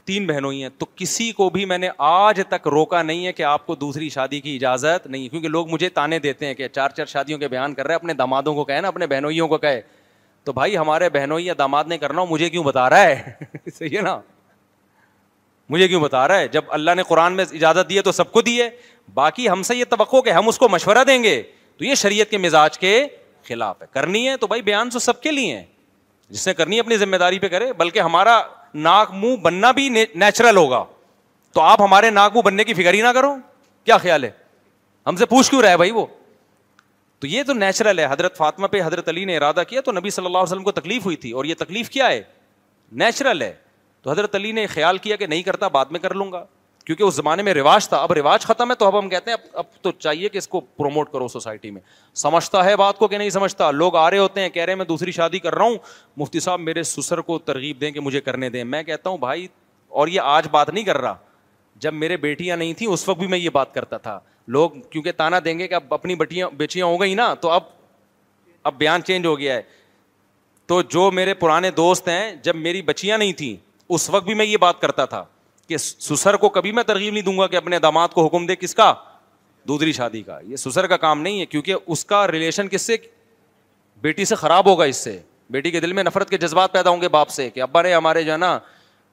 تین 0.04 0.26
بہنوئی 0.26 0.60
ہیں 0.62 0.68
تو 0.78 0.86
کسی 0.96 1.30
کو 1.36 1.48
بھی 1.50 1.64
میں 1.70 1.78
نے 1.78 1.88
آج 2.08 2.40
تک 2.48 2.68
روکا 2.72 3.02
نہیں 3.02 3.26
ہے 3.26 3.32
کہ 3.32 3.42
آپ 3.42 3.66
کو 3.66 3.74
دوسری 3.76 4.08
شادی 4.10 4.40
کی 4.40 4.54
اجازت 4.56 5.06
نہیں 5.06 5.28
کیونکہ 5.28 5.48
لوگ 5.48 5.68
مجھے 5.70 5.88
تانے 5.98 6.18
دیتے 6.18 6.46
ہیں 6.46 6.54
کہ 6.54 6.68
چار 6.72 6.90
چار 6.96 7.06
شادیوں 7.06 7.38
کے 7.38 7.48
بیان 7.48 7.74
کر 7.74 7.86
رہے 7.86 7.94
ہیں 7.94 7.98
اپنے 8.00 8.14
دامادوں 8.14 8.54
کو 8.54 8.66
نا 8.80 8.88
اپنے 8.88 9.06
بہنوئیوں 9.06 9.48
کو 9.48 9.58
تو 10.44 10.52
بھائی 10.52 10.76
ہمارے 10.76 11.08
بہنوئی 11.12 11.46
یا 11.46 11.54
داماد 11.58 11.84
نے 11.88 11.96
کرنا 11.98 12.22
مجھے 12.28 12.48
کیوں 12.50 12.62
بتا 12.64 12.88
رہا 12.90 13.00
ہے 13.04 13.32
صحیح 13.78 13.96
ہے 13.96 14.02
نا 14.02 14.16
مجھے 15.70 15.86
کیوں 15.88 16.00
بتا 16.00 16.26
رہا 16.28 16.38
ہے 16.38 16.48
جب 16.48 16.64
اللہ 16.76 16.90
نے 16.96 17.02
قرآن 17.08 17.32
میں 17.36 17.44
اجازت 17.52 17.88
دی 17.88 17.96
ہے 17.96 18.02
تو 18.02 18.12
سب 18.12 18.30
کو 18.32 18.40
دی 18.42 18.60
ہے 18.60 18.68
باقی 19.14 19.48
ہم 19.48 19.62
سے 19.62 19.76
یہ 19.76 19.84
توقع 19.88 20.20
کہ 20.24 20.30
ہم 20.30 20.48
اس 20.48 20.58
کو 20.58 20.68
مشورہ 20.68 21.04
دیں 21.06 21.22
گے 21.22 21.40
تو 21.78 21.84
یہ 21.84 21.94
شریعت 21.94 22.30
کے 22.30 22.38
مزاج 22.38 22.78
کے 22.78 22.92
خلاف 23.48 23.82
ہے 23.82 23.86
کرنی 23.94 24.28
ہے 24.28 24.36
تو 24.36 24.46
بھائی 24.46 24.62
بیان 24.62 24.90
تو 24.90 24.98
سب 24.98 25.20
کے 25.22 25.30
لیے 25.32 25.62
جس 26.30 26.46
نے 26.48 26.54
کرنی 26.54 26.76
ہے 26.76 26.80
اپنی 26.80 26.96
ذمہ 26.98 27.16
داری 27.16 27.38
پہ 27.38 27.48
کرے 27.48 27.72
بلکہ 27.72 28.00
ہمارا 28.00 28.40
ناک 28.74 29.10
منہ 29.14 29.36
بننا 29.42 29.70
بھی 29.72 29.88
نیچرل 29.88 30.56
ہوگا 30.56 30.84
تو 31.54 31.60
آپ 31.60 31.80
ہمارے 31.82 32.10
ناک 32.10 32.32
منہ 32.34 32.42
بننے 32.44 32.64
کی 32.64 32.74
فکر 32.74 32.94
ہی 32.94 33.00
نہ 33.02 33.12
کرو 33.14 33.34
کیا 33.84 33.96
خیال 33.98 34.24
ہے 34.24 34.30
ہم 35.06 35.16
سے 35.16 35.26
پوچھ 35.26 35.50
کیوں 35.50 35.62
رہا 35.62 35.70
ہے 35.70 35.76
بھائی 35.76 35.90
وہ 35.90 36.06
تو 37.20 37.26
یہ 37.26 37.42
تو 37.46 37.52
نیچرل 37.54 37.98
ہے 37.98 38.06
حضرت 38.10 38.36
فاطمہ 38.36 38.66
پہ 38.72 38.80
حضرت 38.84 39.08
علی 39.08 39.24
نے 39.24 39.36
ارادہ 39.36 39.62
کیا 39.68 39.80
تو 39.84 39.92
نبی 39.92 40.10
صلی 40.10 40.26
اللہ 40.26 40.38
علیہ 40.38 40.52
وسلم 40.52 40.64
کو 40.64 40.72
تکلیف 40.72 41.04
ہوئی 41.04 41.16
تھی 41.24 41.30
اور 41.40 41.44
یہ 41.44 41.54
تکلیف 41.58 41.88
کیا 41.90 42.08
ہے 42.10 42.22
نیچرل 43.00 43.42
ہے 43.42 43.52
تو 44.02 44.10
حضرت 44.10 44.34
علی 44.34 44.52
نے 44.52 44.66
خیال 44.66 44.98
کیا 44.98 45.16
کہ 45.16 45.26
نہیں 45.26 45.42
کرتا 45.42 45.68
بعد 45.76 45.84
میں 45.90 46.00
کر 46.00 46.14
لوں 46.14 46.30
گا 46.32 46.44
کیونکہ 46.84 47.02
اس 47.02 47.14
زمانے 47.14 47.42
میں 47.42 47.52
رواج 47.54 47.88
تھا 47.88 47.96
اب 48.02 48.12
رواج 48.16 48.42
ختم 48.46 48.70
ہے 48.70 48.74
تو 48.78 48.86
اب 48.86 48.98
ہم 48.98 49.08
کہتے 49.08 49.30
ہیں 49.30 49.36
اب 49.38 49.56
اب 49.58 49.82
تو 49.82 49.90
چاہیے 49.98 50.28
کہ 50.28 50.38
اس 50.38 50.48
کو 50.48 50.60
پروموٹ 50.76 51.10
کرو 51.12 51.26
سوسائٹی 51.28 51.70
میں 51.70 51.80
سمجھتا 52.22 52.64
ہے 52.64 52.76
بات 52.76 52.98
کو 52.98 53.08
کہ 53.08 53.18
نہیں 53.18 53.30
سمجھتا 53.30 53.70
لوگ 53.70 53.96
آ 53.96 54.08
رہے 54.10 54.18
ہوتے 54.18 54.40
ہیں 54.40 54.48
کہہ 54.50 54.62
رہے 54.64 54.72
ہیں 54.72 54.78
میں 54.78 54.84
دوسری 54.86 55.12
شادی 55.12 55.38
کر 55.38 55.54
رہا 55.54 55.64
ہوں 55.64 55.74
مفتی 56.16 56.40
صاحب 56.40 56.60
میرے 56.60 56.82
سسر 56.92 57.20
کو 57.28 57.38
ترغیب 57.38 57.80
دیں 57.80 57.90
کہ 57.92 58.00
مجھے 58.00 58.20
کرنے 58.20 58.48
دیں 58.50 58.64
میں 58.64 58.82
کہتا 58.82 59.10
ہوں 59.10 59.18
بھائی 59.26 59.46
اور 59.98 60.08
یہ 60.08 60.20
آج 60.24 60.48
بات 60.50 60.68
نہیں 60.70 60.84
کر 60.84 60.98
رہا 61.00 61.14
جب 61.80 61.94
میرے 61.94 62.16
بیٹیاں 62.16 62.56
نہیں 62.56 62.72
تھیں 62.78 62.88
اس 62.88 63.08
وقت 63.08 63.18
بھی 63.18 63.26
میں 63.26 63.38
یہ 63.38 63.50
بات 63.52 63.74
کرتا 63.74 63.98
تھا 64.06 64.18
لوگ 64.56 64.70
کیونکہ 64.90 65.12
تانا 65.16 65.38
دیں 65.44 65.58
گے 65.58 65.68
کہ 65.68 65.74
اب 65.74 65.94
اپنی 65.94 66.14
بٹیاں 66.24 66.48
بیچیاں 66.56 66.86
ہو 66.86 67.00
گئی 67.00 67.14
نا 67.14 67.32
تو 67.40 67.50
اب 67.50 67.62
اب 68.64 68.74
بیان 68.78 69.02
چینج 69.06 69.26
ہو 69.26 69.38
گیا 69.38 69.54
ہے 69.56 69.62
تو 70.68 70.80
جو 70.82 71.10
میرے 71.10 71.34
پرانے 71.34 71.70
دوست 71.70 72.08
ہیں 72.08 72.34
جب 72.42 72.56
میری 72.56 72.82
بچیاں 72.82 73.18
نہیں 73.18 73.32
تھیں 73.32 73.56
اس 73.94 74.08
وقت 74.10 74.24
بھی 74.24 74.34
میں 74.34 74.44
یہ 74.44 74.56
بات 74.60 74.80
کرتا 74.80 75.04
تھا 75.12 75.24
کہ 75.68 75.76
سسر 75.76 76.36
کو 76.42 76.48
کبھی 76.48 76.72
میں 76.72 76.82
ترغیب 76.86 77.12
نہیں 77.12 77.22
دوں 77.24 77.38
گا 77.38 77.46
کہ 77.46 77.56
اپنے 77.56 77.78
داماد 77.78 78.08
کو 78.14 78.26
حکم 78.26 78.46
دے 78.46 78.56
کس 78.56 78.74
کا 78.74 78.92
دودھری 79.68 79.92
شادی 79.92 80.22
کا 80.22 80.38
یہ 80.46 80.56
سسر 80.56 80.86
کا 80.86 80.96
کام 80.96 81.20
نہیں 81.22 81.40
ہے 81.40 81.46
کیونکہ 81.46 81.74
اس 81.86 82.04
کا 82.04 82.26
ریلیشن 82.32 82.68
کس 82.68 82.82
سے 82.86 82.96
بیٹی 84.02 84.24
سے 84.24 84.34
خراب 84.34 84.66
ہوگا 84.70 84.84
اس 84.84 84.96
سے 85.04 85.18
بیٹی 85.50 85.70
کے 85.70 85.80
دل 85.80 85.92
میں 85.92 86.02
نفرت 86.04 86.30
کے 86.30 86.38
جذبات 86.38 86.72
پیدا 86.72 86.90
ہوں 86.90 87.00
گے 87.00 87.08
باپ 87.08 87.28
سے 87.30 87.48
کہ 87.50 87.62
ابا 87.62 87.82
نے 87.82 87.94
ہمارے 87.94 88.22
جو 88.24 88.32
ہے 88.32 88.36
نا 88.36 88.58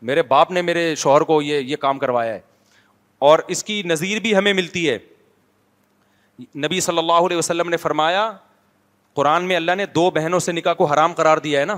میرے 0.08 0.22
باپ 0.34 0.52
نے 0.52 0.62
میرے 0.62 0.94
شوہر 1.04 1.22
کو 1.30 1.42
یہ 1.42 1.60
یہ 1.66 1.76
کام 1.86 2.00
کروایا 2.00 2.34
ہے 2.34 2.40
اور 3.30 3.40
اس 3.56 3.64
کی 3.64 3.82
نظیر 3.86 4.20
بھی 4.22 4.36
ہمیں 4.36 4.54
ملتی 4.54 4.90
ہے 4.90 4.98
نبی 6.66 6.80
صلی 6.82 6.98
اللہ 6.98 7.26
علیہ 7.28 7.38
وسلم 7.38 7.70
نے 7.70 7.78
فرمایا 7.78 8.32
قرآن 9.16 9.48
میں 9.48 9.56
اللہ 9.56 9.76
نے 9.78 9.86
دو 9.96 10.10
بہنوں 10.12 10.40
سے 10.48 10.52
نکاح 10.52 10.74
کو 10.78 10.86
حرام 10.94 11.14
قرار 11.18 11.38
دیا 11.44 11.60
ہے 11.60 11.66
نا 11.66 11.78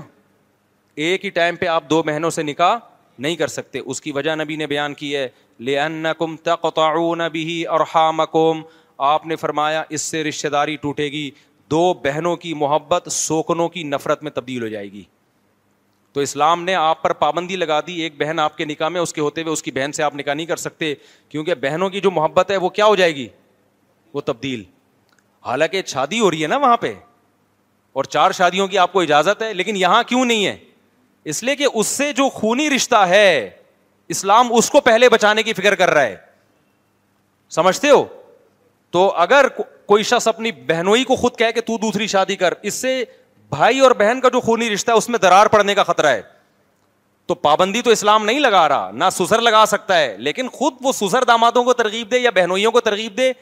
ایک 1.04 1.24
ہی 1.24 1.30
ٹائم 1.30 1.56
پہ 1.56 1.66
آپ 1.72 1.88
دو 1.90 2.02
بہنوں 2.02 2.28
سے 2.36 2.42
نکاح 2.42 2.76
نہیں 3.24 3.36
کر 3.36 3.46
سکتے 3.48 3.78
اس 3.78 4.00
کی 4.00 4.12
وجہ 4.12 4.34
نبی 4.36 4.56
نے 4.56 4.66
بیان 4.66 4.94
کی 4.94 5.14
ہے 5.16 5.28
لے 5.68 5.78
ان 5.80 6.06
کم 6.18 6.34
تقتعون 6.42 7.20
بھی 7.32 7.62
اور 7.76 7.80
کوم 8.30 8.62
آپ 9.10 9.26
نے 9.26 9.36
فرمایا 9.36 9.82
اس 9.96 10.02
سے 10.02 10.22
رشتہ 10.24 10.48
داری 10.56 10.74
ٹوٹے 10.84 11.06
گی 11.12 11.30
دو 11.70 11.92
بہنوں 12.04 12.34
کی 12.44 12.52
محبت 12.64 13.08
سوکنوں 13.12 13.68
کی 13.74 13.82
نفرت 13.92 14.22
میں 14.22 14.30
تبدیل 14.34 14.62
ہو 14.62 14.68
جائے 14.68 14.90
گی 14.92 15.02
تو 16.12 16.20
اسلام 16.20 16.62
نے 16.64 16.74
آپ 16.74 17.02
پر 17.02 17.12
پابندی 17.24 17.56
لگا 17.56 17.80
دی 17.86 17.94
ایک 18.02 18.14
بہن 18.20 18.38
آپ 18.40 18.56
کے 18.56 18.64
نکاح 18.64 18.88
میں 18.88 19.00
اس 19.00 19.12
کے 19.14 19.20
ہوتے 19.20 19.42
ہوئے 19.42 19.52
اس 19.52 19.62
کی 19.62 19.70
بہن 19.78 19.92
سے 19.96 20.02
آپ 20.02 20.14
نکاح 20.16 20.34
نہیں 20.34 20.46
کر 20.46 20.56
سکتے 20.66 20.94
کیونکہ 21.28 21.54
بہنوں 21.66 21.88
کی 21.90 22.00
جو 22.00 22.10
محبت 22.20 22.50
ہے 22.50 22.56
وہ 22.56 22.68
کیا 22.78 22.86
ہو 22.86 22.96
جائے 22.96 23.14
گی 23.16 23.28
وہ 24.14 24.20
تبدیل 24.30 24.62
حالانکہ 25.46 25.82
شادی 25.86 26.20
ہو 26.20 26.30
رہی 26.30 26.42
ہے 26.42 26.46
نا 26.48 26.56
وہاں 26.66 26.76
پہ 26.86 26.92
اور 28.00 28.04
چار 28.14 28.30
شادیوں 28.40 28.66
کی 28.68 28.78
آپ 28.78 28.92
کو 28.92 29.00
اجازت 29.00 29.42
ہے 29.42 29.52
لیکن 29.54 29.76
یہاں 29.76 30.02
کیوں 30.08 30.24
نہیں 30.24 30.46
ہے 30.46 30.56
اس 31.24 31.42
لیے 31.42 31.56
کہ 31.56 31.66
اس 31.74 31.86
سے 31.86 32.12
جو 32.16 32.28
خونی 32.34 32.68
رشتہ 32.70 33.04
ہے 33.08 33.48
اسلام 34.14 34.52
اس 34.56 34.70
کو 34.70 34.80
پہلے 34.80 35.08
بچانے 35.08 35.42
کی 35.42 35.52
فکر 35.52 35.74
کر 35.74 35.90
رہا 35.94 36.02
ہے 36.02 36.16
سمجھتے 37.50 37.90
ہو 37.90 38.04
تو 38.92 39.06
اگر 39.18 39.46
کوئی 39.86 40.02
شخص 40.02 40.28
اپنی 40.28 40.50
بہنوئی 40.66 41.04
کو 41.04 41.16
خود 41.16 41.36
کہہ 41.36 41.50
کہ 41.54 41.60
تو 41.66 41.76
دوسری 41.82 42.06
شادی 42.06 42.36
کر 42.36 42.54
اس 42.62 42.74
سے 42.74 43.02
بھائی 43.50 43.80
اور 43.80 43.90
بہن 43.98 44.20
کا 44.20 44.28
جو 44.32 44.40
خونی 44.40 44.70
رشتہ 44.72 44.90
ہے 44.90 44.96
اس 44.96 45.08
میں 45.08 45.18
درار 45.18 45.46
پڑنے 45.52 45.74
کا 45.74 45.82
خطرہ 45.84 46.06
ہے 46.14 46.22
تو 47.26 47.34
پابندی 47.34 47.80
تو 47.82 47.90
اسلام 47.90 48.24
نہیں 48.24 48.40
لگا 48.40 48.68
رہا 48.68 48.90
نہ 48.94 49.04
سسر 49.12 49.40
لگا 49.42 49.64
سکتا 49.68 49.98
ہے 49.98 50.14
لیکن 50.18 50.48
خود 50.52 50.74
وہ 50.82 50.92
سسر 50.92 51.24
دامادوں 51.28 51.64
کو 51.64 51.72
ترغیب 51.74 52.10
دے 52.10 52.18
یا 52.18 52.30
بہنوئیوں 52.34 52.72
کو 52.72 52.80
ترغیب 52.80 53.16
دے 53.16 53.32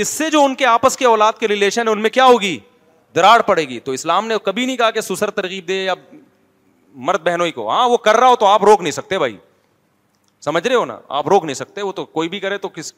اس 0.00 0.08
سے 0.08 0.30
جو 0.30 0.42
ان 0.44 0.54
کے 0.54 0.66
آپس 0.66 0.96
کے 0.96 1.06
اولاد 1.06 1.38
کے 1.40 1.48
ریلیشن 1.48 1.88
ہے 1.88 1.92
ان 1.92 2.02
میں 2.02 2.10
کیا 2.10 2.24
ہوگی 2.24 2.58
درار 3.16 3.40
پڑے 3.46 3.62
گی 3.68 3.78
تو 3.80 3.92
اسلام 3.92 4.26
نے 4.26 4.34
کبھی 4.44 4.66
نہیں 4.66 4.76
کہا 4.76 4.90
کہ 4.90 5.00
سسر 5.00 5.30
ترغیب 5.30 5.68
دے 5.68 5.82
یا 5.84 5.94
مرد 6.94 7.22
بہنوں 7.24 7.46
ہی 7.46 7.52
کو 7.52 7.68
ہاں 7.70 7.88
وہ 7.88 7.96
کر 7.96 8.16
رہا 8.18 8.28
ہو 8.28 8.36
تو 8.40 8.46
آپ 8.46 8.64
روک 8.64 8.80
نہیں 8.82 8.92
سکتے 8.92 9.18
بھائی 9.18 9.36
سمجھ 10.44 10.66
رہے 10.66 10.74
ہو 10.74 10.84
نا 10.84 10.98
آپ 11.18 11.28
روک 11.28 11.44
نہیں 11.44 11.54
سکتے 11.54 11.82
وہ 11.82 11.92
تو 11.92 12.04
کوئی 12.04 12.28
بھی 12.28 12.40
کرے 12.40 12.58
تو 12.58 12.68
کس 12.74 12.92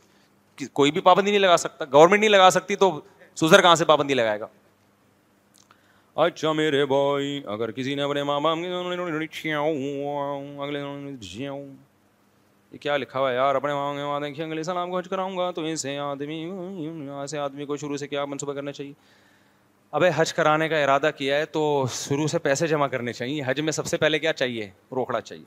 کوئی 0.72 0.90
بھی 0.90 1.00
پابندی 1.00 1.30
نہیں 1.30 1.40
لگا 1.40 1.56
سکتا 1.56 1.84
گورنمنٹ 1.92 2.20
نہیں 2.20 2.30
لگا 2.30 2.50
سکتی 2.50 2.76
تو 2.76 2.90
سوزر 3.40 3.62
کہاں 3.62 3.74
سے 3.74 3.84
پابندی 3.84 4.14
لگائے 4.14 4.40
گا 4.40 4.46
اچھا 6.24 6.52
میرے 6.52 6.84
بھائی 6.86 7.40
اگر 7.48 7.70
کسی 7.72 7.94
نے 7.94 8.02
اپنے 8.02 8.22
ماں 8.30 8.38
باپ 8.40 8.58
اگلے 10.62 10.80
یہ 12.72 12.78
کیا 12.80 12.96
لکھا 12.96 13.18
ہوا 13.20 13.30
ہے 13.30 13.34
یار 13.34 13.54
اپنے 13.54 13.72
ماں 13.74 13.94
کے 13.94 14.02
ماں 14.04 14.18
دیکھیے 14.20 14.44
اگلے 14.44 14.62
سلام 14.62 14.90
کو 14.90 14.98
حج 14.98 15.08
کراؤں 15.10 15.36
گا 15.36 15.50
تو 15.50 15.62
ایسے 15.66 15.96
آدمی 15.98 16.36
ایسے 17.20 17.38
آدمی 17.38 17.64
کو 17.66 17.76
شروع 17.76 17.96
سے 17.96 18.06
کیا 18.08 18.24
منصوبہ 18.24 18.52
کرنا 18.54 18.72
چاہیے 18.72 18.92
اب 19.94 20.04
حج 20.16 20.32
کرانے 20.34 20.68
کا 20.68 20.82
ارادہ 20.82 21.10
کیا 21.16 21.36
ہے 21.36 21.46
تو 21.52 21.60
شروع 21.92 22.26
سے 22.30 22.38
پیسے 22.38 22.66
جمع 22.68 22.86
کرنے 22.88 23.12
چاہیے 23.12 23.42
حج 23.46 23.60
میں 23.60 23.72
سب 23.72 23.86
سے 23.86 23.96
پہلے 23.98 24.18
کیا 24.18 24.32
چاہیے 24.32 24.68
روکڑا 24.96 25.20
چاہیے 25.20 25.44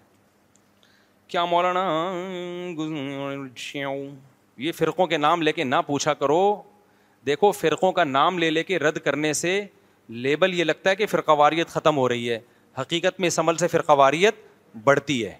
کیا 1.28 1.44
مولانا 1.52 1.84
یہ 4.64 4.72
فرقوں 4.78 5.07
کے 5.07 5.18
نام 5.18 5.41
لے 5.41 5.52
کے 5.52 5.64
نہ 5.64 5.76
پوچھا 5.88 6.14
کرو 6.14 6.40
دیکھو 7.26 7.52
فرقوں 7.52 7.91
کا 7.99 8.03
نام 8.03 8.40
لے 8.40 8.49
لے 8.49 8.64
کے 8.64 8.80
رد 8.80 8.98
کرنے 9.03 9.32
سے 9.41 9.60
لیبل 10.26 10.53
یہ 10.60 10.64
لگتا 10.64 10.90
ہے 10.90 10.95
کہ 10.95 11.06
فرقہ 11.07 11.32
واریت 11.41 11.70
ختم 11.74 11.98
ہو 11.98 12.07
رہی 12.10 12.30
ہے 12.30 12.40
حقیقت 12.80 13.20
میں 13.20 13.28
اس 13.28 13.40
عمل 13.40 13.57
سے 13.57 13.68
فرقواریت 13.68 14.45
بڑھتی 14.84 15.26
ہے 15.26 15.36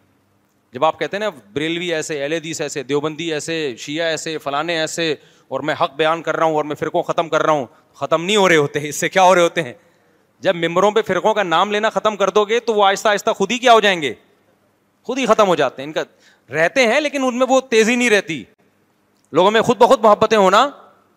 جب 0.74 0.84
آپ 0.86 1.00
کہتے 1.00 1.18
ہیں 1.18 1.24
نا 1.24 1.30
بریلوی 1.54 1.94
ایسے 1.94 2.22
ایل 2.24 2.34
ایسے 2.60 2.84
دیوبندی 2.84 3.32
ایسے 3.34 3.76
شیعہ 3.80 4.06
ایسے 4.10 4.38
فلانے 4.44 4.78
ایسے 4.80 5.14
اور 5.54 5.62
میں 5.68 5.74
حق 5.80 5.92
بیان 5.96 6.22
کر 6.24 6.36
رہا 6.38 6.46
ہوں 6.46 6.56
اور 6.56 6.64
میں 6.66 6.76
فرقوں 6.76 7.02
ختم 7.04 7.28
کر 7.30 7.44
رہا 7.46 7.54
ہوں 7.54 7.66
ختم 7.96 8.24
نہیں 8.26 8.36
ہو 8.36 8.48
رہے 8.50 8.56
ہوتے 8.56 8.88
اس 8.90 9.00
سے 9.00 9.10
کیا 9.10 9.24
ہو 9.24 9.34
رہے 9.36 9.42
ہوتے 9.44 9.62
ہیں 9.64 9.74
جب 10.46 10.56
ممبروں 10.62 10.90
پہ 10.92 11.02
فرقوں 11.08 11.34
کا 11.34 11.44
نام 11.44 11.72
لینا 11.72 11.90
ختم 11.98 12.16
کر 12.22 12.30
دو 12.38 12.44
گے 12.50 12.60
تو 12.70 12.74
وہ 12.76 12.86
آہستہ 12.86 13.10
آہستہ 13.10 13.32
خود 13.38 13.52
ہی 13.52 13.58
کیا 13.66 13.74
ہو 13.74 13.80
جائیں 13.86 14.02
گے 14.02 14.14
خود 15.10 15.18
ہی 15.20 15.26
ختم 15.26 15.48
ہو 15.48 15.56
جاتے 15.62 15.82
ہیں 15.82 15.88
ان 15.88 15.94
کا 15.94 16.04
رہتے 16.54 16.86
ہیں 16.88 17.00
لیکن 17.02 17.24
ان 17.26 17.38
میں 17.40 17.46
وہ 17.50 17.60
تیزی 17.72 17.96
نہیں 17.96 18.10
رہتی 18.10 18.44
لوگوں 19.40 19.52
میں 19.52 19.62
خود 19.70 19.78
بخود 19.82 20.00
محبتیں 20.06 20.38
ہونا 20.38 20.68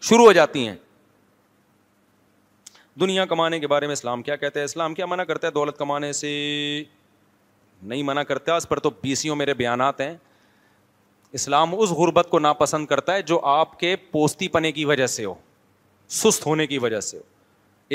شروع 0.09 0.25
ہو 0.27 0.33
جاتی 0.41 0.67
ہیں 0.69 0.75
دنیا 3.01 3.25
کمانے 3.33 3.61
کے 3.61 3.67
بارے 3.75 3.87
میں 3.87 3.93
اسلام 3.93 4.23
کیا 4.27 4.37
کہتے 4.43 4.61
ہیں 4.61 4.65
اسلام 4.65 4.95
کیا 4.95 5.07
منع 5.07 5.25
کرتا 5.31 5.47
ہے 5.47 5.53
دولت 5.53 5.79
کمانے 5.79 6.13
سے 6.21 6.29
نہیں 7.91 8.03
منع 8.13 8.23
کرتا 8.33 8.57
اس 8.57 8.69
پر 8.69 8.79
تو 8.87 8.91
بیسیوں 9.03 9.37
میرے 9.37 9.55
بیانات 9.55 10.01
ہیں 10.01 10.15
اسلام 11.35 11.75
اس 11.79 11.91
غربت 11.99 12.27
کو 12.31 12.39
ناپسند 12.39 12.87
کرتا 12.87 13.15
ہے 13.15 13.23
جو 13.23 13.41
آپ 13.53 13.79
کے 13.81 13.95
پوستی 14.11 14.49
پنے 14.49 14.73
کی 14.73 14.85
وجہ 14.85 15.07
سے 15.07 15.25
ہو 15.25 15.35
سست 16.17 16.47
ہونے 16.47 16.67
کی 16.67 16.79
وجہ 16.79 17.01
سے 17.01 17.17
ہو 17.17 17.23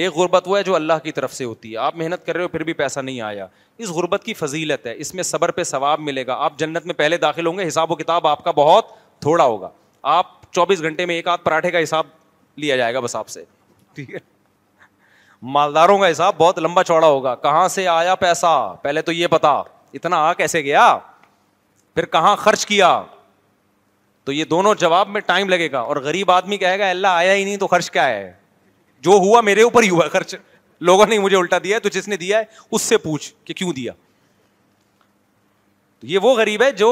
ایک 0.01 0.15
غربت 0.15 0.43
وہ 0.47 0.57
ہے 0.57 0.63
جو 0.63 0.75
اللہ 0.75 0.99
کی 1.03 1.11
طرف 1.11 1.33
سے 1.33 1.43
ہوتی 1.45 1.71
ہے 1.71 1.77
آپ 1.77 1.95
محنت 1.97 2.25
کر 2.25 2.35
رہے 2.35 2.43
ہو 2.43 2.47
پھر 2.49 2.63
بھی 2.63 2.73
پیسہ 2.73 2.99
نہیں 2.99 3.21
آیا 3.21 3.47
اس 3.77 3.89
غربت 3.97 4.23
کی 4.25 4.33
فضیلت 4.33 4.85
ہے 4.87 4.93
اس 5.05 5.13
میں 5.15 5.23
صبر 5.23 5.51
پہ 5.51 5.63
ثواب 5.63 5.99
ملے 6.01 6.25
گا 6.27 6.35
آپ 6.43 6.57
جنت 6.59 6.85
میں 6.85 6.93
پہلے 6.97 7.17
داخل 7.17 7.47
ہوں 7.47 7.57
گے 7.57 7.67
حساب 7.67 7.91
و 7.91 7.95
کتاب 7.95 8.27
آپ 8.27 8.43
کا 8.43 8.51
بہت 8.55 8.91
تھوڑا 9.21 9.43
ہوگا 9.45 9.69
آپ 10.11 10.39
چوبیس 10.53 10.81
گھنٹے 10.81 11.05
میں 11.05 11.15
ایک 11.15 11.27
آدھ 11.27 11.43
پراٹھے 11.43 11.71
کا 11.71 11.83
حساب 11.83 12.05
لیا 12.59 12.75
جائے 12.77 12.93
گا 12.93 12.99
بس 12.99 13.15
آپ 13.15 13.27
سے 13.29 13.43
ٹھیک 13.95 14.13
ہے 14.13 14.19
مالداروں 15.57 15.97
کا 15.99 16.11
حساب 16.11 16.35
بہت 16.37 16.59
لمبا 16.59 16.83
چوڑا 16.83 17.07
ہوگا 17.07 17.35
کہاں 17.43 17.67
سے 17.75 17.87
آیا 17.87 18.15
پیسہ 18.23 18.53
پہلے 18.81 19.01
تو 19.01 19.11
یہ 19.11 19.27
پتا 19.27 19.51
اتنا 19.93 20.17
آ 20.27 20.33
کیسے 20.33 20.61
گیا 20.63 20.97
پھر 21.95 22.05
کہاں 22.11 22.35
خرچ 22.39 22.65
کیا 22.65 22.99
تو 24.25 24.31
یہ 24.31 24.45
دونوں 24.45 24.73
جواب 24.79 25.09
میں 25.09 25.21
ٹائم 25.25 25.49
لگے 25.49 25.71
گا 25.71 25.79
اور 25.91 25.97
غریب 26.03 26.31
آدمی 26.31 26.57
کہے 26.57 26.77
گا 26.79 26.89
اللہ 26.89 27.07
آیا 27.21 27.33
ہی 27.33 27.43
نہیں 27.43 27.57
تو 27.57 27.67
خرچ 27.67 27.89
کیا 27.91 28.07
ہے 28.07 28.31
جو 29.07 29.11
ہوا 29.23 29.41
میرے 29.41 29.61
اوپر 29.61 29.83
ہی 29.83 29.89
ہوا 29.89 30.07
خرچ 30.11 30.35
لوگوں 30.89 31.05
نے 31.05 31.19
مجھے 31.19 31.37
الٹا 31.37 31.57
دیا 31.63 31.75
ہے 31.75 31.81
تو 31.81 31.89
جس 31.93 32.07
نے 32.07 32.17
دیا 32.17 32.37
ہے 32.39 32.43
اس 32.71 32.81
سے 32.81 32.97
پوچھ 32.97 33.31
کہ 33.45 33.53
کیوں 33.53 33.73
دیا 33.73 33.91
یہ 36.11 36.19
وہ 36.21 36.33
غریب 36.37 36.61
ہے 36.63 36.71
جو 36.81 36.87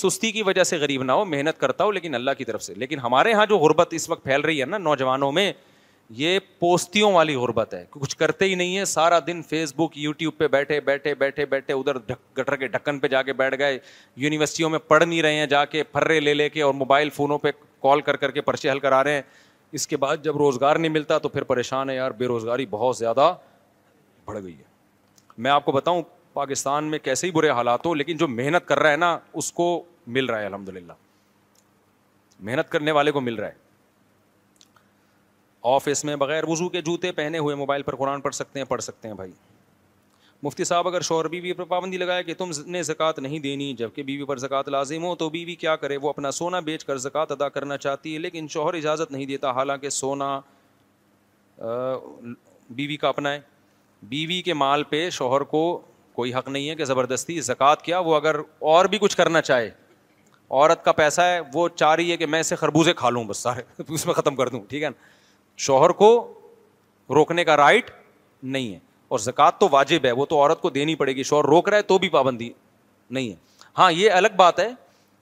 سستی 0.00 0.30
کی 0.32 0.42
وجہ 0.46 0.64
سے 0.64 0.76
غریب 0.78 1.02
نہ 1.02 1.12
ہو 1.12 1.24
محنت 1.24 1.58
کرتا 1.60 1.84
ہو 1.84 1.90
لیکن 1.90 2.14
اللہ 2.14 2.30
کی 2.38 2.44
طرف 2.44 2.62
سے 2.62 2.74
لیکن 2.82 2.98
ہمارے 3.02 3.30
یہاں 3.30 3.46
جو 3.50 3.56
غربت 3.58 3.94
اس 3.94 4.08
وقت 4.10 4.24
پھیل 4.24 4.40
رہی 4.40 4.60
ہے 4.60 4.66
نا 4.66 4.78
نوجوانوں 4.78 5.30
میں 5.38 5.52
یہ 6.16 6.38
پوستیوں 6.58 7.12
والی 7.12 7.34
غربت 7.34 7.74
ہے 7.74 7.84
کچھ 7.90 8.16
کرتے 8.18 8.44
ہی 8.44 8.54
نہیں 8.54 8.76
ہے 8.78 8.84
سارا 8.84 9.18
دن 9.26 9.40
فیس 9.48 9.72
بک 9.76 9.96
یوٹیوب 9.98 10.36
پہ 10.38 10.48
بیٹھے 10.52 10.80
بیٹھے 10.88 11.14
بیٹھے 11.18 11.44
بیٹھے 11.50 11.72
ادھر 11.74 11.98
گٹر 12.38 12.56
کے 12.56 12.66
ڈھکن 12.68 12.98
پہ 13.00 13.08
جا 13.08 13.22
کے 13.22 13.32
بیٹھ 13.32 13.58
گئے 13.58 13.78
یونیورسٹیوں 14.24 14.70
میں 14.70 14.78
پڑھ 14.88 15.02
نہیں 15.04 15.22
رہے 15.22 15.34
ہیں 15.38 15.46
جا 15.52 15.64
کے 15.64 15.82
پھرے 15.92 16.18
لے 16.20 16.34
لے 16.34 16.48
کے 16.50 16.62
اور 16.62 16.74
موبائل 16.74 17.10
فونوں 17.16 17.38
پہ 17.42 17.50
کال 17.82 18.00
کر 18.10 18.16
کر 18.16 18.30
کے 18.30 18.40
پرچے 18.50 18.70
حل 18.70 18.78
کرا 18.80 19.02
رہے 19.04 19.14
ہیں 19.14 19.22
اس 19.78 19.86
کے 19.88 19.96
بعد 19.96 20.16
جب 20.24 20.36
روزگار 20.36 20.76
نہیں 20.76 20.92
ملتا 20.92 21.18
تو 21.18 21.28
پھر 21.28 21.42
پریشان 21.54 21.90
ہے 21.90 21.94
یار 21.94 22.10
بے 22.18 22.26
روزگاری 22.26 22.66
بہت 22.70 22.96
زیادہ 22.96 23.34
بڑھ 24.24 24.42
گئی 24.42 24.56
ہے 24.58 24.62
میں 25.38 25.50
آپ 25.50 25.64
کو 25.64 25.72
بتاؤں 25.72 26.02
پاکستان 26.32 26.90
میں 26.90 26.98
کیسے 27.02 27.26
ہی 27.26 27.32
برے 27.32 27.50
حالات 27.50 27.86
ہو 27.86 27.94
لیکن 27.94 28.16
جو 28.16 28.28
محنت 28.28 28.66
کر 28.68 28.78
رہا 28.78 28.90
ہے 28.90 28.96
نا 28.96 29.16
اس 29.42 29.52
کو 29.52 29.68
مل 30.16 30.26
رہا 30.30 30.40
ہے 30.40 30.46
الحمد 30.46 30.68
للہ 30.68 30.92
محنت 32.40 32.68
کرنے 32.70 32.90
والے 33.00 33.10
کو 33.12 33.20
مل 33.20 33.34
رہا 33.34 33.48
ہے 33.48 33.60
آفس 35.70 36.04
میں 36.04 36.14
بغیر 36.16 36.44
وضو 36.48 36.68
کے 36.68 36.80
جوتے 36.82 37.10
پہنے 37.12 37.38
ہوئے 37.38 37.54
موبائل 37.56 37.82
پر 37.82 37.96
قرآن 37.96 38.20
پڑھ 38.20 38.34
سکتے 38.34 38.58
ہیں 38.58 38.66
پڑھ 38.66 38.80
سکتے 38.82 39.08
ہیں 39.08 39.14
بھائی 39.14 39.30
مفتی 40.42 40.64
صاحب 40.64 40.88
اگر 40.88 41.00
شوہر 41.08 41.28
بیوی 41.28 41.52
پر 41.52 41.64
پابندی 41.64 41.96
لگائے 41.98 42.22
کہ 42.24 42.34
تم 42.38 42.50
نے 42.66 42.82
زکوٰۃ 42.82 43.18
نہیں 43.22 43.38
دینی 43.40 43.72
جب 43.78 43.90
کہ 43.94 44.02
بیوی 44.02 44.24
پر 44.26 44.36
زکوٰۃ 44.38 44.68
لازم 44.70 45.04
ہو 45.04 45.14
تو 45.16 45.28
بیوی 45.30 45.54
کیا 45.56 45.74
کرے 45.76 45.96
وہ 46.02 46.08
اپنا 46.08 46.30
سونا 46.38 46.60
بیچ 46.70 46.84
کر 46.84 46.96
زکوٰۃ 47.04 47.30
ادا 47.32 47.48
کرنا 47.48 47.76
چاہتی 47.78 48.14
ہے 48.14 48.18
لیکن 48.18 48.48
شوہر 48.50 48.74
اجازت 48.74 49.12
نہیں 49.12 49.26
دیتا 49.26 49.50
حالانکہ 49.54 49.88
سونا 49.98 50.38
بیوی 52.76 52.96
کا 52.96 53.08
اپنا 53.08 53.32
ہے 53.32 53.40
بیوی 54.08 54.40
کے 54.42 54.54
مال 54.54 54.82
پہ 54.90 55.08
شوہر 55.20 55.40
کو 55.54 55.62
کوئی 56.14 56.34
حق 56.34 56.48
نہیں 56.48 56.68
ہے 56.70 56.74
کہ 56.76 56.84
زبردستی 56.84 57.40
زکوٰۃ 57.40 57.82
کیا 57.82 57.98
وہ 57.98 58.14
اگر 58.16 58.36
اور 58.74 58.84
بھی 58.94 58.98
کچھ 59.00 59.16
کرنا 59.16 59.40
چاہے 59.42 59.68
عورت 60.50 60.84
کا 60.84 60.92
پیسہ 60.92 61.20
ہے 61.20 61.38
وہ 61.54 61.68
چاہ 61.74 61.94
رہی 61.94 62.10
ہے 62.12 62.16
کہ 62.16 62.26
میں 62.26 62.40
اسے 62.40 62.56
خربوزے 62.56 62.92
کھا 62.94 63.10
لوں 63.10 63.24
بس 63.24 63.36
سارے 63.42 63.62
اس 63.88 64.04
میں 64.06 64.14
ختم 64.14 64.34
کر 64.36 64.48
دوں 64.48 64.60
ٹھیک 64.68 64.82
ہے 64.82 64.88
نا 64.90 65.10
شوہر 65.56 65.90
کو 65.98 66.08
روکنے 67.14 67.44
کا 67.44 67.56
رائٹ 67.56 67.90
نہیں 68.42 68.72
ہے 68.72 68.78
اور 69.08 69.18
زکوٰۃ 69.18 69.58
تو 69.60 69.68
واجب 69.70 70.04
ہے 70.06 70.12
وہ 70.12 70.26
تو 70.26 70.40
عورت 70.42 70.60
کو 70.60 70.70
دینی 70.70 70.94
پڑے 70.94 71.14
گی 71.16 71.22
شوہر 71.22 71.44
روک 71.46 71.68
رہا 71.68 71.76
ہے 71.76 71.82
تو 71.82 71.98
بھی 71.98 72.08
پابندی 72.08 72.50
نہیں 73.10 73.28
ہے 73.30 73.34
ہاں 73.78 73.90
یہ 73.92 74.10
الگ 74.10 74.34
بات 74.36 74.58
ہے 74.60 74.68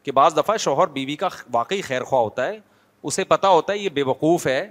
کہ 0.02 0.12
بعض 0.12 0.36
دفعہ 0.36 0.56
شوہر 0.56 0.86
بیوی 0.92 1.16
کا 1.16 1.28
واقعی 1.52 1.80
خیر 1.82 2.02
خواہ 2.04 2.22
ہوتا 2.22 2.46
ہے 2.48 2.58
اسے 3.02 3.24
پتا 3.24 3.48
ہوتا 3.48 3.72
ہے 3.72 3.78
یہ 3.78 3.88
بے 3.94 4.02
وقوف 4.06 4.46
ہے 4.46 4.66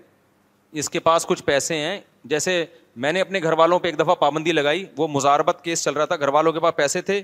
اس 0.80 0.90
کے 0.90 0.99
پاس 0.99 1.26
کچھ 1.26 1.44
پیسے 1.44 1.76
ہیں 1.77 1.99
جیسے 2.31 2.64
میں 3.03 3.11
نے 3.14 3.22
اپنے 3.22 3.40
گھر 3.44 3.53
والوں 3.57 3.80
پہ 3.80 3.88
ایک 3.88 3.99
دفعہ 3.99 4.15
پابندی 4.19 4.52
لگائی 4.52 4.86
وہ 4.98 5.07
مزاربت 5.07 5.60
کیس 5.64 5.84
چل 5.84 5.94
رہا 5.94 6.06
تھا 6.06 6.15
گھر 6.19 6.27
والوں 6.34 6.53
کے 6.53 6.60
پاس 6.60 6.76
پیسے 6.76 7.02
تھے 7.02 7.22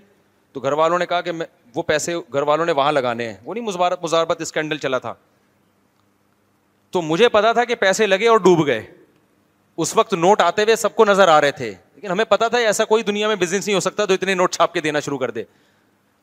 تو 0.53 0.59
گھر 0.59 0.73
والوں 0.73 0.99
نے 0.99 1.05
کہا 1.05 1.21
کہ 1.21 1.31
میں 1.31 1.45
وہ 1.75 1.83
پیسے 1.83 2.15
گھر 2.33 2.41
والوں 2.47 2.65
نے 2.65 2.71
وہاں 2.71 2.91
لگانے 2.91 3.27
ہیں 3.29 3.37
وہ 3.45 3.53
نہیں 3.53 3.63
مزاربت 4.03 4.41
اسکینڈل 4.41 4.77
چلا 4.77 4.97
تھا 4.99 5.13
تو 6.95 7.01
مجھے 7.01 7.27
پتا 7.29 7.51
تھا 7.53 7.63
کہ 7.69 7.75
پیسے 7.75 8.05
لگے 8.07 8.27
اور 8.27 8.37
ڈوب 8.43 8.65
گئے 8.65 8.81
اس 9.83 9.95
وقت 9.95 10.13
نوٹ 10.13 10.41
آتے 10.41 10.63
ہوئے 10.63 10.75
سب 10.75 10.95
کو 10.95 11.05
نظر 11.05 11.27
آ 11.27 11.39
رہے 11.41 11.51
تھے 11.57 11.67
لیکن 11.95 12.11
ہمیں 12.11 12.23
پتا 12.25 12.47
تھا 12.53 12.57
ایسا 12.57 12.85
کوئی 12.91 13.03
دنیا 13.03 13.27
میں 13.27 13.35
بزنس 13.41 13.65
نہیں 13.65 13.75
ہو 13.75 13.79
سکتا 13.79 14.05
تو 14.05 14.13
اتنے 14.13 14.33
نوٹ 14.33 14.51
چھاپ 14.55 14.73
کے 14.73 14.81
دینا 14.81 14.99
شروع 15.07 15.17
کر 15.23 15.31
دے 15.31 15.43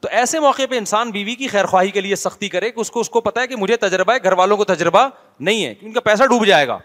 تو 0.01 0.09
ایسے 0.21 0.41
موقع 0.41 0.63
پہ 0.71 0.79
انسان 0.79 1.11
بیوی 1.17 1.35
کی 1.41 1.49
خیر 1.55 1.67
خواہی 1.73 1.91
کے 1.91 2.01
لیے 2.01 2.17
سختی 2.17 2.49
کرے 2.55 2.71
کہ 2.73 2.81
اس 2.81 2.91
کو 2.91 3.01
اس 3.01 3.11
کو 3.11 3.21
پتا 3.29 3.41
ہے 3.41 3.47
کہ 3.47 3.57
مجھے 3.65 3.77
تجربہ 3.85 4.13
ہے 4.13 4.23
گھر 4.25 4.33
والوں 4.43 4.57
کو 4.57 4.65
تجربہ 4.73 5.07
نہیں 5.51 5.65
ہے 5.65 5.75
کہ 5.75 5.87
ان 5.87 5.93
کا 5.93 6.01
پیسہ 6.09 6.27
ڈوب 6.31 6.47
جائے 6.47 6.69
گا 6.69 6.79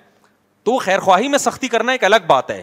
تو 0.64 0.74
وہ 0.74 0.80
خیر 0.90 1.00
خواہی 1.08 1.28
میں 1.28 1.38
سختی 1.46 1.68
کرنا 1.78 1.92
ایک 1.92 2.04
الگ 2.04 2.28
بات 2.28 2.52
ہے 2.52 2.62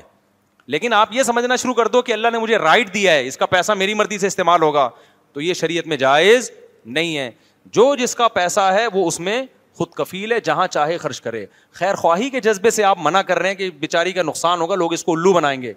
لیکن 0.76 0.92
آپ 1.01 1.12
یہ 1.14 1.22
سمجھنا 1.32 1.56
شروع 1.64 1.74
کر 1.80 1.88
دو 1.96 2.02
کہ 2.02 2.12
اللہ 2.12 2.28
نے 2.32 2.38
مجھے 2.44 2.59
رائٹ 2.68 2.92
دیا 2.94 3.12
ہے 3.12 3.26
اس 3.26 3.36
کا 3.36 3.46
پیسہ 3.56 3.72
میری 3.82 3.94
مرضی 4.05 4.18
سے 4.18 4.26
استعمال 4.26 4.62
ہوگا 4.62 4.88
تو 5.32 5.40
یہ 5.40 5.55
شریعت 5.64 5.86
میں 5.86 5.96
جائز 6.06 6.51
نہیں 6.96 7.16
ہے 7.16 7.30
جو 7.78 7.94
جس 8.01 8.14
کا 8.14 8.28
پیسہ 8.40 8.70
ہے 8.76 8.86
وہ 8.94 9.06
اس 9.09 9.20
میں 9.28 9.42
خود 9.76 9.88
کفیل 9.98 10.32
ہے 10.32 10.38
جہاں 10.44 10.66
چاہے 10.68 10.96
خرچ 11.05 11.20
کرے 11.20 11.44
خیر 11.78 11.94
خواہی 12.02 12.28
کے 12.30 12.40
جذبے 12.40 12.70
سے 12.70 12.84
آپ 12.84 12.98
منع 13.02 13.20
کر 13.30 13.38
رہے 13.38 13.48
ہیں 13.48 13.55
کہ 13.56 13.68
بیچاری 13.80 14.12
کا 14.12 14.22
نقصان 14.22 14.60
ہوگا 14.60 14.74
لوگ 14.74 14.92
اس 14.92 15.05
کو 15.05 15.12
الو 15.12 15.32
بنائیں 15.32 15.60
گے 15.62 15.72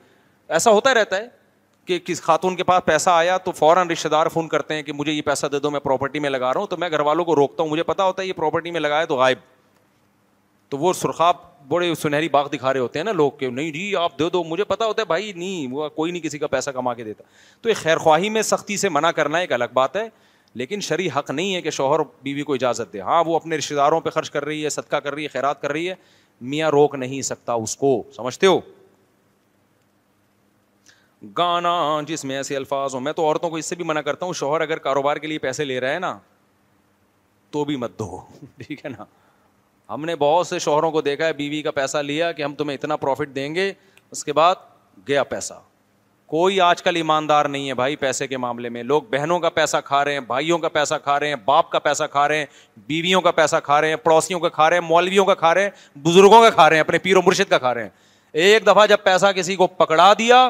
ایسا 0.57 0.71
ہوتا 0.71 0.93
رہتا 0.93 1.17
ہے 1.17 1.27
کہ 1.85 1.99
کس 2.05 2.21
خاتون 2.21 2.55
کے 2.55 2.63
پاس 2.63 2.85
پیسہ 2.85 3.09
آیا 3.09 3.37
تو 3.43 3.51
فوراً 3.57 3.89
رشتے 3.89 4.09
دار 4.09 4.27
فون 4.33 4.47
کرتے 4.47 4.73
ہیں 4.75 4.83
کہ 4.83 4.93
مجھے 4.93 5.11
یہ 5.11 5.21
پیسہ 5.25 5.45
دے 5.51 5.59
دو 5.59 5.71
میں 5.71 5.79
پراپرٹی 5.79 6.19
میں 6.19 6.29
لگا 6.29 6.53
رہا 6.53 6.59
ہوں 6.59 6.67
تو 6.67 6.77
میں 6.77 6.89
گھر 6.89 6.99
والوں 7.09 7.25
کو 7.25 7.35
روکتا 7.35 7.63
ہوں 7.63 7.69
مجھے 7.69 7.83
پتا 7.91 8.03
ہوتا 8.05 8.21
ہے 8.21 8.27
یہ 8.27 8.33
پراپرٹی 8.35 8.71
میں 8.71 8.79
لگائے 8.79 9.05
تو 9.05 9.15
غائب 9.15 9.37
تو 10.69 10.77
وہ 10.77 10.91
سرخاب 10.93 11.35
بڑے 11.67 11.93
سنہری 12.01 12.29
باغ 12.29 12.47
دکھا 12.53 12.73
رہے 12.73 12.79
ہوتے 12.79 12.99
ہیں 12.99 13.03
نا 13.03 13.11
لوگ 13.11 13.31
کہ 13.39 13.49
نہیں 13.49 13.71
جی 13.71 13.95
آپ 13.95 14.17
دے 14.19 14.29
دو 14.33 14.43
مجھے 14.43 14.63
پتا 14.63 14.85
ہوتا 14.85 15.01
ہے 15.01 15.05
بھائی 15.07 15.31
نہیں 15.35 15.71
وہ 15.73 15.89
کوئی 15.95 16.11
نہیں 16.11 16.21
کسی 16.23 16.37
کا 16.39 16.47
پیسہ 16.47 16.69
کما 16.75 16.93
کے 16.93 17.03
دیتا 17.03 17.23
تو 17.61 17.69
یہ 17.69 17.73
خیر 17.81 17.97
خواہی 17.97 18.29
میں 18.29 18.41
سختی 18.51 18.77
سے 18.77 18.89
منع 18.89 19.11
کرنا 19.15 19.37
ایک 19.37 19.51
الگ 19.53 19.73
بات 19.73 19.95
ہے 19.95 20.07
لیکن 20.59 20.79
شرع 20.81 21.03
حق 21.15 21.29
نہیں 21.29 21.55
ہے 21.55 21.59
کہ 21.61 21.69
شوہر 21.69 21.99
بیوی 22.23 22.43
کو 22.43 22.53
اجازت 22.53 22.93
دے 22.93 22.99
ہاں 23.07 23.23
وہ 23.25 23.35
اپنے 23.35 23.57
رشتے 23.57 23.75
داروں 23.75 23.99
پہ 24.05 24.09
خرچ 24.13 24.29
کر 24.31 24.45
رہی 24.45 24.63
ہے 24.63 24.69
صدقہ 24.75 24.95
کر 25.03 25.13
رہی 25.13 25.23
ہے 25.23 25.27
خیرات 25.33 25.61
کر 25.61 25.71
رہی 25.71 25.89
ہے 25.89 25.93
میاں 26.53 26.69
روک 26.71 26.95
نہیں 27.03 27.21
سکتا 27.29 27.53
اس 27.65 27.75
کو 27.77 27.91
سمجھتے 28.15 28.47
ہو 28.47 28.59
گانا 31.37 31.73
جس 32.07 32.23
میں 32.29 32.35
ایسے 32.37 32.55
الفاظ 32.55 32.93
ہوں 32.95 33.01
میں 33.01 33.13
تو 33.19 33.25
عورتوں 33.25 33.49
کو 33.49 33.55
اس 33.57 33.65
سے 33.69 33.75
بھی 33.75 33.83
منع 33.91 34.01
کرتا 34.07 34.25
ہوں 34.25 34.33
شوہر 34.41 34.61
اگر 34.61 34.77
کاروبار 34.87 35.17
کے 35.21 35.27
لیے 35.27 35.37
پیسے 35.45 35.65
لے 35.65 35.79
رہے 35.79 35.91
ہیں 35.93 35.99
نا 35.99 36.17
تو 37.51 37.63
بھی 37.65 37.75
مت 37.85 37.97
دو 37.99 38.21
ٹھیک 38.65 38.83
ہے 38.85 38.89
نا 38.97 39.05
ہم 39.89 40.05
نے 40.05 40.15
بہت 40.25 40.47
سے 40.47 40.59
شوہروں 40.69 40.91
کو 40.91 41.01
دیکھا 41.11 41.25
ہے 41.25 41.33
بیوی 41.43 41.61
کا 41.67 41.71
پیسہ 41.79 41.97
لیا 42.11 42.31
کہ 42.39 42.43
ہم 42.43 42.55
تمہیں 42.55 42.77
اتنا 42.77 42.95
پروفٹ 43.05 43.35
دیں 43.35 43.53
گے 43.55 43.71
اس 44.11 44.23
کے 44.25 44.33
بعد 44.41 44.55
گیا 45.07 45.23
پیسہ 45.35 45.53
کوئی 46.31 46.59
آج 46.61 46.81
کل 46.83 46.95
ایماندار 46.95 47.45
نہیں 47.51 47.67
ہے 47.69 47.73
بھائی 47.73 47.95
پیسے 47.95 48.25
کے 48.27 48.37
معاملے 48.37 48.69
میں 48.69 48.81
لوگ 48.83 49.03
بہنوں 49.09 49.37
کا 49.39 49.49
پیسہ 49.49 49.77
کھا 49.85 50.03
رہے 50.05 50.13
ہیں 50.13 50.19
بھائیوں 50.27 50.57
کا 50.59 50.69
پیسہ 50.69 50.93
کھا 51.03 51.19
رہے 51.19 51.27
ہیں 51.27 51.35
باپ 51.45 51.69
کا 51.71 51.79
پیسہ 51.79 52.03
کھا 52.11 52.27
رہے 52.27 52.37
ہیں 52.37 52.45
بیویوں 52.87 53.19
کا 53.21 53.31
پیسہ 53.31 53.55
کھا 53.63 53.79
رہے 53.81 53.89
ہیں 53.89 53.95
پڑوسیوں 54.03 54.39
کا 54.39 54.49
کھا 54.49 54.69
رہے 54.69 54.77
ہیں 54.79 54.83
مولویوں 54.87 55.25
کا 55.25 55.33
کھا 55.35 55.53
رہے 55.53 55.63
ہیں 55.63 55.97
بزرگوں 56.07 56.39
کا 56.41 56.49
کھا 56.49 56.69
رہے 56.69 56.75
ہیں 56.75 56.81
اپنے 56.81 56.97
پیر 57.07 57.17
و 57.17 57.21
مرشد 57.25 57.49
کا 57.49 57.57
کھا 57.57 57.73
رہے 57.73 57.83
ہیں 57.83 57.89
ایک 58.43 58.65
دفعہ 58.67 58.85
جب 58.87 59.03
پیسہ 59.03 59.31
کسی 59.35 59.55
کو 59.55 59.67
پکڑا 59.77 60.11
دیا 60.19 60.49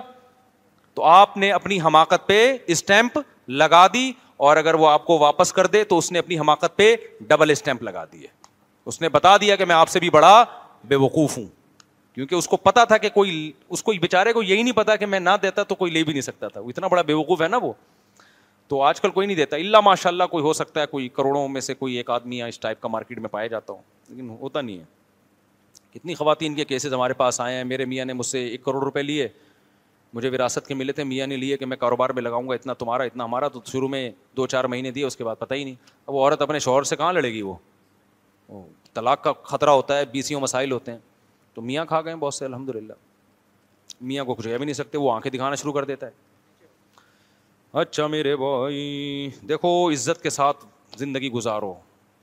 تو 0.93 1.03
آپ 1.05 1.35
نے 1.37 1.51
اپنی 1.51 1.79
حماقت 1.81 2.27
پہ 2.27 2.41
اسٹیمپ 2.77 3.19
لگا 3.49 3.85
دی 3.93 4.11
اور 4.47 4.57
اگر 4.57 4.73
وہ 4.79 4.89
آپ 4.89 5.05
کو 5.05 5.17
واپس 5.19 5.53
کر 5.53 5.67
دے 5.75 5.83
تو 5.83 5.97
اس 5.97 6.11
نے 6.11 6.19
اپنی 6.19 6.39
حماقت 6.39 6.75
پہ 6.77 6.93
ڈبل 7.27 7.49
اسٹیمپ 7.51 7.83
لگا 7.83 8.03
دی 8.11 8.21
ہے 8.21 8.27
اس 8.85 8.99
نے 9.01 9.09
بتا 9.09 9.35
دیا 9.41 9.55
کہ 9.55 9.65
میں 9.65 9.75
آپ 9.75 9.89
سے 9.89 9.99
بھی 9.99 10.09
بڑا 10.17 10.43
بے 10.87 10.95
وقوف 10.95 11.37
ہوں 11.37 11.45
کیونکہ 12.18 12.35
اس 12.35 12.48
کو 12.49 12.57
پتا 12.57 12.84
تھا 12.89 12.98
کہ 12.98 13.10
کوئی 13.14 13.52
اس 13.69 13.84
کو 13.84 13.94
بےچارے 14.02 14.31
کو 14.34 14.41
یہی 14.44 14.61
نہیں 14.61 14.73
پتا 14.76 14.95
کہ 14.95 15.06
میں 15.06 15.19
نہ 15.19 15.30
دیتا 15.41 15.64
تو 15.64 15.76
کوئی 15.76 15.91
لے 15.91 16.03
بھی 16.03 16.14
نہیں 16.14 16.22
سکتا 16.22 16.48
تھا 16.48 16.60
اتنا 16.68 16.88
بڑا 16.91 17.02
بے 17.07 17.14
وقوف 17.14 17.41
ہے 17.41 17.48
نا 17.48 17.57
وہ 17.61 17.72
تو 18.68 18.81
آج 18.84 19.02
کل 19.02 19.10
کوئی 19.10 19.27
نہیں 19.27 19.38
دیتا 19.38 19.56
اللہ 19.56 19.81
ماشاء 19.84 20.10
اللہ 20.10 20.23
کوئی 20.31 20.44
ہو 20.44 20.53
سکتا 20.53 20.81
ہے 20.81 20.85
کوئی 20.91 21.07
کروڑوں 21.18 21.48
میں 21.48 21.61
سے 21.61 21.73
کوئی 21.73 21.95
ایک 21.98 22.10
آدمی 22.10 22.38
یا 22.38 22.45
اس 22.45 22.60
ٹائپ 22.60 22.80
کا 22.81 22.88
مارکیٹ 22.88 23.19
میں 23.19 23.30
پایا 23.30 23.48
جاتا 23.48 23.73
ہوں 23.73 23.81
لیکن 24.10 24.30
ہوتا 24.39 24.61
نہیں 24.61 24.80
ہے 24.80 24.84
کتنی 25.94 26.15
خواتین 26.15 26.56
کے 26.56 26.65
کیسز 26.65 26.94
ہمارے 26.94 27.14
پاس 27.18 27.39
آئے 27.41 27.56
ہیں 27.57 27.64
میرے 27.64 27.85
میاں 27.94 28.06
نے 28.06 28.14
مجھ 28.14 28.26
سے 28.26 28.44
ایک 28.48 28.64
کروڑ 28.64 28.84
روپئے 28.84 29.03
لیے 29.03 29.27
مجھے 30.14 30.30
وراثت 30.30 30.68
کے 30.68 30.73
ملے 30.76 30.94
تھے 30.94 31.03
میاں 31.03 31.27
نے 31.27 31.38
لیے 31.38 31.57
کہ 31.57 31.65
میں 31.65 31.77
کاروبار 31.77 32.10
میں 32.15 32.22
لگاؤں 32.22 32.49
گا 32.49 32.53
اتنا 32.56 32.73
تمہارا 32.80 33.03
اتنا 33.11 33.23
ہمارا 33.26 33.48
تو 33.53 33.60
شروع 33.72 33.88
میں 33.89 34.10
دو 34.38 34.48
چار 34.56 34.65
مہینے 34.73 34.91
دیے 34.91 35.03
اس 35.06 35.18
کے 35.18 35.23
بعد 35.23 35.35
پتہ 35.39 35.53
ہی 35.53 35.64
نہیں 35.64 35.76
اب 36.07 36.14
وہ 36.14 36.23
عورت 36.23 36.41
اپنے 36.41 36.60
شوہر 36.68 36.84
سے 36.84 36.95
کہاں 36.95 37.11
لڑے 37.14 37.31
گی 37.34 37.41
وہ 37.41 37.53
طلاق 38.94 39.23
کا 39.23 39.34
خطرہ 39.44 39.69
ہوتا 39.80 39.98
ہے 39.99 40.06
بیسیوں 40.14 40.41
مسائل 40.41 40.72
ہوتے 40.72 40.91
ہیں 40.91 40.99
تو 41.57 41.61
میاں 41.61 41.84
کھا 41.89 41.99
گئے 42.05 42.15
بہت 42.19 42.34
سے 42.34 42.43
الحمد 42.45 42.69
للہ 42.75 42.93
میاں 44.09 44.23
کو 44.25 44.34
کچھ 44.34 44.47
بھی 44.47 44.65
نہیں 44.65 44.73
سکتے 44.73 44.97
وہ 44.97 45.11
آنکھیں 45.11 45.29
دکھانا 45.31 45.55
شروع 45.61 45.71
کر 45.73 45.84
دیتا 45.91 46.07
ہے 46.07 47.79
اچھا 47.81 48.05
میرے 48.15 48.35
بھائی 48.38 48.77
دیکھو 49.49 49.69
عزت 49.91 50.21
کے 50.23 50.29
ساتھ 50.29 50.65
زندگی 50.99 51.31
گزارو 51.31 51.73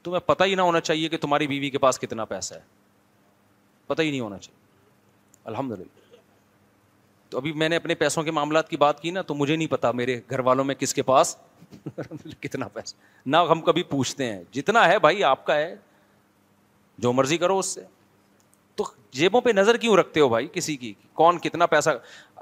تمہیں 0.05 0.21
پتہ 0.27 0.45
ہی 0.45 0.55
نہ 0.55 0.63
ہونا 0.69 0.81
چاہیے 0.81 1.09
کہ 1.09 1.17
تمہاری 1.21 1.47
بیوی 1.47 1.71
کے 1.71 1.79
پاس 1.87 1.99
کتنا 2.01 2.25
پیسہ 2.35 2.55
ہے 2.55 2.61
پتہ 3.87 4.03
ہی 4.03 4.11
نہیں 4.11 4.21
ہونا 4.21 4.39
چاہیے 4.39 4.63
الحمد 5.51 5.73
للہ 5.79 6.15
تو 7.31 7.39
ابھی 7.39 7.53
میں 7.65 7.69
نے 7.69 7.77
اپنے 7.77 7.95
پیسوں 8.05 8.23
کے 8.25 8.31
معاملات 8.39 8.69
کی 8.69 8.77
بات 8.85 9.01
کی 9.03 9.11
نا 9.11 9.23
تو 9.31 9.35
مجھے 9.35 9.55
نہیں 9.57 9.71
پتا 9.71 9.91
میرے 10.01 10.19
گھر 10.31 10.41
والوں 10.49 10.65
میں 10.65 10.75
کس 10.79 10.95
کے 10.95 11.03
پاس 11.11 11.37
کتنا 12.41 12.69
پیسہ 12.75 12.95
نہ 13.27 13.43
ہم 13.51 13.61
کبھی 13.71 13.83
پوچھتے 13.97 14.33
ہیں 14.33 14.41
جتنا 14.53 14.87
ہے 14.89 14.99
بھائی 15.09 15.25
آپ 15.35 15.45
کا 15.47 15.57
ہے 15.57 15.75
جو 17.05 17.13
مرضی 17.13 17.39
کرو 17.39 17.59
اس 17.59 17.75
سے 17.75 17.83
جیبوں 19.15 19.41
پہ 19.41 19.51
نظر 19.57 19.77
کیوں 19.77 19.97
رکھتے 19.97 20.21
ہو 20.21 20.29
بھائی 20.29 20.47
کسی 20.53 20.77
کی 20.77 20.93
کون 21.19 21.39
کتنا 21.41 21.67
پیسہ 21.73 21.91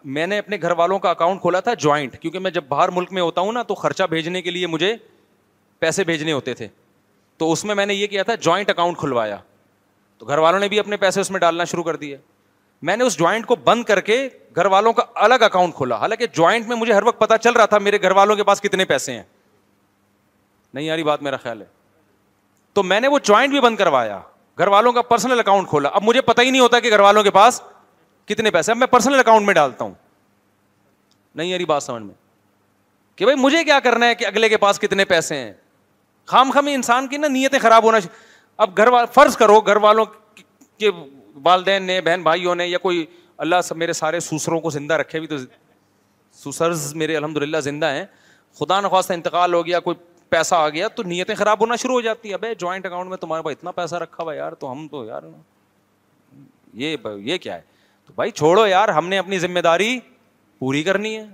میں 0.04 0.26
نے 0.26 0.36
اپنے 0.38 0.56
گھر 0.62 0.70
والوں 0.76 0.98
کا 0.98 1.10
اکاؤنٹ 1.10 1.40
کھولا 1.40 1.60
تھا 1.60 1.74
جوائنٹ 1.82 2.18
کیونکہ 2.20 2.38
میں 2.38 2.50
جب 2.50 2.64
باہر 2.68 2.88
ملک 2.94 3.12
میں 3.12 3.22
ہوتا 3.22 3.40
ہوں 3.40 3.52
نا 3.52 3.62
تو 3.62 3.74
خرچہ 3.80 4.04
بھیجنے 4.10 4.42
کے 4.42 4.50
لیے 4.50 4.66
مجھے 4.66 4.94
پیسے 5.78 6.04
بھیجنے 6.04 6.32
ہوتے 6.32 6.54
تھے 6.54 6.68
تو 7.38 7.50
اس 7.52 7.64
میں 7.64 7.74
میں 7.74 7.86
نے 7.86 7.94
یہ 7.94 8.06
کیا 8.14 8.22
تھا 8.22 8.34
جوائنٹ 8.48 8.70
اکاؤنٹ 8.70 8.98
کھلوایا 8.98 9.36
تو 10.18 10.26
گھر 10.26 10.38
والوں 10.46 10.60
نے 10.60 10.68
بھی 10.68 10.78
اپنے 10.78 10.96
پیسے 11.04 11.20
اس 11.20 11.30
میں 11.30 11.40
ڈالنا 11.40 11.64
شروع 11.72 11.82
کر 11.84 11.96
دیے 11.96 12.16
میں 12.88 12.96
نے 12.96 13.04
اس 13.04 13.18
جوائنٹ 13.18 13.46
کو 13.46 13.56
بند 13.68 13.84
کر 13.84 14.00
کے 14.08 14.16
گھر 14.56 14.66
والوں 14.76 14.92
کا 14.92 15.02
الگ 15.26 15.42
اکاؤنٹ 15.48 15.74
کھولا 15.74 15.96
حالانکہ 15.96 16.26
جوائنٹ 16.36 16.66
میں 16.68 16.76
مجھے 16.76 16.92
ہر 16.92 17.02
وقت 17.06 17.18
پتہ 17.20 17.34
چل 17.42 17.52
رہا 17.56 17.66
تھا 17.66 17.78
میرے 17.82 18.00
گھر 18.02 18.10
والوں 18.20 18.36
کے 18.36 18.44
پاس 18.44 18.60
کتنے 18.60 18.84
پیسے 18.94 19.12
ہیں 19.14 19.22
نہیں 20.74 20.84
یاری 20.84 21.04
بات 21.04 21.22
میرا 21.22 21.36
خیال 21.42 21.60
ہے 21.60 21.66
تو 22.74 22.82
میں 22.82 23.00
نے 23.00 23.08
وہ 23.08 23.18
جوائنٹ 23.24 23.52
بھی 23.52 23.60
بند 23.60 23.76
کروایا 23.76 24.20
گھر 24.62 24.68
والوں 24.70 24.92
کا 24.92 25.02
پرسنل 25.02 25.38
اکاؤنٹ 25.40 25.68
کھولا 25.68 25.88
اب 25.92 26.02
مجھے 26.04 26.20
پتا 26.22 26.42
ہی 26.42 26.50
نہیں 26.50 26.60
ہوتا 26.62 26.78
کہ 26.80 26.90
گھر 26.90 27.00
والوں 27.00 27.22
کے 27.22 27.30
پاس 27.36 27.60
کتنے 28.28 28.50
پیسے 28.50 28.70
اب 28.72 28.76
میں 28.76 28.80
میں 28.80 28.86
میں 28.86 28.92
پرسنل 28.92 29.18
اکاؤنٹ 29.20 29.50
ڈالتا 29.54 29.84
ہوں 29.84 29.92
نہیں 31.34 31.48
یاری 31.48 31.64
بات 31.64 31.82
سمجھ 31.82 32.02
کہ 33.16 33.24
بھائی 33.24 33.38
مجھے 33.38 33.62
کیا 33.64 33.78
کرنا 33.84 34.06
ہے 34.08 34.14
کہ 34.14 34.26
اگلے 34.26 34.48
کے 34.48 34.56
پاس 34.64 34.78
کتنے 34.80 35.04
پیسے 35.12 35.36
ہیں 35.36 35.52
خام 36.32 36.50
خامی 36.54 36.74
انسان 36.74 37.08
کی 37.08 37.16
نا 37.16 37.28
نیتیں 37.28 37.58
خراب 37.62 37.84
ہونا 37.84 37.98
اب 38.64 38.76
گھر 38.76 38.88
وال 38.94 39.06
فرض 39.14 39.36
کرو 39.36 39.60
گھر 39.60 39.76
والوں 39.86 40.04
کے 40.78 40.90
والدین 41.44 41.82
نے 41.86 42.00
بہن 42.00 42.22
بھائیوں 42.22 42.54
نے 42.54 42.66
یا 42.66 42.78
کوئی 42.86 43.04
اللہ 43.46 43.60
سب 43.64 43.76
میرے 43.82 43.92
سارے 44.02 44.20
سوسروں 44.30 44.60
کو 44.60 44.70
زندہ 44.70 44.94
رکھے 45.02 45.20
بھی 45.20 45.26
تو 45.26 45.36
سوسرز 46.42 46.92
میرے 47.02 47.16
الحمد 47.16 47.36
للہ 47.42 47.60
زندہ 47.70 47.86
ہیں 47.94 48.04
خدا 48.60 48.80
نخواستہ 48.80 49.12
انتقال 49.12 49.54
ہو 49.54 49.64
گیا 49.66 49.80
کوئی 49.88 49.96
پیسہ 50.32 50.54
آ 50.54 50.68
گیا 50.74 50.86
تو 50.96 51.02
نیتیں 51.02 51.34
خراب 51.34 51.60
ہونا 51.60 51.76
شروع 51.80 51.94
ہو 51.94 52.00
جاتی 52.00 52.32
ہے 52.32 52.52
تمہارے 52.54 53.42
پاس 53.42 53.54
اتنا 53.56 53.70
پیسہ 53.78 53.94
رکھا 54.02 54.22
ہوا 54.22 54.34
یار 54.34 54.52
تو 54.62 54.70
ہم 54.72 54.86
تو 54.90 55.04
یار 55.04 55.22
یہ 56.82 56.96
یہ 57.24 57.38
کیا 57.38 57.54
ہے 57.54 57.60
تو 58.06 58.12
بھائی 58.16 58.30
چھوڑو 58.40 58.66
یار 58.66 58.88
ہم 58.98 59.08
نے 59.08 59.18
اپنی 59.18 59.38
ذمہ 59.38 59.60
داری 59.68 59.98
پوری 60.58 60.82
کرنی 60.82 61.14
ہے 61.16 61.24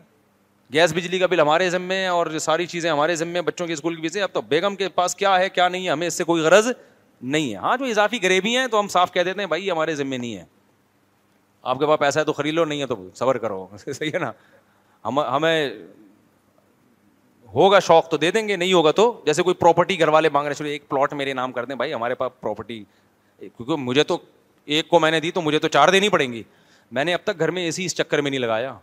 گیس 0.72 0.92
بجلی 0.94 1.18
کا 1.18 1.26
بل 1.26 1.40
ہمارے 1.40 1.68
ذمے 1.70 2.06
اور 2.14 2.38
ساری 2.46 2.66
چیزیں 2.72 2.90
ہمارے 2.90 3.14
ذمے 3.22 3.42
بچوں 3.42 3.66
کے 3.66 3.72
اسکول 3.72 3.94
کی 4.00 4.08
بھی 4.08 4.20
اب 4.22 4.32
تو 4.32 4.40
بیگم 4.48 4.76
کے 4.76 4.88
پاس 4.98 5.14
کیا 5.22 5.38
ہے 5.38 5.48
کیا 5.58 5.68
نہیں 5.68 5.86
ہے 5.86 5.90
ہمیں 5.90 6.06
اس 6.06 6.14
سے 6.18 6.24
کوئی 6.32 6.42
غرض 6.42 6.70
نہیں 7.36 7.50
ہے 7.50 7.56
ہاں 7.66 7.76
جو 7.76 7.84
اضافی 7.94 8.18
غریبی 8.22 8.56
ہیں 8.56 8.66
تو 8.74 8.80
ہم 8.80 8.88
صاف 8.96 9.12
کہہ 9.12 9.22
دیتے 9.28 9.40
ہیں 9.40 9.48
بھائی 9.54 9.70
ہمارے 9.70 9.94
ذمے 10.02 10.16
نہیں 10.16 10.36
ہے 10.36 10.44
آپ 11.70 11.78
کے 11.78 11.86
پاس 11.86 11.98
پیسہ 12.00 12.18
ہے 12.18 12.24
تو 12.24 12.32
خرید 12.40 12.54
لو 12.54 12.64
نہیں 12.72 12.80
ہے 12.80 12.86
تو 12.86 12.96
صبر 13.14 13.38
کرو 13.46 13.66
صحیح 13.86 14.10
ہے 14.14 14.18
نا 14.18 14.32
ہم 15.04 15.18
ہمیں 15.36 15.70
ہوگا 17.54 17.78
شوق 17.80 18.08
تو 18.10 18.16
دے 18.16 18.30
دیں 18.30 18.46
گے 18.48 18.56
نہیں 18.56 18.72
ہوگا 18.72 18.90
تو 18.92 19.12
جیسے 19.26 19.42
کوئی 19.42 19.54
پراپرٹی 19.58 19.98
گھر 20.00 20.08
والے 20.14 20.28
مانگ 20.32 20.48
رہے 20.48 20.68
ایک 20.70 20.88
پلاٹ 20.88 21.12
میرے 21.20 21.32
نام 21.34 21.52
کر 21.52 21.64
دیں 21.64 21.74
بھائی 21.76 21.94
ہمارے 21.94 22.14
پاس 22.14 22.40
پراپرٹی 22.40 22.82
کیونکہ 23.40 23.76
مجھے 23.84 24.04
تو 24.04 24.18
ایک 24.76 24.88
کو 24.88 24.98
میں 25.00 25.10
نے 25.10 25.20
دی 25.20 25.30
تو 25.30 25.40
مجھے 25.42 25.58
تو 25.58 25.68
چار 25.76 25.88
دینی 25.92 26.08
پڑیں 26.08 26.32
گی 26.32 26.42
میں 26.98 27.04
نے 27.04 27.14
اب 27.14 27.20
تک 27.24 27.38
گھر 27.38 27.50
میں 27.50 27.62
اے 27.64 27.70
سی 27.70 27.84
اس 27.84 27.94
چکر 27.96 28.20
میں 28.20 28.30
نہیں 28.30 28.40
لگایا 28.40 28.74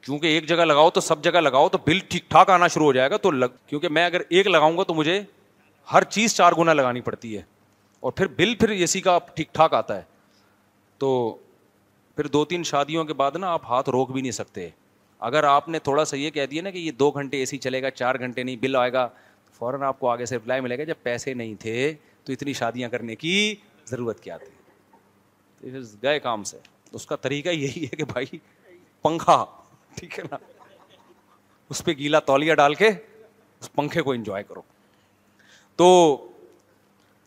کیونکہ 0.00 0.26
ایک 0.26 0.46
جگہ 0.48 0.64
لگاؤ 0.64 0.90
تو 0.94 1.00
سب 1.00 1.22
جگہ 1.24 1.40
لگاؤ 1.40 1.68
تو 1.68 1.78
بل 1.86 1.98
ٹھیک 2.08 2.28
ٹھاک 2.30 2.50
آنا 2.50 2.66
شروع 2.74 2.86
ہو 2.86 2.92
جائے 2.92 3.10
گا 3.10 3.16
تو 3.22 3.30
لگ 3.30 3.48
کیونکہ 3.66 3.88
میں 3.88 4.04
اگر 4.06 4.20
ایک 4.28 4.46
لگاؤں 4.46 4.76
گا 4.78 4.82
تو 4.88 4.94
مجھے 4.94 5.20
ہر 5.92 6.04
چیز 6.04 6.34
چار 6.36 6.52
گنا 6.58 6.72
لگانی 6.72 7.00
پڑتی 7.00 7.36
ہے 7.36 7.42
اور 8.00 8.12
پھر 8.12 8.26
بل 8.36 8.54
پھر 8.60 8.68
اے 8.68 8.86
سی 8.86 9.00
کا 9.00 9.18
ٹھیک 9.34 9.52
ٹھاک 9.54 9.74
آتا 9.74 9.96
ہے 9.96 10.02
تو 10.98 11.08
پھر 12.16 12.26
دو 12.34 12.44
تین 12.52 12.62
شادیوں 12.64 13.04
کے 13.04 13.12
بعد 13.14 13.32
نا 13.40 13.52
آپ 13.52 13.62
ہاتھ 13.70 13.88
روک 13.90 14.10
بھی 14.12 14.20
نہیں 14.22 14.32
سکتے 14.32 14.68
اگر 15.18 15.44
آپ 15.44 15.68
نے 15.68 15.78
تھوڑا 15.78 16.04
سا 16.04 16.16
یہ 16.16 16.30
کہہ 16.30 16.46
دیا 16.50 16.62
نا 16.62 16.70
کہ 16.70 16.78
یہ 16.78 16.90
دو 16.98 17.10
گھنٹے 17.10 17.38
اے 17.38 17.44
سی 17.46 17.58
چلے 17.58 17.82
گا 17.82 17.90
چار 17.90 18.14
گھنٹے 18.18 18.42
نہیں 18.42 18.56
بل 18.60 18.76
آئے 18.76 18.92
گا 18.92 19.06
فوراً 19.58 19.82
آپ 19.82 19.98
کو 20.00 20.08
آگے 20.10 20.26
سے 20.26 20.36
رپلائی 20.36 20.60
ملے 20.60 20.78
گا 20.78 20.84
جب 20.84 20.94
پیسے 21.02 21.34
نہیں 21.34 21.54
تھے 21.60 21.92
تو 22.24 22.32
اتنی 22.32 22.52
شادیاں 22.52 22.88
کرنے 22.90 23.16
کی 23.16 23.54
ضرورت 23.90 24.20
کیا 24.24 24.36
تھی 25.62 25.72
گئے 26.02 26.18
کام 26.20 26.44
سے 26.44 26.58
اس 26.92 27.06
کا 27.06 27.16
طریقہ 27.16 27.48
یہی 27.48 27.82
ہے 27.84 27.96
کہ 27.96 28.04
بھائی 28.12 28.38
پنکھا 29.02 29.44
ٹھیک 29.96 30.18
ہے 30.18 30.24
نا 30.30 30.36
اس 31.70 31.84
پہ 31.84 31.92
گیلا 31.98 32.18
تولیا 32.26 32.54
ڈال 32.54 32.74
کے 32.74 32.88
اس 32.88 33.72
پنکھے 33.74 34.02
کو 34.02 34.12
انجوائے 34.12 34.44
کرو 34.48 34.62
تو 35.76 35.88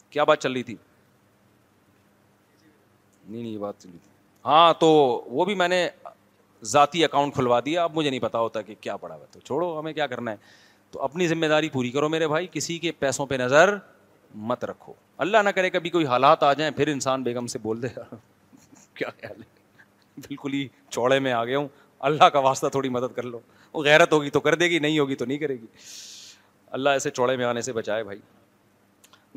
کیا 0.09 0.23
بات 0.23 0.41
چل 0.43 0.51
رہی 0.51 0.63
تھی 0.63 0.75
نہیں 3.27 3.41
نہیں 3.41 3.51
یہ 3.51 3.57
بات 3.57 3.79
چل 3.81 3.89
رہی 3.89 3.97
تھی 4.03 4.07
ہاں 4.45 4.73
تو 4.79 4.89
وہ 5.29 5.45
بھی 5.45 5.55
میں 5.55 5.67
نے 5.67 5.87
ذاتی 6.67 7.03
اکاؤنٹ 7.05 7.33
کھلوا 7.35 7.59
دیا 7.65 7.83
اب 7.83 7.95
مجھے 7.95 8.09
نہیں 8.09 8.19
پتا 8.19 8.39
ہوتا 8.39 8.61
کہ 8.61 8.75
کیا 8.81 8.95
پڑا 8.97 9.15
ہوا 9.15 9.25
تو 9.31 9.39
چھوڑو 9.45 9.77
ہمیں 9.79 9.91
کیا 9.93 10.07
کرنا 10.07 10.31
ہے 10.31 10.35
تو 10.91 11.01
اپنی 11.03 11.27
ذمہ 11.27 11.45
داری 11.45 11.69
پوری 11.69 11.89
کرو 11.91 12.09
میرے 12.09 12.27
بھائی 12.27 12.47
کسی 12.51 12.77
کے 12.79 12.91
پیسوں 12.99 13.25
پہ 13.25 13.35
نظر 13.39 13.73
مت 14.49 14.65
رکھو 14.65 14.93
اللہ 15.25 15.37
نہ 15.43 15.49
کرے 15.55 15.69
کبھی 15.69 15.89
کوئی 15.89 16.05
حالات 16.05 16.43
آ 16.43 16.51
جائیں 16.53 16.71
پھر 16.77 16.87
انسان 16.87 17.23
بیگم 17.23 17.47
سے 17.47 17.59
بول 17.61 17.81
دے 17.81 17.87
کیا 18.95 19.09
خیال 19.21 19.41
ہے 19.41 19.57
بالکل 20.27 20.53
ہی 20.53 20.67
چوڑے 20.89 21.19
میں 21.19 21.31
آ 21.33 21.43
گیا 21.45 21.57
ہوں 21.57 21.67
اللہ 22.09 22.25
کا 22.33 22.39
واسطہ 22.39 22.67
تھوڑی 22.71 22.89
مدد 22.89 23.15
کر 23.15 23.23
لو 23.23 23.39
وہ 23.73 23.83
غیرت 23.83 24.13
ہوگی 24.13 24.29
تو 24.29 24.39
کر 24.39 24.55
دے 24.55 24.69
گی 24.69 24.79
نہیں 24.79 24.99
ہوگی 24.99 25.15
تو 25.15 25.25
نہیں 25.25 25.37
کرے 25.37 25.53
گی 25.61 25.65
اللہ 26.77 26.89
ایسے 26.97 27.09
چوڑے 27.09 27.35
میں 27.37 27.45
آنے 27.45 27.61
سے 27.61 27.73
بچائے 27.73 28.03
بھائی 28.03 28.19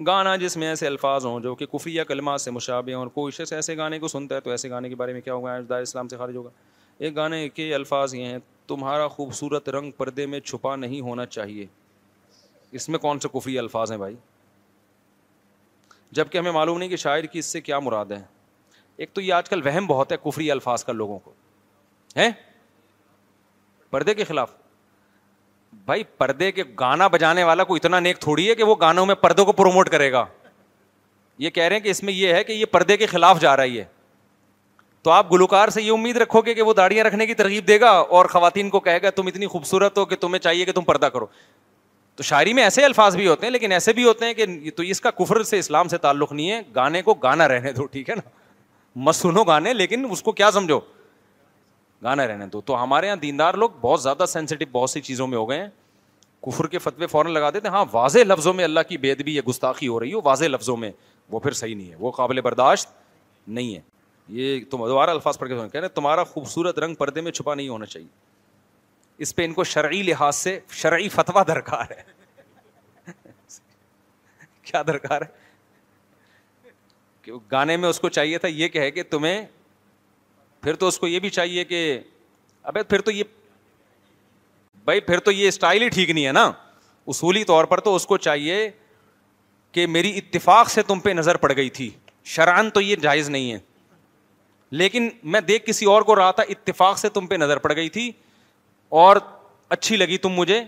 گانا 0.07 0.35
جس 0.37 0.57
میں 0.57 0.69
ایسے 0.69 0.87
الفاظ 0.87 1.25
ہوں 1.27 1.41
جو 1.41 1.55
کہ 1.55 1.67
کفیہ 1.73 2.03
کلمات 2.09 2.41
سے 2.41 2.51
مشابے 2.51 2.93
ہوں 2.95 2.99
اور 3.01 3.09
کوئی 3.15 3.33
شخص 3.33 3.53
ایسے 3.53 3.77
گانے 3.77 3.99
کو 3.99 4.09
سنتا 4.09 4.35
ہے 4.35 4.41
تو 4.41 4.51
ایسے 4.51 4.71
گانے 4.71 4.89
کے 4.89 4.95
بارے 4.97 5.13
میں 5.13 5.21
کیا 5.21 5.35
ہوگا 5.35 5.77
اسلام 5.77 6.09
سے 6.09 6.17
خارج 6.17 6.37
ہوگا 6.37 6.51
گانے 7.17 7.49
کے 7.49 7.75
الفاظ 7.75 8.15
یہ 8.15 8.27
ہیں 8.27 8.39
تمہارا 8.69 9.07
خوبصورت 9.09 9.69
رنگ 9.69 9.91
پردے 9.97 10.27
میں 10.27 10.41
چھپا 10.41 10.75
نہیں 10.77 11.01
ہونا 11.01 11.27
چاہیے 11.27 11.67
اس 12.79 12.89
میں 12.89 12.99
کون 12.99 13.19
سے 13.21 13.29
کفری 13.33 13.59
الفاظ 13.59 13.91
ہیں 13.91 13.99
بھائی 13.99 14.15
جب 16.19 16.29
کہ 16.31 16.39
ہمیں 16.39 16.53
معلوم 16.53 16.79
نہیں 16.79 16.89
کہ 16.89 16.97
شاعر 16.97 17.25
کی 17.33 17.39
اس 17.39 17.47
سے 17.47 17.61
کیا 17.61 17.79
مراد 17.79 18.11
ہے 18.13 18.23
ایک 18.97 19.13
تو 19.13 19.21
یہ 19.21 19.33
آج 19.35 19.49
کل 19.51 19.67
وہم 19.67 19.87
بہت 19.87 20.13
ہے 20.13 20.17
کفری 20.25 20.51
الفاظ 20.51 20.85
کا 20.85 20.93
لوگوں 20.93 21.19
کو 21.19 21.33
ہیں 22.17 22.31
پردے 23.91 24.15
کے 24.15 24.25
خلاف 24.25 24.51
بھائی 25.85 26.03
پردے 26.19 26.51
کے 26.53 26.63
گانا 26.81 27.07
بجانے 27.13 27.45
والا 27.45 27.65
کوئی 27.65 27.79
اتنا 27.85 28.01
نیک 28.01 28.19
تھوڑی 28.21 28.49
ہے 28.49 28.55
کہ 28.55 28.65
وہ 28.65 28.75
گانوں 28.81 29.07
میں 29.07 29.15
پردوں 29.21 29.45
کو 29.45 29.53
پروموٹ 29.61 29.89
کرے 29.91 30.11
گا 30.13 30.25
یہ 31.39 31.51
کہہ 31.51 31.63
رہے 31.65 31.77
ہیں 31.77 31.83
کہ 31.83 31.89
اس 31.89 32.03
میں 32.03 32.13
یہ 32.13 32.35
ہے 32.35 32.43
کہ 32.45 32.53
یہ 32.53 32.65
پردے 32.71 32.97
کے 32.97 33.07
خلاف 33.07 33.41
جا 33.41 33.57
رہی 33.57 33.79
ہے 33.81 33.85
تو 35.03 35.11
آپ 35.11 35.31
گلوکار 35.33 35.69
سے 35.75 35.83
یہ 35.83 35.93
امید 35.93 36.17
رکھو 36.17 36.41
گے 36.47 36.55
کہ 36.55 36.63
وہ 36.63 36.73
داڑیاں 36.77 37.05
رکھنے 37.05 37.27
کی 37.27 37.35
ترغیب 37.35 37.67
دے 37.69 37.79
گا 37.81 37.89
اور 38.19 38.27
خواتین 38.31 38.69
کو 38.71 38.81
کہے 38.81 39.01
گا 39.03 39.11
تم 39.17 39.27
اتنی 39.27 39.47
خوبصورت 39.55 39.99
ہو 39.99 40.05
کہ 40.07 40.17
تمہیں 40.21 40.39
چاہیے 40.43 40.65
کہ 40.65 40.73
تم 40.73 40.85
پردہ 40.85 41.07
کرو 41.15 41.27
تو 42.17 42.23
شاعری 42.23 42.53
میں 42.53 42.63
ایسے 42.63 42.85
الفاظ 42.85 43.17
بھی 43.17 43.27
ہوتے 43.29 43.47
ہیں 43.47 43.51
لیکن 43.53 43.73
ایسے 43.73 43.93
بھی 43.93 44.05
ہوتے 44.05 44.27
ہیں 44.27 44.35
کہ 44.35 44.45
تو 44.77 44.83
اس 44.83 45.01
کا 45.01 45.11
کفر 45.19 45.43
سے 45.51 45.59
اسلام 45.59 45.89
سے 45.89 45.99
تعلق 45.99 46.33
نہیں 46.33 46.51
ہے 46.51 46.61
گانے 46.75 47.03
کو 47.03 47.15
گانا 47.23 47.49
رہنے 47.49 47.73
دو 47.73 47.87
ٹھیک 47.93 48.11
ہے 48.11 48.15
نا 48.15 48.23
مت 49.05 49.15
سنو 49.17 49.45
گانے 49.45 49.73
لیکن 49.75 50.07
اس 50.11 50.23
کو 50.23 50.33
کیا 50.41 50.51
سمجھو 50.55 50.79
گانا 52.05 52.27
رہنے 52.27 52.47
دو 52.53 52.61
تو 52.67 52.83
ہمارے 52.83 53.07
یہاں 53.07 53.17
دیندار 53.17 53.55
لوگ 53.63 53.71
بہت 53.81 54.03
زیادہ 54.03 54.25
سینسیٹیو 54.29 54.69
بہت 54.73 54.91
سی 54.91 55.01
چیزوں 55.01 55.27
میں 55.27 55.39
ہو 55.39 55.49
گئے 55.51 55.61
ہیں 55.63 55.69
کفر 56.47 56.67
کے 56.69 56.79
فتوے 56.79 57.07
فوراً 57.07 57.33
لگا 57.33 57.51
دیتے 57.55 57.69
ہیں 57.69 57.75
ہاں 57.75 57.85
واضح 57.93 58.25
لفظوں 58.27 58.53
میں 58.61 58.65
اللہ 58.65 58.81
کی 58.89 58.97
بےدبی 58.99 59.35
یا 59.35 59.43
گستاخی 59.49 59.89
ہو 59.89 59.99
رہی 60.01 60.13
ہو 60.13 60.21
واضح 60.25 60.45
لفظوں 60.47 60.77
میں 60.77 60.91
وہ 61.33 61.41
پھر 61.41 61.53
صحیح 61.61 61.77
نہیں 61.77 61.91
ہے 61.91 61.97
وہ 61.99 62.11
قابل 62.11 62.41
برداشت 62.49 62.89
نہیں 63.49 63.75
ہے 63.75 63.81
یہ 64.35 64.61
تم 64.71 64.87
دوبارہ 64.89 65.11
الفاظ 65.11 65.39
پڑھ 65.39 65.49
کے 65.49 65.55
کہہ 65.73 65.81
رہے 65.81 65.89
تمہارا 65.97 66.23
خوبصورت 66.25 66.79
رنگ 66.79 66.95
پردے 66.99 67.21
میں 67.21 67.33
چھپا 67.39 67.55
نہیں 67.55 67.69
ہونا 67.69 67.87
چاہیے 67.87 68.07
اس 69.25 69.35
پہ 69.37 69.45
ان 69.45 69.53
کو 69.55 69.65
شرعی 69.71 70.03
لحاظ 70.03 70.37
سے 70.37 70.59
شرعی 70.83 71.09
فتویٰ 71.17 71.43
درکار 71.49 71.91
ہے 71.91 73.13
کیا 74.71 74.83
درکار 74.87 75.23
ہے 75.23 76.71
گانے 77.53 77.77
میں 77.77 77.89
اس 77.89 78.01
کو 78.01 78.09
چاہیے 78.19 78.39
تھا 78.45 78.49
یہ 78.49 78.69
کہے 78.69 78.91
کہ 78.91 79.03
تمہیں 79.11 79.45
پھر 80.63 80.75
تو 80.77 80.89
اس 80.89 80.99
کو 80.99 81.09
یہ 81.09 81.19
بھی 81.27 81.31
چاہیے 81.31 81.65
کہ 81.65 81.83
ابے 82.73 82.83
پھر 82.93 83.01
تو 83.01 83.11
یہ 83.11 83.25
بھائی 84.85 85.01
پھر 85.11 85.19
تو 85.29 85.33
یہ 85.33 85.49
اسٹائل 85.49 85.83
ہی 85.83 85.89
ٹھیک 85.99 86.11
نہیں 86.11 86.27
ہے 86.27 86.33
نا 86.33 86.51
اصولی 87.15 87.43
طور 87.53 87.65
پر 87.75 87.81
تو 87.89 87.95
اس 87.97 88.07
کو 88.07 88.17
چاہیے 88.29 88.57
کہ 89.73 89.87
میری 89.87 90.17
اتفاق 90.19 90.71
سے 90.71 90.83
تم 90.87 91.01
پہ 91.01 91.11
نظر 91.19 91.37
پڑ 91.45 91.53
گئی 91.57 91.71
تھی 91.81 91.91
شران 92.35 92.71
تو 92.71 92.81
یہ 92.81 92.97
جائز 93.03 93.29
نہیں 93.37 93.53
ہے 93.53 93.59
لیکن 94.81 95.09
میں 95.33 95.41
دیکھ 95.49 95.65
کسی 95.67 95.87
اور 95.93 96.03
کو 96.03 96.15
رہا 96.17 96.31
تھا 96.37 96.43
اتفاق 96.49 96.99
سے 96.99 97.09
تم 97.15 97.27
پہ 97.27 97.35
نظر 97.35 97.57
پڑ 97.67 97.75
گئی 97.77 97.89
تھی 97.97 98.11
اور 99.01 99.17
اچھی 99.77 99.97
لگی 99.97 100.17
تم 100.19 100.33
مجھے 100.37 100.63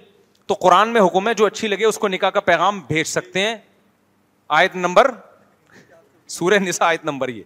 تو 0.47 0.55
قرآن 0.63 0.89
میں 0.93 1.01
حکم 1.07 1.29
ہے 1.29 1.33
جو 1.35 1.47
اچھی 1.47 1.69
لگے 1.69 1.85
اس 1.85 1.99
کو 1.99 2.09
نکاح 2.09 2.31
کا 2.31 2.41
پیغام 2.51 2.81
بھیج 2.89 3.07
سکتے 3.07 3.41
ہیں 3.47 3.55
آیت 4.59 4.77
نمبر 4.77 5.11
سورہ 6.37 6.59
نسا 6.65 6.87
آیت 6.89 7.05
نمبر 7.05 7.29
یہ 7.29 7.43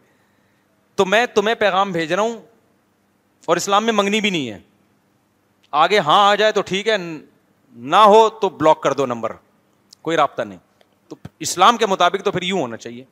تو 0.97 1.05
میں 1.07 1.25
تمہیں 1.35 1.55
پیغام 1.59 1.93
بھیج 1.93 2.13
رہا 2.13 2.23
ہوں 2.23 2.37
اور 3.49 3.57
اسلام 3.57 3.85
میں 3.85 3.93
منگنی 3.93 4.21
بھی 4.21 4.31
نہیں 4.31 4.51
ہے 4.51 4.59
آگے 5.83 5.99
ہاں 6.09 6.19
آ 6.29 6.35
جائے 6.43 6.53
تو 6.53 6.63
ٹھیک 6.73 6.89
ہے 6.89 6.97
نہ 6.97 8.03
ہو 8.15 8.29
تو 8.41 8.49
بلاک 8.49 8.83
کر 8.83 8.93
دو 9.01 9.07
نمبر 9.07 9.33
کوئی 10.03 10.17
رابطہ 10.17 10.43
نہیں 10.43 10.59
تو 11.09 11.17
اسلام 11.47 11.77
کے 11.77 11.87
مطابق 11.95 12.25
تو 12.25 12.31
پھر 12.33 12.43
یوں 12.51 12.61
ہونا 12.61 12.77
چاہیے 12.77 13.05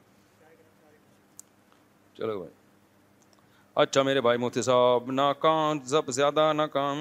چلو 2.18 2.36
بھائی 2.38 2.54
اچھا 3.82 4.02
میرے 4.02 4.20
بھائی 4.20 4.38
موتی 4.38 4.62
صاحب 4.62 5.10
ناکام 5.12 5.78
زب 5.86 6.10
زیادہ 6.14 6.52
ناکام 6.56 7.00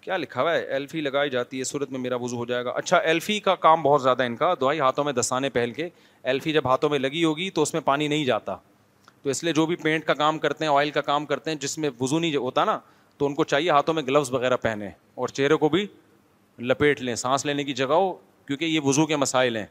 کیا 0.00 0.16
لکھا 0.16 0.42
ہوا 0.42 0.52
ہے 0.54 0.58
ایلفی 0.72 1.00
لگائی 1.00 1.30
جاتی 1.30 1.58
ہے 1.58 1.64
صورت 1.64 1.90
میں 1.90 1.98
میرا 2.00 2.16
وضو 2.22 2.36
ہو 2.36 2.44
جائے 2.46 2.64
گا 2.64 2.70
اچھا 2.76 2.96
ایلفی 3.12 3.38
کا 3.40 3.54
کام 3.60 3.82
بہت 3.82 4.02
زیادہ 4.02 4.22
ان 4.22 4.36
کا 4.36 4.52
دعائی 4.60 4.80
ہاتھوں 4.80 5.04
میں 5.04 5.12
دستانے 5.12 5.50
پہل 5.50 5.70
کے 5.72 5.88
ایلفی 6.32 6.52
جب 6.52 6.66
ہاتھوں 6.68 6.90
میں 6.90 6.98
لگی 6.98 7.24
ہوگی 7.24 7.48
تو 7.58 7.62
اس 7.62 7.72
میں 7.74 7.80
پانی 7.84 8.08
نہیں 8.08 8.24
جاتا 8.24 8.56
تو 9.22 9.30
اس 9.30 9.42
لیے 9.44 9.52
جو 9.52 9.66
بھی 9.66 9.76
پینٹ 9.82 10.04
کا 10.06 10.14
کام 10.14 10.38
کرتے 10.38 10.64
ہیں 10.64 10.76
آئل 10.76 10.90
کا 10.90 11.00
کام 11.00 11.26
کرتے 11.26 11.50
ہیں 11.50 11.58
جس 11.60 11.76
میں 11.78 11.90
وضو 12.00 12.18
نہیں 12.18 12.36
ہوتا 12.36 12.64
نا 12.64 12.78
تو 13.18 13.26
ان 13.26 13.34
کو 13.34 13.44
چاہیے 13.44 13.70
ہاتھوں 13.70 13.94
میں 13.94 14.02
گلوز 14.08 14.32
وغیرہ 14.32 14.56
پہنے 14.62 14.90
اور 15.14 15.28
چہرے 15.28 15.56
کو 15.64 15.68
بھی 15.76 15.86
لپیٹ 16.58 17.00
لیں 17.02 17.14
سانس 17.24 17.46
لینے 17.46 17.64
کی 17.64 17.72
جگہ 17.82 17.94
ہو 18.02 18.12
کیونکہ 18.46 18.64
یہ 18.64 18.80
وضو 18.84 19.06
کے 19.06 19.16
مسائل 19.16 19.56
ہیں 19.56 19.66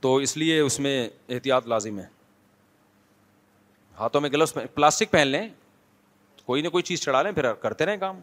تو 0.00 0.16
اس 0.24 0.36
لیے 0.36 0.60
اس 0.60 0.80
میں 0.80 0.98
احتیاط 1.28 1.66
لازم 1.68 1.98
ہے 1.98 2.14
ہاتھوں 3.98 4.20
میں 4.20 4.30
گلوز 4.32 4.52
پلاسٹک 4.74 5.10
پہن 5.10 5.26
لیں 5.26 5.48
کوئی 6.46 6.62
نہ 6.62 6.68
کوئی 6.68 6.82
چیز 6.84 7.00
چڑھا 7.02 7.22
لیں 7.22 7.30
پھر 7.32 7.52
کرتے 7.60 7.86
رہیں 7.86 7.96
کام 7.96 8.18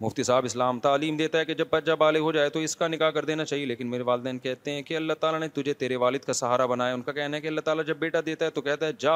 مفتی 0.00 0.22
صاحب 0.22 0.44
اسلام 0.44 0.78
تعلیم 0.80 1.16
دیتا 1.16 1.38
ہے 1.38 1.44
کہ 1.44 1.54
جب 1.54 1.66
بچہ 1.70 1.92
بالغ 1.98 2.20
ہو 2.20 2.30
جائے 2.32 2.48
تو 2.50 2.58
اس 2.60 2.74
کا 2.76 2.88
نکاح 2.88 3.10
کر 3.10 3.24
دینا 3.24 3.44
چاہیے 3.44 3.66
لیکن 3.66 3.90
میرے 3.90 4.02
والدین 4.02 4.38
کہتے 4.46 4.70
ہیں 4.70 4.82
کہ 4.82 4.96
اللہ 4.96 5.12
تعالیٰ 5.20 5.40
نے 5.40 5.48
تجھے 5.60 5.72
تیرے 5.82 5.96
والد 6.04 6.24
کا 6.24 6.32
سہارا 6.32 6.66
بنایا 6.72 6.94
ان 6.94 7.02
کا 7.02 7.12
کہنا 7.12 7.36
ہے 7.36 7.40
کہ 7.42 7.46
اللہ 7.48 7.60
تعالیٰ 7.68 7.84
جب 7.86 7.96
بیٹا 7.98 8.18
دیتا 8.26 8.44
ہے 8.44 8.50
تو 8.50 8.60
کہتا 8.62 8.86
ہے 8.86 8.92
جا 8.98 9.14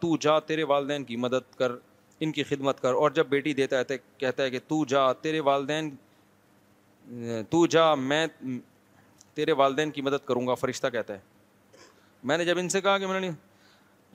تو 0.00 0.16
جا 0.20 0.38
تیرے 0.50 0.62
والدین 0.74 1.04
کی 1.04 1.16
مدد 1.24 1.54
کر 1.58 1.72
ان 2.26 2.32
کی 2.32 2.42
خدمت 2.44 2.80
کر 2.82 2.92
اور 3.02 3.10
جب 3.14 3.26
بیٹی 3.30 3.52
دیتا 3.54 3.78
ہے 3.78 3.96
کہتا 4.18 4.42
ہے 4.42 4.50
کہ 4.50 4.58
تو 4.68 4.84
جا 4.88 5.12
تیرے 5.22 5.40
والدین 5.50 5.90
تو 7.50 7.66
جا 7.76 7.94
میں 7.94 8.26
تیرے 9.34 9.52
والدین 9.62 9.90
کی 9.90 10.02
مدد 10.02 10.26
کروں 10.28 10.46
گا 10.46 10.54
فرشتہ 10.64 10.86
کہتا 10.92 11.14
ہے 11.14 11.36
میں 12.28 12.38
نے 12.38 12.44
جب 12.44 12.58
ان 12.58 12.68
سے 12.68 12.80
کہا 12.80 12.98
کہ 12.98 13.06
میں 13.06 13.20
نے 13.20 13.30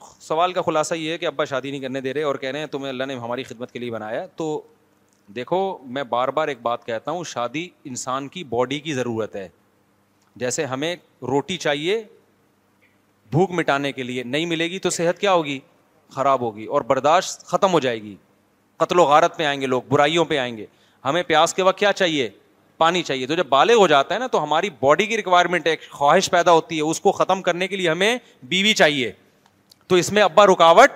سوال 0.00 0.52
کا 0.52 0.62
خلاصہ 0.62 0.94
یہ 0.94 1.12
ہے 1.12 1.18
کہ 1.18 1.26
ابا 1.26 1.44
شادی 1.44 1.70
نہیں 1.70 1.80
کرنے 1.80 2.00
دے 2.00 2.14
رہے 2.14 2.22
اور 2.22 2.34
کہہ 2.36 2.50
رہے 2.50 2.58
ہیں 2.58 2.66
تمہیں 2.70 2.88
اللہ 2.88 3.04
نے 3.06 3.14
ہماری 3.18 3.42
خدمت 3.44 3.70
کے 3.72 3.78
لیے 3.78 3.90
بنایا 3.90 4.26
تو 4.36 4.60
دیکھو 5.36 5.58
میں 5.88 6.02
بار 6.08 6.28
بار 6.38 6.48
ایک 6.48 6.60
بات 6.62 6.84
کہتا 6.86 7.10
ہوں 7.10 7.24
شادی 7.24 7.68
انسان 7.84 8.28
کی 8.28 8.42
باڈی 8.48 8.80
کی 8.80 8.94
ضرورت 8.94 9.36
ہے 9.36 9.48
جیسے 10.40 10.64
ہمیں 10.64 10.94
روٹی 11.28 11.56
چاہیے 11.58 12.02
بھوک 13.32 13.50
مٹانے 13.58 13.92
کے 13.92 14.02
لیے 14.02 14.22
نہیں 14.22 14.46
ملے 14.46 14.68
گی 14.70 14.78
تو 14.78 14.90
صحت 14.90 15.18
کیا 15.18 15.32
ہوگی 15.32 15.58
خراب 16.14 16.40
ہوگی 16.40 16.64
اور 16.66 16.80
برداشت 16.88 17.44
ختم 17.46 17.72
ہو 17.72 17.80
جائے 17.80 18.02
گی 18.02 18.14
قتل 18.76 18.98
و 19.00 19.04
غارت 19.04 19.36
پہ 19.36 19.44
آئیں 19.46 19.60
گے 19.60 19.66
لوگ 19.66 19.82
برائیوں 19.88 20.24
پہ 20.24 20.38
آئیں 20.38 20.56
گے 20.56 20.66
ہمیں 21.04 21.22
پیاس 21.26 21.54
کے 21.54 21.62
وقت 21.62 21.78
کیا 21.78 21.92
چاہیے 21.92 22.28
پانی 22.78 23.02
چاہیے 23.02 23.26
تو 23.26 23.34
جب 23.34 23.46
بالے 23.48 23.74
ہو 23.74 23.86
جاتا 23.86 24.14
ہے 24.14 24.18
نا 24.20 24.26
تو 24.26 24.42
ہماری 24.42 24.70
باڈی 24.80 25.06
کی 25.06 25.16
ریکوائرمنٹ 25.16 25.66
ہے 25.66 25.74
خواہش 25.90 26.30
پیدا 26.30 26.52
ہوتی 26.52 26.76
ہے 26.76 26.90
اس 26.90 27.00
کو 27.00 27.12
ختم 27.12 27.42
کرنے 27.42 27.68
کے 27.68 27.76
لیے 27.76 27.88
ہمیں 27.90 28.16
بیوی 28.48 28.72
چاہیے 28.74 29.10
تو 29.88 29.94
اس 29.96 30.10
میں 30.12 30.22
ابا 30.22 30.46
رکاوٹ 30.46 30.90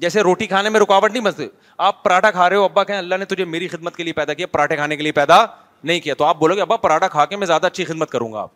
جیسے 0.00 0.20
روٹی 0.22 0.46
کھانے 0.46 0.68
میں 0.70 0.80
رکاوٹ 0.80 1.10
نہیں 1.12 1.22
بنتے 1.22 1.46
آپ 1.88 2.02
پراٹھا 2.04 2.30
کھا 2.30 2.48
رہے 2.50 2.56
ہو 2.56 2.64
ابا 2.64 2.84
کہیں 2.84 2.98
اللہ 2.98 3.14
نے 3.18 3.24
تجھے 3.34 3.44
میری 3.44 3.68
خدمت 3.68 3.96
کے 3.96 4.02
لیے 4.04 4.12
پیدا 4.12 4.32
کیا 4.34 4.46
پراٹھے 4.52 4.76
کھانے 4.76 4.96
کے 4.96 5.02
لیے 5.02 5.12
پیدا 5.12 5.44
نہیں 5.84 6.00
کیا 6.00 6.14
تو 6.18 6.24
آپ 6.24 6.36
بولو 6.38 6.54
گے 6.56 6.60
ابا 6.60 6.76
پراٹھا 6.76 7.08
کھا 7.08 7.24
کے 7.26 7.36
میں 7.36 7.46
زیادہ 7.46 7.66
اچھی 7.66 7.84
خدمت 7.84 8.10
کروں 8.10 8.32
گا 8.32 8.40
آپ 8.40 8.48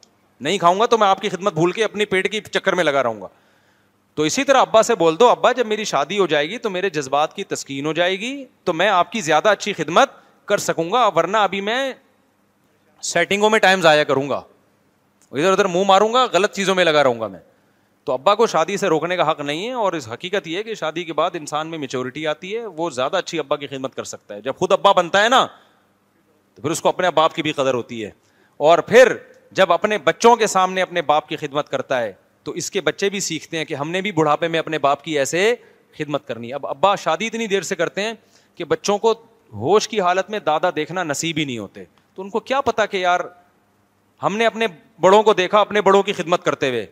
نہیں 0.47 0.59
کھاؤں 0.59 0.81
گا 0.81 0.87
تو 0.95 0.99
میں 0.99 1.07
آپ 1.09 1.21
کی 1.21 1.29
خدمت 1.29 1.53
بھول 1.55 1.73
کے 1.73 1.85
اپنے 1.85 2.05
پیٹ 2.05 2.31
کے 2.33 2.41
چکر 2.53 2.73
میں 2.75 2.85
لگا 2.85 3.03
رہوں 3.03 3.21
گا 3.21 3.27
تو 4.15 4.23
اسی 4.23 4.45
طرح 4.45 4.61
ابا 4.61 4.83
سے 4.83 4.95
بول 4.95 5.19
دو 5.21 5.29
ابا 5.29 5.53
جب 5.53 5.67
میری 5.67 5.85
شادی 5.85 6.19
ہو 6.19 6.27
جائے 6.33 6.49
گی 6.51 6.59
تو 6.67 6.71
میرے 6.71 6.91
جذبات 6.91 7.35
کی 7.37 7.45
تسکین 7.45 7.87
ہو 7.87 7.93
جائے 7.93 8.19
گی 8.21 8.35
تو 8.65 8.73
میں 8.73 8.89
آپ 8.89 9.13
کی 9.13 9.21
زیادہ 9.29 9.49
اچھی 9.49 9.73
خدمت 9.73 10.11
کر 10.49 10.59
سکوں 10.67 10.91
گا 10.93 11.07
ورنہ 11.17 11.37
ابھی 11.37 11.61
میں 11.71 11.93
سیٹنگوں 13.13 13.51
میں 13.51 13.59
ٹائم 13.61 13.81
ضائع 13.83 14.05
کروں 14.09 14.29
گا 14.31 14.41
ادھر 15.31 15.51
ادھر 15.53 15.65
منہ 15.69 15.85
ماروں 15.87 16.13
گا 16.15 16.25
غلط 16.33 16.53
چیزوں 16.57 16.75
میں 16.75 16.85
لگا 16.85 17.03
رہوں 17.05 17.21
گا 17.21 17.27
میں 17.29 17.39
تو 18.07 18.13
ابا 18.13 18.35
کو 18.35 18.47
شادی 18.47 18.77
سے 18.77 18.87
روکنے 18.89 19.17
کا 19.17 19.31
حق 19.31 19.41
نہیں 19.41 19.67
ہے 19.67 19.73
اور 19.83 19.93
اس 19.93 20.09
حقیقت 20.09 20.47
یہ 20.49 20.57
ہے 20.59 20.63
کہ 20.63 20.75
شادی 20.75 21.03
کے 21.05 21.13
بعد 21.21 21.31
انسان 21.35 21.67
میں 21.69 21.79
میچورٹی 21.79 22.27
آتی 22.27 22.55
ہے 22.57 22.65
وہ 22.77 22.89
زیادہ 22.91 23.17
اچھی 23.17 23.39
ابا 23.39 23.57
کی 23.57 23.67
خدمت 23.67 23.95
کر 23.95 24.05
سکتا 24.05 24.35
ہے 24.35 24.41
جب 24.41 24.57
خود 24.57 24.73
ابا 24.73 24.93
بنتا 24.97 25.23
ہے 25.25 25.29
نا 25.29 25.47
تو 26.55 26.63
پھر 26.63 26.71
اس 26.71 26.81
کو 26.81 26.89
اپنے 26.89 27.11
باپ 27.15 27.35
کی 27.35 27.43
بھی 27.43 27.53
قدر 27.53 27.75
ہوتی 27.75 28.05
ہے 28.05 28.11
اور 28.67 28.79
پھر 28.89 29.13
جب 29.61 29.73
اپنے 29.73 29.99
بچوں 30.05 30.35
کے 30.37 30.47
سامنے 30.47 30.83
اپنے 30.83 31.03
باپ 31.11 31.29
کی 31.29 31.37
خدمت 31.37 31.69
کرتا 31.69 32.01
ہے 32.01 32.13
تو 32.45 32.53
اس 32.61 32.71
کے 32.71 32.81
بچے 32.89 33.09
بھی 33.11 33.21
سیکھتے 33.27 33.57
ہیں 33.59 33.65
کہ 33.65 33.75
ہم 33.75 33.91
نے 33.91 34.01
بھی 34.03 34.13
بڑھاپے 34.13 34.49
میں 34.49 34.59
اپنے 34.59 34.79
باپ 34.87 35.05
کی 35.05 35.19
ایسے 35.19 35.55
خدمت 35.99 36.27
کرنی 36.27 36.53
اب 36.53 36.67
ابا 36.67 36.95
شادی 37.05 37.27
اتنی 37.27 37.47
دیر 37.47 37.63
سے 37.63 37.75
کرتے 37.77 38.03
ہیں 38.03 38.13
کہ 38.55 38.65
بچوں 38.75 38.99
کو 38.99 39.13
ہوش 39.61 39.89
کی 39.89 40.01
حالت 40.01 40.31
میں 40.31 40.39
دادا 40.47 40.69
دیکھنا 40.77 41.03
نصیب 41.05 41.39
ہی 41.39 41.45
نہیں 41.45 41.59
ہوتے 41.59 41.85
تو 42.15 42.23
ان 42.23 42.31
کو 42.31 42.41
کیا 42.41 42.61
پتا 42.69 42.87
کہ 42.87 42.97
یار 42.97 43.21
ہم 44.23 44.37
نے 44.37 44.47
اپنے 44.47 44.67
بڑوں 45.01 45.23
کو 45.23 45.33
دیکھا 45.35 45.61
اپنے 45.61 45.81
بڑوں 45.89 46.03
کی 46.03 46.13
خدمت 46.13 46.43
کرتے 46.45 46.69
ہوئے 46.69 46.87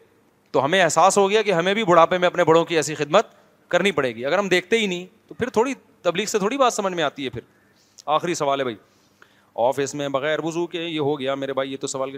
تو 0.53 0.65
ہمیں 0.65 0.81
احساس 0.83 1.17
ہو 1.19 1.29
گیا 1.31 1.43
کہ 1.43 1.53
ہمیں 1.53 1.73
بھی 1.75 1.85
بڑھاپے 1.85 2.17
میں 2.19 2.27
اپنے 2.27 2.45
بڑوں 2.45 2.65
کی 2.65 2.77
ایسی 2.77 2.95
خدمت 2.95 3.27
کرنی 3.73 3.91
پڑے 3.99 4.15
گی 4.15 4.25
اگر 4.27 4.39
ہم 4.39 4.49
دیکھتے 4.49 4.79
ہی 4.79 4.87
نہیں 4.87 5.07
تو 5.29 5.35
پھر 5.35 5.49
تھوڑی 5.51 5.73
تبلیغ 6.03 6.27
سے 6.29 6.39
تھوڑی 6.39 6.57
بات 6.59 6.73
سمجھ 6.73 6.93
میں 6.95 7.05
آتی 7.05 7.25
ہے 7.25 7.31
پھر 7.37 7.41
آخری 8.17 8.35
سوال 8.35 8.61
ہے 8.61 8.65
بھائی 8.65 8.77
آفس 9.69 9.95
میں 9.95 10.09
بغیر 10.09 10.45
وضو 10.45 10.67
کے 10.67 10.83
یہ 10.83 10.99
ہو 11.01 11.19
گیا 11.21 11.35
میرے 11.35 11.53
بھائی 11.53 11.73
یہ 11.73 11.77
تو 11.81 11.87
سوال 11.87 12.17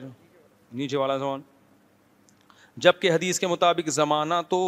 نیچے 0.80 0.96
والا 0.96 1.16
زمان 1.16 1.40
کہ 3.00 3.10
حدیث 3.12 3.38
کے 3.38 3.46
مطابق 3.46 3.88
زمانہ 3.90 4.34
تو 4.48 4.58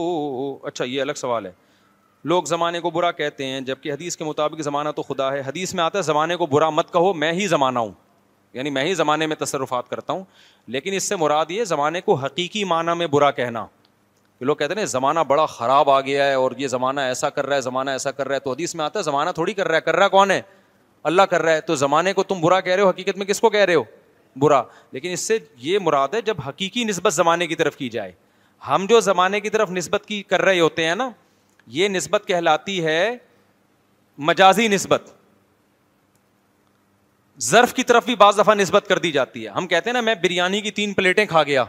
اچھا 0.66 0.84
یہ 0.84 1.00
الگ 1.02 1.12
سوال 1.16 1.46
ہے 1.46 1.50
لوگ 2.32 2.42
زمانے 2.48 2.80
کو 2.80 2.90
برا 2.90 3.10
کہتے 3.12 3.46
ہیں 3.46 3.60
جب 3.60 3.78
کہ 3.82 3.92
حدیث 3.92 4.16
کے 4.16 4.24
مطابق 4.24 4.60
زمانہ 4.62 4.88
تو 4.96 5.02
خدا 5.08 5.32
ہے 5.32 5.40
حدیث 5.46 5.74
میں 5.74 5.82
آتا 5.84 5.98
ہے 5.98 6.02
زمانے 6.02 6.36
کو 6.36 6.46
برا 6.54 6.70
مت 6.70 6.92
کہو 6.92 7.12
میں 7.22 7.32
ہی 7.32 7.46
زمانہ 7.46 7.78
ہوں 7.78 7.92
یعنی 8.54 8.70
میں 8.70 8.84
ہی 8.84 8.94
زمانے 8.94 9.26
میں 9.26 9.36
تصرفات 9.38 9.88
کرتا 9.88 10.12
ہوں 10.12 10.24
لیکن 10.76 10.92
اس 10.94 11.08
سے 11.08 11.16
مراد 11.16 11.50
یہ 11.50 11.64
زمانے 11.64 12.00
کو 12.00 12.14
حقیقی 12.14 12.64
معنی 12.64 12.94
میں 12.98 13.06
برا 13.06 13.30
کہنا 13.30 13.66
یہ 14.40 14.44
لوگ 14.46 14.56
کہتے 14.56 14.74
ہیں 14.74 14.80
نا 14.80 14.84
زمانہ 14.86 15.20
بڑا 15.28 15.46
خراب 15.46 15.90
آ 15.90 16.00
گیا 16.00 16.24
ہے 16.26 16.34
اور 16.34 16.52
یہ 16.58 16.68
زمانہ 16.68 17.00
ایسا 17.00 17.30
کر 17.30 17.46
رہا 17.46 17.56
ہے 17.56 17.60
زمانہ 17.60 17.90
ایسا 17.90 18.10
کر 18.10 18.28
رہا 18.28 18.34
ہے 18.34 18.40
تو 18.40 18.52
حدیث 18.52 18.74
میں 18.74 18.84
آتا 18.84 18.98
ہے 18.98 19.04
زمانہ 19.04 19.30
تھوڑی 19.34 19.54
کر 19.54 19.68
رہا 19.68 19.76
ہے 19.76 19.80
کر 19.80 19.96
رہا 19.96 20.08
کون 20.08 20.30
ہے 20.30 20.40
اللہ 21.12 21.22
کر 21.30 21.42
رہا 21.42 21.52
ہے 21.54 21.60
تو 21.60 21.74
زمانے 21.84 22.12
کو 22.12 22.22
تم 22.22 22.40
برا 22.40 22.60
کہہ 22.60 22.74
رہے 22.74 22.82
ہو 22.82 22.88
حقیقت 22.88 23.18
میں 23.18 23.26
کس 23.26 23.40
کو 23.40 23.50
کہہ 23.50 23.64
رہے 23.64 23.74
ہو 23.74 23.82
برا 24.40 24.62
لیکن 24.92 25.10
اس 25.12 25.20
سے 25.28 25.38
یہ 25.58 25.78
مراد 25.82 26.14
ہے 26.14 26.20
جب 26.22 26.40
حقیقی 26.46 26.84
نسبت 26.84 27.12
زمانے 27.14 27.46
کی 27.46 27.54
طرف 27.56 27.76
کی 27.76 27.88
جائے 27.90 28.12
ہم 28.68 28.86
جو 28.88 29.00
زمانے 29.00 29.40
کی 29.40 29.50
طرف 29.50 29.70
نسبت 29.70 30.06
کی 30.06 30.22
کر 30.28 30.42
رہے 30.42 30.60
ہوتے 30.60 30.86
ہیں 30.86 30.94
نا 30.94 31.08
یہ 31.76 31.88
نسبت 31.88 32.26
کہلاتی 32.26 32.84
ہے 32.84 33.16
مجازی 34.26 34.66
نسبت 34.68 35.14
ظرف 37.44 37.72
کی 37.74 37.82
طرف 37.84 38.04
بھی 38.06 38.14
بعض 38.16 38.38
دفعہ 38.38 38.54
نسبت 38.54 38.86
کر 38.88 38.98
دی 38.98 39.10
جاتی 39.12 39.44
ہے 39.44 39.50
ہم 39.56 39.66
کہتے 39.68 39.90
ہیں 39.90 39.94
نا 39.94 40.00
میں 40.00 40.14
بریانی 40.22 40.60
کی 40.60 40.70
تین 40.70 40.92
پلیٹیں 40.94 41.24
کھا 41.26 41.42
گیا 41.42 41.64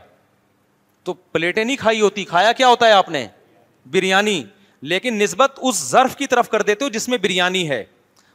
تو 1.04 1.14
پلیٹیں 1.32 1.64
نہیں 1.64 1.76
کھائی 1.80 2.02
ہوتی 2.02 2.24
کھایا 2.26 2.52
کیا 2.52 2.68
ہوتا 2.68 2.88
ہے 2.88 2.92
آپ 2.92 3.10
نے 3.10 3.28
بریانی 3.92 4.44
لیکن 4.92 5.18
نسبت 5.20 5.60
اس 5.64 5.82
ظرف 5.90 6.16
کی 6.16 6.28
طرف 6.28 6.50
کر 6.50 6.62
دیتے 6.62 6.86
ہو 6.86 6.90
جس 6.90 7.08
میں 7.10 7.18
بریانی 7.22 7.70
ہے 7.70 7.84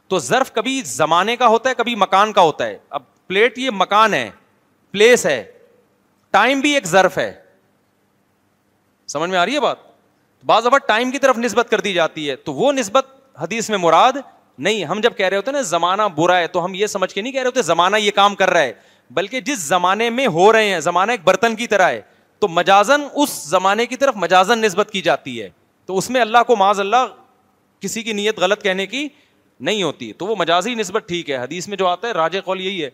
تو 0.09 0.19
ظرف 0.19 0.51
کبھی 0.53 0.81
زمانے 0.85 1.35
کا 1.37 1.47
ہوتا 1.47 1.69
ہے 1.69 1.75
کبھی 1.75 1.95
مکان 1.97 2.33
کا 2.33 2.41
ہوتا 2.41 2.65
ہے 2.67 2.77
اب 2.97 3.01
پلیٹ 3.27 3.57
یہ 3.59 3.69
مکان 3.73 4.13
ہے 4.13 4.29
پلیس 4.91 5.25
ہے 5.25 5.43
ٹائم 6.31 6.59
بھی 6.61 6.73
ایک 6.73 6.87
ظرف 6.87 7.17
ہے 7.17 7.31
سمجھ 9.07 9.29
میں 9.29 9.37
آ 9.39 9.45
رہی 9.45 9.55
ہے 9.55 9.59
بات 9.59 9.77
بعض 10.45 10.65
دفعہ 10.65 10.77
ٹائم 10.87 11.11
کی 11.11 11.19
طرف 11.19 11.37
نسبت 11.37 11.69
کر 11.69 11.79
دی 11.81 11.93
جاتی 11.93 12.29
ہے 12.29 12.35
تو 12.35 12.53
وہ 12.53 12.71
نسبت 12.73 13.07
حدیث 13.41 13.69
میں 13.69 13.77
مراد 13.77 14.17
نہیں 14.57 14.83
ہم 14.85 14.99
جب 15.03 15.11
کہہ 15.17 15.25
رہے 15.25 15.37
ہوتے 15.37 15.51
نا 15.51 15.61
زمانہ 15.61 16.01
برا 16.15 16.37
ہے 16.39 16.47
تو 16.47 16.63
ہم 16.65 16.73
یہ 16.73 16.87
سمجھ 16.87 17.13
کے 17.13 17.21
نہیں 17.21 17.31
کہہ 17.33 17.39
رہے 17.41 17.47
ہوتے 17.47 17.61
زمانہ 17.61 17.97
یہ 17.99 18.11
کام 18.15 18.35
کر 18.35 18.49
رہا 18.49 18.61
ہے 18.61 18.73
بلکہ 19.13 19.39
جس 19.45 19.59
زمانے 19.67 20.09
میں 20.09 20.27
ہو 20.33 20.51
رہے 20.53 20.69
ہیں 20.69 20.79
زمانہ 20.79 21.11
ایک 21.11 21.21
برتن 21.23 21.55
کی 21.55 21.67
طرح 21.67 21.89
ہے 21.91 22.01
تو 22.39 22.47
مجازن 22.47 23.01
اس 23.23 23.29
زمانے 23.49 23.85
کی 23.85 23.95
طرف 23.95 24.15
مجازن 24.17 24.59
نسبت 24.61 24.91
کی 24.91 25.01
جاتی 25.01 25.41
ہے 25.41 25.49
تو 25.85 25.97
اس 25.97 26.09
میں 26.09 26.21
اللہ 26.21 26.43
کو 26.47 26.55
معاذ 26.55 26.79
اللہ 26.79 27.05
کسی 27.81 28.01
کی 28.03 28.13
نیت 28.13 28.39
غلط 28.39 28.61
کہنے 28.63 28.85
کی 28.87 29.07
نہیں 29.59 29.83
ہوتی 29.83 30.11
تو 30.17 30.25
وہ 30.25 30.35
مجازی 30.39 30.73
نسبت 30.75 31.07
ٹھیک 31.07 31.29
ہے 31.29 31.37
حدیث 31.37 31.67
میں 31.67 31.77
جو 31.77 31.87
آتا 31.87 32.07
ہے 32.07 32.13
راج 32.13 32.37
قول 32.45 32.61
یہی 32.61 32.83
ہے 32.83 32.89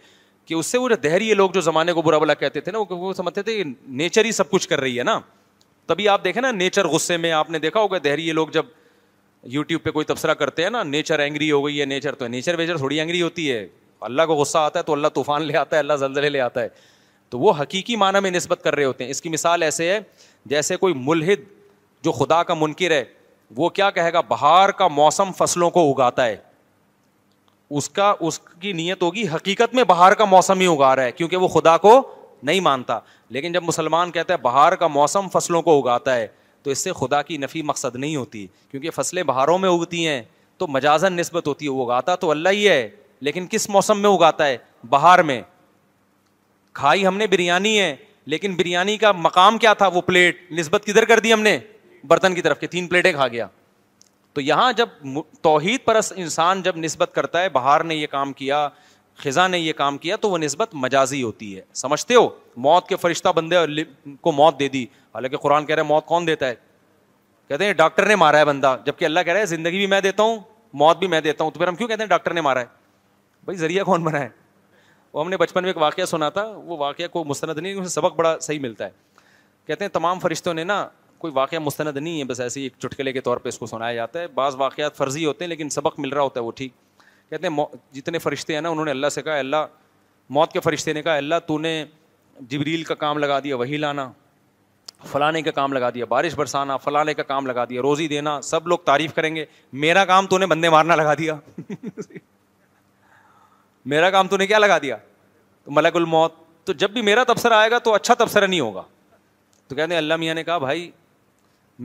کہ 0.46 0.54
اس 0.54 0.66
سے 0.68 0.78
وہ 0.78 0.90
جو 0.90 0.96
دہریے 1.04 1.34
لوگ 1.34 1.50
جو 1.54 1.62
زمانے 1.62 1.94
کو 1.94 2.02
برا 2.02 2.18
بلا 2.18 2.34
کہتے 2.34 2.62
تھے 2.62 2.72
نا 2.72 2.80
وہ 2.90 3.14
سمجھتے 3.14 3.42
تھے 3.42 3.62
نیچر 3.88 4.26
ہی 4.26 4.32
سب 4.32 4.50
کچھ 4.50 4.68
کر 4.70 4.80
رہی 4.82 4.98
ہے 5.00 5.04
نا 5.04 5.20
تبھی 5.88 6.08
آپ 6.10 6.24
دیکھیں 6.24 6.42
نا 6.42 6.52
نیچر 6.52 6.88
غصے 6.88 7.18
میں 7.18 7.32
آپ 7.32 7.50
نے 7.50 7.60
دیکھا 7.60 7.80
ہوگا 7.80 7.98
دہریے 8.04 8.34
لوگ 8.34 8.48
جب 8.54 8.66
یوٹیوب 9.44 9.84
پہ 9.84 9.92
کوئی 9.92 10.06
تبصرہ 10.06 10.34
کرتے 10.34 10.64
ہیں 10.64 10.70
نا 10.70 10.82
نیچر 10.84 11.20
اینگری 11.20 11.52
ہو 11.52 11.66
گئی 11.66 11.80
ہے 11.80 11.86
نیچر 11.86 12.16
تو 12.16 12.28
نیچر 12.28 12.56
ویچر 12.60 12.78
تھوڑی 12.78 13.00
اینگری 13.00 13.22
ہوتی 13.22 13.52
ہے 13.52 13.66
اللہ 14.08 14.22
کو 14.28 14.34
غصہ 14.36 14.58
آتا 14.58 14.80
ہے 14.80 14.84
تو 14.84 14.94
اللہ 14.94 15.08
طوفان 15.14 15.44
لے 15.44 15.58
آتا 15.58 15.76
ہے 15.76 15.80
اللہ 15.80 15.94
زلزلے 16.00 16.30
لے 16.30 16.40
آتا 16.42 16.62
ہے 16.62 16.68
تو 17.30 17.40
وہ 17.40 17.54
حقیقی 17.62 17.96
معنی 17.96 18.20
میں 18.22 18.32
نسبت 18.32 18.64
کر 18.64 18.76
رہے 18.76 18.84
ہوتے 18.86 19.04
ہیں 19.04 19.12
اس 19.12 19.22
کی 19.22 19.30
مثال 19.30 19.64
ایسے 19.64 19.90
ہے 19.92 20.00
جیسے 20.50 20.76
کوئی 20.78 20.94
ملحد 20.98 21.44
جو 22.04 22.12
خدا 22.12 22.42
کا 22.44 22.54
منکر 22.60 22.92
ہے 22.92 23.04
وہ 23.56 23.70
کیا 23.70 23.90
کہے 23.92 24.14
گا 24.14 24.22
بہار 24.28 24.70
کا 24.78 24.88
موسم 24.88 25.32
فصلوں 25.38 25.70
کو 25.78 25.90
اگاتا 25.92 26.26
ہے 26.26 26.36
اس 27.78 27.90
کا 27.90 28.14
اس 28.28 28.40
کی 28.60 28.72
نیت 28.74 29.02
ہوگی 29.04 29.28
حقیقت 29.34 29.74
میں 29.76 29.84
بہار 29.88 30.12
کا 30.20 30.26
موسم 30.26 30.60
ہی 30.60 30.68
اگا 30.74 30.96
رہا 30.96 31.04
ہے 31.04 31.12
کیونکہ 31.12 31.38
وہ 31.38 31.48
خدا 31.48 31.78
کو 31.88 32.02
نہیں 32.44 32.60
مانتا 32.62 33.00
لیکن 33.30 33.52
جب 33.54 33.64
مسلمان 33.64 34.12
کہتا 34.12 34.34
ہے 34.34 34.38
بہار 34.42 34.74
کا 34.76 34.88
موسم 34.88 35.28
فصلوں 35.34 35.62
کو 35.62 35.78
اگاتا 35.82 36.16
ہے 36.16 36.28
تو 36.70 36.72
اس 36.74 36.84
سے 36.84 36.92
خدا 36.98 37.22
کی 37.22 37.36
نفی 37.38 37.62
مقصد 37.66 37.96
نہیں 37.96 38.16
ہوتی 38.16 38.46
کیونکہ 38.72 38.90
فصلیں 38.96 39.22
بہاروں 39.28 39.58
میں 39.60 39.70
اگتی 39.70 40.06
ہیں 40.08 40.22
تو 40.58 40.66
مجازن 40.68 41.14
نسبت 41.14 41.48
ہوتی 41.48 41.66
ہے 41.66 41.70
وہ 41.70 41.86
اگاتا 41.86 42.12
اگاتا 42.12 42.20
تو 42.22 42.30
اللہ 42.32 42.50
ہی 42.56 42.68
ہے 42.68 42.74
ہے 42.80 42.90
لیکن 43.28 43.48
کس 43.52 43.68
موسم 43.70 44.02
میں 44.02 44.46
بہار 44.90 45.20
میں 45.30 45.42
کھائی 46.80 47.06
ہم 47.08 47.18
نے 47.18 47.28
بریانی 47.28 47.80
ہے 47.80 47.96
لیکن 48.34 48.56
بریانی 48.56 48.98
کا 48.98 49.12
مقام 49.12 49.58
کیا 49.58 49.74
تھا 49.82 49.88
وہ 49.94 50.02
پلیٹ 50.08 50.52
نسبت 50.60 50.86
کدھر 50.88 51.06
کر 51.06 51.20
دی 51.20 51.34
ہم 51.34 51.42
نے 51.42 51.58
برتن 52.08 52.36
کی 52.36 52.42
طرف 52.42 52.60
کے 52.60 52.68
تین 52.76 52.88
پلیٹیں 52.88 53.12
کھا 53.14 53.28
گیا 53.28 53.48
تو 54.34 54.42
یہاں 54.42 54.72
جب 54.78 54.90
توحید 55.42 55.86
پرست 55.86 56.14
انسان 56.16 56.62
جب 56.64 56.78
نسبت 56.84 57.14
کرتا 57.16 57.42
ہے 57.44 57.50
بہار 57.58 57.84
نے 57.92 57.96
یہ 57.96 58.08
کام 58.12 58.34
کیا 58.44 58.68
خزاں 59.24 59.48
نے 59.50 59.58
یہ 59.60 59.74
کام 59.78 59.98
کیا 59.98 60.16
تو 60.22 60.30
وہ 60.30 60.38
نسبت 60.38 60.76
مجازی 60.84 61.22
ہوتی 61.24 61.56
ہے 61.56 61.62
سمجھتے 61.76 62.16
ہو 62.16 62.28
موت 62.68 62.88
کے 62.88 62.96
فرشتہ 63.02 63.30
بندے 63.36 63.56
کو 64.22 64.32
موت 64.32 64.60
دے 64.60 64.68
دی 64.76 64.84
حالانکہ 65.14 65.38
قرآن 65.38 65.66
کہہ 65.66 65.76
رہے 65.76 65.84
موت 65.84 66.06
کون 66.06 66.28
دیتا 66.28 66.48
ہے 66.50 66.56
کہتے 67.48 67.66
ہیں 67.66 67.74
ڈاکٹر 67.74 68.06
نے 68.08 68.16
مارا 68.16 68.40
ہے 68.40 68.46
بندہ 68.46 68.76
جب 68.86 68.98
کہ 68.98 69.06
اللہ 69.06 69.20
کہہ 69.26 69.34
رہا 69.34 69.40
ہے 69.40 69.46
زندگی 69.54 69.78
بھی 69.78 69.88
میں 69.94 70.02
دیتا 70.02 70.24
ہوں 70.24 70.38
موت 70.82 70.98
بھی 70.98 71.08
میں 71.08 71.22
دیتا 71.22 71.44
ہوں 71.44 71.52
تو 71.52 71.60
پھر 71.60 71.68
ہم 71.68 71.76
کیوں 71.76 71.88
کہتے 71.90 72.04
ہیں 72.04 72.08
ڈاکٹر 72.10 72.34
نے 72.34 72.42
مارا 72.42 72.60
ہے 72.62 72.66
بھائی 73.46 73.58
ذریعہ 73.58 73.84
کون 73.84 74.04
بنا 74.04 74.20
ہے 74.22 74.28
وہ 75.14 75.24
ہم 75.24 75.30
نے 75.30 75.38
بچپن 75.38 75.64
میں 75.64 75.70
ایک 75.70 75.78
واقعہ 75.82 76.06
سنا 76.06 76.30
تھا 76.30 76.46
وہ 76.66 76.78
واقعہ 76.78 77.08
کو 77.12 77.24
مستند 77.26 77.58
نہیں 77.60 77.74
اسے 77.74 77.90
سبق 77.90 78.16
بڑا 78.16 78.38
صحیح 78.42 78.60
ملتا 78.62 78.86
ہے 78.86 78.90
کہتے 79.68 79.84
ہیں 79.86 79.90
تمام 79.92 80.20
فرشتوں 80.20 80.54
نے 80.54 80.64
نا 80.64 80.86
کوئی 81.18 81.34
واقعہ 81.36 81.60
مستند 81.60 81.98
نہیں 81.98 82.20
ہے 82.20 82.26
بس 82.26 82.40
ایسے 82.40 82.60
ہی 82.60 82.66
ایک 82.66 82.74
چٹکلے 82.84 83.14
کے 83.14 83.22
طور 83.22 83.38
پہ 83.38 83.50
اس 83.50 83.58
کو 83.60 83.66
سنایا 83.68 83.94
جاتا 83.96 84.20
ہے 84.20 84.28
بعض 84.36 84.56
واقعات 84.58 84.96
فرضی 84.98 85.26
ہوتے 85.26 85.44
ہیں 85.46 85.50
لیکن 85.50 85.70
سبق 85.70 86.00
مل 86.00 86.10
رہا 86.10 86.22
ہوتا 86.22 86.40
ہے 86.40 86.46
وہ 86.46 86.52
ٹھیک 86.56 86.72
کہتے 87.30 87.48
ہیں 87.48 87.66
جتنے 87.94 88.20
فرشتے 88.20 88.54
ہیں 88.54 88.62
نا 88.62 88.70
انہوں 88.70 88.86
نے 88.86 88.92
اللہ 88.92 89.10
سے 89.14 89.22
کہا 89.22 89.38
اللہ 89.40 89.66
موت 90.38 90.52
کے 90.54 90.60
فرشتے 90.60 90.94
نے 90.94 91.02
کہا 91.04 91.16
اللہ 91.18 91.36
تو 91.48 91.58
نے 91.60 91.84
جبریل 92.50 92.84
کا 92.84 92.96
کام 92.96 93.18
لگا 93.20 93.40
دیا 93.44 93.56
وہی 93.58 93.78
لانا 93.78 94.10
فلانے 95.12 95.42
کا 95.42 95.52
کام 95.52 95.74
لگا 95.74 95.90
دیا 95.94 96.06
بارش 96.10 96.34
برسانا 96.36 96.78
فلانے 96.84 97.14
کا 97.14 97.24
کام 97.24 97.46
لگا 97.48 97.66
دیا 97.70 97.82
روزی 97.82 98.08
دینا 98.08 98.40
سب 98.44 98.68
لوگ 98.68 98.78
تعریف 98.86 99.14
کریں 99.16 99.36
گے 99.36 99.46
میرا 99.84 100.04
کام 100.06 100.28
تو 100.28 100.38
نے 100.38 100.46
بندے 100.46 100.70
مارنا 100.70 100.96
لگا 100.96 101.14
دیا 101.18 101.36
میرا 103.94 104.10
کام 104.12 104.28
تو 104.28 104.38
نے 104.38 104.48
کیا 104.48 104.58
لگا 104.60 104.78
دیا 104.82 104.98
تو 105.64 105.72
ملک 105.72 105.96
الموت 105.96 106.34
تو 106.66 106.74
جب 106.82 106.90
بھی 106.92 107.02
میرا 107.02 107.24
تبصرہ 107.28 107.54
آئے 107.54 107.70
گا 107.72 107.78
تو 107.84 107.94
اچھا 107.94 108.14
تبصرہ 108.14 108.48
نہیں 108.48 108.60
ہوگا 108.60 108.82
تو 109.68 109.76
کہتے 109.76 109.94
ہیں 109.94 109.98
اللہ 109.98 110.16
میاں 110.20 110.36
نے 110.36 110.44
کہا 110.44 110.58
بھائی 110.58 110.90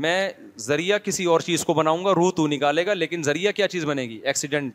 میں 0.04 0.30
ذریعہ 0.60 0.98
کسی 1.04 1.24
اور 1.32 1.40
چیز 1.40 1.64
کو 1.64 1.74
بناؤں 1.74 2.04
گا 2.04 2.14
روح 2.14 2.30
تو 2.36 2.46
نکالے 2.48 2.86
گا 2.86 2.94
لیکن 2.94 3.22
ذریعہ 3.22 3.52
کیا 3.56 3.68
چیز 3.68 3.84
بنے 3.86 4.02
گی 4.08 4.20
ایکسیڈنٹ 4.24 4.74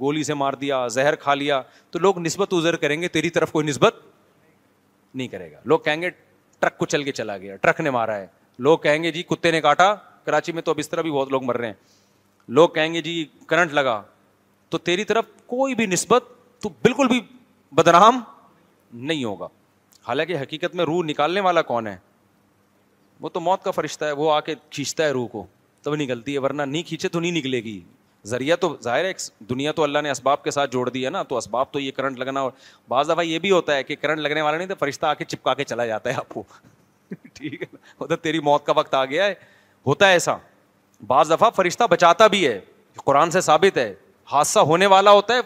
گولی 0.00 0.22
سے 0.24 0.34
مار 0.34 0.52
دیا 0.60 0.86
زہر 0.96 1.14
کھا 1.16 1.34
لیا 1.34 1.60
تو 1.90 1.98
لوگ 1.98 2.18
نسبت 2.18 2.52
ازر 2.54 2.76
کریں 2.82 3.00
گے 3.02 3.08
تیری 3.16 3.30
طرف 3.30 3.52
کوئی 3.52 3.66
نسبت 3.66 3.94
نہیں 5.14 5.28
کرے 5.28 5.50
گا 5.52 5.60
لوگ 5.64 5.78
کہیں 5.84 6.00
گے 6.02 6.10
ٹرک 6.60 6.78
کو 6.78 6.86
چل 6.86 7.02
کے 7.04 7.12
چلا 7.12 7.36
گیا 7.38 7.56
ٹرک 7.62 7.80
نے 7.80 7.90
مارا 7.96 8.16
ہے 8.18 8.26
لوگ 8.66 8.78
کہیں 8.82 9.02
گے 9.02 9.10
جی 9.12 9.22
کتے 9.30 9.50
نے 9.50 9.60
کاٹا 9.60 9.94
کراچی 10.24 10.52
میں 10.52 10.62
تو 10.62 10.70
اب 10.70 10.78
اس 10.78 10.88
طرح 10.88 11.02
بھی 11.02 11.10
بہت 11.12 11.30
لوگ 11.32 11.44
مر 11.44 11.56
رہے 11.58 11.66
ہیں 11.66 11.74
لوگ 12.58 12.68
کہیں 12.74 12.92
گے 12.94 13.00
جی 13.02 13.24
کرنٹ 13.46 13.72
لگا 13.74 14.00
تو 14.70 14.78
تیری 14.88 15.04
طرف 15.04 15.24
کوئی 15.46 15.74
بھی 15.74 15.86
نسبت 15.86 16.24
تو 16.62 16.68
بالکل 16.82 17.08
بھی 17.08 17.20
بدنام 17.76 18.20
نہیں 19.10 19.24
ہوگا 19.24 19.48
حالانکہ 20.06 20.36
حقیقت 20.42 20.74
میں 20.76 20.84
روح 20.84 21.02
نکالنے 21.04 21.40
والا 21.40 21.62
کون 21.70 21.86
ہے 21.86 21.96
وہ 23.20 23.28
تو 23.32 23.40
موت 23.40 23.62
کا 23.64 23.70
فرشتہ 23.70 24.04
ہے 24.04 24.12
وہ 24.12 24.32
آ 24.32 24.38
کے 24.46 24.54
کھینچتا 24.70 25.04
ہے 25.04 25.10
روح 25.12 25.26
کو 25.32 25.46
تب 25.82 25.94
نکلتی 25.96 26.34
ہے 26.34 26.38
ورنہ 26.44 26.62
نہیں 26.62 26.82
کھینچے 26.88 27.08
تو 27.08 27.20
نہیں 27.20 27.32
نکلے 27.32 27.60
گی 27.64 27.80
ذریعہ 28.26 28.56
تو 28.60 28.74
ظاہر 28.82 29.04
ہے 29.04 29.12
دنیا 29.50 29.72
تو 29.72 29.82
اللہ 29.82 29.98
نے 30.02 30.10
اسباب 30.10 30.42
کے 30.44 30.50
ساتھ 30.50 30.70
جوڑ 30.72 30.88
دیا 30.88 31.06
ہے 31.06 31.10
نا 31.12 31.22
تو 31.28 31.36
اسباب 31.36 31.72
تو 31.72 31.80
یہ 31.80 31.90
کرنٹ 31.96 32.18
لگنا 32.18 32.40
اور 32.40 32.52
بعض 32.88 33.08
دفعہ 33.10 33.24
یہ 33.24 33.38
بھی 33.38 33.50
ہوتا 33.50 33.74
ہے 33.76 33.82
کہ 33.84 33.96
کرنٹ 34.00 34.20
لگنے 34.20 34.40
والا 34.42 34.56
نہیں 34.58 34.68
تو 34.68 34.74
فرشتہ 34.78 35.06
آ 35.06 35.12
کے 35.14 35.24
کے 35.24 35.36
چپکا 35.36 35.64
چلا 35.64 35.86
جاتا 35.86 36.10
ہے 36.10 36.14
ہے 36.14 36.18
آپ 36.20 36.28
کو 36.28 36.42
ٹھیک 37.34 37.62
تیری 38.22 38.40
موت 38.48 38.66
کا 38.66 38.72
وقت 38.76 38.94
آ 38.94 39.04
گیا 39.04 39.26
ہے 39.26 39.34
ہوتا 39.86 40.06
ہے 40.08 40.12
ایسا 40.12 40.36
بعض 41.06 41.30
دفعہ 41.32 41.50
فرشتہ 41.56 41.84
بچاتا 41.90 42.26
بھی 42.26 42.46
ہے 42.46 42.58
قرآن 43.04 43.30
سے 43.30 43.40
ثابت 43.40 43.76
ہے 43.78 43.92
حادثہ 44.32 44.58
ہونے 44.72 44.86
والا 44.94 45.10
ہوتا 45.10 45.34
ہے 45.34 45.40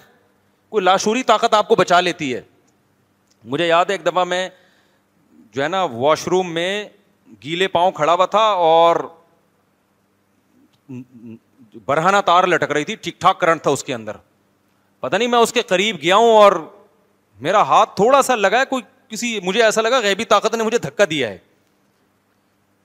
کوئی 0.70 0.84
لاشوری 0.84 1.22
طاقت 1.30 1.54
آپ 1.54 1.68
کو 1.68 1.74
بچا 1.76 2.00
لیتی 2.00 2.34
ہے 2.34 2.40
مجھے 3.52 3.66
یاد 3.66 3.84
ہے 3.88 3.94
ایک 3.94 4.06
دفعہ 4.06 4.24
میں 4.24 4.48
جو 5.52 5.62
ہے 5.62 5.68
نا 5.68 5.82
واش 5.92 6.26
روم 6.28 6.52
میں 6.54 6.70
گیلے 7.44 7.68
پاؤں 7.68 7.92
کھڑا 7.92 8.14
ہوا 8.14 8.26
تھا 8.26 8.40
اور 8.68 8.96
برہنا 11.86 12.20
تار 12.26 12.44
لٹک 12.46 12.72
رہی 12.72 12.84
تھی 12.84 12.94
ٹھیک 12.94 13.20
ٹھاک 13.20 13.40
کرنٹ 13.40 13.62
تھا 13.62 13.70
اس 13.70 13.84
کے 13.84 13.94
اندر 13.94 14.16
پتا 15.00 15.16
نہیں 15.16 15.28
میں 15.28 15.38
اس 15.38 15.52
کے 15.52 15.62
قریب 15.68 15.96
گیا 16.02 16.16
ہوں 16.16 16.30
اور 16.36 16.52
میرا 17.40 17.62
ہاتھ 17.68 17.94
تھوڑا 17.96 18.20
سا 18.22 18.34
لگا 18.36 18.58
ہے 18.60 18.64
کوئی 18.70 18.82
کسی 19.08 19.38
مجھے 19.42 19.62
ایسا 19.64 19.80
لگا 19.80 19.98
غیبی 20.02 20.24
طاقت 20.32 20.54
نے 20.54 20.64
مجھے 20.64 20.78
دھکا 20.78 21.04
دیا 21.10 21.28
ہے 21.30 21.38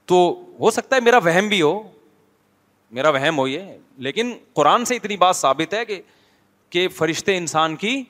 تو 0.06 0.16
ہو 0.60 0.70
سکتا 0.70 0.96
ہے 0.96 1.00
میرا 1.00 1.18
وہم 1.24 1.48
بھی 1.48 1.60
ہو 1.62 1.80
میرا 2.96 3.08
وہم 3.18 3.38
ہو 3.38 3.46
یہ 3.48 3.72
لیکن 4.06 4.32
قرآن 4.54 4.84
سے 4.84 4.96
اتنی 4.96 5.16
بات 5.16 5.36
ثابت 5.36 5.74
ہے 5.74 5.84
کہ 5.84 6.00
کہ 6.70 6.86
فرشتے 6.96 7.36
انسان 7.36 7.76
کی 7.76 8.02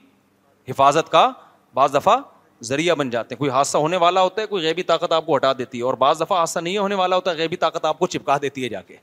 حفاظت 0.68 1.10
کا 1.12 1.30
بعض 1.74 1.94
دفعہ 1.94 2.16
ذریعہ 2.64 2.94
بن 2.94 3.10
جاتے 3.10 3.34
ہیں 3.34 3.38
کوئی 3.38 3.50
حادثہ 3.50 3.78
ہونے 3.78 3.96
والا 4.02 4.22
ہوتا 4.22 4.42
ہے 4.42 4.46
کوئی 4.46 4.62
غیبی 4.64 4.82
طاقت 4.82 5.12
آپ 5.12 5.26
کو 5.26 5.36
ہٹا 5.36 5.52
دیتی 5.58 5.78
ہے 5.78 5.82
اور 5.84 5.94
بعض 6.04 6.20
دفعہ 6.20 6.38
حادثہ 6.38 6.58
نہیں 6.58 6.76
ہونے 6.78 6.94
والا 6.94 7.16
ہوتا 7.16 7.30
ہے 7.30 7.36
غیبی 7.36 7.56
طاقت 7.64 7.84
آپ 7.84 7.98
کو 7.98 8.06
چپکا 8.14 8.36
دیتی 8.42 8.64
ہے 8.64 8.68
جا 8.68 8.80
کے 8.82 8.96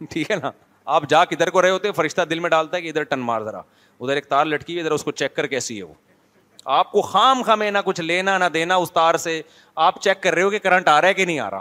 ٹھیک 0.10 0.30
ہے 0.30 0.36
نا 0.42 0.50
آپ 0.84 1.02
جا 1.08 1.24
کدھر 1.30 1.50
کو 1.50 1.62
رہے 1.62 1.70
ہوتے 1.70 1.88
ہیں 1.88 1.94
فرشتہ 1.94 2.22
دل 2.30 2.38
میں 2.40 2.50
ڈالتا 2.50 2.76
ہے 2.76 2.82
کہ 2.82 2.88
ادھر 2.88 3.02
ٹن 3.08 3.20
مار 3.20 3.40
ذرا 3.44 3.58
ادھر 3.58 4.00
ادھر 4.00 4.14
ایک 4.14 4.26
تار 4.28 4.44
لٹکی 4.46 4.80
ہوئی 4.80 4.92
اس 4.94 5.04
کو 5.04 5.10
چیک 5.10 5.34
کر 5.36 5.46
کیسی 5.46 5.78
ہے 5.78 5.82
وہ 5.82 5.94
آپ 6.76 6.90
کو 6.92 7.02
خام 7.02 7.42
خامے 7.42 7.70
نہ 7.70 7.78
کچھ 7.84 8.00
لینا 8.00 8.36
نہ 8.38 8.44
دینا 8.54 8.76
اس 8.76 8.92
تار 8.92 9.14
سے 9.18 9.40
آپ 9.84 10.00
چیک 10.02 10.22
کر 10.22 10.34
رہے 10.34 10.42
ہو 10.42 10.50
کہ 10.50 10.58
کرنٹ 10.62 10.88
آ 10.88 11.00
رہا 11.00 11.08
ہے 11.08 11.14
کہ 11.14 11.24
نہیں 11.24 11.38
آ 11.40 11.50
رہا 11.50 11.60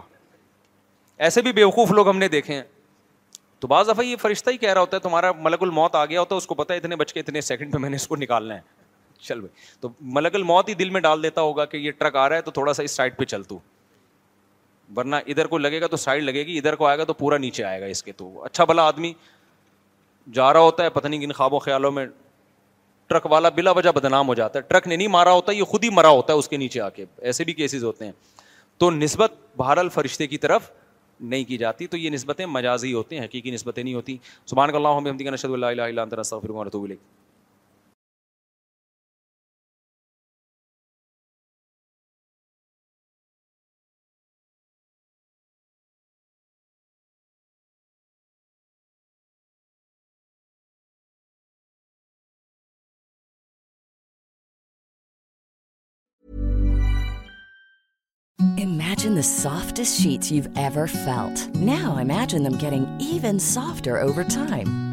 ایسے 1.28 1.42
بھی 1.42 1.52
بیوقوف 1.54 1.92
لوگ 1.92 2.10
ہم 2.10 2.18
نے 2.18 2.28
دیکھے 2.28 2.54
ہیں 2.54 2.64
تو 3.60 3.68
بعض 3.68 3.88
دفعہ 3.90 4.04
یہ 4.06 4.16
فرشتہ 4.22 4.50
ہی 4.50 4.58
کہہ 4.58 4.74
رہا 4.74 4.82
ہوتا 4.82 4.98
ہے 4.98 5.02
تمہارا 5.02 5.32
ملک 5.40 5.62
الموت 5.64 5.96
آ 5.96 6.06
گیا 6.06 6.20
ہوتا 6.20 6.36
ہے 6.36 6.38
اس 6.38 6.48
کو 6.48 6.56
پتا 6.56 6.74
ہے 6.74 6.80
اتنے 6.80 6.96
بچ 6.96 7.14
کے 7.14 7.20
اتنے 7.20 7.42
سیکنڈ 7.42 7.74
پہ 7.74 7.78
میں 7.78 7.90
نے 7.90 7.96
اس 7.96 8.08
کو 8.08 8.16
نکالنا 8.16 8.56
ہے 8.56 8.62
چل 9.28 9.40
بھائی 9.40 9.78
تو 9.82 9.90
ملک 10.18 10.36
الموت 10.36 10.70
ہی 10.70 10.74
دل 10.82 10.90
میں 10.90 11.02
ڈال 11.02 11.24
دیتا 11.24 11.42
ہوگا 11.42 11.66
کہ 11.74 11.78
یہ 11.78 11.92
ٹرک 11.98 12.16
آ 12.16 12.28
رہا 12.30 12.36
ہے 12.36 12.42
تو 12.42 12.52
تھوڑا 12.52 12.74
سا 12.74 12.84
اس 12.84 12.92
سائڈ 12.96 13.18
پہ 13.18 13.26
چل 13.26 13.44
تو 13.44 13.58
ورنہ 14.98 15.16
ادھر 15.28 15.46
کو 15.48 15.58
لگے 15.58 15.82
گا 15.82 15.88
تو 15.88 15.98
سائڈ 15.98 16.24
لگے 16.24 16.46
گی 16.46 16.58
ادھر 16.58 16.76
کو 16.76 16.86
آئے 16.88 16.98
گا 16.98 17.04
تو 17.04 17.14
پورا 17.14 17.38
نیچے 17.38 17.64
آئے 17.64 17.82
گا 17.82 17.86
اس 17.86 18.04
کے 18.04 18.12
تو 18.18 18.30
اچھا 18.46 18.64
بھلا 18.66 18.84
آدمی 18.88 19.14
جا 20.34 20.52
رہا 20.54 20.60
ہوتا 20.60 20.84
ہے 20.84 20.90
پتہ 20.90 21.08
نہیں 21.08 21.22
کن 21.22 21.32
خوابوں 21.34 21.60
خیالوں 21.60 21.92
میں 21.92 22.06
ٹرک 23.10 23.26
والا 23.32 23.50
بلا 23.50 23.72
وجہ 23.76 23.90
بدنام 23.96 24.28
ہو 24.28 24.34
جاتا 24.36 24.60
ہے 24.60 24.64
ٹرک 24.68 24.88
نے 24.88 24.96
نہیں 24.96 25.08
مارا 25.18 25.32
ہوتا 25.34 25.52
یہ 25.52 25.64
خود 25.72 25.84
ہی 25.84 25.90
مرا 25.94 26.10
ہوتا 26.10 26.34
ہے 26.34 26.38
اس 26.38 26.48
کے 26.50 26.58
نیچے 26.58 26.82
آ 26.82 26.90
کے 26.96 27.06
ایسے 27.22 27.44
بھی 27.44 27.54
کیسز 27.54 27.84
ہوتے 27.84 28.06
ہیں 28.06 28.12
تو 28.80 28.92
نسبت 28.92 29.34
بہر 29.58 29.78
الفرشتے 29.78 30.28
کی 30.28 30.38
طرف 30.48 30.70
نہیں 31.20 31.44
کی 31.44 31.58
جاتی 31.58 31.88
تو 31.94 31.98
یہ 31.98 32.10
نسبتیں 32.10 32.46
مجازی 32.46 32.94
ہوتی 32.94 32.96
ہوتے 33.06 33.16
ہیں 33.18 33.24
حقیقی 33.26 33.52
نسبتیں 33.52 33.84
نہیں 33.84 33.94
ہوتی 33.94 34.18
سبحان 34.46 34.76
اللہ 34.76 35.98
سافٹس 59.00 59.94
شیٹ 59.98 60.32
نوجنگ 61.60 62.62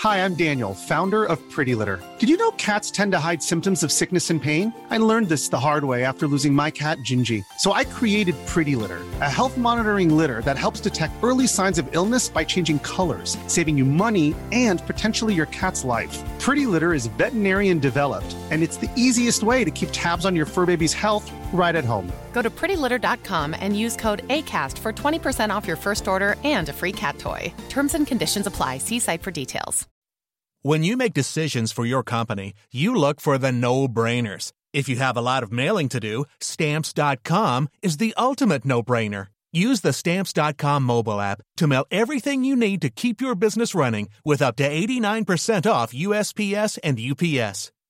Hi, 0.00 0.24
I'm 0.24 0.34
Daniel, 0.34 0.74
founder 0.74 1.24
of 1.24 1.36
Pretty 1.50 1.74
Litter. 1.74 2.00
Did 2.18 2.28
you 2.28 2.36
know 2.36 2.50
cats 2.52 2.90
tend 2.90 3.12
to 3.12 3.18
hide 3.18 3.42
symptoms 3.42 3.82
of 3.82 3.92
sickness 3.92 4.30
and 4.30 4.42
pain? 4.42 4.72
I 4.90 4.96
learned 4.96 5.28
this 5.28 5.48
the 5.48 5.60
hard 5.60 5.84
way 5.84 6.02
after 6.02 6.26
losing 6.26 6.54
my 6.54 6.70
cat, 6.70 6.96
Gingy. 6.98 7.44
So 7.58 7.72
I 7.72 7.84
created 7.84 8.34
Pretty 8.46 8.74
Litter, 8.74 9.02
a 9.20 9.30
health 9.30 9.56
monitoring 9.58 10.16
litter 10.16 10.40
that 10.46 10.58
helps 10.58 10.80
detect 10.80 11.12
early 11.22 11.46
signs 11.46 11.78
of 11.78 11.88
illness 11.92 12.26
by 12.28 12.42
changing 12.42 12.78
colors, 12.78 13.36
saving 13.48 13.76
you 13.78 13.84
money 13.84 14.34
and 14.50 14.84
potentially 14.86 15.34
your 15.34 15.50
cat's 15.60 15.84
life. 15.84 16.18
Pretty 16.40 16.66
Litter 16.66 16.92
is 16.94 17.12
veterinarian 17.20 17.78
developed, 17.78 18.36
and 18.50 18.62
it's 18.62 18.78
the 18.78 18.92
easiest 18.96 19.42
way 19.42 19.62
to 19.62 19.70
keep 19.70 19.90
tabs 19.92 20.24
on 20.24 20.34
your 20.34 20.46
fur 20.46 20.66
baby's 20.66 20.94
health 20.94 21.30
right 21.52 21.76
at 21.76 21.84
home. 21.84 22.10
Go 22.32 22.42
to 22.42 22.50
prettylitter.com 22.50 23.54
and 23.60 23.78
use 23.78 23.94
code 23.94 24.26
ACAST 24.28 24.78
for 24.78 24.92
20% 24.92 25.54
off 25.54 25.66
your 25.66 25.76
first 25.76 26.08
order 26.08 26.36
and 26.44 26.68
a 26.70 26.72
free 26.72 26.92
cat 26.92 27.18
toy. 27.18 27.52
Terms 27.68 27.94
and 27.94 28.06
conditions 28.06 28.46
apply. 28.46 28.78
See 28.78 28.98
site 28.98 29.22
for 29.22 29.30
details. 29.30 29.78
When 30.64 30.84
you 30.84 30.96
make 30.96 31.14
the 31.16 31.22
seasons 31.22 31.72
for 31.74 31.86
you 31.86 32.00
company 32.06 32.50
you 32.72 32.92
look 32.94 33.20
for 33.20 33.36
do 33.36 33.86
brainer 33.94 34.36
case 34.72 35.20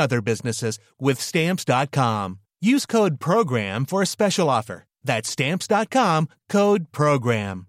other 0.00 0.20
business 0.20 0.64
ویتمپس 1.00 1.66
dot 1.68 1.90
com 1.92 2.34
use 2.62 2.86
code 2.88 3.22
program 3.26 3.84
for 3.90 4.02
special 4.02 4.48
offers 4.58 5.68
dot 5.70 5.92
com 5.92 6.24
code 6.52 6.90
program 6.98 7.62